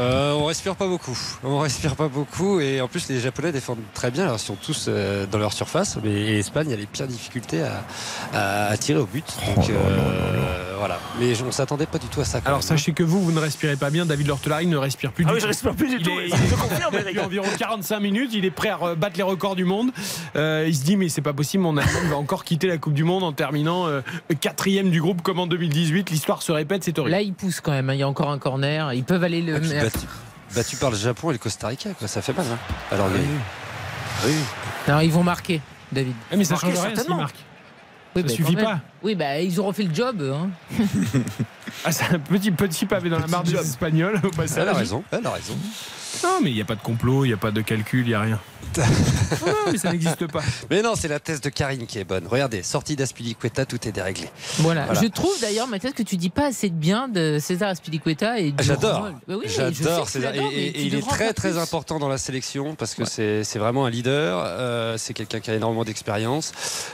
Euh, 0.01 0.33
on 0.33 0.47
respire 0.47 0.77
pas 0.77 0.87
beaucoup. 0.87 1.17
On 1.45 1.59
respire 1.59 1.95
pas 1.95 2.09
beaucoup 2.09 2.59
et 2.61 2.81
en 2.81 2.89
plus 2.89 3.09
les 3.09 3.21
Japonais 3.21 3.53
défendent 3.53 3.79
très 3.95 4.11
bien. 4.11 4.25
Alors 4.25 4.37
ils 4.37 4.41
sont 4.41 4.55
tous 4.57 4.87
euh, 4.89 5.27
dans 5.31 5.39
leur 5.39 5.53
surface, 5.53 5.99
mais 6.03 6.11
et 6.11 6.33
l'Espagne 6.37 6.73
a 6.73 6.77
les 6.77 6.87
pires 6.87 7.07
difficultés 7.07 7.63
à, 7.63 7.85
à- 8.33 8.67
à 8.69 8.77
tirer 8.77 8.99
au 8.99 9.07
but. 9.07 9.25
Donc 9.57 9.67
Oh 9.69 9.73
là 9.73 9.77
euh, 9.77 10.75
voilà. 10.79 10.99
Mais 11.21 11.35
on 11.47 11.53
s'attendait 11.53 11.85
pas 11.87 11.99
du 11.99 12.07
tout 12.07 12.21
à 12.23 12.25
ça. 12.25 12.41
Alors 12.47 12.61
même. 12.61 12.67
sachez 12.67 12.93
que 12.95 13.03
vous, 13.03 13.21
vous 13.23 13.33
ne 13.33 13.41
respirez 13.41 13.77
pas 13.77 13.91
bien. 13.91 14.07
David 14.07 14.29
Lortelari 14.29 14.67
ne 14.67 14.79
respire 14.79 15.13
plus 15.13 15.25
Ah 15.27 15.29
du 15.29 15.35
oui, 15.35 15.39
tout. 15.41 15.43
je 15.43 15.49
respire 15.49 15.75
plus 15.75 15.89
du 15.89 15.97
Il 15.97 16.03
tout. 16.03 16.11
est- 16.19 16.29
Je 16.29 16.55
confirme, 16.55 16.93
Depuis 17.01 17.05
Eric. 17.17 17.21
environ 17.27 17.47
45 17.59 18.01
minutes, 18.01 18.31
il 18.33 18.45
est 18.47 18.51
prêt 18.51 18.71
à 18.71 18.95
battre 18.95 19.19
les 19.19 19.23
records 19.23 19.57
du 19.57 19.65
monde. 19.67 19.91
Euh, 20.37 20.65
il 20.67 20.75
se 20.75 20.83
dit 20.83 20.97
mais 20.97 21.11
c'est 21.11 21.21
pas 21.21 21.35
possible, 21.35 21.63
mon 21.63 21.77
Allemagne 21.77 22.09
va 22.09 22.17
encore 22.17 22.45
quitter 22.45 22.67
la 22.69 22.79
Coupe 22.79 22.95
du 22.95 23.05
Monde 23.05 23.23
en 23.25 23.33
terminant 23.33 23.87
euh, 23.87 24.01
quatrième 24.41 24.91
du 24.91 25.03
groupe 25.03 25.21
comme 25.21 25.39
en 25.41 25.47
2018. 25.47 26.09
L'histoire 26.11 26.41
se 26.43 26.53
répète, 26.53 26.85
c'est 26.85 26.99
horrible. 26.99 27.11
Là, 27.11 27.21
il 27.21 27.35
pousse 27.35 27.61
quand 27.61 27.73
même. 27.73 27.91
hein. 27.91 27.95
Il 27.95 28.01
y 28.01 28.03
a 28.03 28.09
encore 28.09 28.31
un 28.31 28.39
corner. 28.39 28.95
Ils 28.95 29.05
peuvent 29.05 29.23
aller 29.25 29.43
le 29.43 29.61
mettre. 29.61 29.90
Battu, 29.93 30.07
battu 30.55 30.77
par 30.77 30.91
le 30.91 30.97
Japon 30.97 31.31
et 31.31 31.35
le 31.35 31.39
Costa 31.39 31.69
Rica, 31.69 31.91
quoi. 31.99 32.09
ça 32.09 32.23
fait 32.23 32.33
mal. 32.33 32.47
hein. 32.51 32.59
Alors 32.93 33.09
les- 33.09 33.21
oui. 34.27 34.35
Non, 34.89 35.01
ils 35.01 35.13
vont 35.13 35.23
marquer, 35.23 35.61
David. 35.93 36.15
Ah, 36.31 36.37
mais 36.37 36.45
ça 36.45 36.57
change 36.57 36.79
rien. 36.79 36.91
Oui, 38.17 38.23
Ça 38.23 38.23
bah, 38.23 38.29
suffit 38.29 38.57
pas. 38.57 38.81
Oui, 39.03 39.15
bah, 39.15 39.39
ils 39.41 39.59
auront 39.61 39.73
fait 39.73 39.85
le 39.85 39.95
job. 39.95 40.21
eux, 40.21 40.33
Hein. 40.35 40.51
Ah, 41.85 41.93
c'est 41.93 42.15
un 42.15 42.19
petit 42.19 42.51
petit 42.51 42.87
pavé 42.87 43.11
dans 43.11 43.19
la 43.19 43.27
mare 43.27 43.43
des 43.43 43.53
job. 43.53 43.63
Espagnols 43.63 44.21
au 44.23 44.31
passage. 44.31 44.63
Elle 44.63 44.69
a 44.69 44.75
raison. 44.75 45.05
Elle 45.11 45.27
a 45.27 45.31
raison. 45.31 45.57
Non, 46.25 46.41
mais 46.43 46.51
il 46.51 46.55
n'y 46.55 46.61
a 46.61 46.65
pas 46.65 46.75
de 46.75 46.83
complot, 46.83 47.25
il 47.25 47.29
n'y 47.29 47.35
a 47.35 47.39
pas 47.39 47.51
de 47.51 47.61
calcul, 47.61 48.01
il 48.01 48.09
n'y 48.09 48.15
a 48.15 48.21
rien. 48.21 48.41
non, 48.79 49.55
mais 49.73 49.79
ça 49.79 49.91
n'existe 49.91 50.27
pas. 50.29 50.43
Mais 50.71 50.83
non, 50.83 50.95
c'est 50.95 51.09
la 51.09 51.19
thèse 51.19 51.41
de 51.41 51.49
Karine 51.49 51.87
qui 51.87 51.99
est 51.99 52.05
bonne. 52.05 52.27
Regardez, 52.29 52.63
sortie 52.63 52.95
d'Aspilicueta, 52.95 53.65
tout 53.65 53.89
est 53.89 53.91
déréglé. 53.91 54.29
Voilà. 54.59 54.85
Voilà. 54.85 55.01
Je 55.01 55.07
trouve 55.09 55.33
d'ailleurs, 55.41 55.67
Mathias, 55.67 55.93
que 55.93 56.03
tu 56.03 56.17
dis 56.17 56.31
pas 56.31 56.47
assez 56.47 56.69
de 56.69 56.75
bien 56.75 57.09
de 57.09 57.39
César 57.41 57.71
Aspilicueta 57.71 58.39
et 58.39 58.53
du 58.53 58.63
J'adore. 58.63 59.09
Bah 59.27 59.35
oui, 59.39 59.47
j'adore 59.47 60.09
César. 60.09 60.35
Et, 60.35 60.83
il 60.83 60.95
est 60.95 61.07
très 61.07 61.33
très 61.33 61.51
plus. 61.51 61.59
important 61.59 61.99
dans 61.99 62.09
la 62.09 62.19
sélection 62.19 62.75
parce 62.77 62.95
que 62.95 63.05
c'est 63.05 63.43
c'est 63.45 63.59
vraiment 63.59 63.87
un 63.87 63.91
leader. 63.91 64.39
euh, 64.45 64.97
c'est 64.99 65.15
quelqu'un 65.15 65.41
qui 65.41 65.51
a 65.51 65.55
énormément 65.55 65.85
d'expérience 65.85 66.53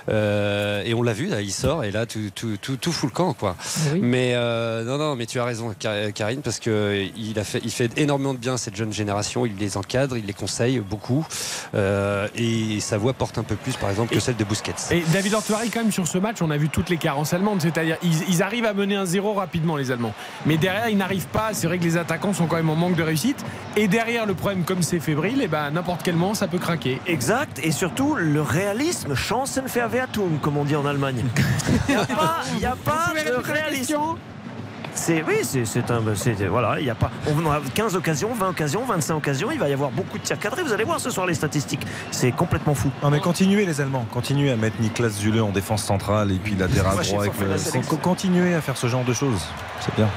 euh, 0.09 0.83
et 0.85 0.95
on 0.95 1.03
l'a 1.03 1.13
vu 1.13 1.27
là, 1.27 1.43
il 1.43 1.53
sort 1.53 1.85
et 1.85 1.91
là 1.91 2.07
tout 2.07 2.31
tout 2.35 2.57
tout, 2.61 2.77
tout 2.77 2.93
fout 2.93 3.11
le 3.11 3.15
camp 3.15 3.35
quoi. 3.35 3.57
Ah 3.59 3.91
oui. 3.93 4.01
Mais 4.03 4.33
euh, 4.35 4.66
non 4.85 4.99
non, 4.99 5.17
mais 5.17 5.27
tu 5.27 5.39
as 5.41 5.45
raison 5.45 5.75
Ka- 5.79 6.13
Karine 6.13 6.41
parce 6.43 6.59
que 6.59 7.05
il 7.17 7.39
a 7.39 7.45
fait 7.45 7.61
il 7.65 7.71
fait 7.71 7.91
énormément 7.99 8.35
de 8.35 8.39
bien 8.39 8.55
à 8.55 8.59
cette 8.59 8.77
jeune 8.77 8.93
génération. 8.93 9.47
Il 9.47 9.57
les 9.57 9.77
encadre, 9.77 10.17
il 10.17 10.27
les 10.27 10.33
conseille 10.33 10.81
beaucoup 10.81 11.27
euh, 11.75 12.29
et 12.35 12.81
sa 12.81 12.99
voix 12.99 13.13
porte 13.13 13.39
un 13.39 13.43
peu 13.43 13.57
plus 13.57 13.77
par 13.77 13.91
exemple 13.91 14.15
que 14.15 14.21
celle 14.21 14.37
de 14.37 14.45
Busquets. 14.45 14.73
Et 14.91 15.03
David 15.13 15.35
Ortuari, 15.35 15.71
quand 15.71 15.81
même, 15.81 15.93
sur 15.93 16.07
ce 16.07 16.19
match, 16.19 16.43
on 16.43 16.51
a 16.51 16.57
vu 16.57 16.69
toutes 16.69 16.89
les 16.91 16.97
carences 16.99 17.33
allemandes. 17.33 17.61
C'est-à-dire, 17.63 17.97
ils, 18.03 18.29
ils 18.29 18.43
arrivent 18.43 18.65
à 18.67 18.75
mener 18.75 18.97
un 18.97 19.05
zéro 19.07 19.33
rapidement, 19.35 19.77
les 19.77 19.91
Allemands. 19.91 20.15
Mais 20.47 20.57
derrière, 20.57 20.89
ils 20.89 20.97
n'arrivent 20.97 21.27
pas. 21.29 21.51
C'est 21.53 21.67
vrai 21.67 21.79
que 21.79 21.85
les 21.85 21.97
attaquants 21.97 22.33
sont 22.33 22.47
quand 22.47 22.57
même 22.57 22.71
en 22.71 22.77
manque 22.77 22.97
de 22.97 23.03
réussite. 23.03 23.45
Et 23.77 23.89
derrière, 23.89 24.27
le 24.27 24.35
problème, 24.35 24.65
comme 24.65 24.83
c'est 24.83 25.01
fébrile, 25.01 25.43
et 25.43 25.49
ben, 25.49 25.71
n'importe 25.71 26.03
quel 26.03 26.17
moment, 26.17 26.35
ça 26.35 26.49
peut 26.49 26.59
craquer. 26.59 27.01
Exact, 27.07 27.61
et 27.63 27.73
surtout 27.73 28.15
le 28.15 28.43
réalisme, 28.43 29.15
Chancen 29.15 29.69
fait 29.69 29.81
Atum, 29.81 30.39
comme 30.41 30.57
on 30.57 30.65
dit 30.65 30.77
en 30.77 30.87
Allemagne. 30.87 31.25
Il 31.89 31.95
n'y 31.95 32.01
a 32.01 32.07
pas, 32.07 32.43
y 32.61 32.65
a 32.65 32.77
pas 32.85 33.13
de 33.15 33.35
réalisme. 33.35 33.97
C'est 34.97 35.23
oui, 35.23 35.37
c'est 35.43 35.91
un 35.91 36.03
c'est 36.15 36.33
voilà, 36.47 36.81
il 36.81 36.87
y 36.87 36.91
a 36.91 36.95
pas 36.95 37.11
on 37.29 37.51
a 37.51 37.61
15 37.75 37.97
occasions, 37.97 38.33
20 38.35 38.49
occasions, 38.49 38.85
25 38.85 39.15
occasions, 39.15 39.51
il 39.53 39.59
va 39.59 39.69
y 39.69 39.73
avoir 39.73 39.91
beaucoup 39.91 40.19
de 40.19 40.23
tirs 40.23 40.39
cadrés, 40.39 40.63
vous 40.63 40.73
allez 40.73 40.85
voir 40.85 40.99
ce 40.99 41.11
soir 41.11 41.27
les 41.27 41.35
statistiques. 41.35 41.87
C'est 42.11 42.33
complètement 42.33 42.75
fou. 42.75 42.91
Non 43.03 43.11
mais 43.11 43.21
continuez 43.21 43.67
les 43.67 43.81
Allemands, 43.81 44.07
continuez 44.11 44.51
à 44.51 44.57
mettre 44.57 44.81
Niklas 44.81 45.11
Zule 45.11 45.41
en 45.43 45.51
défense 45.51 45.85
centrale 45.85 46.33
et 46.33 46.39
puis 46.39 46.57
latéral 46.57 46.97
droit 46.97 47.21
avec 47.21 47.33
le... 47.39 47.97
Continuez 47.97 48.55
à 48.55 48.61
faire 48.61 48.77
ce 48.77 48.87
genre 48.87 49.05
de 49.05 49.13
choses, 49.13 49.43
c'est 49.81 49.95
bien. 49.95 50.09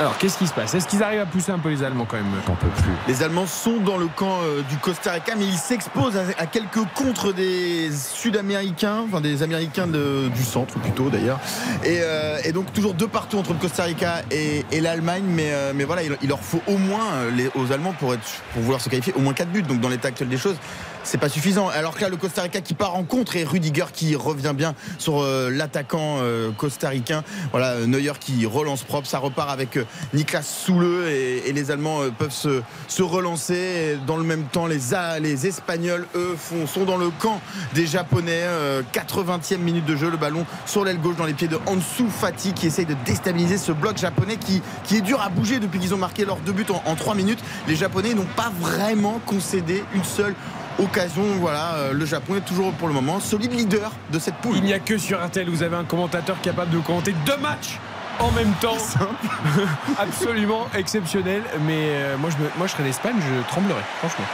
Alors, 0.00 0.18
qu'est-ce 0.18 0.38
qui 0.38 0.48
se 0.48 0.52
passe? 0.52 0.74
Est-ce 0.74 0.88
qu'ils 0.88 1.04
arrivent 1.04 1.20
à 1.20 1.26
pousser 1.26 1.52
un 1.52 1.58
peu 1.60 1.68
les 1.68 1.84
Allemands 1.84 2.04
quand 2.04 2.16
même? 2.16 2.26
J'en 2.48 2.56
peux 2.56 2.66
plus. 2.66 2.90
Les 3.06 3.22
Allemands 3.22 3.46
sont 3.46 3.76
dans 3.78 3.96
le 3.96 4.08
camp 4.08 4.40
euh, 4.42 4.62
du 4.68 4.76
Costa 4.78 5.12
Rica, 5.12 5.34
mais 5.36 5.44
ils 5.46 5.56
s'exposent 5.56 6.16
à, 6.16 6.22
à 6.36 6.46
quelques 6.46 6.82
contres 6.96 7.32
des 7.32 7.90
Sud-Américains, 7.92 9.04
enfin 9.06 9.20
des 9.20 9.44
Américains 9.44 9.86
de- 9.86 10.28
du 10.34 10.42
centre 10.42 10.74
plutôt 10.80 11.10
d'ailleurs. 11.10 11.38
Et, 11.84 11.98
euh, 12.02 12.38
et 12.44 12.50
donc 12.50 12.72
toujours 12.72 12.94
deux 12.94 13.06
partout 13.06 13.38
entre 13.38 13.52
le 13.52 13.58
Costa 13.60 13.84
Rica 13.84 14.22
et, 14.32 14.64
et 14.72 14.80
l'Allemagne, 14.80 15.22
mais, 15.28 15.50
euh, 15.52 15.72
mais 15.76 15.84
voilà, 15.84 16.02
il, 16.02 16.16
il 16.22 16.28
leur 16.28 16.40
faut 16.40 16.60
au 16.66 16.76
moins 16.76 17.04
les, 17.32 17.48
aux 17.54 17.70
Allemands 17.70 17.92
pour, 17.92 18.14
être, 18.14 18.22
pour 18.52 18.62
vouloir 18.62 18.80
se 18.80 18.88
qualifier 18.88 19.12
au 19.16 19.20
moins 19.20 19.32
4 19.32 19.48
buts. 19.50 19.62
Donc 19.62 19.78
dans 19.80 19.88
l'état 19.88 20.08
actuel 20.08 20.28
des 20.28 20.38
choses, 20.38 20.56
c'est 21.04 21.18
pas 21.18 21.28
suffisant. 21.28 21.68
Alors 21.68 21.94
que 21.94 22.00
là, 22.00 22.08
le 22.08 22.16
Costa 22.16 22.42
Rica 22.42 22.60
qui 22.60 22.74
part 22.74 22.96
en 22.96 23.04
contre 23.04 23.36
et 23.36 23.44
Rudiger 23.44 23.86
qui 23.92 24.16
revient 24.16 24.52
bien 24.54 24.74
sur 24.98 25.22
euh, 25.22 25.50
l'attaquant 25.50 26.18
euh, 26.20 26.50
costaricain. 26.52 27.22
Voilà, 27.52 27.68
euh, 27.68 27.86
Neuer 27.86 28.12
qui 28.18 28.46
relance 28.46 28.82
propre. 28.82 29.06
Ça 29.06 29.18
repart 29.18 29.50
avec 29.50 29.78
Niklas 30.12 30.42
Soule 30.42 31.06
et, 31.08 31.52
les 31.52 31.70
Allemands 31.70 32.00
peuvent 32.18 32.32
se, 32.32 33.02
relancer. 33.02 33.98
Dans 34.06 34.16
le 34.16 34.24
même 34.24 34.44
temps, 34.44 34.66
les, 34.66 35.46
Espagnols, 35.46 36.06
eux, 36.14 36.36
sont 36.66 36.84
dans 36.84 36.96
le 36.96 37.10
camp 37.10 37.40
des 37.74 37.86
Japonais. 37.86 38.42
Euh, 38.44 38.82
80e 38.92 39.58
minute 39.58 39.84
de 39.84 39.96
jeu, 39.96 40.10
le 40.10 40.16
ballon 40.16 40.46
sur 40.66 40.84
l'aile 40.84 41.00
gauche 41.00 41.16
dans 41.16 41.26
les 41.26 41.34
pieds 41.34 41.48
de 41.48 41.58
Ansu 41.66 42.08
Fati 42.08 42.52
qui 42.52 42.66
essaye 42.66 42.86
de 42.86 42.96
déstabiliser 43.04 43.58
ce 43.58 43.72
bloc 43.72 43.98
japonais 43.98 44.36
qui, 44.36 44.62
qui 44.84 44.96
est 44.96 45.00
dur 45.00 45.20
à 45.20 45.28
bouger 45.28 45.58
depuis 45.58 45.78
qu'ils 45.78 45.94
ont 45.94 45.98
marqué 45.98 46.24
leurs 46.24 46.38
deux 46.38 46.52
buts 46.52 46.66
en, 46.70 46.90
en 46.90 46.94
3 46.94 47.14
minutes. 47.14 47.40
Les 47.68 47.76
Japonais 47.76 48.14
n'ont 48.14 48.26
pas 48.36 48.50
vraiment 48.60 49.20
concédé 49.26 49.84
une 49.94 50.04
seule 50.04 50.34
occasion. 50.78 51.22
Voilà, 51.40 51.74
euh, 51.74 51.92
le 51.92 52.04
Japon 52.06 52.36
est 52.36 52.40
toujours 52.44 52.72
pour 52.74 52.88
le 52.88 52.94
moment 52.94 53.20
solide 53.20 53.52
leader 53.52 53.90
de 54.12 54.18
cette 54.18 54.36
poule. 54.36 54.56
Il 54.56 54.62
n'y 54.64 54.72
a 54.72 54.78
que 54.78 54.98
sur 54.98 55.24
RTL, 55.24 55.48
vous 55.48 55.62
avez 55.62 55.76
un 55.76 55.84
commentateur 55.84 56.40
capable 56.40 56.70
de 56.70 56.78
commenter 56.78 57.14
deux 57.26 57.36
matchs 57.38 57.78
en 58.20 58.30
même 58.32 58.52
temps. 58.60 58.76
Absolument 59.98 60.66
exceptionnel. 60.74 61.42
Mais 61.66 61.74
euh, 61.78 62.16
moi, 62.18 62.30
je, 62.30 62.42
me- 62.42 62.50
moi, 62.56 62.66
je 62.66 62.72
serais 62.72 62.84
l'Espagne, 62.84 63.16
je 63.20 63.48
tremblerais, 63.48 63.82
franchement. 63.98 64.24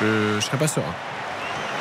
Je, 0.00 0.36
je 0.36 0.40
serais 0.40 0.56
pas 0.58 0.68
serein. 0.68 0.84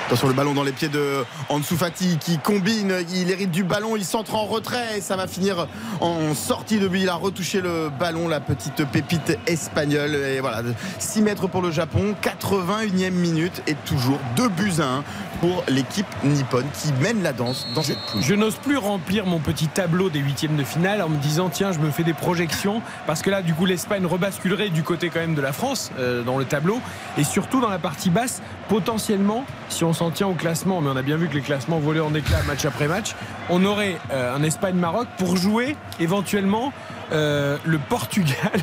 Attention, 0.08 0.30
le 0.30 0.36
ballon 0.36 0.54
dans 0.54 0.64
les 0.64 0.72
pieds 0.72 0.88
de 0.88 1.26
Ansu 1.50 1.76
Fati 1.76 2.18
qui 2.18 2.38
combine, 2.38 2.94
il 3.14 3.30
hérite 3.30 3.52
du 3.52 3.66
ballon, 3.66 3.98
il 3.98 4.06
centre 4.06 4.36
en 4.36 4.46
retrait 4.46 5.00
et 5.00 5.02
ça 5.02 5.18
va 5.18 5.28
finir 5.28 5.68
en 6.00 6.34
sortie 6.34 6.80
de 6.80 6.88
but. 6.88 7.02
Il 7.02 7.10
a 7.10 7.16
retouché 7.16 7.60
le 7.60 7.90
ballon, 7.90 8.30
la 8.30 8.40
petite 8.40 8.86
pépite 8.86 9.38
espagnole. 9.48 10.16
Et 10.16 10.40
voilà, 10.40 10.62
6 11.00 11.24
mètres 11.24 11.48
pour 11.48 11.62
le 11.62 11.72
Japon, 11.72 12.16
81e 12.24 13.12
minute 13.12 13.62
et 13.68 13.76
toujours 13.76 14.20
2 14.38 14.48
buts 14.48 14.72
à 14.80 14.86
1 14.86 15.04
pour 15.42 15.64
l'équipe 15.68 16.08
nippone 16.24 16.66
qui 16.74 16.94
mène 16.94 17.22
la 17.22 17.34
danse 17.34 17.68
dans 17.76 17.84
cette 17.84 18.00
poule. 18.12 18.22
Je 18.22 18.34
n'ose 18.34 18.56
plus 18.56 18.78
remplir 18.78 19.26
mon 19.26 19.40
petit 19.40 19.68
tableau 19.68 20.10
des 20.10 20.20
huitièmes 20.20 20.56
de 20.56 20.64
finale 20.64 21.02
en 21.02 21.10
me 21.10 21.18
disant 21.18 21.50
tiens 21.50 21.72
je 21.72 21.80
me 21.80 21.92
fais 21.92 22.04
des 22.04 22.14
projections 22.14 22.82
parce 23.06 23.22
que 23.22 23.30
là 23.30 23.42
du 23.42 23.54
coup 23.54 23.66
l'Espagne 23.66 24.06
rebasculerait 24.06 24.70
du 24.70 24.84
côté 24.84 25.10
quand 25.10 25.20
même 25.20 25.36
de 25.36 25.42
la 25.42 25.54
France 25.54 25.92
euh, 26.00 26.24
dans 26.24 26.38
le 26.38 26.46
tableau 26.46 26.80
et 27.18 27.24
surtout 27.24 27.62
dans 27.62 27.70
la 27.70 27.78
partie 27.78 28.10
basse 28.10 28.42
potentiellement 28.70 29.46
si 29.70 29.84
on 29.84 29.94
s'en 29.94 30.12
tient 30.12 30.28
au 30.28 30.34
classement 30.34 30.82
mais 30.82 30.90
on 30.90 30.96
a 30.96 31.02
bien 31.02 31.18
vu 31.18 31.28
que 31.28 31.34
les 31.34 31.42
classements 31.42 31.80
volaient 31.80 32.00
en 32.00 32.14
éclats 32.14 32.44
match 32.44 32.66
après 32.66 32.88
match 32.88 33.16
on 33.50 33.64
aurait 33.66 33.98
euh, 34.12 34.36
un 34.36 34.44
Espagne-Maroc 34.44 35.08
pour 35.18 35.38
jouer 35.38 35.76
éventuellement 36.00 36.74
euh, 37.12 37.58
le 37.66 37.78
Portugal 37.80 38.52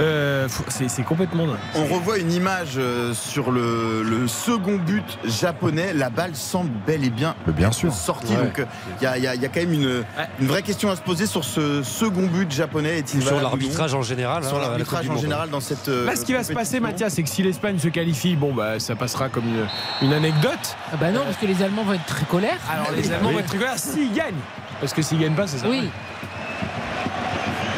Euh, 0.00 0.48
c'est 0.68 1.04
complètement 1.04 1.46
dingue. 1.46 1.56
On 1.76 1.84
revoit 1.84 2.18
une 2.18 2.32
image 2.32 2.72
euh, 2.76 3.12
sur 3.12 3.52
le, 3.52 4.02
le 4.02 4.26
second 4.26 4.76
but 4.78 5.04
japonais. 5.24 5.92
La 5.92 6.08
balle 6.08 6.34
semble 6.34 6.70
bel 6.86 7.04
et 7.04 7.10
bien, 7.10 7.36
bien 7.48 7.70
sûr. 7.70 7.92
sortie. 7.92 8.32
Ouais. 8.34 8.42
Donc 8.44 8.66
il 9.00 9.04
y, 9.04 9.06
a- 9.06 9.18
il 9.18 9.22
y 9.22 9.26
a- 9.28 9.34
il 9.36 9.42
y 9.42 9.44
a 9.44 9.48
quand 9.48 9.60
même 9.60 9.74
une, 9.74 10.02
une 10.40 10.46
vraie 10.46 10.62
question 10.62 10.90
à 10.90 10.96
se 10.96 11.02
poser 11.02 11.26
sur 11.26 11.44
ce 11.44 11.82
second 11.84 12.26
but 12.26 12.50
japonais. 12.50 12.98
Est-il 12.98 13.22
Sur 13.22 13.40
l'arbitrage 13.40 13.94
en 13.94 14.02
général, 14.02 14.42
Sur 14.44 14.56
hein, 14.56 14.60
la 14.62 14.68
l'arbitrage 14.70 15.08
en 15.10 15.18
général 15.18 15.50
dans 15.50 15.60
cette. 15.60 15.86
Là, 15.88 16.16
ce 16.16 16.24
qui 16.24 16.32
va 16.32 16.42
se 16.42 16.54
passer. 16.54 16.80
Mathias, 16.80 17.12
c'est 17.14 17.22
que 17.22 17.28
si 17.28 17.42
l'Espagne 17.42 17.78
se 17.78 17.88
qualifie, 17.88 18.34
bon, 18.34 18.52
bah, 18.54 18.80
ça 18.80 18.96
passera 18.96 19.28
comme 19.28 19.44
une, 19.46 19.66
une 20.08 20.14
anecdote. 20.14 20.74
Ah 20.90 20.96
bah 20.96 21.10
non, 21.12 21.20
parce 21.24 21.36
que 21.36 21.46
les 21.46 21.62
Allemands 21.62 21.84
vont 21.84 21.92
être 21.92 22.06
très 22.06 22.24
colères. 22.24 22.58
Alors, 22.72 22.90
les 22.96 23.12
Allemands 23.12 23.30
vont 23.30 23.38
être 23.38 23.46
très 23.46 23.58
colères 23.58 23.78
s'ils 23.78 24.12
gagnent. 24.12 24.34
Parce 24.80 24.94
que 24.94 25.02
s'ils 25.02 25.18
gagnent 25.20 25.34
pas, 25.36 25.46
c'est 25.46 25.58
ça. 25.58 25.68
Oui. 25.68 25.90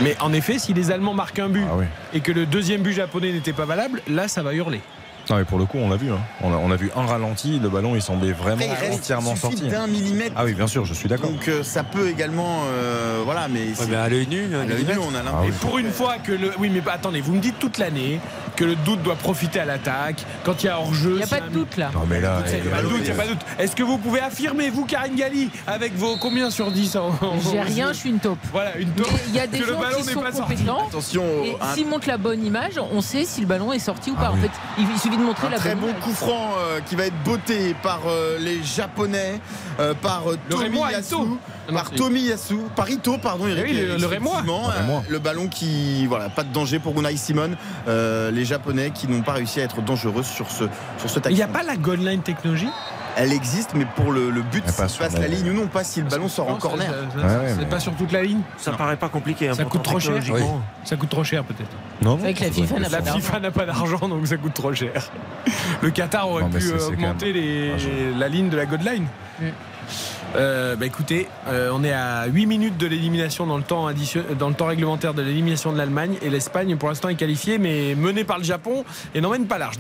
Mais 0.03 0.17
en 0.21 0.33
effet, 0.33 0.59
si 0.59 0.75
les 0.75 0.91
Allemands 0.91 1.15
marquent 1.15 1.39
un 1.39 1.49
but 1.49 1.65
Ah 1.71 1.77
oui. 1.77 1.85
et 2.13 2.21
que 2.21 2.33
le 2.33 2.47
deuxième 2.47 2.83
but 2.83 2.93
japonais 2.93 3.33
n'était 3.33 3.53
pas 3.53 3.65
valable, 3.65 4.03
là, 4.09 4.29
ça 4.29 4.43
va 4.43 4.53
hurler. 4.55 4.81
Non, 5.31 5.37
mais 5.37 5.45
pour 5.45 5.59
le 5.59 5.65
coup, 5.65 5.79
on 5.79 5.89
l'a 5.89 5.97
vu. 5.97 6.11
hein. 6.13 6.19
On, 6.43 6.53
a, 6.53 6.57
on 6.57 6.71
a 6.71 6.77
vu 6.77 6.91
un 6.95 7.07
ralenti, 7.07 7.59
le 7.59 7.71
ballon 7.71 7.95
il 7.95 8.03
semblait 8.03 8.33
vraiment 8.33 8.57
Après, 8.57 8.67
il 8.67 8.89
reste- 8.91 9.01
entièrement 9.01 9.33
il 9.35 9.39
sorti. 9.41 9.69
d'un 9.69 9.87
millimètre. 9.87 10.33
Ah 10.37 10.45
oui, 10.45 10.53
bien 10.53 10.67
sûr, 10.67 10.85
je 10.85 10.93
suis 10.93 11.09
d'accord. 11.09 11.31
Donc 11.31 11.49
euh, 11.49 11.63
ça 11.63 11.83
peut 11.83 12.09
également, 12.11 12.65
euh, 12.67 13.23
voilà, 13.25 13.49
mais, 13.49 13.69
à 13.97 14.09
l'œil 14.11 14.27
nu, 14.29 14.55
un 14.55 14.61
à 14.61 14.65
l'œil 14.67 14.79
nu, 14.81 14.85
millimètre. 14.85 15.01
on 15.11 15.15
a 15.15 15.21
Ah 15.21 15.23
l'impression. 15.23 15.55
Et 15.55 15.67
pour 15.67 15.79
une 15.79 15.91
fois 15.91 16.17
que 16.19 16.33
le. 16.33 16.51
Oui, 16.59 16.69
mais 16.71 16.83
attendez, 16.91 17.23
vous 17.23 17.33
me 17.33 17.41
dites 17.41 17.59
toute 17.59 17.79
l'année 17.79 18.21
que 18.57 18.65
le 18.65 18.77
doute 18.77 19.03
doit 19.03 19.15
profiter 19.17 19.61
à 19.61 19.65
l'attaque. 19.65 20.25
Quand 20.45 20.63
il 20.63 20.67
y 20.67 20.69
a 20.69 20.79
hors-jeu. 20.79 21.11
Il 21.13 21.17
n'y 21.17 21.23
a 21.23 21.27
pas 21.27 21.41
de 21.41 21.49
doute 21.49 21.77
là. 21.77 21.91
Non, 21.95 22.03
mais 22.09 22.21
là, 22.21 22.43
Il 22.47 22.63
n'y 22.63 22.69
a 22.69 22.77
pas 22.77 22.83
de 22.83 22.89
doute, 22.89 23.01
il 23.03 23.09
y 23.09 23.11
a 23.11 23.15
pas 23.15 23.25
de 23.25 23.29
doute. 23.31 23.41
Est-ce 23.59 23.75
que 23.77 23.83
vous 23.83 23.99
pouvez 23.99 24.21
affirmer, 24.21 24.71
vous, 24.71 24.85
Karine 24.85 25.15
Galli, 25.17 25.51
avec 25.67 25.95
vos 25.97 26.17
combien 26.17 26.51
sur 26.51 26.71
10 26.71 26.97
en, 26.97 27.09
en- 27.09 27.41
J'ai 27.53 27.61
rien, 27.61 27.93
je 27.93 27.99
suis 27.99 28.11
une 28.11 28.19
taupe. 28.21 28.39
Voilà, 28.53 28.77
une 28.79 28.91
taupe. 28.91 29.09
il 29.29 29.35
y 29.35 29.41
a 29.41 29.47
des 29.47 29.59
que 29.59 29.65
le 29.67 29.73
gens 29.75 29.81
ballon 29.81 29.99
qui 30.01 30.07
n'est 30.07 30.13
sont 30.13 30.21
pas 30.21 30.33
sorti. 30.33 30.55
compétents. 30.57 30.87
Attention, 30.89 31.25
Et 31.45 31.57
un- 31.61 31.75
s'ils 31.75 31.87
montrent 31.87 32.09
la 32.09 32.17
bonne 32.19 32.45
image, 32.45 32.75
on 32.93 33.01
sait 33.01 33.25
si 33.25 33.41
le 33.41 33.47
ballon 33.47 33.73
est 33.73 33.79
sorti 33.79 34.11
ou 34.11 34.15
pas. 34.15 34.27
Ah 34.27 34.33
En 34.33 34.35
oui. 34.35 34.41
fait, 34.43 34.51
il 34.79 34.99
suffit 34.99 35.17
de 35.17 35.23
montrer 35.23 35.47
Un 35.49 35.51
la 35.51 35.57
très 35.59 35.71
bonne 35.75 35.81
bon 35.81 35.89
image. 35.91 36.03
coup 36.03 36.13
franc 36.15 36.53
euh, 36.59 36.81
qui 36.87 36.95
va 36.97 37.07
être 37.07 37.23
botté 37.25 37.75
par 37.83 38.01
euh, 38.09 38.39
les 38.39 38.63
Japonais, 38.63 39.41
euh, 39.81 39.95
par 39.95 40.23
Tomi 40.49 40.79
Yasu, 40.93 41.15
par 41.67 41.93
Yasu, 42.13 42.57
par 42.77 42.89
Ito, 42.91 43.19
pardon, 43.19 43.47
Eric. 43.49 43.65
Oui, 43.65 43.73
le- 43.73 43.97
le 43.97 44.07
Rémois. 44.07 44.43
Le 45.09 45.19
ballon 45.19 45.49
qui, 45.49 46.07
voilà, 46.07 46.29
pas 46.29 46.43
de 46.45 46.53
danger 46.53 46.79
pour 46.79 46.99
Unai 46.99 47.17
Simon. 47.17 47.51
Euh, 47.89 48.31
les 48.31 48.44
Japonais 48.45 48.91
qui 48.91 49.09
n'ont 49.09 49.23
pas 49.23 49.33
réussi 49.33 49.61
à 49.61 49.65
être 49.65 49.83
dangereux 49.83 50.23
sur 50.23 50.51
ce 50.51 50.65
sur 50.99 51.11
ce 51.11 51.19
Il 51.29 51.35
n'y 51.37 51.43
a 51.43 51.49
pas 51.49 51.63
la 51.63 51.77
goal 51.77 51.99
line 52.01 52.21
technologie? 52.23 52.69
Elle 53.17 53.33
existe, 53.33 53.75
mais 53.75 53.85
pour 53.85 54.11
le, 54.11 54.29
le 54.31 54.43
but, 54.43 54.65
s'il 54.67 54.75
passe 54.77 54.99
la- 55.15 55.21
la 55.21 55.29
ligne 55.29 55.51
ou 55.51 55.53
non, 55.53 55.69
pas 55.69 55.85
si 55.85 56.01
le 56.03 56.09
ballon 56.09 56.29
sort 56.29 56.49
en 56.51 56.57
corner. 56.57 56.89
Ouais, 57.17 57.23
C'est 57.49 57.57
mais- 57.59 57.67
pas 57.67 57.79
sur 57.79 57.95
toute 57.95 58.11
la 58.11 58.23
ligne 58.25 58.41
Ça 58.59 58.73
Non. 58.73 58.77
paraît 58.77 58.97
pas 58.97 59.09
compliqué. 59.09 59.49
hein, 59.49 59.55
Ça 59.55 59.65
coûte 59.65 59.85
trop 59.85 60.01
cher. 60.01 60.15
Ça 60.83 60.97
coûte 60.97 61.11
trop 61.11 61.23
cher 61.23 61.45
peut-être. 61.45 61.71
Non, 62.03 62.11
non, 62.13 62.17
C'est 62.17 62.23
vrai 62.25 62.35
que 62.35 62.41
la 62.45 62.51
FIFA 62.51 62.75
n'a 62.81 62.89
La 62.89 62.99
pas 62.99 63.03
d'argent. 63.05 63.21
FIFA 63.21 63.41
n'a 63.41 63.51
pas 63.53 63.67
d'argent 63.67 64.09
donc 64.09 64.27
ça 64.27 64.37
coûte 64.37 64.55
trop 64.55 64.75
cher. 64.75 64.91
Le 65.81 65.91
Qatar 65.91 66.29
aurait 66.29 66.43
Non, 66.43 66.51
pu 66.51 66.65
euh, 66.73 66.89
augmenter 66.89 67.33
les- 67.33 68.13
la 68.19 68.29
ligne 68.29 68.49
de 68.49 68.57
la 68.57 68.67
God 68.67 68.83
Line. 68.83 69.07
Mm. 69.41 69.45
Euh, 70.37 70.75
bah 70.77 70.87
écoutez, 70.87 71.29
euh, 71.49 71.71
on 71.73 71.85
est 71.85 71.93
à 71.93 72.27
8 72.27 72.47
minutes 72.47 72.77
de 72.77 72.87
l'élimination 72.87 73.47
dans 73.47 73.57
le 73.57 73.63
temps 73.63 73.89
dans 74.39 74.49
le 74.49 74.55
temps 74.55 74.67
réglementaire 74.67 75.15
de 75.15 75.23
l'élimination 75.23 75.73
de 75.73 75.79
l'Allemagne 75.79 76.17
et 76.23 76.31
l'Espagne 76.31 76.77
pour 76.77 76.89
l'instant 76.89 77.09
est 77.09 77.15
qualifiée 77.15 77.59
mais 77.59 77.95
menée 77.95 78.25
par 78.25 78.39
le 78.39 78.45
Japon 78.45 78.85
et 79.15 79.21
n'emmène 79.21 79.47
pas 79.47 79.59
large. 79.59 79.77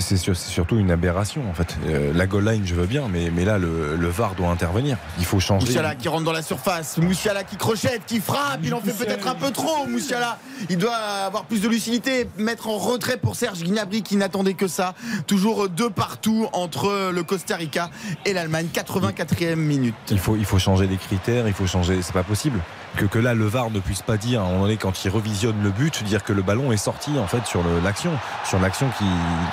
C'est- 0.00 0.34
surtout 0.34 0.76
une 0.78 0.90
aberration 0.90 1.42
en 1.48 1.54
fait. 1.54 1.76
Euh, 1.86 2.12
la 2.14 2.26
goal 2.26 2.48
line, 2.48 2.62
je 2.66 2.74
veux 2.74 2.86
bien, 2.86 3.04
mais, 3.12 3.30
mais 3.34 3.44
là, 3.44 3.58
le, 3.58 3.96
le 3.96 4.08
VAR 4.08 4.34
doit 4.34 4.48
intervenir. 4.48 4.96
Il 5.18 5.24
faut 5.24 5.38
changer. 5.38 5.66
Moussiala 5.66 5.94
qui 5.94 6.08
rentre 6.08 6.24
dans 6.24 6.32
la 6.32 6.42
surface, 6.42 6.98
Moussiala 6.98 7.44
qui 7.44 7.56
crochette, 7.56 8.02
qui 8.06 8.18
frappe, 8.20 8.60
il 8.64 8.74
en 8.74 8.80
fait 8.80 8.92
peut-être 8.92 9.28
un 9.28 9.34
peu 9.34 9.50
trop, 9.52 9.86
Moussiala. 9.86 10.38
Il 10.68 10.78
doit 10.78 10.94
avoir 10.96 11.44
plus 11.44 11.60
de 11.60 11.68
lucidité, 11.68 12.28
mettre 12.38 12.68
en 12.68 12.76
retrait 12.78 13.18
pour 13.18 13.36
Serge 13.36 13.62
Gnabry 13.62 14.02
qui 14.02 14.16
n'attendait 14.16 14.54
que 14.54 14.66
ça. 14.68 14.94
Toujours 15.26 15.68
deux 15.68 15.90
partout 15.90 16.48
entre 16.52 17.10
le 17.12 17.22
Costa 17.22 17.56
Rica 17.56 17.90
et 18.24 18.32
l'Allemagne, 18.32 18.68
84e 18.72 19.54
minute. 19.56 19.75
Il 20.10 20.18
faut, 20.18 20.36
il 20.36 20.44
faut 20.44 20.58
changer 20.58 20.86
les 20.86 20.96
critères, 20.96 21.46
il 21.46 21.54
faut 21.54 21.66
changer. 21.66 22.02
C'est 22.02 22.12
pas 22.12 22.22
possible 22.22 22.60
que, 22.96 23.04
que 23.04 23.18
là 23.18 23.34
le 23.34 23.46
VAR 23.46 23.70
ne 23.70 23.80
puisse 23.80 24.02
pas 24.02 24.16
dire 24.16 24.40
à 24.40 24.44
un 24.44 24.48
moment 24.48 24.62
donné 24.62 24.76
quand 24.76 25.04
il 25.04 25.10
revisionne 25.10 25.62
le 25.62 25.70
but, 25.70 26.02
dire 26.04 26.24
que 26.24 26.32
le 26.32 26.42
ballon 26.42 26.72
est 26.72 26.76
sorti 26.76 27.18
en 27.18 27.26
fait 27.26 27.44
sur 27.46 27.60
l'action, 27.84 28.12
sur 28.44 28.58
l'action 28.58 28.88
qui, 28.98 29.04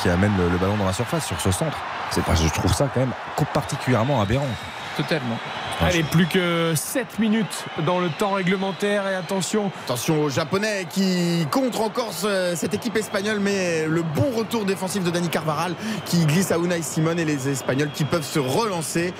qui 0.01 0.09
amène 0.09 0.31
le, 0.37 0.49
le 0.49 0.57
ballon 0.57 0.77
dans 0.77 0.85
la 0.85 0.93
surface, 0.93 1.25
sur 1.25 1.39
ce 1.39 1.51
centre. 1.51 1.77
C'est 2.11 2.23
pas, 2.23 2.35
je 2.35 2.47
trouve 2.47 2.73
ça 2.73 2.89
quand 2.93 2.99
même 2.99 3.13
particulièrement 3.53 4.21
aberrant. 4.21 4.47
Totalement. 4.95 5.37
Allez, 5.85 6.03
plus 6.03 6.27
que 6.27 6.72
7 6.76 7.19
minutes 7.19 7.65
dans 7.85 7.99
le 7.99 8.07
temps 8.10 8.31
réglementaire 8.31 9.05
et 9.07 9.15
attention. 9.15 9.69
Attention 9.84 10.23
aux 10.23 10.30
Japonais 10.30 10.88
qui 10.89 11.45
contre 11.51 11.81
encore 11.81 12.14
ce- 12.14 12.53
cette 12.55 12.73
équipe 12.73 12.95
espagnole, 12.95 13.39
mais 13.41 13.85
le 13.88 14.01
bon 14.01 14.31
retour 14.34 14.64
défensif 14.64 15.03
de 15.03 15.10
Dani 15.10 15.27
Carvaral 15.27 15.76
qui 16.05 16.26
glisse 16.26 16.51
à 16.51 16.57
Unai 16.57 16.81
Simon 16.81 17.18
et 17.18 17.26
les 17.26 17.49
Espagnols 17.49 17.89
qui 17.93 18.05
peuvent 18.05 18.23
se 18.26 18.39
relancer. 18.39 19.14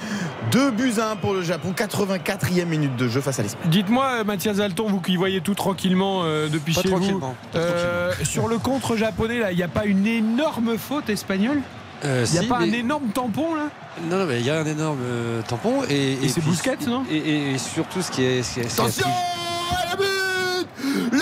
Deux 0.52 0.72
buts 0.72 0.94
à 1.00 1.12
un 1.12 1.16
pour 1.18 1.34
le 1.34 1.42
Japon, 1.44 1.74
84e 1.76 2.66
minute 2.70 2.96
de 2.96 3.10
jeu 3.10 3.20
face 3.20 3.40
à 3.40 3.44
l'Espagne. 3.44 3.70
Dites-moi, 3.70 4.06
euh, 4.20 4.24
Mathias 4.24 4.60
Alton, 4.60 4.88
vous 4.88 5.02
qui 5.02 5.18
voyez 5.18 5.42
tout 5.42 5.56
tranquillement 5.56 6.22
euh, 6.24 6.48
depuis 6.48 6.74
Pas 6.74 6.82
chez 6.82 6.88
vous, 6.90 7.22
euh, 7.56 8.14
sur 8.24 8.48
le 8.48 8.58
contre 8.58 8.96
japonais, 8.96 9.40
là, 9.40 9.52
il 9.52 9.58
n'y 9.58 9.64
a 9.64 9.68
pas 9.68 9.86
une 9.86 10.08
énorme 10.08 10.78
faute 10.78 11.10
espagnole? 11.10 11.60
Euh, 12.06 12.26
Il 12.28 12.32
n'y 12.34 12.38
a 12.38 12.42
si, 12.42 12.48
pas 12.48 12.60
mais- 12.60 12.70
un 12.70 12.74
énorme 12.74 13.08
tampon 13.14 13.56
là? 13.56 13.70
Non, 14.10 14.18
non, 14.18 14.26
mais 14.26 14.40
il 14.40 14.46
y 14.46 14.50
a 14.50 14.60
un 14.60 14.66
énorme 14.66 15.00
euh, 15.04 15.42
tampon. 15.48 15.84
Et, 15.90 16.14
Et 16.24 16.28
c'est 16.28 16.42
puis- 16.42 16.50
Busquets, 16.52 16.78
non? 16.88 17.04
et, 17.10 17.16
et- 17.18 17.52
et 17.54 17.58
surtout, 17.58 18.02
ce 18.02 18.12
qui 18.12 18.24
est. 18.24 18.44
Ce 18.44 18.56
qui 18.56 18.60
est- 18.62 18.70
ce 18.70 18.76
qui 18.76 18.82
est 18.82 18.84
Attention 18.84 19.08
plus- 19.08 19.92
Le 19.92 19.98
but 19.98 20.68
Le 21.14 21.20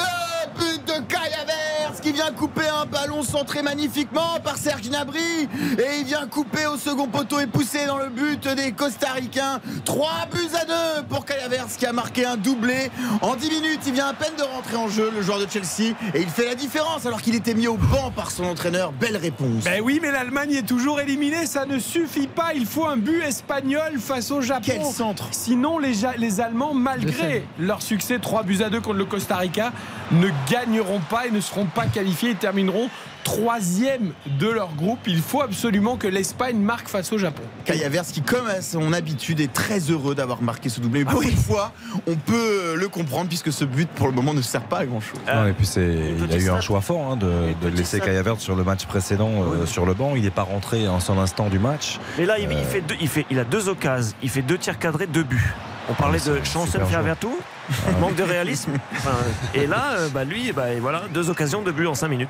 qui 2.12 2.18
vient 2.18 2.32
couper 2.34 2.68
un 2.68 2.86
ballon 2.86 3.24
centré 3.24 3.62
magnifiquement 3.62 4.38
par 4.44 4.58
Serge 4.58 4.82
Gnabry 4.82 5.48
et 5.78 6.00
il 6.00 6.06
vient 6.06 6.28
couper 6.28 6.66
au 6.66 6.76
second 6.76 7.08
poteau 7.08 7.40
et 7.40 7.48
pousser 7.48 7.86
dans 7.86 7.98
le 7.98 8.10
but 8.10 8.46
des 8.50 8.74
Costaricains. 8.74 9.62
3 9.86 10.10
buts 10.34 10.40
à 10.62 10.66
2 11.00 11.04
pour 11.08 11.26
Kai 11.26 11.36
Havertz 11.46 11.78
qui 11.78 11.86
a 11.86 11.94
marqué 11.94 12.26
un 12.26 12.36
doublé. 12.36 12.92
En 13.22 13.36
10 13.36 13.50
minutes, 13.50 13.80
il 13.88 13.94
vient 13.94 14.08
à 14.08 14.14
peine 14.14 14.34
de 14.38 14.44
rentrer 14.44 14.76
en 14.76 14.90
jeu, 14.90 15.10
le 15.16 15.22
joueur 15.22 15.40
de 15.40 15.48
Chelsea, 15.50 15.94
et 16.14 16.22
il 16.22 16.28
fait 16.30 16.46
la 16.46 16.56
différence 16.56 17.06
alors 17.06 17.22
qu'il 17.22 17.34
était 17.36 17.54
mis 17.54 17.68
au 17.68 17.78
banc 17.78 18.12
par 18.14 18.30
son 18.32 18.44
entraîneur. 18.44 18.92
Belle 18.92 19.16
réponse. 19.18 19.64
Ben 19.64 19.82
oui, 19.82 20.00
mais 20.02 20.12
l'Allemagne 20.12 20.52
est 20.52 20.68
toujours 20.68 21.00
éliminée, 21.00 21.46
ça 21.46 21.66
ne 21.66 21.80
suffit 21.80 22.28
pas. 22.28 22.54
Il 22.56 22.66
faut 22.66 22.88
un 22.88 22.98
but 22.98 23.22
espagnol 23.22 23.94
face 24.00 24.32
au 24.32 24.42
Japon. 24.42 24.64
Quel 24.66 24.84
centre 24.84 25.30
Sinon, 25.32 25.80
les, 25.80 25.94
Ja- 25.94 26.16
les 26.18 26.42
Allemands, 26.42 26.74
malgré 26.74 27.48
leur 27.58 27.82
succès 27.82 28.20
3 28.20 28.44
buts 28.44 28.62
à 28.66 28.70
2 28.70 28.82
contre 28.82 28.98
le 28.98 29.06
Costa 29.06 29.38
Rica, 29.38 29.72
ne 30.12 30.28
gagneront 30.50 31.00
pas 31.10 31.28
et 31.28 31.32
ne 31.32 31.40
seront 31.40 31.66
pas 31.66 31.86
qualifiés. 31.86 32.01
Ils 32.08 32.36
termineront 32.36 32.90
troisième 33.24 34.12
de 34.40 34.48
leur 34.50 34.74
groupe. 34.76 35.00
Il 35.08 35.22
faut 35.22 35.42
absolument 35.42 35.96
que 35.98 36.08
l'Espagne 36.08 36.58
marque 36.58 36.88
face 36.88 37.12
au 37.14 37.18
Japon. 37.18 37.42
Havertz 37.68 38.12
qui, 38.12 38.22
comme 38.22 38.48
à 38.48 38.62
son 38.62 38.94
habitude, 38.94 39.40
est 39.40 39.52
très 39.52 39.80
heureux 39.80 40.16
d'avoir 40.16 40.42
marqué 40.42 40.70
ce 40.70 40.80
doublé. 40.82 41.04
Ah 41.08 41.12
Pour 41.12 41.22
une 41.22 41.36
fois, 41.36 41.72
on 42.08 42.16
peut 42.16 42.76
le 42.76 42.88
comprendre 42.90 43.28
puisque 43.30 43.52
ce 43.52 43.66
but, 43.66 43.88
pour 43.90 44.08
le 44.08 44.14
moment, 44.14 44.34
ne 44.34 44.42
sert 44.42 44.62
pas 44.64 44.80
à 44.80 44.86
grand-chose. 44.86 45.20
Non, 45.34 45.48
et 45.48 45.54
puis 45.54 45.66
c'est, 45.66 45.82
il 46.20 46.32
a 46.32 46.38
eu 46.38 46.50
un 46.50 46.62
choix 46.62 46.82
fort 46.82 47.12
hein, 47.12 47.16
de, 47.18 47.54
de 47.62 47.68
laisser 47.76 48.02
Havertz 48.02 48.42
sur 48.42 48.56
le 48.56 48.64
match 48.64 48.86
précédent 48.86 49.32
euh, 49.44 49.66
sur 49.66 49.86
le 49.86 49.94
banc. 49.94 50.14
Il 50.16 50.24
n'est 50.24 50.30
pas 50.30 50.44
rentré 50.44 50.86
un 50.86 51.00
seul 51.00 51.18
instant 51.18 51.50
du 51.50 51.60
match. 51.60 52.00
Mais 52.18 52.26
là, 52.26 52.38
il, 52.40 52.52
il 52.52 52.64
fait 52.66 52.82
deux, 52.82 52.96
il, 53.00 53.08
fait, 53.08 53.26
il 53.32 53.40
a 53.40 53.44
deux 53.44 53.70
occasions. 53.70 54.16
Il 54.24 54.30
fait 54.30 54.42
deux 54.42 54.58
tirs 54.58 54.78
cadrés, 54.80 55.08
deux 55.08 55.24
buts. 55.24 55.54
On 55.90 55.94
parlait 55.94 56.20
Ah, 56.26 56.30
de 56.30 56.40
c'est 56.44 56.52
Chancel. 56.52 56.86
Fervertou, 56.86 57.36
manque 58.00 58.16
de 58.16 58.24
réalisme. 58.24 58.72
Enfin, 58.94 59.16
et 59.54 59.68
là, 59.68 59.94
euh, 59.98 60.10
bah, 60.10 60.24
lui, 60.24 60.52
bah, 60.52 60.72
et 60.72 60.80
voilà, 60.80 61.04
deux 61.14 61.30
occasions 61.30 61.62
de 61.62 61.72
but 61.72 61.88
en 61.88 61.96
cinq 61.96 62.08
minutes. 62.10 62.30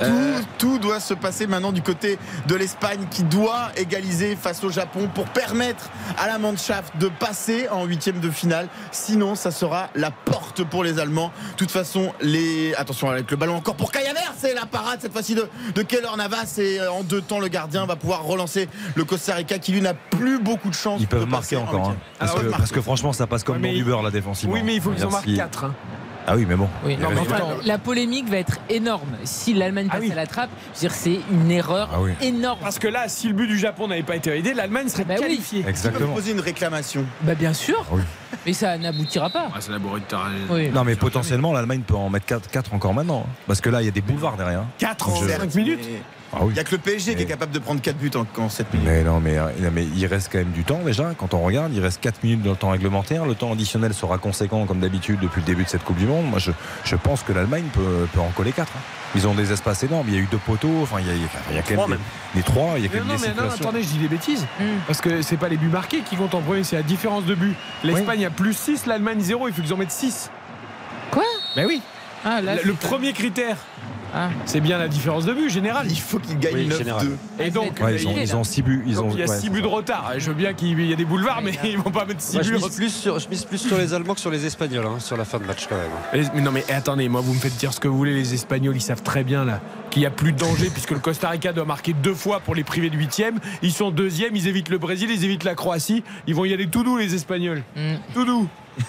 Tout, 0.00 0.44
tout 0.58 0.78
doit 0.78 0.98
se 0.98 1.14
passer 1.14 1.46
maintenant 1.46 1.70
du 1.70 1.82
côté 1.82 2.18
de 2.48 2.54
l'Espagne 2.56 3.06
qui 3.10 3.22
doit 3.22 3.68
égaliser 3.76 4.34
face 4.36 4.64
au 4.64 4.70
Japon 4.70 5.08
pour 5.14 5.26
permettre 5.26 5.90
à 6.18 6.26
la 6.26 6.38
Mannschaft 6.38 6.96
de 6.98 7.08
passer 7.08 7.68
en 7.70 7.84
huitième 7.84 8.18
de 8.18 8.30
finale. 8.30 8.68
Sinon, 8.90 9.36
ça 9.36 9.50
sera 9.52 9.90
la 9.94 10.10
porte 10.10 10.64
pour 10.64 10.82
les 10.82 10.98
Allemands. 10.98 11.30
De 11.52 11.56
toute 11.56 11.70
façon, 11.70 12.12
les 12.20 12.74
attention 12.74 13.10
avec 13.10 13.30
le 13.30 13.36
ballon 13.36 13.54
encore 13.56 13.76
pour 13.76 13.92
Kai 13.92 14.00
Havertz, 14.08 14.32
c'est 14.38 14.54
la 14.54 14.66
parade 14.66 14.98
cette 15.00 15.12
fois-ci 15.12 15.34
de, 15.36 15.48
de 15.74 15.82
Keller 15.82 16.08
Navas 16.16 16.54
et 16.58 16.80
euh, 16.80 16.90
en 16.90 17.02
deux 17.02 17.20
temps 17.20 17.38
le 17.38 17.48
gardien 17.48 17.86
va 17.86 17.94
pouvoir 17.94 18.24
relancer 18.24 18.68
le 18.96 19.04
Costa 19.04 19.34
Rica 19.34 19.58
qui 19.58 19.70
lui 19.72 19.82
n'a 19.82 19.94
plus 19.94 20.40
beaucoup 20.40 20.70
de 20.70 20.74
chance. 20.74 21.00
Ils 21.00 21.06
peuvent 21.06 21.26
de 21.26 21.30
marquer 21.30 21.56
en 21.56 21.62
encore. 21.62 21.74
hein. 21.76 21.88
week-end. 21.90 21.96
Parce, 22.18 22.32
que, 22.32 22.36
marquer. 22.38 22.56
parce 22.58 22.72
que 22.72 22.80
franchement, 22.80 23.12
ça 23.12 23.26
passe 23.28 23.44
comme 23.44 23.56
Ouais, 23.56 23.62
dans 23.62 23.68
mais 23.68 23.74
du 23.74 23.84
beurre 23.84 24.02
là 24.02 24.10
défensivement. 24.10 24.54
Oui, 24.54 24.61
mais 24.64 24.74
il 24.76 24.80
faut 24.80 24.90
qu'ils 24.90 25.04
en 25.04 25.10
marquent 25.10 25.26
Merci. 25.26 25.38
4. 25.40 25.70
Ah 26.24 26.36
oui, 26.36 26.46
mais 26.48 26.54
bon. 26.54 26.68
Oui. 26.84 26.96
Enfin, 27.20 27.38
la 27.64 27.78
polémique 27.78 28.28
va 28.28 28.36
être 28.36 28.58
énorme. 28.70 29.08
Si 29.24 29.54
l'Allemagne 29.54 29.88
Ah 29.90 29.94
passe 29.94 30.04
oui. 30.04 30.12
à 30.12 30.14
la 30.14 30.26
trappe, 30.28 30.50
c'est 30.72 31.18
une 31.32 31.50
erreur 31.50 31.90
Ah 31.92 32.00
oui. 32.00 32.12
énorme. 32.20 32.60
Parce 32.62 32.78
que 32.78 32.86
là, 32.86 33.08
si 33.08 33.26
le 33.26 33.34
but 33.34 33.48
du 33.48 33.58
Japon 33.58 33.88
n'avait 33.88 34.04
pas 34.04 34.14
été 34.14 34.30
aidé, 34.30 34.54
l'Allemagne 34.54 34.88
serait 34.88 35.02
Bah 35.04 35.16
qualifiée. 35.16 35.64
Exactement. 35.66 36.14
poser 36.14 36.30
une 36.30 36.38
réclamation. 36.40 37.04
Bah 37.22 37.34
bien 37.34 37.52
sûr, 37.52 37.84
Ah 37.90 37.94
oui. 37.96 38.02
mais 38.46 38.52
ça 38.52 38.78
n'aboutira 38.78 39.30
pas. 39.30 39.48
Ah, 39.52 39.58
de. 39.58 40.70
Non, 40.72 40.84
mais 40.84 40.94
potentiellement, 40.94 41.52
l'Allemagne 41.52 41.82
peut 41.84 41.96
en 41.96 42.08
mettre 42.08 42.26
4, 42.26 42.72
encore 42.72 42.94
maintenant. 42.94 43.24
hein. 43.26 43.32
Parce 43.48 43.60
que 43.60 43.68
là, 43.70 43.82
il 43.82 43.86
y 43.86 43.88
a 43.88 43.92
des 43.92 44.00
boulevards 44.00 44.36
derrière. 44.36 44.62
4 44.78 45.08
en 45.08 45.16
Je- 45.16 45.28
5 45.28 45.54
minutes. 45.56 45.80
Mais 45.90 46.00
Ah 46.34 46.38
oui. 46.42 46.48
Il 46.50 46.54
n'y 46.54 46.60
a 46.60 46.64
que 46.64 46.70
le 46.72 46.78
PSG 46.78 47.14
qui 47.14 47.22
est 47.22 47.26
capable 47.26 47.52
de 47.52 47.58
prendre 47.58 47.80
4 47.80 47.96
buts 47.96 48.10
en, 48.14 48.26
en 48.40 48.48
7 48.48 48.72
minutes. 48.72 48.88
Mais 48.88 49.02
non, 49.04 49.20
mais, 49.20 49.36
non, 49.36 49.70
mais 49.72 49.84
il 49.84 50.06
reste 50.06 50.30
quand 50.32 50.38
même 50.38 50.50
du 50.52 50.64
temps 50.64 50.80
déjà. 50.84 51.12
Quand 51.18 51.34
on 51.34 51.42
regarde, 51.42 51.72
il 51.74 51.80
reste 51.80 52.00
4 52.00 52.22
minutes 52.24 52.42
dans 52.42 52.50
le 52.52 52.56
temps 52.56 52.70
réglementaire. 52.70 53.26
Le 53.26 53.34
temps 53.34 53.52
additionnel 53.52 53.92
sera 53.92 54.18
conséquent 54.18 54.64
comme 54.66 54.80
d'habitude 54.80 55.20
depuis 55.20 55.40
le 55.40 55.46
début 55.46 55.64
de 55.64 55.68
cette 55.68 55.84
Coupe 55.84 55.98
du 55.98 56.06
Monde. 56.06 56.26
Moi, 56.30 56.38
je, 56.38 56.50
je 56.84 56.96
pense 56.96 57.22
que 57.22 57.32
l'Allemagne 57.32 57.64
peut, 57.72 58.06
peut 58.12 58.20
en 58.20 58.30
coller 58.30 58.52
4. 58.52 58.70
Ils 59.14 59.26
ont 59.28 59.34
des 59.34 59.52
espaces 59.52 59.82
énormes. 59.82 60.06
Il 60.08 60.14
y 60.14 60.16
a 60.16 60.20
eu 60.20 60.28
deux 60.30 60.38
poteaux. 60.38 60.80
Enfin, 60.82 60.96
il 61.00 61.06
y 61.06 61.10
a, 61.10 61.14
il 61.14 61.20
y 61.20 61.24
a- 61.24 61.28
il 61.50 61.56
y 61.56 61.58
a 61.58 61.62
quand 61.62 61.76
même 61.82 61.90
même. 61.90 61.98
des, 62.32 62.38
les 62.38 62.42
trois. 62.42 62.74
Il 62.78 62.82
y 62.84 62.86
a 62.86 62.88
quand 62.88 62.94
même 62.98 63.08
non, 63.08 63.14
des 63.16 63.28
mais 63.28 63.34
non, 63.34 63.50
attendez, 63.50 63.82
je 63.82 63.88
dis 63.88 63.98
des 63.98 64.08
bêtises. 64.08 64.46
Mm. 64.58 64.64
Parce 64.86 65.02
que 65.02 65.20
c'est 65.20 65.36
pas 65.36 65.48
les 65.50 65.58
buts 65.58 65.68
marqués 65.68 66.00
qui 66.00 66.16
comptent 66.16 66.34
en 66.34 66.40
premier, 66.40 66.64
c'est 66.64 66.76
la 66.76 66.82
différence 66.82 67.26
de 67.26 67.34
buts. 67.34 67.54
L'Espagne 67.84 68.24
a 68.24 68.30
plus 68.30 68.54
6, 68.56 68.86
l'Allemagne 68.86 69.20
0, 69.20 69.48
il 69.48 69.54
faut 69.54 69.60
qu'ils 69.60 69.74
en 69.74 69.76
mettent 69.76 69.90
6. 69.90 70.30
Quoi? 71.10 71.24
Ben 71.56 71.66
oui. 71.66 71.82
Ah, 72.24 72.40
là, 72.40 72.54
le 72.62 72.72
premier 72.74 73.12
critère, 73.12 73.56
Ah. 74.14 74.28
c'est 74.44 74.60
bien 74.60 74.78
la 74.78 74.88
différence 74.88 75.24
de 75.24 75.32
but 75.32 75.48
générale. 75.50 75.86
Il 75.88 75.98
faut 75.98 76.18
qu'ils 76.18 76.38
gagnent 76.38 76.54
Oui, 76.54 76.68
9-2. 76.68 76.78
général. 76.78 77.06
Et 77.40 77.50
donc, 77.50 77.80
Ouais, 77.82 77.96
ils, 78.00 78.06
ont, 78.08 78.12
il- 78.16 78.22
ils 78.22 78.36
ont 78.36 78.44
6 78.44 78.62
buts. 78.62 78.82
Ils 78.86 78.94
donc, 78.96 79.06
ont, 79.06 79.10
il 79.14 79.18
y 79.20 79.22
a 79.22 79.26
ouais, 79.26 79.34
6 79.36 79.42
c'est 79.42 79.48
buts 79.50 79.62
de 79.62 79.66
retard. 79.66 80.12
Je 80.18 80.26
veux 80.28 80.34
bien 80.34 80.52
qu'il 80.52 80.78
y 80.80 80.92
ait 80.92 80.96
des 80.96 81.04
boulevards, 81.04 81.40
mais 81.42 81.52
ils 81.64 81.78
vont 81.78 81.90
pas 81.90 82.04
mettre 82.04 82.20
6 82.20 82.34
Moi, 82.34 82.42
je, 82.42 82.50
buts. 82.52 82.56
mise 82.58 82.76
plus 82.76 82.90
sur, 82.94 83.18
je 83.18 83.28
mise 83.28 83.44
plus 83.44 83.58
sur 83.58 83.78
les 83.78 83.94
Allemands 83.94 84.14
que 84.14 84.20
sur 84.20 84.30
les 84.30 84.44
Espagnols 84.44 84.86
hein, 84.86 84.98
sur 85.00 85.16
la 85.16 85.24
fin 85.24 85.38
de 85.38 85.44
match 85.44 85.66
quand 85.68 85.76
même. 85.76 86.28
Mais 86.34 86.40
non 86.40 86.50
mais 86.52 86.64
attendez, 86.72 87.08
moi 87.08 87.20
vous 87.20 87.32
me 87.34 87.38
faites 87.38 87.56
dire 87.56 87.72
ce 87.72 87.80
que 87.80 87.88
vous 87.88 87.96
voulez, 87.96 88.14
les 88.14 88.34
Espagnols 88.34 88.76
ils 88.76 88.80
savent 88.82 89.02
très 89.02 89.24
bien 89.24 89.44
là 89.44 89.60
qu'il 89.90 90.00
n'y 90.00 90.06
a 90.06 90.10
plus 90.10 90.32
de 90.32 90.38
danger 90.38 90.68
puisque 90.72 90.90
le 90.92 90.98
Costa 90.98 91.28
Rica 91.30 91.52
doit 91.52 91.64
marquer 91.64 91.92
deux 91.94 92.14
fois 92.14 92.40
pour 92.40 92.54
les 92.54 92.64
priver 92.64 92.90
de 92.90 92.96
huitième. 92.96 93.38
Ils 93.62 93.72
sont 93.72 93.90
deuxième, 93.90 94.34
ils 94.36 94.46
évitent 94.48 94.68
le 94.70 94.78
Brésil, 94.78 95.08
ils 95.12 95.24
évitent 95.24 95.44
la 95.44 95.54
Croatie. 95.54 96.02
Ils 96.26 96.34
vont 96.34 96.44
y 96.44 96.52
aller 96.52 96.66
tout 96.66 96.82
doux 96.82 96.96
les 96.98 97.14
Espagnols. 97.14 97.62
Mm. 97.76 97.94
Tout 98.14 98.24
doux. 98.24 98.48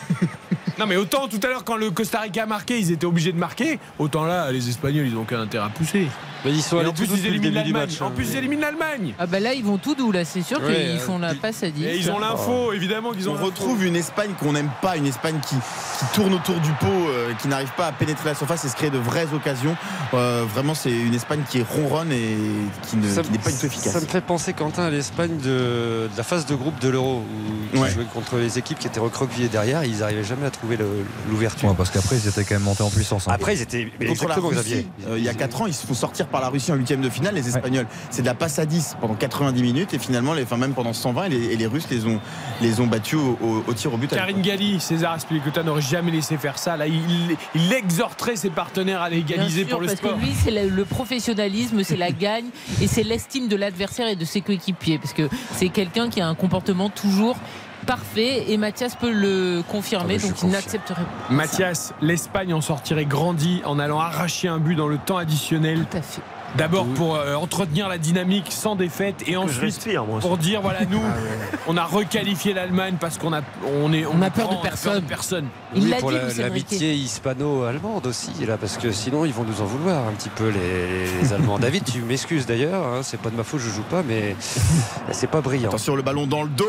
non 0.80 0.88
mais 0.88 0.96
autant 0.96 1.28
tout 1.28 1.40
à 1.44 1.48
l'heure 1.48 1.64
quand 1.64 1.76
le 1.76 1.92
Costa 1.92 2.20
Rica 2.22 2.44
a 2.44 2.46
marqué, 2.46 2.80
ils 2.80 2.92
étaient 2.92 3.06
obligés 3.06 3.32
de 3.32 3.38
marquer. 3.38 3.80
Autant 4.00 4.26
là, 4.26 4.52
les 4.52 4.70
Espagnols 4.70 5.08
ils 5.08 5.14
n'ont 5.14 5.22
aucun 5.22 5.42
intérêt 5.42 5.66
à 5.66 5.70
pousser. 5.70 6.08
Mais 6.46 6.52
ils 6.52 6.62
sont 6.62 6.78
allés 6.80 6.88
en 6.90 6.94
plus 6.94 7.08
tout 7.08 7.16
ils 7.16 7.26
éliminent 7.28 7.54
l'Allemagne. 7.56 7.90
En 8.02 8.08
hein. 8.08 8.12
plus 8.16 8.30
ils 8.32 8.38
éliminent 8.38 8.62
l'Allemagne. 8.62 9.14
Ah 9.20 9.26
bah 9.28 9.40
là 9.40 9.54
ils 9.54 9.64
vont 9.64 9.78
tout 9.78 9.96
doux 9.96 10.12
là, 10.12 10.26
c'est 10.26 10.42
sûr 10.42 10.60
Ouais, 10.62 10.74
qu'ils 10.76 10.90
euh, 10.96 11.00
font 11.00 11.18
la 11.20 11.36
passe 11.36 11.64
à 11.64 11.70
10. 11.70 11.84
Et 11.86 11.98
ils 11.98 12.12
ont 12.12 12.20
l'info, 12.20 12.74
évidemment 12.74 13.12
qu'ils 13.12 13.30
ont 13.30 13.36
On 13.40 13.44
retrouve 13.46 13.84
une 13.86 13.96
Espagne 13.96 14.32
qu'on 14.40 14.54
n'aime 14.54 14.70
pas, 14.82 14.98
une 14.98 15.06
Espagne 15.08 15.40
qui, 15.48 15.56
qui 15.56 16.06
tourne 16.14 16.34
autour 16.34 16.56
du 16.60 16.72
pot, 16.74 16.88
euh, 16.88 17.32
qui 17.42 17.48
n'arrive 17.48 17.72
pas 17.78 17.88
à 17.88 17.92
pénétrer 17.92 18.30
la 18.30 18.36
surface 18.36 18.66
et 18.66 18.70
se 18.70 18.76
créer 18.76 18.90
de 18.90 18.98
vraies 18.98 19.28
occasions. 19.34 19.76
Euh, 20.14 20.44
vraiment, 20.54 20.74
c'est 20.76 20.92
une 20.92 21.14
Espagne 21.14 21.42
qui 21.50 21.60
est 21.60 21.66
ronronne 21.68 22.12
et 22.12 22.36
qui 22.90 22.98
ne- 22.98 23.08
Ça 23.10 23.22
qui 23.22 23.32
n'est 23.32 23.38
pas 23.38 23.50
du 23.50 23.56
tout 23.56 23.62
Ça 23.62 23.68
efficace. 23.68 23.96
me 23.96 24.08
fait 24.08 24.22
penser, 24.22 24.54
Quentin, 24.54 24.84
à 24.84 24.90
l'Espagne 24.90 25.38
de, 25.38 25.44
de 25.44 26.10
la 26.18 26.24
phase 26.24 26.46
de 26.46 26.56
groupe 26.56 26.80
de 26.80 26.90
l'Euro, 26.90 27.24
où 27.74 27.78
Ouais. 27.80 27.88
ils 27.90 27.94
jouaient 27.94 28.06
contre 28.14 28.38
les 28.38 28.58
équipes 28.60 28.80
qui 28.80 28.88
étaient 28.88 29.00
recroquevillées 29.00 29.48
derrière 29.48 29.82
et 29.84 29.88
ils 29.88 30.00
n'arrivaient 30.00 30.24
jamais 30.24 30.46
à 30.46 30.52
trouver 30.52 30.78
le- 30.78 31.06
l'ouverture. 31.30 31.70
Ouais, 31.70 31.76
parce 31.78 31.90
qu'après, 31.90 32.18
ils 32.18 32.28
étaient 32.28 32.44
quand 32.44 32.56
même 32.56 32.64
montés 32.64 32.84
en 32.84 32.90
puissance. 32.90 33.28
hein. 33.28 33.32
Après, 33.34 33.56
ils 33.56 33.62
étaient 33.62 33.92
mais 34.00 34.08
Contre 34.08 34.28
la 34.28 34.36
exactement, 34.36 34.48
Russie, 34.50 34.60
Xavier. 34.62 34.88
euh, 35.08 35.18
il 35.18 35.24
y 35.24 35.30
a 35.30 35.34
4 35.34 35.62
ans, 35.62 35.68
ils 35.68 35.74
se 35.74 35.86
font 35.88 35.94
sortir 35.94 36.28
par 36.34 36.42
la 36.42 36.50
Russie 36.50 36.72
en 36.72 36.76
huitième 36.76 37.00
de 37.00 37.10
finale, 37.10 37.36
les 37.36 37.48
Espagnols. 37.48 37.86
C'est 38.10 38.24
de 38.24 38.28
la 38.28 38.34
passe 38.34 38.60
à 38.60 38.66
10 38.66 38.98
pendant 39.00 39.14
90 39.14 39.62
minutes 39.62 39.94
et 39.94 40.00
finalement, 40.00 40.34
les, 40.34 40.44
enfin, 40.44 40.58
même 40.58 40.74
pendant 40.74 40.92
120, 40.92 41.26
et 41.26 41.30
les, 41.30 41.46
et 41.54 41.56
les 41.56 41.68
Russes 41.68 41.88
les 41.92 42.06
ont, 42.08 42.20
les 42.62 42.80
ont 42.82 42.88
battus 42.88 43.20
au, 43.20 43.38
au- 43.42 43.64
au 43.68 43.74
tir 43.74 43.94
au 43.94 43.98
but. 43.98 44.10
Karine 44.10 44.42
Galli, 44.42 44.80
César 44.80 45.14
Aspilicueta 45.14 45.62
n'aurait 45.64 45.82
jamais 45.82 46.12
laissé 46.12 46.36
faire 46.38 46.58
ça. 46.58 46.76
Là, 46.76 46.88
il, 46.88 47.38
il 47.56 47.72
exhorterait 47.72 48.36
ses 48.36 48.50
partenaires 48.50 49.02
à 49.04 49.10
l'égaliser 49.10 49.62
sûr, 49.62 49.70
pour 49.70 49.80
le 49.82 49.86
parce 49.88 50.00
sport. 50.00 50.16
que 50.16 50.20
lui, 50.26 50.34
c'est 50.44 50.52
le, 50.52 50.70
le 50.70 50.86
professionnalisme, 50.86 51.84
c'est 51.84 51.96
la 51.98 52.12
gagne 52.12 52.46
et 52.82 52.88
c'est 52.88 53.04
l'estime 53.04 53.48
de 53.48 53.56
l'adversaire 53.56 54.08
et 54.08 54.16
de 54.16 54.26
ses 54.26 54.42
coéquipiers. 54.42 54.98
Parce 54.98 55.14
que 55.14 55.30
c'est 55.56 55.70
quelqu'un 55.70 56.10
qui 56.10 56.20
a 56.20 56.28
un 56.28 56.36
comportement 56.36 56.90
toujours 56.90 57.38
parfait 57.86 58.46
et 58.52 58.58
Mathias 58.58 58.96
peut 58.96 59.12
le 59.12 59.62
confirmer, 59.70 60.18
Ah 60.20 60.28
donc 60.28 60.42
il 60.44 60.50
n'accepterait 60.50 61.02
pas. 61.04 61.34
Mathias, 61.34 61.94
l'Espagne 62.02 62.54
en 62.54 62.62
sortirait 62.62 63.06
grandi 63.06 63.62
en 63.66 63.80
allant 63.80 64.00
arracher 64.00 64.48
un 64.48 64.60
but 64.60 64.76
dans 64.76 64.88
le 64.88 64.98
temps 64.98 65.18
additionnel. 65.18 65.86
Tout 65.92 65.98
à 65.98 66.02
fait. 66.02 66.22
D'abord 66.56 66.86
pour 66.86 67.16
euh, 67.16 67.34
entretenir 67.34 67.90
la 67.90 67.98
dynamique 67.98 68.52
sans 68.52 68.76
défaite 68.76 69.24
et 69.26 69.36
ensuite 69.38 69.60
respire, 69.60 70.06
moi. 70.06 70.20
pour 70.20 70.38
dire 70.38 70.62
voilà 70.62 70.86
nous 70.86 71.02
on 71.68 71.76
a 71.78 71.84
requalifié 71.84 72.54
l'Allemagne 72.54 72.98
parce 73.00 73.18
qu'on 73.18 73.34
a 73.34 73.42
on 73.82 73.92
est 73.92 74.06
On 74.06 74.22
a 74.22 74.30
peur 74.30 74.50
prend, 74.50 74.58
de 74.58 74.62
personne. 74.62 75.02
personne. 75.04 75.48
Il 75.74 75.86
Oui, 75.86 75.90
l'a 75.90 75.98
pour 75.98 76.12
dit, 76.12 76.18
la- 76.38 76.44
l'amitié 76.44 76.94
hispano-allemande 76.94 78.06
aussi, 78.06 78.30
là, 78.46 78.58
parce 78.58 78.78
que 78.78 78.92
sinon 78.92 79.26
ils 79.26 79.34
vont 79.34 79.46
nous 79.46 79.62
en 79.62 79.66
vouloir 79.66 80.08
un 80.08 80.12
petit 80.12 80.30
peu 80.30 80.50
les, 80.50 81.22
les 81.24 81.34
Allemands. 81.34 81.58
David, 81.58 81.86
tu 81.86 82.02
m'excuses 82.04 82.46
d'ailleurs, 82.46 82.86
hein, 82.86 83.00
c'est 83.02 83.20
pas 83.20 83.32
de 83.32 83.36
ma 83.36 83.44
faute, 83.44 83.60
je 83.62 83.70
joue 83.72 83.82
pas, 83.90 84.04
mais 84.08 84.36
c'est 85.12 85.26
pas 85.32 85.42
brillant. 85.42 85.70
Attention, 85.70 85.96
le 85.96 86.04
ballon 86.04 86.28
dans 86.28 86.44
le 86.44 86.50
dos. 86.50 86.66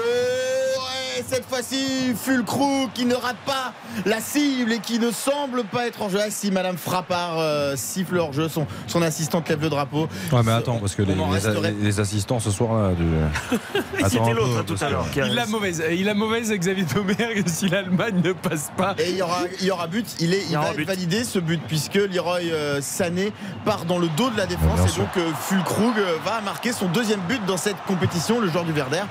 Et 1.24 1.34
cette 1.34 1.48
fois-ci, 1.48 2.14
Fulcrou 2.14 2.88
qui 2.92 3.04
ne 3.04 3.14
rate 3.14 3.36
pas 3.46 3.72
la 4.04 4.20
cible 4.20 4.72
et 4.72 4.78
qui 4.78 4.98
ne 4.98 5.10
semble 5.10 5.64
pas 5.64 5.86
être 5.86 6.02
en 6.02 6.08
jeu. 6.08 6.18
Ah 6.20 6.30
si, 6.30 6.50
Madame 6.50 6.76
Frappard 6.76 7.38
euh, 7.38 7.76
siffle 7.76 8.18
hors 8.18 8.32
jeu, 8.32 8.48
son, 8.48 8.66
son 8.86 9.02
assistante 9.02 9.48
lève 9.48 9.60
le 9.60 9.68
drapeau. 9.68 10.08
Ouais, 10.32 10.40
mais 10.44 10.52
attends, 10.52 10.78
parce 10.78 10.94
que 10.94 11.02
les, 11.02 12.00
assistants 12.00 12.40
ce 12.40 12.50
soir-là. 12.50 12.94
du- 12.94 13.58
C'était 14.08 14.32
l'autre 14.32 14.58
hein, 14.60 14.64
tout 14.66 14.76
à 14.80 14.90
l'heure. 14.90 15.06
Il 15.16 15.38
a 15.38 15.46
mauvaise, 15.46 15.82
il 15.92 16.08
a 16.08 16.14
mauvaise 16.14 16.52
Xavier 16.52 16.84
Domergue 16.84 17.44
si 17.46 17.68
l'Allemagne 17.68 18.20
ne 18.22 18.32
passe 18.32 18.70
pas. 18.76 18.94
Et 18.98 19.10
il 19.10 19.16
y 19.16 19.22
aura, 19.22 19.42
il 19.60 19.66
y 19.66 19.70
aura 19.70 19.86
but. 19.86 20.06
Il, 20.20 20.34
est, 20.34 20.44
il, 20.50 20.56
va 20.56 20.70
être 20.70 20.86
validé 20.86 21.24
ce 21.24 21.38
but 21.38 21.60
puisque 21.66 21.94
Leroy 21.94 22.40
euh, 22.42 22.80
Sané 22.80 23.32
part 23.64 23.84
dans 23.84 23.98
le 23.98 24.08
dos 24.16 24.30
de 24.30 24.36
la 24.36 24.46
défense 24.46 24.80
et 24.80 24.98
donc 24.98 25.16
euh, 25.16 25.30
Fulkrug 25.40 25.98
euh, 25.98 26.16
va 26.24 26.40
marquer 26.40 26.72
son 26.72 26.86
deuxième 26.86 27.20
but 27.28 27.44
dans 27.46 27.56
cette 27.56 27.80
compétition, 27.86 28.40
le 28.40 28.48
joueur 28.48 28.64
du 28.64 28.72
Verder. 28.72 29.02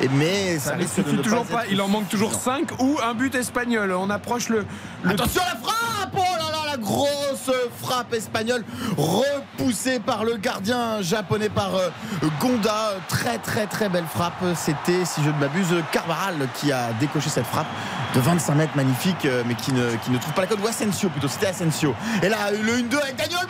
Et 0.00 0.08
mais 0.08 0.58
ça, 0.58 0.70
Ça 0.70 0.76
ne 0.76 0.82
risque 0.82 0.96
de 0.96 1.02
suffit 1.04 1.16
ne 1.16 1.22
toujours 1.22 1.44
pas 1.46 1.64
être 1.64 1.72
Il 1.72 1.80
en 1.80 1.88
manque 1.88 2.08
toujours 2.08 2.34
5 2.34 2.80
ou 2.80 2.98
un 3.02 3.14
but 3.14 3.34
espagnol. 3.34 3.92
On 3.92 4.10
approche 4.10 4.48
le. 4.48 4.66
le- 5.02 5.10
Attention 5.10 5.42
la 5.44 5.56
frappe 5.60 6.14
Oh 6.14 6.18
là 6.38 6.50
là 6.50 6.70
la 6.72 6.76
grosse 6.78 7.50
frappe 7.82 8.12
espagnole 8.14 8.64
repoussée 8.96 9.98
par 10.00 10.24
le 10.24 10.36
gardien 10.36 11.00
japonais 11.02 11.48
par 11.48 11.74
euh, 11.74 11.88
Gonda. 12.40 12.94
Très 13.08 13.38
très 13.38 13.66
très 13.66 13.88
belle 13.88 14.04
frappe. 14.12 14.34
C'était, 14.54 15.04
si 15.04 15.22
je 15.22 15.30
ne 15.30 15.38
m'abuse, 15.38 15.74
Carvaral 15.92 16.48
qui 16.54 16.72
a 16.72 16.92
décoché 17.00 17.28
cette 17.30 17.46
frappe 17.46 17.66
de 18.14 18.20
25 18.20 18.54
mètres 18.54 18.76
magnifique 18.76 19.24
euh, 19.24 19.42
mais 19.46 19.54
qui 19.54 19.72
ne, 19.72 19.90
qui 20.04 20.10
ne 20.10 20.18
trouve 20.18 20.32
pas 20.34 20.42
la 20.42 20.46
cote. 20.48 20.60
Ou 20.62 20.66
Asensio 20.66 21.08
plutôt, 21.08 21.28
c'était 21.28 21.46
Asensio. 21.48 21.94
Et 22.22 22.28
là 22.28 22.50
le 22.50 22.72
1-2 22.78 22.96
avec 23.02 23.16
Daniel 23.16 23.38
et 23.42 23.46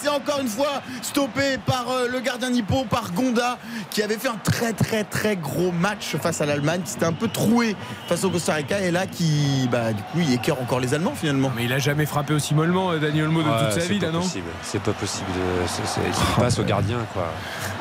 c'est 0.00 0.08
encore 0.08 0.40
une 0.40 0.48
fois 0.48 0.82
stoppé 1.02 1.58
par 1.64 1.86
euh, 1.90 2.08
le 2.10 2.20
gardien 2.20 2.50
nippon, 2.50 2.84
par 2.84 3.12
Gonda 3.12 3.58
qui 3.90 4.02
avait 4.02 4.16
fait 4.18 4.28
un 4.28 4.36
très 4.42 4.72
très 4.72 5.04
très 5.04 5.36
gros 5.36 5.72
match 5.72 6.16
face 6.16 6.40
à 6.40 6.46
l'Allemagne 6.46 6.82
qui 6.84 6.92
s'était 6.92 7.04
un 7.06 7.12
peu 7.12 7.28
troué 7.28 7.76
face 8.08 8.24
au 8.24 8.30
Costa 8.30 8.54
Rica 8.54 8.80
et 8.80 8.90
là 8.90 9.06
qui 9.06 9.68
bah, 9.70 9.92
du 9.92 10.02
coup 10.02 10.18
il 10.20 10.32
écœure 10.32 10.60
encore 10.60 10.80
les 10.80 10.94
Allemands 10.94 11.14
finalement. 11.14 11.52
Mais 11.56 11.64
il 11.64 11.72
a 11.72 11.78
jamais 11.78 12.06
frappé 12.06 12.34
aussi 12.34 12.54
mollement 12.54 12.90
euh, 12.92 12.98
Daniel 12.98 13.24
Olmo 13.26 13.42
de 13.42 13.48
Ouais, 13.48 13.58
toute 13.72 13.80
sa 13.82 13.86
vie 13.88 13.98
là 14.00 14.10
non 14.10 14.20
possible. 14.22 14.48
C'est 14.62 14.80
pas 14.82 14.92
possible 14.92 15.28
de, 15.32 15.66
c'est- 15.68 15.86
c'est- 15.86 16.00
qu'il 16.10 16.42
passe 16.42 16.58
au 16.58 16.64
gardien, 16.64 16.98
quoi. 17.12 17.28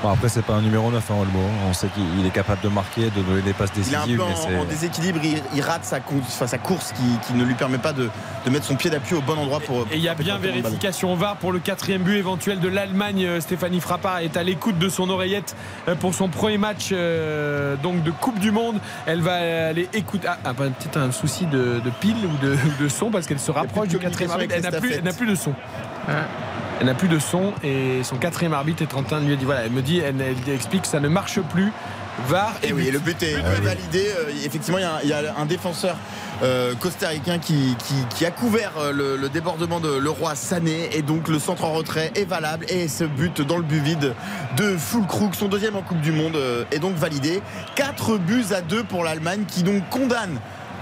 Bon, 0.02 0.10
après, 0.10 0.28
c'est 0.30 0.42
pas 0.42 0.54
un 0.54 0.62
numéro 0.62 0.92
9, 0.92 1.04
hein, 1.12 1.16
Olmo. 1.22 1.40
On 1.70 1.74
sait 1.74 1.88
qu'il 1.88 2.04
il 2.20 2.26
est 2.26 2.30
capable 2.32 2.62
de 2.62 2.68
marquer, 2.70 3.10
de 3.10 3.22
donner 3.22 3.42
des 3.42 3.54
passes 3.54 3.70
Il 3.76 3.94
est 3.94 3.96
un 3.96 4.02
décisives. 4.02 4.18
peu 4.18 4.50
mais 4.50 4.58
en, 4.60 4.66
déséquilibre, 4.66 5.20
il, 5.24 5.42
il 5.56 5.62
rate 5.62 5.86
sa, 5.86 6.00
course- 6.00 6.22
enfin, 6.28 6.48
sa 6.48 6.58
course 6.58 6.92
qui, 6.94 7.28
qui 7.28 7.34
ne 7.34 7.44
lui 7.44 7.54
permet 7.56 7.78
pas 7.78 7.94
de, 7.94 8.10
de 8.46 8.50
mettre 8.50 8.66
son 8.66 8.76
pied 8.76 8.90
d'appui 8.90 9.16
au 9.16 9.22
bon 9.22 9.38
endroit 9.38 9.60
pour. 9.62 9.82
Et 9.92 9.96
il 9.98 10.02
y 10.02 10.10
a 10.10 10.16
bien 10.16 10.38
vérification 10.38 11.16
VAR 11.16 11.38
pour 11.38 11.52
le 11.52 11.60
quatrième 11.60 12.03
but 12.04 12.18
éventuel 12.18 12.60
de 12.60 12.68
l'Allemagne. 12.68 13.26
Euh, 13.26 13.42
Stéphanie 13.42 13.80
Frappard 13.80 14.20
est 14.20 14.38
à 14.38 14.44
l'écoute 14.44 14.78
de 14.78 14.90
son 14.90 15.10
oreillette 15.10 15.56
euh, 15.88 15.96
pour 15.96 16.14
son 16.14 16.28
premier 16.30 16.58
match 16.58 16.90
euh, 16.92 17.76
donc 17.82 18.04
de 18.04 18.12
Coupe 18.12 18.40
du 18.40 18.52
Monde. 18.52 18.78
Elle 19.06 19.22
va 19.22 19.68
aller 19.70 19.90
écouter. 19.94 20.28
Ah, 20.30 20.38
ah, 20.46 20.54
bah, 20.54 20.66
peut-être 20.78 20.98
un 20.98 21.12
souci 21.12 21.46
de, 21.46 21.80
de 21.84 21.90
pile 22.00 22.18
ou 22.26 22.46
de, 22.46 22.88
son 22.90 23.10
parce 23.12 23.26
qu'elle 23.28 23.40
se 23.40 23.52
rapproche 23.52 23.88
du 23.88 23.98
quatrième 24.00 24.32
arbitre. 24.32 24.54
Elle 24.56 24.62
n'a 25.04 25.14
plus, 25.14 25.26
de 25.28 25.36
son. 25.36 25.54
Elle 26.80 26.88
n'a 26.88 26.94
plus 26.94 27.08
de 27.08 27.20
son 27.20 27.54
et 27.64 28.04
son 28.04 28.18
quatrième 28.18 28.54
arbitre 28.54 28.82
est 28.84 28.94
en 28.94 29.04
train 29.04 29.22
de 29.22 29.26
lui 29.28 29.38
dire 29.38 29.46
voilà, 29.46 29.62
elle 29.66 29.72
me 29.72 29.82
dit, 29.82 30.00
elle, 30.00 30.16
elle 30.22 30.54
explique 30.54 30.84
que 30.84 30.88
ça 30.88 31.00
ne 31.00 31.08
marche 31.08 31.40
plus. 31.42 31.72
VAR 32.28 32.54
et, 32.62 32.68
Et 32.70 32.74
oui, 32.74 32.84
but. 32.84 32.88
et 32.90 32.92
le 32.92 33.00
but 33.00 33.24
est 33.24 33.62
validé. 33.62 34.06
Euh, 34.08 34.30
Effectivement, 34.46 34.78
il 34.78 34.82
y 34.82 34.86
a 34.86 34.94
un- 34.96 35.00
il 35.04 35.10
y, 35.10 35.14
a 35.14 35.36
un 35.36 35.46
défenseur 35.46 35.96
euh, 36.44 36.76
costaricain 36.76 37.40
qui, 37.40 37.76
qui, 37.86 37.94
qui 38.16 38.26
a 38.26 38.32
couvert 38.32 38.72
euh, 38.78 38.92
le, 38.92 39.16
le 39.16 39.30
débordement 39.30 39.80
de 39.80 39.90
Leroy 39.90 40.36
Sané. 40.36 40.90
Et 40.92 41.02
donc, 41.02 41.28
le 41.30 41.40
centre 41.40 41.64
en 41.64 41.74
retrait 41.74 42.12
est 42.16 42.26
valable. 42.26 42.66
Et 42.70 42.88
ce 42.88 43.06
but 43.06 43.42
dans 43.42 43.58
le 43.58 43.64
but 43.64 43.82
vide 43.82 44.14
de 44.58 44.78
Fulkrug, 44.78 45.34
son 45.36 45.48
deuxième 45.48 45.76
en 45.76 45.82
Coupe 45.82 46.02
du 46.02 46.12
Monde, 46.12 46.36
euh, 46.36 46.66
est 46.72 46.80
donc 46.80 46.96
validé. 46.96 47.42
4 47.76 48.18
buts 48.18 48.46
à 48.54 48.62
2 48.62 48.84
pour 48.84 49.04
l'Allemagne 49.04 49.46
qui 49.48 49.64
donc 49.64 49.88
condamne 49.90 50.40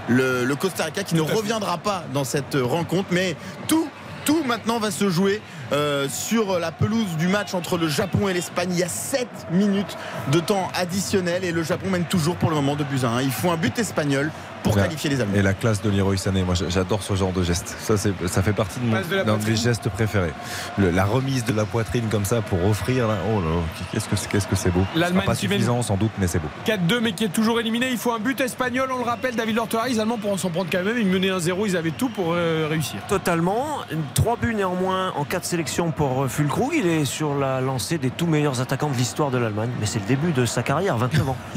le, 0.08 0.44
le 0.44 0.56
Costa 0.56 0.84
Rica 0.84 1.04
qui 1.04 1.14
ne 1.14 1.20
reviendra 1.20 1.78
pas 1.78 2.04
dans 2.12 2.24
cette 2.24 2.56
rencontre. 2.60 3.08
Mais 3.12 3.36
tout, 3.68 3.88
tout 4.24 4.42
maintenant 4.44 4.80
va 4.80 4.90
se 4.90 5.08
jouer 5.08 5.40
euh, 5.72 6.08
sur 6.08 6.58
la 6.58 6.72
pelouse 6.72 7.16
du 7.18 7.28
match 7.28 7.54
entre 7.54 7.78
le 7.78 7.88
Japon 7.88 8.28
et 8.28 8.32
l'Espagne. 8.32 8.70
Il 8.72 8.78
y 8.78 8.82
a 8.82 8.88
7 8.88 9.28
minutes 9.52 9.96
de 10.32 10.40
temps 10.40 10.68
additionnel 10.74 11.44
et 11.44 11.52
le 11.52 11.62
Japon 11.62 11.88
mène 11.90 12.04
toujours 12.04 12.36
pour 12.36 12.50
le 12.50 12.56
moment 12.56 12.74
de 12.74 12.84
buts 12.84 13.04
à 13.04 13.08
1. 13.08 13.22
Il 13.22 13.30
faut 13.30 13.50
un 13.50 13.56
but 13.56 13.78
espagnol 13.78 14.30
pour 14.62 14.76
La- 14.76 14.82
qualifier 14.84 15.10
les 15.10 15.20
Allemands. 15.20 15.34
Et 15.36 15.42
la 15.42 15.54
classe 15.54 15.82
de 15.82 15.90
Leroy 15.90 16.16
Sané, 16.16 16.42
moi 16.42 16.54
j'a- 16.54 16.68
j'adore 16.68 17.02
ce 17.02 17.14
genre 17.14 17.32
de 17.32 17.42
geste. 17.42 17.74
Ça, 17.80 17.96
c'est- 17.96 18.12
ça 18.28 18.42
fait 18.42 18.52
partie 18.52 18.78
de 18.80 18.84
mon- 18.86 19.24
d'un 19.24 19.36
de 19.38 19.44
mes 19.50 19.56
gestes 19.56 19.88
préférés. 19.88 20.32
Le- 20.78 20.90
la 20.90 21.04
remise 21.04 21.44
de 21.44 21.52
la 21.52 21.64
poitrine 21.64 22.04
comme 22.10 22.24
ça 22.24 22.40
pour 22.42 22.64
offrir. 22.64 23.08
là, 23.08 23.16
oh 23.34 23.40
là, 23.40 23.46
là, 23.48 23.56
qu'est-ce 23.92 24.08
que 24.08 24.16
c'est 24.16 24.28
qu'est-ce 24.28 24.46
que 24.46 24.56
c'est 24.56 24.70
beau. 24.70 24.82
L'Allemagne 24.94 25.24
pas 25.26 25.34
suffisant 25.34 25.82
sans 25.82 25.96
doute, 25.96 26.10
mais 26.18 26.26
c'est 26.26 26.38
beau. 26.38 26.48
4-2 26.64 27.00
mais 27.00 27.12
qui 27.12 27.24
est 27.24 27.28
toujours 27.32 27.58
éliminé. 27.60 27.88
Il 27.90 27.98
faut 27.98 28.12
un 28.12 28.18
but 28.18 28.40
espagnol, 28.40 28.88
on 28.92 28.98
le 28.98 29.04
rappelle, 29.04 29.34
David 29.34 29.56
Lortois. 29.56 29.88
Les 29.88 29.98
Allemands 30.00 30.18
pourront 30.18 30.36
s'en 30.36 30.50
prendre 30.50 30.68
quand 30.70 30.82
même. 30.84 30.98
Ils 30.98 31.06
menaient 31.06 31.30
1-0, 31.30 31.66
ils 31.66 31.76
avaient 31.76 31.90
tout 31.90 32.08
pour 32.08 32.32
euh, 32.34 32.66
réussir. 32.70 33.00
Totalement. 33.08 33.78
Trois 34.14 34.36
buts 34.36 34.54
néanmoins 34.54 35.12
en 35.16 35.24
quatre 35.24 35.44
sélections 35.44 35.90
pour 35.90 36.24
euh, 36.24 36.28
Fulkrug. 36.28 36.70
Il 36.74 36.86
est 36.86 37.04
sur 37.04 37.34
la 37.34 37.60
lancée 37.60 37.98
des 37.98 38.10
tout 38.10 38.26
meilleurs 38.26 38.60
attaquants 38.60 38.90
de 38.90 38.96
l'histoire 38.96 39.30
de 39.30 39.38
l'Allemagne. 39.38 39.70
Mais 39.80 39.86
c'est 39.86 39.98
le 40.00 40.06
début 40.06 40.32
de 40.32 40.44
sa 40.46 40.62
carrière, 40.62 40.96
29 40.96 41.28
ans. 41.28 41.36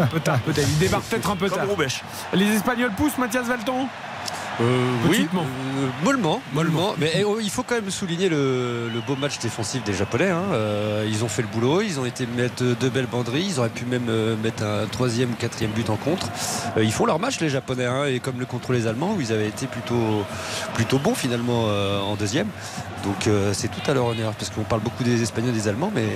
un 0.00 0.06
peu 0.06 0.20
tard, 0.20 0.38
peut-être. 0.40 0.68
Il 0.68 0.78
débarque 0.78 1.04
peut-être 1.04 1.30
un 1.30 1.36
peu 1.36 1.48
tard. 1.48 1.66
Les 2.34 2.54
Espagnols 2.54 2.92
poussent, 2.92 3.18
Mathias 3.18 3.46
Valton 3.46 3.88
Euh, 4.60 4.64
oui, 5.08 5.28
euh, 5.36 5.38
mollement, 6.02 6.42
mollement. 6.52 6.94
Mais 6.98 7.12
eh, 7.14 7.22
oh, 7.24 7.38
il 7.40 7.48
faut 7.48 7.62
quand 7.62 7.76
même 7.76 7.90
souligner 7.92 8.28
le, 8.28 8.88
le 8.92 9.00
beau 9.06 9.14
match 9.14 9.38
défensif 9.38 9.84
des 9.84 9.94
Japonais. 9.94 10.30
hein. 10.30 10.42
Euh, 10.52 11.06
ils 11.08 11.22
ont 11.22 11.28
fait 11.28 11.42
le 11.42 11.48
boulot, 11.48 11.80
ils 11.80 12.00
ont 12.00 12.04
été 12.04 12.26
mettre 12.26 12.64
deux 12.64 12.90
belles 12.90 13.06
banderies, 13.06 13.44
ils 13.50 13.60
auraient 13.60 13.68
pu 13.68 13.84
même 13.84 14.08
euh, 14.08 14.34
mettre 14.42 14.64
un 14.64 14.86
troisième 14.86 15.30
ou 15.30 15.34
quatrième 15.34 15.70
but 15.70 15.88
en 15.90 15.96
contre. 15.96 16.26
Euh, 16.76 16.82
ils 16.82 16.90
font 16.92 17.06
leur 17.06 17.20
match 17.20 17.38
les 17.38 17.48
Japonais, 17.50 17.86
hein, 17.86 18.06
et 18.06 18.18
comme 18.18 18.40
le 18.40 18.46
contre 18.46 18.72
les 18.72 18.88
Allemands 18.88 19.14
où 19.16 19.20
ils 19.20 19.32
avaient 19.32 19.46
été 19.46 19.68
plutôt 19.68 20.24
plutôt 20.74 20.98
bons 20.98 21.14
finalement 21.14 21.66
euh, 21.68 22.00
en 22.00 22.16
deuxième. 22.16 22.48
Donc 23.04 23.28
euh, 23.28 23.52
c'est 23.54 23.68
tout 23.68 23.88
à 23.88 23.94
leur 23.94 24.06
honneur 24.06 24.32
parce 24.34 24.50
qu'on 24.50 24.64
parle 24.64 24.80
beaucoup 24.82 25.04
des 25.04 25.22
Espagnols, 25.22 25.54
des 25.54 25.68
Allemands, 25.68 25.92
mais 25.94 26.08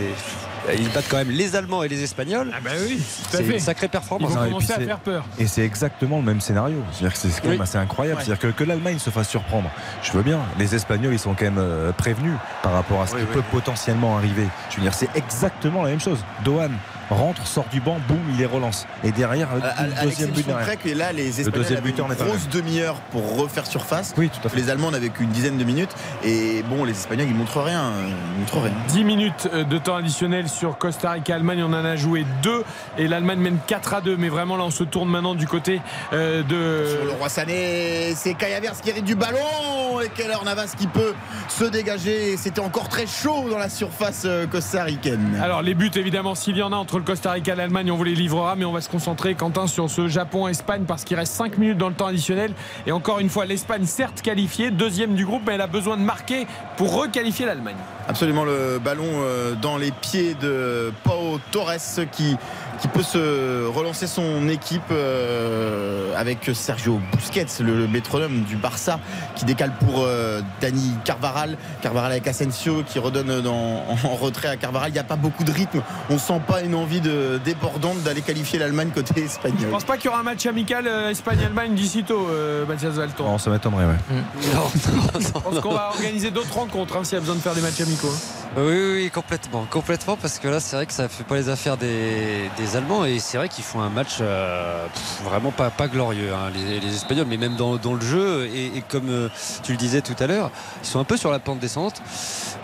ils 0.78 0.88
battent 0.92 1.08
quand 1.08 1.16
même 1.16 1.30
les 1.30 1.56
Allemands 1.56 1.82
et 1.82 1.88
les 1.88 2.02
Espagnols. 2.02 2.50
Ah 2.54 2.58
bah 2.62 2.70
oui, 2.86 3.02
C'est 3.30 3.44
une 3.44 3.58
sacrée 3.58 3.86
Ils 3.86 3.90
performance. 3.90 4.30
vont 4.32 4.44
commencer 4.44 4.66
puis 4.66 4.72
à 4.74 4.76
c'est- 4.78 4.84
faire 4.86 4.98
peur. 5.00 5.24
Et 5.38 5.46
c'est 5.46 5.64
exactement 5.64 6.18
le 6.18 6.22
même 6.24 6.40
scénario. 6.40 6.76
C'est-à-dire 6.92 7.12
que 7.12 7.18
c'est 7.18 7.40
quand 7.40 7.48
même 7.48 7.56
Oui. 7.58 7.62
assez 7.62 7.78
incroyable. 7.78 8.18
Ouais. 8.18 8.24
C'est-à-dire 8.24 8.50
que, 8.54 8.56
que 8.56 8.64
l'Allemagne 8.64 8.98
se 8.98 9.10
fasse 9.10 9.28
surprendre. 9.28 9.70
Je 10.02 10.12
veux 10.12 10.22
bien. 10.22 10.40
Les 10.58 10.74
Espagnols, 10.74 11.12
ils 11.12 11.18
sont 11.18 11.34
quand 11.34 11.44
même 11.44 11.58
euh, 11.58 11.92
prévenus 11.92 12.34
par 12.62 12.72
rapport 12.72 13.02
à 13.02 13.06
ce 13.06 13.14
Oui, 13.14 13.20
qui 13.22 13.26
oui. 13.28 13.32
peut 13.34 13.42
potentiellement 13.50 14.16
arriver. 14.16 14.46
Je 14.70 14.76
veux 14.76 14.82
dire, 14.82 14.94
c'est 14.94 15.10
exactement 15.14 15.82
la 15.82 15.90
même 15.90 16.00
chose. 16.00 16.18
Dohan 16.44 16.70
rentre, 17.10 17.46
sort 17.46 17.66
du 17.72 17.80
banc, 17.80 17.98
boum, 18.08 18.18
il 18.30 18.38
les 18.38 18.46
relance. 18.46 18.86
Et 19.04 19.12
derrière, 19.12 19.48
le 19.54 19.62
À- 19.62 19.66
à- 19.66 20.00
à 20.00 20.04
deuxième 20.04 20.30
but 20.30 20.46
derrière. 20.46 20.78
que 20.78 20.88
là, 20.90 21.12
les 21.12 21.28
Espagnols 21.40 21.52
deuxième 21.62 21.78
avaient 21.78 21.90
buteur 21.90 22.06
une 22.10 22.14
grosse 22.14 22.48
demi-heure 22.48 22.96
pour 23.10 23.36
refaire 23.38 23.66
surface. 23.66 24.14
Oui, 24.16 24.30
tout 24.30 24.46
à 24.46 24.50
fait. 24.50 24.56
Les 24.56 24.70
Allemands 24.70 24.90
n'avaient 24.90 25.08
qu'une 25.10 25.30
dizaine 25.30 25.58
de 25.58 25.64
minutes. 25.64 25.90
Et 26.24 26.62
bon, 26.68 26.84
les 26.84 26.92
Espagnols, 26.92 27.26
ils 27.28 27.34
montrent 27.34 27.60
rien. 27.62 27.82
euh, 27.82 28.08
Ils 28.36 28.40
montrent 28.40 28.60
rien. 28.62 28.72
10 28.88 29.04
minutes 29.04 29.48
euh, 29.52 29.64
de 29.64 29.78
temps 29.78 29.96
additionnel 29.96 30.48
sur 30.48 30.78
Costa 30.78 31.10
Rica-Allemagne. 31.12 31.62
On 31.62 31.72
en 31.72 31.84
a 31.84 31.96
joué 31.96 32.24
2 32.42 32.64
et 32.98 33.08
l'Allemagne 33.08 33.38
mène 33.40 33.58
4 33.66 33.94
à 33.94 34.00
2. 34.00 34.16
Mais 34.16 34.28
vraiment, 34.28 34.56
là, 34.56 34.64
on 34.64 34.70
se 34.70 34.84
tourne 34.84 35.08
maintenant 35.08 35.34
du 35.34 35.46
côté 35.46 35.80
euh, 36.12 36.42
Sur 36.88 37.04
le 37.04 37.10
de. 37.12 37.16
roi 37.18 37.28
Sané, 37.28 38.14
c'est 38.16 38.34
Kaya 38.34 38.60
Vers 38.60 38.80
qui 38.80 38.90
hérite 38.90 39.04
du 39.04 39.14
ballon 39.14 40.00
et 40.04 40.08
Keller 40.08 40.36
Navas 40.44 40.74
qui 40.78 40.86
peut 40.86 41.14
se 41.48 41.64
dégager. 41.64 42.36
C'était 42.36 42.60
encore 42.60 42.88
très 42.88 43.06
chaud 43.06 43.48
dans 43.50 43.58
la 43.58 43.68
surface 43.68 44.22
euh, 44.24 44.46
costaricaine. 44.46 45.38
Alors, 45.42 45.62
les 45.62 45.74
buts, 45.74 45.90
évidemment, 45.94 46.34
s'il 46.34 46.56
y 46.56 46.62
en 46.62 46.72
a 46.72 46.76
entre 46.76 46.91
le 46.98 47.04
Costa 47.04 47.32
Rica 47.32 47.54
l'Allemagne, 47.54 47.90
on 47.90 47.96
vous 47.96 48.04
les 48.04 48.14
livrera. 48.14 48.56
Mais 48.56 48.64
on 48.64 48.72
va 48.72 48.80
se 48.80 48.88
concentrer, 48.88 49.34
Quentin, 49.34 49.66
sur 49.66 49.88
ce 49.90 50.08
Japon-Espagne 50.08 50.84
parce 50.86 51.04
qu'il 51.04 51.16
reste 51.16 51.32
5 51.32 51.58
minutes 51.58 51.78
dans 51.78 51.88
le 51.88 51.94
temps 51.94 52.06
additionnel. 52.06 52.52
Et 52.86 52.92
encore 52.92 53.20
une 53.20 53.28
fois, 53.28 53.44
l'Espagne, 53.44 53.86
certes 53.86 54.22
qualifiée, 54.22 54.70
deuxième 54.70 55.14
du 55.14 55.24
groupe, 55.24 55.42
mais 55.46 55.54
elle 55.54 55.60
a 55.60 55.66
besoin 55.66 55.96
de 55.96 56.02
marquer 56.02 56.46
pour 56.76 56.94
requalifier 56.94 57.46
l'Allemagne. 57.46 57.76
Absolument 58.08 58.44
le 58.44 58.78
ballon 58.78 59.04
euh, 59.06 59.54
dans 59.54 59.76
les 59.76 59.92
pieds 59.92 60.34
de 60.34 60.92
Pau 61.04 61.38
Torres 61.52 62.06
qui, 62.10 62.36
qui 62.80 62.88
peut 62.88 63.02
se 63.02 63.66
relancer 63.68 64.06
son 64.06 64.48
équipe 64.48 64.82
euh, 64.90 66.12
avec 66.16 66.50
Sergio 66.52 67.00
Busquets, 67.12 67.46
le 67.60 67.86
métronome 67.86 68.42
du 68.42 68.56
Barça, 68.56 68.98
qui 69.36 69.44
décale 69.44 69.72
pour 69.78 70.00
euh, 70.00 70.40
Dani 70.60 70.94
Carvaral. 71.04 71.56
Carvaral 71.80 72.12
avec 72.12 72.26
Asensio 72.26 72.82
qui 72.84 72.98
redonne 72.98 73.46
en 73.46 74.14
retrait 74.16 74.48
à 74.48 74.56
Carvaral. 74.56 74.90
Il 74.90 74.94
n'y 74.94 74.98
a 74.98 75.04
pas 75.04 75.16
beaucoup 75.16 75.44
de 75.44 75.52
rythme. 75.52 75.80
On 76.10 76.18
sent 76.18 76.40
pas 76.46 76.60
une 76.60 76.74
envie 76.82 77.00
de, 77.00 77.40
débordante 77.44 78.02
d'aller 78.02 78.22
qualifier 78.22 78.58
l'Allemagne 78.58 78.90
côté 78.94 79.14
Je 79.16 79.22
espagnol. 79.24 79.70
pense 79.70 79.84
pas 79.84 79.96
qu'il 79.96 80.06
y 80.06 80.08
aura 80.08 80.20
un 80.20 80.24
match 80.24 80.44
amical 80.46 80.86
euh, 80.86 81.10
Espagne-Allemagne 81.10 81.74
d'ici 81.74 82.04
tôt, 82.04 82.28
euh, 82.30 82.66
Mathias 82.66 82.94
Valton. 82.94 83.24
Non, 83.24 83.38
ça 83.38 83.50
m'étonnerait, 83.50 83.86
ouais. 83.86 83.98
Je 85.20 85.30
pense 85.30 85.60
qu'on 85.60 85.72
va 85.72 85.88
organiser 85.94 86.30
d'autres 86.30 86.54
rencontres 86.54 86.96
hein, 86.96 87.04
s'il 87.04 87.14
y 87.14 87.16
a 87.16 87.20
besoin 87.20 87.36
de 87.36 87.40
faire 87.40 87.54
des 87.54 87.60
matchs 87.62 87.80
amicaux. 87.80 88.08
hein. 88.12 88.41
Oui, 88.54 88.64
oui, 88.66 88.92
oui, 89.04 89.10
complètement. 89.10 89.66
Complètement, 89.70 90.14
parce 90.18 90.38
que 90.38 90.46
là, 90.46 90.60
c'est 90.60 90.76
vrai 90.76 90.84
que 90.84 90.92
ça 90.92 91.08
fait 91.08 91.24
pas 91.24 91.36
les 91.36 91.48
affaires 91.48 91.78
des, 91.78 92.50
des 92.58 92.76
Allemands 92.76 93.06
et 93.06 93.18
c'est 93.18 93.38
vrai 93.38 93.48
qu'ils 93.48 93.64
font 93.64 93.80
un 93.80 93.88
match 93.88 94.18
euh, 94.20 94.86
vraiment 95.24 95.50
pas, 95.52 95.70
pas 95.70 95.88
glorieux, 95.88 96.34
hein, 96.34 96.50
les, 96.54 96.78
les 96.78 96.94
Espagnols, 96.94 97.26
mais 97.26 97.38
même 97.38 97.56
dans, 97.56 97.76
dans 97.76 97.94
le 97.94 98.02
jeu. 98.02 98.50
Et, 98.54 98.66
et 98.76 98.82
comme 98.86 99.08
euh, 99.08 99.28
tu 99.62 99.72
le 99.72 99.78
disais 99.78 100.02
tout 100.02 100.14
à 100.22 100.26
l'heure, 100.26 100.50
ils 100.82 100.86
sont 100.86 101.00
un 101.00 101.04
peu 101.04 101.16
sur 101.16 101.30
la 101.30 101.38
pente 101.38 101.60
descente. 101.60 102.02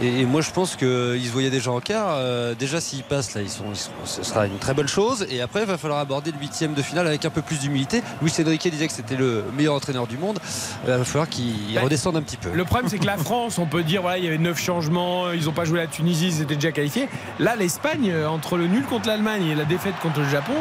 Et, 0.02 0.20
et 0.20 0.26
moi, 0.26 0.42
je 0.42 0.50
pense 0.50 0.76
qu'ils 0.76 1.24
se 1.26 1.32
voyaient 1.32 1.48
déjà 1.48 1.70
en 1.72 1.80
quart. 1.80 2.08
Euh, 2.10 2.54
déjà, 2.54 2.82
s'ils 2.82 3.02
passent, 3.02 3.32
là, 3.34 3.40
ils 3.40 3.48
sont, 3.48 3.64
ils 3.72 3.76
sont- 3.76 3.90
ce 4.04 4.22
sera 4.22 4.46
une 4.46 4.58
très 4.58 4.74
bonne 4.74 4.88
chose. 4.88 5.26
Et 5.30 5.40
après, 5.40 5.60
il 5.60 5.66
va 5.66 5.78
falloir 5.78 6.00
aborder 6.00 6.32
le 6.32 6.38
huitième 6.38 6.74
de 6.74 6.82
finale 6.82 7.06
avec 7.06 7.24
un 7.24 7.30
peu 7.30 7.40
plus 7.40 7.60
d'humilité. 7.60 8.02
Luis 8.20 8.32
Enrique 8.44 8.68
disait 8.70 8.88
que 8.88 8.92
c'était 8.92 9.16
le 9.16 9.42
meilleur 9.56 9.72
entraîneur 9.74 10.06
du 10.06 10.18
monde. 10.18 10.38
Euh, 10.86 10.96
il 10.96 10.98
va 10.98 11.04
falloir 11.06 11.28
qu'il 11.30 11.74
Ben, 11.74 11.82
redescende 11.84 12.16
un 12.18 12.22
petit 12.22 12.36
peu. 12.36 12.50
Le 12.52 12.64
problème, 12.66 12.90
c'est 12.90 12.98
que 12.98 13.06
la 13.06 13.16
France, 13.16 13.56
on 13.58 13.64
peut 13.66 13.82
dire, 13.82 14.02
voilà, 14.02 14.18
il 14.18 14.24
y 14.24 14.28
avait 14.28 14.36
9 14.36 14.60
changements, 14.60 15.32
ils 15.32 15.46
n'ont 15.46 15.52
pas 15.52 15.64
joué 15.64 15.77
la 15.78 15.86
Tunisie, 15.86 16.28
ils 16.28 16.46
déjà 16.46 16.72
qualifiés. 16.72 17.08
Là, 17.38 17.56
l'Espagne, 17.56 18.10
euh, 18.10 18.28
entre 18.28 18.56
le 18.56 18.66
nul 18.66 18.84
contre 18.84 19.08
l'Allemagne 19.08 19.46
et 19.46 19.54
la 19.54 19.64
défaite 19.64 19.94
contre 20.02 20.20
le 20.20 20.28
Japon, 20.28 20.54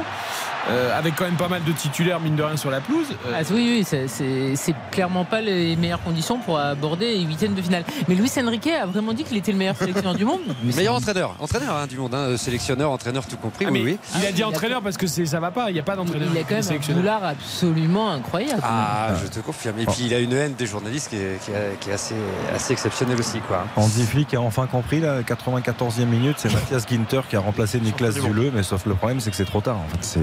euh, 0.69 0.97
avec 0.97 1.15
quand 1.15 1.25
même 1.25 1.35
pas 1.35 1.47
mal 1.47 1.63
de 1.63 1.71
titulaires, 1.71 2.19
mine 2.19 2.35
de 2.35 2.43
rien, 2.43 2.57
sur 2.57 2.69
la 2.71 2.81
pelouse. 2.81 3.07
euh, 3.27 3.31
Ah, 3.33 3.41
oui, 3.51 3.83
oui, 3.91 4.07
c'est- 4.07 4.75
clairement 4.91 5.25
pas 5.25 5.41
les 5.41 5.75
meilleures 5.75 6.01
conditions 6.03 6.39
pour 6.39 6.59
aborder 6.59 7.13
les 7.17 7.23
huitièmes 7.23 7.53
de 7.53 7.61
finale. 7.61 7.83
Mais 8.07 8.15
Luis 8.15 8.31
Enrique 8.37 8.67
a 8.67 8.85
vraiment 8.85 9.13
dit 9.13 9.23
qu'il 9.23 9.37
était 9.37 9.51
le 9.51 9.57
meilleur 9.57 9.75
sélectionneur 9.75 10.15
du 10.15 10.25
monde. 10.25 10.41
Mais 10.63 10.73
Meilleur 10.75 10.95
entraîneur, 10.95 11.35
entraîneur 11.39 11.75
hein, 11.75 11.87
du 11.87 11.97
monde, 11.97 12.13
hein, 12.15 12.35
sélectionneur, 12.37 12.91
entraîneur 12.91 13.25
tout 13.25 13.37
compris. 13.37 13.65
ah, 13.67 13.71
oui, 13.71 13.97
il 14.15 14.25
a 14.25 14.27
Ah, 14.27 14.31
dit 14.31 14.37
il 14.39 14.43
a 14.43 14.47
entraîneur 14.47 14.81
parce 14.81 14.97
que 14.97 15.07
ça 15.07 15.39
va 15.39 15.51
pas, 15.51 15.69
il 15.69 15.73
n'y 15.73 15.79
a 15.79 15.83
pas 15.83 15.95
d'entraîneur. 15.95 16.29
Il 16.33 16.37
a 16.39 16.43
quand 16.43 16.55
même 16.55 16.79
un 16.89 16.93
boulard 16.93 17.23
absolument 17.23 18.11
incroyable. 18.11 18.61
Ah, 18.63 19.09
je 19.23 19.27
te 19.29 19.39
confirme. 19.39 19.79
Et 19.79 19.85
puis 19.85 20.03
il 20.05 20.13
a 20.13 20.19
une 20.19 20.33
haine 20.33 20.53
des 20.55 20.65
journalistes 20.65 21.09
qui 21.09 21.15
est, 21.17 21.39
qui 21.43 21.51
est- 21.51 21.79
qui 21.79 21.89
est 21.89 21.93
assez, 21.93 22.15
assez 22.53 22.73
exceptionnelle 22.73 23.19
aussi, 23.19 23.39
quoi. 23.47 23.65
Hansi 23.75 24.03
Flick 24.03 24.33
a 24.33 24.41
enfin 24.41 24.67
compris, 24.67 24.99
la 24.99 25.23
94e 25.23 26.05
minute, 26.09 26.35
c'est 26.39 26.51
Mathias 26.53 26.85
Ginter 26.87 27.21
qui 27.29 27.35
a 27.35 27.39
remplacé 27.39 27.79
Niklas 27.79 28.09
Absolument. 28.09 28.41
Zule, 28.41 28.51
mais 28.53 28.63
sauf 28.63 28.85
le 28.85 28.95
problème, 28.95 29.19
c'est 29.19 29.29
que 29.29 29.35
c'est 29.35 29.45
trop 29.45 29.61
tard. 29.61 29.77
En 29.77 29.87
fait, 29.89 29.97
c'est. 30.01 30.19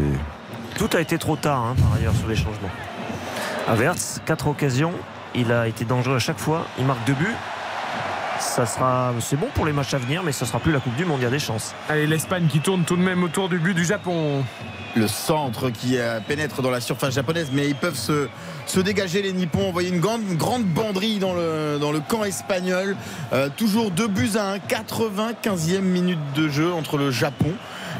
Tout 0.78 0.90
a 0.94 1.00
été 1.00 1.18
trop 1.18 1.36
tard, 1.36 1.64
hein, 1.64 1.76
par 1.80 1.94
ailleurs, 1.94 2.14
sur 2.14 2.28
les 2.28 2.36
changements. 2.36 2.70
Averts, 3.68 3.94
quatre 4.26 4.48
occasions. 4.48 4.92
Il 5.34 5.52
a 5.52 5.68
été 5.68 5.84
dangereux 5.84 6.16
à 6.16 6.20
chaque 6.20 6.38
fois. 6.38 6.66
Il 6.78 6.84
marque 6.84 7.04
deux 7.06 7.14
buts. 7.14 7.34
Ça 8.40 8.66
sera, 8.66 9.12
c'est 9.20 9.36
bon 9.36 9.46
pour 9.54 9.64
les 9.64 9.72
matchs 9.72 9.94
à 9.94 9.98
venir, 9.98 10.22
mais 10.22 10.32
ça 10.32 10.44
sera 10.44 10.58
plus 10.58 10.72
la 10.72 10.80
Coupe 10.80 10.96
du 10.96 11.04
Monde. 11.04 11.18
Il 11.20 11.24
y 11.24 11.26
a 11.26 11.30
des 11.30 11.38
chances. 11.38 11.74
Allez, 11.88 12.06
l'Espagne 12.06 12.46
qui 12.48 12.60
tourne 12.60 12.84
tout 12.84 12.96
de 12.96 13.02
même 13.02 13.22
autour 13.22 13.48
du 13.48 13.58
but 13.58 13.74
du 13.74 13.84
Japon. 13.84 14.44
le 14.96 15.08
centre 15.08 15.70
qui 15.70 15.98
euh, 15.98 16.20
pénètre 16.20 16.60
dans 16.60 16.70
la 16.70 16.80
surface 16.80 17.14
japonaise, 17.14 17.50
mais 17.52 17.68
ils 17.68 17.74
peuvent 17.74 17.96
se, 17.96 18.28
se 18.66 18.80
dégager 18.80 19.22
les 19.22 19.32
Nippons. 19.32 19.68
envoyer 19.68 19.88
une 19.90 20.00
grande, 20.00 20.22
une 20.28 20.36
grande 20.36 20.64
banderie 20.64 21.18
dans 21.18 21.34
le, 21.34 21.78
dans 21.80 21.92
le 21.92 22.00
camp 22.00 22.24
espagnol. 22.24 22.96
Euh, 23.32 23.48
toujours 23.56 23.90
deux 23.90 24.08
buts 24.08 24.32
à 24.36 24.50
1, 24.50 24.58
95e 24.58 25.80
minute 25.80 26.18
de 26.34 26.48
jeu 26.48 26.72
entre 26.72 26.96
le 26.98 27.10
Japon 27.10 27.52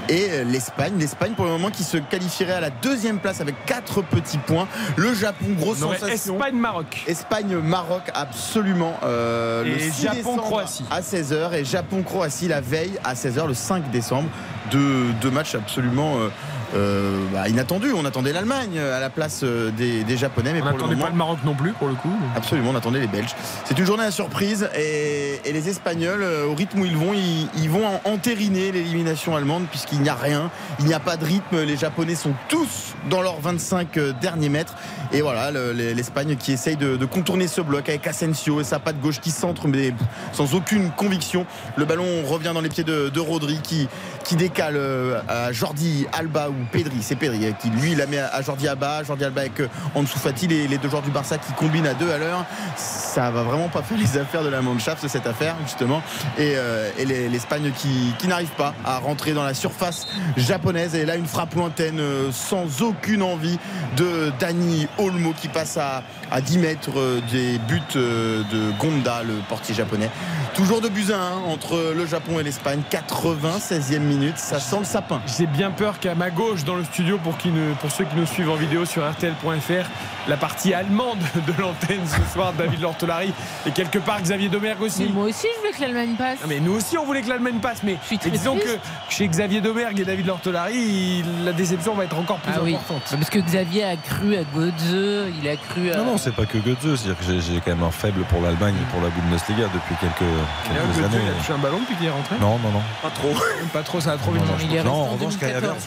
et 0.08 0.28
euh, 0.30 0.44
l'Espagne. 0.44 0.94
L'Espagne 0.98 1.32
pour 1.34 1.44
le 1.44 1.52
moment 1.52 1.70
qui 1.70 1.84
se 1.84 1.96
qualifierait 1.96 2.54
à 2.54 2.60
la 2.60 2.70
deuxième 2.70 3.18
place 3.18 3.40
avec 3.40 3.54
quatre 3.66 4.02
petits 4.02 4.38
points. 4.38 4.68
Le 4.96 5.14
Japon, 5.14 5.46
grosse 5.58 5.78
On 5.82 5.86
aurait 5.86 5.98
sensation. 5.98 6.34
Espagne-Maroc. 6.34 7.04
Espagne-Maroc, 7.06 8.02
absolument. 8.14 8.94
Euh, 9.04 9.64
Et 9.64 9.70
le 9.70 9.78
6 9.78 10.02
Japon-Croatie. 10.02 10.84
À 10.90 11.00
16h 11.00 11.54
et 11.54 11.64
Japon-Croatie 11.64 12.48
la 12.48 12.60
veille 12.60 12.98
à 13.04 13.14
16h 13.14 13.46
le 13.46 13.54
5 13.54 13.90
décembre. 13.90 14.28
Deux, 14.70 15.12
deux 15.20 15.30
matchs 15.30 15.54
absolument 15.54 16.16
euh, 16.16 16.28
euh, 16.74 17.18
bah, 17.32 17.48
inattendus. 17.48 17.92
On 17.96 18.04
attendait 18.04 18.32
l'Allemagne 18.32 18.78
à 18.78 19.00
la 19.00 19.10
place 19.10 19.40
euh, 19.44 19.70
des, 19.70 20.04
des 20.04 20.16
Japonais, 20.16 20.52
mais 20.52 20.62
On 20.62 20.66
n'attendait 20.66 20.96
pas 20.96 21.08
le 21.10 21.16
Maroc 21.16 21.38
non 21.44 21.54
plus, 21.54 21.72
pour 21.72 21.88
le 21.88 21.94
coup. 21.94 22.12
Absolument, 22.36 22.70
on 22.72 22.76
attendait 22.76 23.00
les 23.00 23.06
Belges. 23.06 23.34
C'est 23.64 23.78
une 23.78 23.86
journée 23.86 24.04
à 24.04 24.10
surprise 24.10 24.68
et, 24.76 25.40
et 25.44 25.52
les 25.52 25.68
Espagnols, 25.68 26.22
euh, 26.22 26.46
au 26.46 26.54
rythme 26.54 26.80
où 26.80 26.84
ils 26.84 26.96
vont, 26.96 27.12
ils, 27.14 27.48
ils 27.62 27.70
vont 27.70 27.86
en- 27.86 28.00
entériner 28.04 28.72
l'élimination 28.72 29.36
allemande 29.36 29.64
puisqu'il 29.70 30.00
n'y 30.00 30.08
a 30.08 30.14
rien, 30.14 30.50
il 30.80 30.86
n'y 30.86 30.94
a 30.94 31.00
pas 31.00 31.16
de 31.16 31.24
rythme. 31.24 31.62
Les 31.62 31.76
Japonais 31.76 32.14
sont 32.14 32.32
tous 32.48 32.94
dans 33.10 33.22
leurs 33.22 33.40
25 33.40 33.96
euh, 33.96 34.12
derniers 34.20 34.48
mètres. 34.48 34.74
Et 35.12 35.20
voilà, 35.22 35.50
le- 35.50 35.72
les- 35.72 35.94
l'Espagne 35.94 36.36
qui 36.36 36.52
essaye 36.52 36.76
de, 36.76 36.96
de 36.96 37.04
contourner 37.06 37.46
ce 37.48 37.60
bloc 37.60 37.88
avec 37.88 38.06
Asensio 38.06 38.60
et 38.60 38.64
sa 38.64 38.78
patte 38.78 39.00
gauche 39.00 39.20
qui 39.20 39.30
centre, 39.30 39.68
mais 39.68 39.92
sans 40.32 40.54
aucune 40.54 40.90
conviction. 40.90 41.46
Le 41.76 41.84
ballon 41.84 42.04
revient 42.26 42.50
dans 42.54 42.60
les 42.60 42.68
pieds 42.68 42.84
de, 42.84 43.08
de 43.08 43.20
Rodri 43.20 43.60
qui, 43.62 43.88
qui 44.24 44.36
décale 44.36 44.76
euh, 44.76 45.20
à 45.28 45.52
Jordi 45.52 46.06
Alba 46.12 46.48
ou 46.48 46.54
Pedri, 46.72 47.02
c'est 47.02 47.14
Pedri 47.14 47.46
euh, 47.46 47.52
qui 47.52 47.68
lui 47.68 47.94
la 47.94 48.06
met 48.06 48.18
à 48.18 48.40
Jordi 48.42 48.66
Alba, 48.66 49.02
Jordi 49.04 49.24
Alba 49.24 49.42
avec 49.42 49.60
euh, 49.60 49.68
Ansu 49.94 50.18
Fati, 50.18 50.46
les, 50.46 50.66
les 50.66 50.78
deux 50.78 50.88
joueurs 50.88 51.02
du 51.02 51.10
Barça 51.10 51.36
qui 51.38 51.52
combinent 51.52 51.86
à 51.86 51.94
deux 51.94 52.10
à 52.10 52.18
l'heure. 52.18 52.44
Ça 52.76 53.30
va 53.30 53.42
vraiment 53.42 53.68
pas 53.68 53.82
faire 53.82 53.98
les 53.98 54.18
affaires 54.18 54.42
de 54.42 54.48
la 54.48 54.62
Mannschaft 54.62 55.06
cette 55.06 55.26
affaire 55.26 55.54
justement. 55.64 56.02
Et, 56.38 56.54
euh, 56.56 56.90
l'Espagne 57.30 57.70
qui, 57.76 58.14
qui 58.18 58.26
n'arrive 58.26 58.50
pas 58.50 58.74
à 58.84 58.98
rentrer 58.98 59.34
dans 59.34 59.44
la 59.44 59.54
surface 59.54 60.06
japonaise. 60.36 60.94
Et 60.94 61.04
là 61.04 61.16
une 61.16 61.26
frappe 61.26 61.54
lointaine 61.54 62.00
sans 62.32 62.82
aucune 62.82 63.22
envie 63.22 63.58
de 63.96 64.32
Dani 64.38 64.88
Olmo 64.98 65.34
qui 65.38 65.48
passe 65.48 65.76
à, 65.76 66.02
à 66.30 66.40
10 66.40 66.58
mètres 66.58 66.90
euh, 66.96 67.20
des 67.32 67.58
buts 67.58 67.80
euh, 67.96 68.42
de 68.52 68.70
Gonda 68.78 69.22
le 69.22 69.34
portier 69.48 69.74
japonais 69.74 70.10
toujours 70.54 70.80
de 70.80 70.88
buts 70.88 71.06
à 71.12 71.16
1 71.48 71.52
entre 71.52 71.92
le 71.96 72.06
Japon 72.06 72.38
et 72.38 72.42
l'Espagne 72.42 72.82
96e 72.90 73.98
minute 74.00 74.38
ça 74.38 74.60
sent 74.60 74.76
le 74.80 74.84
sapin 74.84 75.20
J'ai 75.38 75.46
bien 75.46 75.70
peur 75.70 75.98
qu'à 75.98 76.14
ma 76.14 76.30
gauche 76.30 76.64
dans 76.64 76.76
le 76.76 76.84
studio, 76.84 77.18
pour, 77.18 77.36
qui 77.38 77.48
ne- 77.48 77.74
pour 77.74 77.90
ceux 77.90 78.04
qui 78.04 78.16
nous 78.16 78.26
suivent 78.26 78.50
en 78.50 78.54
vidéo 78.54 78.84
sur 78.84 79.08
RTL.fr, 79.08 79.88
la 80.28 80.36
partie 80.36 80.72
allemande 80.74 81.18
de 81.46 81.52
l'antenne 81.60 82.00
ce 82.06 82.32
soir, 82.32 82.52
David 82.56 82.80
Lortolari 82.80 83.32
et 83.66 83.70
quelque 83.70 83.98
part 83.98 84.20
Xavier 84.22 84.48
Domergue 84.48 84.82
aussi. 84.82 85.04
Mais 85.04 85.12
moi 85.12 85.24
aussi, 85.24 85.46
je 85.62 85.66
veux 85.68 85.74
que 85.74 85.80
l'Allemagne 85.80 86.14
passe. 86.16 86.38
Mais 86.48 86.60
nous 86.60 86.74
aussi, 86.74 86.96
on 86.98 87.04
voulait 87.04 87.22
que 87.22 87.28
l'Allemagne 87.28 87.58
passe. 87.60 87.82
Mais, 87.82 87.96
disons 88.30 88.56
triste. 88.56 88.78
que 89.08 89.12
chez 89.14 89.26
Xavier 89.28 89.60
Domergue 89.60 90.00
et 90.00 90.04
David 90.04 90.26
Lortolari, 90.26 91.24
la 91.44 91.52
déception 91.52 91.94
va 91.94 92.04
être 92.04 92.18
encore 92.18 92.38
plus 92.38 92.52
Ah 92.54 92.60
oui, 92.62 92.74
importante. 92.74 93.02
parce 93.10 93.30
que 93.30 93.38
Xavier 93.40 93.84
a 93.84 93.96
cru 93.96 94.36
à 94.36 94.42
Götze, 94.44 95.32
il 95.42 95.48
a 95.48 95.56
cru 95.56 95.90
à. 95.90 95.98
Non, 95.98 96.04
non, 96.04 96.13
c'est 96.18 96.34
pas 96.34 96.46
que 96.46 96.58
Götze. 96.58 96.96
C'est-à-dire 96.96 97.18
que 97.18 97.24
j'ai- 97.24 97.40
j'ai 97.40 97.60
quand 97.60 97.70
même 97.74 97.82
un 97.82 97.90
faible 97.90 98.22
pour 98.24 98.40
l'Allemagne 98.40 98.74
et 98.80 98.90
pour 98.92 99.00
la 99.02 99.08
Bundesliga 99.08 99.64
depuis 99.72 99.94
quelques, 100.00 100.20
années. 100.22 101.22
il 101.24 101.30
a 101.30 101.32
touché 101.38 101.52
un 101.52 101.58
ballon 101.58 101.78
depuis 101.80 101.96
qu'il 101.96 102.06
est 102.06 102.10
rentré 102.10 102.36
Non, 102.40 102.58
non, 102.58 102.70
non. 102.70 102.82
pas 103.02 103.10
trop 103.10 103.34
Pas 103.72 103.82
trop, 103.82 104.00
ça 104.00 104.12
a 104.12 104.16
trop 104.16 104.32
vite. 104.32 104.42
Non, 104.46 104.52
non, 104.76 104.84
non, 104.84 104.92
en 104.92 105.04
revanche, 105.12 105.34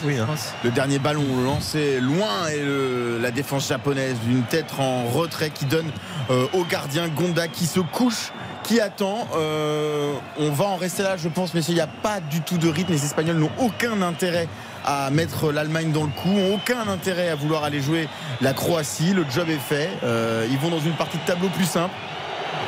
oui. 0.04 0.18
hein. 0.18 0.26
Le 0.64 0.70
dernier 0.70 0.98
ballon 0.98 1.24
lancé 1.44 2.00
loin 2.00 2.48
et 2.52 2.60
le- 2.62 3.18
la 3.20 3.30
défense 3.30 3.68
japonaise 3.68 4.16
d'une 4.24 4.42
tête 4.42 4.66
en 4.78 5.04
retrait 5.06 5.50
qui 5.50 5.64
donne 5.64 5.86
euh, 6.30 6.46
au 6.52 6.64
gardien 6.64 7.08
Gonda 7.08 7.48
qui 7.48 7.66
se 7.66 7.80
couche 7.80 8.32
qui 8.64 8.80
attend. 8.80 9.26
Euh, 9.36 10.12
on 10.38 10.50
va 10.50 10.66
en 10.66 10.76
rester 10.76 11.02
là, 11.02 11.16
je 11.16 11.28
pense, 11.28 11.54
messieurs. 11.54 11.72
Il 11.72 11.76
n'y 11.76 11.80
a 11.80 11.86
pas 11.86 12.20
du 12.20 12.42
tout 12.42 12.58
de 12.58 12.68
rythme. 12.68 12.92
Les 12.92 13.02
Espagnols 13.04 13.36
n'ont 13.38 13.50
aucun 13.58 14.02
intérêt 14.02 14.46
à 14.90 15.10
mettre 15.10 15.52
l'Allemagne 15.52 15.92
dans 15.92 16.04
le 16.04 16.08
coup, 16.08 16.30
ont 16.30 16.54
aucun 16.54 16.88
intérêt 16.88 17.28
à 17.28 17.34
vouloir 17.34 17.62
aller 17.62 17.82
jouer 17.82 18.08
la 18.40 18.54
Croatie. 18.54 19.12
Le 19.12 19.26
job 19.28 19.50
est 19.50 19.58
fait. 19.58 19.90
Euh, 20.02 20.46
ils 20.50 20.56
vont 20.56 20.70
dans 20.70 20.80
une 20.80 20.94
partie 20.94 21.18
de 21.18 21.24
tableau 21.24 21.50
plus 21.50 21.66
simple. 21.66 21.94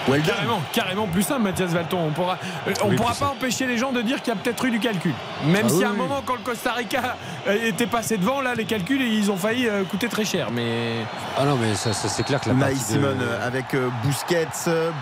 Well. 0.09 0.23
Carrément, 0.23 0.61
carrément 0.73 1.07
plus 1.07 1.23
simple, 1.23 1.43
Mathias 1.43 1.71
Valton. 1.71 1.99
On 2.09 2.11
pourra, 2.11 2.39
euh, 2.67 2.73
on 2.83 2.89
Oui, 2.89 2.97
pourra 2.97 3.15
pas 3.15 3.27
empêcher 3.29 3.67
les 3.67 3.77
gens 3.79 3.93
de 3.93 4.01
dire 4.03 4.23
qu'il 4.23 4.33
y 4.35 4.37
a 4.37 4.41
peut-être 4.41 4.65
eu 4.65 4.71
du 4.71 4.81
calcul. 4.81 5.13
Même 5.45 5.67
Ah 5.67 5.69
si 5.69 5.75
oui, 5.77 5.85
à 5.85 5.89
un 5.89 5.93
oui. 5.93 5.99
moment, 5.99 6.23
quand 6.25 6.35
le 6.35 6.41
Costa 6.41 6.73
Rica 6.73 7.17
euh, 7.47 7.67
était 7.67 7.87
passé 7.87 8.17
devant, 8.17 8.41
là, 8.41 8.55
les 8.55 8.65
calculs, 8.65 9.01
ils 9.03 9.31
ont 9.31 9.37
failli 9.37 9.69
euh, 9.69 9.85
coûter 9.85 10.09
très 10.09 10.25
cher. 10.25 10.49
Mais 10.51 11.05
Ah 11.39 11.45
non, 11.45 11.57
mais 11.57 11.75
ça, 11.75 11.93
ça, 11.93 12.09
c'est 12.09 12.23
clair 12.23 12.41
que 12.41 12.49
la 12.49 12.55
Unai 12.55 12.61
partie 12.63 12.79
de- 12.79 12.83
Simon 12.83 13.17
avec 13.45 13.75
euh, 13.75 13.89
Busquets, 14.05 14.49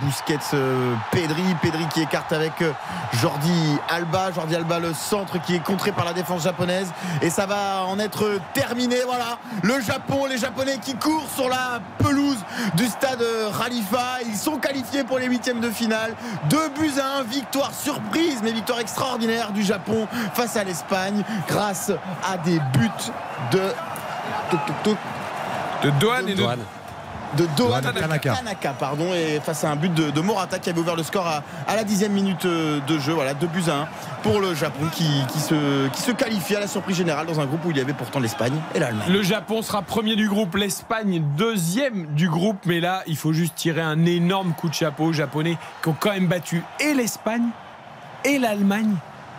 Busquets, 0.02 0.38
euh, 0.54 0.94
Pedri, 1.12 1.42
Pedri 1.62 1.86
qui 1.94 2.02
écarte 2.02 2.32
avec 2.32 2.52
Jordi 3.20 3.76
Alba, 3.88 4.30
Jordi 4.34 4.56
Alba 4.56 4.78
le 4.78 4.92
centre 4.94 5.40
qui 5.40 5.54
est 5.56 5.64
contré 5.64 5.92
par 5.92 6.04
la 6.04 6.12
défense 6.12 6.42
japonaise 6.44 6.92
et 7.22 7.30
ça 7.30 7.46
va 7.46 7.84
en 7.86 7.98
être 7.98 8.38
terminé. 8.52 8.96
Voilà, 9.06 9.38
le 9.62 9.80
Japon, 9.80 10.26
les 10.28 10.38
Japonais 10.38 10.78
qui 10.82 10.94
courent 10.96 11.26
sur 11.34 11.48
la 11.48 11.80
pelouse 11.98 12.38
du 12.74 12.86
stade 12.86 13.22
Khalifa, 13.58 14.18
ils 14.26 14.36
sont 14.36 14.58
qualifiés 14.68 15.04
pour 15.04 15.18
les 15.18 15.26
huitièmes 15.26 15.60
de 15.60 15.70
finale. 15.70 16.14
Deux 16.50 16.68
buts 16.78 16.92
à 17.00 17.18
un, 17.18 17.22
victoire 17.22 17.72
surprise, 17.72 18.40
mais 18.42 18.52
victoire 18.52 18.80
extraordinaire 18.80 19.52
du 19.52 19.62
Japon 19.62 20.06
face 20.34 20.56
à 20.56 20.64
l'Espagne 20.64 21.22
grâce 21.48 21.90
à 22.24 22.36
des 22.38 22.58
buts 22.72 22.90
de 23.52 23.60
de 25.84 25.90
Dohan 26.00 26.26
et 26.26 26.34
de. 26.34 26.44
De 27.36 27.46
Dohan 27.56 27.80
Tanaka. 27.82 28.34
Tanaka. 28.34 28.72
pardon, 28.78 29.12
et 29.14 29.40
face 29.40 29.62
à 29.64 29.70
un 29.70 29.76
but 29.76 29.92
de, 29.92 30.10
de 30.10 30.20
Morata 30.20 30.58
qui 30.58 30.70
avait 30.70 30.80
ouvert 30.80 30.96
le 30.96 31.02
score 31.02 31.26
à, 31.26 31.42
à 31.66 31.76
la 31.76 31.84
dixième 31.84 32.12
minute 32.12 32.44
euh, 32.46 32.80
de 32.86 32.98
jeu. 32.98 33.12
Voilà, 33.12 33.34
deux 33.34 33.46
buts 33.46 33.64
à 33.68 33.82
un 33.82 33.88
pour 34.22 34.40
le 34.40 34.54
Japon 34.54 34.86
qui, 34.92 35.04
qui 35.32 35.38
se, 35.38 35.88
qui 35.88 36.00
se 36.00 36.10
qualifie 36.10 36.56
à 36.56 36.60
la 36.60 36.66
surprise 36.66 36.96
générale 36.96 37.26
dans 37.26 37.38
un 37.40 37.46
groupe 37.46 37.64
où 37.66 37.70
il 37.70 37.76
y 37.76 37.80
avait 37.80 37.92
pourtant 37.92 38.18
l'Espagne 38.20 38.54
et 38.74 38.78
l'Allemagne. 38.78 39.08
Le 39.12 39.22
Japon 39.22 39.62
sera 39.62 39.82
premier 39.82 40.16
du 40.16 40.28
groupe, 40.28 40.54
l'Espagne 40.56 41.22
deuxième 41.36 42.06
du 42.14 42.28
groupe. 42.28 42.58
Mais 42.64 42.80
là, 42.80 43.02
il 43.06 43.16
faut 43.16 43.32
juste 43.32 43.54
tirer 43.54 43.82
un 43.82 44.04
énorme 44.06 44.52
coup 44.54 44.68
de 44.68 44.74
chapeau 44.74 45.04
aux 45.04 45.12
Japonais 45.12 45.56
qui 45.82 45.88
ont 45.90 45.96
quand 45.98 46.12
même 46.12 46.26
battu 46.28 46.62
et 46.80 46.94
l'Espagne 46.94 47.44
et 48.24 48.38
l'Allemagne. 48.38 48.94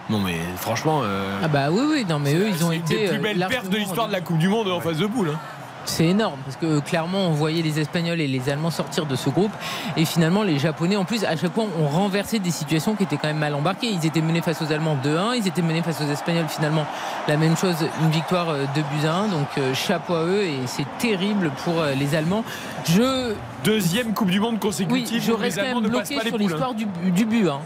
Non 0.10 0.18
mais 0.20 0.38
franchement, 0.57 1.02
euh, 1.03 1.38
Ah 1.44 1.48
bah 1.48 1.68
oui, 1.70 1.82
oui, 1.88 2.06
non 2.10 2.18
mais 2.18 2.34
eux, 2.34 2.48
ils 2.49 2.64
ont 2.66 2.70
c'est 2.70 2.78
une 2.78 2.82
des 2.84 2.95
été. 2.95 3.07
plus 3.10 3.18
euh, 3.18 3.22
belles 3.22 3.45
pertes 3.48 3.70
de 3.70 3.78
l'histoire 3.78 4.07
de 4.07 4.11
la 4.14 4.22
Coupe 4.22 4.40
du 4.40 4.48
Monde 4.48 4.68
en 4.70 4.80
phase 4.80 4.98
de 4.98 5.06
poule. 5.06 5.30
hein. 5.30 5.40
C'est 5.85 6.06
énorme 6.06 6.39
parce 6.45 6.56
que 6.57 6.80
clairement 6.81 7.27
on 7.27 7.31
voyait 7.31 7.61
les 7.64 7.80
Espagnols 7.80 8.22
et 8.22 8.27
les 8.27 8.49
Allemands 8.49 8.69
sortir 8.69 9.06
de 9.07 9.15
ce 9.15 9.30
groupe 9.30 9.51
et 9.97 10.06
finalement 10.06 10.43
les 10.43 10.60
Japonais 10.60 10.95
en 10.97 11.03
plus 11.06 11.23
à 11.23 11.35
chaque 11.35 11.53
fois 11.53 11.65
ont 11.81 11.88
renversé 11.88 12.38
des 12.39 12.51
situations 12.51 12.95
qui 12.95 13.03
étaient 13.03 13.18
quand 13.18 13.27
même 13.27 13.39
mal 13.39 13.56
embarquées. 13.56 13.88
Ils 13.89 14.06
étaient 14.06 14.22
menés 14.22 14.41
face 14.41 14.61
aux 14.61 14.72
Allemands 14.72 14.97
2-1, 15.03 15.38
ils 15.38 15.47
étaient 15.47 15.61
menés 15.64 15.81
face 15.81 15.99
aux 16.01 16.11
Espagnols 16.11 16.47
finalement 16.47 16.85
la 17.27 17.38
même 17.38 17.57
chose, 17.57 17.76
une 18.03 18.11
victoire 18.11 18.53
2 18.76 18.81
buts 18.81 19.07
à 19.07 19.14
1 19.15 19.27
donc 19.30 19.47
euh, 19.57 19.73
chapeau 19.73 20.14
à 20.14 20.23
eux 20.26 20.43
et 20.43 20.60
c'est 20.68 20.85
terrible 20.99 21.49
pour 21.64 21.80
euh, 21.80 21.93
les 21.95 22.14
Allemands. 22.14 22.43
Je 22.88 23.34
Deuxième 23.64 24.14
Coupe 24.14 24.30
du 24.30 24.39
Monde 24.39 24.53
oui, 24.56 24.60
consécutive 24.60 25.23
je 25.23 25.31
où 25.31 25.38
les 25.38 25.43
reste 25.43 25.57
quand 25.57 25.64
Allemands 25.65 25.81
même 25.81 25.89
bloqué 25.89 26.15
les 26.23 26.27
sur 26.30 26.38
l'histoire 26.38 26.73
du, 26.76 26.85
du 27.11 27.26
but. 27.26 27.47
hein. 27.49 27.60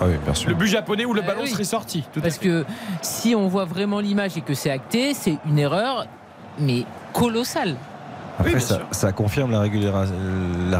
Ah 0.00 0.06
oui, 0.06 0.14
bien 0.24 0.34
sûr. 0.34 0.48
Le 0.48 0.56
but 0.56 0.66
japonais 0.66 1.04
où 1.04 1.12
le 1.12 1.20
Ah 1.22 1.26
ballon 1.28 1.42
oui. 1.44 1.50
serait 1.50 1.62
sorti. 1.64 2.04
Tout 2.12 2.18
à 2.18 2.22
Parce 2.22 2.38
fait. 2.38 2.46
que 2.48 2.64
si 3.02 3.34
on 3.36 3.46
voit 3.46 3.64
vraiment 3.64 4.00
l'image 4.00 4.36
et 4.36 4.40
que 4.40 4.54
c'est 4.54 4.70
acté, 4.70 5.14
c'est 5.14 5.36
une 5.46 5.58
erreur 5.58 6.06
mais 6.58 6.84
colossale. 7.12 7.76
Après, 8.36 8.58
ça, 8.58 8.80
ça 8.90 9.12
confirme 9.12 9.52
la, 9.52 9.60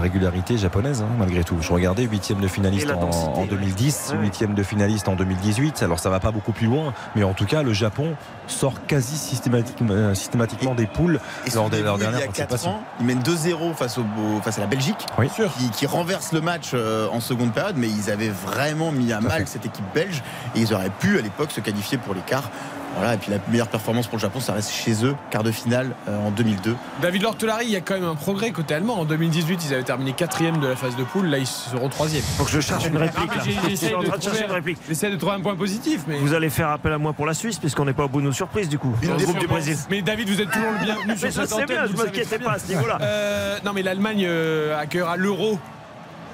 régularité 0.00 0.58
japonaise, 0.58 1.02
hein, 1.02 1.08
malgré 1.20 1.44
tout. 1.44 1.54
Je 1.60 1.72
regardais 1.72 2.02
huitième 2.02 2.40
de 2.40 2.48
finaliste 2.48 2.90
en, 2.90 3.00
densité, 3.00 3.30
en 3.32 3.46
2010, 3.46 4.14
ouais. 4.14 4.22
huitième 4.24 4.54
de 4.54 4.62
finaliste 4.64 5.06
en 5.08 5.14
2018. 5.14 5.80
Alors, 5.84 6.00
ça 6.00 6.10
va 6.10 6.18
pas 6.18 6.32
beaucoup 6.32 6.50
plus 6.50 6.66
loin, 6.66 6.92
mais 7.14 7.22
en 7.22 7.32
tout 7.32 7.46
cas, 7.46 7.62
le 7.62 7.72
Japon 7.72 8.16
sort 8.48 8.84
quasi 8.88 9.16
systématiquement, 9.16 9.92
euh, 9.92 10.14
systématiquement 10.14 10.74
des 10.74 10.86
poules 10.88 11.20
Et 11.46 11.50
lors 11.54 11.70
de 11.70 11.76
leur 11.76 11.94
il 11.94 11.98
y 11.98 12.00
dernière 12.00 12.18
a 12.22 12.26
4 12.26 12.36
participation. 12.48 12.70
ans, 12.70 12.82
ils 12.98 13.06
mènent 13.06 13.22
2-0 13.22 13.72
face, 13.74 13.98
au, 13.98 14.02
au- 14.02 14.40
face 14.42 14.58
à 14.58 14.62
la 14.62 14.66
Belgique, 14.66 15.06
Oui. 15.16 15.28
qui, 15.56 15.70
qui 15.70 15.86
renverse 15.86 16.32
le 16.32 16.40
match 16.40 16.72
euh, 16.74 17.06
en 17.12 17.20
seconde 17.20 17.52
période, 17.52 17.76
mais 17.78 17.88
ils 17.88 18.10
avaient 18.10 18.30
vraiment 18.30 18.90
mis 18.90 19.12
à 19.12 19.20
mal 19.20 19.46
cette 19.46 19.64
équipe 19.64 19.84
belge 19.94 20.24
et 20.56 20.60
ils 20.60 20.74
auraient 20.74 20.90
pu 20.90 21.20
à 21.20 21.22
l'époque 21.22 21.52
se 21.52 21.60
qualifier 21.60 21.98
pour 21.98 22.14
l'écart. 22.14 22.50
Voilà, 22.96 23.14
et 23.14 23.16
puis 23.16 23.30
la 23.30 23.38
meilleure 23.48 23.68
performance 23.68 24.06
pour 24.06 24.16
le 24.18 24.22
Japon, 24.22 24.40
ça 24.40 24.52
reste 24.52 24.70
chez 24.70 25.04
eux, 25.04 25.14
quart 25.30 25.42
de 25.42 25.50
finale 25.50 25.90
euh, 26.08 26.16
en 26.26 26.30
2002. 26.30 26.76
David 27.02 27.22
Lortolari, 27.22 27.64
il 27.66 27.72
y 27.72 27.76
a 27.76 27.80
quand 27.80 27.94
même 27.94 28.04
un 28.04 28.14
progrès 28.14 28.50
côté 28.52 28.74
allemand. 28.74 29.00
En 29.00 29.04
2018, 29.04 29.64
ils 29.66 29.74
avaient 29.74 29.82
terminé 29.82 30.12
quatrième 30.12 30.58
de 30.58 30.66
la 30.68 30.76
phase 30.76 30.94
de 30.96 31.02
poule. 31.04 31.26
Là, 31.26 31.38
ils 31.38 31.46
seront 31.46 31.88
troisième. 31.88 32.22
Faut 32.22 32.44
que 32.44 32.50
je 32.50 32.60
cherche 32.60 32.86
une 32.86 32.96
réplique. 32.96 33.30
Ah, 33.36 33.42
J'essaie 33.68 33.86
suis 33.86 33.94
en 33.94 34.00
de, 34.02 34.06
train 34.06 34.16
de 34.18 34.22
chercher 34.22 34.38
une 34.38 34.44
trouver- 34.44 34.54
réplique. 34.54 34.78
j'essaie 34.88 35.10
de 35.10 35.16
trouver 35.16 35.34
un 35.34 35.40
point 35.40 35.56
positif. 35.56 36.02
Mais... 36.06 36.18
Vous 36.18 36.34
allez 36.34 36.50
faire 36.50 36.68
appel 36.70 36.92
à 36.92 36.98
moi 36.98 37.12
pour 37.12 37.26
la 37.26 37.34
Suisse, 37.34 37.58
puisqu'on 37.58 37.84
n'est 37.84 37.92
pas 37.92 38.04
au 38.04 38.08
bout 38.08 38.20
de 38.20 38.26
nos 38.26 38.32
surprises 38.32 38.68
du 38.68 38.78
coup. 38.78 38.94
Dans 39.02 39.16
le 39.16 39.24
groupe 39.24 39.38
du 39.38 39.46
Brésil. 39.48 39.76
Mais 39.90 40.00
David, 40.02 40.28
vous 40.28 40.40
êtes 40.40 40.50
toujours 40.50 40.70
le 40.78 40.84
bienvenu 40.84 41.16
sur 41.18 41.32
cette 41.32 41.52
antenne. 41.52 41.66
bien, 41.66 41.86
je 41.86 41.92
m'inquiétais 41.96 42.38
pas 42.38 42.52
à 42.52 42.58
ce 42.58 42.68
niveau-là. 42.68 42.98
Euh, 43.02 43.58
non, 43.64 43.72
mais 43.74 43.82
l'Allemagne 43.82 44.24
euh, 44.26 44.78
accueillera 44.78 45.16
l'Euro, 45.16 45.58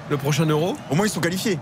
le 0.09 0.17
prochain 0.17 0.45
Euro. 0.45 0.75
Au 0.89 0.95
moins, 0.95 1.05
ils 1.07 1.09
sont 1.09 1.21
qualifiés. 1.21 1.57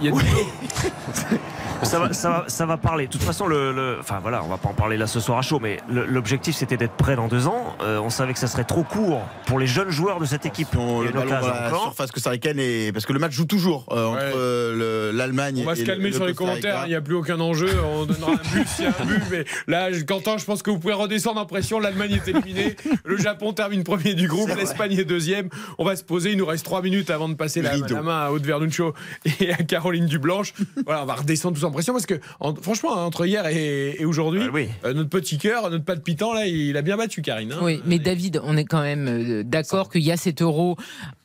Il 0.00 0.06
y 0.06 0.08
a 0.08 0.12
du- 0.12 0.18
Ça 1.82 2.00
va, 2.00 2.12
ça, 2.12 2.30
va, 2.30 2.44
ça 2.48 2.66
va 2.66 2.76
parler. 2.78 3.06
De 3.06 3.12
toute 3.12 3.22
façon, 3.22 3.46
le, 3.46 3.72
le- 3.72 3.98
enfin 4.00 4.18
voilà, 4.20 4.42
on 4.42 4.48
va 4.48 4.56
pas 4.56 4.68
en 4.68 4.74
parler 4.74 4.96
là 4.96 5.06
ce 5.06 5.20
soir 5.20 5.38
à 5.38 5.42
chaud, 5.42 5.60
mais 5.60 5.78
l'objectif 5.88 6.54
c'était 6.56 6.76
d'être 6.76 6.94
prêt 6.94 7.14
dans 7.16 7.28
deux 7.28 7.46
ans. 7.46 7.76
Euh, 7.82 7.98
on 8.00 8.10
savait 8.10 8.32
que 8.32 8.38
ça 8.38 8.48
serait 8.48 8.64
trop 8.64 8.82
court 8.82 9.22
pour 9.46 9.58
les 9.58 9.66
jeunes 9.68 9.90
joueurs 9.90 10.18
de 10.18 10.24
cette 10.24 10.46
équipe. 10.46 10.68
Y 10.74 10.76
a 10.78 11.02
le 11.04 11.12
ballon 11.12 11.36
encore. 11.66 11.82
surface 11.84 12.10
costaricaine 12.10 12.58
et 12.58 12.90
parce 12.92 13.06
que 13.06 13.12
le 13.12 13.18
match 13.18 13.32
joue 13.32 13.44
toujours 13.44 13.86
euh, 13.92 14.06
entre 14.06 14.16
Ouais. 14.16 14.32
euh, 14.36 15.10
le- 15.12 15.16
l'Allemagne 15.16 15.60
On 15.62 15.66
va 15.66 15.72
et 15.74 15.76
se 15.76 15.84
calmer 15.84 16.08
le 16.08 16.12
sur 16.16 16.26
les 16.26 16.34
commentaires, 16.34 16.82
il 16.86 16.88
n'y 16.88 16.94
a 16.94 17.00
plus 17.00 17.14
aucun 17.14 17.38
enjeu. 17.40 17.70
On 17.84 18.04
donnera 18.04 18.32
un 18.32 18.56
but 18.56 18.66
s'il 18.66 18.84
y 18.86 18.88
a 18.88 18.90
un 19.00 19.04
but. 19.04 19.22
Mais 19.30 19.44
là, 19.68 19.88
Quentin, 20.06 20.38
je 20.38 20.44
pense 20.44 20.62
que 20.62 20.70
vous 20.70 20.78
pouvez 20.78 20.94
redescendre 20.94 21.40
en 21.40 21.46
pression. 21.46 21.78
L'Allemagne 21.78 22.12
est 22.12 22.28
éliminée. 22.28 22.76
Le 23.04 23.16
Japon 23.16 23.52
termine 23.52 23.84
premier 23.84 24.14
du 24.14 24.26
groupe. 24.28 24.50
L'Espagne 24.56 24.92
est 24.98 25.04
deuxième. 25.04 25.48
On 25.78 25.84
va 25.84 25.94
se 25.96 26.02
poser. 26.04 26.32
Il 26.32 26.38
nous 26.38 26.46
reste 26.46 26.64
trois 26.64 26.82
minutes 26.82 27.10
avant 27.10 27.28
de 27.28 27.34
passer 27.34 27.62
la, 27.62 27.76
la 27.76 28.02
main 28.02 28.26
à 28.26 28.30
Aude 28.30 28.44
Verduncho 28.44 28.92
et 29.40 29.52
à 29.52 29.56
Caroline 29.58 30.06
Dublanche. 30.06 30.52
Voilà, 30.84 31.02
on 31.02 31.06
va 31.06 31.14
redescendre 31.14 31.56
tous 31.56 31.64
en 31.64 31.65
pression 31.70 31.92
parce 31.92 32.06
que, 32.06 32.20
en- 32.40 32.54
franchement, 32.54 32.90
entre 32.92 33.26
hier 33.26 33.46
et, 33.46 33.96
et 34.00 34.04
aujourd'hui, 34.04 34.42
oui. 34.52 34.68
euh, 34.84 34.92
notre 34.94 35.10
petit 35.10 35.38
cœur, 35.38 35.70
notre 35.70 35.84
palpitant, 35.84 36.32
là, 36.34 36.46
il 36.46 36.76
a 36.76 36.82
bien 36.82 36.96
battu 36.96 37.22
Karine. 37.22 37.52
hein. 37.52 37.58
Oui, 37.62 37.80
mais 37.86 37.98
David, 37.98 38.40
on 38.44 38.56
est 38.56 38.64
quand 38.64 38.82
même 38.82 39.08
euh, 39.08 39.42
d'accord 39.44 39.90
qu'il 39.90 40.02
y 40.02 40.12
a 40.12 40.16
cet 40.16 40.42
euro 40.42 40.76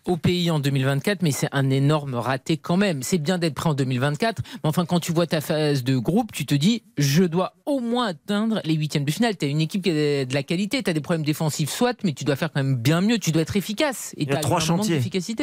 au 0.05 0.17
pays 0.17 0.49
en 0.51 0.59
2024, 0.59 1.21
mais 1.21 1.31
c'est 1.31 1.49
un 1.51 1.69
énorme 1.69 2.15
raté 2.15 2.57
quand 2.57 2.77
même. 2.77 3.03
C'est 3.03 3.17
bien 3.17 3.37
d'être 3.37 3.53
prêt 3.55 3.69
en 3.69 3.73
2024, 3.73 4.41
mais 4.45 4.59
enfin, 4.69 4.85
quand 4.85 4.99
tu 4.99 5.11
vois 5.11 5.27
ta 5.27 5.41
phase 5.41 5.83
de 5.83 5.97
groupe, 5.97 6.31
tu 6.31 6.45
te 6.45 6.55
dis, 6.55 6.83
je 6.97 7.23
dois 7.23 7.53
au 7.65 7.79
moins 7.79 8.07
atteindre 8.07 8.61
les 8.63 8.73
huitièmes 8.73 9.05
de 9.05 9.11
finale. 9.11 9.37
Tu 9.37 9.45
as 9.45 9.49
une 9.49 9.61
équipe 9.61 9.83
qui 9.83 9.91
a 9.91 10.25
de 10.25 10.33
la 10.33 10.43
qualité, 10.43 10.83
tu 10.83 10.89
as 10.89 10.93
des 10.93 11.01
problèmes 11.01 11.25
défensifs, 11.25 11.69
soit, 11.69 12.03
mais 12.03 12.13
tu 12.13 12.23
dois 12.23 12.35
faire 12.35 12.51
quand 12.51 12.63
même 12.63 12.75
bien 12.75 13.01
mieux, 13.01 13.17
tu 13.19 13.31
dois 13.31 13.43
être 13.43 13.55
efficace. 13.55 14.13
Et 14.17 14.23
Il 14.23 14.29
y 14.29 14.33
a 14.33 14.37
trois 14.37 14.59
chantiers. 14.59 14.97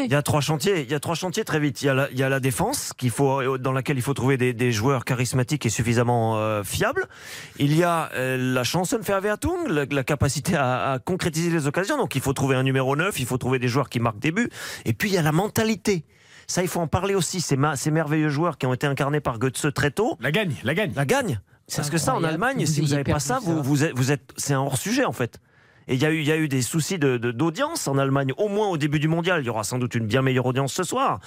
Il 0.04 0.12
y 0.12 0.14
a 0.14 0.22
trois 0.22 0.40
chantiers. 0.40 0.82
Il 0.82 0.90
y 0.90 0.94
a 0.94 1.00
trois 1.00 1.14
chantiers 1.14 1.44
très 1.44 1.60
vite. 1.60 1.82
Il 1.82 1.86
y 1.86 1.88
a 1.88 1.94
la, 1.94 2.10
il 2.10 2.18
y 2.18 2.22
a 2.22 2.28
la 2.28 2.40
défense 2.40 2.92
qu'il 2.96 3.10
faut, 3.10 3.58
dans 3.58 3.72
laquelle 3.72 3.96
il 3.96 4.02
faut 4.02 4.14
trouver 4.14 4.36
des, 4.36 4.52
des 4.52 4.72
joueurs 4.72 5.04
charismatiques 5.04 5.66
et 5.66 5.70
suffisamment 5.70 6.38
euh, 6.38 6.62
fiables. 6.64 7.06
Il 7.58 7.74
y 7.76 7.82
a 7.82 8.10
euh, 8.14 8.36
la 8.54 8.64
chanson 8.64 8.98
Verwertung, 9.00 9.68
la, 9.68 9.84
la 9.90 10.04
capacité 10.04 10.56
à, 10.56 10.92
à 10.92 10.98
concrétiser 10.98 11.50
les 11.50 11.66
occasions. 11.66 11.96
Donc 11.96 12.14
il 12.14 12.20
faut 12.20 12.32
trouver 12.32 12.56
un 12.56 12.62
numéro 12.62 12.96
9, 12.96 13.18
il 13.20 13.26
faut 13.26 13.38
trouver 13.38 13.58
des 13.58 13.68
joueurs 13.68 13.88
qui 13.88 14.00
marquent 14.00 14.18
des 14.18 14.32
buts. 14.32 14.47
Et 14.84 14.92
puis 14.92 15.10
il 15.10 15.14
y 15.14 15.18
a 15.18 15.22
la 15.22 15.32
mentalité. 15.32 16.04
Ça, 16.46 16.62
il 16.62 16.68
faut 16.68 16.80
en 16.80 16.86
parler 16.86 17.14
aussi. 17.14 17.40
Ces, 17.40 17.56
ma- 17.56 17.76
ces 17.76 17.90
merveilleux 17.90 18.30
joueurs 18.30 18.56
qui 18.56 18.66
ont 18.66 18.72
été 18.72 18.86
incarnés 18.86 19.20
par 19.20 19.38
Götze 19.38 19.66
très 19.74 19.90
tôt. 19.90 20.16
La 20.20 20.32
gagne, 20.32 20.54
la 20.64 20.74
gagne. 20.74 20.92
La 20.94 21.04
gagne. 21.04 21.40
Parce 21.76 21.90
que 21.90 21.98
ça, 21.98 22.14
en 22.14 22.24
Allemagne, 22.24 22.60
vous 22.60 22.66
si 22.72 22.80
vous 22.80 22.88
n'avez 22.88 23.04
pas 23.04 23.18
ça, 23.18 23.34
ça. 23.34 23.40
vous, 23.42 23.62
vous 23.62 23.84
êtes, 23.84 23.94
vous 23.94 24.10
êtes, 24.10 24.32
c'est 24.38 24.54
un 24.54 24.60
hors 24.60 24.78
sujet 24.78 25.04
en 25.04 25.12
fait. 25.12 25.38
Et 25.88 25.94
il 25.94 26.00
y, 26.02 26.06
a 26.06 26.10
eu- 26.10 26.20
il 26.20 26.26
y 26.26 26.32
a 26.32 26.36
eu 26.36 26.48
des 26.48 26.62
soucis 26.62 26.98
de- 26.98 27.16
de- 27.16 27.30
d'audience 27.32 27.88
en 27.88 27.96
Allemagne, 27.98 28.32
au 28.36 28.48
moins 28.48 28.68
au 28.68 28.76
début 28.76 28.98
du 28.98 29.08
mondial. 29.08 29.42
Il 29.42 29.46
y 29.46 29.50
aura 29.50 29.64
sans 29.64 29.78
doute 29.78 29.94
une 29.94 30.06
bien 30.06 30.22
meilleure 30.22 30.46
audience 30.46 30.72
ce 30.72 30.82
soir. 30.82 31.18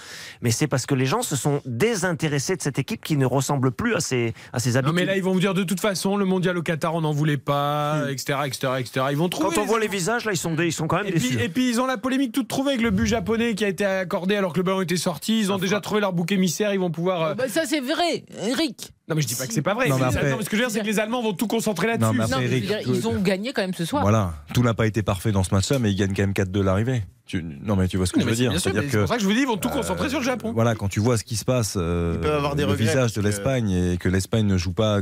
Mais 0.41 0.51
c'est 0.51 0.67
parce 0.67 0.85
que 0.85 0.95
les 0.95 1.05
gens 1.05 1.21
se 1.23 1.35
sont 1.35 1.61
désintéressés 1.65 2.55
de 2.55 2.61
cette 2.61 2.79
équipe 2.79 3.03
qui 3.03 3.17
ne 3.17 3.25
ressemble 3.25 3.71
plus 3.71 3.95
à 3.95 3.99
ses, 3.99 4.33
à 4.53 4.59
ses 4.59 4.71
Non 4.71 4.77
habitudes. 4.77 4.95
mais 4.95 5.05
là 5.05 5.17
ils 5.17 5.23
vont 5.23 5.33
vous 5.33 5.39
dire 5.39 5.53
de 5.53 5.63
toute 5.63 5.79
façon 5.79 6.15
le 6.15 6.25
mondial 6.25 6.57
au 6.57 6.61
Qatar 6.61 6.93
on 6.95 7.01
n'en 7.01 7.11
voulait 7.11 7.37
pas, 7.37 8.03
etc., 8.09 8.39
etc., 8.45 8.67
etc. 8.79 9.05
Ils 9.11 9.17
vont 9.17 9.29
trouver. 9.29 9.55
Quand 9.55 9.61
on 9.61 9.65
voit 9.65 9.79
les 9.79 9.87
visages, 9.87 10.25
là, 10.25 10.31
ils 10.31 10.37
sont, 10.37 10.53
dé- 10.53 10.67
ils 10.67 10.71
sont 10.73 10.87
quand 10.87 10.97
même 10.97 11.07
Et 11.07 11.11
déçus. 11.11 11.35
puis, 11.35 11.43
et 11.45 11.49
puis 11.49 11.69
ils 11.69 11.81
ont 11.81 11.85
la 11.87 11.97
polémique 11.97 12.31
toute 12.31 12.47
trouvée 12.47 12.71
avec 12.71 12.81
le 12.81 12.91
but 12.91 13.05
japonais 13.07 13.55
qui 13.55 13.65
a 13.65 13.67
été 13.67 13.83
accordé 13.85 14.35
alors 14.35 14.53
que 14.53 14.57
le 14.59 14.63
ballon 14.63 14.81
était 14.81 14.95
sorti. 14.97 15.39
Ils 15.39 15.51
ont 15.51 15.57
déjà 15.57 15.79
trouvé 15.81 16.01
leur 16.01 16.13
bouc 16.13 16.31
émissaire. 16.31 16.73
Ils 16.73 16.79
vont 16.79 16.91
pouvoir. 16.91 17.21
euh, 17.21 17.33
Bah, 17.33 17.47
ça, 17.47 17.65
c'est 17.65 17.79
vrai, 17.81 18.23
Eric. 18.47 18.93
Non 19.09 19.15
mais 19.15 19.21
je 19.21 19.27
dis 19.27 19.35
pas 19.35 19.47
que 19.47 19.53
c'est 19.53 19.61
pas 19.61 19.73
vrai. 19.73 19.89
Non, 19.89 19.97
mais 19.97 20.05
après- 20.05 20.29
non, 20.29 20.37
mais 20.37 20.43
ce 20.45 20.49
que 20.49 20.55
je 20.55 20.61
veux 20.61 20.67
dire 20.67 20.73
c'est 20.73 20.81
que 20.81 20.85
les 20.85 20.99
Allemands 20.99 21.21
vont 21.21 21.33
tout 21.33 21.47
concentrer 21.47 21.87
là-dessus. 21.87 22.05
Non, 22.05 22.13
mais 22.13 22.23
après, 22.23 22.45
Eric, 22.45 22.65
dire, 22.65 22.79
ils 22.85 23.07
ont 23.07 23.19
gagné 23.19 23.51
quand 23.51 23.61
même 23.61 23.73
ce 23.73 23.83
soir. 23.83 24.03
Voilà, 24.03 24.33
tout 24.53 24.63
n'a 24.63 24.73
pas 24.73 24.87
été 24.87 25.01
parfait 25.03 25.31
dans 25.31 25.43
ce 25.43 25.53
match-là, 25.53 25.79
mais 25.79 25.91
ils 25.91 25.95
gagnent 25.95 26.13
quand 26.13 26.21
même 26.23 26.33
4-2 26.33 26.61
l'arrivée. 26.61 27.03
Tu- 27.25 27.43
Non, 27.43 27.75
mais 27.75 27.87
tu 27.87 27.97
vois 27.97 28.05
ce 28.05 28.11
que 28.13 28.19
Non, 28.19 28.25
je 28.25 28.29
veux 28.29 28.35
dire. 28.35 28.51
c'est 28.59 28.71
pour 28.99 29.07
ça 29.07 29.15
que 29.15 29.21
je 29.21 29.25
vous 29.27 29.33
dis 29.33 29.41
ils 29.41 29.47
vont 29.47 29.57
tout 29.57 29.69
euh, 29.69 29.71
concentrer 29.73 30.09
sur 30.09 30.19
le 30.19 30.25
Japon. 30.25 30.51
Voilà, 30.53 30.75
quand 30.75 30.87
tu 30.87 30.99
vois 30.99 31.17
ce 31.17 31.23
qui 31.23 31.35
se 31.35 31.45
passe, 31.45 31.75
euh, 31.77 32.17
peuvent 32.21 32.35
avoir 32.35 32.55
des 32.55 32.65
le 32.65 32.73
visage 32.73 33.13
de 33.13 33.21
que- 33.21 33.25
l'Espagne 33.25 33.71
et 33.71 33.97
que 33.97 34.07
l'Espagne 34.09 34.45
ne 34.45 34.57
joue 34.57 34.73
pas 34.73 34.99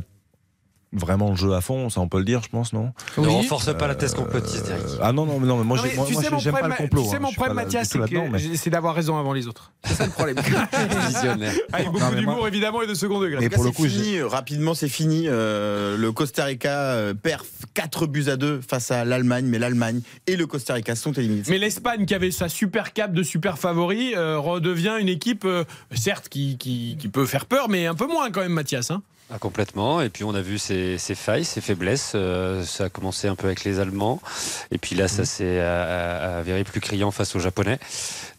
vraiment 0.91 1.29
le 1.29 1.35
jeu 1.35 1.53
à 1.53 1.61
fond, 1.61 1.89
ça 1.89 2.01
on 2.01 2.07
peut 2.07 2.17
le 2.17 2.25
dire, 2.25 2.41
je 2.43 2.49
pense, 2.49 2.73
non 2.73 2.91
Ne 3.17 3.27
renforce 3.27 3.71
pas 3.77 3.87
la 3.87 3.95
thèse 3.95 4.13
complotiste, 4.15 4.67
Eric. 4.69 4.83
Euh, 4.85 4.97
Ah 5.01 5.11
non, 5.13 5.25
non, 5.25 5.39
mais 5.39 5.45
non, 5.47 5.57
mais 5.57 5.63
moi, 5.63 5.77
Non, 5.77 5.83
j'ai- 5.83 5.89
mais 5.89 5.95
moi, 5.95 6.05
tu 6.07 6.13
moi, 6.13 6.23
sais, 6.23 6.29
mon 6.31 6.39
j'aime 6.39 6.53
pas 6.55 6.67
le 6.67 6.73
complot. 6.75 7.03
tu 7.03 7.09
sais, 7.09 7.15
hein, 7.17 7.19
mon 7.19 7.31
problème, 7.31 7.55
Mathias, 7.55 7.89
c'est 7.91 7.99
là-dedans, 7.99 8.25
que 8.25 8.31
mais- 8.31 8.39
j'ai- 8.39 8.55
c'est 8.57 8.69
d'avoir 8.69 8.95
raison 8.95 9.17
avant 9.17 9.33
les 9.33 9.47
autres. 9.47 9.71
C'est 9.83 9.93
ça 9.93 10.05
le 10.05 10.11
problème. 10.11 10.37
Visionnaire. 11.07 11.53
Avec 11.71 11.87
beaucoup 11.87 11.99
Non, 11.99 12.05
mais 12.11 12.19
d'humour 12.19 12.35
moi- 12.37 12.47
évidemment 12.47 12.81
et 12.81 12.87
de 12.87 12.93
second 12.93 13.19
degré. 13.19 13.47
Cas, 13.49 13.55
pour 13.55 13.63
le 13.65 13.69
c'est 13.69 13.75
coup, 13.75 13.87
fini, 13.87 14.21
rapidement, 14.21 14.73
c'est 14.73 14.89
fini. 14.89 15.25
Euh, 15.27 15.97
le 15.97 16.11
Costa 16.11 16.45
Rica 16.45 16.69
euh, 16.93 17.13
perd 17.13 17.43
4 17.73 18.07
buts 18.07 18.25
à 18.27 18.35
2 18.37 18.59
face 18.61 18.91
à 18.91 19.05
l'Allemagne, 19.05 19.45
mais 19.45 19.59
l'Allemagne 19.59 20.01
et 20.27 20.35
le 20.35 20.47
Costa 20.47 20.73
Rica 20.73 20.95
sont 20.95 21.13
éliminés. 21.13 21.43
Mais 21.49 21.57
l'Espagne, 21.57 22.05
qui 22.05 22.13
avait 22.15 22.31
sa 22.31 22.49
super 22.49 22.93
cape 22.93 23.13
de 23.13 23.23
super 23.23 23.57
favori, 23.57 24.13
euh, 24.15 24.39
redevient 24.39 24.95
une 24.99 25.09
équipe, 25.09 25.45
euh, 25.45 25.63
certes, 25.93 26.29
qui, 26.29 26.57
qui, 26.57 26.97
qui 26.99 27.07
peut 27.09 27.25
faire 27.25 27.45
peur, 27.45 27.69
mais 27.69 27.85
un 27.85 27.95
peu 27.95 28.07
moins 28.07 28.31
quand 28.31 28.41
même, 28.41 28.53
Mathias. 28.53 28.91
hein. 28.91 29.01
Ah, 29.31 29.37
complètement. 29.39 30.01
Et 30.01 30.09
puis 30.09 30.23
on 30.23 30.33
a 30.33 30.41
vu 30.41 30.57
ses, 30.57 30.97
ses 30.97 31.13
failles, 31.15 31.45
ses 31.45 31.61
faiblesses. 31.61 32.13
Euh, 32.15 32.63
ça 32.63 32.85
a 32.85 32.89
commencé 32.89 33.27
un 33.27 33.35
peu 33.35 33.45
avec 33.45 33.63
les 33.63 33.79
Allemands. 33.79 34.19
Et 34.71 34.77
puis 34.79 34.95
là, 34.95 35.03
Mhm. 35.03 35.07
ça 35.09 35.25
s'est 35.25 35.43
euh, 35.59 36.39
avéré 36.39 36.63
plus 36.63 36.81
criant 36.81 37.11
face 37.11 37.35
aux 37.35 37.39
Japonais. 37.39 37.77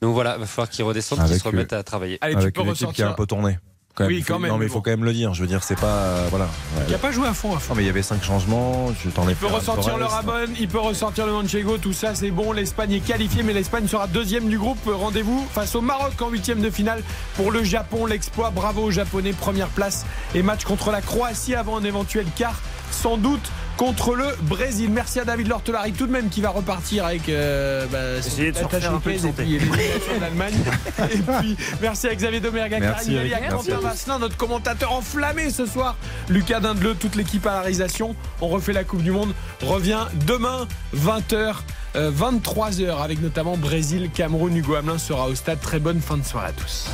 Donc 0.03 0.15
voilà, 0.15 0.35
il 0.37 0.41
va 0.41 0.47
falloir 0.47 0.69
qu'ils 0.69 0.85
redescendent, 0.85 1.25
qu'ils 1.27 1.39
se 1.39 1.45
remettent 1.45 1.73
à 1.73 1.83
travailler. 1.85 2.19
Allez, 2.21 2.35
tu 2.35 2.41
Avec 2.43 2.55
peux 2.57 2.63
une 2.63 2.69
équipe 2.69 2.79
qui 2.79 2.85
a 2.85 2.89
ressortir. 2.89 3.09
un 3.11 3.13
peu 3.15 3.27
tourné. 3.27 3.59
Quand 3.95 4.05
même. 4.05 4.13
Oui, 4.15 4.23
quand 4.27 4.35
Faut- 4.35 4.41
même, 4.41 4.51
Non, 4.53 4.57
mais 4.59 4.67
il 4.67 4.71
faut 4.71 4.81
quand 4.81 4.91
même 4.91 5.05
le 5.05 5.13
dire. 5.13 5.35
Je 5.35 5.41
veux 5.43 5.49
dire, 5.49 5.63
c'est 5.65 5.79
pas. 5.79 5.87
euh, 5.87 6.27
voilà. 6.31 6.49
Il 6.87 6.93
n'a 6.93 6.99
pas 6.99 7.11
joué 7.13 7.27
à 7.27 7.35
fond, 7.35 7.55
à 7.55 7.59
fond. 7.59 7.75
Non, 7.75 7.77
mais 7.77 7.83
il 7.83 7.87
y 7.87 7.91
avait 7.91 8.03
5 8.03 8.23
changements. 8.23 8.93
Je 9.05 9.11
t'en 9.11 9.29
ai 9.29 9.33
Il 9.33 9.37
peut 9.37 9.47
ressortir 9.47 9.99
le 9.99 10.05
Rabon, 10.05 10.33
il 10.59 10.69
peut 10.69 10.79
ressortir 10.79 11.27
le 11.27 11.33
Manchego, 11.33 11.77
tout 11.79 11.93
ça 11.93 12.15
c'est 12.15 12.31
bon. 12.31 12.53
L'Espagne 12.53 12.93
est 12.93 13.01
qualifiée, 13.01 13.43
mais 13.43 13.53
l'Espagne 13.53 13.89
sera 13.89 14.07
deuxième 14.07 14.49
du 14.49 14.59
groupe. 14.59 14.79
Rendez-vous 14.87 15.45
face 15.53 15.75
au 15.75 15.81
Maroc 15.81 16.13
en 16.23 16.29
huitième 16.31 16.61
de 16.61 16.71
finale 16.71 17.03
pour 17.37 17.51
le 17.51 17.65
Japon. 17.65 18.07
L'exploit, 18.07 18.51
bravo 18.51 18.83
aux 18.85 18.91
Japonais, 18.91 19.33
première 19.33 19.69
place 19.69 20.07
et 20.35 20.43
match 20.43 20.65
contre 20.65 20.91
la 20.93 21.01
Croatie 21.03 21.55
avant 21.55 21.77
un 21.79 21.85
éventuel 21.85 22.27
quart, 22.37 22.61
sans 22.93 23.17
doute 23.17 23.51
contre 23.81 24.15
le 24.15 24.27
Brésil. 24.43 24.91
Merci 24.93 25.21
à 25.21 25.25
David 25.25 25.49
Lortelari 25.49 25.93
tout 25.93 26.07
de 26.07 26.13
même 26.13 26.29
qui 26.29 26.43
va 26.43 26.51
repartir 26.51 27.07
avec 27.07 27.31
euh, 27.31 27.87
bah, 27.91 28.21
son 28.21 28.43
de 28.43 28.53
se 28.53 28.59
attache 28.59 28.85
refaire 28.85 28.95
un 28.95 28.99
peu 29.01 29.11
de 29.11 29.27
et 29.27 29.59
puis 29.59 30.21
l'Allemagne. 30.21 30.55
et 31.11 31.17
puis 31.17 31.57
merci 31.81 32.07
à 32.07 32.15
Xavier 32.15 32.41
Domergue, 32.41 32.75
à 32.75 32.81
Karine 32.81 33.33
à 33.33 33.39
Quentin. 33.49 33.81
Vasselin, 33.81 34.19
notre 34.19 34.37
commentateur 34.37 34.93
enflammé 34.93 35.49
ce 35.49 35.65
soir. 35.65 35.97
Lucas 36.29 36.61
Dindeleu, 36.61 36.95
toute 36.95 37.17
l'équipe 37.17 37.47
à 37.47 37.53
la 37.53 37.61
réalisation. 37.61 38.15
On 38.43 38.49
refait 38.49 38.75
la 38.75 38.85
Coupe 38.85 39.03
du 39.03 39.13
Monde. 39.13 39.33
Revient 39.63 40.05
demain, 40.27 40.69
20h, 40.95 41.55
23h, 41.95 43.03
avec 43.03 43.23
notamment 43.23 43.57
Brésil, 43.57 44.11
Cameroun. 44.13 44.55
Hugo 44.55 44.75
Hamelin 44.75 44.99
sera 44.99 45.27
au 45.27 45.35
stade. 45.35 45.59
Très 45.59 45.79
bonne 45.79 46.03
fin 46.03 46.19
de 46.19 46.25
soirée 46.25 46.49
à 46.49 46.53
tous. 46.53 46.91